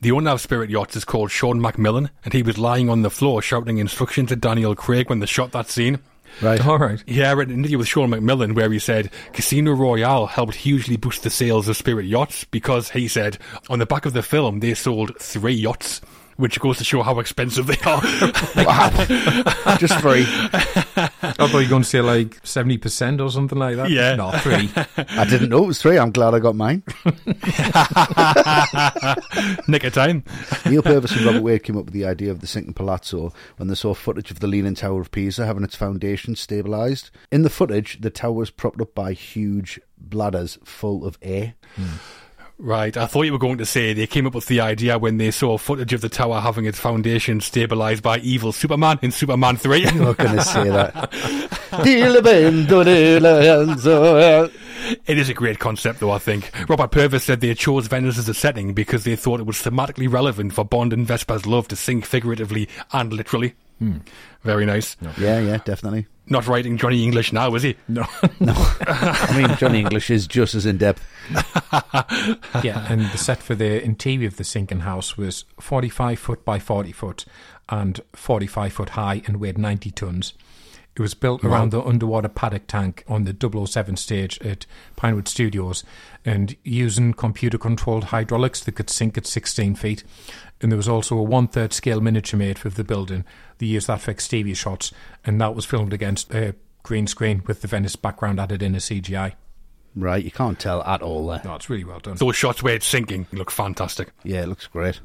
The 0.00 0.12
owner 0.12 0.30
of 0.30 0.40
Spirit 0.40 0.70
Yachts 0.70 0.96
is 0.96 1.04
called 1.04 1.30
Sean 1.30 1.60
McMillan, 1.60 2.08
and 2.24 2.32
he 2.32 2.42
was 2.42 2.56
lying 2.56 2.88
on 2.88 3.02
the 3.02 3.10
floor 3.10 3.42
shouting 3.42 3.76
instructions 3.76 4.30
to 4.30 4.36
Daniel 4.36 4.74
Craig 4.74 5.10
when 5.10 5.18
they 5.18 5.26
shot 5.26 5.52
that 5.52 5.68
scene. 5.68 5.98
Right. 6.42 6.64
All 6.66 6.78
right. 6.78 7.02
Yeah, 7.06 7.30
I 7.30 7.34
read 7.34 7.48
an 7.48 7.54
interview 7.54 7.78
with 7.78 7.88
Sean 7.88 8.10
McMillan 8.10 8.54
where 8.54 8.70
he 8.70 8.78
said 8.78 9.10
Casino 9.32 9.72
Royale 9.72 10.26
helped 10.26 10.54
hugely 10.54 10.96
boost 10.96 11.22
the 11.22 11.30
sales 11.30 11.68
of 11.68 11.76
Spirit 11.76 12.06
yachts 12.06 12.44
because 12.44 12.90
he 12.90 13.08
said 13.08 13.38
on 13.68 13.78
the 13.78 13.86
back 13.86 14.06
of 14.06 14.12
the 14.12 14.22
film 14.22 14.60
they 14.60 14.74
sold 14.74 15.16
three 15.18 15.52
yachts, 15.52 16.00
which 16.40 16.58
goes 16.58 16.78
to 16.78 16.84
show 16.84 17.02
how 17.02 17.20
expensive 17.20 17.66
they 17.66 17.76
are. 17.84 18.00
Just 19.78 20.00
free. 20.00 20.24
I 20.26 21.32
thought 21.32 21.50
you 21.52 21.58
were 21.58 21.68
going 21.68 21.82
to 21.82 21.88
say 21.88 22.00
like 22.00 22.42
70% 22.42 23.24
or 23.24 23.30
something 23.30 23.58
like 23.58 23.76
that. 23.76 23.90
Yeah. 23.90 24.16
No, 24.16 24.30
three. 24.38 24.70
I 24.96 25.26
didn't 25.26 25.50
know 25.50 25.64
it 25.64 25.68
was 25.68 25.82
three. 25.82 25.98
I'm 25.98 26.10
glad 26.10 26.34
I 26.34 26.38
got 26.38 26.56
mine. 26.56 26.82
Nick 29.68 29.84
of 29.84 29.92
time. 29.92 30.24
Neal 30.66 30.82
Purvis 30.82 31.12
and 31.12 31.26
Robert 31.26 31.42
Wade 31.42 31.62
came 31.62 31.76
up 31.76 31.84
with 31.84 31.94
the 31.94 32.06
idea 32.06 32.30
of 32.30 32.40
the 32.40 32.46
sinking 32.46 32.74
palazzo 32.74 33.32
when 33.58 33.68
they 33.68 33.74
saw 33.74 33.92
footage 33.92 34.30
of 34.30 34.40
the 34.40 34.46
Leaning 34.46 34.74
Tower 34.74 35.02
of 35.02 35.10
Pisa 35.10 35.44
having 35.44 35.64
its 35.64 35.76
foundation 35.76 36.34
stabilised. 36.34 37.10
In 37.30 37.42
the 37.42 37.50
footage, 37.50 38.00
the 38.00 38.10
tower 38.10 38.32
was 38.32 38.50
propped 38.50 38.80
up 38.80 38.94
by 38.94 39.12
huge 39.12 39.78
bladders 39.98 40.58
full 40.64 41.04
of 41.04 41.18
air. 41.20 41.54
Hmm. 41.76 41.96
Right, 42.62 42.94
I 42.94 43.06
thought 43.06 43.22
you 43.22 43.32
were 43.32 43.38
going 43.38 43.56
to 43.56 43.64
say 43.64 43.94
they 43.94 44.06
came 44.06 44.26
up 44.26 44.34
with 44.34 44.44
the 44.44 44.60
idea 44.60 44.98
when 44.98 45.16
they 45.16 45.30
saw 45.30 45.56
footage 45.56 45.94
of 45.94 46.02
the 46.02 46.10
tower 46.10 46.40
having 46.40 46.66
its 46.66 46.78
foundation 46.78 47.40
stabilised 47.40 48.02
by 48.02 48.18
evil 48.18 48.52
Superman 48.52 48.98
in 49.00 49.12
Superman 49.12 49.56
3. 49.56 49.86
I'm 49.86 49.98
not 49.98 50.18
going 50.18 50.36
to 50.36 50.42
say 50.42 50.68
that. 50.68 51.10
Dile 51.82 52.20
bendo 52.20 52.84
dile 52.84 53.64
enzo. 53.64 54.52
It 55.06 55.18
is 55.18 55.30
a 55.30 55.34
great 55.34 55.58
concept, 55.58 56.00
though, 56.00 56.10
I 56.10 56.18
think. 56.18 56.50
Robert 56.68 56.90
Purvis 56.90 57.24
said 57.24 57.40
they 57.40 57.54
chose 57.54 57.86
Venice 57.86 58.18
as 58.18 58.28
a 58.28 58.34
setting 58.34 58.74
because 58.74 59.04
they 59.04 59.16
thought 59.16 59.40
it 59.40 59.46
was 59.46 59.56
thematically 59.56 60.12
relevant 60.12 60.52
for 60.52 60.64
Bond 60.64 60.92
and 60.92 61.06
Vesper's 61.06 61.46
love 61.46 61.66
to 61.68 61.76
sink 61.76 62.04
figuratively 62.04 62.68
and 62.92 63.10
literally. 63.10 63.54
Hmm. 63.78 63.98
Very 64.42 64.66
nice. 64.66 64.98
yeah, 65.18 65.40
yeah, 65.40 65.58
definitely. 65.64 66.08
Not 66.30 66.46
writing 66.46 66.76
Johnny 66.76 67.02
English 67.02 67.32
now, 67.32 67.54
is 67.56 67.64
he? 67.64 67.76
No. 67.88 68.06
No. 68.40 68.54
I 68.56 69.34
mean, 69.36 69.54
Johnny 69.58 69.80
English 69.80 70.08
is 70.10 70.26
just 70.26 70.54
as 70.54 70.64
in 70.64 70.78
depth. 70.78 71.06
yeah, 72.64 72.86
and 72.88 73.02
the 73.02 73.18
set 73.18 73.42
for 73.42 73.54
the 73.54 73.82
interior 73.84 74.28
of 74.28 74.36
the 74.36 74.44
sinking 74.44 74.80
house 74.80 75.18
was 75.18 75.44
45 75.60 76.18
foot 76.18 76.44
by 76.44 76.58
40 76.58 76.92
foot 76.92 77.24
and 77.68 78.00
45 78.14 78.72
foot 78.72 78.88
high 78.90 79.22
and 79.26 79.38
weighed 79.38 79.58
90 79.58 79.90
tons. 79.90 80.32
It 81.00 81.02
was 81.02 81.14
built 81.14 81.42
around 81.42 81.70
the 81.70 81.80
underwater 81.80 82.28
paddock 82.28 82.66
tank 82.66 83.04
on 83.08 83.24
the 83.24 83.34
007 83.66 83.96
stage 83.96 84.38
at 84.42 84.66
Pinewood 84.96 85.28
Studios 85.28 85.82
and 86.26 86.54
using 86.62 87.14
computer 87.14 87.56
controlled 87.56 88.04
hydraulics 88.04 88.60
that 88.60 88.72
could 88.72 88.90
sink 88.90 89.16
at 89.16 89.26
16 89.26 89.76
feet. 89.76 90.04
And 90.60 90.70
there 90.70 90.76
was 90.76 90.90
also 90.90 91.16
a 91.16 91.22
one 91.22 91.48
third 91.48 91.72
scale 91.72 92.02
miniature 92.02 92.36
made 92.36 92.58
for 92.58 92.68
the 92.68 92.84
building. 92.84 93.24
They 93.56 93.64
used 93.64 93.86
that 93.86 94.02
for 94.02 94.10
exterior 94.10 94.54
shots, 94.54 94.92
and 95.24 95.40
that 95.40 95.54
was 95.54 95.64
filmed 95.64 95.94
against 95.94 96.34
a 96.34 96.54
green 96.82 97.06
screen 97.06 97.44
with 97.46 97.62
the 97.62 97.68
Venice 97.68 97.96
background 97.96 98.38
added 98.38 98.62
in 98.62 98.74
as 98.74 98.84
CGI. 98.84 99.32
Right, 99.96 100.24
you 100.24 100.30
can't 100.30 100.58
tell 100.58 100.82
at 100.84 101.02
all 101.02 101.26
there. 101.26 101.40
No, 101.44 101.56
it's 101.56 101.68
really 101.68 101.84
well 101.84 101.98
done. 101.98 102.16
Those 102.16 102.36
shots 102.36 102.62
where 102.62 102.74
it's 102.76 102.86
sinking 102.86 103.26
look 103.32 103.50
fantastic. 103.50 104.10
Yeah, 104.22 104.42
it 104.42 104.48
looks 104.48 104.68
great. 104.68 105.00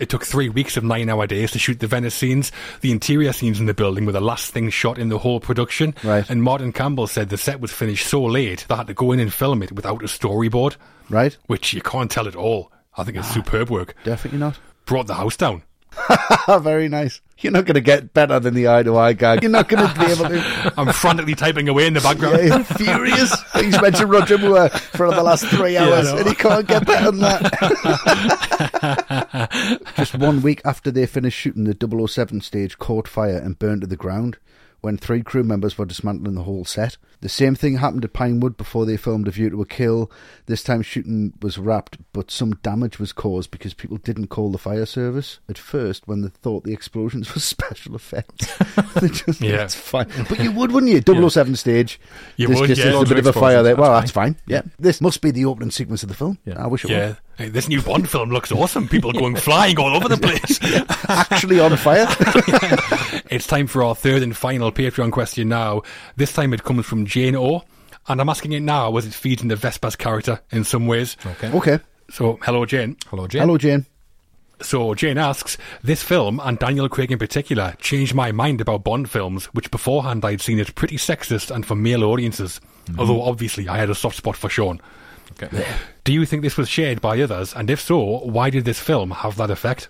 It 0.00 0.08
took 0.08 0.24
three 0.24 0.48
weeks 0.48 0.76
of 0.76 0.82
nine 0.82 1.08
hour 1.08 1.26
days 1.26 1.52
to 1.52 1.58
shoot 1.58 1.78
the 1.78 1.86
Venice 1.86 2.14
scenes. 2.14 2.50
The 2.80 2.90
interior 2.90 3.32
scenes 3.32 3.60
in 3.60 3.66
the 3.66 3.74
building 3.74 4.04
were 4.04 4.12
the 4.12 4.20
last 4.20 4.52
thing 4.52 4.68
shot 4.70 4.98
in 4.98 5.10
the 5.10 5.18
whole 5.18 5.38
production. 5.38 5.94
Right. 6.02 6.28
And 6.28 6.42
Martin 6.42 6.72
Campbell 6.72 7.06
said 7.06 7.28
the 7.28 7.38
set 7.38 7.60
was 7.60 7.70
finished 7.70 8.06
so 8.08 8.22
late 8.24 8.66
they 8.68 8.74
had 8.74 8.88
to 8.88 8.94
go 8.94 9.12
in 9.12 9.20
and 9.20 9.32
film 9.32 9.62
it 9.62 9.72
without 9.72 10.02
a 10.02 10.06
storyboard, 10.06 10.76
Right? 11.08 11.36
which 11.46 11.72
you 11.72 11.80
can't 11.80 12.10
tell 12.10 12.26
at 12.26 12.36
all. 12.36 12.72
I 12.96 13.04
think 13.04 13.16
it's 13.16 13.28
ah. 13.30 13.34
superb 13.34 13.70
work. 13.70 13.94
Definitely 14.04 14.40
not. 14.40 14.58
Brought 14.86 15.06
the 15.06 15.14
house 15.14 15.36
down. 15.36 15.62
Very 16.60 16.88
nice. 16.88 17.20
You're 17.38 17.52
not 17.52 17.66
going 17.66 17.74
to 17.74 17.80
get 17.82 18.14
better 18.14 18.40
than 18.40 18.54
the 18.54 18.68
eye 18.68 18.82
to 18.82 18.96
eye 18.96 19.12
gag. 19.12 19.42
You're 19.42 19.50
not 19.50 19.68
going 19.68 19.86
to 19.86 19.94
be 19.98 20.06
able 20.06 20.28
to. 20.28 20.72
I'm 20.78 20.92
frantically 20.92 21.34
typing 21.34 21.68
away 21.68 21.86
in 21.86 21.94
the 21.94 22.00
background. 22.00 22.38
Yeah, 22.46 22.62
furious. 22.62 23.34
He's 23.52 23.80
mentioned 23.80 24.10
Roger 24.10 24.38
Moore 24.38 24.70
for 24.70 25.10
the 25.10 25.22
last 25.22 25.46
three 25.46 25.76
hours, 25.76 26.06
know. 26.06 26.18
and 26.18 26.28
he 26.28 26.34
can't 26.34 26.66
get 26.66 26.86
better 26.86 27.10
than 27.10 27.20
that. 27.20 27.46
Just 29.96 30.14
one 30.14 30.40
week 30.40 30.62
after 30.64 30.90
they 30.90 31.04
finished 31.06 31.38
shooting, 31.38 31.64
the 31.64 32.06
007 32.08 32.40
stage 32.40 32.78
caught 32.78 33.06
fire 33.06 33.36
and 33.38 33.58
burned 33.58 33.82
to 33.82 33.86
the 33.86 33.96
ground. 33.96 34.38
When 34.80 34.96
three 34.96 35.22
crew 35.22 35.42
members 35.42 35.76
were 35.76 35.84
dismantling 35.86 36.34
the 36.34 36.42
whole 36.42 36.64
set. 36.64 36.96
The 37.20 37.28
same 37.28 37.54
thing 37.54 37.78
happened 37.78 38.04
at 38.04 38.12
Pinewood 38.12 38.56
before 38.56 38.84
they 38.86 38.96
filmed 38.96 39.26
A 39.26 39.30
View 39.30 39.50
to 39.50 39.62
a 39.62 39.66
Kill. 39.66 40.10
This 40.46 40.62
time 40.62 40.82
shooting 40.82 41.32
was 41.40 41.58
wrapped, 41.58 41.98
but 42.12 42.30
some 42.30 42.52
damage 42.62 42.98
was 42.98 43.12
caused 43.12 43.50
because 43.50 43.74
people 43.74 43.96
didn't 43.96 44.28
call 44.28 44.52
the 44.52 44.58
fire 44.58 44.86
service 44.86 45.40
at 45.48 45.58
first 45.58 46.06
when 46.06 46.22
they 46.22 46.28
thought 46.28 46.64
the 46.64 46.72
explosions 46.74 47.32
were 47.34 47.40
special 47.40 47.94
effects. 47.96 48.56
they 49.00 49.08
just, 49.08 49.40
Yeah. 49.40 49.64
it's 49.64 49.74
fine. 49.74 50.08
But 50.28 50.40
you 50.40 50.52
would, 50.52 50.72
wouldn't 50.72 50.92
you? 50.92 51.28
007 51.30 51.56
stage. 51.56 51.98
You 52.36 52.48
this 52.48 52.60
would, 52.60 52.68
just 52.68 52.80
yeah. 52.82 52.88
is 52.88 53.02
a 53.02 53.04
bit 53.06 53.18
of 53.18 53.26
of 53.26 53.36
a 53.36 53.40
fire 53.40 53.62
there. 53.62 53.72
explosions, 53.72 53.78
Well, 53.80 53.92
that's 53.92 54.02
that's 54.02 54.12
fine. 54.12 54.36
Yeah. 54.46 54.62
This 54.78 55.00
must 55.00 55.20
be 55.22 55.30
the 55.30 55.46
opening 55.46 55.70
sequence 55.70 56.02
of 56.02 56.08
the 56.10 56.14
film. 56.14 56.38
Yeah. 56.44 56.62
I 56.62 56.66
wish 56.68 56.84
it 56.84 56.90
Yeah. 56.90 57.08
was. 57.08 57.16
Hey, 57.36 57.50
this 57.50 57.68
new 57.68 57.82
Bond 57.82 58.08
film 58.08 58.30
looks 58.30 58.50
awesome. 58.50 58.88
People 58.88 59.12
going 59.12 59.36
flying 59.36 59.78
all 59.78 59.94
over 59.94 60.08
the 60.08 60.16
place. 60.16 60.58
Actually 61.08 61.60
on 61.60 61.76
fire. 61.76 62.06
It's 63.28 63.46
time 63.46 63.66
for 63.66 63.82
our 63.82 63.94
third 63.94 64.22
and 64.22 64.36
final 64.36 64.70
Patreon 64.70 65.10
question 65.10 65.48
now. 65.48 65.82
This 66.14 66.32
time 66.32 66.54
it 66.54 66.62
comes 66.62 66.86
from 66.86 67.04
Jane 67.04 67.34
O. 67.34 67.64
And 68.08 68.20
I'm 68.20 68.28
asking 68.28 68.52
it 68.52 68.60
now 68.60 68.96
as 68.96 69.04
it 69.04 69.12
feeds 69.12 69.42
into 69.42 69.56
Vesper's 69.56 69.96
character 69.96 70.40
in 70.52 70.62
some 70.64 70.86
ways. 70.86 71.16
Okay. 71.26 71.50
okay. 71.50 71.80
So, 72.08 72.38
hello, 72.42 72.64
Jane. 72.64 72.96
Hello, 73.08 73.26
Jane. 73.26 73.42
Hello, 73.42 73.58
Jane. 73.58 73.84
So, 74.62 74.94
Jane 74.94 75.18
asks, 75.18 75.58
This 75.82 76.02
film, 76.02 76.40
and 76.42 76.58
Daniel 76.58 76.88
Craig 76.88 77.10
in 77.10 77.18
particular, 77.18 77.74
changed 77.80 78.14
my 78.14 78.30
mind 78.30 78.60
about 78.60 78.84
Bond 78.84 79.10
films, 79.10 79.46
which 79.46 79.72
beforehand 79.72 80.24
I'd 80.24 80.40
seen 80.40 80.60
as 80.60 80.70
pretty 80.70 80.96
sexist 80.96 81.54
and 81.54 81.66
for 81.66 81.74
male 81.74 82.04
audiences. 82.04 82.60
Mm-hmm. 82.86 83.00
Although, 83.00 83.22
obviously, 83.22 83.68
I 83.68 83.76
had 83.76 83.90
a 83.90 83.94
soft 83.94 84.16
spot 84.16 84.36
for 84.36 84.48
Sean. 84.48 84.80
Okay. 85.42 85.66
Do 86.04 86.12
you 86.12 86.24
think 86.24 86.42
this 86.42 86.56
was 86.56 86.68
shared 86.68 87.00
by 87.00 87.20
others? 87.20 87.54
And 87.54 87.70
if 87.70 87.80
so, 87.80 88.20
why 88.20 88.50
did 88.50 88.64
this 88.64 88.80
film 88.80 89.10
have 89.10 89.36
that 89.36 89.50
effect? 89.50 89.88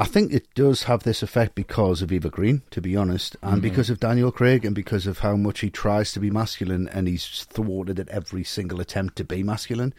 I 0.00 0.04
think 0.04 0.32
it 0.32 0.46
does 0.54 0.84
have 0.84 1.02
this 1.02 1.24
effect 1.24 1.56
because 1.56 2.02
of 2.02 2.12
Eva 2.12 2.30
Green, 2.30 2.62
to 2.70 2.80
be 2.80 2.94
honest, 2.94 3.36
and 3.42 3.54
mm-hmm. 3.54 3.60
because 3.62 3.90
of 3.90 3.98
Daniel 3.98 4.30
Craig, 4.30 4.64
and 4.64 4.72
because 4.72 5.08
of 5.08 5.18
how 5.18 5.34
much 5.34 5.58
he 5.58 5.70
tries 5.70 6.12
to 6.12 6.20
be 6.20 6.30
masculine, 6.30 6.86
and 6.88 7.08
he's 7.08 7.44
thwarted 7.50 7.98
at 7.98 8.08
every 8.08 8.44
single 8.44 8.80
attempt 8.80 9.16
to 9.16 9.24
be 9.24 9.42
masculine. 9.42 9.92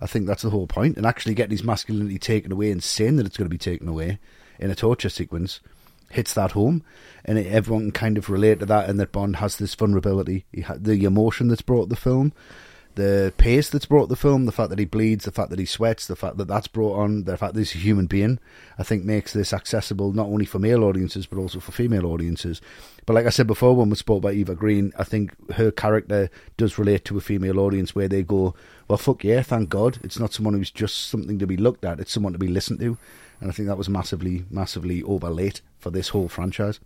I 0.00 0.06
think 0.06 0.26
that's 0.26 0.42
the 0.42 0.50
whole 0.50 0.66
point. 0.66 0.74
point, 0.74 0.96
and 0.96 1.06
actually 1.06 1.34
getting 1.34 1.52
his 1.52 1.62
masculinity 1.62 2.18
taken 2.18 2.50
away 2.50 2.72
and 2.72 2.82
saying 2.82 3.14
that 3.16 3.26
it's 3.26 3.36
going 3.36 3.48
to 3.48 3.54
be 3.54 3.58
taken 3.58 3.86
away 3.86 4.18
in 4.58 4.70
a 4.70 4.74
torture 4.74 5.08
sequence 5.08 5.60
hits 6.10 6.34
that 6.34 6.52
home, 6.52 6.82
and 7.24 7.38
it, 7.38 7.46
everyone 7.46 7.84
can 7.84 7.92
kind 7.92 8.18
of 8.18 8.30
relate 8.30 8.58
to 8.60 8.66
that, 8.66 8.88
and 8.88 8.98
that 8.98 9.12
Bond 9.12 9.36
has 9.36 9.56
this 9.56 9.74
vulnerability, 9.74 10.46
he 10.52 10.62
ha- 10.62 10.76
the 10.76 11.04
emotion 11.04 11.46
that's 11.46 11.62
brought 11.62 11.90
the 11.90 11.96
film. 11.96 12.32
The 12.94 13.32
pace 13.38 13.68
that's 13.70 13.86
brought 13.86 14.08
the 14.08 14.16
film, 14.16 14.46
the 14.46 14.52
fact 14.52 14.70
that 14.70 14.78
he 14.78 14.84
bleeds, 14.84 15.24
the 15.24 15.32
fact 15.32 15.50
that 15.50 15.58
he 15.58 15.66
sweats, 15.66 16.06
the 16.06 16.14
fact 16.14 16.36
that 16.36 16.46
that's 16.46 16.68
brought 16.68 16.96
on, 16.96 17.24
the 17.24 17.36
fact 17.36 17.54
that 17.54 17.60
he's 17.60 17.74
a 17.74 17.78
human 17.78 18.06
being, 18.06 18.38
I 18.78 18.84
think 18.84 19.04
makes 19.04 19.32
this 19.32 19.52
accessible 19.52 20.12
not 20.12 20.26
only 20.26 20.44
for 20.44 20.60
male 20.60 20.84
audiences 20.84 21.26
but 21.26 21.38
also 21.38 21.58
for 21.58 21.72
female 21.72 22.06
audiences. 22.06 22.60
But 23.04 23.14
like 23.14 23.26
I 23.26 23.30
said 23.30 23.48
before, 23.48 23.74
when 23.74 23.90
we 23.90 23.96
spoke 23.96 24.18
about 24.18 24.34
Eva 24.34 24.54
Green, 24.54 24.92
I 24.96 25.02
think 25.04 25.32
her 25.54 25.72
character 25.72 26.30
does 26.56 26.78
relate 26.78 27.04
to 27.06 27.18
a 27.18 27.20
female 27.20 27.58
audience 27.58 27.96
where 27.96 28.08
they 28.08 28.22
go, 28.22 28.54
"Well, 28.86 28.96
fuck 28.96 29.24
yeah, 29.24 29.42
thank 29.42 29.70
God, 29.70 29.98
it's 30.04 30.18
not 30.18 30.32
someone 30.32 30.54
who's 30.54 30.70
just 30.70 31.08
something 31.08 31.38
to 31.40 31.46
be 31.46 31.56
looked 31.56 31.84
at; 31.84 31.98
it's 31.98 32.12
someone 32.12 32.32
to 32.32 32.38
be 32.38 32.48
listened 32.48 32.78
to." 32.80 32.96
And 33.40 33.50
I 33.50 33.52
think 33.52 33.66
that 33.68 33.76
was 33.76 33.88
massively, 33.88 34.44
massively 34.50 35.02
overlate 35.02 35.60
for 35.78 35.90
this 35.90 36.10
whole 36.10 36.28
franchise. 36.28 36.78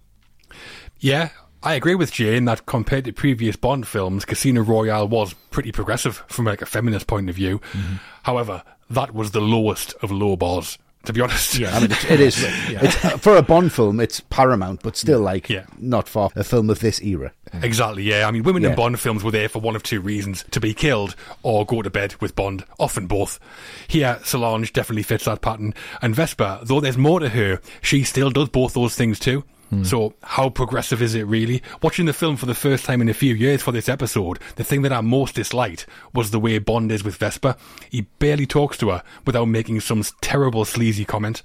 Yeah, 0.98 1.28
I 1.62 1.74
agree 1.74 1.94
with 1.96 2.12
Jane 2.12 2.44
that 2.44 2.66
compared 2.66 3.04
to 3.06 3.12
previous 3.12 3.56
Bond 3.56 3.86
films, 3.86 4.24
Casino 4.24 4.62
Royale 4.62 5.08
was 5.08 5.34
pretty 5.50 5.72
progressive 5.72 6.22
from 6.28 6.44
like 6.44 6.62
a 6.62 6.66
feminist 6.66 7.06
point 7.06 7.28
of 7.28 7.34
view. 7.36 7.58
Mm-hmm. 7.72 7.96
However, 8.22 8.62
that 8.90 9.12
was 9.12 9.32
the 9.32 9.40
lowest 9.40 9.94
of 10.00 10.12
low 10.12 10.36
bars, 10.36 10.78
to 11.06 11.12
be 11.12 11.20
honest. 11.20 11.58
Yeah. 11.58 11.76
I 11.76 11.80
mean, 11.80 11.90
it 11.90 12.20
is 12.20 12.36
it's, 12.46 13.04
uh, 13.04 13.18
for 13.18 13.36
a 13.36 13.42
Bond 13.42 13.72
film. 13.72 13.98
It's 13.98 14.20
paramount, 14.20 14.82
but 14.84 14.96
still, 14.96 15.20
like, 15.20 15.50
Yeah. 15.50 15.64
not 15.78 16.08
for 16.08 16.30
a 16.36 16.44
film 16.44 16.70
of 16.70 16.78
this 16.78 17.02
era. 17.02 17.32
Mm. 17.52 17.64
Exactly, 17.64 18.04
yeah. 18.04 18.28
I 18.28 18.30
mean, 18.30 18.44
women 18.44 18.62
Yeah. 18.62 18.70
in 18.70 18.76
Bond 18.76 19.00
films 19.00 19.24
were 19.24 19.32
there 19.32 19.48
for 19.48 19.58
one 19.58 19.74
of 19.74 19.82
two 19.82 20.00
reasons 20.00 20.44
to 20.52 20.60
be 20.60 20.72
killed 20.74 21.16
or 21.42 21.66
go 21.66 21.82
to 21.82 21.90
bed 21.90 22.14
with 22.20 22.36
Bond, 22.36 22.64
often 22.78 23.08
both. 23.08 23.40
Here, 23.88 24.20
Solange 24.22 24.72
definitely 24.72 25.02
fits 25.02 25.24
that 25.24 25.40
pattern, 25.42 25.74
and 26.00 26.14
Vesper, 26.14 26.60
though 26.62 26.80
there's 26.80 26.96
more 26.96 27.18
to 27.18 27.30
her, 27.30 27.60
she 27.82 28.04
still 28.04 28.30
does 28.30 28.48
both 28.48 28.74
those 28.74 28.94
things 28.94 29.18
too. 29.18 29.44
Hmm. 29.70 29.84
So, 29.84 30.14
how 30.22 30.48
progressive 30.48 31.02
is 31.02 31.14
it 31.14 31.24
really? 31.24 31.62
Watching 31.82 32.06
the 32.06 32.12
film 32.12 32.36
for 32.36 32.46
the 32.46 32.54
first 32.54 32.84
time 32.84 33.02
in 33.02 33.08
a 33.08 33.14
few 33.14 33.34
years 33.34 33.62
for 33.62 33.72
this 33.72 33.88
episode, 33.88 34.38
the 34.56 34.64
thing 34.64 34.82
that 34.82 34.92
I 34.92 35.00
most 35.00 35.34
disliked 35.34 35.86
was 36.14 36.30
the 36.30 36.40
way 36.40 36.58
Bond 36.58 36.90
is 36.90 37.04
with 37.04 37.16
Vesper. 37.16 37.56
He 37.90 38.02
barely 38.18 38.46
talks 38.46 38.78
to 38.78 38.90
her 38.90 39.02
without 39.26 39.46
making 39.46 39.80
some 39.80 40.02
terrible 40.20 40.64
sleazy 40.64 41.04
comment. 41.04 41.42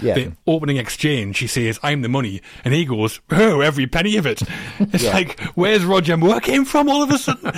Yeah. 0.00 0.14
The 0.14 0.32
opening 0.46 0.76
exchange, 0.78 1.36
she 1.36 1.46
says, 1.46 1.78
I'm 1.82 2.02
the 2.02 2.08
money. 2.08 2.40
And 2.64 2.72
he 2.74 2.84
goes, 2.84 3.20
Oh, 3.30 3.60
every 3.60 3.86
penny 3.86 4.16
of 4.16 4.26
it. 4.26 4.42
It's 4.92 5.04
Yeah. 5.04 5.12
like, 5.12 5.40
where's 5.54 5.84
Roger 5.84 6.16
Moore 6.16 6.40
came 6.40 6.64
from 6.64 6.88
all 6.88 7.02
of 7.02 7.10
a 7.10 7.18
sudden? 7.18 7.50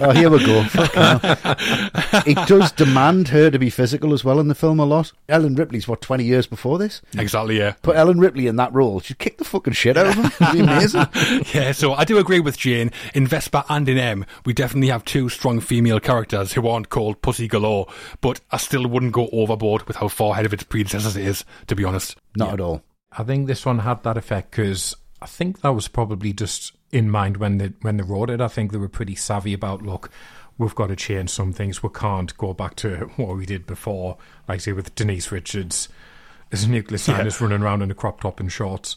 Oh, 0.00 0.10
here 0.12 0.28
we 0.30 0.44
go. 0.44 0.64
It 2.26 2.48
does 2.48 2.72
demand 2.72 3.28
her 3.28 3.50
to 3.50 3.58
be 3.58 3.70
physical 3.70 4.12
as 4.12 4.24
well 4.24 4.40
in 4.40 4.48
the 4.48 4.54
film 4.54 4.78
a 4.80 4.84
lot. 4.84 5.12
Ellen 5.28 5.54
Ripley's 5.54 5.86
what 5.88 6.00
twenty 6.00 6.24
years 6.24 6.46
before 6.46 6.78
this. 6.78 7.00
exactly, 7.16 7.58
yeah. 7.58 7.72
Put 7.82 7.96
Ellen 7.96 8.18
Ripley 8.18 8.46
in 8.46 8.56
that 8.56 8.72
role, 8.72 9.00
she'd 9.00 9.18
kick 9.18 9.38
the 9.38 9.44
fucking 9.44 9.72
shit 9.74 9.96
out 9.96 10.06
of 10.06 10.14
him. 10.14 10.26
It'd 10.40 10.52
be 10.52 10.60
amazing. 10.60 11.06
Yeah, 11.54 11.72
so 11.72 11.94
I 11.94 12.04
do 12.04 12.18
agree 12.18 12.40
with 12.40 12.56
Jane. 12.58 12.90
In 13.14 13.26
Vesper 13.26 13.64
and 13.68 13.88
in 13.88 13.98
M, 13.98 14.24
we 14.44 14.52
definitely 14.52 14.88
have 14.88 15.04
two 15.04 15.28
strong 15.28 15.60
female 15.60 16.00
characters 16.00 16.52
who 16.52 16.66
aren't 16.68 16.88
called 16.88 17.20
pussy 17.22 17.46
galore, 17.48 17.86
but 18.20 18.40
I 18.50 18.56
still 18.56 18.86
wouldn't 18.86 19.12
go 19.12 19.28
overboard 19.32 19.82
with 19.86 19.96
how 19.96 20.08
far 20.08 20.32
ahead 20.32 20.46
of 20.46 20.52
its 20.52 20.64
predecessors 20.64 21.16
it 21.16 21.24
is, 21.24 21.44
to 21.66 21.73
be 21.76 21.84
honest. 21.84 22.16
Not 22.36 22.54
at 22.54 22.60
all. 22.60 22.82
I 23.16 23.22
think 23.22 23.46
this 23.46 23.64
one 23.64 23.80
had 23.80 24.02
that 24.02 24.16
effect 24.16 24.50
because 24.50 24.96
I 25.22 25.26
think 25.26 25.60
that 25.60 25.74
was 25.74 25.88
probably 25.88 26.32
just 26.32 26.72
in 26.90 27.10
mind 27.10 27.38
when 27.38 27.58
they 27.58 27.72
when 27.82 27.96
they 27.96 28.02
wrote 28.02 28.30
it. 28.30 28.40
I 28.40 28.48
think 28.48 28.72
they 28.72 28.78
were 28.78 28.88
pretty 28.88 29.14
savvy 29.14 29.52
about 29.52 29.82
look, 29.82 30.10
we've 30.58 30.74
got 30.74 30.88
to 30.88 30.96
change 30.96 31.30
some 31.30 31.52
things. 31.52 31.82
We 31.82 31.90
can't 31.90 32.36
go 32.36 32.52
back 32.52 32.76
to 32.76 32.96
what 33.16 33.36
we 33.36 33.46
did 33.46 33.66
before, 33.66 34.18
like 34.48 34.60
say 34.60 34.72
with 34.72 34.94
Denise 34.94 35.30
Richards 35.30 35.88
as 36.52 36.64
a 36.64 36.70
nuclear 36.70 36.98
scientist 36.98 37.40
running 37.40 37.62
around 37.62 37.82
in 37.82 37.90
a 37.90 37.94
crop 37.94 38.20
top 38.20 38.40
and 38.40 38.50
shorts. 38.50 38.96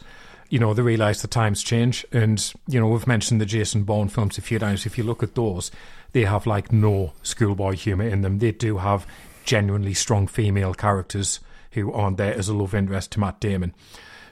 You 0.49 0.59
know, 0.59 0.73
they 0.73 0.81
realise 0.81 1.21
the 1.21 1.27
times 1.27 1.61
change, 1.61 2.05
and 2.11 2.53
you 2.67 2.79
know 2.79 2.87
we've 2.87 3.07
mentioned 3.07 3.41
the 3.41 3.45
Jason 3.45 3.83
Bourne 3.83 4.07
films 4.07 4.37
a 4.37 4.41
few 4.41 4.59
times. 4.59 4.85
If 4.85 4.97
you 4.97 5.03
look 5.03 5.21
at 5.21 5.35
those, 5.35 5.71
they 6.13 6.23
have 6.23 6.47
like 6.47 6.71
no 6.71 7.13
schoolboy 7.21 7.73
humour 7.73 8.07
in 8.07 8.21
them. 8.21 8.39
They 8.39 8.51
do 8.51 8.77
have 8.77 9.05
genuinely 9.43 9.93
strong 9.93 10.27
female 10.27 10.73
characters 10.73 11.39
who 11.81 11.93
aren't 11.93 12.17
there 12.17 12.33
as 12.33 12.49
a 12.49 12.53
love 12.53 12.75
interest 12.75 13.11
to 13.13 13.19
Matt 13.19 13.39
Damon. 13.39 13.73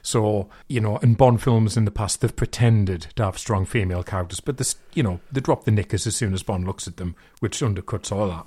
So, 0.02 0.48
you 0.68 0.80
know, 0.80 0.98
in 0.98 1.14
Bond 1.14 1.42
films 1.42 1.76
in 1.76 1.84
the 1.84 1.90
past, 1.90 2.20
they've 2.20 2.34
pretended 2.34 3.08
to 3.16 3.24
have 3.24 3.38
strong 3.38 3.64
female 3.64 4.04
characters, 4.04 4.38
but 4.38 4.56
this, 4.56 4.76
you 4.94 5.02
know, 5.02 5.18
they 5.32 5.40
drop 5.40 5.64
the 5.64 5.72
knickers 5.72 6.06
as 6.06 6.14
soon 6.14 6.32
as 6.32 6.44
Bond 6.44 6.64
looks 6.64 6.86
at 6.86 6.96
them, 6.96 7.16
which 7.40 7.58
undercuts 7.58 8.12
all 8.12 8.28
that. 8.28 8.46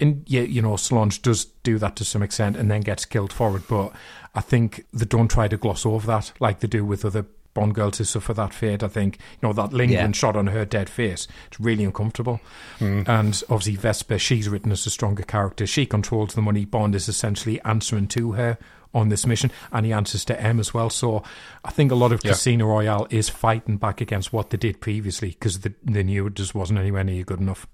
And 0.00 0.24
yeah, 0.26 0.42
you 0.42 0.62
know, 0.62 0.76
Solange 0.76 1.22
does 1.22 1.44
do 1.62 1.78
that 1.78 1.94
to 1.96 2.04
some 2.04 2.22
extent 2.22 2.56
and 2.56 2.70
then 2.70 2.80
gets 2.80 3.04
killed 3.04 3.32
for 3.32 3.56
it, 3.56 3.68
but 3.68 3.92
I 4.34 4.40
think 4.40 4.86
they 4.92 5.04
don't 5.04 5.30
try 5.30 5.46
to 5.46 5.56
gloss 5.56 5.86
over 5.86 6.06
that 6.08 6.32
like 6.40 6.60
they 6.60 6.68
do 6.68 6.84
with 6.84 7.04
other 7.04 7.26
Bond 7.54 7.74
girls 7.74 7.98
who 7.98 8.04
suffer 8.04 8.32
that 8.34 8.54
fate. 8.54 8.82
I 8.82 8.88
think, 8.88 9.16
you 9.40 9.48
know, 9.48 9.52
that 9.52 9.72
lingering 9.72 10.06
Yeah. 10.06 10.12
shot 10.12 10.36
on 10.36 10.46
her 10.48 10.64
dead 10.64 10.88
face, 10.88 11.26
it's 11.48 11.58
really 11.60 11.84
uncomfortable. 11.84 12.40
Hmm. 12.78 13.02
And 13.06 13.42
obviously, 13.50 13.76
Vesper, 13.76 14.18
she's 14.18 14.48
written 14.48 14.70
as 14.72 14.86
a 14.86 14.90
stronger 14.90 15.22
character. 15.24 15.66
She 15.66 15.86
controls 15.86 16.34
the 16.34 16.42
money. 16.42 16.64
Bond 16.64 16.94
is 16.94 17.08
essentially 17.08 17.60
answering 17.62 18.06
to 18.08 18.32
her 18.32 18.58
on 18.92 19.08
this 19.08 19.24
mission, 19.26 19.52
and 19.72 19.86
he 19.86 19.92
answers 19.92 20.24
to 20.24 20.40
M 20.42 20.58
as 20.58 20.74
well. 20.74 20.90
So 20.90 21.22
I 21.64 21.70
think 21.70 21.92
a 21.92 21.94
lot 21.94 22.10
of 22.12 22.24
Yeah. 22.24 22.32
Casino 22.32 22.66
Royale 22.66 23.06
is 23.10 23.28
fighting 23.28 23.76
back 23.76 24.00
against 24.00 24.32
what 24.32 24.50
they 24.50 24.56
did 24.56 24.80
previously 24.80 25.28
because 25.30 25.60
they, 25.60 25.70
they 25.84 26.02
knew 26.02 26.26
it 26.26 26.34
just 26.34 26.54
wasn't 26.54 26.78
anywhere 26.80 27.04
near 27.04 27.22
good 27.24 27.40
enough. 27.40 27.66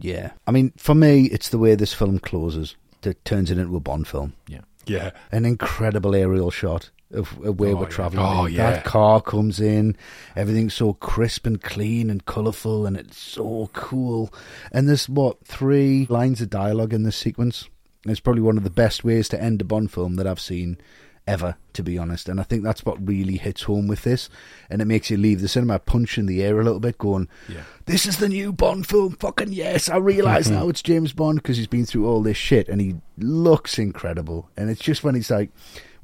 Yeah. 0.00 0.30
I 0.46 0.50
mean, 0.50 0.72
for 0.76 0.94
me, 0.94 1.24
it's 1.26 1.48
the 1.50 1.58
way 1.58 1.74
this 1.74 1.92
film 1.94 2.18
closes 2.18 2.76
that 3.02 3.24
turns 3.24 3.50
it 3.50 3.58
into 3.58 3.76
a 3.76 3.80
Bond 3.80 4.06
film. 4.08 4.34
Yeah. 4.46 4.60
Yeah. 4.86 5.10
An 5.32 5.44
incredible 5.44 6.14
aerial 6.14 6.50
shot 6.50 6.90
of, 7.12 7.38
of 7.42 7.58
where 7.58 7.70
Oh, 7.72 7.76
we're 7.76 7.82
yeah. 7.84 7.88
traveling. 7.88 8.26
Oh, 8.26 8.44
in. 8.46 8.52
yeah. 8.54 8.70
That 8.72 8.84
car 8.84 9.20
comes 9.20 9.60
in, 9.60 9.96
everything's 10.36 10.74
so 10.74 10.92
crisp 10.94 11.46
and 11.46 11.60
clean 11.62 12.10
and 12.10 12.24
colourful, 12.26 12.86
and 12.86 12.96
it's 12.96 13.16
so 13.18 13.70
cool. 13.72 14.32
And 14.72 14.88
there's 14.88 15.08
what 15.08 15.44
three 15.46 16.06
lines 16.10 16.40
of 16.40 16.50
dialogue 16.50 16.92
in 16.92 17.02
this 17.04 17.16
sequence. 17.16 17.68
It's 18.04 18.20
probably 18.20 18.42
one 18.42 18.56
of 18.58 18.64
the 18.64 18.70
best 18.70 19.04
ways 19.04 19.28
to 19.30 19.42
end 19.42 19.60
a 19.60 19.64
Bond 19.64 19.90
film 19.90 20.16
that 20.16 20.26
I've 20.26 20.40
seen 20.40 20.78
ever, 21.26 21.56
to 21.74 21.82
be 21.82 21.98
honest. 21.98 22.26
And 22.28 22.40
I 22.40 22.42
think 22.42 22.62
that's 22.62 22.86
what 22.86 23.06
really 23.06 23.36
hits 23.36 23.62
home 23.64 23.86
with 23.86 24.02
this, 24.02 24.30
and 24.70 24.80
it 24.80 24.86
makes 24.86 25.10
you 25.10 25.16
leave 25.18 25.40
the 25.42 25.48
cinema 25.48 25.78
punching 25.78 26.24
the 26.26 26.42
air 26.42 26.58
a 26.60 26.64
little 26.64 26.80
bit, 26.80 26.96
going, 26.96 27.28
Yeah. 27.48 27.64
"This 27.86 28.06
is 28.06 28.16
the 28.18 28.28
new 28.30 28.50
Bond 28.52 28.86
film. 28.86 29.12
Fucking 29.20 29.52
yes! 29.52 29.88
I 29.90 29.96
realise 29.96 30.48
now 30.50 30.68
it's 30.70 30.80
James 30.82 31.12
Bond 31.12 31.42
because 31.42 31.56
he's 31.58 31.66
been 31.66 31.84
through 31.86 32.06
all 32.06 32.22
this 32.22 32.36
shit, 32.38 32.68
and 32.68 32.80
he 32.80 32.96
looks 33.18 33.78
incredible. 33.78 34.48
And 34.56 34.70
it's 34.70 34.80
just 34.80 35.04
when 35.04 35.14
he's 35.14 35.30
like, 35.30 35.50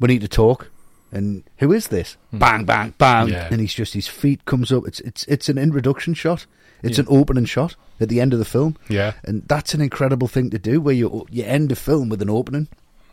"We 0.00 0.08
need 0.08 0.20
to 0.22 0.28
talk." 0.28 0.70
And 1.14 1.44
who 1.58 1.72
is 1.72 1.88
this? 1.88 2.16
Hmm. 2.30 2.38
Bang, 2.38 2.64
bang, 2.64 2.94
bang! 2.98 3.28
Yeah. 3.28 3.48
And 3.50 3.60
he's 3.60 3.72
just 3.72 3.94
his 3.94 4.08
feet 4.08 4.44
comes 4.44 4.72
up. 4.72 4.86
It's 4.86 5.00
it's 5.00 5.24
it's 5.24 5.48
an 5.48 5.58
introduction 5.58 6.12
shot. 6.12 6.46
It's 6.82 6.98
an 6.98 7.06
opening 7.08 7.46
shot 7.46 7.76
at 7.98 8.10
the 8.10 8.20
end 8.20 8.34
of 8.34 8.38
the 8.38 8.44
film. 8.44 8.76
Yeah. 8.90 9.14
and 9.24 9.42
that's 9.48 9.72
an 9.72 9.80
incredible 9.80 10.28
thing 10.28 10.50
to 10.50 10.58
do, 10.58 10.80
where 10.82 10.94
you 10.94 11.26
you 11.30 11.44
end 11.44 11.72
a 11.72 11.76
film 11.76 12.10
with 12.10 12.20
an 12.20 12.28
opening. 12.28 12.68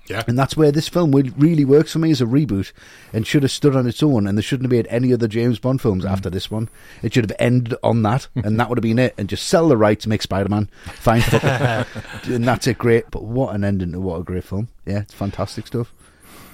Yeah. 0.07 0.23
And 0.27 0.37
that's 0.37 0.57
where 0.57 0.71
this 0.71 0.89
film 0.89 1.11
really 1.11 1.63
works 1.63 1.93
for 1.93 1.99
me 1.99 2.11
as 2.11 2.21
a 2.21 2.25
reboot 2.25 2.73
and 3.13 3.25
should 3.25 3.43
have 3.43 3.51
stood 3.51 3.75
on 3.75 3.87
its 3.87 4.03
own. 4.03 4.27
And 4.27 4.37
there 4.37 4.43
shouldn't 4.43 4.65
have 4.65 4.83
been 4.83 4.91
any 4.91 5.13
other 5.13 5.27
James 5.27 5.57
Bond 5.59 5.81
films 5.81 6.03
hmm. 6.03 6.09
after 6.09 6.29
this 6.29 6.51
one. 6.51 6.69
It 7.01 7.13
should 7.13 7.29
have 7.29 7.37
ended 7.39 7.75
on 7.83 8.01
that, 8.01 8.27
and 8.35 8.59
that 8.59 8.67
would 8.67 8.77
have 8.77 8.83
been 8.83 8.99
it. 8.99 9.13
And 9.17 9.29
just 9.29 9.47
sell 9.47 9.69
the 9.69 9.77
rights, 9.77 10.07
make 10.07 10.21
Spider 10.21 10.49
Man. 10.49 10.69
Fine. 10.85 11.23
and 12.25 12.43
that's 12.45 12.67
it, 12.67 12.77
great. 12.77 13.09
But 13.11 13.23
what 13.23 13.55
an 13.55 13.63
ending 13.63 13.93
to 13.93 14.01
what 14.01 14.19
a 14.19 14.23
great 14.23 14.43
film. 14.43 14.69
Yeah, 14.85 15.01
it's 15.01 15.13
fantastic 15.13 15.67
stuff. 15.67 15.93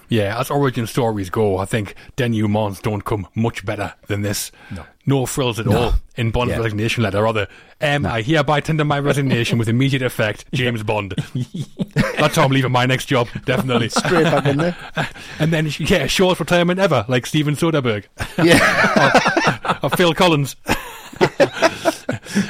Yeah, 0.10 0.40
as 0.40 0.50
origin 0.50 0.88
stories 0.88 1.30
go, 1.30 1.58
I 1.58 1.66
think 1.66 1.96
denouements 2.16 2.82
don't 2.82 3.02
come 3.04 3.28
much 3.36 3.66
better 3.66 3.94
than 4.08 4.22
this. 4.22 4.52
No. 4.72 4.86
No 5.06 5.26
frills 5.26 5.60
at 5.60 5.68
all 5.68 5.94
in 6.16 6.32
Bond's 6.32 6.52
Yeah. 6.54 6.60
resignation 6.60 7.04
letter, 7.04 7.22
Rather, 7.24 7.48
the, 7.80 7.96
um, 7.96 8.06
I 8.06 8.22
hereby 8.22 8.60
tender 8.62 8.84
my 8.86 9.00
resignation 9.00 9.58
with 9.58 9.68
immediate 9.70 10.02
effect, 10.02 10.46
James 10.54 10.84
Bond. 10.84 11.14
That's 12.18 12.36
how 12.36 12.44
I'm 12.44 12.52
leaving 12.52 12.72
my 12.72 12.86
next 12.86 13.06
job, 13.06 13.28
definitely. 13.46 13.90
Straight 13.90 14.24
back 14.26 14.46
in 14.46 14.58
there. 14.58 14.76
And 15.40 15.52
then, 15.54 15.70
yeah, 15.80 16.08
shortest 16.08 16.40
retirement 16.42 16.80
ever, 16.80 17.06
like 17.08 17.26
Steven 17.26 17.56
Soderbergh 17.56 18.06
Yeah. 18.44 19.80
or 19.84 19.90
Phil 19.92 20.14
Collins. 20.14 20.56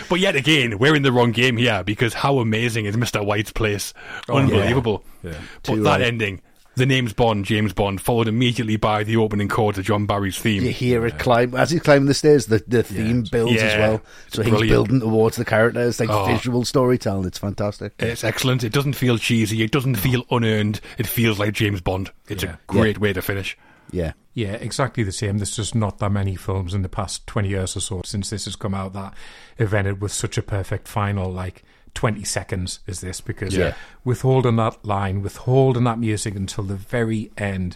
but 0.09 0.19
yet 0.19 0.35
again, 0.35 0.77
we're 0.79 0.95
in 0.95 1.03
the 1.03 1.11
wrong 1.11 1.31
game 1.31 1.57
here 1.57 1.83
because 1.83 2.13
how 2.13 2.39
amazing 2.39 2.85
is 2.85 2.95
Mr. 2.95 3.23
White's 3.25 3.51
place? 3.51 3.93
Unbelievable. 4.29 5.03
Yeah. 5.23 5.33
But 5.63 5.75
Too 5.75 5.83
that 5.83 5.99
right. 5.99 6.01
ending, 6.01 6.41
the 6.77 6.85
name's 6.85 7.11
Bond, 7.13 7.43
James 7.45 7.73
Bond, 7.73 7.99
followed 7.99 8.27
immediately 8.27 8.77
by 8.77 9.03
the 9.03 9.17
opening 9.17 9.47
chords 9.49 9.77
of 9.77 9.85
John 9.85 10.05
Barry's 10.05 10.37
theme. 10.37 10.63
You 10.63 10.71
hear 10.71 11.05
it 11.05 11.19
climb 11.19 11.53
as 11.55 11.71
he's 11.71 11.81
climbing 11.81 12.05
the 12.07 12.13
stairs. 12.13 12.45
The 12.45 12.63
the 12.67 12.83
theme 12.83 13.23
builds 13.29 13.61
as 13.61 13.77
well, 13.77 14.01
so 14.29 14.41
he's 14.43 14.51
Brilliant. 14.51 14.69
building 14.71 14.99
towards 15.01 15.35
the 15.35 15.45
character. 15.45 15.81
It's 15.87 15.99
like 15.99 16.09
Oh. 16.09 16.25
visual 16.25 16.63
storytelling. 16.63 17.25
It's 17.27 17.39
fantastic. 17.39 17.93
It's 17.99 18.23
excellent. 18.23 18.63
It 18.63 18.71
doesn't 18.71 18.93
feel 18.93 19.17
cheesy. 19.17 19.61
It 19.63 19.71
doesn't 19.71 19.95
feel 19.95 20.23
unearned. 20.31 20.79
It 20.97 21.07
feels 21.07 21.37
like 21.39 21.53
James 21.53 21.81
Bond. 21.81 22.11
It's 22.29 22.43
Yeah. 22.43 22.53
a 22.53 22.57
great 22.67 22.99
way 22.99 23.11
to 23.13 23.21
finish. 23.21 23.57
Yeah, 23.91 24.11
Yeah, 24.33 24.53
exactly 24.53 25.03
the 25.03 25.11
same. 25.13 25.37
There's 25.37 25.55
just 25.55 25.73
not 25.73 25.97
that 25.99 26.11
many 26.11 26.35
films 26.35 26.73
in 26.75 26.81
the 26.83 26.89
past 26.89 27.25
20 27.25 27.49
years 27.49 27.75
or 27.75 27.79
so 27.79 28.01
since 28.05 28.29
this 28.29 28.45
has 28.45 28.55
come 28.55 28.75
out 28.75 28.93
that 28.93 29.13
have 29.57 29.73
ended 29.73 29.99
with 30.01 30.11
such 30.11 30.37
a 30.37 30.41
perfect 30.43 30.87
final, 30.87 31.31
like 31.31 31.63
20 31.97 32.23
seconds 32.25 32.79
is 32.85 33.01
this, 33.01 33.21
because 33.21 33.57
Yeah. 33.57 33.73
withholding 34.05 34.57
that 34.57 34.85
line, 34.85 35.23
withholding 35.23 35.83
that 35.85 35.97
music 35.97 36.35
until 36.35 36.63
the 36.63 36.75
very 36.75 37.31
end 37.39 37.75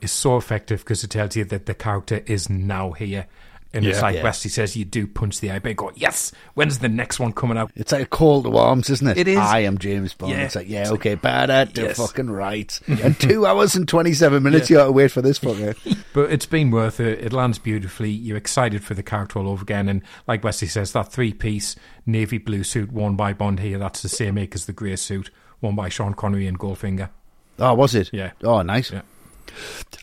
is 0.00 0.12
so 0.12 0.36
effective 0.36 0.84
because 0.84 1.02
it 1.02 1.10
tells 1.10 1.34
you 1.34 1.44
that 1.44 1.66
the 1.66 1.74
character 1.74 2.22
is 2.26 2.48
now 2.48 2.92
here. 2.92 3.26
And 3.74 3.84
it's 3.84 3.98
Yeah. 3.98 4.02
like 4.02 4.14
Yeah. 4.16 4.22
Wesley 4.22 4.50
says, 4.50 4.76
you 4.78 4.86
do 4.86 5.06
punch 5.06 5.40
the 5.40 5.50
eye, 5.50 5.58
but 5.58 5.68
you 5.68 5.74
go, 5.74 5.92
yes, 5.94 6.32
when's 6.54 6.78
the 6.78 6.88
next 6.88 7.20
one 7.20 7.32
coming 7.32 7.58
out? 7.58 7.70
it's 7.76 7.92
like 7.92 8.00
a 8.02 8.06
call 8.06 8.42
to 8.44 8.56
arms, 8.56 8.88
isn't 8.88 9.06
it? 9.08 9.18
It 9.18 9.28
is. 9.28 9.36
I 9.38 9.58
am 9.60 9.76
James 9.76 10.14
Bond. 10.14 10.32
Yeah. 10.32 10.44
It's 10.44 10.54
like 10.56 10.68
yeah, 10.70 10.88
okay, 10.92 11.16
bad 11.16 11.50
at 11.50 11.74
the 11.74 11.82
Yes. 11.82 11.98
fucking 11.98 12.30
right. 12.30 12.80
and 12.86 13.20
two 13.20 13.44
hours 13.44 13.76
and 13.76 13.86
twenty 13.86 14.14
seven 14.14 14.42
minutes. 14.42 14.70
You 14.70 14.76
got 14.78 14.86
to 14.86 14.92
wait 14.92 15.10
for 15.12 15.20
this 15.22 15.38
fucker. 15.38 15.76
But 16.14 16.32
it's 16.32 16.46
been 16.46 16.70
worth 16.70 16.98
it. 16.98 17.22
It 17.22 17.32
lands 17.34 17.58
beautifully. 17.58 18.10
You're 18.10 18.38
excited 18.38 18.82
for 18.82 18.94
the 18.94 19.02
character 19.02 19.38
all 19.38 19.48
over 19.48 19.62
again. 19.62 19.88
And 19.88 20.02
like 20.26 20.42
Wesley 20.42 20.66
says, 20.68 20.92
that 20.92 21.12
three 21.12 21.32
piece 21.34 21.76
navy 22.06 22.38
blue 22.38 22.64
suit 22.64 22.90
worn 22.90 23.14
by 23.16 23.34
Bond 23.34 23.60
here, 23.60 23.78
that's 23.78 24.00
the 24.02 24.08
same 24.08 24.34
make 24.36 24.54
as 24.54 24.64
the 24.64 24.72
grey 24.72 24.96
suit 24.96 25.30
worn 25.60 25.76
by 25.76 25.90
Sean 25.90 26.14
Connery 26.14 26.46
and 26.46 26.58
Goldfinger. 26.58 27.10
oh, 27.58 27.74
was 27.74 27.94
it? 27.94 28.08
Yeah. 28.12 28.30
Oh, 28.42 28.62
nice. 28.62 28.90
Yeah. 28.90 29.02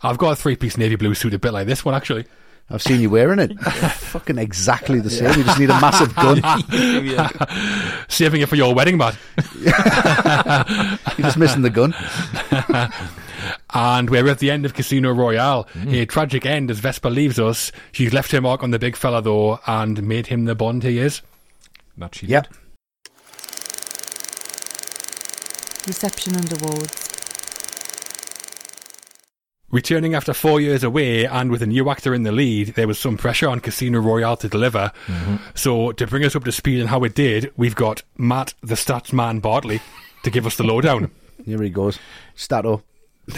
I've 0.03 0.17
got 0.19 0.31
a 0.31 0.35
three 0.35 0.55
piece 0.55 0.77
navy 0.77 0.95
blue 0.95 1.15
suit 1.15 1.33
a 1.33 1.39
bit 1.39 1.51
like 1.53 1.67
this 1.67 1.83
one, 1.83 1.95
actually. 1.95 2.25
I've 2.69 2.81
seen 2.81 2.99
you 2.99 3.11
wearing 3.11 3.37
it. 3.39 3.53
fucking 3.61 4.39
exactly 4.39 4.99
the 4.99 5.09
same. 5.11 5.37
You 5.37 5.43
just 5.43 5.59
need 5.59 5.69
a 5.69 5.79
massive 5.79 6.15
gun. 6.15 6.41
Saving 8.09 8.41
it 8.41 8.49
for 8.49 8.55
your 8.55 8.73
wedding, 8.73 8.97
Matt. 8.97 9.15
You're 11.17 11.25
just 11.27 11.37
missing 11.37 11.61
the 11.61 11.69
gun. 11.69 11.93
And 13.73 14.09
we're 14.09 14.27
at 14.27 14.39
the 14.39 14.49
end 14.49 14.65
of 14.65 14.73
Casino 14.73 15.11
Royale. 15.13 15.65
Mm. 15.73 16.01
A 16.01 16.05
tragic 16.07 16.45
end 16.47 16.71
as 16.71 16.79
Vesper 16.79 17.11
leaves 17.11 17.37
us. 17.39 17.71
She's 17.91 18.13
left 18.13 18.31
her 18.31 18.41
mark 18.41 18.63
on 18.63 18.71
the 18.71 18.79
big 18.79 18.95
fella, 18.95 19.21
though, 19.21 19.59
and 19.67 20.01
made 20.01 20.27
him 20.27 20.45
the 20.45 20.55
Bond 20.55 20.81
he 20.83 20.97
is. 20.97 21.21
That 21.97 22.15
she 22.15 22.25
Yep. 22.25 22.47
did. 22.47 22.57
Reception 25.87 26.35
and 26.35 26.51
awards. 26.63 27.04
Returning 29.71 30.13
after 30.13 30.33
four 30.33 30.61
years 30.61 30.83
away 30.83 31.25
and 31.25 31.51
with 31.51 31.61
a 31.61 31.67
new 31.67 31.89
actor 31.89 32.13
in 32.13 32.23
the 32.23 32.31
lead, 32.31 32.75
there 32.75 32.87
was 32.87 32.99
some 32.99 33.17
pressure 33.17 33.49
on 33.49 33.59
Casino 33.59 33.99
Royale 33.99 34.37
to 34.37 34.47
deliver. 34.47 34.91
Mm-hmm. 35.07 35.37
So, 35.55 35.91
to 35.93 36.07
bring 36.07 36.23
us 36.23 36.35
up 36.35 36.43
to 36.45 36.51
speed 36.51 36.81
on 36.81 36.87
how 36.87 37.03
it 37.03 37.15
did, 37.15 37.51
we've 37.57 37.75
got 37.75 38.03
Matt, 38.17 38.53
the 38.61 38.75
stats 38.75 39.11
man 39.11 39.39
Bartley, 39.39 39.81
to 40.23 40.29
give 40.29 40.45
us 40.45 40.57
the 40.57 40.63
lowdown. 40.63 41.11
Here 41.45 41.61
he 41.61 41.69
goes. 41.69 41.99
Stato. 42.35 42.83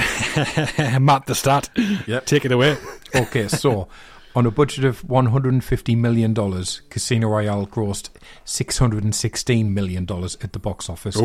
Matt, 0.99 1.25
the 1.27 1.35
stat. 1.35 1.69
Yep. 2.07 2.25
Take 2.25 2.45
it 2.45 2.51
away. 2.51 2.77
Okay, 3.15 3.47
so 3.47 3.87
on 4.35 4.45
a 4.45 4.51
budget 4.51 4.85
of 4.85 5.01
$150 5.03 5.97
million, 5.97 6.35
Casino 6.35 7.27
Royale 7.27 7.65
grossed 7.65 8.09
$616 8.45 9.69
million 9.69 10.03
at 10.03 10.53
the 10.53 10.59
box 10.59 10.89
office. 10.89 11.17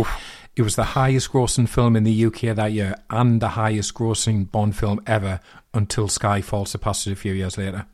It 0.55 0.63
was 0.63 0.77
the 0.77 0.85
highest 0.85 1.33
grossing 1.33 1.69
film 1.69 1.97
in 1.97 2.05
the 2.05 2.27
UK 2.27 2.55
that 2.55 2.73
year 2.73 2.97
and 3.09 3.41
the 3.41 3.51
highest 3.51 3.95
grossing 3.95 4.51
Bond 4.51 4.77
film 4.77 5.01
ever 5.07 5.41
until 5.73 6.09
Skyfall 6.09 6.69
surpassed 6.69 7.07
it 7.07 7.13
a 7.13 7.17
few 7.17 7.33
years 7.33 7.57
later. 7.57 7.87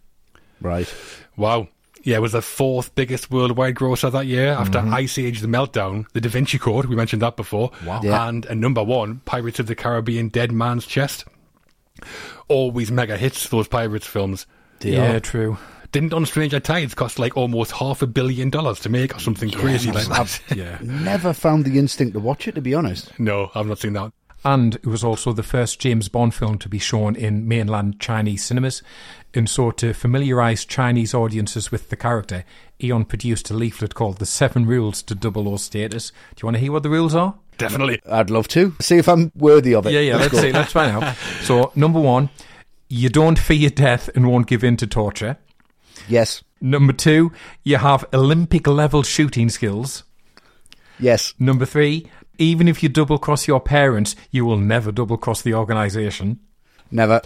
Right. 0.60 0.92
Wow. 1.36 1.68
Yeah, 2.02 2.16
it 2.16 2.20
was 2.20 2.32
the 2.32 2.42
fourth 2.42 2.94
biggest 2.94 3.30
worldwide 3.30 3.74
grosser 3.74 4.10
that 4.10 4.26
year 4.26 4.52
after 4.52 4.78
mm-hmm. 4.78 4.94
Ice 4.94 5.18
Age 5.18 5.40
The 5.40 5.46
Meltdown, 5.46 6.06
The 6.12 6.20
Da 6.20 6.28
Vinci 6.28 6.58
Code, 6.58 6.86
we 6.86 6.96
mentioned 6.96 7.22
that 7.22 7.36
before. 7.36 7.70
Wow. 7.84 8.00
Yeah. 8.02 8.28
And 8.28 8.46
a 8.46 8.54
number 8.54 8.82
one, 8.82 9.20
Pirates 9.24 9.60
of 9.60 9.66
the 9.66 9.74
Caribbean 9.74 10.28
Dead 10.28 10.50
Man's 10.50 10.86
Chest. 10.86 11.26
Always 12.48 12.90
mega 12.90 13.16
hits, 13.16 13.48
those 13.48 13.68
Pirates 13.68 14.06
films. 14.06 14.46
They 14.80 14.92
yeah, 14.92 15.16
are. 15.16 15.20
true. 15.20 15.58
Didn't 15.90 16.12
On 16.12 16.26
Stranger 16.26 16.60
Tides 16.60 16.94
cost 16.94 17.18
like 17.18 17.36
almost 17.36 17.72
half 17.72 18.02
a 18.02 18.06
billion 18.06 18.50
dollars 18.50 18.80
to 18.80 18.90
make 18.90 19.16
or 19.16 19.20
something 19.20 19.50
crazy 19.50 19.90
like 19.90 20.06
that? 20.08 20.40
Yeah. 20.54 20.78
Never 20.82 21.32
found 21.32 21.64
the 21.64 21.78
instinct 21.78 22.12
to 22.12 22.20
watch 22.20 22.46
it, 22.46 22.56
to 22.56 22.60
be 22.60 22.74
honest. 22.74 23.18
No, 23.18 23.50
I've 23.54 23.66
not 23.66 23.78
seen 23.78 23.94
that. 23.94 24.12
And 24.44 24.76
it 24.76 24.86
was 24.86 25.02
also 25.02 25.32
the 25.32 25.42
first 25.42 25.80
James 25.80 26.08
Bond 26.08 26.34
film 26.34 26.58
to 26.58 26.68
be 26.68 26.78
shown 26.78 27.16
in 27.16 27.48
mainland 27.48 28.00
Chinese 28.00 28.44
cinemas. 28.44 28.82
And 29.34 29.48
so, 29.48 29.70
to 29.72 29.92
familiarise 29.92 30.64
Chinese 30.64 31.12
audiences 31.12 31.72
with 31.72 31.90
the 31.90 31.96
character, 31.96 32.44
Eon 32.82 33.04
produced 33.04 33.50
a 33.50 33.54
leaflet 33.54 33.94
called 33.94 34.18
The 34.18 34.26
Seven 34.26 34.64
Rules 34.66 35.02
to 35.02 35.14
Double 35.14 35.48
O 35.48 35.56
Status. 35.56 36.10
Do 36.10 36.42
you 36.42 36.46
want 36.46 36.56
to 36.56 36.60
hear 36.60 36.72
what 36.72 36.82
the 36.82 36.90
rules 36.90 37.14
are? 37.14 37.34
Definitely. 37.56 38.00
I'd 38.08 38.30
love 38.30 38.46
to. 38.48 38.74
See 38.80 38.98
if 38.98 39.08
I'm 39.08 39.32
worthy 39.34 39.74
of 39.74 39.86
it. 39.86 39.92
Yeah, 39.92 40.00
yeah, 40.00 40.16
let's, 40.16 40.32
go. 40.32 40.40
see. 40.40 40.52
Let's 40.52 40.72
find 40.72 40.92
out. 40.92 41.16
So, 41.42 41.72
number 41.74 42.00
one, 42.00 42.30
you 42.88 43.08
don't 43.08 43.38
fear 43.38 43.70
death 43.70 44.08
and 44.14 44.30
won't 44.30 44.46
give 44.46 44.62
in 44.62 44.76
to 44.76 44.86
torture. 44.86 45.36
Yes. 46.08 46.42
Number 46.60 46.92
two, 46.92 47.32
you 47.62 47.76
have 47.76 48.04
Olympic 48.12 48.66
level 48.66 49.02
shooting 49.02 49.48
skills. 49.48 50.04
Yes. 50.98 51.34
Number 51.38 51.64
three, 51.64 52.10
even 52.38 52.68
if 52.68 52.82
you 52.82 52.88
double 52.88 53.18
cross 53.18 53.46
your 53.46 53.60
parents, 53.60 54.16
you 54.30 54.44
will 54.44 54.58
never 54.58 54.92
double 54.92 55.16
cross 55.16 55.42
the 55.42 55.54
organisation. 55.54 56.40
Never. 56.90 57.20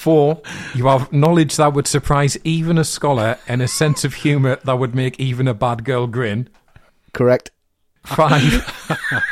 Four, 0.00 0.42
you 0.74 0.86
have 0.86 1.12
knowledge 1.12 1.56
that 1.56 1.72
would 1.72 1.86
surprise 1.86 2.38
even 2.44 2.78
a 2.78 2.84
scholar 2.84 3.38
and 3.46 3.60
a 3.60 3.68
sense 3.68 4.04
of 4.04 4.14
humour 4.14 4.56
that 4.64 4.78
would 4.78 4.94
make 4.94 5.18
even 5.18 5.48
a 5.48 5.54
bad 5.54 5.84
girl 5.84 6.06
grin. 6.06 6.48
Correct. 7.12 7.50
Five, 8.04 8.64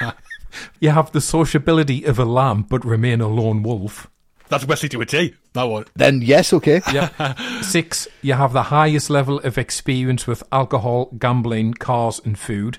you 0.80 0.90
have 0.90 1.12
the 1.12 1.20
sociability 1.20 2.04
of 2.04 2.18
a 2.18 2.24
lamb 2.24 2.62
but 2.62 2.84
remain 2.84 3.20
a 3.20 3.28
lone 3.28 3.62
wolf. 3.62 4.08
That's 4.48 4.64
best 4.64 4.68
Wesley 4.68 4.88
to 4.90 5.00
a 5.00 5.06
T. 5.06 5.34
That 5.52 5.64
one. 5.64 5.84
Then 5.94 6.22
yes, 6.22 6.52
okay. 6.52 6.80
Yeah. 6.92 7.34
Six, 7.60 8.08
you 8.22 8.34
have 8.34 8.52
the 8.52 8.64
highest 8.64 9.10
level 9.10 9.38
of 9.40 9.58
experience 9.58 10.26
with 10.26 10.42
alcohol, 10.52 11.10
gambling, 11.18 11.74
cars, 11.74 12.20
and 12.24 12.38
food. 12.38 12.78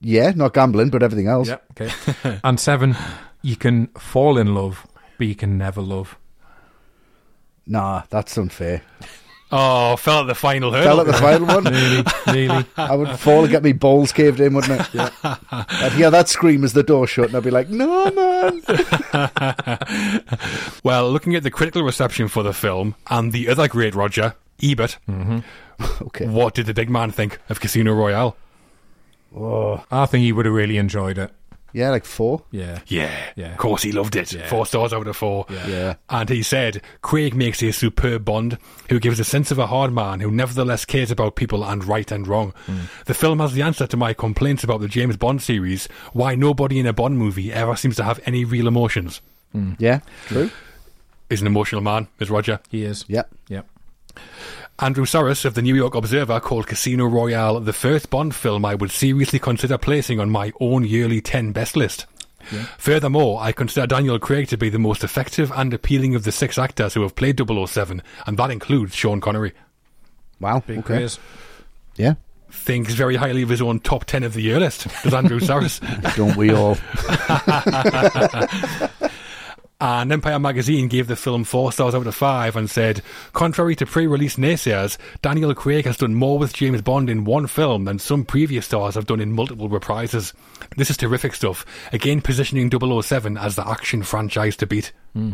Yeah, 0.00 0.32
not 0.34 0.54
gambling, 0.54 0.90
but 0.90 1.02
everything 1.02 1.28
else. 1.28 1.48
Yeah, 1.48 1.58
okay. 1.72 2.40
and 2.44 2.58
seven, 2.58 2.96
you 3.42 3.56
can 3.56 3.88
fall 3.88 4.38
in 4.38 4.54
love, 4.54 4.86
but 5.18 5.26
you 5.26 5.34
can 5.34 5.58
never 5.58 5.80
love. 5.80 6.16
Nah, 7.66 8.02
that's 8.10 8.36
unfair. 8.36 8.82
Oh, 9.54 9.96
fell 9.96 10.20
at 10.22 10.26
the 10.26 10.34
final 10.34 10.72
hurdle. 10.72 10.84
Fell 10.84 11.00
at 11.00 11.06
the 11.06 11.12
final 11.12 11.46
one. 11.46 11.64
Nearly, 11.72 12.04
nearly. 12.26 12.64
I 12.78 12.96
would 12.96 13.18
fall 13.18 13.42
and 13.42 13.50
get 13.50 13.62
me 13.62 13.72
balls 13.72 14.10
caved 14.10 14.40
in, 14.40 14.54
wouldn't 14.54 14.80
it? 14.80 14.88
Yeah. 14.94 15.10
I'd 15.50 15.92
hear 15.92 16.10
that 16.10 16.28
scream 16.28 16.64
as 16.64 16.72
the 16.72 16.82
door 16.82 17.06
shut, 17.06 17.26
and 17.26 17.36
I'd 17.36 17.42
be 17.44 17.50
like, 17.50 17.68
"No, 17.68 18.10
man." 18.10 18.62
Well, 20.82 21.10
looking 21.10 21.34
at 21.34 21.42
the 21.42 21.50
critical 21.50 21.82
reception 21.82 22.28
for 22.28 22.42
the 22.42 22.52
film 22.52 22.94
and 23.10 23.32
the 23.32 23.48
other 23.48 23.68
great 23.68 23.94
Roger, 23.94 24.34
Ebert, 24.62 24.98
mm-hmm. 25.08 25.40
Okay. 26.06 26.26
what 26.26 26.54
did 26.54 26.66
the 26.66 26.74
big 26.74 26.88
man 26.90 27.10
think 27.10 27.38
of 27.48 27.60
Casino 27.60 27.92
Royale? 27.94 28.36
Oh. 29.36 29.84
I 29.90 30.06
think 30.06 30.22
he 30.22 30.32
would 30.32 30.46
have 30.46 30.54
really 30.54 30.76
enjoyed 30.78 31.18
it. 31.18 31.30
Yeah, 31.72 31.90
like 31.90 32.04
four. 32.04 32.42
Yeah. 32.50 32.80
Yeah, 32.86 33.10
Yeah. 33.36 33.52
of 33.52 33.58
course 33.58 33.82
he 33.82 33.92
loved 33.92 34.14
it. 34.16 34.32
Yeah. 34.32 34.48
Four 34.48 34.66
stars 34.66 34.92
out 34.92 35.06
of 35.06 35.16
four. 35.16 35.46
Yeah. 35.50 35.94
And 36.10 36.28
he 36.28 36.42
said, 36.42 36.82
Craig 37.00 37.34
makes 37.34 37.62
a 37.62 37.72
superb 37.72 38.24
Bond 38.24 38.58
who 38.90 39.00
gives 39.00 39.18
a 39.18 39.24
sense 39.24 39.50
of 39.50 39.58
a 39.58 39.66
hard 39.66 39.92
man 39.92 40.20
who 40.20 40.30
nevertheless 40.30 40.84
cares 40.84 41.10
about 41.10 41.34
people 41.36 41.64
and 41.64 41.84
right 41.84 42.10
and 42.12 42.26
wrong. 42.28 42.52
Mm. 42.66 43.04
The 43.06 43.14
film 43.14 43.38
has 43.40 43.54
the 43.54 43.62
answer 43.62 43.86
to 43.86 43.96
my 43.96 44.12
complaints 44.12 44.62
about 44.64 44.80
the 44.80 44.88
James 44.88 45.16
Bond 45.16 45.40
series, 45.42 45.86
why 46.12 46.34
nobody 46.34 46.78
in 46.78 46.86
a 46.86 46.92
Bond 46.92 47.16
movie 47.18 47.52
ever 47.52 47.74
seems 47.76 47.96
to 47.96 48.04
have 48.04 48.20
any 48.26 48.44
real 48.44 48.66
emotions. 48.68 49.20
Mm. 49.54 49.76
Yeah, 49.78 50.00
true. 50.26 50.50
He's 51.30 51.40
an 51.40 51.46
emotional 51.46 51.80
man, 51.80 52.08
is 52.20 52.30
Roger. 52.30 52.60
He 52.68 52.84
is. 52.84 53.04
Yeah. 53.08 53.22
Yep. 53.48 53.66
Andrew 54.82 55.04
Sarris 55.04 55.44
of 55.44 55.54
the 55.54 55.62
New 55.62 55.76
York 55.76 55.94
Observer 55.94 56.40
called 56.40 56.66
Casino 56.66 57.06
Royale 57.06 57.60
the 57.60 57.72
first 57.72 58.10
Bond 58.10 58.34
film 58.34 58.64
I 58.64 58.74
would 58.74 58.90
seriously 58.90 59.38
consider 59.38 59.78
placing 59.78 60.18
on 60.18 60.28
my 60.28 60.52
own 60.58 60.84
yearly 60.84 61.20
10 61.20 61.52
best 61.52 61.76
list. 61.76 62.06
Furthermore, 62.78 63.40
I 63.40 63.52
consider 63.52 63.86
Daniel 63.86 64.18
Craig 64.18 64.48
to 64.48 64.56
be 64.56 64.70
the 64.70 64.80
most 64.80 65.04
effective 65.04 65.52
and 65.54 65.72
appealing 65.72 66.16
of 66.16 66.24
the 66.24 66.32
six 66.32 66.58
actors 66.58 66.94
who 66.94 67.02
have 67.02 67.14
played 67.14 67.40
007, 67.40 68.02
and 68.26 68.36
that 68.36 68.50
includes 68.50 68.96
Sean 68.96 69.20
Connery. 69.20 69.52
Wow. 70.40 70.64
Big 70.66 70.78
okay. 70.78 70.96
praise. 70.96 71.20
Yeah. 71.94 72.14
Thinks 72.50 72.92
very 72.92 73.14
highly 73.14 73.42
of 73.42 73.50
his 73.50 73.62
own 73.62 73.78
top 73.78 74.04
10 74.06 74.24
of 74.24 74.34
the 74.34 74.42
year 74.42 74.58
list, 74.58 74.88
does 75.04 75.14
Andrew 75.14 75.38
Sarris. 75.40 75.78
Don't 76.16 76.36
we 76.36 76.50
all? 76.50 76.76
And 79.82 80.12
Empire 80.12 80.38
magazine 80.38 80.86
gave 80.86 81.08
the 81.08 81.16
film 81.16 81.42
four 81.42 81.72
stars 81.72 81.92
out 81.92 82.06
of 82.06 82.14
five 82.14 82.54
and 82.54 82.70
said, 82.70 83.02
contrary 83.32 83.74
to 83.74 83.84
pre-release 83.84 84.36
naysayers, 84.36 84.96
Daniel 85.22 85.52
Craig 85.56 85.86
has 85.86 85.96
done 85.96 86.14
more 86.14 86.38
with 86.38 86.52
James 86.52 86.80
Bond 86.80 87.10
in 87.10 87.24
one 87.24 87.48
film 87.48 87.84
than 87.84 87.98
some 87.98 88.24
previous 88.24 88.66
stars 88.66 88.94
have 88.94 89.06
done 89.06 89.18
in 89.18 89.32
multiple 89.32 89.68
reprises. 89.68 90.34
This 90.76 90.88
is 90.88 90.96
terrific 90.96 91.34
stuff. 91.34 91.66
Again, 91.92 92.20
positioning 92.20 92.70
007 92.70 93.36
as 93.36 93.56
the 93.56 93.68
action 93.68 94.04
franchise 94.04 94.56
to 94.58 94.68
beat. 94.68 94.92
Hmm. 95.14 95.32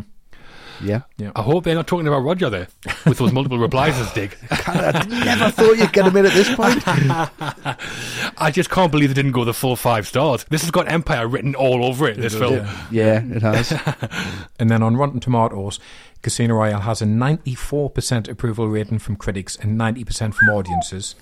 Yeah. 0.81 1.01
I 1.35 1.41
hope 1.41 1.63
they're 1.63 1.75
not 1.75 1.87
talking 1.87 2.07
about 2.07 2.19
Roger 2.19 2.49
there 2.49 2.67
with 3.05 3.17
those 3.17 3.31
multiple 3.31 3.59
replies 3.59 3.97
as 3.97 4.11
Dig. 4.13 4.35
I 4.51 5.05
never 5.07 5.51
thought 5.51 5.77
you'd 5.77 5.91
get 5.93 6.05
him 6.05 6.17
in 6.17 6.25
at 6.25 6.33
this 6.33 6.53
point. 6.55 6.81
I 8.41 8.51
just 8.51 8.69
can't 8.69 8.91
believe 8.91 9.09
they 9.09 9.13
didn't 9.15 9.33
go 9.33 9.43
the 9.45 9.53
full 9.53 9.75
five 9.75 10.07
stars. 10.07 10.45
This 10.49 10.61
has 10.61 10.71
got 10.71 10.89
Empire 10.91 11.27
written 11.27 11.55
all 11.55 11.85
over 11.85 12.07
it, 12.07 12.17
this 12.17 12.35
film. 12.35 12.67
Yeah, 12.91 13.23
it 13.23 13.41
has. 13.41 13.73
And 14.59 14.69
then 14.69 14.83
on 14.83 14.97
Rotten 14.97 15.19
Tomatoes, 15.21 15.79
Casino 16.21 16.55
Royale 16.55 16.81
has 16.81 17.01
a 17.01 17.05
94% 17.05 18.27
approval 18.27 18.67
rating 18.67 18.99
from 18.99 19.15
critics 19.15 19.55
and 19.55 19.79
90% 19.79 20.33
from 20.33 20.49
audiences. 20.49 21.15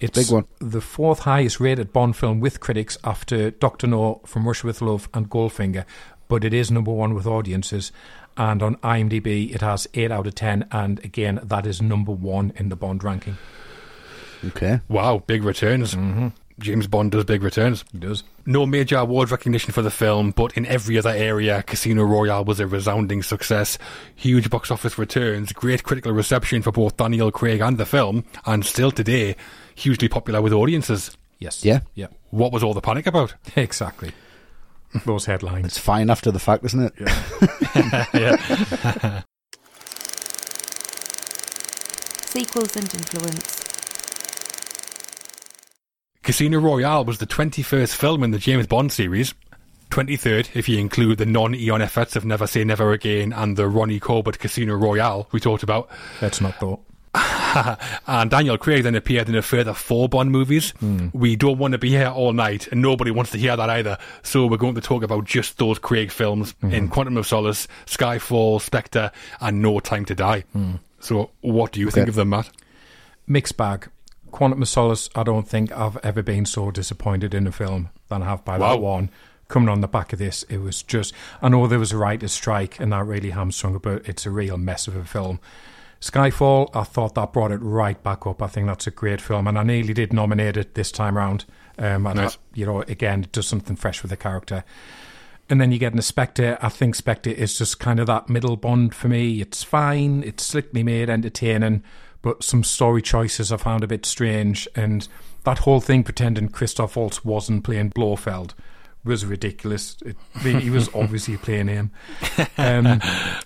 It's 0.00 0.18
Big 0.18 0.32
one. 0.34 0.46
the 0.58 0.80
fourth 0.80 1.20
highest 1.20 1.60
rated 1.60 1.92
Bond 1.92 2.16
film 2.16 2.40
with 2.40 2.58
critics 2.58 2.98
after 3.04 3.52
Doctor 3.52 3.86
No 3.86 4.20
from 4.26 4.48
Russia 4.48 4.66
with 4.66 4.82
Love 4.82 5.08
and 5.14 5.30
Goldfinger, 5.30 5.84
but 6.26 6.42
it 6.44 6.52
is 6.52 6.72
number 6.72 6.90
one 6.90 7.14
with 7.14 7.24
audiences. 7.26 7.92
And 8.36 8.62
on 8.62 8.76
IMDb, 8.76 9.54
it 9.54 9.60
has 9.60 9.86
8 9.94 10.10
out 10.10 10.26
of 10.26 10.34
10, 10.34 10.68
and 10.72 10.98
again, 11.04 11.40
that 11.42 11.66
is 11.66 11.82
number 11.82 12.12
one 12.12 12.52
in 12.56 12.68
the 12.68 12.76
Bond 12.76 13.04
ranking. 13.04 13.36
Okay. 14.44 14.80
Wow, 14.88 15.22
big 15.26 15.44
returns. 15.44 15.94
Mm-hmm. 15.94 16.28
James 16.58 16.86
Bond 16.86 17.10
does 17.12 17.24
big 17.24 17.42
returns. 17.42 17.84
He 17.92 17.98
does. 17.98 18.22
No 18.46 18.66
major 18.66 18.96
award 18.96 19.30
recognition 19.30 19.72
for 19.72 19.82
the 19.82 19.90
film, 19.90 20.30
but 20.30 20.56
in 20.56 20.66
every 20.66 20.98
other 20.98 21.10
area, 21.10 21.62
Casino 21.62 22.04
Royale 22.04 22.44
was 22.44 22.60
a 22.60 22.66
resounding 22.66 23.22
success. 23.22 23.78
Huge 24.14 24.50
box 24.50 24.70
office 24.70 24.98
returns, 24.98 25.52
great 25.52 25.82
critical 25.82 26.12
reception 26.12 26.62
for 26.62 26.72
both 26.72 26.96
Daniel 26.96 27.30
Craig 27.30 27.60
and 27.60 27.78
the 27.78 27.86
film, 27.86 28.24
and 28.46 28.64
still 28.64 28.90
today, 28.90 29.36
hugely 29.74 30.08
popular 30.08 30.40
with 30.42 30.52
audiences. 30.52 31.16
Yes. 31.38 31.64
Yeah. 31.64 31.80
Yeah. 31.94 32.08
What 32.30 32.52
was 32.52 32.62
all 32.62 32.74
the 32.74 32.80
panic 32.80 33.06
about? 33.06 33.34
Exactly. 33.56 34.12
Those 35.06 35.26
headlines. 35.26 35.66
It's 35.66 35.78
fine 35.78 36.10
after 36.10 36.30
the 36.30 36.38
fact, 36.38 36.64
isn't 36.64 36.84
it? 36.84 36.92
Sequels 42.26 42.76
and 42.76 42.94
influence. 42.94 43.62
Casino 46.22 46.60
Royale 46.60 47.04
was 47.04 47.18
the 47.18 47.26
21st 47.26 47.94
film 47.94 48.22
in 48.22 48.30
the 48.30 48.38
James 48.38 48.66
Bond 48.66 48.92
series. 48.92 49.34
23rd, 49.90 50.56
if 50.56 50.68
you 50.68 50.78
include 50.78 51.18
the 51.18 51.26
non 51.26 51.54
Eon 51.54 51.82
efforts 51.82 52.16
of 52.16 52.24
Never 52.24 52.46
Say 52.46 52.64
Never 52.64 52.92
Again 52.92 53.32
and 53.32 53.56
the 53.56 53.68
Ronnie 53.68 54.00
Corbett 54.00 54.38
Casino 54.38 54.74
Royale 54.74 55.28
we 55.32 55.40
talked 55.40 55.62
about. 55.62 55.90
Let's 56.22 56.40
not 56.40 56.54
thought. 56.54 56.80
and 58.06 58.30
Daniel 58.30 58.56
Craig 58.56 58.84
then 58.84 58.94
appeared 58.94 59.28
in 59.28 59.34
a 59.34 59.42
further 59.42 59.74
four 59.74 60.08
Bond 60.08 60.30
movies. 60.30 60.70
Hmm. 60.80 61.08
We 61.12 61.36
don't 61.36 61.58
want 61.58 61.72
to 61.72 61.78
be 61.78 61.90
here 61.90 62.08
all 62.08 62.32
night, 62.32 62.68
and 62.68 62.80
nobody 62.80 63.10
wants 63.10 63.30
to 63.32 63.38
hear 63.38 63.56
that 63.56 63.68
either. 63.68 63.98
So 64.22 64.46
we're 64.46 64.56
going 64.56 64.74
to 64.76 64.80
talk 64.80 65.02
about 65.02 65.24
just 65.24 65.58
those 65.58 65.78
Craig 65.78 66.10
films 66.10 66.54
in 66.62 66.86
hmm. 66.86 66.88
Quantum 66.88 67.16
of 67.16 67.26
Solace, 67.26 67.68
Skyfall, 67.86 68.60
Spectre, 68.60 69.10
and 69.40 69.60
No 69.60 69.80
Time 69.80 70.04
to 70.06 70.14
Die. 70.14 70.44
Hmm. 70.52 70.74
So 71.00 71.30
what 71.40 71.72
do 71.72 71.80
you 71.80 71.90
think 71.90 72.08
of 72.08 72.14
them, 72.14 72.30
Matt? 72.30 72.50
mixed 73.26 73.56
bag. 73.56 73.88
Quantum 74.30 74.62
of 74.62 74.68
Solace, 74.68 75.10
I 75.14 75.22
don't 75.22 75.46
think 75.46 75.72
I've 75.72 75.98
ever 75.98 76.22
been 76.22 76.46
so 76.46 76.70
disappointed 76.70 77.34
in 77.34 77.46
a 77.46 77.52
film 77.52 77.90
than 78.08 78.22
I 78.22 78.26
have 78.26 78.44
by 78.44 78.58
Wow. 78.58 78.70
that 78.70 78.80
one. 78.80 79.10
Coming 79.48 79.68
on 79.68 79.82
the 79.82 79.88
back 79.88 80.14
of 80.14 80.18
this, 80.18 80.44
it 80.44 80.58
was 80.58 80.82
just. 80.82 81.12
I 81.42 81.50
know 81.50 81.66
there 81.66 81.78
was 81.78 81.92
a 81.92 81.98
writer's 81.98 82.32
strike 82.32 82.80
and 82.80 82.92
that 82.92 83.04
really 83.04 83.30
hamstrung 83.30 83.76
it, 83.76 83.82
but 83.82 84.08
it's 84.08 84.24
a 84.24 84.30
real 84.30 84.56
mess 84.56 84.88
of 84.88 84.96
a 84.96 85.04
film. 85.04 85.40
Skyfall, 86.02 86.68
I 86.74 86.82
thought 86.82 87.14
that 87.14 87.32
brought 87.32 87.52
it 87.52 87.58
right 87.62 88.02
back 88.02 88.26
up. 88.26 88.42
I 88.42 88.48
think 88.48 88.66
that's 88.66 88.88
a 88.88 88.90
great 88.90 89.20
film, 89.20 89.46
and 89.46 89.56
I 89.56 89.62
nearly 89.62 89.94
did 89.94 90.12
nominate 90.12 90.56
it 90.56 90.74
this 90.74 90.90
time 90.90 91.16
round. 91.16 91.44
Um, 91.78 92.06
and 92.08 92.16
Nice. 92.16 92.34
I- 92.34 92.38
you 92.54 92.66
know, 92.66 92.82
again, 92.82 93.22
it 93.22 93.30
does 93.30 93.46
something 93.46 93.76
fresh 93.76 94.02
with 94.02 94.10
the 94.10 94.16
character. 94.16 94.64
And 95.48 95.60
then 95.60 95.70
you 95.70 95.78
get 95.78 95.94
an 95.94 96.02
Spectre. 96.02 96.58
I 96.60 96.70
think 96.70 96.96
Spectre 96.96 97.30
is 97.30 97.56
just 97.56 97.78
kind 97.78 98.00
of 98.00 98.08
that 98.08 98.28
middle 98.28 98.56
Bond 98.56 98.94
for 98.96 99.06
me. 99.08 99.40
It's 99.40 99.62
fine, 99.62 100.24
it's 100.26 100.44
slickly 100.44 100.82
made, 100.82 101.08
entertaining, 101.08 101.84
but 102.20 102.42
some 102.42 102.64
story 102.64 103.00
choices 103.02 103.52
I 103.52 103.56
found 103.56 103.84
a 103.84 103.88
bit 103.88 104.04
strange. 104.04 104.66
And 104.74 105.06
that 105.44 105.58
whole 105.60 105.80
thing 105.80 106.02
pretending 106.02 106.48
Christoph 106.48 106.96
Waltz 106.96 107.24
wasn't 107.24 107.62
playing 107.64 107.90
Blofeld 107.90 108.54
was 109.04 109.24
ridiculous. 109.24 109.96
It, 110.04 110.16
he 110.62 110.70
was 110.70 110.88
obviously 110.94 111.36
playing 111.36 111.68
him. 111.68 111.90
Um, 112.56 113.00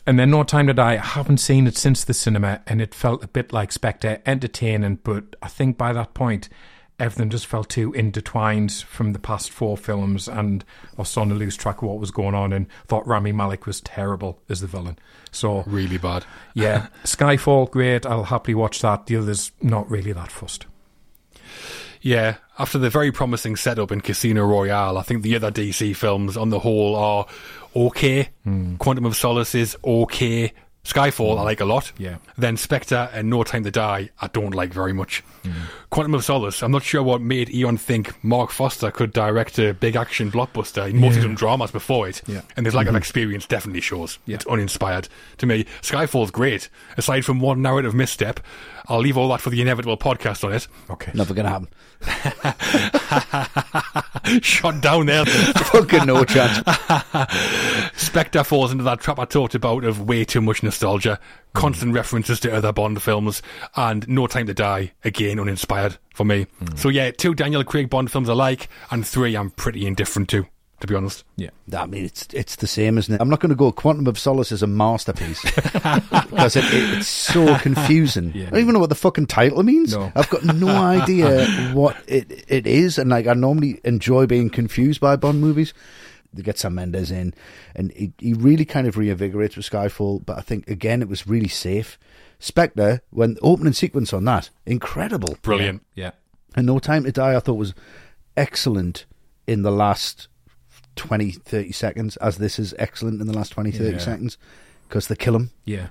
and 0.07 0.19
then 0.19 0.31
No 0.31 0.43
Time 0.45 0.66
to 0.66 0.74
Die. 0.74 0.93
I 0.95 0.97
haven't 0.97 1.39
seen 1.39 1.66
it 1.66 1.77
since 1.77 2.05
the 2.05 2.15
cinema, 2.15 2.62
and 2.66 2.81
it 2.83 2.95
felt 2.95 3.24
a 3.24 3.28
bit 3.28 3.53
like 3.53 3.73
Spectre, 3.73 4.20
entertaining, 4.27 4.97
but 5.03 5.37
I 5.43 5.49
think 5.49 5.77
by 5.78 5.93
that 5.93 6.15
point, 6.15 6.49
everything 6.99 7.28
just 7.28 7.47
felt 7.47 7.69
too 7.69 7.93
intertwined 7.93 8.73
from 8.73 9.12
the 9.12 9.19
past 9.19 9.51
four 9.51 9.77
films, 9.77 10.28
and 10.28 10.65
I 10.97 11.03
was 11.03 11.09
starting 11.09 11.33
to 11.35 11.39
lose 11.39 11.57
track 11.57 11.78
of 11.83 11.89
what 11.89 11.99
was 11.99 12.11
going 12.11 12.35
on, 12.35 12.53
and 12.53 12.66
thought 12.87 13.07
Rami 13.07 13.33
Malek 13.33 13.66
was 13.66 13.81
terrible 13.81 14.41
as 14.49 14.61
the 14.61 14.66
villain. 14.66 14.99
So 15.31 15.62
Really 15.66 15.99
bad. 15.99 16.24
yeah, 16.55 16.87
Skyfall, 17.05 17.70
great. 17.70 18.07
I'll 18.07 18.24
happily 18.24 18.55
watch 18.55 18.81
that. 18.81 19.07
The 19.07 19.16
others, 19.16 19.53
not 19.61 19.91
really 19.91 20.12
that 20.12 20.31
fussed. 20.33 20.66
Yeah, 22.07 22.37
after 22.57 22.78
the 22.78 22.89
very 22.89 23.11
promising 23.11 23.57
setup 23.57 23.91
in 23.91 24.01
Casino 24.01 24.47
Royale, 24.47 24.97
I 24.97 25.03
think 25.03 25.24
the 25.24 25.35
other 25.35 25.51
DC 25.51 25.97
films 25.97 26.37
on 26.37 26.51
the 26.51 26.61
whole 26.61 26.95
are 26.95 27.27
okay. 27.74 28.28
Hmm. 28.45 28.77
Quantum 28.77 29.07
of 29.07 29.16
Solace 29.16 29.57
is 29.57 29.77
okay. 29.85 30.53
Skyfall 30.85 31.35
hmm. 31.35 31.41
I 31.41 31.43
like 31.43 31.61
a 31.61 31.65
lot. 31.65 31.91
Yeah. 31.99 32.19
Then 32.39 32.57
Spectre 32.57 33.11
and 33.12 33.28
No 33.28 33.43
Time 33.43 33.65
to 33.65 33.73
Die 33.73 34.09
I 34.20 34.27
don't 34.28 34.55
like 34.55 34.73
very 34.73 34.93
much. 34.93 35.24
Hmm. 35.43 35.51
Quantum 35.91 36.15
of 36.15 36.24
Solace, 36.24 36.62
I'm 36.62 36.70
not 36.70 36.85
sure 36.85 37.03
what 37.03 37.20
made 37.20 37.53
Eon 37.53 37.77
think 37.77 38.23
Marc 38.23 38.53
Forster 38.53 38.93
could 38.93 39.12
direct 39.12 39.59
a 39.59 39.74
big 39.74 39.97
action 39.97 40.31
blockbuster. 40.31 40.87
He 40.87 40.93
mostly 40.93 41.23
done 41.23 41.35
dramas 41.35 41.73
before 41.73 42.09
it. 42.09 42.23
Yeah. 42.28 42.43
And 42.57 42.66
his 42.66 42.74
lack 42.77 42.87
of 42.87 42.91
mm-hmm. 42.91 42.99
experience 42.99 43.47
definitely 43.47 43.81
shows. 43.81 44.20
It's 44.28 44.47
uninspired 44.47 45.09
to 45.39 45.47
me. 45.47 45.65
Skyfall's 45.83 46.31
great. 46.31 46.69
Aside 46.97 47.24
from 47.24 47.41
one 47.41 47.62
narrative 47.62 47.97
misstep, 47.97 48.39
I'll 48.89 49.01
leave 49.01 49.17
all 49.17 49.29
that 49.31 49.41
for 49.41 49.51
the 49.51 49.61
inevitable 49.61 49.97
podcast 49.97 50.45
on 50.45 50.53
it. 50.53 50.69
Okay. 50.91 51.11
Never 51.15 51.35
gonna 51.35 51.49
happen. 51.49 51.69
Shot 54.43 54.81
down 54.81 55.07
there. 55.07 55.25
Fucking 55.27 56.07
no 56.07 56.25
chance. 56.25 56.59
Spectre 57.97 58.45
falls 58.45 58.73
into 58.73 58.85
that 58.85 59.01
trap 59.01 59.19
I 59.19 59.25
talked 59.25 59.55
about 59.55 59.85
of 59.85 60.03
way 60.03 60.25
too 60.25 60.41
much 60.41 60.63
nostalgia, 60.63 61.19
constant 61.53 61.95
references 61.95 62.41
to 62.41 62.55
other 62.55 62.73
Bond 62.73 63.03
films, 63.03 63.43
and 63.77 64.09
No 64.09 64.27
Time 64.27 64.47
to 64.47 64.55
Die, 64.55 64.93
again 65.05 65.41
uninspired 65.41 65.97
for 66.15 66.25
me. 66.25 66.47
Hmm. 66.59 66.77
So 66.77 66.89
yeah, 66.89 67.11
two 67.11 67.35
Daniel 67.35 67.65
Craig 67.65 67.91
Bond 67.91 68.11
films 68.11 68.29
I 68.29 68.35
like, 68.35 68.69
and 68.91 69.07
three 69.07 69.37
I'm 69.37 69.51
pretty 69.51 69.87
indifferent 69.87 70.29
to, 70.31 70.47
to 70.81 70.86
be 70.86 70.94
honest. 70.94 71.24
Yeah. 71.36 71.51
I 71.73 71.86
mean, 71.86 72.05
it's 72.05 72.27
it's 72.32 72.57
the 72.57 72.66
same, 72.66 72.98
isn't 72.98 73.15
it? 73.15 73.20
I'm 73.20 73.31
not 73.31 73.40
going 73.40 73.51
to 73.51 73.57
go. 73.57 73.73
Quantum 73.73 74.07
of 74.07 74.19
Solace 74.19 74.53
is 74.53 74.62
a 74.62 74.66
masterpiece 74.66 75.43
because 75.73 76.57
it, 76.57 76.65
it, 76.65 76.98
it's 76.98 77.09
so 77.09 77.57
confusing. 77.59 78.32
I 78.35 78.51
don't 78.51 78.61
even 78.61 78.74
know 78.74 78.81
what 78.81 78.90
the 78.90 78.94
fucking 78.94 79.27
title 79.27 79.62
means. 79.62 79.94
No. 79.94 80.12
I've 80.15 80.28
got 80.28 80.44
no 80.44 80.69
idea 80.69 81.47
what 81.73 81.97
it 82.07 82.44
it 82.48 82.66
is, 82.66 82.98
and 82.98 83.11
like 83.11 83.27
I 83.27 83.35
normally 83.35 83.81
enjoy 83.85 84.27
being 84.27 84.51
confused 84.51 85.01
by 85.01 85.16
Bond 85.16 85.40
movies. 85.40 85.73
They 86.35 86.43
get 86.43 86.59
Sam 86.59 86.74
Mendes 86.74 87.11
in, 87.11 87.32
and 87.74 87.93
he, 87.93 88.12
he 88.19 88.35
really 88.35 88.66
kind 88.66 88.86
of 88.86 88.97
reinvigorates 88.97 89.57
with 89.57 89.69
Skyfall. 89.70 90.27
But 90.27 90.36
I 90.36 90.43
think 90.43 90.69
again, 90.69 91.01
it 91.01 91.09
was 91.09 91.27
really 91.27 91.48
safe. 91.48 91.98
Spectre, 92.39 93.01
when 93.11 93.39
opening 93.40 93.73
sequence 93.73 94.12
on 94.12 94.24
that, 94.27 94.51
incredible. 94.66 95.39
Brilliant. 95.40 95.86
Yeah. 95.94 96.11
And 96.55 96.66
No 96.66 96.78
Time 96.78 97.05
to 97.05 97.12
Die, 97.12 97.35
I 97.35 97.40
thought 97.40 97.55
was 97.55 97.74
excellent 98.36 99.07
in 99.47 99.62
the 99.62 99.70
last 99.70 100.28
20, 100.97 101.31
30 101.32 101.73
seconds, 101.73 102.16
as 102.18 102.39
this 102.39 102.59
is 102.59 102.74
excellent 102.78 103.20
in 103.20 103.27
the 103.27 103.32
last 103.36 103.51
20, 103.52 103.70
30 103.70 103.93
Yeah. 103.93 103.98
seconds, 103.98 104.39
because 104.89 105.06
they 105.09 105.14
kill 105.16 105.36
him. 105.36 105.51
Yeah. 105.64 105.89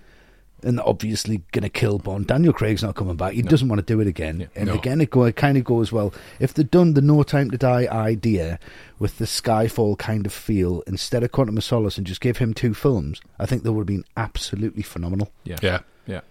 and 0.63 0.79
they're 0.79 0.87
obviously 0.87 1.43
going 1.51 1.61
to 1.63 1.69
kill 1.69 1.99
Bond. 1.99 2.25
Daniel 2.25 2.51
Craig's 2.53 2.81
not 2.81 2.95
coming 2.95 3.15
back. 3.17 3.33
He 3.33 3.43
doesn't 3.43 3.67
want 3.67 3.85
to 3.85 3.85
do 3.85 3.99
it 3.99 4.07
again. 4.07 4.39
Yeah. 4.39 4.47
And 4.55 4.67
No. 4.69 4.73
again, 4.73 4.99
it, 4.99 5.11
go, 5.11 5.25
it 5.25 5.35
kind 5.35 5.57
of 5.59 5.63
goes 5.63 5.91
well. 5.91 6.11
If 6.39 6.55
they'd 6.55 6.71
done 6.71 6.95
the 6.95 7.01
No 7.01 7.21
Time 7.21 7.51
to 7.51 7.57
Die 7.57 7.85
idea 7.91 8.57
with 8.97 9.19
the 9.19 9.25
Skyfall 9.25 9.95
kind 9.99 10.25
of 10.25 10.33
feel 10.33 10.81
instead 10.87 11.23
of 11.23 11.31
Quantum 11.31 11.57
of 11.57 11.63
Solace 11.63 11.99
and 11.99 12.07
just 12.07 12.19
give 12.21 12.37
him 12.37 12.51
two 12.55 12.73
films, 12.73 13.21
I 13.37 13.45
think 13.45 13.61
that 13.61 13.73
would 13.73 13.81
have 13.81 13.85
been 13.87 14.05
absolutely 14.17 14.81
phenomenal. 14.81 15.29
Yeah. 15.43 15.57
Yeah. 15.61 15.79
Yeah. 16.07 16.21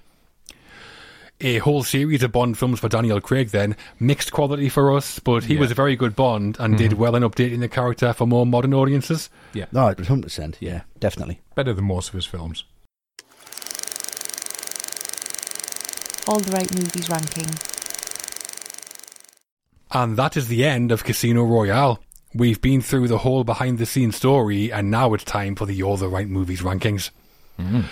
A 1.44 1.58
whole 1.58 1.82
series 1.82 2.22
of 2.22 2.32
Bond 2.32 2.56
films 2.56 2.80
for 2.80 2.88
Daniel 2.88 3.20
Craig 3.20 3.50
then. 3.50 3.76
Mixed 4.00 4.32
quality 4.32 4.70
for 4.70 4.96
us, 4.96 5.18
but 5.18 5.44
he 5.44 5.54
Yeah. 5.54 5.60
was 5.60 5.70
a 5.70 5.74
very 5.74 5.94
good 5.94 6.16
Bond 6.16 6.56
and 6.58 6.78
did 6.78 6.92
mm-hmm. 6.92 7.00
well 7.00 7.14
in 7.16 7.22
updating 7.22 7.60
the 7.60 7.68
character 7.68 8.14
for 8.14 8.26
more 8.26 8.46
modern 8.46 8.72
audiences. 8.72 9.28
Yeah. 9.52 9.66
No, 9.70 9.94
100%. 9.94 10.56
Yeah, 10.60 10.84
definitely. 11.00 11.42
Better 11.54 11.74
than 11.74 11.84
most 11.84 12.08
of 12.08 12.14
his 12.14 12.24
films. 12.24 12.64
All 16.26 16.38
the 16.40 16.52
right 16.52 16.74
movies 16.74 17.10
ranking. 17.10 17.50
And 19.90 20.16
that 20.16 20.38
is 20.38 20.48
the 20.48 20.64
end 20.64 20.90
of 20.92 21.04
Casino 21.04 21.44
Royale. 21.44 22.00
We've 22.32 22.62
been 22.62 22.80
through 22.80 23.08
the 23.08 23.18
whole 23.18 23.44
behind 23.44 23.76
the 23.76 23.84
scenes 23.84 24.16
story, 24.16 24.72
and 24.72 24.90
now 24.90 25.12
it's 25.12 25.24
time 25.24 25.56
for 25.56 25.66
the 25.66 25.82
All 25.82 25.98
the 25.98 26.08
Right 26.08 26.26
Movies 26.26 26.62
rankings. 26.62 27.10
Mm. 27.60 27.84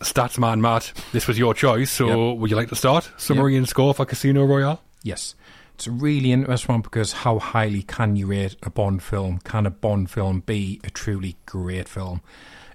Statsman 0.00 0.60
Matt, 0.60 0.92
this 1.12 1.26
was 1.26 1.38
your 1.38 1.54
choice, 1.54 1.90
so 1.90 2.34
would 2.34 2.50
you 2.50 2.56
like 2.56 2.68
to 2.68 2.76
start? 2.76 3.10
Summary 3.16 3.56
and 3.56 3.68
score 3.68 3.94
for 3.94 4.04
Casino 4.04 4.44
Royale? 4.44 4.82
Yes. 5.02 5.34
It's 5.74 5.86
a 5.86 5.90
really 5.90 6.32
interesting 6.32 6.74
one 6.74 6.82
because 6.82 7.12
how 7.12 7.38
highly 7.38 7.82
can 7.82 8.16
you 8.16 8.26
rate 8.26 8.56
a 8.62 8.70
Bond 8.70 9.02
film? 9.02 9.40
Can 9.40 9.66
a 9.66 9.70
Bond 9.70 10.10
film 10.10 10.40
be 10.40 10.80
a 10.84 10.90
truly 10.90 11.36
great 11.44 11.88
film? 11.88 12.22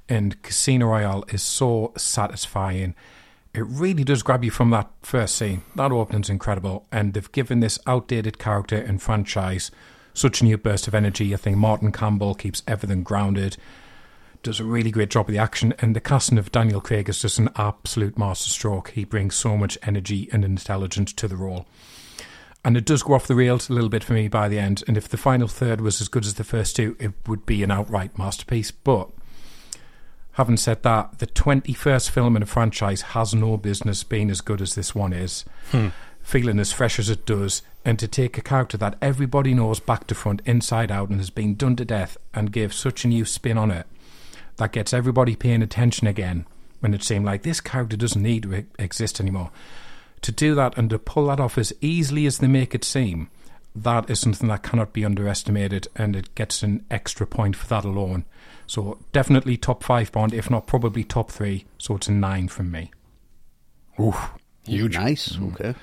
And 0.08 0.42
Casino 0.44 0.88
Royale 0.88 1.24
is 1.30 1.42
so 1.42 1.94
satisfying. 1.98 2.96
It 3.54 3.66
really 3.66 4.04
does 4.04 4.24
grab 4.24 4.44
you 4.44 4.52
from 4.52 4.70
that 4.70 4.90
first 5.02 5.36
scene. 5.36 5.64
That 5.76 5.92
opening's 5.92 6.30
incredible. 6.30 6.86
And 6.92 7.14
they've 7.14 7.32
given 7.32 7.60
this 7.60 7.80
outdated 7.88 8.38
character 8.38 8.78
and 8.78 9.02
franchise 9.02 9.72
such 10.14 10.42
a 10.42 10.46
new 10.46 10.58
burst 10.58 10.88
of 10.88 10.94
energy. 10.94 11.34
I 11.34 11.38
think 11.38 11.58
Martin 11.58 11.92
Campbell 11.92 12.36
keeps 12.36 12.62
everything 12.68 13.04
grounded 13.04 13.58
does 14.44 14.60
a 14.60 14.64
really 14.64 14.92
great 14.92 15.10
job 15.10 15.28
of 15.28 15.34
the 15.34 15.40
action, 15.40 15.74
and 15.80 15.96
the 15.96 16.02
casting 16.02 16.38
of 16.38 16.52
Daniel 16.52 16.82
Craig 16.82 17.10
is 17.10 17.22
just 17.22 17.40
an 17.40 17.50
absolute 17.56 18.18
masterstroke. 18.18 18.90
He 18.90 19.04
brings 19.04 19.36
so 19.36 19.58
much 19.58 19.78
energy 19.84 20.30
and 20.32 20.44
intelligence 20.44 21.14
to 21.14 21.28
the 21.28 21.36
role. 21.36 21.66
And 22.64 22.78
it 22.78 22.86
does 22.86 23.04
go 23.04 23.14
off 23.14 23.28
the 23.28 23.36
rails 23.36 23.70
a 23.70 23.74
little 23.74 23.90
bit 23.90 24.04
for 24.04 24.14
me 24.14 24.28
by 24.28 24.48
the 24.48 24.60
end. 24.60 24.84
And 24.88 24.96
if 24.96 25.08
the 25.10 25.18
final 25.18 25.48
third 25.48 25.82
was 25.82 26.00
as 26.00 26.08
good 26.08 26.26
as 26.26 26.36
the 26.36 26.44
first 26.44 26.76
two, 26.76 26.96
it 27.00 27.12
would 27.28 27.46
be 27.46 27.64
an 27.64 27.72
outright 27.72 28.18
masterpiece. 28.18 28.70
But 28.70 29.10
having 30.34 30.58
said 30.58 30.84
that, 30.84 31.20
the 31.20 31.28
21st 31.28 32.10
film 32.10 32.36
in 32.36 32.44
a 32.44 32.48
franchise 32.48 33.02
has 33.02 33.34
no 33.34 33.58
business 33.58 34.04
being 34.04 34.30
as 34.30 34.42
good 34.42 34.62
as 34.62 34.76
this 34.76 34.94
one 34.94 35.14
is. 35.14 35.44
Hmm. 35.72 35.88
Feeling 36.22 36.60
as 36.60 36.72
fresh 36.72 37.00
as 37.00 37.10
it 37.10 37.26
does, 37.26 37.64
and 37.84 37.98
to 37.98 38.08
take 38.08 38.38
a 38.38 38.44
character 38.44 38.78
that 38.78 38.96
everybody 39.02 39.56
knows 39.56 39.80
back 39.80 40.06
to 40.06 40.14
front, 40.14 40.44
inside 40.46 40.92
out, 40.92 41.10
and 41.10 41.20
has 41.20 41.32
been 41.32 41.56
done 41.56 41.76
to 41.78 41.86
death, 41.86 42.16
and 42.32 42.52
give 42.52 42.76
such 42.76 43.04
a 43.04 43.08
new 43.08 43.26
spin 43.26 43.58
on 43.58 43.72
it 43.72 43.88
that 44.62 44.74
gets 44.74 44.94
everybody 44.94 45.36
paying 45.36 45.64
attention 45.64 46.06
again 46.06 46.46
when 46.82 46.94
it 46.94 47.02
seemed 47.02 47.26
like 47.26 47.42
this 47.42 47.60
character 47.60 47.98
doesn't 47.98 48.22
need 48.22 48.44
to 48.44 48.64
exist 48.78 49.20
anymore. 49.20 49.50
To 50.22 50.32
do 50.32 50.54
that 50.54 50.78
and 50.78 50.88
to 50.92 51.00
pull 51.00 51.26
that 51.28 51.40
off 51.40 51.58
as 51.58 51.74
easily 51.82 52.28
as 52.28 52.38
they 52.38 52.46
make 52.46 52.76
it 52.76 52.84
seem, 52.84 53.32
that 53.76 54.08
is 54.08 54.20
something 54.20 54.50
that 54.50 54.62
cannot 54.62 54.94
be 54.94 55.04
underestimated, 55.04 55.88
and 55.96 56.16
it 56.16 56.36
gets 56.36 56.62
an 56.62 56.86
extra 56.92 57.26
point 57.26 57.56
for 57.56 57.66
that 57.70 57.86
alone. 57.86 58.24
So 58.68 59.00
definitely 59.12 59.58
top 59.58 59.84
five 59.84 60.12
Bond, 60.12 60.32
if 60.32 60.52
not 60.52 60.68
probably 60.68 61.04
top 61.04 61.32
three. 61.32 61.66
So 61.80 61.96
it's 61.96 62.08
a 62.08 62.12
nine 62.12 62.48
from 62.48 62.70
me. 62.70 62.92
Oof, 64.00 64.30
huge. 64.64 64.96
Nice. 64.96 65.30
Mm. 65.30 65.54
Okay. 65.56 65.76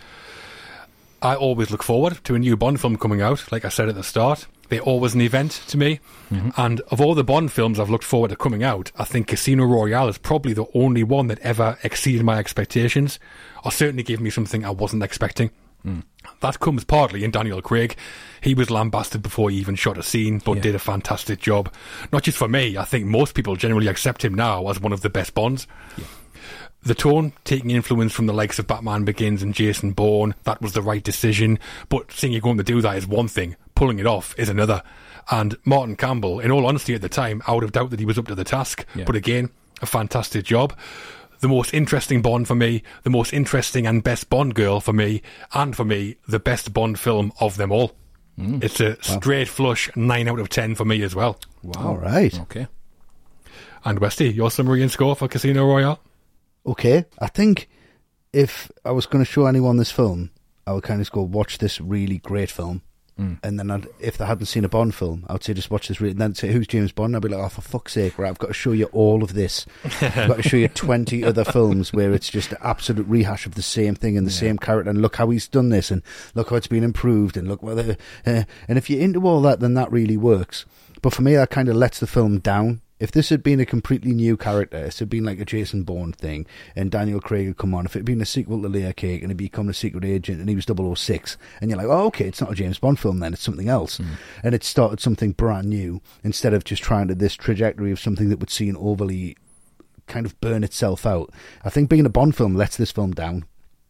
I 1.20 1.34
always 1.34 1.72
look 1.72 1.82
forward 1.82 2.22
to 2.22 2.36
a 2.36 2.38
new 2.38 2.56
Bond 2.56 2.80
film 2.80 2.96
coming 2.96 3.22
out, 3.22 3.50
like 3.50 3.64
I 3.64 3.70
said 3.70 3.88
at 3.88 3.96
the 3.96 4.04
start. 4.04 4.46
They're 4.68 4.80
always 4.80 5.14
an 5.14 5.20
event 5.20 5.62
to 5.68 5.78
me. 5.78 6.00
Mm-hmm. 6.30 6.50
And 6.56 6.80
of 6.90 7.00
all 7.00 7.14
the 7.14 7.24
Bond 7.24 7.50
films 7.52 7.80
I've 7.80 7.90
looked 7.90 8.04
forward 8.04 8.28
to 8.28 8.36
coming 8.36 8.62
out, 8.62 8.92
I 8.98 9.04
think 9.04 9.28
Casino 9.28 9.64
Royale 9.64 10.08
is 10.08 10.18
probably 10.18 10.52
the 10.52 10.66
only 10.74 11.02
one 11.02 11.26
that 11.28 11.38
ever 11.40 11.78
exceeded 11.82 12.24
my 12.24 12.38
expectations, 12.38 13.18
or 13.64 13.72
certainly 13.72 14.02
gave 14.02 14.20
me 14.20 14.30
something 14.30 14.64
I 14.64 14.70
wasn't 14.70 15.02
expecting. 15.02 15.50
Mm. 15.86 16.02
That 16.40 16.60
comes 16.60 16.84
partly 16.84 17.24
in 17.24 17.30
Daniel 17.30 17.62
Craig. 17.62 17.96
He 18.40 18.52
was 18.52 18.70
lambasted 18.70 19.22
before 19.22 19.48
he 19.48 19.56
even 19.58 19.74
shot 19.76 19.96
a 19.96 20.02
scene, 20.02 20.40
but 20.44 20.56
Yeah. 20.56 20.62
did 20.62 20.74
a 20.74 20.80
fantastic 20.80 21.40
job. 21.40 21.72
Not 22.12 22.24
just 22.24 22.36
for 22.36 22.48
me, 22.48 22.76
I 22.76 22.84
think 22.84 23.06
most 23.06 23.34
people 23.34 23.56
generally 23.56 23.86
accept 23.86 24.24
him 24.24 24.34
now 24.34 24.68
as 24.68 24.80
one 24.80 24.92
of 24.92 25.00
the 25.02 25.10
best 25.10 25.34
Bonds. 25.34 25.66
The 26.82 26.94
tone, 26.94 27.32
taking 27.44 27.70
influence 27.70 28.12
from 28.12 28.26
the 28.26 28.32
likes 28.32 28.58
of 28.58 28.66
Batman 28.68 29.04
Begins 29.04 29.42
and 29.42 29.52
Jason 29.54 29.92
Bourne, 29.92 30.34
that 30.44 30.62
was 30.62 30.72
the 30.72 30.82
right 30.82 31.02
decision. 31.02 31.58
But 31.88 32.12
seeing 32.12 32.32
you're 32.32 32.40
going 32.40 32.56
to 32.58 32.62
do 32.64 32.80
that 32.80 32.96
is 32.96 33.06
one 33.06 33.28
thing, 33.28 33.56
pulling 33.78 34.00
it 34.00 34.06
off 34.06 34.34
is 34.36 34.48
another. 34.48 34.82
And 35.30 35.56
Martin 35.64 35.94
Campbell, 35.94 36.40
in 36.40 36.50
all 36.50 36.66
honesty 36.66 36.94
at 36.94 37.00
the 37.00 37.08
time, 37.08 37.42
I 37.46 37.52
would 37.52 37.62
have 37.62 37.70
doubted 37.70 37.90
that 37.92 38.00
he 38.00 38.06
was 38.06 38.18
up 38.18 38.26
to 38.26 38.34
the 38.34 38.42
task. 38.42 38.84
Yeah. 38.96 39.04
But 39.04 39.14
again, 39.14 39.50
a 39.80 39.86
fantastic 39.86 40.44
job. 40.44 40.76
The 41.38 41.48
most 41.48 41.72
interesting 41.72 42.20
Bond 42.20 42.48
for 42.48 42.56
me, 42.56 42.82
the 43.04 43.10
most 43.10 43.32
interesting 43.32 43.86
and 43.86 44.02
best 44.02 44.28
Bond 44.28 44.56
girl 44.56 44.80
for 44.80 44.92
me, 44.92 45.22
and 45.54 45.76
for 45.76 45.84
me, 45.84 46.16
the 46.26 46.40
best 46.40 46.72
Bond 46.72 46.98
film 46.98 47.32
of 47.40 47.56
them 47.56 47.70
all. 47.70 47.92
Mm. 48.36 48.64
It's 48.64 48.80
a 48.80 49.00
straight 49.00 49.46
flush 49.46 49.88
9 49.94 50.26
out 50.26 50.40
of 50.40 50.48
10 50.48 50.74
for 50.74 50.84
me 50.84 51.02
as 51.02 51.14
well. 51.14 51.38
Wow. 51.62 51.86
All 51.86 51.96
right. 51.98 52.36
Okay. 52.40 52.66
And 53.84 54.00
Westy, 54.00 54.30
your 54.30 54.50
summary 54.50 54.82
and 54.82 54.90
score 54.90 55.14
for 55.14 55.28
Casino 55.28 55.64
Royale? 55.64 56.00
Okay. 56.66 57.04
I 57.20 57.28
think 57.28 57.68
if 58.32 58.72
I 58.84 58.90
was 58.90 59.06
going 59.06 59.24
to 59.24 59.30
show 59.30 59.46
anyone 59.46 59.76
this 59.76 59.92
film, 59.92 60.32
I 60.66 60.72
would 60.72 60.82
kind 60.82 61.00
of 61.00 61.10
go 61.12 61.22
watch 61.22 61.58
this 61.58 61.80
really 61.80 62.18
great 62.18 62.50
film. 62.50 62.82
And 63.42 63.58
then 63.58 63.70
I'd, 63.70 63.88
if 63.98 64.16
they 64.16 64.24
hadn't 64.26 64.46
seen 64.46 64.64
a 64.64 64.68
Bond 64.68 64.94
film, 64.94 65.24
I 65.28 65.32
would 65.32 65.42
say 65.42 65.52
just 65.52 65.70
watch 65.70 65.88
this. 65.88 66.00
Re- 66.00 66.10
and 66.10 66.20
then 66.20 66.34
say, 66.34 66.52
"Who's 66.52 66.68
James 66.68 66.92
Bond?" 66.92 67.14
And 67.14 67.16
I'd 67.16 67.28
be 67.28 67.34
like, 67.34 67.44
"Oh, 67.44 67.48
for 67.48 67.62
fuck's 67.62 67.94
sake! 67.94 68.16
Right, 68.16 68.28
I've 68.28 68.38
got 68.38 68.46
to 68.48 68.52
show 68.54 68.70
you 68.72 68.86
all 68.86 69.24
of 69.24 69.34
this. 69.34 69.66
I've 70.00 70.28
got 70.28 70.36
to 70.36 70.48
show 70.48 70.56
you 70.56 70.68
twenty 70.68 71.24
other 71.24 71.44
films 71.44 71.92
where 71.92 72.12
it's 72.12 72.28
just 72.30 72.52
an 72.52 72.58
absolute 72.62 73.06
rehash 73.08 73.44
of 73.44 73.56
the 73.56 73.62
same 73.62 73.96
thing 73.96 74.16
and 74.16 74.26
the 74.26 74.30
same 74.30 74.56
character. 74.56 74.90
And 74.90 75.02
look 75.02 75.16
how 75.16 75.30
he's 75.30 75.48
done 75.48 75.70
this, 75.70 75.90
and 75.90 76.02
look 76.34 76.50
how 76.50 76.56
it's 76.56 76.68
been 76.68 76.84
improved, 76.84 77.36
and 77.36 77.48
look 77.48 77.62
whether. 77.62 77.96
Uh, 78.24 78.44
and 78.68 78.78
if 78.78 78.88
you're 78.88 79.00
into 79.00 79.26
all 79.26 79.40
that, 79.42 79.58
then 79.60 79.74
that 79.74 79.90
really 79.90 80.16
works. 80.16 80.64
But 81.02 81.12
for 81.12 81.22
me, 81.22 81.34
that 81.34 81.50
kind 81.50 81.68
of 81.68 81.76
lets 81.76 81.98
the 82.00 82.06
film 82.06 82.38
down. 82.38 82.82
If 83.00 83.12
this 83.12 83.28
had 83.28 83.42
been 83.42 83.60
a 83.60 83.66
completely 83.66 84.12
new 84.12 84.36
character, 84.36 84.78
it 84.78 84.98
had 84.98 85.08
been 85.08 85.24
like 85.24 85.38
a 85.38 85.44
Jason 85.44 85.84
Bourne 85.84 86.12
thing, 86.12 86.46
and 86.74 86.90
Daniel 86.90 87.20
Craig 87.20 87.46
had 87.46 87.56
come 87.56 87.74
on, 87.74 87.86
if 87.86 87.94
it 87.94 88.00
had 88.00 88.06
been 88.06 88.20
a 88.20 88.26
sequel 88.26 88.60
to 88.62 88.68
Layer 88.68 88.92
Cake 88.92 89.22
and 89.22 89.30
he'd 89.30 89.36
become 89.36 89.68
a 89.68 89.74
secret 89.74 90.04
agent 90.04 90.40
and 90.40 90.48
he 90.48 90.56
was 90.56 90.66
006, 90.66 91.36
and 91.60 91.70
you're 91.70 91.78
like, 91.78 91.86
oh, 91.86 92.06
okay, 92.06 92.26
it's 92.26 92.40
not 92.40 92.52
a 92.52 92.56
James 92.56 92.78
Bond 92.78 92.98
film 92.98 93.20
then, 93.20 93.32
it's 93.32 93.42
something 93.42 93.68
else. 93.68 93.98
Hmm. 93.98 94.14
And 94.42 94.54
it 94.54 94.64
started 94.64 95.00
something 95.00 95.32
brand 95.32 95.68
new 95.68 96.00
instead 96.24 96.54
of 96.54 96.64
just 96.64 96.82
trying 96.82 97.08
to 97.08 97.14
this 97.14 97.34
trajectory 97.34 97.92
of 97.92 98.00
something 98.00 98.28
that 98.30 98.40
would 98.40 98.50
seem 98.50 98.76
overly 98.78 99.36
kind 100.08 100.26
of 100.26 100.40
burn 100.40 100.64
itself 100.64 101.06
out. 101.06 101.32
I 101.62 101.70
think 101.70 101.88
being 101.88 102.06
a 102.06 102.10
Bond 102.10 102.34
film 102.34 102.56
lets 102.56 102.76
this 102.76 102.90
film 102.90 103.12
down. 103.12 103.44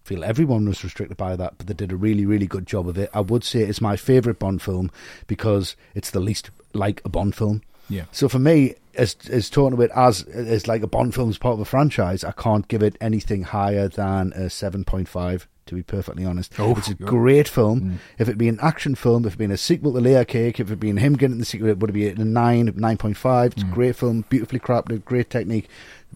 I 0.05 0.09
feel 0.09 0.25
everyone 0.25 0.67
was 0.67 0.85
restricted 0.85 1.17
by 1.17 1.37
that, 1.37 1.57
but 1.57 1.67
they 1.67 1.75
did 1.75 1.93
a 1.93 1.97
really, 1.97 2.27
really 2.27 2.47
good 2.47 2.67
job 2.67 2.89
of 2.89 2.99
it. 2.99 3.11
I 3.15 3.21
would 3.21 3.45
say 3.45 3.61
it's 3.61 3.81
my 3.81 3.97
favourite 3.97 4.39
Bond 4.39 4.61
film 4.61 4.91
because 5.27 5.77
it's 5.95 6.11
the 6.11 6.21
least 6.21 6.51
like 6.75 7.01
a 7.05 7.09
Bond 7.09 7.35
film. 7.35 7.63
Yeah. 7.89 8.05
So 8.13 8.29
for 8.29 8.39
me, 8.39 8.75
as 8.95 9.17
as 9.31 9.49
talking 9.49 9.73
about 9.75 9.91
as 9.97 10.23
as 10.25 10.67
like 10.67 10.83
a 10.83 10.87
Bond 10.87 11.15
film 11.15 11.31
as 11.31 11.39
part 11.39 11.55
of 11.55 11.61
a 11.61 11.65
franchise, 11.65 12.25
I 12.25 12.33
can't 12.33 12.67
give 12.69 12.83
it 12.83 12.97
anything 13.01 13.45
higher 13.45 13.89
than 13.89 14.33
a 14.35 14.51
seven 14.51 14.85
point 14.85 15.09
five. 15.09 15.49
To 15.67 15.75
be 15.75 15.83
perfectly 15.83 16.25
honest, 16.25 16.59
Oh, 16.59 16.75
it's 16.77 16.89
a 16.89 16.95
great 16.95 17.47
film. 17.47 18.01
If 18.19 18.27
it 18.31 18.39
be 18.39 18.49
an 18.49 18.59
action 18.63 18.95
film, 18.95 19.27
if 19.27 19.35
it 19.35 19.39
been 19.39 19.51
a 19.51 19.59
sequel 19.59 19.93
to 19.93 20.01
Layer 20.01 20.25
Cake, 20.25 20.59
if 20.61 20.71
it 20.71 20.81
been 20.81 20.97
him 20.97 21.13
getting 21.15 21.37
the 21.37 21.45
sequel, 21.45 21.69
it 21.69 21.79
would 21.79 21.93
be 21.93 22.09
a 22.09 22.15
nine, 22.15 22.73
nine 22.75 22.97
point 22.97 23.19
five. 23.19 23.53
It's 23.53 23.63
a 23.65 23.67
great 23.67 23.95
film, 23.95 24.25
beautifully 24.31 24.61
crafted, 24.61 25.05
great 25.05 25.29
technique. 25.29 25.69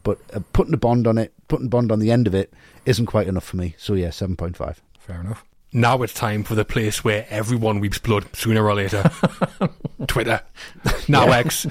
But 0.03 0.19
uh, 0.33 0.41
putting 0.55 0.73
a 0.73 0.79
Bond 0.79 1.07
on 1.07 1.19
it, 1.19 1.35
putting 1.49 1.69
Bond 1.69 1.93
on 1.93 1.99
the 1.99 2.11
end 2.11 2.27
of 2.27 2.35
it, 2.35 2.51
isn't 2.87 3.05
quite 3.05 3.29
enough 3.29 3.45
for 3.45 3.59
me. 3.59 3.75
So 3.77 3.93
yeah, 3.93 4.09
seven 4.09 4.37
point 4.37 4.57
five. 4.57 4.81
Fair 4.99 5.21
enough. 5.21 5.45
Now 5.75 6.03
it's 6.03 6.13
time 6.13 6.45
for 6.45 6.55
the 6.55 6.67
place 6.67 7.03
where 7.03 7.27
everyone 7.31 7.81
weeps 7.81 7.99
blood 7.99 8.27
sooner 8.35 8.63
or 8.63 8.75
later. 8.75 9.11
Twitter. 10.07 10.43
Now 11.09 11.33
X, 11.33 11.67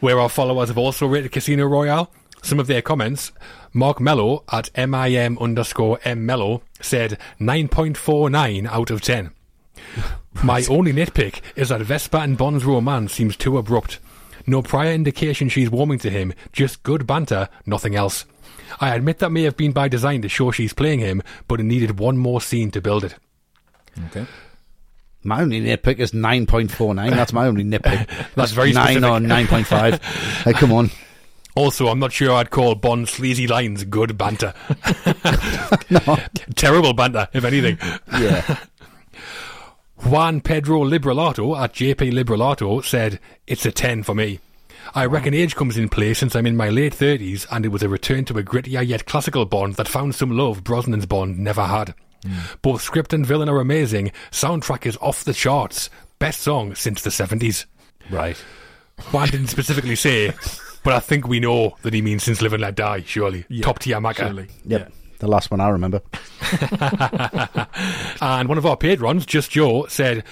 where 0.00 0.18
our 0.18 0.30
followers 0.30 0.68
have 0.68 0.78
also 0.78 1.06
rated 1.06 1.32
Casino 1.32 1.66
Royale. 1.66 2.10
Some 2.42 2.58
of 2.58 2.68
their 2.68 2.80
comments. 2.80 3.32
Mark 3.74 4.00
Mello 4.00 4.44
at 4.50 4.70
MIM 4.74 5.36
underscore 5.38 6.00
M 6.04 6.24
Mello 6.24 6.62
said 6.80 7.18
9.49 7.38 8.66
out 8.66 8.90
of 8.90 9.02
10. 9.02 9.30
My 10.42 10.64
only 10.70 10.94
nitpick 10.94 11.42
is 11.54 11.68
that 11.68 11.82
Vesper 11.82 12.18
and 12.18 12.38
Bond's 12.38 12.64
romance 12.64 13.12
seems 13.12 13.36
too 13.36 13.58
abrupt. 13.58 13.98
No 14.46 14.62
prior 14.62 14.92
indication 14.92 15.50
she's 15.50 15.70
warming 15.70 15.98
to 16.00 16.10
him, 16.10 16.32
just 16.52 16.82
good 16.82 17.06
banter, 17.06 17.48
nothing 17.66 17.94
else. 17.94 18.24
I 18.80 18.94
admit 18.94 19.18
that 19.18 19.30
may 19.30 19.42
have 19.42 19.56
been 19.56 19.72
by 19.72 19.88
design 19.88 20.22
to 20.22 20.28
show 20.28 20.50
she's 20.50 20.72
playing 20.72 21.00
him, 21.00 21.22
but 21.46 21.60
it 21.60 21.64
needed 21.64 21.98
one 21.98 22.16
more 22.16 22.40
scene 22.40 22.70
to 22.72 22.80
build 22.80 23.04
it. 23.04 23.16
Okay. 24.06 24.26
My 25.22 25.40
only 25.40 25.60
nitpick 25.60 25.98
is 25.98 26.12
9.49. 26.12 27.10
That's 27.10 27.32
my 27.32 27.46
only 27.46 27.64
nitpick. 27.64 28.08
That's 28.34 28.52
very 28.52 28.72
9 28.72 29.04
or 29.04 29.18
9.5. 29.18 30.02
hey, 30.44 30.52
come 30.52 30.72
on. 30.72 30.90
Also, 31.54 31.86
I'm 31.86 31.98
not 31.98 32.12
sure 32.12 32.32
I'd 32.32 32.50
call 32.50 32.74
Bond's 32.74 33.10
sleazy 33.12 33.46
lines 33.46 33.84
good 33.84 34.18
banter. 34.18 34.52
Terrible 36.56 36.92
banter, 36.92 37.28
if 37.32 37.44
anything. 37.44 37.78
Yeah. 38.12 38.58
Juan 40.04 40.40
Pedro 40.40 40.80
Liberalato 40.84 41.58
at 41.58 41.72
JP 41.72 42.12
Liberalato 42.12 42.84
said, 42.84 43.20
It's 43.46 43.64
a 43.64 43.72
10 43.72 44.02
for 44.02 44.14
me. 44.14 44.40
I 44.94 45.06
reckon 45.06 45.32
age 45.32 45.56
comes 45.56 45.78
in 45.78 45.88
play 45.88 46.12
since 46.12 46.36
I'm 46.36 46.46
in 46.46 46.56
my 46.56 46.68
late 46.68 46.92
30s 46.92 47.46
and 47.50 47.64
it 47.64 47.68
was 47.68 47.82
a 47.82 47.88
return 47.88 48.24
to 48.26 48.38
a 48.38 48.42
grittier 48.42 48.86
yet 48.86 49.06
classical 49.06 49.46
Bond 49.46 49.76
that 49.76 49.88
found 49.88 50.14
some 50.14 50.36
love 50.36 50.62
Brosnan's 50.62 51.06
Bond 51.06 51.38
never 51.38 51.64
had. 51.64 51.94
Both 52.62 52.82
script 52.82 53.12
and 53.12 53.26
villain 53.26 53.48
are 53.48 53.60
amazing. 53.60 54.12
Soundtrack 54.30 54.86
is 54.86 54.96
off 54.98 55.24
the 55.24 55.34
charts. 55.34 55.90
Best 56.18 56.40
song 56.40 56.74
since 56.74 57.02
the 57.02 57.10
70s. 57.10 57.66
Right. 58.10 58.36
I 59.12 59.26
didn't 59.26 59.48
specifically 59.48 59.96
say, 59.96 60.32
but 60.84 60.92
I 60.94 61.00
think 61.00 61.26
we 61.26 61.40
know 61.40 61.76
that 61.82 61.92
he 61.92 62.02
means 62.02 62.22
since 62.22 62.40
Live 62.40 62.52
and 62.52 62.62
Let 62.62 62.76
Die, 62.76 63.02
surely. 63.06 63.44
Top 63.62 63.80
tier 63.80 63.98
Macca. 63.98 64.26
Surely. 64.28 64.46
Yep. 64.66 64.92
The 65.18 65.28
last 65.28 65.50
one 65.50 65.60
I 65.60 65.68
remember. 65.70 66.02
And 68.20 68.48
one 68.48 68.58
of 68.58 68.66
our 68.66 68.76
patrons, 68.76 69.26
Just 69.26 69.50
Joe, 69.50 69.86
said, 69.86 70.24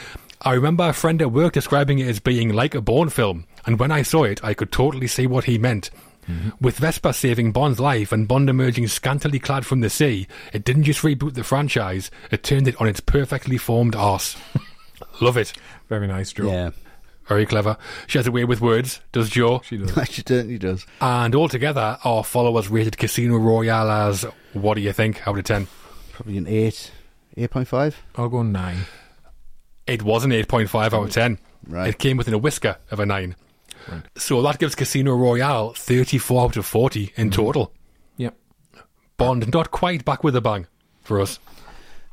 I 0.42 0.54
remember 0.54 0.88
a 0.88 0.92
friend 0.92 1.20
at 1.22 1.32
work 1.32 1.52
describing 1.52 1.98
it 1.98 2.08
as 2.08 2.20
being 2.20 2.52
like 2.52 2.74
a 2.74 2.80
Bond 2.80 3.12
film, 3.12 3.46
and 3.66 3.78
when 3.78 3.90
I 3.90 4.02
saw 4.02 4.24
it, 4.24 4.42
I 4.44 4.54
could 4.54 4.72
totally 4.72 5.06
see 5.06 5.26
what 5.26 5.44
he 5.44 5.58
meant. 5.58 5.90
Mm-hmm. 6.28 6.50
With 6.60 6.78
Vesper 6.78 7.12
saving 7.12 7.52
Bond's 7.52 7.80
life 7.80 8.12
and 8.12 8.28
Bond 8.28 8.48
emerging 8.48 8.88
scantily 8.88 9.38
clad 9.38 9.66
from 9.66 9.80
the 9.80 9.90
sea, 9.90 10.26
it 10.52 10.64
didn't 10.64 10.84
just 10.84 11.02
reboot 11.02 11.34
the 11.34 11.44
franchise, 11.44 12.10
it 12.30 12.42
turned 12.42 12.68
it 12.68 12.80
on 12.80 12.86
its 12.86 13.00
perfectly 13.00 13.58
formed 13.58 13.96
arse. 13.96 14.36
Love 15.20 15.36
it. 15.36 15.52
Very 15.88 16.06
nice, 16.06 16.32
Joe. 16.32 16.46
Yeah. 16.46 16.70
Very 17.26 17.46
clever. 17.46 17.76
She 18.06 18.18
has 18.18 18.26
a 18.26 18.32
way 18.32 18.44
with 18.44 18.60
words, 18.60 19.00
does 19.12 19.30
Joe? 19.30 19.62
She 19.64 19.78
does. 19.78 20.08
she 20.08 20.22
certainly 20.26 20.58
does. 20.58 20.86
And 21.00 21.34
altogether, 21.34 21.98
our 22.04 22.24
followers 22.24 22.68
rated 22.68 22.98
Casino 22.98 23.36
Royale 23.36 23.90
as, 23.90 24.26
what 24.52 24.74
do 24.74 24.80
you 24.80 24.92
think, 24.92 25.26
out 25.26 25.38
of 25.38 25.44
10? 25.44 25.66
Probably 26.12 26.36
an 26.38 26.46
8. 26.46 26.90
8.5? 27.36 27.94
I'll 28.16 28.28
go 28.28 28.42
nine. 28.42 28.80
It 29.86 30.02
was 30.02 30.24
an 30.24 30.30
8.5 30.30 30.84
out 30.84 30.92
of 30.94 31.10
10. 31.10 31.38
Right. 31.66 31.88
It 31.88 31.98
came 31.98 32.16
within 32.16 32.34
a 32.34 32.38
whisker 32.38 32.76
of 32.90 33.00
a 33.00 33.06
9. 33.06 33.34
So 34.16 34.42
that 34.42 34.58
gives 34.58 34.74
Casino 34.74 35.14
Royale 35.14 35.72
34 35.74 36.42
out 36.42 36.56
of 36.56 36.66
40 36.66 37.12
in 37.16 37.30
mm-hmm. 37.30 37.30
total. 37.30 37.72
Yep. 38.16 38.36
Bond 39.16 39.52
not 39.52 39.70
quite 39.70 40.04
back 40.04 40.24
with 40.24 40.36
a 40.36 40.40
bang 40.40 40.66
for 41.02 41.20
us. 41.20 41.38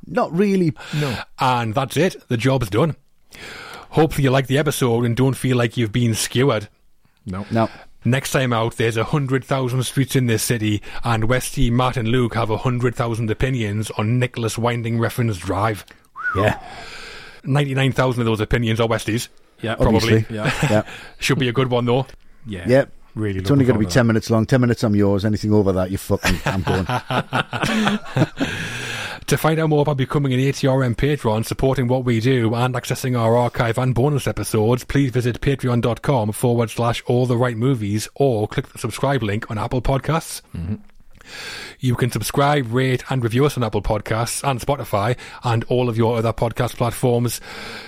Not 0.05 0.31
really. 0.33 0.73
No. 0.95 1.17
And 1.39 1.73
that's 1.73 1.97
it. 1.97 2.27
The 2.27 2.37
job's 2.37 2.69
done. 2.69 2.95
Hopefully 3.91 4.23
you 4.23 4.31
like 4.31 4.47
the 4.47 4.57
episode 4.57 5.05
and 5.05 5.15
don't 5.15 5.35
feel 5.35 5.57
like 5.57 5.77
you've 5.77 5.91
been 5.91 6.13
skewered. 6.13 6.67
No. 7.25 7.45
No. 7.51 7.69
Next 8.05 8.31
time 8.31 8.53
out, 8.53 8.77
there's 8.77 8.95
a 8.95 9.03
hundred 9.03 9.43
thousand 9.43 9.83
streets 9.83 10.15
in 10.15 10.27
this 10.27 10.41
city, 10.41 10.81
and 11.03 11.25
Westy, 11.25 11.69
Matt, 11.69 11.97
and 11.97 12.07
Luke 12.07 12.33
have 12.35 12.49
a 12.49 12.57
hundred 12.57 12.95
thousand 12.95 13.29
opinions 13.29 13.91
on 13.91 14.19
Nicolas 14.19 14.57
Winding 14.57 14.99
Refn's 14.99 15.37
Drive. 15.37 15.85
Yeah. 16.33 16.59
Ninety-nine 17.43 17.91
thousand 17.91 18.21
of 18.21 18.25
those 18.25 18.39
opinions 18.39 18.79
are 18.79 18.87
Westies. 18.87 19.27
Yeah. 19.61 19.75
Probably. 19.75 20.25
Yeah. 20.29 20.51
Yeah. 20.69 20.83
Should 21.19 21.39
be 21.39 21.49
a 21.49 21.53
good 21.53 21.69
one 21.69 21.85
though. 21.85 22.05
Yeah. 22.45 22.67
Yep. 22.67 22.91
Really. 23.15 23.39
It's 23.39 23.51
only 23.51 23.65
going 23.65 23.73
to 23.73 23.79
be 23.79 23.85
looking 23.85 23.93
10 23.93 24.07
minutes 24.07 24.29
long. 24.29 24.45
10 24.45 24.61
minutes, 24.61 24.83
I'm 24.83 24.95
yours. 24.95 25.25
Anything 25.25 25.51
over 25.51 25.71
that, 25.73 25.89
you're 25.91 25.97
fucking, 25.97 26.39
I'm 26.45 26.61
going. 26.61 26.85
To 29.29 29.37
find 29.37 29.59
out 29.59 29.69
more 29.69 29.83
about 29.83 29.97
becoming 29.97 30.33
an 30.33 30.39
ATRM 30.39 30.97
patron, 30.97 31.43
supporting 31.43 31.87
what 31.87 32.03
we 32.03 32.19
do, 32.19 32.55
and 32.55 32.73
accessing 32.73 33.15
our 33.15 33.37
archive 33.37 33.77
and 33.77 33.93
bonus 33.93 34.25
episodes, 34.25 34.83
please 34.83 35.11
visit 35.11 35.39
patreon.com 35.39 36.31
forward 36.31 36.71
slash 36.71 37.03
all 37.05 37.27
the 37.27 37.37
right 37.37 37.55
movies 37.55 38.09
or 38.15 38.47
click 38.47 38.69
the 38.69 38.79
subscribe 38.79 39.21
link 39.21 39.51
on 39.51 39.59
Apple 39.59 39.83
Podcasts. 39.83 40.41
Mm-hmm. 40.57 40.75
You 41.79 41.95
can 41.95 42.11
subscribe, 42.11 42.73
rate, 42.73 43.03
and 43.09 43.23
review 43.23 43.45
us 43.45 43.55
on 43.55 43.63
Apple 43.63 43.81
Podcasts 43.81 44.47
and 44.49 44.59
Spotify 44.59 45.17
and 45.43 45.63
all 45.65 45.87
of 45.87 45.97
your 45.97 46.17
other 46.17 46.33
podcast 46.33 46.75
platforms. 46.75 47.39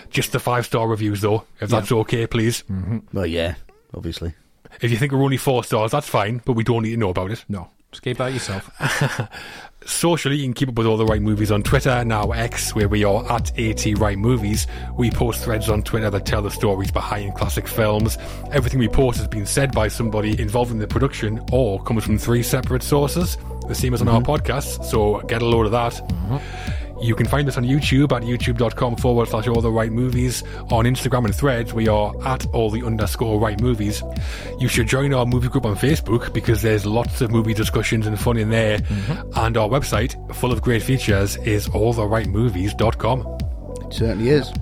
Just 0.09 0.31
the 0.31 0.39
five 0.39 0.65
star 0.65 0.87
reviews, 0.87 1.21
though, 1.21 1.43
if 1.59 1.69
that's 1.69 1.91
okay, 1.91 2.25
please. 2.25 2.63
Mm-hmm. 2.71 2.99
well, 3.11 3.25
yeah, 3.25 3.55
obviously. 3.93 4.33
If 4.79 4.91
you 4.91 4.97
think 4.97 5.11
we're 5.11 5.23
only 5.23 5.37
four 5.37 5.63
stars, 5.63 5.91
that's 5.91 6.07
fine, 6.07 6.41
but 6.45 6.53
we 6.53 6.63
don't 6.63 6.83
need 6.83 6.91
to 6.91 6.97
know 6.97 7.09
about 7.09 7.31
it. 7.31 7.43
No. 7.49 7.69
Just 7.91 8.03
keep 8.03 8.17
that 8.17 8.31
yourself. 8.31 8.71
Socially, 9.85 10.37
you 10.37 10.43
can 10.43 10.53
keep 10.53 10.69
up 10.69 10.75
with 10.75 10.87
all 10.87 10.95
the 10.95 11.05
right 11.05 11.21
movies 11.21 11.51
on 11.51 11.61
Twitter, 11.63 12.05
now 12.05 12.31
X, 12.31 12.73
where 12.73 12.87
we 12.87 13.03
are 13.03 13.29
at 13.29 13.57
AT 13.59 13.97
Right 13.97 14.17
Movies. 14.17 14.65
We 14.95 15.11
post 15.11 15.43
threads 15.43 15.69
on 15.69 15.83
Twitter 15.83 16.09
that 16.09 16.25
tell 16.25 16.41
the 16.41 16.51
stories 16.51 16.91
behind 16.91 17.35
classic 17.35 17.67
films. 17.67 18.17
Everything 18.51 18.79
we 18.79 18.87
post 18.87 19.17
has 19.17 19.27
been 19.27 19.45
said 19.45 19.73
by 19.73 19.89
somebody 19.89 20.39
involved 20.39 20.71
in 20.71 20.77
the 20.77 20.87
production 20.87 21.43
or 21.51 21.83
comes 21.83 22.05
from 22.05 22.17
three 22.17 22.43
separate 22.43 22.83
sources, 22.83 23.37
the 23.71 23.79
same 23.79 23.93
as 23.93 24.01
on 24.01 24.07
our 24.07 24.21
mm-hmm. 24.21 24.31
podcast, 24.31 24.85
so 24.85 25.19
get 25.21 25.41
a 25.41 25.45
load 25.45 25.65
of 25.65 25.71
that. 25.71 25.93
Mm-hmm. 25.93 26.81
You 27.01 27.15
can 27.15 27.25
find 27.25 27.47
us 27.47 27.57
on 27.57 27.63
YouTube 27.63 28.11
at 28.11 28.21
youtube.com 28.21 28.97
forward 28.97 29.27
slash 29.27 29.47
all 29.47 29.59
the 29.59 29.71
right 29.71 29.91
movies. 29.91 30.43
On 30.69 30.85
Instagram 30.85 31.25
and 31.25 31.33
threads, 31.33 31.73
we 31.73 31.87
are 31.87 32.13
at 32.23 32.45
all 32.53 32.69
the 32.69 32.85
underscore 32.85 33.39
right 33.39 33.59
movies. 33.59 34.03
You 34.59 34.67
should 34.67 34.87
join 34.87 35.11
our 35.11 35.25
movie 35.25 35.47
group 35.47 35.65
on 35.65 35.75
Facebook 35.75 36.31
because 36.31 36.61
there's 36.61 36.85
lots 36.85 37.21
of 37.21 37.31
movie 37.31 37.55
discussions 37.55 38.05
and 38.05 38.19
fun 38.19 38.37
in 38.37 38.51
there. 38.51 38.77
Mm-hmm. 38.77 39.31
And 39.35 39.57
our 39.57 39.67
website, 39.67 40.35
full 40.35 40.51
of 40.51 40.61
great 40.61 40.83
features, 40.83 41.37
is 41.37 41.67
alltherightmovies.com. 41.69 43.87
It 43.87 43.93
certainly 43.93 44.29
is. 44.29 44.53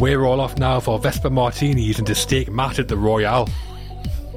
We're 0.00 0.24
all 0.24 0.40
off 0.40 0.58
now 0.58 0.80
for 0.80 0.98
Vesper 0.98 1.30
Martinis 1.30 1.98
and 1.98 2.08
to 2.08 2.16
stake 2.16 2.50
Matt 2.50 2.80
at 2.80 2.88
the 2.88 2.96
Royale. 2.96 3.48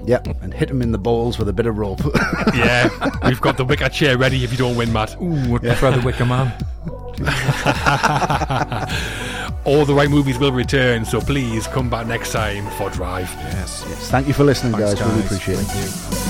Yep. 0.05 0.27
And 0.41 0.53
hit 0.53 0.69
him 0.69 0.81
in 0.81 0.91
the 0.91 0.97
balls 0.97 1.39
with 1.39 1.47
a 1.49 1.53
bit 1.53 1.65
of 1.65 1.77
rope. 1.77 2.01
Yeah, 2.55 2.89
we've 3.25 3.41
got 3.41 3.57
the 3.57 3.65
wicker 3.65 3.89
chair 3.89 4.17
ready 4.17 4.43
if 4.43 4.51
you 4.51 4.57
don't 4.57 4.75
win, 4.75 4.93
Matt. 4.93 5.15
Ooh, 5.19 5.49
would 5.51 5.61
prefer 5.63 5.91
the 5.91 6.01
Wicker 6.01 6.25
Man. 6.25 6.53
All 9.65 9.85
the 9.85 9.93
right 9.93 10.09
movies 10.09 10.37
will 10.37 10.51
return, 10.51 11.05
so 11.05 11.19
please 11.19 11.67
come 11.67 11.89
back 11.89 12.05
next 12.05 12.31
time 12.31 12.69
for 12.77 12.89
Drive. 12.89 13.31
Yes. 13.39 13.83
yes. 13.87 14.11
Thank 14.11 14.27
you 14.27 14.33
for 14.33 14.43
listening, 14.43 14.73
Thanks, 14.73 14.93
guys. 14.99 15.07
Really 15.07 15.21
guys. 15.21 15.31
appreciate 15.31 15.59
it. 15.59 16.17
You. 16.17 16.22